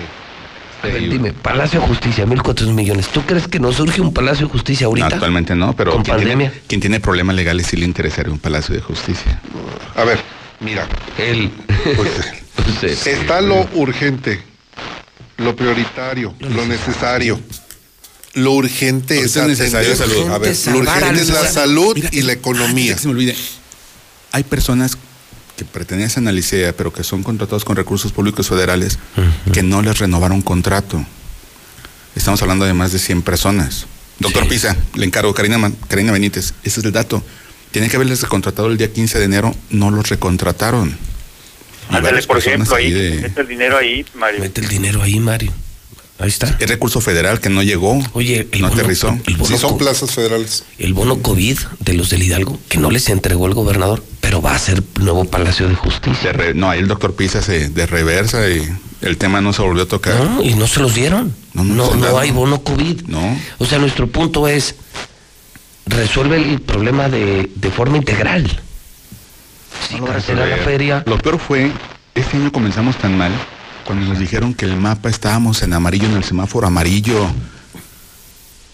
A 0.87 0.93
ver, 0.93 1.09
dime, 1.11 1.33
Palacio 1.33 1.81
de 1.81 1.87
Justicia, 1.87 2.27
1.400 2.27 2.73
millones. 2.73 3.09
¿Tú 3.09 3.23
crees 3.23 3.49
que 3.49 3.59
nos 3.59 3.77
surge 3.77 4.01
un 4.01 4.13
Palacio 4.13 4.47
de 4.47 4.53
Justicia 4.53 4.87
ahorita? 4.87 5.09
No, 5.09 5.15
actualmente 5.15 5.55
no, 5.55 5.75
pero 5.77 5.93
¿Con 5.93 6.03
quien 6.03 6.17
pandemia? 6.17 6.51
tiene, 6.51 6.63
quien 6.67 6.81
tiene 6.81 7.01
problemas 7.01 7.37
legales 7.37 7.67
sí 7.67 7.77
le 7.77 7.85
interesaría 7.85 8.33
un 8.33 8.39
palacio 8.39 8.75
de 8.75 8.81
justicia. 8.81 9.41
A 9.95 10.05
ver, 10.05 10.19
mira. 10.61 10.87
Él. 11.19 11.51
Pues, 11.97 13.07
está 13.07 13.41
lo 13.41 13.69
urgente, 13.75 14.41
lo 15.39 15.55
prioritario, 15.57 16.35
lo 16.41 16.67
necesario. 16.67 17.41
Lo 18.35 18.53
urgente 18.53 19.19
es 19.19 19.35
es 19.37 19.47
necesario 19.47 19.97
salud. 19.97 20.29
A 20.29 20.39
ver, 20.39 20.55
lo 20.67 20.79
urgente 20.79 21.23
es 21.23 21.31
la 21.31 21.47
salud 21.47 21.95
Mira, 21.95 22.11
y 22.13 22.21
la 22.23 22.33
economía. 22.33 22.95
que 22.95 23.01
se 23.01 23.09
me 23.09 23.15
olvide. 23.15 23.35
Hay 24.33 24.43
personas 24.45 24.99
que 25.57 25.65
pertenecen 25.65 26.29
a 26.29 26.33
Licea, 26.33 26.75
pero 26.77 26.93
que 26.93 27.03
son 27.03 27.23
contratados 27.23 27.65
con 27.65 27.77
recursos 27.77 28.13
públicos 28.13 28.49
federales, 28.49 28.99
que 29.53 29.63
no 29.63 29.83
les 29.83 29.99
renovaron 29.99 30.43
contrato. 30.43 31.05
Estamos 32.15 32.41
hablando 32.43 32.65
de 32.65 32.75
más 32.75 32.93
de 32.93 32.99
100 32.99 33.23
personas. 33.23 33.87
Doctor 34.19 34.47
Pisa, 34.49 34.77
le 34.95 35.05
encargo, 35.07 35.35
Karina, 35.35 35.71
Karina 35.89 36.13
Benítez, 36.13 36.55
ese 36.63 36.81
es 36.81 36.87
el 36.87 36.93
dato. 36.93 37.23
Tienen 37.71 37.91
que 37.91 37.97
haberles 37.97 38.25
contratado 38.25 38.69
el 38.69 38.77
día 38.79 38.93
15 38.93 39.19
de 39.19 39.25
enero, 39.25 39.55
no 39.71 39.91
los 39.91 40.09
recontrataron. 40.09 40.97
Ándale, 41.91 42.23
por 42.23 42.39
ejemplo, 42.39 42.75
ahí, 42.75 42.91
de- 42.91 43.21
mete 43.21 43.41
el 43.43 43.49
dinero 43.49 43.77
ahí, 43.79 44.05
Mario. 44.15 44.41
Mete 44.41 44.61
el 44.61 44.69
dinero 44.69 45.03
ahí, 45.03 45.21
Mario. 45.21 45.53
Ahí 46.19 46.29
está. 46.29 46.57
Es 46.59 46.69
recurso 46.69 47.01
federal 47.03 47.41
que 47.41 47.51
no 47.51 47.63
llegó. 47.63 47.99
Oye, 48.15 48.49
el 48.53 48.63
no 48.63 48.69
bono- 48.69 48.81
aterrizó. 48.81 49.09
el 49.27 49.37
bono 49.37 49.47
Sí, 49.55 49.59
son 49.59 49.77
plazas 49.77 50.11
federales. 50.13 50.65
El 50.79 50.95
bono 50.95 51.19
COVID 51.21 51.59
de 51.81 51.93
los 51.93 52.09
del 52.11 52.23
Hidalgo, 52.23 52.59
que 52.69 52.79
no 52.79 52.91
les 52.91 53.09
entregó 53.11 53.47
el 53.47 53.53
gobernador, 53.55 54.03
pero 54.23 54.41
va 54.41 54.55
a 54.55 54.59
ser 54.59 54.83
nuevo 54.99 55.27
Palacio 55.27 55.69
de 55.69 55.75
Justicia. 55.75 56.33
De 56.33 56.39
re- 56.39 56.55
no, 56.55 56.71
ahí 56.71 56.81
el 56.81 56.89
doctor 56.89 57.15
Pisa 57.15 57.43
se 57.43 57.69
de 57.69 57.87
reversa 57.87 58.49
y 58.49 58.67
el 59.03 59.19
tema 59.19 59.43
no 59.43 59.53
se 59.53 59.61
volvió 59.61 59.83
a 59.83 59.87
tocar. 59.87 60.15
No, 60.25 60.43
y 60.43 60.55
no 60.55 60.67
se 60.67 60.81
los 60.81 60.95
dieron. 60.95 61.35
No, 61.53 61.65
No, 61.95 62.19
hay 62.19 62.31
bono 62.31 62.63
COVID. 62.63 63.03
No. 63.09 63.39
O 63.59 63.67
sea, 63.67 63.79
nuestro 63.79 64.07
punto 64.07 64.49
es, 64.49 64.75
resuelve 65.87 66.37
el 66.39 66.61
problema 66.63 67.09
de, 67.11 67.51
de 67.55 67.71
forma 67.71 67.99
integral. 67.99 68.61
Cancela 70.07 70.47
la 70.47 70.57
feria, 70.59 71.03
Lo 71.07 71.19
peor 71.19 71.39
fue, 71.39 71.71
este 72.15 72.37
año 72.39 72.51
comenzamos 72.51 72.97
tan 72.97 73.17
mal, 73.17 73.33
cuando 73.87 74.07
nos 74.07 74.19
dijeron 74.19 74.53
que 74.55 74.65
el 74.67 74.77
mapa 74.77 75.09
estábamos 75.09 75.63
en 75.63 75.73
amarillo, 75.73 76.07
en 76.09 76.17
el 76.17 76.25
semáforo 76.25 76.67
amarillo. 76.67 77.27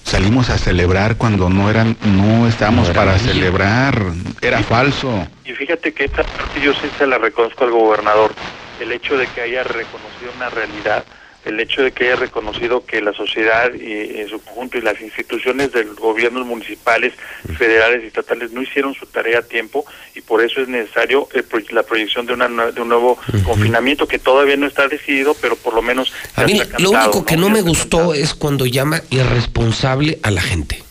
Salimos 0.04 0.50
a 0.50 0.58
celebrar 0.58 1.16
cuando 1.16 1.48
no 1.48 1.70
eran, 1.70 1.96
no 2.04 2.46
estábamos 2.48 2.84
No 2.86 2.90
era 2.90 2.94
para 3.00 3.12
amarillo. 3.12 3.32
celebrar, 3.34 4.02
era 4.40 4.62
falso. 4.62 5.26
Y 5.44 5.52
fíjate 5.52 5.92
que 5.94 6.04
esta 6.06 6.24
parte 6.24 6.60
yo 6.60 6.72
sí 6.74 6.88
se 6.98 7.06
la 7.06 7.18
reconozco 7.18 7.64
al 7.64 7.70
gobernador. 7.70 8.34
El 8.80 8.90
hecho 8.92 9.16
de 9.16 9.26
que 9.28 9.42
haya 9.42 9.62
reconocido 9.62 10.32
una 10.36 10.50
realidad, 10.50 11.04
el 11.44 11.58
hecho 11.58 11.82
de 11.82 11.92
que 11.92 12.04
haya 12.04 12.16
reconocido 12.16 12.84
que 12.84 13.00
la 13.00 13.12
sociedad 13.12 13.72
y, 13.74 14.20
en 14.20 14.28
su 14.28 14.40
conjunto 14.40 14.78
y 14.78 14.82
las 14.82 15.00
instituciones 15.00 15.72
del 15.72 15.94
gobiernos 15.94 16.46
municipales, 16.46 17.14
federales 17.56 18.04
y 18.04 18.06
estatales 18.06 18.52
no 18.52 18.62
hicieron 18.62 18.94
su 18.94 19.06
tarea 19.06 19.40
a 19.40 19.42
tiempo 19.42 19.84
y 20.14 20.20
por 20.20 20.42
eso 20.42 20.60
es 20.60 20.68
necesario 20.68 21.28
el 21.32 21.44
la 21.70 21.82
proyección 21.82 22.26
de, 22.26 22.34
una, 22.34 22.48
de 22.48 22.80
un 22.80 22.88
nuevo 22.88 23.18
confinamiento 23.44 24.06
que 24.06 24.18
todavía 24.18 24.56
no 24.56 24.66
está 24.66 24.88
decidido, 24.88 25.34
pero 25.34 25.56
por 25.56 25.74
lo 25.74 25.82
menos 25.82 26.12
a 26.36 26.44
mí 26.44 26.60
lo 26.78 26.90
único 26.90 27.24
que 27.24 27.36
¿no? 27.36 27.50
me 27.50 27.62
gustó 27.62 28.14
es 28.14 28.34
cuando 28.34 28.66
llama 28.66 29.02
irresponsable 29.10 30.18
a 30.22 30.30
la 30.30 30.42
gente. 30.42 30.82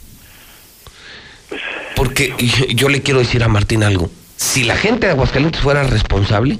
Porque 1.95 2.33
yo, 2.37 2.65
yo 2.69 2.89
le 2.89 3.01
quiero 3.01 3.19
decir 3.19 3.43
a 3.43 3.47
Martín 3.47 3.83
algo. 3.83 4.09
Si 4.35 4.63
la 4.63 4.75
gente 4.75 5.05
de 5.05 5.13
Aguascalientes 5.13 5.61
fuera 5.61 5.83
responsable, 5.83 6.57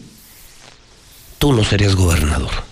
tú 1.40 1.53
no 1.53 1.64
serías 1.64 1.95
gobernador. 1.95 2.70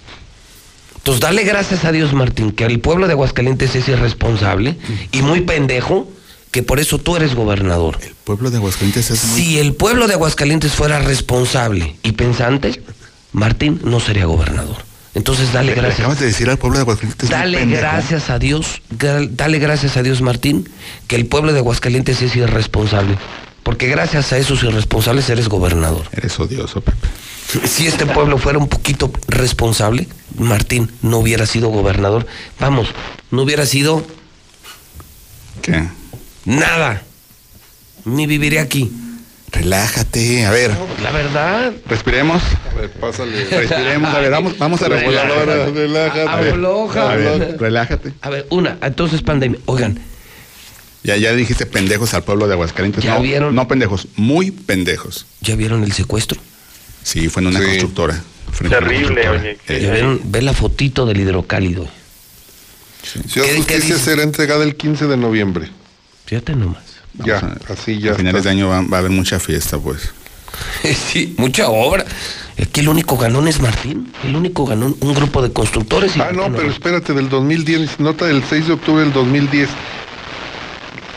Entonces 0.99 1.21
dale 1.21 1.43
gracias 1.43 1.85
a 1.85 1.91
Dios, 1.91 2.13
Martín, 2.13 2.51
que 2.51 2.65
el 2.65 2.79
pueblo 2.79 3.07
de 3.07 3.13
Aguascalientes 3.13 3.73
es 3.75 3.87
irresponsable 3.87 4.77
y 5.11 5.21
muy 5.21 5.41
pendejo, 5.41 6.07
que 6.51 6.61
por 6.63 6.79
eso 6.79 6.97
tú 6.99 7.15
eres 7.15 7.35
gobernador. 7.35 7.97
El 8.01 8.13
pueblo 8.23 8.51
de 8.51 8.57
Aguascalientes 8.57 9.09
es 9.09 9.23
muy... 9.25 9.41
Si 9.41 9.59
el 9.59 9.73
pueblo 9.73 10.07
de 10.07 10.13
Aguascalientes 10.15 10.73
fuera 10.73 10.99
responsable 10.99 11.95
y 12.03 12.11
pensante, 12.13 12.83
Martín 13.31 13.79
no 13.83 13.99
sería 13.99 14.25
gobernador. 14.25 14.77
Entonces 15.15 15.51
dale 15.51 15.69
Le- 15.71 15.75
le 15.75 15.81
gracias. 15.81 15.99
acabas 16.01 16.19
de 16.19 16.25
decir 16.27 16.49
al 16.49 16.57
pueblo 16.57 16.77
de 16.77 16.81
Aguascalientes. 16.81 17.29
Dale 17.29 17.65
gracias 17.65 18.29
a 18.29 18.37
Dios, 18.37 18.81
dale 18.89 19.57
gracias 19.59 19.97
a 19.97 20.03
Dios, 20.03 20.21
Martín, 20.21 20.69
que 21.07 21.15
el 21.15 21.25
pueblo 21.25 21.51
de 21.53 21.59
Aguascalientes 21.59 22.21
es 22.21 22.35
irresponsable. 22.35 23.17
Porque 23.63 23.87
gracias 23.87 24.31
a 24.33 24.37
esos 24.37 24.63
irresponsables 24.63 25.29
eres 25.29 25.47
gobernador. 25.49 26.05
Eres 26.11 26.39
odioso, 26.39 26.81
Pepe. 26.81 27.07
Si 27.67 27.87
este 27.87 28.05
pueblo 28.05 28.37
fuera 28.37 28.59
un 28.59 28.67
poquito 28.69 29.11
responsable, 29.27 30.07
Martín 30.37 30.91
no 31.01 31.17
hubiera 31.17 31.45
sido 31.45 31.69
gobernador. 31.69 32.27
Vamos, 32.59 32.89
no 33.31 33.41
hubiera 33.41 33.65
sido 33.65 34.05
¿Qué? 35.61 35.83
nada. 36.45 37.01
Ni 38.05 38.27
viviría 38.27 38.61
aquí. 38.61 38.91
Relájate, 39.51 40.45
a 40.45 40.51
ver, 40.51 40.71
La 41.01 41.11
verdad. 41.11 41.73
respiremos. 41.87 42.41
A 42.71 42.75
ver, 42.79 42.91
pásale. 42.91 43.45
Respiremos, 43.49 44.13
a 44.13 44.19
ver, 44.19 44.29
vamos, 44.31 44.57
vamos 44.59 44.81
a 44.83 44.87
respirar. 44.89 45.27
relájate. 45.73 46.29
Afloja. 46.49 47.11
a 47.11 47.15
ver, 47.15 47.57
relájate. 47.59 48.13
A 48.21 48.29
ver, 48.29 48.45
una, 48.51 48.77
entonces 48.83 49.23
pandemia. 49.23 49.59
Oigan, 49.65 49.99
Ya, 51.03 51.15
ya 51.17 51.33
dijiste 51.33 51.65
pendejos 51.65 52.13
al 52.13 52.23
pueblo 52.23 52.47
de 52.47 52.53
Aguascalientes. 52.53 53.03
¿Ya 53.03 53.15
no, 53.15 53.21
vieron? 53.21 53.55
no 53.55 53.67
pendejos, 53.67 54.07
muy 54.15 54.51
pendejos. 54.51 55.25
¿ya 55.41 55.55
vieron 55.55 55.83
el 55.83 55.93
secuestro? 55.93 56.39
Sí, 57.03 57.29
fue 57.29 57.41
en 57.41 57.47
una 57.47 57.59
Sí. 57.59 57.65
constructora. 57.65 58.21
una 58.61 58.69
Terrible, 58.69 59.01
constructora. 59.23 59.39
oye, 59.41 59.57
Eh, 59.67 59.79
¿Ya 59.81 59.91
vieron? 59.93 60.21
Ve 60.25 60.41
la 60.41 60.53
fotito 60.53 61.05
del 61.05 61.19
hidrocálido. 61.21 61.87
Ciudad 63.27 63.47
¿Qué- 63.47 63.53
qué 63.65 63.75
Justicia 63.75 63.97
será 63.97 64.23
entregada 64.23 64.63
el 64.63 64.75
15 64.75 65.07
de 65.07 65.15
noviembre. 65.17 65.69
Fíjate 66.25 66.55
nomás. 66.55 66.83
Ya, 67.25 67.55
así 67.69 67.99
ya. 67.99 68.11
a 68.11 68.15
finales 68.15 68.39
está. 68.39 68.49
de 68.49 68.55
año 68.55 68.67
va, 68.69 68.81
va 68.81 68.97
a 68.97 68.99
haber 68.99 69.11
mucha 69.11 69.39
fiesta, 69.39 69.77
pues. 69.77 70.11
sí, 71.11 71.33
mucha 71.37 71.69
obra. 71.69 72.05
Aquí 72.61 72.81
el 72.81 72.89
único 72.89 73.17
ganón 73.17 73.47
es 73.47 73.61
Martín. 73.61 74.11
El 74.23 74.35
único 74.35 74.65
ganón, 74.65 74.95
un 74.99 75.13
grupo 75.13 75.41
de 75.41 75.51
constructores. 75.53 76.17
Y 76.17 76.21
ah, 76.21 76.31
no, 76.33 76.51
pero 76.51 76.69
espérate, 76.69 77.13
del 77.13 77.29
2010, 77.29 77.99
nota 77.99 78.25
del 78.25 78.43
6 78.43 78.67
de 78.67 78.73
octubre 78.73 79.01
del 79.03 79.13
2010. 79.13 79.69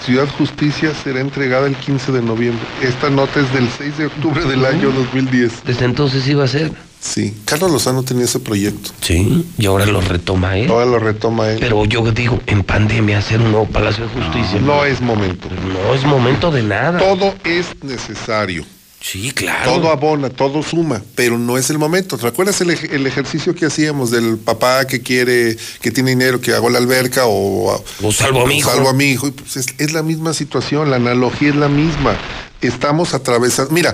Ciudad 0.05 0.29
Justicia 0.37 0.93
será 0.95 1.21
entregada 1.21 1.67
el 1.67 1.77
15 1.77 2.13
de 2.13 2.23
noviembre. 2.23 2.65
Esta 2.83 3.09
nota 3.09 3.41
es 3.41 3.53
del 3.53 3.69
6 3.69 3.99
de 3.99 4.07
octubre 4.07 4.45
del 4.45 4.65
año 4.65 4.91
2010. 4.91 5.65
Desde 5.65 5.85
entonces 5.85 6.27
iba 6.27 6.45
a 6.45 6.49
ser. 6.49 6.73
Sí, 6.99 7.37
Carlos 7.45 7.71
Lozano 7.71 8.03
tenía 8.03 8.25
ese 8.25 8.41
proyecto. 8.41 8.91
Sí, 9.01 9.47
y 9.59 9.67
ahora 9.67 9.87
lo 9.87 10.01
retoma 10.01 10.57
él. 10.57 10.71
Ahora 10.71 10.87
lo 10.87 10.99
retoma 10.99 11.51
él. 11.51 11.59
Pero 11.61 11.85
yo 11.85 12.03
digo, 12.11 12.41
en 12.47 12.63
pandemia 12.63 13.19
hacer 13.19 13.41
un 13.41 13.51
nuevo 13.51 13.67
Palacio 13.67 14.07
de 14.07 14.11
Justicia. 14.11 14.61
No, 14.61 14.77
no 14.77 14.85
es 14.85 15.01
momento. 15.01 15.49
No 15.73 15.95
es 15.95 16.05
momento 16.05 16.51
de 16.51 16.63
nada. 16.63 16.99
Todo 16.99 17.35
es 17.45 17.67
necesario. 17.83 18.65
Sí, 19.03 19.33
claro. 19.33 19.73
Todo 19.73 19.91
abona, 19.91 20.31
todo 20.31 20.63
suma, 20.63 21.03
pero 21.17 21.37
no 21.37 21.59
es 21.59 21.71
el 21.71 21.79
momento. 21.79 22.17
¿Te 22.17 22.27
acuerdas 22.29 22.61
el, 22.61 22.71
el, 22.71 23.07
ejercicio 23.07 23.53
que 23.53 23.67
hacíamos 23.67 24.13
del 24.13 24.39
papá 24.39 24.87
que 24.87 25.03
quiere, 25.03 25.57
que 25.81 25.91
tiene 25.91 26.11
dinero, 26.11 26.41
que 26.41 26.55
hago 26.55 26.71
la 26.71 26.79
alberca 26.79 27.27
o, 27.27 27.85
o 28.01 28.13
salvo 28.13 28.43
a 28.43 28.47
mi 28.47 28.59
hijo? 28.59 28.71
Salvo 28.71 28.89
a 28.89 28.93
mi 28.93 29.07
hijo. 29.07 29.33
Pues 29.33 29.57
es, 29.57 29.67
es, 29.79 29.93
la 29.93 30.05
misma 30.05 30.33
situación, 30.35 30.89
la 30.89 30.97
analogía 30.97 31.49
es 31.49 31.57
la 31.57 31.69
misma. 31.69 32.17
Estamos 32.61 33.13
atravesando. 33.13 33.73
Mira, 33.73 33.93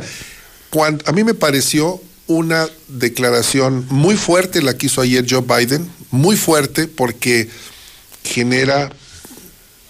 cuando, 0.69 1.03
a 1.07 1.13
mí 1.13 1.25
me 1.25 1.33
pareció 1.33 2.03
una 2.27 2.69
declaración 2.89 3.87
muy 3.89 4.15
fuerte 4.15 4.61
la 4.61 4.77
que 4.77 4.87
hizo 4.87 5.01
ayer 5.01 5.25
Joe 5.29 5.41
Biden, 5.41 5.91
muy 6.11 6.37
fuerte 6.37 6.87
porque 6.87 7.49
genera 8.25 8.93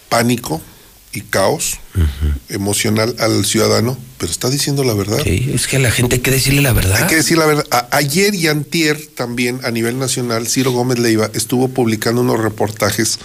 pánico 0.09 0.63
y 1.12 1.23
caos 1.23 1.78
uh 1.95 2.01
-huh. 2.01 2.55
emocional 2.55 3.15
al 3.19 3.45
ciudadano, 3.45 3.97
pero 4.19 4.31
está 4.31 4.51
diciendo 4.51 4.85
la 4.85 4.95
verdad. 4.95 5.20
Sí, 5.25 5.51
es 5.55 5.67
que 5.67 5.77
a 5.77 5.81
la 5.81 5.91
gente 5.91 6.17
hay 6.17 6.20
que 6.20 6.31
decirle 6.31 6.62
la 6.62 6.73
verdad. 6.73 7.03
Hay 7.03 7.09
que 7.09 7.17
decir 7.17 7.39
la 7.39 7.47
verdad. 7.47 7.67
A 7.70 7.89
ayer 7.93 8.35
y 8.35 8.49
antier 8.49 8.99
también 9.15 9.61
a 9.65 9.70
nivel 9.70 9.99
nacional, 9.99 10.47
Ciro 10.47 10.73
Gómez 10.73 10.99
Leiva 10.99 11.31
estuvo 11.35 11.69
publicando 11.69 12.20
unos 12.20 12.41
reportajes 12.41 13.19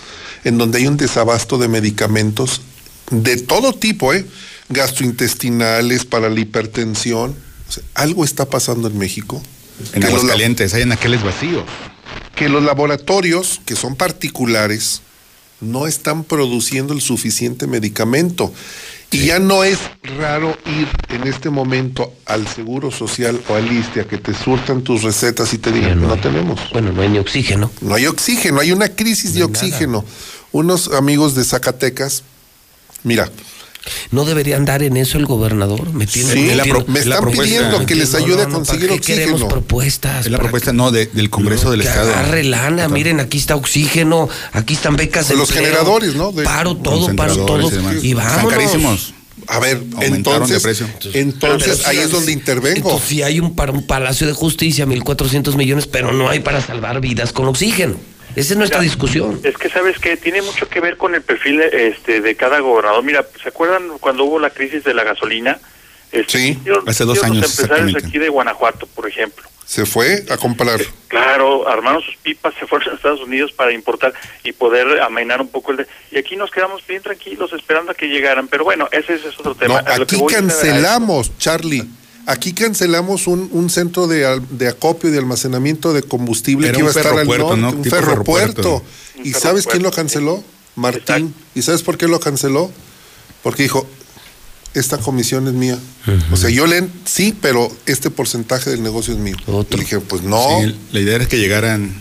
en 0.43 0.57
donde 0.57 0.79
hay 0.79 0.87
un 0.87 0.97
desabasto 0.97 1.57
de 1.57 1.67
medicamentos 1.67 2.61
de 3.11 3.37
todo 3.37 3.73
tipo, 3.73 4.13
¿eh? 4.13 4.25
gastrointestinales, 4.69 6.05
para 6.05 6.29
la 6.29 6.39
hipertensión. 6.39 7.35
O 7.67 7.71
sea, 7.71 7.83
algo 7.95 8.23
está 8.23 8.45
pasando 8.45 8.87
en 8.87 8.97
México. 8.97 9.41
En 9.93 10.03
Aguascalientes, 10.03 10.73
hay 10.73 10.83
en 10.83 10.91
aquellos 10.91 11.23
vacíos. 11.23 11.63
Que 12.35 12.49
los 12.49 12.63
laboratorios, 12.63 13.61
que 13.65 13.75
son 13.75 13.95
particulares, 13.95 15.01
no 15.63 15.87
están 15.87 16.23
produciendo 16.23 16.93
el 16.93 17.01
suficiente 17.01 17.67
medicamento. 17.67 18.53
Y 19.11 19.27
ya 19.27 19.37
no 19.37 19.63
es 19.63 19.77
raro 20.17 20.57
ir 20.65 20.87
en 21.09 21.27
este 21.27 21.51
momento 21.51 22.13
al 22.25 22.47
Seguro 22.47 22.89
Social 22.89 23.39
o 23.47 23.53
al 23.53 23.71
ISTE 23.71 24.01
a 24.01 24.03
que 24.05 24.17
te 24.17 24.33
surtan 24.33 24.81
tus 24.81 25.03
recetas 25.03 25.53
y 25.53 25.59
te 25.59 25.71
digan, 25.71 26.01
no, 26.01 26.07
no, 26.07 26.17
tenemos. 26.19 26.59
Bueno, 26.71 26.91
no 26.91 27.01
hay 27.03 27.09
ni 27.09 27.19
oxígeno. 27.19 27.69
No 27.81 27.93
hay 27.93 28.07
oxígeno, 28.07 28.59
hay 28.59 28.71
una 28.71 28.89
crisis 28.89 29.33
no 29.33 29.37
de 29.37 29.43
oxígeno. 29.43 29.99
Nada. 29.99 30.13
Unos 30.51 30.87
amigos 30.93 31.35
de 31.35 31.43
Zacatecas, 31.43 32.23
mira, 33.03 33.29
¿No 34.11 34.25
debería 34.25 34.55
andar 34.55 34.83
en 34.83 34.97
eso 34.97 35.17
el 35.17 35.25
gobernador? 35.25 35.91
Me, 35.93 36.07
tiene, 36.07 36.33
sí, 36.33 36.39
me, 36.55 36.63
pro, 36.63 36.85
me 36.87 36.99
están 36.99 37.29
pidiendo 37.31 37.85
que 37.85 37.95
les 37.95 38.13
ayude 38.15 38.43
no, 38.43 38.49
no, 38.49 38.49
a 38.49 38.53
conseguir 38.53 38.87
¿para 38.87 38.99
oxígeno. 38.99 39.25
queremos 39.25 39.43
propuestas. 39.51 40.25
Es 40.25 40.31
la 40.31 40.37
propuesta, 40.37 40.73
no, 40.73 40.91
de, 40.91 41.07
del 41.07 41.29
Congreso 41.29 41.71
del 41.71 41.81
que 41.81 41.87
Estado. 41.87 42.13
Agarre 42.13 42.43
lana, 42.43 42.87
miren, 42.87 43.19
aquí 43.19 43.37
está 43.37 43.55
oxígeno, 43.55 44.29
aquí 44.53 44.75
están 44.75 44.95
becas 44.95 45.29
de 45.29 45.35
Los 45.35 45.49
empleo, 45.49 45.65
generadores, 45.65 46.15
¿no? 46.15 46.31
De, 46.31 46.43
paro 46.43 46.77
todo, 46.77 47.13
paro 47.15 47.35
todo. 47.45 47.69
Y, 48.01 48.09
y 48.09 48.13
vámonos. 48.13 48.37
Están 48.37 48.49
carísimos. 48.49 49.13
A 49.47 49.59
ver, 49.59 49.83
entonces, 50.01 50.83
entonces 51.13 51.85
ahí 51.85 51.97
es 51.97 52.11
donde 52.11 52.31
intervengo. 52.31 52.77
Entonces, 52.77 53.09
si 53.09 53.23
hay 53.23 53.39
un, 53.39 53.55
para 53.55 53.71
un 53.71 53.85
palacio 53.85 54.25
de 54.27 54.33
justicia, 54.33 54.85
1.400 54.85 55.55
millones, 55.55 55.87
pero 55.87 56.13
no 56.13 56.29
hay 56.29 56.39
para 56.39 56.61
salvar 56.61 57.01
vidas 57.01 57.33
con 57.33 57.47
oxígeno. 57.47 57.95
Esa 58.35 58.53
es 58.53 58.57
nuestra 58.57 58.79
Mira, 58.79 58.89
discusión. 58.89 59.39
Es 59.43 59.57
que 59.57 59.69
sabes 59.69 59.99
que 59.99 60.17
tiene 60.17 60.41
mucho 60.41 60.67
que 60.67 60.79
ver 60.79 60.97
con 60.97 61.13
el 61.15 61.21
perfil 61.21 61.61
este 61.61 62.21
de 62.21 62.35
cada 62.35 62.59
gobernador. 62.59 63.03
Mira, 63.03 63.25
¿se 63.41 63.49
acuerdan 63.49 63.97
cuando 63.99 64.23
hubo 64.23 64.39
la 64.39 64.49
crisis 64.49 64.83
de 64.83 64.93
la 64.93 65.03
gasolina? 65.03 65.59
Este, 66.11 66.37
sí, 66.37 66.59
hace 66.85 67.05
dos 67.05 67.23
años. 67.23 67.41
Los 67.41 67.59
empresarios 67.59 68.03
aquí 68.03 68.19
de 68.19 68.29
Guanajuato, 68.29 68.87
por 68.87 69.07
ejemplo. 69.07 69.43
Se 69.65 69.85
fue 69.85 70.25
a 70.29 70.37
comprar. 70.37 70.81
Eh, 70.81 70.87
claro, 71.07 71.67
armaron 71.67 72.01
sus 72.01 72.15
pipas, 72.17 72.53
se 72.59 72.67
fueron 72.67 72.89
a 72.91 72.95
Estados 72.95 73.21
Unidos 73.21 73.51
para 73.51 73.71
importar 73.71 74.13
y 74.43 74.51
poder 74.51 75.01
amainar 75.01 75.41
un 75.41 75.47
poco 75.47 75.71
el... 75.71 75.77
De... 75.77 75.87
Y 76.11 76.17
aquí 76.17 76.35
nos 76.35 76.51
quedamos 76.51 76.85
bien 76.85 77.01
tranquilos 77.01 77.51
esperando 77.53 77.91
a 77.91 77.95
que 77.95 78.07
llegaran. 78.07 78.47
Pero 78.47 78.63
bueno, 78.63 78.87
ese, 78.91 79.15
ese 79.15 79.29
es 79.29 79.39
otro 79.39 79.55
tema. 79.55 79.81
No, 79.81 80.03
aquí 80.03 80.21
cancelamos, 80.27 81.37
Charlie. 81.37 81.87
Aquí 82.25 82.53
cancelamos 82.53 83.27
un, 83.27 83.49
un 83.51 83.69
centro 83.69 84.07
de, 84.07 84.41
de, 84.51 84.67
acopio 84.67 85.09
y 85.09 85.11
de 85.13 85.19
almacenamiento 85.19 85.91
de 85.91 86.03
combustible 86.03 86.69
Era 86.69 86.75
que 86.75 86.79
iba 86.81 86.89
a 86.89 86.93
estar 86.93 87.17
al 87.19 87.27
norte, 87.27 87.57
¿no? 87.57 87.71
un 87.71 87.83
ferropuerto. 87.83 88.81
¿Y 89.23 89.33
sabes 89.33 89.67
quién 89.67 89.83
lo 89.83 89.91
canceló? 89.91 90.43
Martín. 90.75 91.01
Exacto. 91.03 91.31
¿Y 91.55 91.61
sabes 91.61 91.81
por 91.83 91.97
qué 91.97 92.07
lo 92.07 92.19
canceló? 92.19 92.71
Porque 93.43 93.63
dijo, 93.63 93.85
esta 94.73 94.97
comisión 94.97 95.47
es 95.47 95.53
mía. 95.53 95.77
Uh 96.07 96.11
-huh. 96.11 96.33
O 96.33 96.37
sea, 96.37 96.49
yo 96.49 96.65
leen, 96.65 96.91
sí, 97.05 97.35
pero 97.39 97.71
este 97.85 98.09
porcentaje 98.09 98.69
del 98.69 98.81
negocio 98.81 99.13
es 99.13 99.19
mío. 99.19 99.35
Otro. 99.45 99.77
Y 99.77 99.81
dije, 99.81 99.99
pues 99.99 100.23
no. 100.23 100.61
Sí, 100.61 100.75
la 100.91 100.99
idea 100.99 101.15
era 101.15 101.27
que 101.27 101.37
llegaran 101.37 101.93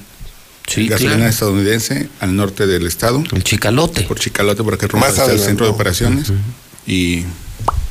sí, 0.66 0.86
gasolina 0.86 1.16
claro. 1.16 1.30
estadounidense 1.30 2.08
al 2.20 2.36
norte 2.36 2.66
del 2.66 2.86
estado. 2.86 3.22
El 3.32 3.44
Chicalote. 3.44 4.02
Por 4.02 4.18
Chicalote, 4.18 4.62
por 4.62 4.74
aquel 4.74 4.88
rumbo 4.88 5.06
hacia 5.06 5.24
el 5.26 5.40
centro 5.40 5.66
de 5.66 5.72
operaciones. 5.72 6.30
Uh 6.30 6.34
-huh. 6.34 6.38
Y 6.86 7.24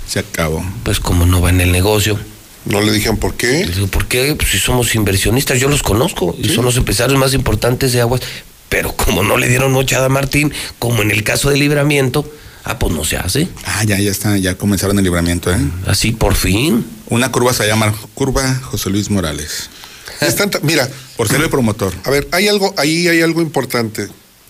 se 0.08 0.20
acabó. 0.20 0.64
Pues 0.84 1.00
como 1.00 1.26
no 1.26 1.42
va 1.42 1.50
en 1.50 1.62
el 1.62 1.72
negocio. 1.72 2.20
No 2.66 2.82
le 2.82 2.92
dijeron 2.92 3.18
por 3.18 3.36
qué. 3.36 3.66
Les 3.66 3.76
digo, 3.76 3.88
¿por 3.88 4.08
qué? 4.08 4.36
Pues 4.36 4.52
si 4.52 4.60
somos 4.60 4.94
inversionistas, 4.96 5.60
yo 5.60 5.68
los 5.68 5.82
conozco. 5.82 6.36
¿Sí? 6.36 6.48
Y 6.48 6.56
son 6.56 6.66
los 6.66 6.78
empresarios 6.78 7.18
más 7.18 7.34
importantes 7.34 7.94
de 7.94 8.02
aguas. 8.02 8.22
Pero 8.70 8.96
como 8.96 9.24
no 9.24 9.38
le 9.38 9.48
dieron 9.48 9.72
mochada 9.72 10.06
a 10.06 10.10
Martín, 10.10 10.54
como 10.80 11.02
en 11.02 11.12
el 11.12 11.24
caso 11.24 11.50
de 11.50 11.58
libramiento, 11.58 12.30
ah, 12.64 12.80
pues 12.80 12.94
no 12.94 13.04
se 13.04 13.18
hace. 13.18 13.50
Ah, 13.66 13.84
ya, 13.84 14.00
ya 14.00 14.12
está, 14.12 14.38
ya 14.38 14.56
comenzaron 14.56 14.98
el 14.98 15.04
libramiento, 15.04 15.52
¿eh? 15.52 15.58
Así 15.88 16.12
por 16.12 16.36
fin. 16.36 16.86
Una 17.10 17.32
curva 17.32 17.54
se 17.54 17.68
llama 17.68 17.94
Curva 18.14 18.56
José 18.64 18.90
Luis 18.90 19.10
Morales. 19.10 19.70
Están, 20.22 20.52
mira. 20.62 20.88
Por 21.18 21.28
ser 21.28 21.42
el 21.42 21.50
promotor. 21.50 21.94
A 22.04 22.10
ver, 22.10 22.28
hay 22.32 22.48
algo, 22.48 22.74
ahí 22.78 23.08
hay 23.08 23.22
algo 23.22 23.42
importante. 23.42 24.08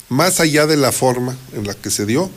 Más 0.10 0.40
allá 0.40 0.68
de 0.68 0.78
la 0.78 0.92
forma 0.92 1.36
en 1.54 1.66
la 1.66 1.74
que 1.74 1.90
se 1.90 2.06
dio, 2.06 2.30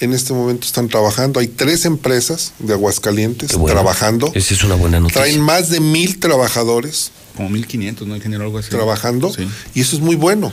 en 0.00 0.12
este 0.12 0.32
momento 0.32 0.66
están 0.66 0.88
trabajando. 0.88 1.40
Hay 1.40 1.48
tres 1.48 1.84
empresas 1.84 2.52
de 2.58 2.72
Aguascalientes 2.72 3.54
bueno. 3.54 3.74
trabajando. 3.74 4.32
Esa 4.34 4.54
es 4.54 4.64
una 4.64 4.74
buena 4.74 5.00
noticia. 5.00 5.22
Traen 5.22 5.40
más 5.40 5.70
de 5.70 5.80
mil 5.80 6.18
trabajadores. 6.18 7.12
Como 7.36 7.48
1500, 7.48 8.06
¿no? 8.06 8.16
Ingeniero, 8.16 8.44
algo 8.44 8.58
así. 8.58 8.70
Trabajando. 8.70 9.32
Sí. 9.32 9.48
Y 9.74 9.80
eso 9.80 9.96
es 9.96 10.02
muy 10.02 10.16
bueno. 10.16 10.52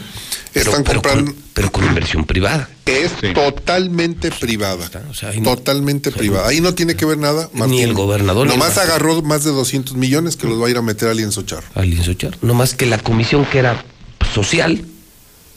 Pero, 0.54 0.70
están 0.72 0.84
pero 0.84 1.02
comprando. 1.02 1.34
Con, 1.34 1.44
pero 1.54 1.72
con 1.72 1.86
inversión 1.86 2.26
privada. 2.26 2.70
Es 2.86 3.12
sí. 3.20 3.34
totalmente 3.34 4.32
privada. 4.32 4.90
O 5.10 5.14
sea, 5.14 5.34
no, 5.34 5.56
totalmente 5.56 6.10
o 6.10 6.12
sea, 6.12 6.20
privada. 6.20 6.48
Ahí 6.48 6.62
no 6.62 6.74
tiene 6.74 6.96
que 6.96 7.06
ver 7.06 7.18
nada. 7.18 7.50
Martín. 7.54 7.76
Ni 7.76 7.84
el 7.84 7.94
gobernador. 7.94 8.48
Nomás 8.48 8.78
el 8.78 8.84
agarró 8.84 9.22
más 9.22 9.44
de 9.44 9.52
200 9.52 9.96
millones 9.96 10.38
que 10.38 10.48
los 10.48 10.62
va 10.62 10.68
a 10.68 10.70
ir 10.70 10.78
a 10.78 10.82
meter 10.82 11.10
a 11.10 11.14
Lienzo 11.14 11.42
Charro. 11.42 11.68
A 11.76 11.82
Lienzo 11.82 12.14
Charro. 12.14 12.38
Nomás 12.42 12.76
que 12.76 12.86
la 12.86 12.98
comisión 12.98 13.46
que 13.46 13.60
era 13.60 13.84
social 14.34 14.86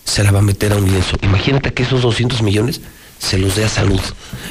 se 0.04 0.24
la 0.24 0.32
va 0.32 0.40
a 0.40 0.42
meter 0.42 0.72
a 0.72 0.76
un 0.76 0.90
lienzo. 0.90 1.16
Imagínate 1.22 1.72
que 1.72 1.84
esos 1.84 2.02
200 2.02 2.42
millones 2.42 2.80
se 3.22 3.38
los 3.38 3.54
dé 3.54 3.64
a 3.64 3.68
salud. 3.68 4.00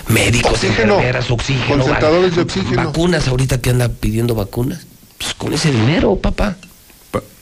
Médicos, 0.07 0.53
oxígeno, 0.53 0.95
enfermeras, 0.95 1.29
oxígeno. 1.29 1.83
Concentradores 1.83 2.35
de 2.35 2.41
oxígeno. 2.41 2.85
Vacunas, 2.85 3.27
ahorita 3.27 3.59
que 3.59 3.69
anda 3.69 3.89
pidiendo 3.89 4.33
vacunas. 4.33 4.85
Pues 5.17 5.33
con 5.33 5.53
ese 5.53 5.71
dinero, 5.71 6.15
papá. 6.15 6.55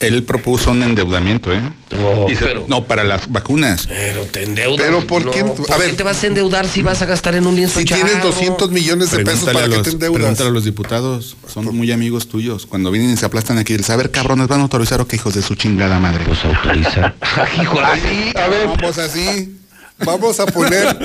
Él 0.00 0.24
propuso 0.24 0.72
un 0.72 0.82
endeudamiento, 0.82 1.52
¿eh? 1.52 1.62
Oh, 2.02 2.26
se, 2.28 2.34
pero, 2.34 2.64
no, 2.66 2.84
para 2.84 3.04
las 3.04 3.30
vacunas. 3.30 3.86
Pero 3.86 4.24
te 4.24 4.42
endeudas. 4.42 4.84
Pero 4.84 5.06
¿por 5.06 5.30
qué? 5.30 5.44
No, 5.44 5.54
¿por 5.54 5.72
a 5.72 5.76
ver, 5.76 5.90
qué 5.90 5.96
te 5.98 6.02
vas 6.02 6.24
a 6.24 6.26
endeudar 6.26 6.66
si 6.66 6.82
vas 6.82 7.00
a 7.02 7.06
gastar 7.06 7.36
en 7.36 7.46
un 7.46 7.54
lienzo 7.54 7.78
Si 7.78 7.84
charro? 7.84 8.04
tienes 8.04 8.22
200 8.24 8.70
millones 8.72 9.12
de 9.12 9.24
pesos, 9.24 9.44
¿para 9.44 9.68
los, 9.68 9.78
qué 9.78 9.84
te 9.84 9.90
endeudas? 9.90 10.18
Pregúntale 10.18 10.50
a 10.50 10.52
los 10.52 10.64
diputados, 10.64 11.36
son 11.46 11.66
Por... 11.66 11.74
muy 11.74 11.92
amigos 11.92 12.28
tuyos. 12.28 12.66
Cuando 12.66 12.90
vienen 12.90 13.12
y 13.12 13.16
se 13.16 13.24
aplastan 13.24 13.58
aquí, 13.58 13.76
a 13.88 13.96
ver, 13.96 14.10
cabrones, 14.10 14.48
¿van 14.48 14.58
a 14.58 14.62
autorizar 14.64 15.00
o 15.00 15.06
qué 15.06 15.14
hijos 15.14 15.34
de 15.34 15.42
su 15.42 15.54
chingada 15.54 16.00
madre? 16.00 16.24
Pues 16.26 16.44
autorizar. 16.44 17.14
Hijo, 17.62 17.78
así, 17.78 18.32
a 18.34 18.48
ver, 18.48 18.66
vamos 18.66 18.98
así. 18.98 19.59
Vamos 20.04 20.40
a 20.40 20.46
poner. 20.46 20.96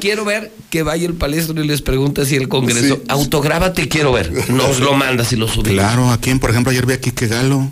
quiero 0.00 0.24
ver 0.24 0.52
que 0.70 0.82
vaya 0.82 1.06
el 1.06 1.14
palestro 1.14 1.62
y 1.62 1.66
les 1.66 1.82
pregunta 1.82 2.24
si 2.24 2.36
el 2.36 2.48
Congreso. 2.48 2.96
Sí. 2.96 3.02
Autográbate, 3.08 3.88
quiero 3.88 4.12
ver. 4.12 4.50
Nos 4.50 4.80
lo 4.80 4.94
mandas 4.94 5.32
y 5.32 5.36
lo 5.36 5.48
subimos. 5.48 5.80
Claro, 5.80 6.10
¿a 6.10 6.18
quién? 6.18 6.38
Por 6.38 6.50
ejemplo, 6.50 6.70
ayer 6.70 6.86
vi 6.86 6.94
aquí 6.94 7.10
que 7.10 7.26
Galo. 7.26 7.70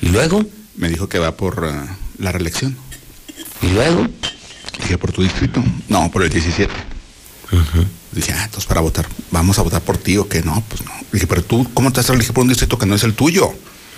¿Y 0.00 0.08
luego? 0.08 0.44
Me 0.76 0.88
dijo 0.88 1.08
que 1.08 1.18
va 1.18 1.36
por 1.36 1.64
uh, 1.64 2.22
la 2.22 2.32
reelección. 2.32 2.76
¿Y 3.60 3.68
luego? 3.68 4.06
Dije, 4.80 4.98
¿por 4.98 5.12
tu 5.12 5.22
distrito? 5.22 5.62
No, 5.88 6.10
por 6.10 6.22
el 6.22 6.30
17. 6.30 6.72
Uh 7.52 7.56
-huh. 7.56 7.86
Dije, 8.12 8.32
ah, 8.32 8.44
entonces 8.44 8.66
para 8.66 8.80
votar, 8.80 9.06
vamos 9.30 9.58
a 9.58 9.62
votar 9.62 9.80
por 9.82 9.96
ti 9.96 10.16
o 10.16 10.28
qué, 10.28 10.42
no, 10.42 10.62
pues 10.68 10.84
no. 10.84 10.90
Dije, 11.12 11.26
pero 11.26 11.42
tú, 11.42 11.66
¿cómo 11.72 11.92
te 11.92 12.00
vas 12.00 12.10
a 12.10 12.14
elegir 12.14 12.32
por 12.32 12.42
un 12.42 12.48
distrito 12.48 12.78
que 12.78 12.86
no 12.86 12.94
es 12.94 13.04
el 13.04 13.14
tuyo? 13.14 13.48
Uh 13.48 13.52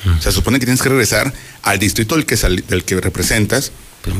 -huh. 0.08 0.20
Se 0.20 0.32
supone 0.32 0.58
que 0.58 0.66
tienes 0.66 0.82
que 0.82 0.88
regresar 0.88 1.32
al 1.62 1.78
distrito 1.78 2.16
del 2.16 2.26
que, 2.26 2.36
del 2.36 2.84
que 2.84 3.00
representas 3.00 3.72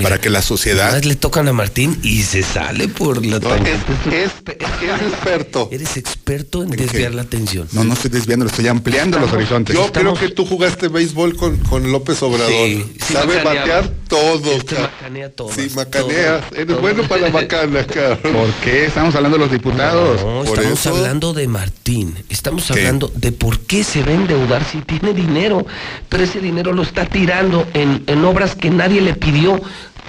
para 0.03 0.19
que 0.21 0.31
la 0.31 0.43
sociedad... 0.43 0.89
Además 0.89 1.05
le 1.07 1.17
tocan 1.17 1.49
a 1.49 1.53
Martín 1.53 1.99
y 2.03 2.23
se 2.23 2.43
sale 2.43 2.89
por 2.89 3.25
la 3.25 3.41
tangente. 3.41 3.93
Es, 4.11 4.31
es 4.47 5.03
experto. 5.13 5.69
Eres 5.73 5.97
experto 5.97 6.63
en 6.63 6.71
desviar 6.71 7.15
la 7.15 7.23
atención. 7.23 7.69
No, 7.73 7.85
no 7.85 7.95
estoy 7.95 8.11
desviando, 8.11 8.47
estoy 8.47 8.69
ampliando 8.69 9.19
los 9.19 9.33
horizontes. 9.33 9.75
Yo 9.77 9.93
creo 9.93 10.15
que 10.15 10.29
tú 10.29 10.45
jugaste 10.47 10.89
béisbol 10.89 11.37
con, 11.37 11.57
con 11.59 11.91
López 11.93 12.23
Obrador. 12.23 12.49
Sí, 12.49 12.85
sí 13.07 13.13
Sabe 13.13 13.37
macaneaba. 13.37 13.55
batear 13.81 13.91
todo. 14.09 14.53
Este 14.53 14.79
macanea 14.79 15.31
todo. 15.31 15.51
Sí, 15.53 15.69
macaneas. 15.75 16.45
Eres 16.57 16.81
bueno 16.81 17.03
para 17.05 17.23
la 17.23 17.31
macana, 17.31 17.85
cabrón. 17.87 18.33
¿Por 18.33 18.51
qué? 18.63 18.87
Estamos 18.87 19.15
hablando 19.15 19.39
de 19.39 19.45
los 19.45 19.53
diputados. 19.53 20.21
No, 20.23 20.45
estamos 20.45 20.81
eso- 20.81 20.97
hablando 20.97 21.33
de 21.35 21.49
Martín. 21.49 22.15
Estamos 22.29 22.65
¿Qué? 22.67 22.73
hablando 22.75 23.13
de 23.15 23.33
por 23.33 23.61
qué 23.61 23.85
se 23.85 24.03
va 24.03 24.11
a 24.11 24.15
endeudar 24.15 24.65
si 24.65 24.79
tiene 24.81 25.13
dinero. 25.13 25.67
Pero 26.09 26.25
ese 26.25 26.41
dinero 26.41 26.73
lo 26.73 26.83
está 26.83 27.07
tirando 27.07 27.67
en, 27.75 28.05
en 28.07 28.25
obras 28.25 28.55
que 28.55 28.71
nadie 28.71 29.01
le 29.01 29.15
pidió. 29.15 29.61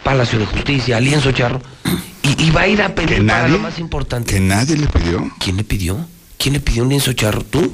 Palacio 0.05 0.37
de 0.37 0.45
Justicia, 0.45 0.97
Alienzo 0.97 1.31
Charro. 1.31 1.59
Y, 2.21 2.43
y 2.45 2.51
va 2.51 2.61
a 2.61 2.67
ir 2.67 2.79
a 2.83 2.93
pedir 2.93 3.17
¿Que 3.17 3.23
para 3.23 3.41
nadie? 3.41 3.53
lo 3.53 3.59
más 3.59 3.79
importante. 3.79 4.31
Que 4.35 4.39
nadie 4.39 4.77
le 4.77 4.85
pidió. 4.85 5.31
¿Quién 5.39 5.57
le 5.57 5.63
pidió? 5.63 5.97
¿Quién 6.37 6.53
le 6.53 6.59
pidió 6.59 6.83
un 6.83 6.89
lienzo 6.89 7.11
charro? 7.13 7.43
¿Tú? 7.43 7.73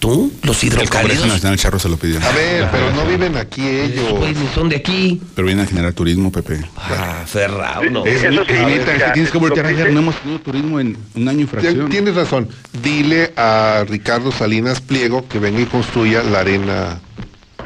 ¿Tú? 0.00 0.32
¿Los 0.42 0.64
El 0.64 0.70
Congreso 0.70 0.86
hidrocálidos? 0.88 1.26
Nacional 1.28 1.58
Charro 1.58 1.78
se 1.78 1.88
lo 1.88 1.96
pidió. 1.96 2.18
A 2.24 2.32
ver, 2.32 2.66
pero 2.72 2.90
no 2.90 3.04
viven 3.06 3.36
aquí 3.36 3.60
ellos. 3.68 4.10
güeyes 4.18 4.36
ni 4.36 4.48
son 4.48 4.68
de 4.68 4.76
aquí. 4.76 5.20
Pero 5.36 5.46
viene 5.46 5.62
a 5.62 5.66
generar 5.66 5.92
turismo, 5.92 6.32
Pepe. 6.32 6.60
Ah, 6.76 7.22
Ferrao, 7.26 7.84
no. 7.84 8.04
Es, 8.04 8.22
ya, 8.22 8.30
que 8.30 9.12
tienes 9.12 9.30
que 9.30 9.38
voltear 9.38 9.66
a 9.66 9.72
ver. 9.72 9.92
No 9.92 10.00
hemos 10.00 10.16
tenido 10.16 10.40
turismo 10.40 10.80
en 10.80 10.96
un 11.14 11.28
año 11.28 11.40
y 11.42 11.46
fracción. 11.46 11.88
Tienes 11.90 12.16
razón. 12.16 12.48
Dile 12.82 13.32
a 13.36 13.84
Ricardo 13.86 14.32
Salinas 14.32 14.80
Pliego 14.80 15.28
que 15.28 15.38
venga 15.38 15.60
y 15.60 15.66
construya 15.66 16.22
la 16.24 16.40
arena. 16.40 17.00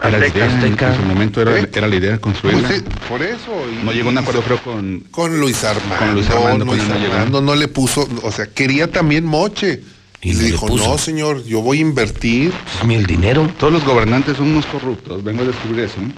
Era 0.08 0.18
la 0.18 0.26
Azteca. 0.26 0.46
idea, 0.46 0.56
Azteca. 0.58 0.88
En 0.88 0.96
su 0.96 1.02
momento 1.02 1.42
era, 1.42 1.58
¿Eh? 1.58 1.68
era 1.72 1.86
la 1.88 1.96
idea 1.96 2.12
de 2.12 2.18
construirla. 2.20 2.68
Pues, 2.68 2.82
por 3.08 3.22
eso. 3.22 3.52
y- 3.72 3.84
no 3.84 3.92
llegó 3.92 4.08
a 4.08 4.12
un 4.12 4.18
acuerdo, 4.18 4.42
creo, 4.42 4.58
con... 4.62 5.00
Con 5.10 5.40
Luis 5.40 5.62
Armando. 5.64 5.96
Con 5.98 6.14
Luis 6.14 6.30
Armando, 6.30 6.64
no. 6.64 6.72
Armando 6.72 7.40
no 7.40 7.54
le 7.54 7.68
puso, 7.68 8.08
o 8.22 8.32
sea, 8.32 8.46
quería 8.46 8.90
también 8.90 9.24
moche. 9.24 9.82
Y 10.22 10.32
le 10.32 10.38
le 10.42 10.44
dijo, 10.52 10.66
puso. 10.66 10.88
no, 10.88 10.96
señor, 10.98 11.44
yo 11.44 11.60
voy 11.60 11.78
a 11.78 11.80
invertir. 11.82 12.52
Es 12.80 12.86
mío 12.86 12.98
el 12.98 13.06
dinero. 13.06 13.46
Todos 13.58 13.72
los 13.72 13.84
gobernantes 13.84 14.38
son 14.38 14.48
unos 14.48 14.64
corruptos. 14.66 15.22
Vengo 15.22 15.42
a 15.42 15.46
descubrir 15.46 15.84
eso. 15.84 16.00
¿eh? 16.00 16.12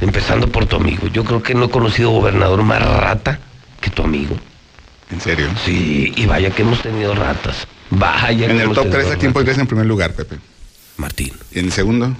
Empezando 0.00 0.48
por 0.48 0.66
tu 0.66 0.76
amigo. 0.76 1.08
Yo 1.08 1.24
creo 1.24 1.42
que 1.42 1.54
no 1.54 1.66
he 1.66 1.70
conocido 1.70 2.10
gobernador 2.10 2.62
más 2.62 2.80
rata 2.80 3.38
que 3.80 3.90
tu 3.90 4.02
amigo. 4.02 4.36
¿En 5.10 5.20
serio? 5.20 5.48
Sí, 5.64 6.12
y 6.16 6.26
vaya 6.26 6.50
que 6.50 6.62
hemos 6.62 6.80
tenido 6.80 7.14
ratas. 7.14 7.66
Vaya 7.90 8.38
que 8.38 8.44
En 8.44 8.50
el 8.52 8.60
hemos 8.62 8.76
top 8.76 8.84
tenido 8.84 9.00
3, 9.02 9.12
¿a 9.12 9.18
quién 9.18 9.32
pondrías 9.32 9.58
en 9.58 9.66
primer 9.66 9.86
lugar, 9.86 10.12
Pepe? 10.14 10.36
Martín. 11.00 11.32
¿Y 11.50 11.58
en 11.60 11.72
segundo? 11.72 12.14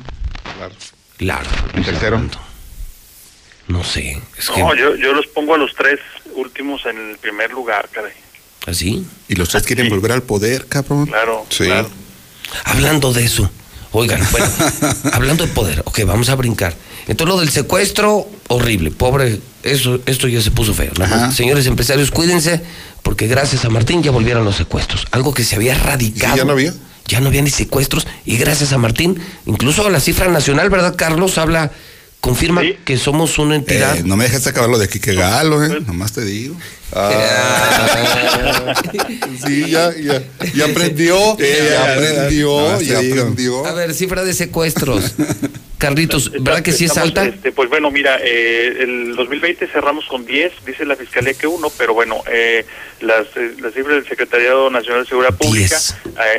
Claro. 0.56 0.74
Claro. 1.16 1.50
¿En 1.74 1.84
tercero? 1.84 2.20
No 3.68 3.84
sé. 3.84 4.20
Es 4.38 4.50
que. 4.50 4.60
No, 4.60 4.74
yo, 4.74 4.96
yo 4.96 5.12
los 5.12 5.26
pongo 5.28 5.54
a 5.54 5.58
los 5.58 5.74
tres 5.76 6.00
últimos 6.34 6.84
en 6.86 7.10
el 7.10 7.18
primer 7.18 7.52
lugar, 7.52 7.88
caray. 7.92 8.12
¿Así? 8.66 9.06
Y 9.28 9.34
los 9.36 9.48
tres 9.48 9.62
quieren 9.62 9.88
volver 9.88 10.12
al 10.12 10.22
poder, 10.22 10.66
cabrón. 10.66 11.06
Claro, 11.06 11.46
Sí. 11.48 11.64
claro. 11.64 11.88
Hablando 12.64 13.12
de 13.12 13.24
eso. 13.24 13.50
Oigan, 13.92 14.20
bueno, 14.30 14.46
hablando 15.12 15.44
de 15.46 15.52
poder, 15.52 15.82
ok, 15.84 16.00
vamos 16.04 16.28
a 16.28 16.36
brincar. 16.36 16.74
Entonces 17.08 17.34
lo 17.34 17.40
del 17.40 17.50
secuestro, 17.50 18.28
horrible, 18.48 18.92
pobre, 18.92 19.40
eso, 19.64 20.00
esto 20.06 20.28
ya 20.28 20.40
se 20.40 20.52
puso 20.52 20.74
feo. 20.74 20.92
Señores 21.34 21.66
empresarios, 21.66 22.12
cuídense, 22.12 22.60
porque 23.02 23.26
gracias 23.26 23.64
a 23.64 23.68
Martín 23.68 24.00
ya 24.02 24.12
volvieron 24.12 24.44
los 24.44 24.54
secuestros. 24.56 25.06
Algo 25.10 25.34
que 25.34 25.42
se 25.42 25.56
había 25.56 25.74
radicado. 25.74 26.34
¿Sí, 26.34 26.38
ya 26.38 26.44
no 26.44 26.52
había? 26.52 26.72
Ya 27.06 27.20
no 27.20 27.28
había 27.28 27.42
ni 27.42 27.50
secuestros, 27.50 28.06
y 28.24 28.36
gracias 28.36 28.72
a 28.72 28.78
Martín, 28.78 29.20
incluso 29.46 29.88
la 29.90 30.00
cifra 30.00 30.28
nacional, 30.28 30.70
¿verdad, 30.70 30.94
Carlos? 30.96 31.38
Habla, 31.38 31.72
confirma 32.20 32.60
Sí. 32.62 32.76
que 32.84 32.96
somos 32.98 33.38
una 33.38 33.56
entidad. 33.56 33.96
Eh, 33.96 34.02
no 34.04 34.16
me 34.16 34.24
dejes 34.24 34.46
acabar 34.46 34.68
lo 34.70 34.78
de 34.78 34.88
Quique 34.88 35.14
Galo, 35.14 35.64
¿eh? 35.64 35.80
Nomás 35.86 36.12
te 36.12 36.24
digo. 36.24 36.56
Ah, 36.92 38.74
sí, 39.46 39.70
ya, 39.70 39.92
ya, 39.96 40.20
ya 40.54 40.64
aprendió, 40.64 41.36
Sí, 41.38 41.44
ya 41.46 41.64
ya, 41.68 41.92
aprendió, 41.94 42.48
no, 42.72 42.80
ya 42.80 42.98
aprendió. 42.98 43.64
A 43.64 43.72
ver, 43.74 43.94
cifra 43.94 44.24
de 44.24 44.34
secuestros. 44.34 45.14
Carlitos, 45.78 46.30
¿verdad 46.32 46.62
que 46.62 46.72
sí 46.72 46.86
es 46.86 46.90
Estamos, 46.90 47.08
alta? 47.10 47.26
este, 47.26 47.52
pues 47.52 47.70
bueno, 47.70 47.92
mira, 47.92 48.18
eh, 48.22 48.78
el 48.80 49.14
2020 49.14 49.68
cerramos 49.68 50.04
con 50.06 50.26
10, 50.26 50.52
dice 50.66 50.84
la 50.84 50.96
Fiscalía 50.96 51.32
que 51.34 51.46
uno, 51.46 51.70
pero 51.78 51.94
bueno, 51.94 52.22
eh, 52.30 52.66
las, 53.00 53.26
eh, 53.36 53.54
las 53.60 53.72
cifras 53.72 53.94
del 53.94 54.08
Secretariado 54.08 54.68
Nacional 54.68 55.04
de 55.04 55.08
Seguridad 55.08 55.36
Pública 55.38 55.78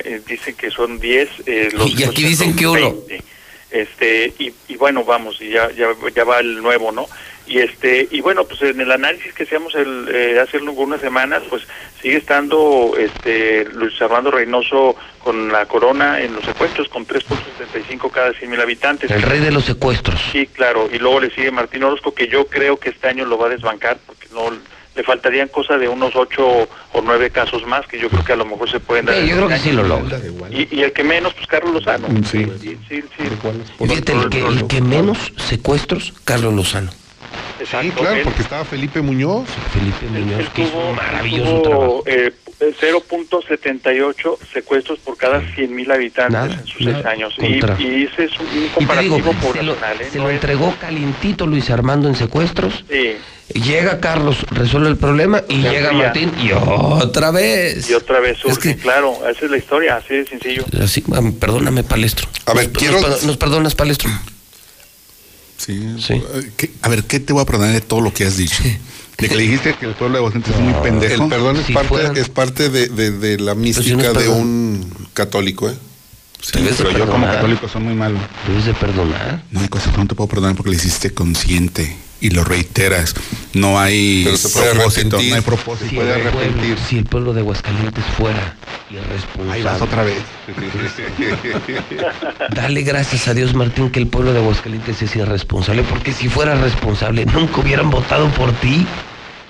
eh, 0.06 0.22
dicen 0.27 0.53
que 0.56 0.69
son 0.69 1.00
10. 1.00 1.30
Eh, 1.45 1.69
los 1.74 1.98
Y 1.98 2.03
aquí 2.03 2.24
dicen 2.24 2.56
que 2.56 2.68
uno. 2.68 2.92
20. 3.08 3.24
Este, 3.72 4.33
y, 4.38 4.53
y 4.67 4.75
bueno, 4.75 5.03
vamos, 5.03 5.41
y 5.41 5.50
ya, 5.50 5.72
ya, 5.72 5.88
ya 6.14 6.24
va 6.24 6.40
el 6.40 6.61
nuevo, 6.61 6.91
¿no? 6.91 7.08
Y 7.48 7.59
este, 7.59 8.08
y 8.11 8.22
bueno, 8.22 8.45
pues 8.45 8.61
en 8.61 8.80
el 8.80 8.91
análisis 8.91 9.33
que 9.33 9.43
hacíamos 9.43 9.74
el, 9.75 10.08
eh, 10.14 10.40
hace 10.40 10.58
algunas 10.58 11.01
semanas, 11.01 11.41
pues 11.50 11.64
sigue 12.01 12.17
estando 12.17 12.93
este 12.98 13.66
Luis 13.74 14.00
Armando 14.01 14.32
Reynoso 14.32 14.95
con 15.19 15.51
la 15.51 15.66
corona 15.66 16.22
en 16.22 16.33
los 16.33 16.45
secuestros 16.45 16.88
con 16.88 17.06
3.75 17.06 18.11
cada 18.11 18.33
100 18.33 18.50
mil 18.50 18.61
habitantes. 18.61 19.09
El 19.09 19.24
rey 19.24 19.40
de 19.40 19.51
los 19.51 19.66
secuestros. 19.66 20.22
Sí, 20.32 20.48
claro, 20.48 20.88
y 20.91 21.00
luego 21.00 21.19
le 21.19 21.32
sigue 21.32 21.51
Martín 21.51 21.83
Orozco, 21.83 22.14
que 22.14 22.27
yo 22.27 22.45
creo 22.45 22.77
que 22.77 22.90
este 22.90 23.08
año 23.09 23.25
lo 23.25 23.38
va 23.38 23.48
a 23.48 23.50
desbancar, 23.50 23.98
porque 24.06 24.27
no 24.33 24.51
le 25.01 25.05
faltarían 25.05 25.47
cosa 25.47 25.77
de 25.80 25.88
unos 25.88 26.15
ocho 26.15 26.47
o 26.93 27.01
nueve 27.03 27.31
casos 27.31 27.65
más, 27.65 27.88
que 27.88 27.99
yo 27.99 28.07
creo 28.09 28.23
que 28.23 28.33
a 28.33 28.35
lo 28.35 28.45
mejor 28.45 28.69
se 28.69 28.80
pueden 28.80 29.05
dar. 29.07 29.15
Sí, 29.15 29.27
yo 29.27 29.35
creo 29.38 29.47
que 29.47 29.57
sí 29.57 29.71
lo 29.71 29.81
logra. 29.83 30.19
Y, 30.51 30.67
y 30.75 30.83
el 30.83 30.91
que 30.93 31.03
menos, 31.03 31.33
pues 31.33 31.47
Carlos 31.47 31.73
Lozano. 31.73 32.07
Sí. 32.23 32.45
Sí, 32.61 32.77
sí, 32.88 33.01
sí. 33.17 33.23
Y 33.80 33.88
Fíjate, 33.88 34.11
el 34.13 34.30
que, 34.30 34.45
el 34.45 34.67
que 34.67 34.81
menos 34.81 35.33
secuestros, 35.38 36.13
Carlos 36.23 36.53
Lozano. 36.53 36.91
Exacto. 37.59 37.88
Sí, 37.88 37.91
claro, 37.95 38.15
Él- 38.17 38.23
porque 38.23 38.41
estaba 38.43 38.63
Felipe 38.65 39.01
Muñoz. 39.01 39.47
Felipe 39.73 40.05
él 40.05 40.25
Muñoz, 40.25 40.49
que 40.49 40.61
hizo 40.63 40.71
tuvo- 40.71 40.89
un 40.89 40.95
maravilloso 40.95 41.61
tuvo, 41.61 41.61
trabajo. 41.63 42.03
eh, 42.05 42.33
0.78 42.80 44.38
secuestros 44.53 44.99
por 44.99 45.17
cada 45.17 45.41
100 45.55 45.73
mil 45.75 45.89
habitantes 45.91 46.31
Nada, 46.33 46.53
en 46.53 46.67
sus 46.67 46.81
nada, 46.81 46.97
seis 46.97 47.05
años. 47.07 47.33
contra. 47.39 47.75
Y, 47.80 47.83
y 47.85 48.03
ese 48.03 48.25
es 48.25 48.39
un, 48.39 48.45
un 48.47 48.53
Y 48.53 48.59
digo, 48.59 48.73
comparativo 48.75 49.15
se 49.53 49.63
lo. 49.63 49.73
¿eh? 49.73 49.77
se 50.11 50.17
No 50.17 50.23
lo 50.25 50.30
es- 50.30 50.35
entregó 50.35 50.75
calientito 50.80 51.47
Luis 51.47 51.69
Armando 51.71 52.07
en 52.07 52.15
secuestros. 52.15 52.83
Sí. 52.89 53.15
Llega 53.53 53.99
Carlos, 53.99 54.38
resuelve 54.51 54.89
el 54.89 54.97
problema 54.97 55.43
y 55.49 55.61
Se 55.61 55.69
llega 55.69 55.89
enfría. 55.91 56.03
Martín 56.03 56.31
y 56.41 56.51
otra 56.51 57.31
vez. 57.31 57.89
Y 57.89 57.93
otra 57.93 58.19
vez 58.19 58.38
surge, 58.38 58.53
Es 58.53 58.59
que- 58.59 58.75
claro, 58.81 59.13
esa 59.30 59.45
es 59.45 59.51
la 59.51 59.57
historia, 59.57 59.95
así 59.97 60.13
de 60.15 60.25
sencillo. 60.27 60.65
Así, 60.81 61.03
ah, 61.13 61.21
perdóname, 61.39 61.83
Palestro. 61.83 62.27
A 62.45 62.53
ver, 62.53 62.69
Nos- 62.69 62.77
quiero- 62.77 63.01
nos, 63.01 63.23
nos 63.23 63.38
perdonas, 63.38 63.75
Palestro? 63.75 64.09
Sí. 65.57 65.80
Sí. 65.99 66.21
¿qué- 66.57 66.71
a 66.81 66.89
ver, 66.89 67.03
¿qué 67.03 67.19
te 67.19 67.33
voy 67.33 67.43
a 67.43 67.45
perdonar 67.45 67.73
de 67.73 67.81
todo 67.81 68.01
lo 68.01 68.13
que 68.13 68.25
has 68.25 68.38
dicho? 68.38 68.63
De 69.17 69.30
que 69.30 69.35
le 69.35 69.43
dijiste 69.43 69.75
que 69.75 69.85
el 69.85 69.93
pueblo 69.93 70.13
de 70.15 70.19
Aguascalientes 70.19 70.55
es 70.55 70.61
muy 70.61 70.73
pendejo. 70.81 71.23
El 71.25 71.30
perdón 71.30 71.57
es 71.57 71.65
Si 71.67 71.73
parte, 71.73 71.89
fueran- 71.89 72.17
es 72.17 72.30
parte 72.30 72.69
de, 72.69 72.88
de- 72.88 73.11
de 73.11 73.38
la 73.38 73.51
si 73.53 73.57
no 73.57 73.61
mística 73.63 74.13
de 74.13 74.27
un 74.30 74.91
católico, 75.13 75.69
¿eh? 75.69 75.75
Sí, 76.41 76.53
pero 76.75 76.89
yo 76.89 77.07
como 77.07 77.27
católico 77.27 77.67
soy 77.69 77.81
muy 77.83 77.93
malo. 77.93 78.17
Debes 78.47 78.65
de 78.65 78.73
perdonar. 78.73 79.43
No 79.51 79.59
hay 79.59 79.67
cosas 79.67 79.91
que 79.91 79.97
no 79.99 80.07
te 80.07 80.15
puedo 80.15 80.27
perdonar 80.27 80.55
porque 80.55 80.71
le 80.71 80.77
hiciste 80.77 81.13
consciente 81.13 81.95
y 82.22 82.30
lo 82.30 82.43
reiteras. 82.43 83.16
No 83.53 83.80
hay 83.80 84.22
Pero 84.24 84.38
se 84.38 84.50
puede 84.50 84.75
propósito, 84.75 85.22
no 85.22 85.35
hay 85.35 85.41
propósito. 85.41 85.90
Si 85.90 85.95
puede 85.95 86.14
el, 86.14 86.22
pueblo, 86.22 86.40
arrepentir. 86.40 86.77
si 86.88 86.98
el 87.00 87.06
pueblo 87.06 87.33
de 87.33 87.41
Aguascalientes 87.41 88.03
fuera 88.17 88.56
irresponsable. 88.90 89.51
Ahí 89.51 89.64
vas 89.64 89.82
otra 89.82 90.03
vez. 90.03 90.19
Dale 92.56 92.82
gracias 92.83 93.27
a 93.27 93.33
Dios, 93.33 93.53
Martín, 93.53 93.90
que 93.90 94.00
el 94.00 94.08
pueblo 94.08 94.32
de 94.32 94.40
Aguascalientes 94.40 95.01
es 95.01 95.16
irresponsable, 95.16 95.83
porque 95.83 96.14
si 96.14 96.30
fuera 96.30 96.56
responsable, 96.56 97.25
nunca 97.25 97.59
hubieran 97.59 97.90
votado 97.90 98.30
por 98.30 98.53
ti. 98.53 98.85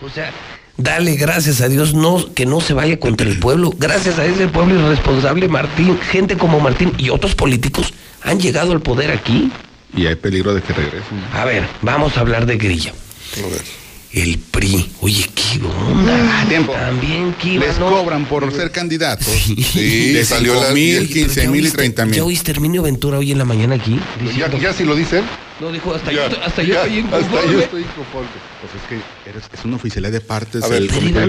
O 0.01 0.09
sea, 0.09 0.31
dale 0.77 1.15
gracias 1.15 1.61
a 1.61 1.69
Dios 1.69 1.93
no, 1.93 2.33
que 2.33 2.45
no 2.45 2.61
se 2.61 2.73
vaya 2.73 2.99
contra 2.99 3.27
el 3.27 3.37
pueblo. 3.37 3.71
Gracias 3.77 4.17
a 4.17 4.25
ese 4.25 4.47
pueblo 4.47 4.79
irresponsable, 4.79 5.47
Martín, 5.47 5.99
gente 5.99 6.37
como 6.37 6.59
Martín 6.59 6.93
y 6.97 7.09
otros 7.09 7.35
políticos 7.35 7.93
han 8.23 8.39
llegado 8.39 8.71
al 8.71 8.81
poder 8.81 9.11
aquí. 9.11 9.51
Y 9.95 10.05
hay 10.05 10.15
peligro 10.15 10.53
de 10.53 10.61
que 10.61 10.73
regresen. 10.73 11.23
A 11.33 11.45
ver, 11.45 11.67
vamos 11.81 12.17
a 12.17 12.21
hablar 12.21 12.45
de 12.45 12.57
grilla. 12.57 12.93
A 13.37 13.47
ver. 13.47 13.80
El 14.13 14.39
PRI. 14.39 14.91
Oye, 14.99 15.25
qué 15.33 15.63
onda. 15.65 16.41
Ah, 16.41 16.45
tiempo. 16.49 16.73
También 16.73 17.33
iba, 17.43 17.65
Les 17.65 17.79
¿no? 17.79 17.89
cobran 17.89 18.25
por 18.25 18.51
ser 18.53 18.69
candidatos. 18.71 19.25
Sí, 19.25 20.11
de 20.11 20.25
salió 20.25 20.53
5 20.53 20.65
la- 20.67 20.73
mil, 20.73 21.07
¿Ya 21.07 21.13
15 21.13 21.43
¿Ya 21.43 21.49
mil 21.49 21.61
y 21.61 21.63
oíste- 21.63 21.77
30 21.77 22.01
¿Ya 22.03 22.05
mil. 22.07 22.21
oíste 22.21 22.51
Herminio 22.51 22.81
Ventura 22.83 23.19
hoy 23.19 23.31
en 23.31 23.37
la 23.37 23.45
mañana 23.45 23.75
aquí? 23.75 23.97
Ya, 24.37 24.51
ya 24.59 24.73
si 24.73 24.83
lo 24.83 24.95
dicen. 24.95 25.23
No, 25.61 25.71
dijo, 25.71 25.93
hasta 25.93 26.11
ya, 26.11 26.27
yo, 26.27 26.43
hasta 26.43 26.61
yo 26.63 26.73
estoy 26.73 26.73
hasta 26.73 26.87
yo 26.89 26.99
inconforme. 26.99 27.63
estoy 27.63 27.81
inconforme. 27.83 28.27
Pues 28.59 28.73
es 28.75 28.89
que 28.89 29.29
eres- 29.29 29.43
es 29.57 29.63
una 29.65 29.75
oficialidad 29.77 30.11
de 30.11 30.19
partes 30.21 30.63
A 30.63 30.67
ver, 30.67 30.81
del 30.81 30.89
Comité 30.91 31.19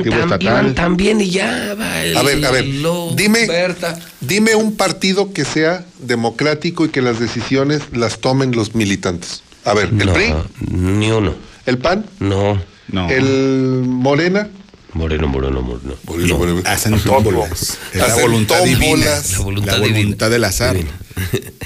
bien 0.96 1.20
y 1.20 1.30
ya 1.30 1.74
va 1.78 2.02
el- 2.02 2.16
A 2.16 2.22
ver, 2.22 2.44
a 2.44 2.50
ver, 2.50 2.64
lo- 2.66 3.12
dime- 3.14 3.46
Berta. 3.46 3.96
Dime 4.20 4.56
un 4.56 4.74
partido 4.76 5.32
que 5.32 5.44
sea 5.44 5.84
democrático 6.00 6.84
y 6.84 6.88
que 6.88 7.00
las 7.02 7.20
decisiones 7.20 7.82
las 7.92 8.18
tomen 8.20 8.52
los 8.52 8.74
militantes. 8.74 9.42
A 9.64 9.74
ver, 9.74 9.90
el 9.96 10.06
no, 10.06 10.12
PRI, 10.14 10.34
Ni 10.70 11.10
uno. 11.12 11.34
el 11.66 11.78
PAN, 11.78 12.06
No. 12.18 12.60
No. 12.88 13.08
el 13.10 13.82
Morena, 13.86 14.48
Moreno, 14.94 15.26
moreno, 15.26 15.62
moreno. 15.62 15.94
Moreno, 16.04 16.38
Moreno. 16.38 16.62
Hacen 16.66 16.98
tómbolas. 17.00 17.78
Es 17.94 17.98
la 17.98 18.14
voluntad 18.16 18.62
divina. 18.62 18.80
tómbolas. 18.84 19.30
La 19.32 19.38
voluntad 19.38 19.72
La 19.72 19.78
divina. 19.78 19.98
voluntad 20.00 20.30
del 20.30 20.44
azar. 20.44 20.74
Divina. 20.76 20.98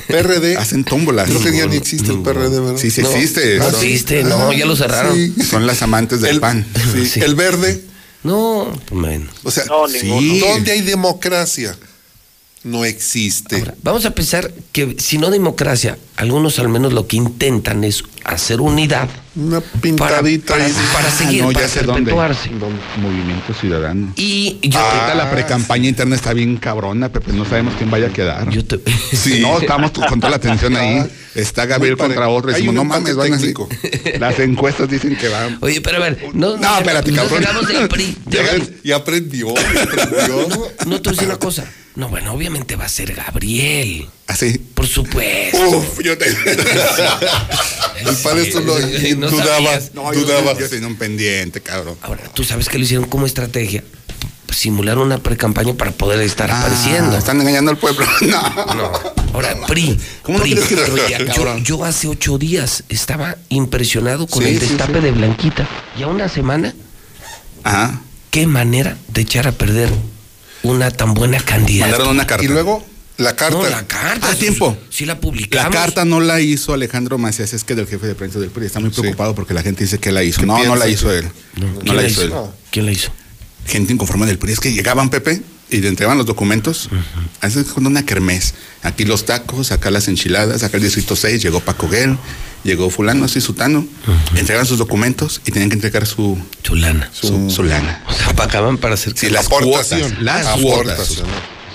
PRD. 0.08 0.56
Hacen 0.56 0.84
tómbolas. 0.84 1.28
Creo 1.28 1.42
que 1.42 1.56
ya 1.58 1.66
ni 1.66 1.76
existe 1.76 2.12
el 2.12 2.22
PRD, 2.22 2.60
¿verdad? 2.60 2.76
Sí, 2.80 2.90
sí 2.90 3.02
No, 3.02 3.10
existe. 3.10 3.58
no 3.58 3.64
Son- 3.70 3.74
existe, 3.74 4.22
no, 4.22 4.52
ya 4.52 4.66
lo 4.66 4.76
cerraron. 4.76 5.14
Sí. 5.16 5.34
Son 5.42 5.66
las 5.66 5.82
amantes 5.82 6.20
del 6.20 6.36
El- 6.36 6.40
pan. 6.40 6.64
Sí. 7.12 7.20
El 7.20 7.34
verde. 7.34 7.82
No, 8.22 8.72
menos. 8.92 9.34
O 9.44 9.50
sea, 9.50 9.64
No. 9.66 9.86
¿dónde 10.40 10.72
hay 10.72 10.82
democracia? 10.82 11.76
No 12.66 12.84
existe. 12.84 13.62
Vamos 13.84 14.06
a 14.06 14.10
pensar 14.10 14.50
que 14.72 14.96
si 14.98 15.18
no 15.18 15.30
democracia, 15.30 15.96
algunos 16.16 16.58
al 16.58 16.68
menos 16.68 16.92
lo 16.92 17.06
que 17.06 17.16
intentan 17.16 17.84
es 17.84 18.02
hacer 18.24 18.60
unidad 18.60 19.08
Una 19.36 19.60
para, 19.60 19.80
pintadita 19.80 20.54
para, 20.54 20.64
ahí. 20.66 20.72
para 20.92 21.10
seguir, 21.12 21.42
Ah, 21.42 21.46
no, 21.46 21.52
para 21.52 21.68
perpetuarse. 21.68 22.50
Movimiento 22.50 23.54
Ciudadano. 23.54 24.12
Y 24.16 24.58
yo 24.62 24.80
Ahorita 24.80 25.14
la 25.14 25.30
precampaña 25.30 25.88
interna 25.88 26.16
está 26.16 26.32
bien 26.32 26.56
cabrona, 26.56 27.08
Pepe. 27.12 27.32
No 27.34 27.44
sabemos 27.44 27.74
quién 27.78 27.88
vaya 27.88 28.08
a 28.08 28.12
quedar. 28.12 28.50
Yo 28.50 28.64
te- 28.64 28.80
Sí, 29.16 29.38
no, 29.40 29.60
estamos 29.60 29.92
con 29.92 30.18
toda 30.18 30.30
la 30.30 30.36
atención 30.38 30.74
ahí. 30.76 31.06
Está 31.36 31.66
Gabriel 31.66 31.96
contra 31.96 32.28
otro. 32.28 32.50
Decimos, 32.50 32.74
no 32.74 32.82
mames, 32.82 33.14
van 33.14 33.32
así. 33.34 33.54
Las 34.18 34.40
encuestas 34.40 34.90
dicen 34.90 35.16
que 35.16 35.28
van. 35.28 35.58
Oye, 35.60 35.80
pero 35.80 35.98
a 35.98 36.00
ver, 36.00 36.18
no, 36.34 36.56
No, 36.56 36.78
espérate, 36.78 37.12
no 37.12 37.22
cabrón. 37.28 37.66
del 37.68 37.88
PRI. 37.88 38.16
Ya, 38.26 38.40
ya 38.82 38.96
aprendió, 38.96 39.50
aprendió. 39.50 40.48
No 40.86 41.00
te 41.00 41.10
voy 41.10 41.12
a 41.12 41.12
decir 41.12 41.28
una 41.28 41.38
cosa. 41.38 41.64
No, 41.96 42.08
bueno, 42.10 42.32
obviamente 42.34 42.76
va 42.76 42.84
a 42.84 42.88
ser 42.90 43.14
Gabriel. 43.14 44.06
Así. 44.26 44.58
Por 44.58 44.86
supuesto. 44.86 45.58
Uf, 45.78 46.00
yo 46.02 46.16
te. 46.18 46.26
El 48.04 48.16
padre 48.22 48.42
esto 48.42 48.60
lo 48.60 48.78
no 48.78 49.30
dudaba, 49.30 49.54
sabías. 49.54 49.94
No, 49.94 50.12
yo, 50.12 50.20
dudaba. 50.20 50.58
yo 50.58 50.68
tenía 50.68 50.86
un 50.86 50.96
pendiente, 50.96 51.60
cabrón. 51.62 51.96
Ahora, 52.02 52.22
tú 52.34 52.44
sabes 52.44 52.68
que 52.68 52.78
lo 52.78 52.84
hicieron 52.84 53.06
como 53.08 53.24
estrategia. 53.26 53.82
Simular 54.50 54.98
una 54.98 55.18
precampaña 55.18 55.74
para 55.74 55.90
poder 55.90 56.20
estar 56.20 56.50
Ah, 56.50 56.60
apareciendo. 56.60 57.16
Están 57.16 57.40
engañando 57.40 57.70
al 57.70 57.78
pueblo. 57.78 58.06
No. 58.22 58.74
No. 58.74 58.92
Ahora, 59.34 59.54
PRI. 59.66 59.98
¿Cómo 60.22 60.38
no 60.38 60.44
PRI. 60.44 60.52
quieres 60.54 60.68
que 60.68 60.76
destruya, 60.76 61.18
yo, 61.34 61.58
yo 61.58 61.84
hace 61.84 62.08
ocho 62.08 62.38
días 62.38 62.84
estaba 62.88 63.36
impresionado 63.48 64.26
con 64.26 64.42
Sí, 64.42 64.50
el 64.50 64.60
sí, 64.60 64.66
destape 64.68 64.94
sí. 64.94 65.00
de 65.00 65.10
Blanquita. 65.12 65.68
Y 65.98 66.02
a 66.04 66.06
una 66.06 66.28
semana, 66.28 66.74
Ajá. 67.64 68.00
qué 68.30 68.46
manera 68.46 68.96
de 69.08 69.20
echar 69.22 69.46
a 69.46 69.52
perder 69.52 69.90
una 70.70 70.90
tan 70.90 71.14
buena 71.14 71.38
candidata. 71.40 71.90
Mandaron 71.90 72.14
una 72.14 72.26
carta. 72.26 72.44
Y 72.44 72.48
luego 72.48 72.84
la 73.18 73.34
carta. 73.34 73.56
No, 73.56 73.68
la 73.68 73.86
carta. 73.86 74.28
Ah, 74.30 74.32
sí, 74.34 74.40
tiempo. 74.40 74.76
Sí 74.90 75.06
la 75.06 75.14
La 75.14 75.20
publicamos. 75.20 75.74
carta 75.74 76.04
no 76.04 76.20
la 76.20 76.40
hizo 76.40 76.74
Alejandro 76.74 77.16
Macías, 77.18 77.52
es 77.54 77.64
que 77.64 77.74
del 77.74 77.86
jefe 77.86 78.06
de 78.06 78.14
prensa 78.14 78.38
del 78.38 78.50
PRI. 78.50 78.66
Está 78.66 78.80
muy 78.80 78.90
preocupado 78.90 79.34
porque 79.34 79.54
la 79.54 79.62
gente 79.62 79.84
dice 79.84 79.98
que 79.98 80.12
la 80.12 80.22
hizo. 80.22 80.40
¿Qué 80.40 80.46
No, 80.46 80.62
no 80.64 80.76
la 80.76 80.84
que- 80.86 80.90
hizo 80.92 81.12
él. 81.12 81.24
No, 81.56 81.78
¿Quién 81.80 81.96
la 81.96 82.02
la 82.02 82.08
hizo 82.08 82.22
él. 82.22 82.28
hizo? 82.28 82.54
¿Quién 82.70 82.86
la 82.86 82.92
hizo? 82.92 83.10
Gente 83.66 83.92
inconforme 83.92 84.26
del 84.26 84.38
PRI. 84.38 84.52
Es 84.52 84.60
que 84.60 84.72
llegaban, 84.72 85.08
Pepe, 85.10 85.40
y 85.70 85.78
le 85.78 85.88
entregaban 85.88 86.16
los 86.18 86.26
documentos. 86.26 86.88
Así 87.40 87.58
es 87.58 87.66
como 87.66 87.88
una 87.88 88.04
kermés. 88.04 88.54
Aquí 88.82 89.04
los 89.04 89.24
tacos, 89.24 89.72
acá 89.72 89.90
las 89.90 90.08
enchiladas, 90.08 90.62
acá 90.62 90.76
el 90.76 90.82
distrito 90.84 91.16
6, 91.16 91.42
llegó 91.42 91.60
Paco 91.60 91.88
Guel, 91.88 92.16
llegó 92.64 92.88
fulano, 92.90 93.24
así 93.24 93.40
sutano. 93.40 93.86
Entregaban 94.36 94.66
sus 94.66 94.78
documentos 94.78 95.40
y 95.46 95.50
tenían 95.50 95.68
que 95.70 95.74
entregar 95.74 96.06
su, 96.06 96.38
Su 96.62 96.74
lana. 96.76 97.10
su, 97.12 97.50
su 97.50 97.62
lana. 97.64 98.04
O 98.08 98.12
sea, 98.12 98.32
pagaban 98.34 98.78
para 98.78 98.94
hacer 98.94 99.12
Sí, 99.16 99.28
las 99.30 99.48
cuotas. 99.48 99.90
Las 100.20 100.46
cuotas. 100.60 101.22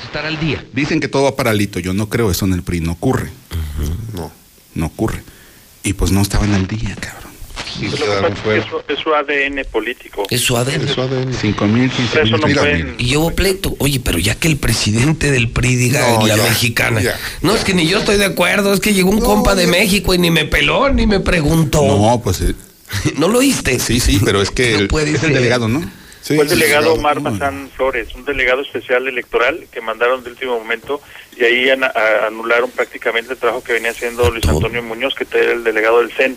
estar 0.05 0.25
al 0.25 0.39
día. 0.39 0.65
Dicen 0.73 0.99
que 0.99 1.07
todo 1.07 1.23
va 1.23 1.35
para 1.35 1.51
alito. 1.51 1.79
Yo 1.79 1.93
no 1.93 2.07
creo 2.09 2.31
eso 2.31 2.45
en 2.45 2.53
el 2.53 2.63
PRI. 2.63 2.79
No 2.81 2.93
ocurre. 2.93 3.29
No. 4.13 4.31
No 4.73 4.85
ocurre. 4.85 5.23
Y 5.83 5.93
pues 5.93 6.11
no 6.11 6.21
estaban 6.21 6.53
al 6.53 6.67
día, 6.67 6.95
cabrón. 6.99 7.20
Y 7.79 7.89
que 7.89 7.97
quedaron 7.97 8.33
es 8.33 8.39
fuera. 8.39 8.61
que 8.63 8.65
es 8.67 8.71
su- 8.87 8.93
es 8.93 8.99
su 8.99 9.13
ADN 9.15 9.63
político. 9.65 10.23
Es 10.29 10.41
su 10.41 10.57
ADN. 10.57 10.85
Eso 10.85 11.01
ADN. 11.03 11.33
5 11.33 11.65
mil, 11.67 11.89
15 11.89 12.21
Eso 12.21 12.37
no 12.37 12.47
mil. 12.47 12.55
pueden- 12.57 12.95
Y 12.97 13.15
hubo 13.15 13.31
pleito. 13.35 13.75
Oye, 13.79 13.99
pero 14.03 14.17
ya 14.17 14.35
que 14.35 14.47
el 14.47 14.57
presidente 14.57 15.31
del 15.31 15.49
PRI 15.49 15.75
diga 15.75 15.99
No, 16.19 16.27
la 16.27 16.35
ya, 16.37 16.43
mexicana. 16.43 17.01
ya. 17.01 17.19
No, 17.41 17.55
es 17.55 17.63
que 17.63 17.73
ni 17.73 17.87
yo 17.87 17.99
estoy 17.99 18.17
de 18.17 18.25
acuerdo. 18.25 18.73
Es 18.73 18.79
que 18.79 18.93
llegó 18.93 19.09
un 19.09 19.21
compa 19.21 19.55
de 19.55 19.67
México 19.67 20.13
y 20.13 20.17
ni 20.17 20.31
me 20.31 20.45
peló 20.45 20.89
ni 20.89 21.07
me 21.07 21.19
preguntó. 21.19 21.81
No, 21.85 22.21
pues 22.23 22.41
eh, 22.41 22.55
¿No 23.17 23.27
lo 23.27 23.39
oíste? 23.39 23.79
sí, 23.79 23.99
sí, 23.99 24.19
pero 24.23 24.41
es 24.41 24.51
que 24.51 24.71
No 24.73 24.79
el- 24.79 24.87
puede 24.87 25.11
es 25.11 25.23
el 25.23 25.33
delegado, 25.33 25.67
¿no? 25.67 25.81
Sí, 26.23 26.35
Fue 26.35 26.43
el 26.43 26.49
delegado. 26.51 26.93
Omar 26.93 27.19
Mazán 27.19 27.67
Flores, 27.75 28.09
un 28.13 28.23
delegado 28.25 28.61
especial 28.61 29.07
electoral 29.07 29.65
que 29.71 29.81
mandaron 29.81 30.23
de 30.23 30.29
último 30.29 30.55
momento 30.59 31.01
y 31.35 31.43
ahí 31.43 31.67
ana- 31.71 31.91
a- 31.95 32.27
anularon 32.27 32.69
prácticamente 32.69 33.33
el 33.33 33.39
trabajo 33.39 33.63
que 33.63 33.73
venía 33.73 33.89
haciendo 33.89 34.29
Luis. 34.29 34.47
Antonio 34.47 34.83
Muñoz, 34.83 35.15
que 35.15 35.25
era 35.35 35.51
el 35.53 35.63
delegado 35.63 35.99
del 35.99 36.11
CEN. 36.11 36.35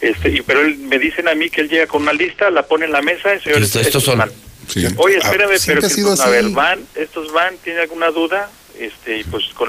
Este, 0.00 0.28
y 0.30 0.42
pero 0.42 0.60
él, 0.60 0.76
me 0.78 0.98
dicen 0.98 1.26
a 1.28 1.34
mí 1.34 1.48
que 1.50 1.62
él 1.62 1.68
llega 1.68 1.86
con 1.86 2.02
una 2.02 2.12
lista, 2.12 2.50
la 2.50 2.62
pone 2.66 2.84
en 2.84 2.92
la 2.92 3.02
mesa 3.02 3.34
y 3.34 3.40
señores, 3.40 3.64
Esto- 3.68 3.80
estos 3.80 4.04
son. 4.04 4.18
van. 4.18 4.30
Sí. 4.68 4.84
Oye, 4.96 5.16
Ah, 5.22 5.26
espérame, 5.26 5.56
pero 5.64 5.80
que, 5.80 5.88
pues, 6.02 6.20
a 6.20 6.28
ver, 6.28 6.48
van, 6.50 6.80
estos 6.96 7.32
van, 7.32 7.56
¿tiene 7.62 7.80
alguna 7.80 8.10
duda? 8.10 8.50
Este, 8.78 9.18
y 9.20 9.24
pues 9.24 9.44
con, 9.54 9.68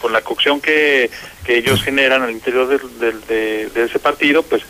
con 0.00 0.12
la 0.12 0.22
cocción 0.22 0.60
que, 0.60 1.10
que 1.44 1.58
ellos 1.58 1.82
generan 1.82 2.22
al 2.22 2.30
interior 2.32 2.66
del, 2.66 2.80
del- 2.98 3.20
de, 3.26 3.68
de 3.68 3.84
ese 3.84 3.98
partido, 3.98 4.42
pues 4.42 4.62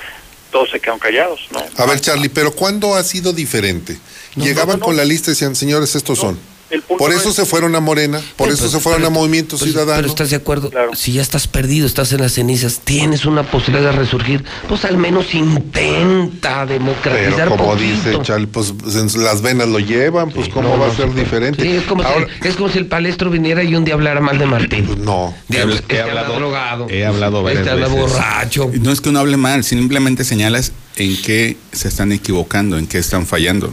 todos 0.50 0.68
se 0.70 0.80
quedan 0.80 0.98
callados, 0.98 1.40
¿no? 1.52 1.64
A 1.76 1.86
ver, 1.86 2.00
Charlie, 2.00 2.28
pero 2.28 2.52
¿cuándo 2.52 2.94
ha 2.96 3.02
sido 3.04 3.32
diferente? 3.32 3.96
Llegaban 4.36 4.74
no, 4.78 4.80
no. 4.80 4.84
con 4.86 4.96
la 4.98 5.04
lista 5.06 5.30
y 5.30 5.34
decían, 5.34 5.56
señores, 5.56 5.94
estos 5.94 6.18
son. 6.18 6.38
El 6.72 6.82
punto 6.82 6.98
Por 7.04 7.12
eso 7.12 7.28
es- 7.30 7.34
se 7.36 7.44
fueron 7.46 7.74
a 7.76 7.80
Morena, 7.80 8.20
por 8.36 8.48
Eh, 8.48 8.52
eso 8.52 8.62
pues, 8.62 8.72
se 8.72 8.80
fueron 8.80 9.00
pero- 9.02 9.08
a 9.08 9.10
Movimiento 9.10 9.56
pues, 9.56 9.70
Ciudadano. 9.70 9.96
Pero 10.00 10.08
estás 10.08 10.30
de 10.30 10.36
acuerdo. 10.36 10.70
Claro. 10.70 10.90
Si 10.94 11.12
ya 11.12 11.22
estás 11.22 11.46
perdido, 11.46 11.86
estás 11.86 12.12
en 12.12 12.20
las 12.20 12.32
cenizas, 12.32 12.80
tienes 12.84 13.24
una 13.26 13.42
posibilidad 13.44 13.90
de 13.92 13.96
resurgir, 13.98 14.44
pues 14.68 14.84
al 14.84 14.96
menos 14.96 15.32
intenta 15.34 16.66
democratizar 16.66 17.34
Pero 17.34 17.50
como 17.50 17.64
poquito. 17.72 17.92
dice 18.10 18.18
Charlie, 18.22 18.46
pues 18.46 18.72
en 18.94 19.22
las 19.22 19.42
venas 19.42 19.68
lo 19.68 19.78
llevan, 19.78 20.30
pues 20.30 20.48
cómo 20.48 20.68
No, 20.68 20.78
va 20.78 20.86
no 20.86 20.92
a 20.92 20.96
ser 20.96 21.14
diferente. 21.14 21.62
Sí, 21.62 21.68
es 21.70 21.84
como, 21.84 22.02
Ahora, 22.02 22.26
si, 22.42 22.48
es 22.48 22.56
como 22.56 22.68
si 22.68 22.78
el 22.78 22.86
palestro 22.86 23.30
viniera 23.30 23.62
y 23.62 23.74
un 23.74 23.84
día 23.84 23.94
hablara 23.94 24.20
mal 24.20 24.38
de 24.38 24.46
Martín. 24.46 24.84
pues, 24.86 24.98
no. 24.98 25.34
He 25.50 25.56
este 25.62 26.00
anda 26.00 26.12
hablado- 26.20 26.34
drogado. 26.36 26.86
He 26.88 27.04
hablado 27.04 27.42
varias 27.42 27.66
Este 27.66 27.74
veces. 27.78 27.92
borracho. 27.96 28.70
No 28.80 28.92
es 28.92 29.00
que 29.00 29.08
uno 29.10 29.20
hable 29.20 29.36
mal, 29.36 29.64
simplemente 29.64 30.24
señalas 30.24 30.72
en 30.96 31.20
qué 31.22 31.56
se 31.72 31.88
están 31.88 32.12
equivocando, 32.12 32.78
en 32.78 32.86
qué 32.86 32.98
están 32.98 33.26
fallando. 33.26 33.72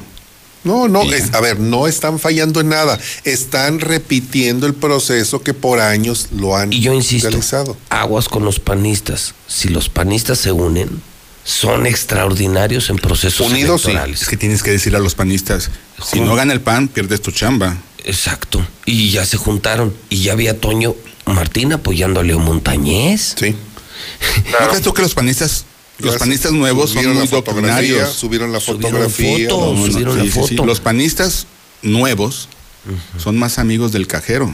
No, 0.63 0.87
no, 0.87 1.03
es- 1.03 1.33
a 1.33 1.39
ver, 1.39 1.59
no 1.59 1.87
están 1.87 2.19
fallando 2.19 2.59
en 2.59 2.69
nada, 2.69 2.99
están 3.23 3.79
repitiendo 3.79 4.67
el 4.67 4.73
proceso 4.73 5.41
que 5.41 5.53
por 5.53 5.79
años 5.79 6.27
lo 6.35 6.55
han 6.57 6.73
Y 6.73 6.81
yo 6.81 6.93
insisto, 6.93 7.29
realizado. 7.29 7.77
aguas 7.89 8.27
con 8.27 8.43
los 8.43 8.59
panistas. 8.59 9.33
Si 9.47 9.69
los 9.69 9.87
panistas 9.89 10.37
se 10.39 10.51
unen, 10.51 11.01
son 11.45 11.85
extraordinarios 11.87 12.89
en 12.89 12.97
procesos 12.97 13.49
Unidos, 13.49 13.81
sí. 13.83 13.87
electorales. 13.91 14.21
Es 14.23 14.27
que 14.27 14.37
tienes 14.37 14.61
que 14.61 14.71
decirle 14.71 14.97
a 14.97 15.01
los 15.01 15.15
panistas, 15.15 15.69
si 16.05 16.19
no 16.19 16.35
gana 16.35 16.51
el 16.53 16.61
PAN, 16.61 16.89
pierdes 16.89 17.21
tu 17.21 17.31
chamba. 17.31 17.77
Exacto. 18.03 18.65
Y 18.85 19.11
ya 19.11 19.25
se 19.25 19.37
juntaron. 19.37 19.93
Y 20.09 20.23
ya 20.23 20.33
había 20.33 20.59
Toño 20.59 20.95
Martín 21.25 21.71
apoyando 21.73 22.19
a 22.19 22.23
Leo 22.23 22.39
Montañez. 22.39 23.35
Sí. 23.39 23.55
¿No 24.59 24.67
crees 24.67 24.81
tú 24.83 24.93
que 24.93 25.01
los 25.01 25.13
panistas, 25.13 25.65
los 25.99 26.15
panistas 26.17 26.51
nuevos 26.51 26.89
son 26.91 27.03
subieron 27.03 27.13
muy 27.17 27.23
la 27.25 27.29
fotografía, 27.29 27.71
doctrinarios? 27.73 28.13
Subieron 28.13 28.51
la 28.51 28.59
Subieron 28.59 28.91
fotografía. 28.91 29.49
fotos. 29.49 29.77
no, 29.77 29.85
no, 29.85 29.91
subieron 29.91 30.17
la 30.25 30.31
foto. 30.31 30.65
Los 30.65 30.79
panistas 30.79 31.47
nuevos 31.81 32.49
son 33.21 33.37
más 33.37 33.59
amigos 33.59 33.91
del 33.91 34.07
cajero 34.07 34.53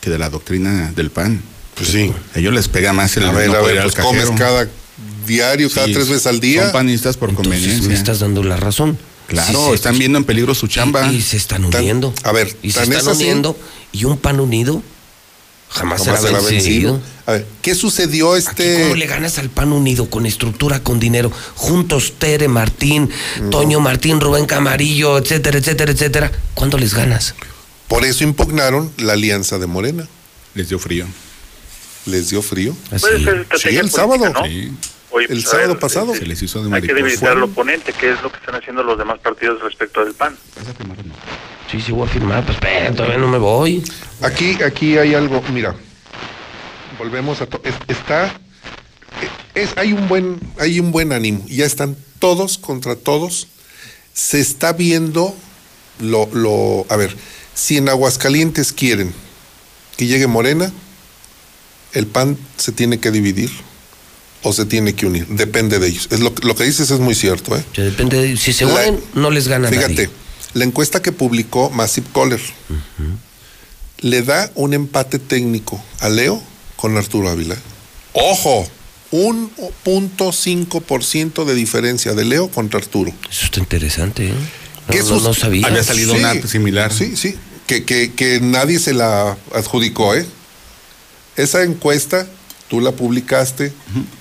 que 0.00 0.10
de 0.10 0.18
la 0.18 0.30
doctrina 0.30 0.92
del 0.94 1.10
PAN. 1.10 1.42
Pues 1.74 1.90
sí. 1.90 2.12
A 2.34 2.38
ellos 2.38 2.52
les 2.54 2.68
pega 2.68 2.92
más 2.92 3.16
el 3.16 3.24
A 3.24 3.32
ver, 3.32 3.48
no 3.48 3.54
a 3.56 3.62
ver, 3.62 3.82
pues 3.82 3.94
comes 3.94 4.24
cajero. 4.26 4.36
cada 4.38 4.68
diario, 5.26 5.70
cada 5.70 5.86
Sí, 5.86 5.92
tres 5.92 6.08
veces 6.08 6.26
al 6.26 6.40
día. 6.40 6.64
Son 6.64 6.72
panistas 6.72 7.16
por 7.16 7.28
Entonces, 7.30 7.52
conveniencia. 7.52 7.88
me 7.88 7.94
estás 7.94 8.18
dando 8.20 8.42
la 8.42 8.56
razón. 8.56 8.98
Claro, 9.28 9.74
están 9.74 9.98
viendo 9.98 10.16
en 10.18 10.24
peligro 10.24 10.54
su 10.54 10.66
chamba. 10.68 11.12
Y, 11.12 11.16
y 11.16 11.22
se 11.22 11.36
están 11.36 11.68
Tan- 11.70 11.82
uniendo. 11.82 12.14
a 12.24 12.32
ver, 12.32 12.56
y 12.62 12.70
se 12.72 12.80
están 12.82 12.98
es 12.98 13.06
así- 13.06 13.22
uniendo. 13.24 13.56
Y 13.92 14.04
un 14.04 14.16
pan 14.18 14.40
unido 14.40 14.82
jamás, 15.70 16.02
Jamás 16.02 16.02
será 16.02 16.16
será 16.18 16.40
vencido. 16.50 16.94
vencido. 16.94 17.18
A 17.26 17.32
ver, 17.32 17.46
¿qué 17.62 17.74
sucedió 17.74 18.32
Aquí, 18.32 18.44
este? 18.46 18.82
¿Cómo 18.84 18.94
le 18.94 19.06
ganas 19.06 19.38
al 19.38 19.50
pan 19.50 19.72
unido 19.72 20.08
con 20.08 20.24
estructura, 20.26 20.80
con 20.80 20.98
dinero? 20.98 21.30
Juntos, 21.54 22.14
Tere, 22.18 22.48
Martín, 22.48 23.10
Toño 23.50 23.80
Martín, 23.80 24.20
Rubén 24.20 24.46
Camarillo, 24.46 25.18
etcétera, 25.18 25.58
etcétera, 25.58 25.92
etcétera. 25.92 26.32
¿Cuándo 26.54 26.78
les 26.78 26.94
ganas? 26.94 27.34
Por 27.86 28.04
eso 28.04 28.24
impugnaron 28.24 28.90
la 28.98 29.12
alianza 29.14 29.58
de 29.58 29.66
Morena. 29.66 30.06
Les 30.54 30.68
dio 30.70 30.78
frío. 30.78 31.06
Les 32.06 32.30
dio 32.30 32.40
frío. 32.42 32.74
Así. 32.90 33.02
Puede 33.02 33.24
ser 33.24 33.46
Sí, 33.56 33.68
el 33.68 33.76
política, 33.90 33.96
sábado. 33.96 34.28
¿no? 34.30 34.44
Sí. 34.46 34.72
Oye, 35.10 35.24
El 35.26 35.40
pues, 35.40 35.44
sábado 35.50 35.68
ver, 35.70 35.78
pasado. 35.78 36.14
Se 36.14 36.26
les 36.26 36.42
hizo 36.42 36.62
de 36.64 36.74
Hay 36.74 36.82
que 36.82 36.92
debilitar 36.94 37.32
al 37.32 37.42
oponente, 37.42 37.92
que 37.94 38.12
es 38.12 38.22
lo 38.22 38.30
que 38.30 38.38
están 38.38 38.54
haciendo 38.56 38.82
los 38.82 38.98
demás 38.98 39.18
partidos 39.20 39.60
respecto 39.62 40.04
del 40.04 40.14
PAN. 40.14 40.36
Sí, 41.70 41.80
sí, 41.80 41.92
voy 41.92 42.06
a 42.08 42.10
firmar. 42.10 42.44
Pues 42.44 42.56
espera, 42.56 42.92
todavía 42.92 43.18
no 43.18 43.28
me 43.28 43.38
voy. 43.38 43.82
Aquí, 44.22 44.62
aquí 44.62 44.98
hay 44.98 45.14
algo, 45.14 45.42
mira, 45.52 45.74
volvemos 46.98 47.40
a 47.40 47.46
to- 47.46 47.60
es- 47.64 47.74
está 47.88 48.34
es, 49.54 49.70
hay 49.76 49.92
un 49.92 50.08
buen, 50.08 50.38
hay 50.58 50.80
un 50.80 50.92
buen 50.92 51.12
ánimo, 51.12 51.44
ya 51.48 51.64
están 51.66 51.96
todos 52.18 52.58
contra 52.58 52.96
todos, 52.96 53.48
se 54.12 54.40
está 54.40 54.72
viendo 54.72 55.34
lo, 56.00 56.28
lo, 56.32 56.86
a 56.88 56.96
ver, 56.96 57.16
si 57.54 57.76
en 57.76 57.88
Aguascalientes 57.88 58.72
quieren 58.72 59.12
que 59.96 60.06
llegue 60.06 60.26
Morena, 60.26 60.72
el 61.92 62.06
PAN 62.06 62.36
se 62.56 62.70
tiene 62.72 62.98
que 63.00 63.10
dividir 63.10 63.50
o 64.42 64.52
se 64.52 64.64
tiene 64.64 64.94
que 64.94 65.06
unir, 65.06 65.26
depende 65.28 65.78
de 65.80 65.88
ellos. 65.88 66.06
Es 66.12 66.20
lo, 66.20 66.34
que- 66.34 66.46
lo 66.46 66.54
que 66.54 66.64
dices 66.64 66.90
es 66.90 67.00
muy 67.00 67.14
cierto, 67.16 67.56
¿eh? 67.56 67.64
Depende 67.76 68.20
de- 68.20 68.36
si 68.36 68.52
se 68.52 68.64
unen, 68.66 69.00
no 69.14 69.30
les 69.30 69.48
gana 69.48 69.68
Fíjate, 69.68 69.88
nadie. 69.94 70.10
la 70.54 70.64
encuesta 70.64 71.02
que 71.02 71.10
publicó 71.12 71.70
Massive 71.70 72.06
Caller 72.14 72.40
le 74.00 74.22
da 74.22 74.50
un 74.54 74.74
empate 74.74 75.18
técnico 75.18 75.82
a 76.00 76.08
Leo 76.08 76.40
con 76.76 76.96
Arturo 76.96 77.28
Ávila. 77.28 77.56
Ojo, 78.12 78.68
1.5% 79.12 81.44
de 81.44 81.54
diferencia 81.54 82.14
de 82.14 82.24
Leo 82.24 82.48
contra 82.50 82.78
Arturo. 82.80 83.12
Eso 83.30 83.44
está 83.46 83.60
interesante, 83.60 84.28
¿eh? 84.28 84.32
No, 84.32 84.92
Que 84.92 84.98
no- 85.00 85.06
sus- 85.06 85.22
no 85.22 85.34
sabía. 85.34 85.66
Había 85.66 85.84
salido 85.84 86.14
Sí, 86.14 86.20
una 86.20 86.34
similar. 86.46 86.92
Sí, 86.92 87.16
sí. 87.16 87.34
Que, 87.66 87.84
que, 87.84 88.12
que 88.14 88.40
nadie 88.40 88.78
se 88.78 88.94
la 88.94 89.36
adjudicó, 89.54 90.14
¿eh? 90.14 90.24
Esa 91.36 91.62
encuesta, 91.62 92.26
tú 92.68 92.80
la 92.80 92.92
publicaste, 92.92 93.72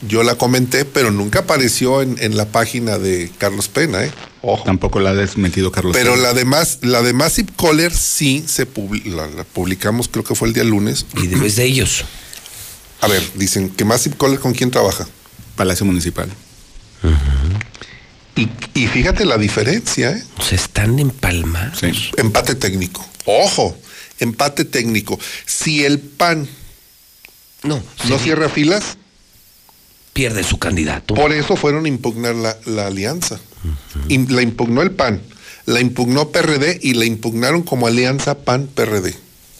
yo 0.08 0.24
la 0.24 0.35
comenté, 0.35 0.85
pero 0.85 1.11
nunca 1.11 1.40
apareció 1.40 2.01
en, 2.01 2.17
en 2.19 2.38
la 2.38 2.45
página 2.48 2.98
de 2.98 3.30
Carlos 3.38 3.67
Pena, 3.67 4.03
¿eh? 4.03 4.11
Ojo. 4.42 4.64
Tampoco 4.64 5.00
la 5.00 5.09
ha 5.09 5.14
desmentido 5.14 5.72
Carlos. 5.72 5.93
Pero 5.95 6.11
Pena. 6.14 6.24
la 6.24 6.34
demás, 6.34 6.80
la 6.82 7.01
de 7.01 7.14
Massive 7.14 7.51
Caller 7.58 7.93
sí 7.93 8.43
se 8.48 8.67
publi- 8.67 9.03
la, 9.06 9.27
la 9.27 9.43
publicamos, 9.43 10.08
creo 10.08 10.24
que 10.24 10.35
fue 10.35 10.48
el 10.48 10.53
día 10.53 10.64
lunes. 10.64 11.06
Y 11.22 11.27
debes 11.27 11.56
de 11.58 11.66
ellos. 11.66 12.06
A 13.01 13.08
ver, 13.08 13.22
dicen 13.35 13.69
que 13.69 13.84
Massive 13.85 14.16
Caller 14.17 14.40
con 14.40 14.53
quién 14.53 14.72
trabaja. 14.72 15.08
Palacio 15.56 15.85
Municipal. 15.85 16.30
Y, 18.35 18.48
y 18.80 18.88
fíjate 18.88 19.26
la 19.26 19.38
diferencia, 19.38 20.11
¿eh? 20.11 20.24
Se 20.48 20.56
están 20.56 21.00
empalmados. 21.00 21.80
Sí. 21.80 21.92
Empate 22.17 22.53
técnico. 22.56 23.03
Ojo, 23.26 23.76
empate 24.19 24.64
técnico. 24.64 25.19
Si 25.45 25.84
el 25.84 26.00
PAN 26.00 26.48
No, 27.64 27.82
no 28.08 28.19
cierra 28.19 28.50
filas, 28.50 28.98
pierde 30.14 30.44
su 30.44 30.58
candidato. 30.58 31.16
por 31.16 31.32
eso 31.32 31.56
fueron 31.56 31.86
a 31.86 31.88
impugnar 31.88 32.36
la, 32.36 32.58
la 32.66 32.88
alianza. 32.88 33.40
La 34.08 34.42
impugnó 34.42 34.82
el 34.82 34.92
PAN, 34.92 35.22
la 35.66 35.82
impugnó 35.82 36.30
PRD 36.30 36.80
y 36.82 36.94
la 36.94 37.06
impugnaron 37.06 37.64
como 37.64 37.88
alianza 37.88 38.38
PAN-PRD. 38.40 39.16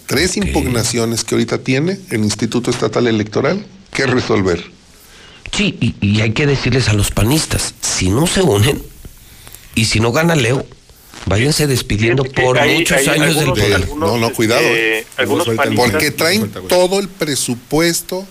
Tres 0.06 0.38
impugnaciones 0.38 1.24
que 1.26 1.36
ahorita 1.36 1.58
tiene 1.58 2.00
el 2.12 2.24
Instituto 2.24 2.72
Estatal 2.72 3.08
Electoral 3.08 3.66
que 3.92 4.06
resolver. 4.06 4.64
Sí, 5.52 5.76
y, 5.82 5.96
y 6.02 6.22
hay 6.22 6.32
que 6.32 6.46
decirles 6.46 6.88
a 6.88 6.94
los 6.94 7.12
panistas, 7.12 7.74
si 7.82 8.10
no 8.10 8.26
se 8.28 8.42
unen 8.42 8.82
y 9.76 9.86
si 9.86 10.00
no 10.00 10.12
gana 10.12 10.36
Leo, 10.36 10.66
váyanse 11.28 11.68
despidiendo 11.68 12.24
por 12.24 12.58
hay- 12.60 12.78
muchos 12.80 12.98
hay 12.98 13.08
años 13.08 13.36
del 13.36 13.74
algunos- 13.74 14.10
No, 14.12 14.18
no, 14.18 14.34
cuidado, 14.34 14.62
este, 14.62 15.00
¿eh? 15.00 15.06
algunos 15.18 15.48
el- 15.48 15.56
panistas- 15.56 15.92
Porque 15.92 16.12
traen 16.12 16.52
todo 16.68 17.00
el 17.00 17.08
presupuesto 17.08 18.26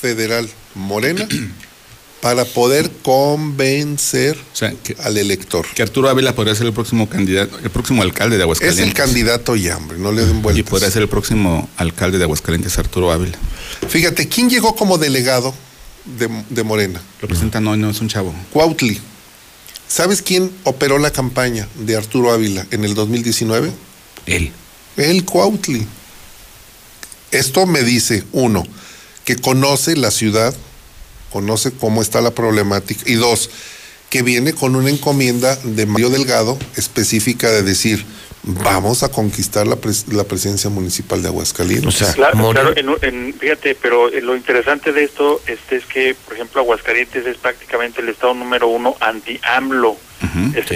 federal 0.00 0.48
Morena 0.74 1.26
para 2.20 2.44
poder 2.44 2.90
convencer 3.02 4.36
O 4.52 4.56
sea, 4.56 4.72
que, 4.82 4.96
al 5.02 5.16
elector. 5.18 5.66
que 5.74 5.82
Arturo 5.82 6.08
Ávila 6.08 6.34
podría 6.34 6.54
ser 6.54 6.66
el 6.66 6.72
próximo 6.72 7.08
candidato, 7.08 7.58
el 7.62 7.70
próximo 7.70 8.02
alcalde 8.02 8.36
de 8.36 8.42
Es 8.42 8.44
Aguascalientes. 8.44 8.86
el 8.86 8.94
candidato 8.94 9.56
ya, 9.56 9.76
hombre, 9.76 9.98
no 9.98 10.12
le 10.12 10.24
den 10.24 10.38
Y 10.38 10.40
vueltas. 10.40 10.70
podría 10.70 10.90
ser 10.90 11.02
el 11.02 11.08
próximo 11.08 11.68
alcalde 11.76 12.18
de 12.18 12.24
Aguascalientes, 12.24 12.78
Arturo 12.78 13.10
Ávila. 13.12 13.38
Fíjate, 13.88 14.28
¿quién 14.28 14.48
llegó 14.48 14.76
como 14.76 14.98
delegado 14.98 15.52
de, 16.04 16.28
de 16.48 16.62
Morena? 16.62 17.02
Lo 17.20 17.26
presentan 17.28 17.66
hoy, 17.66 17.78
no 17.78 17.90
es 17.90 18.00
un 18.00 18.08
chavo. 18.08 18.32
Cuautli. 18.52 19.00
¿Sabes 19.92 20.22
quién 20.22 20.50
operó 20.64 20.98
la 20.98 21.10
campaña 21.10 21.68
de 21.74 21.96
Arturo 21.96 22.32
Ávila 22.32 22.66
en 22.70 22.82
el 22.84 22.94
2019? 22.94 23.70
Él. 24.24 24.50
El 24.96 25.26
Cuautli. 25.26 25.86
Esto 27.30 27.66
me 27.66 27.82
dice, 27.82 28.24
uno, 28.32 28.64
que 29.26 29.36
conoce 29.36 29.94
la 29.94 30.10
ciudad, 30.10 30.54
conoce 31.30 31.72
cómo 31.72 32.00
está 32.00 32.22
la 32.22 32.30
problemática, 32.30 33.02
y 33.04 33.16
dos, 33.16 33.50
que 34.08 34.22
viene 34.22 34.54
con 34.54 34.76
una 34.76 34.88
encomienda 34.88 35.56
de 35.56 35.84
Mario 35.84 36.08
Delgado 36.08 36.58
específica 36.76 37.50
de 37.50 37.62
decir, 37.62 38.06
vamos 38.44 39.02
a 39.02 39.08
conquistar 39.10 39.66
la, 39.66 39.76
pres- 39.76 40.06
la 40.12 40.24
presencia 40.24 40.68
municipal 40.68 41.22
de 41.22 41.28
Aguascalientes. 41.28 41.86
O 41.86 41.92
sea, 41.92 42.12
Claro, 42.12 42.74
en 43.02 43.34
fíjate, 43.34 43.74
pero 43.76 44.08
eh, 44.08 44.20
lo 44.20 44.34
interesante 44.36 44.92
de 44.92 45.04
esto 45.04 45.40
este, 45.46 45.76
es 45.76 45.84
que, 45.86 46.14
por 46.24 46.34
ejemplo, 46.34 46.60
Aguascalientes 46.60 47.24
es 47.26 47.36
prácticamente 47.36 48.00
el 48.00 48.08
estado 48.08 48.34
número 48.34 48.68
uno 48.68 48.96
anti-AMLO, 49.00 49.96
es 50.54 50.66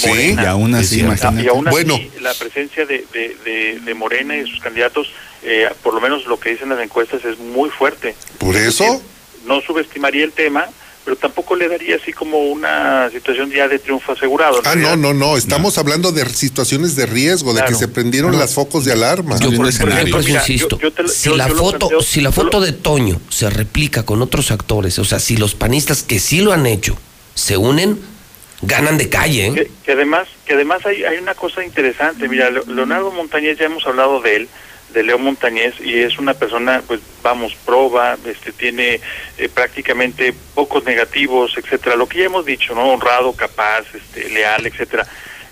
Sí, 0.00 0.34
y 0.34 0.38
aún 0.44 0.74
así, 0.74 0.82
Es 0.84 0.88
cierto. 0.90 1.06
imagínate. 1.12 1.42
Y 1.44 1.48
aún 1.48 1.68
así, 1.68 1.74
Bueno. 1.74 1.98
la 2.20 2.34
presencia 2.34 2.86
de, 2.86 3.04
de, 3.12 3.36
de- 3.44 3.80
de 3.80 3.94
Morena 3.94 4.36
y 4.36 4.48
sus 4.48 4.60
candidatos, 4.60 5.08
eh, 5.42 5.68
por 5.82 5.94
lo 5.94 6.00
menos 6.00 6.26
lo 6.26 6.38
que 6.40 6.50
dicen 6.50 6.68
las 6.68 6.80
encuestas, 6.80 7.24
es 7.24 7.38
muy 7.38 7.70
fuerte. 7.70 8.14
Por 8.38 8.56
eso, 8.56 9.02
No 9.46 9.60
subestimaría 9.60 10.24
el 10.24 10.32
tema, 10.32 10.66
pero 11.04 11.16
tampoco 11.16 11.54
le 11.54 11.68
daría 11.68 11.96
así 11.96 12.12
como 12.12 12.38
una 12.38 13.10
situación 13.10 13.50
ya 13.50 13.68
de 13.68 13.78
triunfo 13.78 14.12
asegurado. 14.12 14.58
en 14.60 14.66
ah, 14.66 14.74
no, 14.74 14.96
no, 14.96 15.12
no, 15.14 15.36
estamos 15.36 15.76
hablando 15.78 16.12
de 16.12 16.24
situaciones 16.30 16.96
de 16.96 17.06
riesgo, 17.06 17.52
de 17.52 17.62
que 17.64 17.74
se 17.74 17.88
prendieron 17.88 18.38
las 18.38 18.54
focos 18.54 18.84
de 18.84 18.92
alarma. 18.92 19.36
Yo 19.38 19.48
por, 19.50 19.56
por 19.58 19.68
ejemplo, 19.90 20.18
Mira, 20.20 20.40
insisto, 20.40 20.78
yo- 20.78 20.88
yo 20.88 20.92
te 20.92 21.02
lo- 21.02 21.08
si 21.08 21.28
yo- 21.30 21.36
la 21.36 21.48
foto, 21.48 21.88
planteo- 21.88 22.00
si 22.02 22.20
la 22.20 22.32
foto 22.32 22.60
de 22.60 22.72
Toño 22.72 23.20
se 23.28 23.50
replica 23.50 24.04
con 24.04 24.22
otros 24.22 24.50
actores, 24.50 24.98
o 24.98 25.04
sea, 25.04 25.18
si 25.20 25.36
los 25.36 25.54
panistas 25.54 26.02
que 26.02 26.18
sí 26.18 26.40
lo 26.40 26.52
han 26.52 26.66
hecho 26.66 26.96
se 27.34 27.56
unen, 27.56 27.98
ganan 28.62 28.96
de 28.96 29.08
calle, 29.10 29.46
¿eh? 29.48 29.52
que, 29.54 29.70
que 29.84 29.92
además 29.92 30.26
que 30.46 30.54
además 30.54 30.84
hay, 30.86 31.04
hay 31.04 31.18
una 31.18 31.34
cosa 31.34 31.62
interesante 31.64 32.28
mira 32.28 32.48
Le- 32.50 32.62
Leonardo 32.66 33.10
Montañez 33.10 33.58
ya 33.58 33.66
hemos 33.66 33.86
hablado 33.86 34.20
de 34.22 34.36
él 34.36 34.48
de 34.94 35.02
Leo 35.02 35.18
Montañez 35.18 35.74
y 35.80 36.00
es 36.00 36.18
una 36.18 36.32
persona 36.32 36.82
pues 36.86 37.00
vamos 37.22 37.54
proba 37.66 38.16
este 38.24 38.52
tiene 38.52 39.00
eh, 39.36 39.48
prácticamente 39.52 40.32
pocos 40.54 40.84
negativos 40.84 41.58
etcétera. 41.58 41.96
Lo 41.96 42.08
que 42.08 42.20
ya 42.20 42.24
hemos 42.24 42.46
dicho 42.46 42.74
no 42.74 42.92
honrado 42.92 43.34
capaz 43.34 43.84
este 43.94 44.30
leal 44.30 44.66
etcétera. 44.66 45.06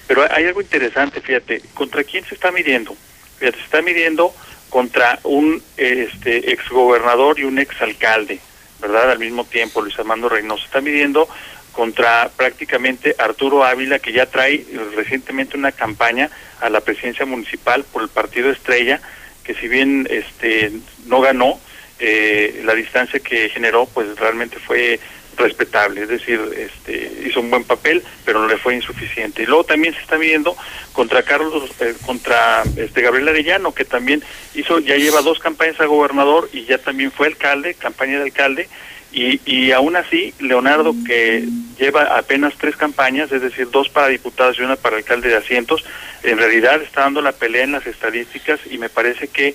Pero 0.06 0.24
hay 0.30 0.46
algo 0.46 0.62
interesante 0.62 1.20
fíjate 1.20 1.60
contra 1.74 2.04
quién 2.04 2.24
se 2.24 2.34
está 2.34 2.50
midiendo 2.50 2.96
fíjate 3.38 3.58
se 3.58 3.64
está 3.64 3.82
midiendo 3.82 4.34
contra 4.70 5.18
un 5.24 5.62
este 5.76 6.52
exgobernador 6.52 7.38
y 7.38 7.44
un 7.44 7.58
exalcalde 7.58 8.40
verdad 8.80 9.10
al 9.10 9.18
mismo 9.18 9.44
tiempo 9.44 9.80
Luis 9.80 9.98
Armando 9.98 10.28
Reynoso. 10.28 10.62
Se 10.62 10.66
está 10.66 10.80
midiendo 10.80 11.28
contra 11.72 12.30
prácticamente 12.36 13.16
Arturo 13.18 13.64
Ávila, 13.64 13.98
que 13.98 14.12
ya 14.12 14.26
trae 14.26 14.64
recientemente 14.94 15.56
una 15.56 15.72
campaña 15.72 16.30
a 16.60 16.68
la 16.68 16.80
presidencia 16.80 17.24
municipal 17.24 17.84
por 17.84 18.02
el 18.02 18.08
partido 18.08 18.50
Estrella, 18.50 19.00
que 19.44 19.54
si 19.54 19.68
bien 19.68 20.06
este 20.10 20.72
no 21.06 21.20
ganó, 21.20 21.58
eh, 21.98 22.62
la 22.64 22.74
distancia 22.74 23.20
que 23.20 23.48
generó 23.48 23.86
pues 23.86 24.18
realmente 24.18 24.58
fue 24.58 24.98
respetable, 25.36 26.02
es 26.02 26.08
decir, 26.08 26.40
este 26.56 27.10
hizo 27.26 27.40
un 27.40 27.50
buen 27.50 27.64
papel, 27.64 28.02
pero 28.24 28.40
no 28.40 28.48
le 28.48 28.58
fue 28.58 28.74
insuficiente. 28.74 29.42
Y 29.42 29.46
luego 29.46 29.64
también 29.64 29.94
se 29.94 30.00
está 30.00 30.18
midiendo 30.18 30.56
contra 30.92 31.22
Carlos, 31.22 31.70
eh, 31.80 31.94
contra 32.04 32.62
este 32.76 33.02
Gabriel 33.02 33.28
Arellano, 33.28 33.74
que 33.74 33.84
también 33.84 34.22
hizo, 34.54 34.78
ya 34.78 34.96
lleva 34.96 35.22
dos 35.22 35.38
campañas 35.38 35.80
a 35.80 35.86
gobernador 35.86 36.48
y 36.52 36.64
ya 36.64 36.78
también 36.78 37.10
fue 37.10 37.28
alcalde, 37.28 37.74
campaña 37.74 38.18
de 38.18 38.24
alcalde, 38.24 38.68
y, 39.12 39.40
y 39.44 39.72
aún 39.72 39.96
así, 39.96 40.32
Leonardo, 40.40 40.94
que 41.06 41.46
lleva 41.78 42.16
apenas 42.16 42.54
tres 42.58 42.76
campañas, 42.76 43.30
es 43.32 43.42
decir, 43.42 43.68
dos 43.70 43.88
para 43.88 44.08
diputados 44.08 44.56
y 44.58 44.62
una 44.62 44.76
para 44.76 44.96
alcalde 44.96 45.28
de 45.28 45.36
asientos, 45.36 45.84
en 46.22 46.38
realidad 46.38 46.80
está 46.82 47.02
dando 47.02 47.20
la 47.20 47.32
pelea 47.32 47.64
en 47.64 47.72
las 47.72 47.86
estadísticas 47.86 48.60
y 48.70 48.78
me 48.78 48.88
parece 48.88 49.28
que 49.28 49.54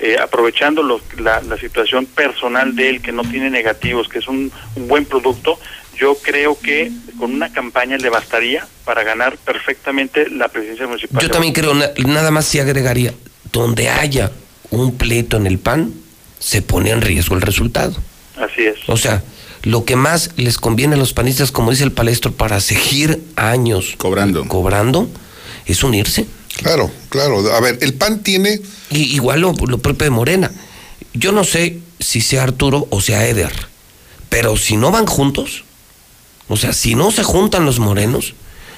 eh, 0.00 0.16
aprovechando 0.20 0.82
lo- 0.82 1.00
la, 1.18 1.40
la 1.42 1.56
situación 1.58 2.06
personal 2.06 2.76
de 2.76 2.88
él, 2.88 3.02
que 3.02 3.10
no 3.12 3.22
tiene 3.22 3.50
negativos, 3.50 4.08
que 4.08 4.18
es 4.20 4.28
un, 4.28 4.52
un 4.76 4.88
buen 4.88 5.04
producto, 5.04 5.58
yo 5.98 6.16
creo 6.22 6.56
que 6.60 6.92
con 7.18 7.32
una 7.34 7.52
campaña 7.52 7.96
le 7.96 8.08
bastaría 8.08 8.64
para 8.84 9.02
ganar 9.02 9.36
perfectamente 9.38 10.30
la 10.30 10.46
presidencia 10.48 10.86
municipal. 10.86 11.20
Yo 11.20 11.30
también 11.30 11.52
creo, 11.52 11.74
na- 11.74 11.90
nada 12.06 12.30
más 12.30 12.44
si 12.46 12.60
agregaría, 12.60 13.12
donde 13.52 13.88
haya 13.88 14.30
un 14.70 14.96
pleito 14.96 15.36
en 15.36 15.46
el 15.48 15.58
PAN, 15.58 15.92
se 16.38 16.62
pone 16.62 16.90
en 16.90 17.00
riesgo 17.00 17.34
el 17.34 17.40
resultado. 17.42 17.96
Así 18.40 18.62
es. 18.62 18.76
O 18.88 18.96
sea, 18.96 19.22
lo 19.62 19.84
que 19.84 19.96
más 19.96 20.30
les 20.36 20.56
conviene 20.58 20.94
a 20.94 20.98
los 20.98 21.12
panistas, 21.12 21.50
como 21.52 21.70
dice 21.70 21.84
el 21.84 21.92
palestro, 21.92 22.32
para 22.32 22.60
seguir 22.60 23.22
años 23.36 23.94
Cobrando. 23.98 24.46
cobrando, 24.46 25.08
es 25.66 25.82
unirse. 25.82 26.26
Claro, 26.56 26.90
claro. 27.08 27.38
A 27.54 27.60
ver, 27.60 27.78
el 27.82 27.94
PAN 27.94 28.22
tiene 28.22 28.60
Y, 28.90 29.14
igual 29.14 29.40
lo, 29.40 29.52
lo 29.52 29.78
propio 29.78 30.04
de 30.04 30.10
Morena. 30.10 30.50
Yo 31.14 31.32
no 31.32 31.44
sé 31.44 31.78
si 32.00 32.20
sea 32.20 32.42
Arturo 32.44 32.86
o 32.90 33.00
sea 33.00 33.26
Eder, 33.26 33.52
pero 34.28 34.56
si 34.56 34.76
no 34.76 34.90
van 34.90 35.06
juntos, 35.06 35.64
o 36.48 36.56
sea, 36.56 36.72
si 36.72 36.94
no 36.94 37.10
se 37.10 37.22
juntan 37.22 37.64
los 37.66 37.78
morenos, 37.78 38.34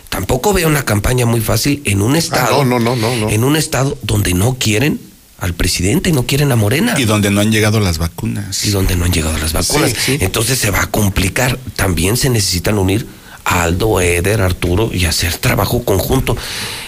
tampoco 0.09 0.53
veo 0.53 0.69
una 0.69 0.85
campaña 0.85 1.27
muy 1.27 1.41
fácil 1.41 1.83
en 1.85 2.03
un 2.03 2.17
estado, 2.17 2.63
Ah, 2.63 2.65
no, 2.65 2.79
no, 2.81 2.97
no, 2.97 2.97
no, 2.97 3.17
no. 3.17 3.31
en 3.31 3.45
un 3.45 3.57
estado 3.57 3.97
donde 4.03 4.35
no 4.35 4.57
quieren 4.59 5.01
al 5.41 5.55
presidente, 5.55 6.13
no 6.13 6.27
quieren 6.27 6.53
a 6.53 6.57
Morena. 6.57 6.95
Y 6.99 7.05
donde 7.05 7.31
no 7.31 7.41
han 7.41 7.51
llegado 7.51 7.81
las 7.81 7.99
vacunas. 7.99 8.65
y 8.65 8.71
donde 8.71 8.95
no 8.97 9.05
han 9.07 9.13
llegado 9.13 9.37
las 9.39 9.53
vacunas. 9.53 9.91
Sí, 9.91 9.97
sí. 10.05 10.19
Entonces 10.21 10.59
se 10.59 10.71
va 10.71 10.83
a 10.83 10.87
complicar. 10.91 11.59
También 11.77 12.17
se 12.17 12.29
necesitan 12.31 12.79
unir 12.79 13.07
a 13.45 13.63
Aldo, 13.63 14.01
Eder, 14.01 14.43
Arturo 14.43 14.91
y 14.93 15.07
hacer 15.07 15.35
trabajo 15.39 15.85
conjunto. 15.85 16.37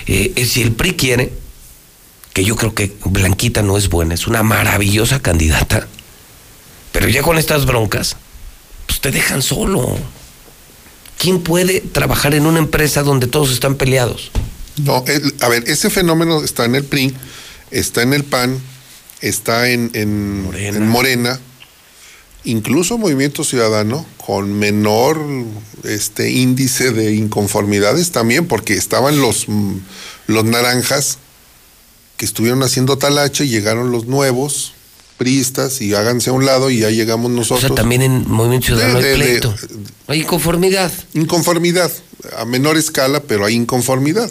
Eh, 0.06 0.32
eh, 0.36 0.44
si 0.46 0.62
el 0.62 0.72
PRI 0.72 0.94
quiere, 0.94 1.32
que 2.34 2.44
yo 2.44 2.56
creo 2.56 2.74
que 2.74 2.94
Blanquita 3.04 3.62
no 3.62 3.76
es 3.76 3.88
buena, 3.88 4.14
es 4.14 4.26
una 4.26 4.42
maravillosa 4.42 5.20
candidata, 5.20 5.86
pero 6.92 7.08
ya 7.08 7.22
con 7.22 7.38
estas 7.38 7.66
broncas, 7.66 8.16
pues 8.86 9.00
te 9.00 9.10
dejan 9.10 9.42
solo. 9.42 9.96
¿Quién 11.18 11.40
puede 11.42 11.80
trabajar 11.80 12.34
en 12.34 12.46
una 12.46 12.58
empresa 12.58 13.02
donde 13.02 13.26
todos 13.26 13.52
están 13.52 13.76
peleados? 13.76 14.30
No, 14.76 15.04
el- 15.06 15.34
a 15.40 15.48
ver, 15.48 15.64
ese 15.66 15.88
fenómeno 15.90 16.42
está 16.42 16.64
en 16.64 16.74
el 16.74 16.84
PRI, 16.84 17.14
está 17.72 18.02
en 18.02 18.12
el 18.12 18.24
PAN, 18.24 18.58
está 19.20 19.68
en, 19.70 19.90
en 19.94 20.42
Morena. 20.44 20.76
en 20.78 20.88
Morena, 20.88 21.40
incluso 22.44 22.98
Movimiento 22.98 23.44
Ciudadano, 23.44 24.06
con 24.24 24.52
menor 24.58 25.20
este 25.84 26.30
índice 26.30 26.92
de 26.92 27.14
inconformidades 27.14 28.10
también, 28.12 28.46
porque 28.46 28.74
estaban 28.74 29.20
los, 29.20 29.48
mm, 29.48 29.74
los 30.28 30.44
naranjas 30.44 31.18
que 32.16 32.24
estuvieron 32.24 32.62
haciendo 32.62 32.98
talache, 32.98 33.48
llegaron 33.48 33.90
los 33.90 34.06
nuevos 34.06 34.74
priistas 35.18 35.80
y 35.80 35.94
háganse 35.94 36.30
a 36.30 36.32
un 36.32 36.44
lado 36.46 36.70
y 36.70 36.80
ya 36.80 36.90
llegamos 36.90 37.26
O 37.30 37.34
nosotros. 37.34 37.60
sea, 37.68 37.74
también 37.76 38.02
en 38.02 38.28
Movimiento 38.28 38.68
Ciudadano 38.68 39.00
De- 39.00 39.12
hay 39.12 39.18
de- 39.18 39.24
de- 39.24 39.30
pleito. 39.40 39.54
Hay 40.08 40.20
inconformidad. 40.20 40.92
Inconformidad, 41.14 41.90
a 42.36 42.44
menor 42.44 42.76
escala, 42.76 43.22
pero 43.22 43.44
hay 43.44 43.54
inconformidad. 43.54 44.30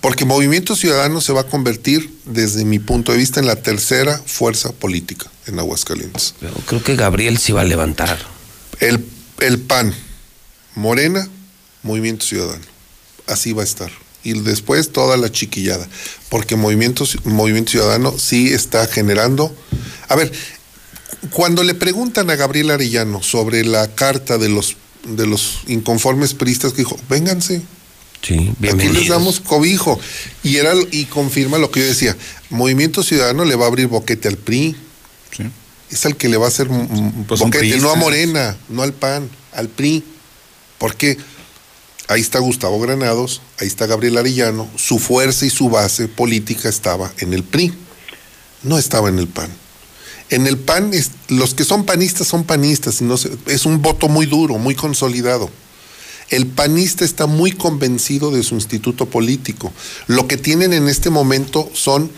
Porque 0.00 0.26
Movimiento 0.26 0.76
Ciudadano 0.76 1.22
se 1.22 1.32
va 1.32 1.42
a 1.42 1.46
convertir, 1.46 2.10
desde 2.26 2.64
mi 2.64 2.78
punto 2.78 3.12
de 3.12 3.18
vista, 3.18 3.40
en 3.40 3.46
la 3.46 3.56
tercera 3.56 4.20
fuerza 4.26 4.72
política 4.72 5.30
en 5.46 5.58
Aguascalientes. 5.58 6.34
Pero 6.40 6.54
creo 6.66 6.82
que 6.82 6.96
Gabriel 6.96 7.38
sí 7.38 7.52
va 7.52 7.62
a 7.62 7.64
levantar. 7.64 8.18
El, 8.80 9.04
el 9.40 9.58
PAN, 9.60 9.94
Morena, 10.74 11.28
Movimiento 11.82 12.26
Ciudadano. 12.26 12.64
Así 13.26 13.52
va 13.52 13.62
a 13.62 13.64
estar. 13.64 13.90
Y 14.22 14.38
después 14.40 14.90
toda 14.90 15.16
la 15.16 15.30
chiquillada. 15.30 15.88
Porque 16.28 16.56
Movimiento, 16.56 17.04
Movimiento 17.24 17.72
Ciudadano 17.72 18.18
sí 18.18 18.52
está 18.52 18.86
generando. 18.86 19.54
A 20.08 20.16
ver, 20.16 20.32
cuando 21.30 21.62
le 21.62 21.74
preguntan 21.74 22.30
a 22.30 22.36
Gabriel 22.36 22.70
Arellano 22.70 23.22
sobre 23.22 23.64
la 23.64 23.94
carta 23.94 24.38
de 24.38 24.48
los, 24.48 24.76
de 25.06 25.26
los 25.26 25.60
inconformes 25.66 26.34
priistas, 26.34 26.72
que 26.72 26.78
dijo, 26.78 26.96
vénganse. 27.08 27.62
Sí, 28.22 28.52
Aquí 28.72 28.88
les 28.88 29.08
damos 29.08 29.40
cobijo. 29.40 30.00
Y, 30.42 30.56
era, 30.56 30.72
y 30.90 31.04
confirma 31.04 31.58
lo 31.58 31.70
que 31.70 31.80
yo 31.80 31.86
decía. 31.86 32.16
Movimiento 32.48 33.02
Ciudadano 33.02 33.44
le 33.44 33.54
va 33.54 33.66
a 33.66 33.68
abrir 33.68 33.86
boquete 33.88 34.28
al 34.28 34.38
PRI. 34.38 34.76
Es 35.90 36.06
al 36.06 36.16
que 36.16 36.28
le 36.28 36.38
va 36.38 36.46
a 36.46 36.48
hacer 36.48 36.68
Pues 37.28 37.40
boquete, 37.40 37.78
no 37.78 37.90
a. 37.90 37.96
Morena, 37.96 38.56
no 38.70 38.82
al 38.82 38.94
PAN, 38.94 39.28
al 39.52 39.68
PRI. 39.68 40.02
Porque 40.78 41.18
ahí 42.08 42.20
está 42.20 42.38
Gustavo 42.38 42.80
Granados, 42.80 43.42
ahí 43.60 43.66
está 43.66 43.86
Gabriel 43.86 44.16
Arellano, 44.16 44.68
su 44.76 44.98
fuerza 44.98 45.46
y 45.46 45.50
su 45.50 45.68
base 45.68 46.08
política 46.08 46.68
estaba 46.68 47.12
en 47.18 47.32
el 47.32 47.42
PRI, 47.42 47.72
no 48.62 48.78
estaba 48.78 49.08
en 49.08 49.18
el 49.18 49.28
PAN. 49.28 49.50
En 50.34 50.46
el 50.46 50.56
PAN, 50.58 50.92
es- 50.94 51.10
los 51.28 51.54
que 51.54 51.64
son 51.64 51.84
panistas 51.84 52.26
son 52.26 52.44
panistas, 52.44 53.00
y 53.00 53.04
no 53.04 53.16
se- 53.16 53.30
es 53.46 53.66
un 53.66 53.80
voto 53.82 54.08
muy 54.08 54.26
duro, 54.26 54.58
muy 54.58 54.74
consolidado. 54.74 55.48
El 56.30 56.46
panista 56.46 57.04
está 57.04 57.26
muy 57.26 57.52
convencido 57.52 58.30
de 58.30 58.42
su 58.42 58.54
instituto 58.54 59.06
político. 59.06 59.72
Lo 60.06 60.26
que 60.26 60.36
tienen 60.36 60.72
en 60.72 60.88
este 60.88 61.10
momento 61.10 61.70
son 61.74 62.10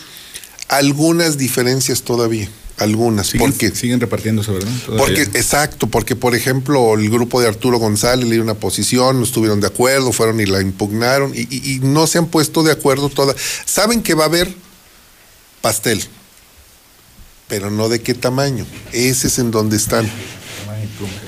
algunas 0.69 1.37
diferencias 1.39 2.03
todavía, 2.03 2.49
algunas. 2.79 3.27
Siguen, 3.29 3.51
porque 3.51 3.75
siguen 3.75 4.01
repartiéndose, 4.01 4.53
¿verdad? 4.53 4.71
Todavía. 4.87 5.05
porque, 5.07 5.39
exacto, 5.39 5.87
porque 5.89 6.15
por 6.17 6.35
ejemplo 6.35 6.95
el 6.95 7.11
grupo 7.11 7.41
de 7.41 7.49
Arturo 7.49 7.79
González 7.79 8.27
le 8.29 8.35
dio 8.37 8.43
una 8.43 8.55
posición, 8.55 9.19
no 9.19 9.25
estuvieron 9.25 9.61
de 9.61 9.67
acuerdo, 9.67 10.13
fueron 10.13 10.41
y 10.41 10.47
la 10.47 10.61
impugnaron 10.61 11.33
y, 11.35 11.41
y- 11.51 11.75
y 11.75 11.79
no 11.81 12.07
se 12.07 12.19
han 12.19 12.27
puesto 12.27 12.63
de 12.63 12.73
acuerdo 12.73 13.09
todas. 13.09 13.37
Saben 13.65 14.03
que 14.03 14.15
va 14.15 14.25
a 14.25 14.27
haber 14.29 14.55
pastel, 15.61 16.03
pero 17.49 17.71
no 17.71 17.89
de 17.89 18.01
qué 18.01 18.15
tamaño. 18.15 18.67
Ese 18.93 19.29
es 19.29 19.39
en 19.39 19.51
donde 19.51 19.77
están. 19.77 20.09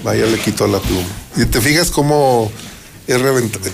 Vaya, 0.02 0.26
le 0.26 0.38
quitó 0.38 0.66
la 0.66 0.80
pluma. 0.80 1.06
Y 1.36 1.44
te 1.46 1.60
fijas 1.60 1.90
cómo 1.90 2.50
es 3.06 3.20
reventado. 3.20 3.64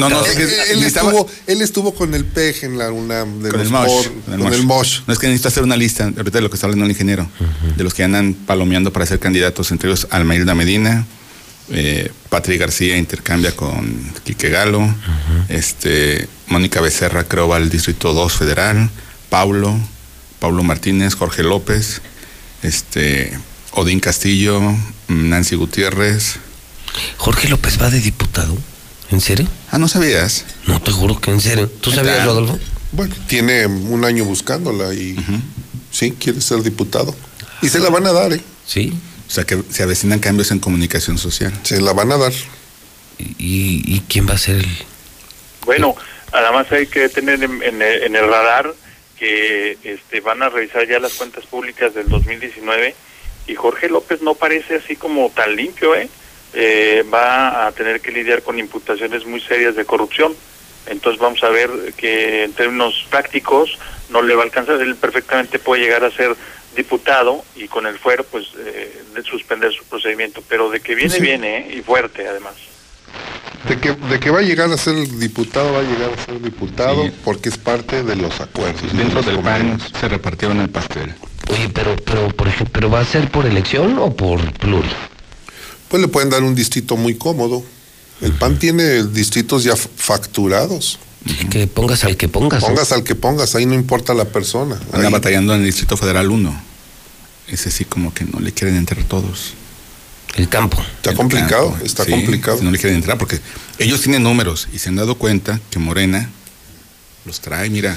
No, 0.00 0.08
no, 0.20 0.26
es 0.26 0.36
que 0.36 0.72
él, 0.72 0.82
estuvo, 0.84 1.28
él 1.46 1.62
estuvo 1.62 1.94
con 1.94 2.14
el 2.14 2.24
PEJ 2.24 2.64
en 2.64 2.78
la 2.78 2.90
UNAM 2.90 3.42
de 3.42 3.50
con 3.50 3.60
el 3.60 3.70
los 3.70 3.72
Mosh. 3.72 4.08
por- 4.26 4.38
con 4.38 4.52
el 4.54 4.62
Mosh. 4.64 5.00
No 5.06 5.12
es 5.12 5.18
que 5.18 5.26
necesito 5.26 5.48
hacer 5.48 5.62
una 5.62 5.76
lista, 5.76 6.04
ahorita 6.04 6.38
de 6.38 6.40
lo 6.42 6.50
que 6.50 6.56
está 6.56 6.66
hablando 6.66 6.84
el 6.84 6.90
ingeniero, 6.90 7.28
de 7.76 7.84
los 7.84 7.94
que 7.94 8.04
andan 8.04 8.34
palomeando 8.34 8.92
para 8.92 9.06
ser 9.06 9.18
candidatos, 9.18 9.70
entre 9.70 9.88
ellos 9.90 10.06
Almailda 10.10 10.54
Medina, 10.54 11.06
eh, 11.70 12.10
Patrick 12.28 12.60
García 12.60 12.96
intercambia 12.96 13.54
con 13.56 14.12
Quique 14.24 14.50
Galo, 14.50 14.94
este, 15.48 16.28
Mónica 16.48 16.80
Becerra 16.80 17.24
creo 17.24 17.48
va 17.48 17.56
al 17.56 17.70
Distrito 17.70 18.12
2 18.12 18.32
Federal, 18.32 18.90
Paulo, 19.30 19.78
Pablo 20.44 20.62
Martínez, 20.62 21.14
Jorge 21.14 21.42
López, 21.42 22.02
este, 22.62 23.32
Odín 23.70 23.98
Castillo, 23.98 24.60
Nancy 25.08 25.56
Gutiérrez. 25.56 26.34
Jorge 27.16 27.48
López 27.48 27.80
va 27.80 27.88
de 27.88 27.98
diputado. 27.98 28.54
¿En 29.10 29.22
serio? 29.22 29.48
Ah, 29.70 29.78
¿no 29.78 29.88
sabías? 29.88 30.44
No, 30.66 30.82
te 30.82 30.90
juro 30.92 31.18
que 31.18 31.30
en 31.30 31.40
serio. 31.40 31.70
¿Tú 31.80 31.92
sabías, 31.92 32.26
Rodolfo? 32.26 32.58
Bueno, 32.92 33.14
tiene 33.26 33.64
un 33.64 34.04
año 34.04 34.26
buscándola 34.26 34.92
y 34.92 35.16
sí, 35.90 36.10
quiere 36.10 36.42
ser 36.42 36.62
diputado. 36.62 37.16
Y 37.62 37.70
se 37.70 37.78
la 37.78 37.88
van 37.88 38.06
a 38.06 38.12
dar, 38.12 38.34
¿eh? 38.34 38.42
Sí. 38.66 38.92
O 39.26 39.30
sea 39.30 39.44
que 39.44 39.62
se 39.70 39.82
avecinan 39.82 40.18
cambios 40.18 40.50
en 40.50 40.58
comunicación 40.58 41.16
social. 41.16 41.58
Se 41.62 41.80
la 41.80 41.94
van 41.94 42.12
a 42.12 42.18
dar. 42.18 42.34
¿Y, 43.18 43.82
y 43.86 44.02
quién 44.10 44.28
va 44.28 44.34
a 44.34 44.38
ser 44.38 44.56
el...? 44.56 44.68
Bueno, 45.64 45.94
además 46.32 46.66
hay 46.70 46.86
que 46.86 47.08
tener 47.08 47.42
en, 47.42 47.62
en 47.62 47.80
el, 47.80 48.02
en 48.02 48.14
el 48.14 48.28
radar 48.28 48.74
que 49.24 49.78
este, 49.84 50.20
van 50.20 50.42
a 50.42 50.50
revisar 50.50 50.86
ya 50.86 50.98
las 50.98 51.14
cuentas 51.14 51.46
públicas 51.46 51.94
del 51.94 52.08
2019 52.08 52.94
y 53.46 53.54
Jorge 53.54 53.88
López 53.88 54.20
no 54.20 54.34
parece 54.34 54.76
así 54.76 54.96
como 54.96 55.30
tan 55.30 55.56
limpio, 55.56 55.94
¿eh? 55.94 56.08
Eh, 56.52 57.04
va 57.12 57.66
a 57.66 57.72
tener 57.72 58.00
que 58.02 58.12
lidiar 58.12 58.42
con 58.42 58.58
imputaciones 58.58 59.24
muy 59.24 59.40
serias 59.40 59.76
de 59.76 59.84
corrupción. 59.86 60.34
Entonces 60.86 61.18
vamos 61.20 61.42
a 61.42 61.48
ver 61.48 61.70
que 61.96 62.44
en 62.44 62.52
términos 62.52 63.06
prácticos 63.08 63.78
no 64.10 64.20
le 64.20 64.34
va 64.34 64.42
a 64.42 64.44
alcanzar. 64.44 64.80
Él 64.80 64.94
perfectamente 64.96 65.58
puede 65.58 65.82
llegar 65.82 66.04
a 66.04 66.10
ser 66.10 66.36
diputado 66.76 67.42
y 67.56 67.66
con 67.68 67.86
el 67.86 67.98
fuero 67.98 68.24
pues 68.24 68.46
eh, 68.58 69.02
de 69.14 69.22
suspender 69.22 69.72
su 69.72 69.84
procedimiento. 69.84 70.42
Pero 70.48 70.68
de 70.70 70.80
que 70.80 70.94
viene, 70.94 71.14
Sí. 71.14 71.22
viene 71.22 71.58
¿eh? 71.58 71.76
y 71.78 71.80
fuerte 71.82 72.28
además. 72.28 72.54
De 73.68 73.78
que, 73.80 73.92
de 73.92 74.20
que 74.20 74.30
va 74.30 74.40
a 74.40 74.42
llegar 74.42 74.70
a 74.70 74.76
ser 74.76 74.94
diputado, 75.18 75.72
va 75.72 75.78
a 75.78 75.82
llegar 75.82 76.10
a 76.18 76.24
ser 76.24 76.40
diputado 76.42 77.02
porque 77.24 77.48
es 77.48 77.56
parte 77.56 78.02
de 78.02 78.14
los 78.16 78.40
acuerdos. 78.40 78.82
de 78.92 78.98
Dentro 78.98 79.16
los 79.22 79.26
del 79.26 79.38
PAN 79.40 79.80
se 79.98 80.08
repartieron 80.08 80.60
el 80.60 80.68
pastel. 80.68 81.14
Oye, 81.50 81.70
pero, 81.72 81.96
pero, 82.04 82.28
por 82.28 82.48
ejemplo, 82.48 82.70
¿pero 82.72 82.90
va 82.90 83.00
a 83.00 83.04
ser 83.06 83.30
por 83.30 83.46
elección 83.46 83.98
o 83.98 84.14
por 84.14 84.52
pluri? 84.58 84.88
Pues 85.88 86.02
le 86.02 86.08
pueden 86.08 86.28
dar 86.28 86.42
un 86.42 86.54
distrito 86.54 86.96
muy 86.96 87.14
cómodo. 87.14 87.62
El 88.20 88.32
PAN 88.32 88.58
tiene 88.58 89.02
distritos 89.04 89.64
ya 89.64 89.74
facturados. 89.76 90.98
Que 91.50 91.66
pongas 91.66 92.04
al 92.04 92.18
que 92.18 92.28
pongas. 92.28 92.60
¿no? 92.62 92.68
Pongas 92.68 92.92
al 92.92 93.02
que 93.02 93.14
pongas, 93.14 93.54
ahí 93.54 93.64
no 93.64 93.74
importa 93.74 94.12
la 94.12 94.26
persona. 94.26 94.78
Anda 94.92 95.06
Ahí- 95.06 95.12
batallando 95.12 95.54
en 95.54 95.60
el 95.60 95.66
Distrito 95.66 95.96
Federal 95.96 96.30
1. 96.30 96.62
Ese 97.48 97.70
sí 97.70 97.86
como 97.86 98.12
que 98.12 98.24
no 98.24 98.40
le 98.40 98.52
quieren 98.52 98.76
entrar 98.76 99.02
todos. 99.04 99.54
El 100.36 100.48
campo. 100.48 100.82
Está 100.96 101.10
El 101.10 101.16
complicado, 101.16 101.70
campo, 101.70 101.84
está 101.84 102.04
sí, 102.04 102.10
complicado. 102.10 102.58
No 102.62 102.70
le 102.70 102.78
quieren 102.78 102.96
entrar 102.96 103.18
porque 103.18 103.40
ellos 103.78 104.00
tienen 104.00 104.22
números 104.22 104.68
y 104.72 104.78
se 104.78 104.88
han 104.88 104.96
dado 104.96 105.14
cuenta 105.14 105.60
que 105.70 105.78
Morena 105.78 106.28
los 107.24 107.40
trae, 107.40 107.70
mira. 107.70 107.96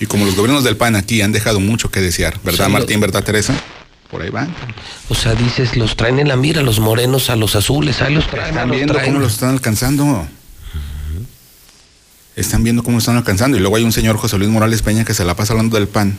Y 0.00 0.06
como 0.06 0.24
los 0.26 0.34
gobiernos 0.34 0.64
del 0.64 0.76
PAN 0.76 0.96
aquí 0.96 1.22
han 1.22 1.30
dejado 1.30 1.60
mucho 1.60 1.90
que 1.90 2.00
desear, 2.00 2.40
¿verdad 2.42 2.68
Martín, 2.68 2.98
verdad 3.00 3.22
Teresa? 3.22 3.54
Por 4.10 4.22
ahí 4.22 4.30
van. 4.30 4.52
O 5.08 5.14
sea, 5.14 5.34
dices, 5.34 5.76
los 5.76 5.96
traen 5.96 6.18
en 6.18 6.28
la 6.28 6.36
mira, 6.36 6.62
los 6.62 6.80
morenos 6.80 7.30
a 7.30 7.36
los 7.36 7.54
azules, 7.54 8.02
ahí 8.02 8.12
los 8.14 8.26
traen. 8.26 8.48
Están 8.48 8.68
los 8.68 8.76
viendo 8.76 8.94
traen. 8.94 9.10
cómo 9.12 9.20
los 9.22 9.32
están 9.32 9.50
alcanzando. 9.50 10.26
Están 12.34 12.64
viendo 12.64 12.82
cómo 12.82 12.96
los 12.96 13.04
están 13.04 13.16
alcanzando. 13.16 13.56
Y 13.56 13.60
luego 13.60 13.76
hay 13.76 13.84
un 13.84 13.92
señor 13.92 14.16
José 14.16 14.36
Luis 14.38 14.50
Morales 14.50 14.82
Peña 14.82 15.04
que 15.04 15.14
se 15.14 15.24
la 15.24 15.36
pasa 15.36 15.52
hablando 15.52 15.76
del 15.76 15.86
PAN. 15.86 16.16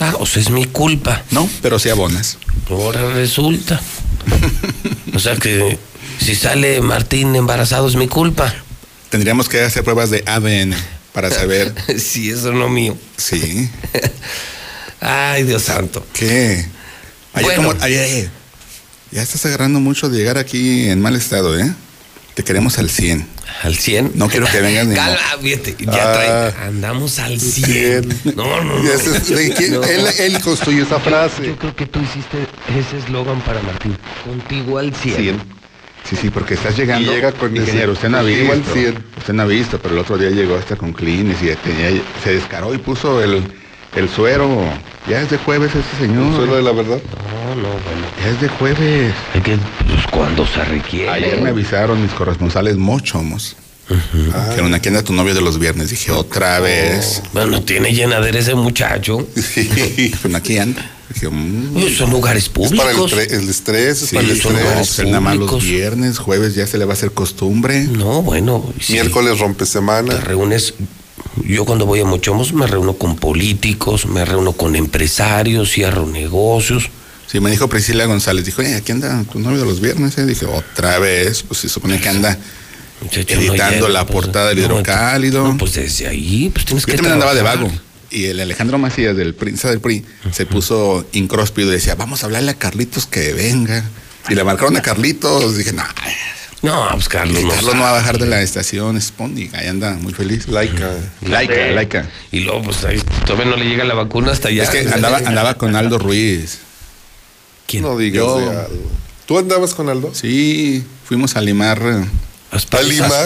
Ah, 0.00 0.14
o 0.18 0.26
sea, 0.26 0.42
es 0.42 0.50
mi 0.50 0.64
culpa. 0.64 1.22
No, 1.30 1.48
pero 1.60 1.78
sí 1.78 1.88
abonas. 1.88 2.38
Ahora 2.68 3.08
resulta. 3.10 3.80
o 5.14 5.18
sea 5.18 5.36
que 5.36 5.78
si 6.20 6.34
sale 6.34 6.80
Martín 6.80 7.34
embarazado 7.36 7.88
es 7.88 7.96
mi 7.96 8.08
culpa. 8.08 8.52
Tendríamos 9.10 9.48
que 9.48 9.60
hacer 9.62 9.84
pruebas 9.84 10.10
de 10.10 10.22
ADN 10.26 10.74
para 11.12 11.30
saber. 11.30 11.74
si 11.98 12.30
eso 12.30 12.52
no 12.52 12.68
mío. 12.68 12.96
Sí. 13.16 13.68
Ay, 15.00 15.42
Dios 15.44 15.62
santo. 15.62 16.04
¿Qué? 16.12 16.66
Ayer 17.34 17.44
Bueno. 17.56 17.68
como- 17.70 17.82
ayer- 17.84 18.04
ayer. 18.04 18.30
ya 19.10 19.22
estás 19.22 19.44
agarrando 19.46 19.80
mucho 19.80 20.08
de 20.08 20.18
llegar 20.18 20.38
aquí 20.38 20.88
en 20.88 21.00
mal 21.00 21.16
estado, 21.16 21.58
¿eh? 21.58 21.72
Te 22.34 22.42
queremos 22.44 22.78
al 22.78 22.88
100. 22.88 23.26
¿Al 23.62 23.76
100? 23.76 24.12
No 24.14 24.28
quiero 24.28 24.46
que 24.46 24.60
vengas 24.60 24.86
ni. 24.86 24.94
Calma, 24.96 25.18
fíjate, 25.42 25.76
ya 25.80 25.92
Ah. 25.92 26.12
trae. 26.54 26.66
Andamos 26.68 27.18
al 27.18 27.38
100. 27.38 28.08
No, 28.36 28.62
no, 28.64 28.78
no. 28.82 28.90
Ese 28.92 29.16
es- 29.18 29.28
¿de 29.28 29.52
quién? 29.54 29.72
No. 29.74 29.82
Él, 29.84 30.06
él 30.18 30.40
construyó 30.40 30.84
esa 30.84 30.98
frase. 30.98 31.46
Yo 31.46 31.58
creo 31.58 31.76
que 31.76 31.86
tú 31.86 32.00
hiciste 32.00 32.38
ese 32.78 32.98
eslogan 33.04 33.40
para 33.42 33.60
Martín. 33.62 33.96
Contigo 34.24 34.78
al 34.78 34.94
100. 34.94 35.16
100. 35.16 35.42
Sí, 36.08 36.16
sí, 36.20 36.30
porque 36.30 36.54
estás 36.54 36.76
llegando. 36.76 37.12
Y 37.12 37.14
llega 37.14 37.32
con 37.32 37.54
Ingeniero, 37.56 37.92
usted 37.92 38.08
no 38.08 38.18
ha 38.18 38.22
contigo 38.22 38.52
al 38.52 38.58
visto. 38.60 38.74
100. 38.74 39.04
Usted 39.18 39.32
no 39.34 39.42
ha 39.42 39.46
visto, 39.46 39.78
pero 39.80 39.94
el 39.94 40.00
otro 40.00 40.16
día 40.18 40.30
llegó 40.30 40.56
hasta 40.56 40.74
con 40.76 40.92
clines 40.94 41.36
y 41.42 41.46
tenía, 41.56 42.02
se 42.24 42.32
descaró 42.34 42.74
y 42.74 42.78
puso 42.78 43.22
el, 43.22 43.42
el 43.96 44.08
suero. 44.08 44.48
Ya 45.08 45.20
es 45.20 45.30
de 45.30 45.38
jueves 45.38 45.70
ese 45.74 46.06
señor. 46.06 46.28
El 46.28 46.36
suelo 46.36 46.56
de 46.56 46.62
la 46.62 46.72
verdad. 46.72 46.98
No, 47.48 47.54
no, 47.56 47.68
bueno. 47.68 48.06
Ya 48.22 48.30
es 48.30 48.40
de 48.40 48.48
jueves. 48.48 49.12
Hay 49.34 49.40
que, 49.40 49.56
pues 49.56 50.06
cuando 50.12 50.46
se 50.46 50.64
requiere. 50.64 51.08
Ayer 51.10 51.40
me 51.40 51.50
avisaron 51.50 52.00
mis 52.02 52.12
corresponsales 52.12 52.76
mochomos. 52.76 53.56
Dijeron, 54.48 54.72
aquí 54.74 54.88
anda 54.88 55.02
tu 55.02 55.12
novio 55.12 55.34
de 55.34 55.42
los 55.42 55.58
viernes. 55.58 55.90
Dije, 55.90 56.12
otra 56.12 56.60
vez. 56.60 57.22
Bueno, 57.34 57.62
tiene 57.62 57.92
llenadera 57.92 58.38
ese 58.38 58.54
muchacho. 58.54 59.26
Bueno, 60.22 60.38
aquí 60.38 60.56
anda. 60.58 60.88
Dije, 61.12 61.28
mm, 61.28 61.76
Oye, 61.76 61.94
Son 61.94 62.10
lugares 62.10 62.44
Es 62.44 62.48
para 62.48 62.90
el, 62.92 62.96
públicos. 62.96 63.12
tre- 63.12 63.30
el 63.32 63.48
estrés, 63.50 64.02
es 64.02 64.08
sí, 64.08 64.16
para 64.16 64.28
el 64.28 64.40
son 64.40 64.52
lugares, 64.54 64.88
estrés. 64.88 65.08
nada 65.08 65.20
más 65.20 65.36
los 65.36 65.50
públicos. 65.50 65.68
viernes, 65.70 66.18
jueves 66.18 66.54
ya 66.54 66.66
se 66.66 66.78
le 66.78 66.86
va 66.86 66.92
a 66.92 66.94
hacer 66.94 67.10
costumbre. 67.12 67.80
No, 67.84 68.22
bueno. 68.22 68.64
sí. 68.80 68.94
Miércoles 68.94 69.38
rompe 69.40 69.66
semana. 69.66 70.14
Te 70.14 70.20
reúnes. 70.22 70.72
Yo 71.44 71.64
cuando 71.64 71.86
voy 71.86 72.00
a 72.00 72.04
Mochomos 72.04 72.52
me 72.52 72.66
reúno 72.66 72.94
con 72.94 73.16
políticos, 73.16 74.06
me 74.06 74.24
reúno 74.24 74.52
con 74.52 74.76
empresarios, 74.76 75.70
cierro 75.72 76.06
negocios. 76.06 76.90
Sí, 77.26 77.40
me 77.40 77.50
dijo 77.50 77.68
Priscila 77.68 78.04
González, 78.04 78.44
dijo, 78.44 78.60
oye, 78.60 78.74
aquí 78.74 78.92
anda 78.92 79.24
tu 79.24 79.38
novio 79.38 79.60
de 79.60 79.64
los 79.64 79.80
viernes, 79.80 80.18
eh. 80.18 80.26
Dije, 80.26 80.44
otra 80.44 80.98
vez, 80.98 81.42
pues 81.42 81.60
se 81.60 81.68
supone 81.68 81.98
que 81.98 82.08
anda 82.08 82.38
Muchacho, 83.00 83.34
no 83.36 83.40
editando 83.40 83.86
llega, 83.86 83.88
la 83.88 84.06
pues, 84.06 84.12
portada 84.12 84.48
del 84.50 84.58
hidrocálido. 84.58 85.48
No, 85.48 85.56
pues 85.56 85.74
desde 85.74 86.08
ahí, 86.08 86.50
pues 86.52 86.66
tienes 86.66 86.84
que 86.84 86.92
Yo 86.92 86.96
también 86.96 87.14
andaba 87.14 87.34
de 87.34 87.40
trabajar. 87.40 87.64
vago. 87.64 87.80
Y 88.10 88.26
el 88.26 88.38
Alejandro 88.40 88.76
Macías 88.76 89.16
del 89.16 89.34
Prince 89.34 89.66
del 89.68 89.80
PRI 89.80 90.04
se 90.30 90.44
puso 90.44 91.06
incróspido 91.12 91.70
y 91.70 91.72
decía, 91.72 91.94
vamos 91.94 92.22
a 92.22 92.26
hablarle 92.26 92.50
a 92.50 92.54
Carlitos 92.54 93.06
que 93.06 93.32
venga. 93.32 93.88
Y 94.28 94.34
le 94.34 94.44
marcaron 94.44 94.76
a 94.76 94.82
Carlitos. 94.82 95.56
Dije, 95.56 95.72
no, 95.72 95.82
No, 96.62 96.88
pues 96.92 97.08
Carlos 97.08 97.42
no. 97.42 97.48
Carlos 97.50 97.74
no 97.74 97.82
va 97.82 97.88
a 97.90 97.92
bajar 97.92 98.18
de 98.18 98.26
la 98.26 98.40
estación, 98.40 99.00
Spondi. 99.00 99.50
Ahí 99.52 99.66
anda 99.66 99.94
muy 99.94 100.12
feliz. 100.14 100.46
Laica. 100.48 100.92
Laica, 101.22 101.54
laica. 101.74 102.08
Y 102.30 102.40
luego, 102.40 102.62
pues 102.62 102.84
ahí 102.84 103.00
todavía 103.26 103.46
no 103.50 103.56
le 103.56 103.64
llega 103.64 103.84
la 103.84 103.94
vacuna 103.94 104.30
hasta 104.30 104.48
allá. 104.48 104.62
Es 104.62 104.70
que 104.70 104.88
andaba, 104.92 105.18
andaba 105.18 105.54
con 105.54 105.74
Aldo 105.74 105.98
Ruiz. 105.98 106.60
¿Quién? 107.66 107.82
No 107.82 107.96
digas 107.98 108.16
Yo. 108.24 108.38
de 108.38 108.46
algo. 108.50 108.90
¿Tú 109.26 109.38
andabas 109.38 109.74
con 109.74 109.88
Aldo? 109.88 110.14
Sí, 110.14 110.84
fuimos 111.04 111.36
a 111.36 111.40
limar 111.40 111.78
eh, 111.82 112.04
¿A 112.52 112.82
limar? 112.82 113.24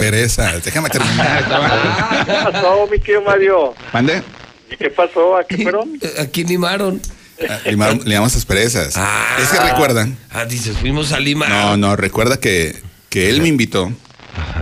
Déjame 0.63 0.89
terminar. 0.89 1.41
estaba- 1.43 2.23
¿Qué 2.25 2.51
pasó, 2.51 2.87
mi 2.89 2.99
querido 2.99 3.21
Mario? 3.23 3.73
¿Mande? 3.93 4.23
¿Y 4.71 4.77
qué 4.77 4.89
pasó? 4.89 5.37
¿A 5.37 5.43
qué 5.43 5.57
fueron? 5.63 5.99
Aquí 6.19 6.43
limaron. 6.43 7.01
Ah, 7.47 7.59
limar- 7.65 8.01
limamos 8.05 8.35
asperezas. 8.35 8.93
Ah. 8.95 9.37
es 9.41 9.49
que 9.49 9.59
recuerdan. 9.59 10.17
Ah, 10.31 10.45
dices, 10.45 10.77
fuimos 10.77 11.11
a 11.11 11.19
limar. 11.19 11.49
No, 11.49 11.77
no, 11.77 11.95
recuerda 11.95 12.37
que, 12.39 12.81
que 13.09 13.29
él 13.29 13.41
me 13.41 13.47
invitó 13.47 13.91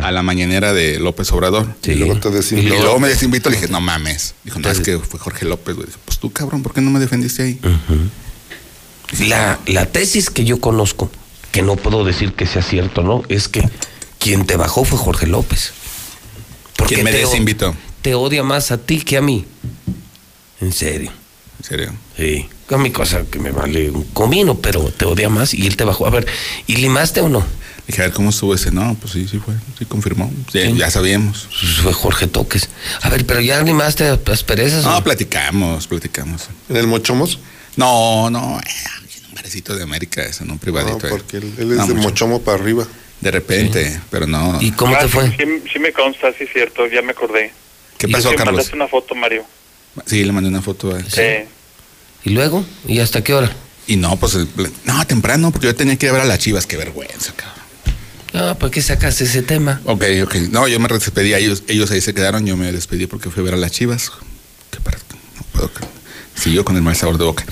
a 0.01 0.11
la 0.11 0.21
mañanera 0.23 0.73
de 0.73 0.99
López 0.99 1.31
Obrador. 1.31 1.75
Sí. 1.81 1.91
Y 1.91 1.95
luego 1.95 2.19
te 2.19 2.29
Y 2.29 2.31
desinvitó. 2.31 2.75
luego 2.75 2.99
me 2.99 3.07
desinvitó, 3.09 3.49
le 3.49 3.57
dije, 3.57 3.67
no 3.69 3.81
mames. 3.81 4.35
Dijo, 4.43 4.59
no, 4.59 4.69
es 4.69 4.79
que 4.79 4.97
fue 4.99 5.19
Jorge 5.19 5.45
López, 5.45 5.75
güey. 5.75 5.87
Dije, 5.87 5.99
Pues 6.05 6.19
tú, 6.19 6.31
cabrón, 6.31 6.63
¿por 6.63 6.73
qué 6.73 6.81
no 6.81 6.91
me 6.91 6.99
defendiste 6.99 7.43
ahí? 7.43 7.59
La, 9.27 9.59
la 9.67 9.85
tesis 9.85 10.29
que 10.29 10.45
yo 10.45 10.59
conozco, 10.59 11.09
que 11.51 11.61
no 11.61 11.75
puedo 11.75 12.03
decir 12.03 12.33
que 12.33 12.45
sea 12.45 12.61
cierto, 12.61 13.01
¿no? 13.03 13.23
Es 13.29 13.47
que 13.47 13.61
quien 14.19 14.45
te 14.45 14.55
bajó 14.57 14.83
fue 14.83 14.97
Jorge 14.97 15.27
López. 15.27 15.73
Porque 16.75 16.95
¿Quién 16.95 17.05
me 17.05 17.11
te 17.11 17.19
desinvitó? 17.19 17.75
Te 18.01 18.15
odia 18.15 18.43
más 18.43 18.71
a 18.71 18.77
ti 18.77 18.99
que 19.01 19.17
a 19.17 19.21
mí. 19.21 19.45
En 20.61 20.71
serio. 20.73 21.11
En 21.59 21.65
serio. 21.65 21.93
Sí. 22.17 22.47
A 22.69 22.77
mi 22.77 22.91
cosa 22.91 23.23
que 23.29 23.39
me 23.39 23.51
vale 23.51 23.91
un 23.91 24.03
comino, 24.05 24.55
pero 24.55 24.81
te 24.91 25.05
odia 25.05 25.29
más 25.29 25.53
y 25.53 25.67
él 25.67 25.75
te 25.77 25.83
bajó. 25.83 26.07
A 26.07 26.09
ver, 26.09 26.25
¿y 26.67 26.75
limaste 26.77 27.21
o 27.21 27.29
no? 27.29 27.45
Dije, 27.87 28.01
a 28.01 28.05
ver, 28.05 28.13
¿cómo 28.13 28.31
estuvo 28.31 28.55
ese? 28.55 28.71
No, 28.71 28.95
pues 28.99 29.13
sí, 29.13 29.27
sí 29.27 29.37
fue. 29.37 29.53
Sí 29.77 29.85
confirmó. 29.85 30.31
Ya, 30.53 30.67
ya 30.69 30.89
sabíamos. 30.89 31.47
Pues 31.61 31.77
fue 31.77 31.93
Jorge 31.93 32.25
Toques. 32.27 32.67
A 33.01 33.09
ver, 33.09 33.25
pero 33.25 33.41
ya 33.41 33.61
limaste 33.61 34.07
asperezas. 34.25 34.85
o 34.85 34.91
No, 34.91 35.03
platicamos, 35.03 35.85
platicamos. 35.87 36.49
¿En 36.69 36.77
el 36.77 36.87
Mochomos? 36.87 37.39
No, 37.75 38.29
no, 38.31 38.59
eh, 38.59 38.63
en 39.19 39.25
un 39.29 39.35
barecito 39.35 39.75
de 39.75 39.83
América, 39.83 40.23
eso, 40.23 40.45
no 40.45 40.53
un 40.53 40.59
privadito. 40.59 40.97
No, 40.99 41.07
eh. 41.07 41.09
porque 41.09 41.37
él, 41.37 41.53
él 41.59 41.71
es 41.73 41.77
No, 41.77 41.87
de 41.87 41.93
mucho. 41.93 42.09
Mochomo 42.09 42.41
para 42.41 42.57
arriba. 42.59 42.87
De 43.21 43.31
repente, 43.31 43.99
pero 44.09 44.25
no. 44.27 44.57
¿Y 44.61 44.71
cómo 44.71 44.95
Ah, 44.95 44.99
te 44.99 45.05
sí, 45.05 45.11
fue? 45.11 45.29
Sí, 45.37 45.43
sí 45.71 45.79
me 45.79 45.91
consta, 45.93 46.31
sí 46.37 46.43
es 46.45 46.49
cierto, 46.53 46.87
ya 46.87 47.01
me 47.01 47.11
acordé. 47.11 47.51
¿Qué 47.97 48.07
¿Y 48.07 48.11
pasó, 48.11 48.29
Carlos? 48.31 48.47
mandaste 48.47 48.75
una 48.75 48.87
foto, 48.87 49.13
Mario. 49.15 49.45
Sí, 50.05 50.23
le 50.23 50.31
mandé 50.31 50.49
una 50.49 50.61
foto 50.61 50.93
a 50.93 50.99
él. 50.99 51.05
Sí. 51.09 51.47
¿Y 52.25 52.31
luego? 52.31 52.65
¿Y 52.87 52.99
hasta 52.99 53.23
qué 53.23 53.33
hora? 53.33 53.51
Y 53.87 53.95
no, 53.97 54.15
pues, 54.17 54.33
el- 54.35 54.47
no, 54.83 55.05
temprano, 55.05 55.51
porque 55.51 55.67
yo 55.67 55.75
tenía 55.75 55.95
que 55.97 56.07
ir 56.07 56.09
a 56.09 56.13
ver 56.13 56.21
a 56.23 56.25
las 56.25 56.39
chivas, 56.39 56.65
qué 56.65 56.75
vergüenza, 56.77 57.33
cabrón. 57.35 57.64
No, 58.33 58.57
¿por 58.57 58.71
qué 58.71 58.81
sacas 58.81 59.19
ese 59.21 59.41
tema? 59.41 59.81
Ok, 59.85 60.03
ok. 60.23 60.35
No, 60.51 60.67
yo 60.67 60.79
me 60.79 60.87
despedí, 60.87 61.33
ellos, 61.33 61.63
ellos 61.67 61.89
ahí 61.91 62.01
se 62.01 62.13
quedaron, 62.13 62.45
yo 62.45 62.57
me 62.57 62.71
despedí 62.71 63.07
porque 63.07 63.29
fui 63.29 63.41
a 63.41 63.45
ver 63.45 63.53
a 63.53 63.57
las 63.57 63.71
chivas. 63.71 64.11
Que 64.71 64.79
para, 64.81 64.97
no 64.97 65.43
puedo, 65.53 65.71
siguió 66.35 66.65
con 66.65 66.75
el 66.75 66.81
mal 66.81 66.95
sabor 66.95 67.17
de 67.17 67.23
boca. 67.23 67.45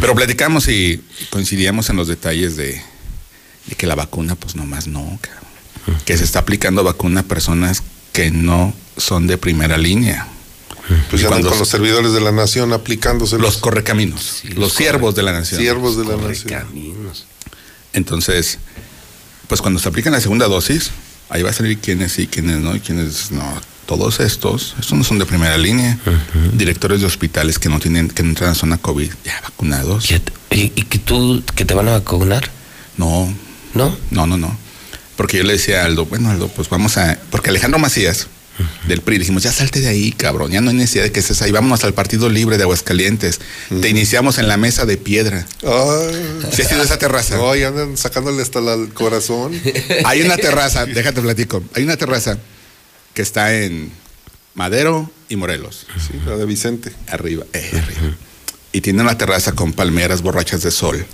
Pero 0.00 0.14
platicamos 0.14 0.68
y 0.68 1.02
coincidíamos 1.30 1.88
en 1.88 1.96
los 1.96 2.08
detalles 2.08 2.56
de, 2.56 2.82
de 3.66 3.74
que 3.76 3.86
la 3.86 3.94
vacuna, 3.94 4.34
pues 4.34 4.54
nomás 4.54 4.86
no, 4.86 5.18
cabrón. 5.20 6.02
Que 6.04 6.18
se 6.18 6.24
está 6.24 6.40
aplicando 6.40 6.84
vacuna 6.84 7.20
a 7.20 7.22
personas 7.22 7.82
que 8.12 8.30
no 8.30 8.74
son 8.98 9.26
de 9.26 9.38
primera 9.38 9.78
línea. 9.78 10.28
Pues 11.10 11.22
Y 11.22 11.24
ya 11.24 11.28
andan 11.28 11.28
cuando 11.28 11.50
con 11.50 11.58
los 11.58 11.68
servidores 11.68 12.12
de 12.12 12.20
la 12.20 12.32
nación 12.32 12.72
aplicándose 12.72 13.38
los 13.38 13.58
correcaminos, 13.58 14.40
los 14.44 14.56
los 14.56 14.72
siervos 14.72 15.14
de 15.14 15.22
la 15.22 15.32
nación. 15.32 15.60
siervos 15.60 15.96
de 15.96 16.04
la 16.04 16.16
nación. 16.16 16.48
Caminos. 16.48 17.26
Entonces, 17.92 18.58
pues 19.48 19.60
cuando 19.60 19.80
se 19.80 19.88
aplican 19.88 20.12
la 20.12 20.20
segunda 20.20 20.46
dosis, 20.46 20.90
ahí 21.30 21.42
va 21.42 21.50
a 21.50 21.52
salir 21.52 21.78
quiénes 21.78 22.12
sí, 22.12 22.26
quiénes 22.26 22.58
no, 22.58 22.76
y 22.76 22.80
quiénes 22.80 23.30
no. 23.32 23.42
Todos 23.86 24.20
estos, 24.20 24.74
estos 24.78 24.98
no 24.98 25.02
son 25.02 25.18
de 25.18 25.24
primera 25.24 25.56
línea. 25.56 25.98
Directores 26.52 27.00
de 27.00 27.06
hospitales 27.06 27.58
que 27.58 27.70
no 27.70 27.80
tienen, 27.80 28.08
que 28.08 28.22
no 28.22 28.28
entran 28.30 28.50
a 28.50 28.54
zona 28.54 28.76
COVID, 28.76 29.10
ya 29.24 29.40
vacunados. 29.42 30.10
¿Y, 30.10 30.16
y- 30.54 30.72
y 30.76 30.82
que 30.82 30.98
tú, 30.98 31.42
que 31.54 31.64
te 31.64 31.72
van 31.72 31.88
a 31.88 31.92
vacunar? 31.92 32.50
No, 32.98 33.32
¿No? 33.74 33.96
no, 34.10 34.26
no, 34.26 34.36
no. 34.36 34.54
Porque 35.16 35.38
yo 35.38 35.44
le 35.44 35.54
decía 35.54 35.82
a 35.82 35.84
Aldo, 35.86 36.04
bueno, 36.04 36.30
Aldo, 36.30 36.48
pues 36.48 36.68
vamos 36.68 36.98
a. 36.98 37.18
Porque 37.30 37.48
Alejandro 37.50 37.78
Macías, 37.78 38.26
del 38.86 39.00
PRI, 39.02 39.18
dijimos, 39.18 39.42
ya 39.42 39.52
salte 39.52 39.80
de 39.80 39.88
ahí, 39.88 40.12
cabrón, 40.12 40.50
ya 40.50 40.60
no 40.60 40.70
hay 40.70 40.76
necesidad 40.76 41.04
de 41.04 41.12
que 41.12 41.20
estés 41.20 41.40
ahí, 41.42 41.50
vámonos 41.52 41.84
al 41.84 41.94
Partido 41.94 42.28
Libre 42.28 42.56
de 42.56 42.64
Aguascalientes. 42.64 43.40
Te 43.80 43.88
iniciamos 43.88 44.38
en 44.38 44.48
la 44.48 44.56
mesa 44.56 44.84
de 44.86 44.96
piedra. 44.96 45.46
Ay. 45.62 46.40
¿Sí 46.52 46.62
has 46.62 46.72
ido 46.72 46.80
a 46.82 46.84
esa 46.84 46.98
terraza? 46.98 47.36
No, 47.36 47.54
y 47.54 47.62
andan 47.62 47.96
sacándole 47.96 48.42
hasta 48.42 48.60
la- 48.60 48.74
el 48.74 48.92
corazón. 48.94 49.52
Hay 50.04 50.22
una 50.22 50.36
terraza, 50.36 50.86
déjate 50.86 51.20
platico. 51.20 51.62
Hay 51.74 51.82
una 51.84 51.96
terraza 51.96 52.38
que 53.14 53.22
está 53.22 53.54
en 53.54 53.90
Madero 54.54 55.10
y 55.28 55.36
Morelos. 55.36 55.86
Sí, 55.98 56.18
la 56.26 56.36
de 56.36 56.46
Vicente. 56.46 56.92
Arriba, 57.08 57.44
eh, 57.52 57.70
arriba. 57.72 58.16
Y 58.72 58.80
tiene 58.80 59.02
una 59.02 59.16
terraza 59.16 59.52
con 59.52 59.72
palmeras 59.72 60.22
borrachas 60.22 60.62
de 60.62 60.70
sol, 60.70 61.06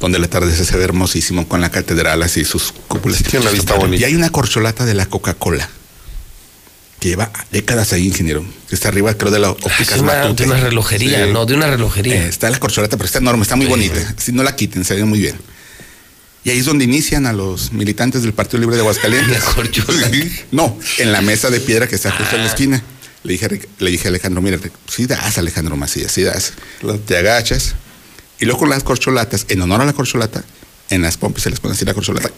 donde 0.00 0.18
el 0.18 0.24
atardecer 0.24 0.64
se 0.66 0.76
ve 0.76 0.84
hermosísimo 0.84 1.48
con 1.48 1.60
la 1.60 1.70
catedral 1.70 2.22
así 2.22 2.44
sus 2.44 2.72
cúpulas. 2.88 3.22
tiene 3.22 3.40
una 3.46 3.50
vista 3.50 3.74
bonita. 3.74 4.00
Y 4.02 4.04
hay 4.04 4.14
una 4.14 4.30
corcholata 4.30 4.84
de 4.84 4.94
la 4.94 5.06
Coca-Cola 5.06 5.68
que 7.02 7.08
lleva 7.08 7.32
décadas 7.50 7.92
ahí, 7.92 8.06
ingeniero. 8.06 8.44
Que 8.68 8.76
está 8.76 8.86
arriba, 8.88 9.12
creo, 9.14 9.32
de 9.32 9.40
la 9.40 9.48
Ah, 9.48 9.50
óptica 9.50 9.96
es 9.96 10.00
una, 10.00 10.32
de 10.32 10.44
una 10.44 10.56
relojería, 10.60 11.26
Sí. 11.26 11.32
no, 11.32 11.44
de 11.46 11.54
una 11.54 11.66
relojería. 11.66 12.14
Eh, 12.26 12.28
está 12.28 12.48
la 12.48 12.60
corcholata, 12.60 12.96
pero 12.96 13.06
está 13.06 13.18
enorme, 13.18 13.42
está 13.42 13.56
muy 13.56 13.66
bonita. 13.66 14.14
Si 14.18 14.30
no 14.30 14.44
la 14.44 14.54
quiten, 14.54 14.84
se 14.84 14.94
ve 14.94 15.04
muy 15.04 15.18
bien. 15.18 15.34
Y 16.44 16.50
ahí 16.50 16.58
es 16.58 16.64
donde 16.64 16.84
inician 16.84 17.26
a 17.26 17.32
los 17.32 17.72
militantes 17.72 18.22
del 18.22 18.34
Partido 18.34 18.60
Libre 18.60 18.76
de 18.76 18.82
Aguascalientes. 18.82 19.36
La 19.44 19.52
corcholata. 19.52 20.16
no, 20.52 20.78
en 20.98 21.10
la 21.12 21.22
mesa 21.22 21.50
de 21.50 21.58
piedra 21.60 21.88
que 21.88 21.96
está 21.96 22.10
justo 22.12 22.30
Ah. 22.32 22.36
en 22.36 22.42
la 22.44 22.48
esquina. 22.48 22.82
Le 23.24 23.32
dije, 23.32 23.48
le 23.80 23.90
dije 23.90 24.06
a 24.06 24.10
Alejandro, 24.10 24.40
mira, 24.40 24.58
sí 24.88 25.06
das, 25.06 25.38
Alejandro 25.38 25.76
Macías, 25.76 26.10
sí 26.12 26.22
das. 26.22 26.52
Te 27.06 27.16
agachas. 27.16 27.74
Y 28.40 28.44
luego 28.44 28.60
con 28.60 28.70
las 28.70 28.82
corcholatas, 28.84 29.46
en 29.48 29.60
honor 29.60 29.80
a 29.80 29.84
la 29.84 29.92
corcholata, 29.92 30.44
en 30.90 31.02
las 31.02 31.16
pompis 31.16 31.42
se 31.44 31.50
les 31.50 31.58
pone 31.60 31.74
así 31.74 31.84
la 31.84 31.94
corcholata. 31.94 32.30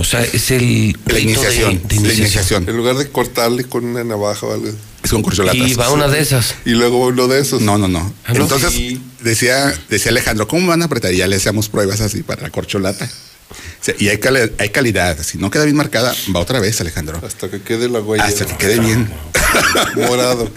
O 0.00 0.04
sea, 0.04 0.22
es 0.22 0.50
el 0.52 0.96
La 1.06 1.18
iniciación, 1.18 1.82
de, 1.88 1.96
de 1.96 2.06
la 2.08 2.14
iniciación. 2.14 2.68
En 2.68 2.76
lugar 2.76 2.96
de 2.96 3.08
cortarle 3.10 3.64
con 3.64 3.84
una 3.84 4.04
navaja 4.04 4.46
o 4.46 4.54
algo. 4.54 4.68
Es 5.02 5.10
con 5.10 5.22
corcholatas. 5.22 5.56
Y 5.68 5.74
va 5.74 5.90
una 5.90 6.06
de 6.06 6.20
esas. 6.20 6.54
Y 6.64 6.70
luego 6.70 7.04
uno 7.06 7.26
de 7.26 7.40
esos. 7.40 7.60
No, 7.62 7.78
no, 7.78 7.88
no. 7.88 8.12
Ah. 8.24 8.32
Entonces, 8.34 8.72
Sí. 8.72 9.02
decía, 9.22 9.74
decía 9.90 10.10
Alejandro, 10.12 10.46
¿cómo 10.46 10.68
van 10.68 10.82
a 10.82 10.84
apretar? 10.84 11.12
Y 11.12 11.16
ya 11.16 11.26
le 11.26 11.34
hacíamos 11.36 11.68
pruebas 11.68 12.00
así 12.00 12.22
para 12.22 12.42
la 12.42 12.50
corcholata. 12.50 13.10
O 13.50 13.84
sea, 13.84 13.94
y 13.98 14.08
hay, 14.08 14.18
cali- 14.18 14.52
hay 14.58 14.68
calidad. 14.68 15.18
Si 15.22 15.36
no 15.36 15.50
queda 15.50 15.64
bien 15.64 15.76
marcada, 15.76 16.14
va 16.34 16.40
otra 16.40 16.60
vez, 16.60 16.80
Alejandro. 16.80 17.20
Hasta 17.26 17.50
que 17.50 17.60
quede 17.60 17.88
la 17.88 17.98
huella. 18.00 18.24
Hasta 18.24 18.46
que 18.46 18.56
quede 18.56 18.78
bien. 18.78 19.10
Morado. 19.96 20.48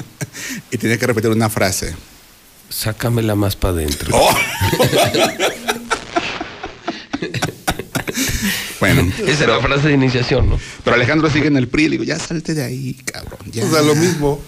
y 0.71 0.77
tenía 0.77 0.97
que 0.99 1.07
repetir 1.07 1.31
una 1.31 1.49
frase. 1.49 1.95
Sácamela 2.69 3.33
más 3.35 3.55
para 3.55 3.73
adentro. 3.73 4.09
¡Oh! 4.15 4.33
bueno, 8.81 9.09
Esa 9.27 9.45
era 9.45 9.55
la 9.55 9.61
frase 9.61 9.87
de 9.87 9.93
iniciación, 9.93 10.49
¿no? 10.49 10.59
pero 10.83 10.97
Alejandro 10.97 11.29
sigue 11.29 11.47
en 11.47 11.55
el 11.55 11.69
PRI. 11.69 11.83
Le 11.85 11.89
digo, 11.91 12.03
ya 12.03 12.19
salte 12.19 12.53
de 12.53 12.63
ahí, 12.63 12.95
cabrón. 13.05 13.39
Ya. 13.49 13.63
O 13.63 13.71
sea, 13.71 13.81
lo 13.81 13.95
mismo. 13.95 14.41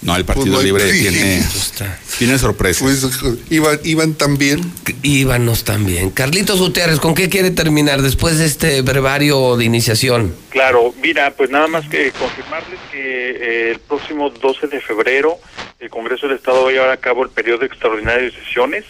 No, 0.00 0.14
el 0.14 0.24
Pues 0.24 0.36
Partido 0.36 0.54
no 0.54 0.60
hay 0.60 0.66
Libre 0.66 0.84
PRI. 0.88 1.00
tiene, 1.00 1.38
Está. 1.38 1.98
tiene 2.18 2.38
sorpresas. 2.38 2.82
Pues 3.20 3.34
iban, 3.50 3.80
iban 3.82 4.14
también. 4.14 4.60
Íbanos 5.02 5.64
también. 5.64 6.10
Carlitos 6.10 6.60
Gutiérrez, 6.60 7.00
¿con 7.00 7.16
qué 7.16 7.28
quiere 7.28 7.50
terminar 7.50 8.00
después 8.02 8.38
de 8.38 8.44
este 8.46 8.82
brevario 8.82 9.56
de 9.56 9.64
iniciación? 9.64 10.32
Claro, 10.50 10.94
mira, 11.02 11.32
pues 11.32 11.50
nada 11.50 11.66
más 11.66 11.88
que 11.88 12.12
confirmarles 12.12 12.78
que 12.92 13.00
eh, 13.00 13.70
el 13.72 13.80
próximo 13.80 14.30
12 14.30 14.68
de 14.68 14.80
febrero 14.80 15.36
el 15.80 15.90
Congreso 15.90 16.28
del 16.28 16.36
Estado 16.36 16.62
va 16.64 16.70
a 16.70 16.72
llevar 16.72 16.90
a 16.90 16.96
cabo 16.98 17.24
el 17.24 17.30
periodo 17.30 17.64
extraordinario 17.64 18.24
de 18.24 18.30
sesiones. 18.32 18.84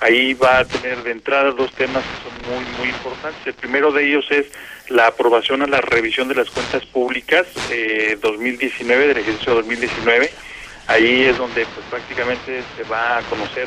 Ahí 0.00 0.34
va 0.34 0.58
a 0.58 0.64
tener 0.64 1.02
de 1.02 1.12
entrada 1.12 1.50
dos 1.52 1.72
temas 1.72 2.02
que 2.04 2.28
son 2.28 2.54
muy, 2.54 2.64
muy 2.78 2.88
importantes. 2.88 3.46
El 3.46 3.54
primero 3.54 3.92
de 3.92 4.06
ellos 4.06 4.26
es 4.30 4.46
la 4.88 5.06
aprobación 5.06 5.62
a 5.62 5.66
la 5.66 5.80
revisión 5.80 6.28
de 6.28 6.34
las 6.34 6.50
cuentas 6.50 6.84
públicas 6.86 7.46
eh, 7.70 8.18
2019, 8.20 9.08
del 9.08 9.18
ejercicio 9.18 9.54
2019. 9.54 10.30
Ahí 10.86 11.22
es 11.22 11.38
donde 11.38 11.64
pues 11.66 11.86
prácticamente 11.88 12.62
se 12.76 12.82
va 12.84 13.18
a 13.18 13.22
conocer 13.22 13.66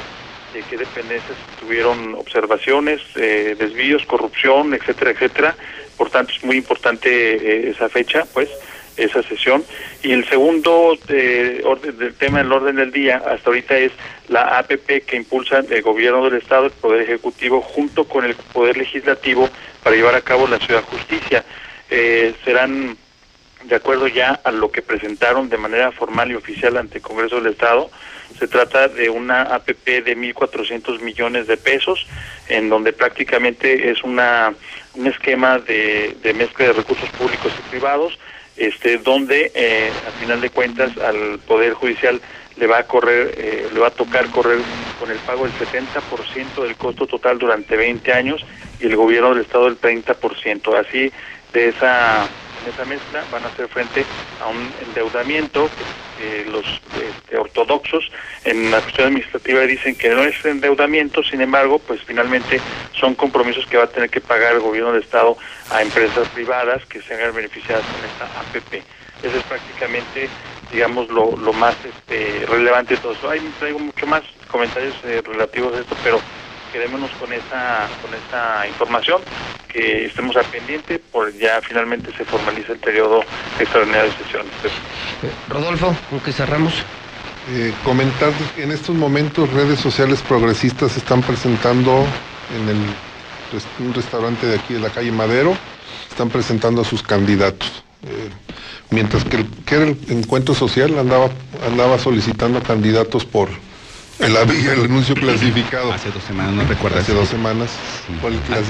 de 0.53 0.61
qué 0.63 0.77
dependencias 0.77 1.37
tuvieron 1.59 2.15
observaciones, 2.15 3.01
eh, 3.15 3.55
desvíos, 3.57 4.05
corrupción, 4.05 4.73
etcétera, 4.73 5.11
etcétera. 5.11 5.55
Por 5.97 6.09
tanto, 6.09 6.33
es 6.33 6.43
muy 6.43 6.57
importante 6.57 7.09
eh, 7.09 7.69
esa 7.71 7.89
fecha, 7.89 8.25
pues, 8.33 8.49
esa 8.97 9.23
sesión. 9.23 9.63
Y 10.03 10.11
el 10.11 10.27
segundo 10.27 10.97
eh, 11.07 11.61
orden 11.63 11.97
del 11.97 12.13
tema 12.15 12.39
del 12.39 12.51
orden 12.51 12.75
del 12.75 12.91
día 12.91 13.17
hasta 13.17 13.49
ahorita 13.49 13.77
es 13.77 13.91
la 14.27 14.57
APP 14.59 15.05
que 15.05 15.15
impulsa 15.15 15.63
el 15.69 15.81
gobierno 15.81 16.25
del 16.25 16.41
Estado, 16.41 16.65
el 16.65 16.71
Poder 16.71 17.01
Ejecutivo, 17.01 17.61
junto 17.61 18.05
con 18.05 18.25
el 18.25 18.35
Poder 18.35 18.77
Legislativo 18.77 19.49
para 19.83 19.95
llevar 19.95 20.15
a 20.15 20.21
cabo 20.21 20.47
la 20.47 20.59
Ciudad 20.59 20.83
Justicia. 20.83 21.45
Eh, 21.89 22.33
serán 22.43 22.97
de 23.63 23.75
acuerdo 23.75 24.07
ya 24.07 24.39
a 24.43 24.51
lo 24.51 24.71
que 24.71 24.81
presentaron 24.81 25.49
de 25.49 25.57
manera 25.57 25.91
formal 25.91 26.31
y 26.31 26.35
oficial 26.35 26.77
ante 26.77 26.99
el 26.99 27.03
Congreso 27.03 27.37
del 27.41 27.53
Estado, 27.53 27.89
se 28.37 28.47
trata 28.47 28.87
de 28.87 29.09
una 29.09 29.43
APP 29.43 30.03
de 30.03 30.15
1.400 30.15 30.99
millones 31.01 31.47
de 31.47 31.57
pesos, 31.57 32.05
en 32.49 32.69
donde 32.69 32.93
prácticamente 32.93 33.89
es 33.89 34.03
una 34.03 34.53
un 34.93 35.07
esquema 35.07 35.59
de, 35.59 36.17
de 36.23 36.33
mezcla 36.33 36.67
de 36.67 36.73
recursos 36.73 37.09
públicos 37.11 37.53
y 37.57 37.69
privados, 37.69 38.17
este, 38.57 38.97
donde 38.97 39.51
eh, 39.53 39.91
al 40.05 40.13
final 40.13 40.41
de 40.41 40.49
cuentas 40.49 40.97
al 40.97 41.39
Poder 41.39 41.73
Judicial 41.73 42.21
le 42.57 42.67
va 42.67 42.79
a 42.79 42.83
correr, 42.83 43.35
eh, 43.37 43.69
le 43.71 43.79
va 43.79 43.87
a 43.87 43.91
tocar 43.91 44.29
correr 44.31 44.59
con 44.99 45.11
el 45.11 45.17
pago 45.19 45.45
del 45.45 45.53
70% 45.53 46.63
del 46.63 46.75
costo 46.75 47.05
total 47.05 47.37
durante 47.37 47.77
20 47.77 48.11
años 48.13 48.43
y 48.79 48.87
el 48.87 48.95
gobierno 48.95 49.33
del 49.33 49.43
Estado 49.43 49.67
el 49.67 49.79
30%. 49.79 50.75
Así, 50.75 51.11
de 51.53 51.69
esa 51.69 52.27
en 52.63 52.73
esa 52.73 52.85
mezcla 52.85 53.23
van 53.31 53.43
a 53.43 53.47
hacer 53.47 53.67
frente 53.67 54.05
a 54.41 54.47
un 54.47 54.71
endeudamiento 54.87 55.69
que 56.17 56.45
los 56.45 56.65
este, 56.65 57.37
ortodoxos 57.37 58.11
en 58.43 58.71
la 58.71 58.81
cuestión 58.81 59.07
administrativa 59.07 59.61
dicen 59.61 59.95
que 59.95 60.09
no 60.09 60.23
es 60.23 60.43
endeudamiento, 60.45 61.23
sin 61.23 61.41
embargo, 61.41 61.79
pues 61.79 62.01
finalmente 62.03 62.59
son 62.93 63.15
compromisos 63.15 63.65
que 63.67 63.77
va 63.77 63.83
a 63.83 63.89
tener 63.89 64.09
que 64.09 64.21
pagar 64.21 64.53
el 64.53 64.61
gobierno 64.61 64.93
del 64.93 65.03
Estado 65.03 65.37
a 65.69 65.81
empresas 65.81 66.27
privadas 66.29 66.85
que 66.85 67.01
se 67.01 67.13
hagan 67.13 67.35
beneficiadas 67.35 67.83
con 67.85 68.05
esta 68.05 68.39
APP. 68.39 68.83
Ese 69.23 69.37
es 69.37 69.43
prácticamente, 69.43 70.29
digamos, 70.71 71.09
lo, 71.09 71.35
lo 71.37 71.53
más 71.53 71.75
este, 71.83 72.45
relevante 72.45 72.95
de 72.95 73.01
todo 73.01 73.13
eso. 73.13 73.29
Hay, 73.29 73.39
traigo 73.59 73.79
mucho 73.79 74.05
más 74.05 74.23
comentarios 74.47 74.95
eh, 75.03 75.21
relativos 75.25 75.75
a 75.75 75.79
esto, 75.79 75.95
pero 76.03 76.21
quedémonos 76.71 77.11
con 77.19 77.31
esa, 77.33 77.87
con 78.01 78.13
esa 78.13 78.67
información, 78.67 79.21
que 79.67 80.05
estemos 80.05 80.35
al 80.35 80.45
pendiente, 80.45 80.99
por 80.99 81.33
ya 81.33 81.61
finalmente 81.61 82.11
se 82.15 82.25
formaliza 82.25 82.73
el 82.73 82.79
periodo 82.79 83.21
extraordinario 83.59 84.11
de 84.11 84.17
sesiones. 84.23 84.51
Rodolfo, 85.49 85.95
¿con 86.09 86.19
qué 86.19 86.31
cerramos? 86.31 86.73
Eh, 87.49 87.73
comentar 87.83 88.31
que 88.55 88.63
en 88.63 88.71
estos 88.71 88.95
momentos 88.95 89.51
redes 89.53 89.79
sociales 89.79 90.21
progresistas 90.21 90.97
están 90.97 91.21
presentando 91.21 92.05
en 92.55 92.69
el 92.69 92.77
un 93.79 93.93
restaurante 93.93 94.45
de 94.47 94.55
aquí 94.55 94.73
de 94.73 94.79
la 94.79 94.89
calle 94.89 95.11
Madero, 95.11 95.55
están 96.09 96.29
presentando 96.29 96.81
a 96.81 96.85
sus 96.85 97.03
candidatos. 97.03 97.83
Eh, 98.03 98.29
mientras 98.89 99.23
que 99.23 99.37
el, 99.37 99.47
que 99.65 99.75
era 99.75 99.85
el 99.85 99.97
encuentro 100.09 100.53
social 100.53 100.97
andaba, 100.99 101.29
andaba 101.65 101.97
solicitando 101.97 102.61
candidatos 102.61 103.25
por 103.25 103.49
el, 104.19 104.37
anuncio 104.85 105.15
clasificado. 105.15 105.91
Hace 105.93 106.09
dos 106.11 106.23
semanas, 106.23 106.53
¿no 106.53 106.63
recuerdas? 106.63 107.03
Hace 107.03 107.13
dos 107.13 107.27
semanas. 107.29 107.69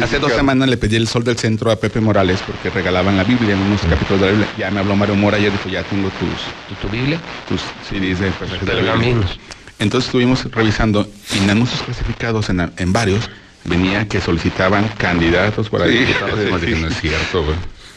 Hace 0.02 0.20
dos 0.20 0.32
semanas 0.34 0.70
le 0.70 0.78
pedí 0.78 0.96
el 0.96 1.08
sol 1.08 1.24
del 1.24 1.38
centro 1.38 1.72
a 1.72 1.76
Pepe 1.78 2.02
Morales 2.02 2.40
porque 2.46 2.70
regalaban 2.70 3.18
la 3.18 3.24
Biblia 3.24 3.54
en 3.56 3.62
unos 3.62 3.82
capítulos 3.82 4.22
de 4.22 4.26
la 4.26 4.32
Biblia. 4.34 4.48
Ya 4.58 4.72
me 4.72 4.80
habló 4.80 4.96
Mario 4.96 5.16
Mora 5.16 5.40
y 5.40 5.46
dijo, 5.46 5.70
ya 5.70 5.84
tengo 5.84 6.10
tus... 6.10 6.80
¿Tu, 6.82 6.90
Biblia? 6.90 7.20
Tus 7.48 7.62
de 7.92 8.00
la 8.00 8.14
Biblia. 8.16 8.34
Pergaminos. 8.66 9.40
Entonces 9.80 10.08
estuvimos 10.08 10.44
revisando 10.52 11.08
y 11.34 11.38
en 11.38 11.50
anuncios 11.50 11.82
clasificados 11.84 12.50
en, 12.50 12.72
en 12.76 12.94
varios 12.94 13.30
venía 13.64 14.08
que 14.08 14.20
solicitaban 14.20 14.88
candidatos 14.98 15.70
para 15.70 15.86
Sí. 15.86 16.00
diputados. 16.00 16.62
Dije, 16.62 16.76
no 16.82 16.88
es 16.88 17.00
cierto, 17.00 17.44
güey. 17.44 17.56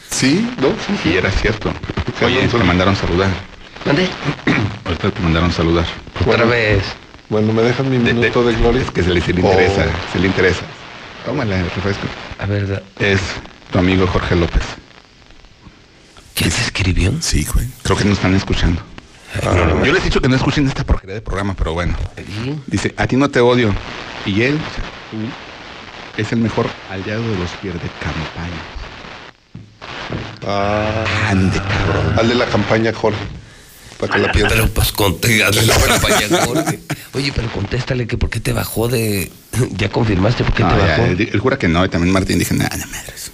Sí, 0.09 0.47
¿no? 0.61 0.69
Sí, 0.69 1.09
Y 1.09 1.17
era 1.17 1.31
cierto. 1.31 1.71
Sí, 2.19 2.25
Oye, 2.25 2.47
te 2.47 2.57
mandaron 2.57 2.95
saludar. 2.95 3.29
¿Dónde? 3.85 4.07
Ahorita 4.85 5.09
te 5.09 5.19
mandaron 5.21 5.51
saludar. 5.51 5.85
Otra 6.25 6.45
vez. 6.45 6.83
Bueno, 7.31 7.53
¿me 7.53 7.61
dejan 7.61 7.89
mi 7.89 7.97
minuto 7.97 8.43
de, 8.43 8.53
gloria? 8.55 8.81
Es 8.81 8.91
que 8.91 9.01
se 9.03 9.09
le, 9.09 9.21
se 9.21 9.31
le 9.33 9.41
Oh. 9.41 9.45
interesa, 9.49 9.85
se 10.11 10.19
le 10.19 10.27
interesa. 10.27 10.63
Tómala, 11.25 11.57
el 11.59 11.63
refresco. 11.71 12.05
A 12.37 12.45
ver, 12.45 12.67
da- 12.67 12.81
Es 12.99 13.21
tu 13.71 13.79
amigo 13.79 14.05
Jorge 14.05 14.35
López. 14.35 14.63
¿quién 16.35 16.49
te 16.49 16.61
escribió? 16.61 17.13
Sí, 17.21 17.47
güey. 17.53 17.67
Creo 17.83 17.95
que 17.97 18.03
nos 18.03 18.17
están 18.17 18.35
escuchando. 18.35 18.81
Ah. 19.45 19.75
Yo 19.85 19.93
les 19.93 20.01
he 20.01 20.05
dicho 20.05 20.19
que 20.21 20.27
no 20.27 20.35
escuchen 20.35 20.67
esta 20.67 20.83
porquería 20.83 21.15
de 21.15 21.21
programa, 21.21 21.53
pero 21.53 21.71
bueno. 21.73 21.93
Dice, 22.67 22.93
a 22.97 23.07
ti 23.07 23.15
no 23.15 23.29
te 23.29 23.39
odio. 23.39 23.73
Y 24.25 24.41
él, 24.41 24.55
o 24.55 24.75
sea, 24.75 24.83
tú, 25.11 25.17
es 26.21 26.31
el 26.33 26.39
mejor 26.39 26.67
aliado 26.89 27.21
de 27.21 27.37
los 27.37 27.49
pierde 27.61 27.79
campaña. 28.01 28.61
Ah, 30.45 31.05
Ande, 31.29 31.59
cabrón. 31.59 32.19
Hazle 32.19 32.35
la 32.35 32.45
campaña, 32.47 32.91
Jorge, 32.93 33.19
para 34.01 34.13
que 34.13 34.19
la 34.19 34.31
pierda. 34.31 34.49
Pero 34.49 34.67
pues 34.69 34.91
contéstale 34.91 35.65
la 36.29 36.45
Jorge. 36.45 36.79
Oye, 37.13 37.31
pero 37.33 37.49
contéstale 37.51 38.07
que 38.07 38.17
por 38.17 38.29
qué 38.29 38.39
te 38.39 38.51
bajó 38.51 38.87
de. 38.89 39.31
¿Ya 39.77 39.89
confirmaste 39.89 40.43
por 40.43 40.53
qué 40.53 40.63
No, 40.63 40.69
te 40.73 40.77
ya, 40.77 40.87
bajó? 40.87 41.03
él, 41.05 41.29
él 41.31 41.39
jura 41.39 41.57
que 41.57 41.67
no, 41.69 41.85
y 41.85 41.89
también 41.89 42.11
Martín 42.11 42.39
dije, 42.39 42.53
nada, 42.53 42.75
no 42.75 42.85
madres. 42.87 43.31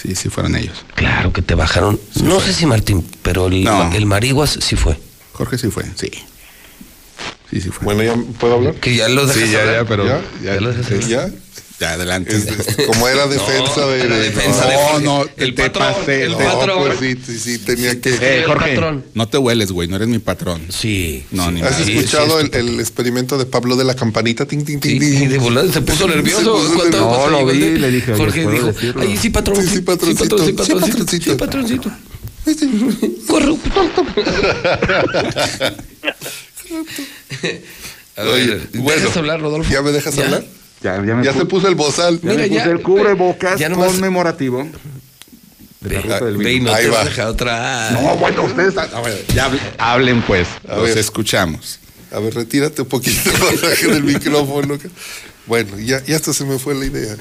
Sí, 0.00 0.14
sí 0.14 0.28
fueron 0.28 0.54
ellos. 0.54 0.84
Claro 0.94 1.32
que 1.32 1.42
te 1.42 1.54
bajaron. 1.54 1.98
no 2.22 2.38
sé 2.40 2.52
si 2.52 2.66
Martín, 2.66 3.04
pero 3.22 3.46
el, 3.46 3.64
No. 3.64 3.90
el 3.92 4.06
Mariguas 4.06 4.58
sí 4.60 4.76
fue. 4.76 4.96
Jorge 5.32 5.58
sí 5.58 5.70
fue, 5.70 5.84
sí. 5.96 6.10
Sí, 7.50 7.60
sí 7.60 7.70
fue. 7.70 7.84
Bueno, 7.84 8.02
¿ya 8.02 8.14
puedo 8.38 8.54
hablar? 8.54 8.74
Que 8.74 8.94
ya 8.94 9.08
lo 9.08 9.26
dejas 9.26 9.42
Sí, 9.44 9.50
ya, 9.52 9.60
hablar. 9.60 9.74
ya, 9.76 9.84
pero 9.88 10.06
¿Ya? 10.06 10.20
ya, 10.42 10.54
¿Ya 10.54 10.60
lo 10.60 10.68
dejas 10.72 10.86
sí, 10.86 10.94
hablar? 10.94 11.08
¿Ya? 11.30 11.34
Ya, 11.80 11.92
adelante. 11.92 12.34
Este, 12.36 12.86
como 12.86 13.06
era 13.08 13.26
defensa 13.26 13.80
No, 13.80 13.88
de... 13.88 14.00
era 14.00 14.16
de- 14.16 14.24
defensa 14.30 14.64
no, 14.64 14.70
de 14.70 14.76
Jorge. 14.76 15.04
no, 15.04 15.24
el 15.36 15.54
te 15.54 15.62
patrón, 15.70 15.94
pasé, 15.94 16.22
el 16.24 16.32
no, 16.32 16.38
patrón. 16.38 16.78
pues 16.86 16.98
sí, 16.98 17.16
sí, 17.26 17.38
sí, 17.38 17.58
tenía 17.58 18.00
que... 18.00 18.10
Eh, 18.20 18.44
Jorge, 18.46 18.74
patrón. 18.74 19.04
no 19.14 19.28
te 19.28 19.38
hueles, 19.38 19.72
güey, 19.72 19.86
no 19.88 19.96
eres 19.96 20.08
mi 20.08 20.18
patrón. 20.18 20.62
Sí. 20.70 21.24
No, 21.32 21.50
ni 21.50 21.60
¿Has. 21.62 21.76
Sí, 21.76 21.98
escuchado 21.98 22.40
sí, 22.40 22.48
el, 22.52 22.68
el 22.68 22.80
experimento 22.80 23.36
de 23.38 23.46
Pablo 23.46 23.76
de 23.76 23.84
la 23.84 23.94
campanita? 23.94 24.46
Ting, 24.46 24.64
ting, 24.64 24.78
ting, 24.80 24.92
Sí, 24.92 24.98
ting. 25.00 25.22
y 25.22 25.26
de 25.26 25.38
volada 25.38 25.70
se 25.72 25.80
puso 25.82 26.08
nervioso. 26.16 26.40
Se 26.40 26.44
puso 26.44 26.74
¿Cuánto- 26.76 26.98
nervioso. 26.98 27.08
cuánto 27.20 27.30
No, 27.30 27.40
lo 27.40 27.46
vi, 27.52 27.78
le 27.78 27.90
dije, 27.90 28.14
Jorge 28.14 28.42
¿puedo 28.44 28.72
dijo, 28.72 28.98
ay, 29.00 29.16
sí, 29.20 29.30
patrón. 29.30 29.62
Sí, 29.62 29.68
sí, 29.76 29.80
patroncito. 29.82 30.38
Sí, 30.38 30.44
Sí, 30.46 30.52
patroncito. 30.52 31.06
Sí, 31.10 31.34
patroncito. 31.36 31.90
Corrupto. 33.26 33.70
A 38.16 38.22
Oye, 38.22 38.60
bueno, 38.74 39.00
¿dejas 39.02 39.16
hablar, 39.18 39.40
Rodolfo? 39.40 39.70
¿Ya 39.70 39.82
me 39.82 39.92
dejas 39.92 40.14
¿Ya? 40.16 40.24
hablar? 40.24 40.44
Ya, 40.86 40.94
ya 41.04 41.14
me 41.16 41.24
Ya 41.24 41.32
pu- 41.32 41.38
se 41.38 41.44
puso 41.46 41.66
el 41.68 41.74
bozal. 41.74 42.20
ya 42.20 42.30
Mira, 42.30 42.42
me 42.42 42.48
puse 42.48 42.60
ya, 42.60 42.64
el 42.70 42.82
cubrebocas 42.82 43.58
ya 43.58 43.68
nomás- 43.68 43.88
conmemorativo 43.92 44.68
de 45.80 45.94
la 45.94 46.00
ruta 46.02 46.24
del 46.24 46.36
vino. 46.36 46.72
Ahí 46.72 46.84
te 46.84 46.90
va. 46.90 47.02
atrás. 47.28 47.92
No, 47.92 48.16
bueno, 48.16 48.44
ustedes 48.44 48.76
a 48.76 49.00
ver, 49.00 49.24
ya 49.34 49.46
hable- 49.50 49.60
hablen 49.78 50.22
pues, 50.22 50.46
A 50.68 50.76
los 50.76 50.84
ver. 50.88 50.98
escuchamos. 50.98 51.78
A 52.12 52.20
ver, 52.20 52.34
retírate 52.34 52.82
un 52.82 52.88
poquito 52.88 53.30
del 53.90 54.04
micrófono. 54.04 54.78
Bueno, 55.46 55.76
ya, 55.78 56.02
ya 56.04 56.16
hasta 56.16 56.32
se 56.32 56.44
me 56.44 56.58
fue 56.58 56.74
la 56.76 56.86
idea. 56.86 57.16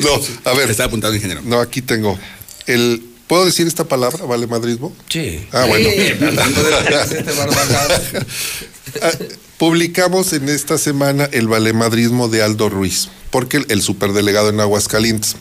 No, 0.00 0.50
a 0.50 0.54
ver. 0.54 0.70
Está 0.70 0.84
apuntado, 0.84 1.14
ingeniero. 1.14 1.40
No, 1.44 1.60
aquí 1.60 1.80
tengo. 1.82 2.18
El, 2.66 3.02
¿Puedo 3.26 3.46
decir 3.46 3.66
esta 3.66 3.84
palabra, 3.84 4.24
vale 4.26 4.46
madrismo? 4.46 4.94
Sí. 5.08 5.46
Ah, 5.52 5.64
bueno. 5.66 5.88
Sí, 5.88 6.12
Publicamos 9.58 10.32
en 10.32 10.48
esta 10.48 10.76
semana 10.78 11.28
el 11.32 11.46
valemadrismo 11.48 12.28
de 12.28 12.42
Aldo 12.42 12.68
Ruiz, 12.68 13.08
porque 13.30 13.58
el, 13.58 13.66
el 13.68 13.82
superdelegado 13.82 14.48
en 14.48 14.58
Aguascalientes. 14.60 15.36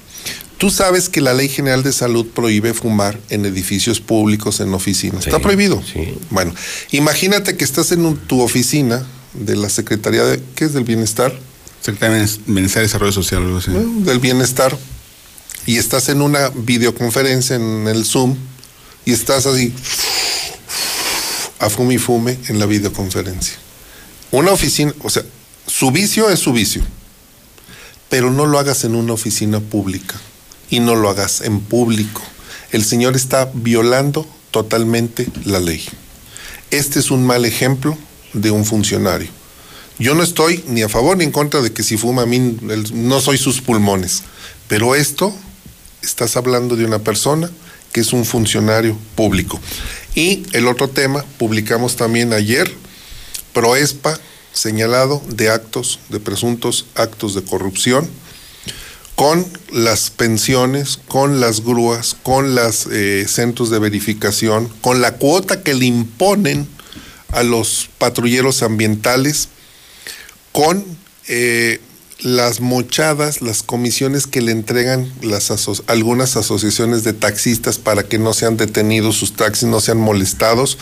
Tú 0.58 0.70
sabes 0.70 1.10
que 1.10 1.22
la 1.22 1.34
Ley 1.34 1.50
General 1.50 1.82
de 1.82 1.92
Salud 1.92 2.28
prohíbe 2.28 2.76
fumar 2.76 3.20
en 3.30 3.46
edificios 3.48 4.00
públicos, 4.00 4.60
en 4.60 4.72
oficinas. 4.76 5.26
Está 5.26 5.40
prohibido. 5.40 5.82
sí. 5.92 6.14
Bueno, 6.30 6.54
imagínate 6.92 7.58
que 7.58 7.64
estás 7.64 7.92
en 7.92 8.06
un- 8.06 8.18
tu 8.18 8.42
oficina 8.42 9.04
de 9.34 9.56
la 9.56 9.70
Secretaría 9.70 10.24
de, 10.24 10.40
¿qué 10.56 10.66
es 10.66 10.74
del 10.74 10.84
Bienestar? 10.84 11.34
Secretaría 11.82 12.18
de 12.18 12.30
Bienestar 12.46 12.84
y 12.84 12.86
Desarrollo 12.86 13.12
Social, 13.12 13.42
algo 13.42 13.58
así. 13.58 13.72
del 13.72 14.20
bienestar 14.20 14.78
y 15.66 15.78
estás 15.78 16.10
en 16.10 16.22
una 16.22 16.50
videoconferencia 16.50 17.56
en 17.56 17.88
el 17.88 18.06
Zoom 18.06 18.36
y 19.04 19.14
estás 19.14 19.48
así 19.48 19.74
a 21.58 21.70
fume 21.72 21.96
y 21.96 21.98
fume 21.98 22.38
en 22.50 22.60
la 22.60 22.68
videoconferencia. 22.68 23.56
Una 24.32 24.52
oficina, 24.52 24.94
o 25.02 25.10
sea, 25.10 25.24
su 25.68 25.92
vicio 25.92 26.30
es 26.30 26.40
su 26.40 26.54
vicio, 26.54 26.84
pero 28.10 28.32
no 28.32 28.46
lo 28.46 28.60
hagas 28.60 28.84
en 28.84 28.96
una 28.96 29.14
oficina 29.14 29.60
pública 29.60 30.20
y 30.70 30.80
no 30.80 30.96
lo 30.96 31.10
hagas 31.10 31.42
en 31.42 31.60
público. 31.62 32.22
El 32.72 32.84
señor 32.84 33.16
está 33.16 33.50
violando 33.54 34.26
totalmente 34.52 35.28
la 35.46 35.60
ley. 35.60 35.84
Este 36.72 37.00
es 37.00 37.12
un 37.12 37.26
mal 37.26 37.46
ejemplo 37.46 37.98
de 38.34 38.52
un 38.52 38.66
funcionario. 38.66 39.30
Yo 40.00 40.16
no 40.16 40.24
estoy 40.24 40.64
ni 40.68 40.82
a 40.82 40.90
favor 40.90 41.18
ni 41.18 41.26
en 41.26 41.32
contra 41.32 41.62
de 41.62 41.74
que 41.74 41.84
si 41.84 41.98
fuma 41.98 42.24
a 42.24 42.26
mí 42.26 42.58
no 42.94 43.22
soy 43.22 43.38
sus 43.38 43.62
pulmones, 43.62 44.24
pero 44.68 44.96
esto 44.96 45.36
estás 46.02 46.38
hablando 46.38 46.76
de 46.76 46.86
una 46.86 47.00
persona 47.00 47.52
que 47.92 48.02
es 48.02 48.14
un 48.14 48.26
funcionario 48.26 48.98
público. 49.16 49.60
Y 50.16 50.44
el 50.54 50.68
otro 50.68 50.90
tema, 50.90 51.24
publicamos 51.38 51.98
también 51.98 52.34
ayer, 52.34 52.74
Proespa 53.54 54.20
señalado 54.54 55.22
de 55.28 55.50
actos, 55.50 56.00
de 56.10 56.20
presuntos 56.20 56.86
actos 56.96 57.36
de 57.36 57.44
corrupción, 57.44 58.10
con 59.16 59.46
las 59.72 60.10
pensiones, 60.10 61.00
con 61.08 61.40
las 61.40 61.64
grúas, 61.64 62.16
con 62.24 62.56
los 62.56 62.88
centros 63.28 63.70
de 63.70 63.80
verificación, 63.80 64.68
con 64.82 65.02
la 65.02 65.14
cuota 65.14 65.64
que 65.64 65.74
le 65.74 65.86
imponen 65.86 66.68
a 67.30 67.44
los 67.44 67.90
patrulleros 67.98 68.64
ambientales, 68.64 69.50
con 70.52 70.84
eh, 71.28 71.80
las 72.22 72.62
mochadas, 72.62 73.42
las 73.42 73.64
comisiones 73.64 74.28
que 74.28 74.42
le 74.42 74.52
entregan 74.52 75.12
las 75.22 75.52
algunas 75.88 76.38
asociaciones 76.38 77.04
de 77.04 77.14
taxistas 77.14 77.80
para 77.80 78.04
que 78.04 78.20
no 78.20 78.34
sean 78.34 78.58
detenidos, 78.58 79.18
sus 79.18 79.34
taxis 79.34 79.68
no 79.68 79.80
sean 79.80 79.98
molestados, 79.98 80.78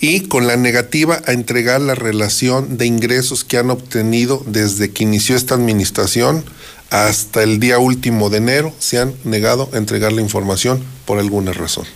y 0.00 0.22
con 0.22 0.46
la 0.46 0.56
negativa 0.56 1.22
a 1.26 1.32
entregar 1.32 1.80
la 1.80 1.94
relación 1.94 2.76
de 2.76 2.86
ingresos 2.86 3.44
que 3.44 3.58
han 3.58 3.70
obtenido 3.70 4.42
desde 4.46 4.90
que 4.90 5.04
inició 5.04 5.36
esta 5.36 5.54
administración 5.54 6.44
hasta 6.90 7.44
el 7.44 7.60
día 7.60 7.78
último 7.78 8.30
de 8.30 8.38
enero, 8.38 8.74
se 8.80 8.98
han 8.98 9.14
negado 9.24 9.70
a 9.72 9.76
entregar 9.76 10.12
la 10.12 10.22
información 10.22 10.82
por 11.06 11.18
alguna 11.18 11.52
razón. 11.52 11.86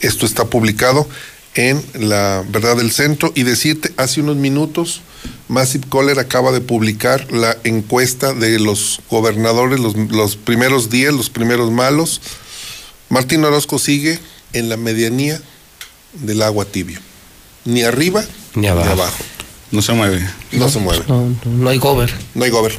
Esto 0.00 0.24
está 0.24 0.46
publicado 0.46 1.06
en 1.54 1.82
la 1.94 2.42
verdad 2.48 2.76
del 2.76 2.90
centro 2.90 3.30
y 3.34 3.42
decirte, 3.42 3.92
hace 3.98 4.22
unos 4.22 4.36
minutos, 4.36 5.02
Massive 5.48 5.86
Coller 5.88 6.18
acaba 6.18 6.50
de 6.52 6.60
publicar 6.60 7.30
la 7.30 7.56
encuesta 7.64 8.32
de 8.32 8.58
los 8.58 9.00
gobernadores, 9.10 9.80
los, 9.80 10.36
primeros 10.36 10.88
días, 10.88 11.12
los 11.12 11.30
primeros 11.30 11.70
malos. 11.70 12.20
Martín 13.08 13.44
Orozco 13.44 13.78
sigue 13.78 14.18
en 14.52 14.68
la 14.68 14.76
medianía 14.76 15.40
del 16.14 16.42
agua 16.42 16.64
tibio. 16.64 17.00
Ni 17.64 17.82
arriba 17.82 18.24
ni 18.54 18.66
abajo. 18.66 19.24
No 19.70 19.80
se 19.82 19.92
mueve. 19.92 20.26
No, 20.52 20.68
se 20.68 20.78
mueve. 20.78 21.04
No, 21.44 21.68
hay 21.68 21.78
gober. 21.78 22.12
No 22.34 22.44
hay 22.44 22.50
gober. 22.50 22.78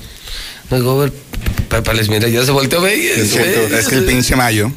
No 0.69 0.77
hay 0.77 0.83
gober. 0.83 1.13
Pepa 1.69 1.93
les 1.93 2.07
mira, 2.07 2.27
ya 2.27 2.45
se 2.45 2.51
volteó. 2.51 2.85
Es, 2.85 3.35
es 3.35 3.87
que 3.87 3.95
el 3.95 4.05
pinche 4.05 4.35
Mayo, 4.35 4.71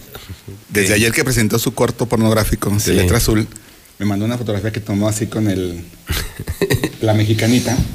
desde 0.69 0.95
ayer 0.95 1.13
que 1.13 1.25
presentó 1.25 1.59
su 1.59 1.75
corto 1.75 2.07
pornográfico 2.07 2.71
de 2.71 2.95
letra 2.95 3.19
azul, 3.19 3.47
me 3.99 4.07
mandó 4.07 4.25
una 4.25 4.39
fotografía 4.39 4.73
que 4.73 4.81
tomó 4.81 5.09
así 5.09 5.27
con 5.27 5.49
el 5.49 5.85
la 7.01 7.15
mexicanita. 7.15 7.77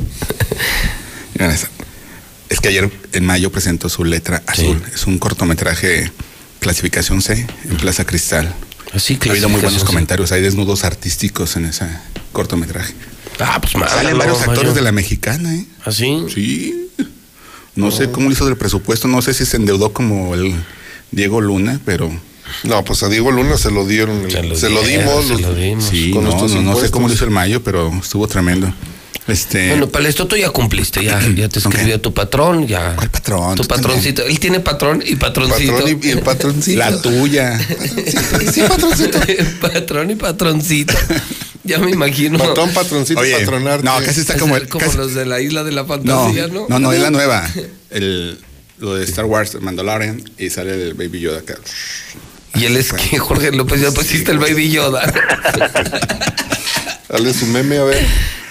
Es 2.50 2.60
que 2.60 2.68
ayer 2.68 2.92
en 3.14 3.26
mayo 3.26 3.52
presentó 3.52 3.90
su 3.90 4.04
letra 4.04 4.44
azul. 4.46 4.80
Es 4.94 5.08
un 5.08 5.18
cortometraje 5.18 6.12
clasificación 6.60 7.22
C 7.22 7.48
en 7.66 7.78
Plaza 7.78 8.06
Cristal. 8.06 8.54
Así 8.94 9.18
Ha 9.26 9.32
habido 9.32 9.50
muy 9.50 9.62
buenos 9.62 9.84
comentarios. 9.84 10.32
Hay 10.32 10.42
desnudos 10.42 10.84
artísticos 10.84 11.56
en 11.56 11.66
ese 11.66 11.88
cortometraje. 12.32 12.94
Ah, 13.40 13.60
pues 13.60 13.74
Salen 13.90 14.18
varios 14.18 14.42
actores 14.42 14.76
de 14.76 14.82
la 14.82 14.92
mexicana, 14.92 15.56
¿eh? 15.56 15.66
¿Así? 15.84 16.24
¿Ah, 16.24 16.30
sí. 16.32 16.90
No 17.76 17.90
sé 17.90 18.12
cómo 18.12 18.30
hizo 18.30 18.46
del 18.46 18.58
presupuesto. 18.58 19.08
No 19.08 19.22
sé 19.22 19.34
si 19.34 19.46
se 19.46 19.58
endeudó 19.58 19.94
como 19.94 20.36
el 20.36 20.54
Diego 21.12 21.42
Luna, 21.42 21.80
pero 21.86 22.12
no, 22.64 22.84
pues 22.84 23.04
a 23.04 23.10
Diego 23.10 23.32
Luna 23.32 23.58
se 23.58 23.72
lo 23.72 23.86
dieron, 23.86 24.30
se 24.30 24.70
lo, 24.70 24.82
dimos. 24.84 25.28
Se 25.28 25.40
lo 25.40 25.54
dimos. 25.54 25.86
Sí, 25.86 26.14
no, 26.14 26.22
no, 26.22 26.76
sé 26.76 26.92
cómo 26.92 27.08
lo 27.08 27.14
hizo 27.14 27.26
el 27.26 27.32
mayo, 27.32 27.64
pero 27.64 27.92
estuvo 28.02 28.28
tremendo. 28.28 28.74
Este... 29.28 29.70
Bueno, 29.70 29.88
para 29.88 30.10
esto 30.10 30.28
tú 30.28 30.36
ya 30.36 30.50
cumpliste, 30.50 31.04
ya, 31.04 31.20
ya 31.36 31.48
te 31.48 31.60
escribió 31.60 32.00
tu 32.02 32.14
patrón, 32.14 32.68
ya. 32.68 32.96
¿Cuál 32.96 33.10
patrón? 33.10 33.56
Tu 33.56 33.64
patroncito. 33.66 34.26
Él 34.26 34.40
tiene 34.40 34.60
patrón 34.60 35.04
y 35.06 35.16
patroncito. 35.16 35.74
Patrón 35.74 36.00
y, 36.02 36.10
el 36.10 36.22
patroncito. 36.22 36.80
La 36.80 37.02
tuya. 37.02 37.60
sí, 38.54 38.62
patroncito. 38.62 39.20
patrón 39.62 40.12
y 40.12 40.16
patroncito. 40.16 40.94
Ya 41.64 41.78
me 41.78 41.92
imagino. 41.92 42.40
Patrón, 42.40 42.74
patroncito, 42.74 43.20
Oye, 43.20 43.38
patronarte. 43.38 43.86
No, 43.86 43.96
casi 44.04 44.22
está 44.22 44.36
como 44.36 44.58
el. 44.58 44.68
Como 44.68 44.92
los 44.94 45.14
de 45.14 45.28
la 45.28 45.42
isla 45.42 45.64
de 45.64 45.72
la 45.72 45.86
fantasía, 45.86 46.48
¿no? 46.48 46.66
No, 46.68 46.80
no, 46.80 46.92
es 46.92 47.00
la 47.00 47.12
nueva. 47.12 47.48
El, 47.92 48.40
lo 48.80 48.96
de 48.96 49.06
Star 49.06 49.26
Wars, 49.26 49.56
Mandalorian, 49.62 50.24
y 50.40 50.50
sale 50.50 50.74
el 50.74 50.96
Baby 50.96 51.20
Yoda 51.20 51.38
acá. 51.38 51.56
Y 52.56 52.66
él 52.66 52.78
es 52.78 52.94
que 52.94 53.18
Jorge 53.18 53.52
López 53.52 53.82
ya 53.82 53.92
pusiste 53.92 54.32
el 54.32 54.40
Baby 54.40 54.70
Yoda. 54.70 55.02
Hazle 57.10 57.34
su 57.34 57.46
meme, 57.48 57.78
a 57.78 57.84
ver. 57.84 58.06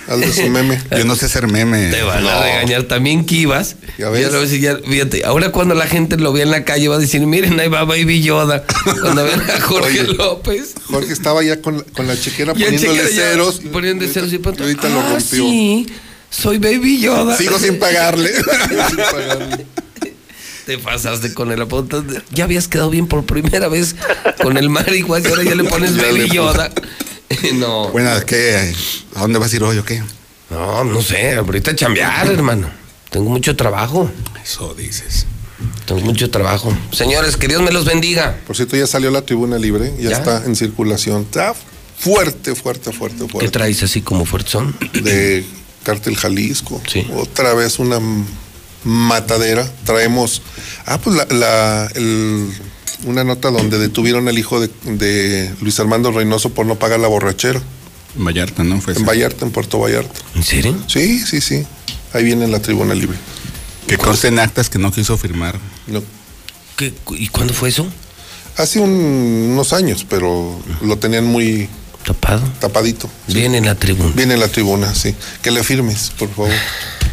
Hazle 0.08 0.32
su 0.32 0.48
meme. 0.48 0.80
Yo 0.90 1.04
no 1.04 1.14
sé 1.14 1.26
hacer 1.26 1.46
meme. 1.46 1.90
Te 1.90 2.02
van 2.02 2.26
a 2.26 2.42
regañar 2.42 2.82
también 2.84 3.24
que 3.24 3.36
ibas. 3.36 3.76
Ya 3.98 4.08
ves. 4.10 4.30
Ya, 4.60 4.76
fíjate, 4.78 5.24
ahora 5.24 5.52
cuando 5.52 5.74
la 5.74 5.86
gente 5.86 6.16
lo 6.16 6.32
ve 6.32 6.42
en 6.42 6.50
la 6.50 6.64
calle 6.64 6.88
va 6.88 6.96
a 6.96 6.98
decir, 6.98 7.20
miren, 7.26 7.60
ahí 7.60 7.68
va 7.68 7.84
Baby 7.84 8.22
Yoda. 8.22 8.64
Cuando 9.00 9.24
ven 9.24 9.40
a 9.40 9.60
Jorge 9.60 10.02
López. 10.04 10.74
Jorge 10.86 11.12
estaba 11.12 11.42
ya 11.42 11.60
con, 11.60 11.82
con 11.82 12.06
la 12.06 12.18
chequera 12.18 12.54
poniéndole 12.54 13.06
ceros. 13.08 13.60
Poniendo 13.72 14.06
ceros 14.08 14.32
y 14.32 14.38
pronto. 14.38 14.64
ahorita 14.64 14.88
lo 14.88 15.00
ah, 15.00 15.08
rompió. 15.10 15.44
Sí, 15.44 15.86
soy 16.28 16.58
Baby 16.58 17.00
Yoda. 17.00 17.36
Sigo 17.36 17.58
sin 17.58 17.78
pagarle. 17.78 18.30
Sigo 18.68 18.88
sin 18.88 18.96
pagarle. 18.96 19.66
Te 20.70 20.78
pasaste 20.78 21.34
con 21.34 21.50
el 21.50 21.60
apunte. 21.62 21.96
Ya 22.30 22.44
habías 22.44 22.68
quedado 22.68 22.90
bien 22.90 23.08
por 23.08 23.26
primera 23.26 23.66
vez 23.66 23.96
con 24.40 24.56
el 24.56 24.70
marihuana 24.70 25.26
y 25.26 25.32
ahora 25.32 25.42
ya 25.42 25.56
le 25.56 25.64
pones 25.68 25.96
Baby 25.96 26.28
Yoda. 26.28 26.70
no. 27.54 27.88
Bueno, 27.88 28.10
¿qué? 28.24 28.72
¿A 29.16 29.22
dónde 29.22 29.40
vas 29.40 29.52
a 29.52 29.56
ir 29.56 29.64
hoy 29.64 29.78
o 29.78 29.84
qué? 29.84 30.00
No, 30.48 30.84
no 30.84 31.02
sé. 31.02 31.34
Ahorita 31.34 31.74
chambear, 31.74 32.24
hermano. 32.28 32.70
Tengo 33.10 33.30
mucho 33.30 33.56
trabajo. 33.56 34.12
Eso 34.44 34.72
dices. 34.74 35.26
Tengo 35.86 36.02
mucho 36.02 36.30
trabajo. 36.30 36.72
Señores, 36.92 37.36
que 37.36 37.48
Dios 37.48 37.62
me 37.62 37.72
los 37.72 37.84
bendiga. 37.84 38.38
Por 38.46 38.54
cierto, 38.54 38.76
ya 38.76 38.86
salió 38.86 39.10
la 39.10 39.22
tribuna 39.22 39.58
libre, 39.58 39.92
ya, 39.98 40.12
está 40.12 40.44
en 40.44 40.54
circulación. 40.54 41.22
Está 41.22 41.52
fuerte, 41.98 42.54
fuerte, 42.54 42.92
fuerte, 42.92 43.26
fuerte. 43.26 43.38
¿Qué 43.40 43.48
traes 43.48 43.82
así 43.82 44.02
como 44.02 44.24
fuerzón? 44.24 44.76
De 45.02 45.44
Cártel 45.82 46.14
Jalisco. 46.14 46.80
Sí. 46.86 47.08
Otra 47.12 47.54
vez 47.54 47.80
una 47.80 47.98
matadera. 48.84 49.68
Traemos, 49.84 50.42
ah, 50.86 50.98
pues 50.98 51.16
la, 51.30 51.90
una 53.04 53.24
nota 53.24 53.50
donde 53.50 53.78
detuvieron 53.78 54.28
al 54.28 54.38
hijo 54.38 54.60
de, 54.60 55.54
Luis 55.60 55.78
Armando 55.80 56.12
Reynoso 56.12 56.50
por 56.50 56.66
no 56.66 56.76
pagar 56.76 57.00
la 57.00 57.08
borrachera. 57.08 57.60
En 58.16 58.24
Vallarta, 58.24 58.64
¿no? 58.64 58.82
en 58.86 59.04
Vallarta, 59.04 59.44
en 59.44 59.52
Puerto 59.52 59.78
Vallarta. 59.78 60.20
¿En 60.34 60.42
serio? 60.42 60.76
Sí, 60.88 61.20
sí, 61.20 61.40
sí. 61.40 61.64
Ahí 62.12 62.24
viene 62.24 62.48
la 62.48 62.60
tribuna 62.60 62.94
libre. 62.94 63.16
Que 63.86 63.96
consten 63.96 64.38
actas 64.38 64.68
que 64.68 64.78
no 64.78 64.90
quiso 64.92 65.16
firmar. 65.16 65.58
No. 65.86 66.02
¿Y 67.16 67.28
cuándo 67.28 67.54
fue 67.54 67.68
eso? 67.68 67.86
Hace 68.56 68.80
unos 68.80 69.72
años, 69.72 70.04
pero 70.08 70.60
lo 70.82 70.98
tenían 70.98 71.24
muy 71.24 71.68
tapado. 72.04 72.42
Tapadito. 72.58 73.08
Viene 73.28 73.58
en 73.58 73.66
la 73.66 73.74
tribuna. 73.74 74.12
Viene 74.14 74.34
en 74.34 74.40
la 74.40 74.48
tribuna, 74.48 74.94
sí. 74.94 75.14
Que 75.42 75.50
le 75.50 75.62
firmes, 75.62 76.12
por 76.18 76.28
favor. 76.30 76.50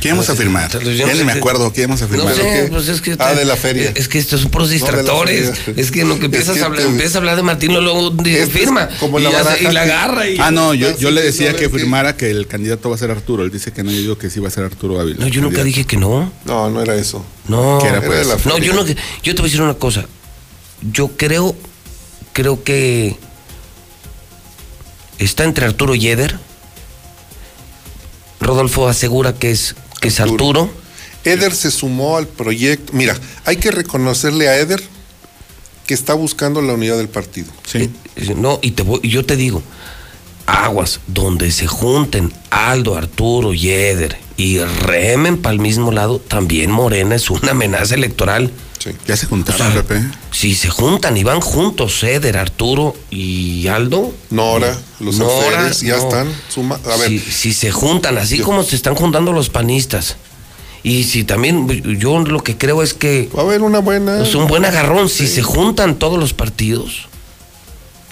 ¿Qué 0.01 0.09
vamos 0.09 0.29
a 0.29 0.35
firmar? 0.35 0.71
Ya 0.83 1.13
ni 1.13 1.23
me 1.23 1.31
acuerdo, 1.31 1.71
¿qué 1.73 1.81
vamos 1.81 2.01
a 2.01 2.07
firmar? 2.07 2.27
No 2.27 2.35
sé, 2.35 2.67
pues 2.69 2.87
es 2.87 3.01
que... 3.01 3.15
Ah, 3.19 3.33
de 3.33 3.45
la 3.45 3.55
feria. 3.55 3.91
Es 3.95 4.07
que 4.07 4.19
estos 4.19 4.41
son 4.41 4.51
puros 4.51 4.69
distractores. 4.69 5.53
es 5.75 5.91
que 5.91 6.05
lo 6.05 6.19
que 6.19 6.25
empiezas, 6.25 6.61
a, 6.61 6.65
hablar, 6.65 6.85
empiezas 6.85 7.15
a 7.15 7.17
hablar 7.19 7.35
de 7.35 7.43
Martín, 7.43 7.73
luego 7.73 8.13
firma. 8.49 8.89
Como 8.99 9.19
y, 9.19 9.23
la 9.23 9.57
y 9.59 9.71
la 9.71 9.81
agarra. 9.81 10.29
Y, 10.29 10.37
ah, 10.39 10.51
no, 10.51 10.73
yo, 10.73 10.95
yo 10.97 11.11
le 11.11 11.21
decía 11.21 11.55
que 11.55 11.69
firmara 11.69 12.15
que 12.15 12.29
el 12.29 12.47
candidato 12.47 12.89
va 12.89 12.95
a 12.95 12.99
ser 12.99 13.11
Arturo. 13.11 13.43
Él 13.43 13.51
dice 13.51 13.71
que 13.71 13.83
no, 13.83 13.91
yo 13.91 13.99
digo 13.99 14.17
que 14.17 14.29
sí 14.29 14.39
va 14.39 14.47
a 14.47 14.51
ser 14.51 14.63
Arturo 14.65 14.99
Ávila. 14.99 15.17
No, 15.19 15.27
yo 15.27 15.41
nunca 15.41 15.63
dije 15.63 15.85
que 15.85 15.97
no. 15.97 16.31
No, 16.45 16.69
no 16.69 16.81
era 16.81 16.95
eso. 16.95 17.25
No, 17.47 17.79
era, 17.81 17.99
de 17.99 18.25
la 18.25 18.37
no 18.45 18.57
yo 18.57 18.73
no. 18.73 18.85
Yo 18.85 18.95
te 19.23 19.33
voy 19.33 19.41
a 19.41 19.43
decir 19.43 19.61
una 19.61 19.75
cosa. 19.75 20.05
Yo 20.91 21.09
creo, 21.17 21.55
creo 22.33 22.63
que 22.63 23.17
está 25.17 25.43
entre 25.43 25.65
Arturo 25.65 25.95
y 25.95 26.07
Eder. 26.07 26.39
Rodolfo 28.39 28.87
asegura 28.87 29.33
que 29.33 29.51
es 29.51 29.75
que 29.99 30.09
es 30.09 30.19
Arturo. 30.19 30.69
Eder 31.23 31.53
se 31.53 31.71
sumó 31.71 32.17
al 32.17 32.27
proyecto. 32.27 32.93
Mira, 32.93 33.17
hay 33.45 33.57
que 33.57 33.71
reconocerle 33.71 34.47
a 34.47 34.57
Eder 34.57 34.81
que 35.85 35.93
está 35.93 36.13
buscando 36.13 36.61
la 36.61 36.73
unidad 36.73 36.97
del 36.97 37.09
partido. 37.09 37.51
Sí. 37.65 37.89
Eh, 38.15 38.35
no, 38.35 38.59
y 38.61 38.71
te 38.71 38.83
voy, 38.83 39.01
yo 39.07 39.25
te 39.25 39.35
digo, 39.35 39.61
aguas, 40.45 40.99
donde 41.07 41.51
se 41.51 41.67
junten 41.67 42.31
Aldo, 42.49 42.95
Arturo 42.95 43.53
y 43.53 43.69
Eder 43.69 44.26
y 44.37 44.59
remen 44.59 45.41
para 45.41 45.53
el 45.53 45.59
mismo 45.59 45.91
lado, 45.91 46.19
también 46.19 46.71
Morena 46.71 47.15
es 47.15 47.31
una 47.31 47.51
amenaza 47.51 47.95
electoral. 47.95 48.51
Sí. 48.77 48.91
Ya 49.07 49.17
se 49.17 49.25
juntaron, 49.25 49.83
Si 50.31 50.53
se 50.53 50.69
juntan 50.69 51.17
y 51.17 51.23
van 51.23 51.41
juntos, 51.41 52.03
Eder, 52.03 52.37
Arturo 52.37 52.95
y 53.09 53.67
Aldo. 53.67 54.13
Nora, 54.29 54.77
los 54.99 55.17
Nora, 55.17 55.71
ya 55.71 55.97
están. 55.97 56.27
a 56.27 56.97
ver. 56.97 57.19
Si, 57.19 57.53
se 57.53 57.71
juntan, 57.71 58.19
así 58.19 58.39
como 58.39 58.63
se 58.63 58.75
están 58.75 58.93
juntando 58.93 59.33
los 59.33 59.49
panistas. 59.49 60.17
Y 60.83 61.05
si 61.05 61.23
también, 61.23 61.67
yo 61.99 62.19
lo 62.19 62.43
que 62.43 62.55
creo 62.55 62.83
es 62.83 62.93
que. 62.93 63.29
Va 63.35 63.41
a 63.41 63.45
haber 63.45 63.63
una 63.63 63.79
buena. 63.79 64.21
Es 64.21 64.35
un 64.35 64.47
buen 64.47 64.63
agarrón. 64.63 65.09
Si 65.09 65.27
se 65.27 65.41
juntan 65.41 65.95
todos 65.95 66.19
los 66.19 66.33
partidos, 66.33 67.07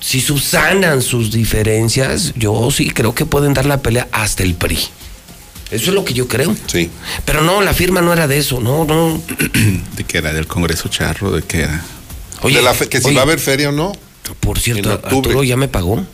si 0.02 0.20
subsanan 0.20 1.04
sus 1.04 1.32
diferencias, 1.32 2.34
yo 2.36 2.72
sí 2.72 2.90
creo 2.90 3.14
que 3.14 3.28
pueden 3.28 3.54
dar 3.54 3.68
la 3.68 3.82
pelea 3.84 4.08
hasta 4.12 4.42
el 4.42 4.56
PRI. 4.56 4.80
Eso 5.72 5.90
es 5.90 5.94
lo 5.96 6.06
que 6.06 6.14
yo 6.14 6.28
creo. 6.28 6.56
Sí. 6.68 6.90
Pero 7.26 7.42
no, 7.42 7.62
la 7.62 7.74
firma 7.74 8.02
no 8.02 8.14
era 8.14 8.28
de 8.28 8.38
eso, 8.38 8.60
no, 8.60 8.86
no. 8.86 9.22
¿De 9.98 10.04
qué 10.04 10.20
era? 10.20 10.32
¿Del 10.34 10.48
Congreso 10.48 10.90
Charro? 10.90 11.32
¿De 11.32 11.42
qué 11.42 11.62
era? 11.64 11.84
Oye, 12.42 12.58
de 12.58 12.62
la 12.62 12.74
que 12.74 13.02
si 13.02 13.14
va 13.14 13.22
a 13.22 13.24
haber 13.24 13.40
feria 13.40 13.70
o 13.70 13.72
no. 13.72 13.92
Por 14.40 14.60
cierto, 14.60 14.92
Arturo 14.92 15.44
ya 15.44 15.58
me 15.58 15.68
pagó. 15.68 16.06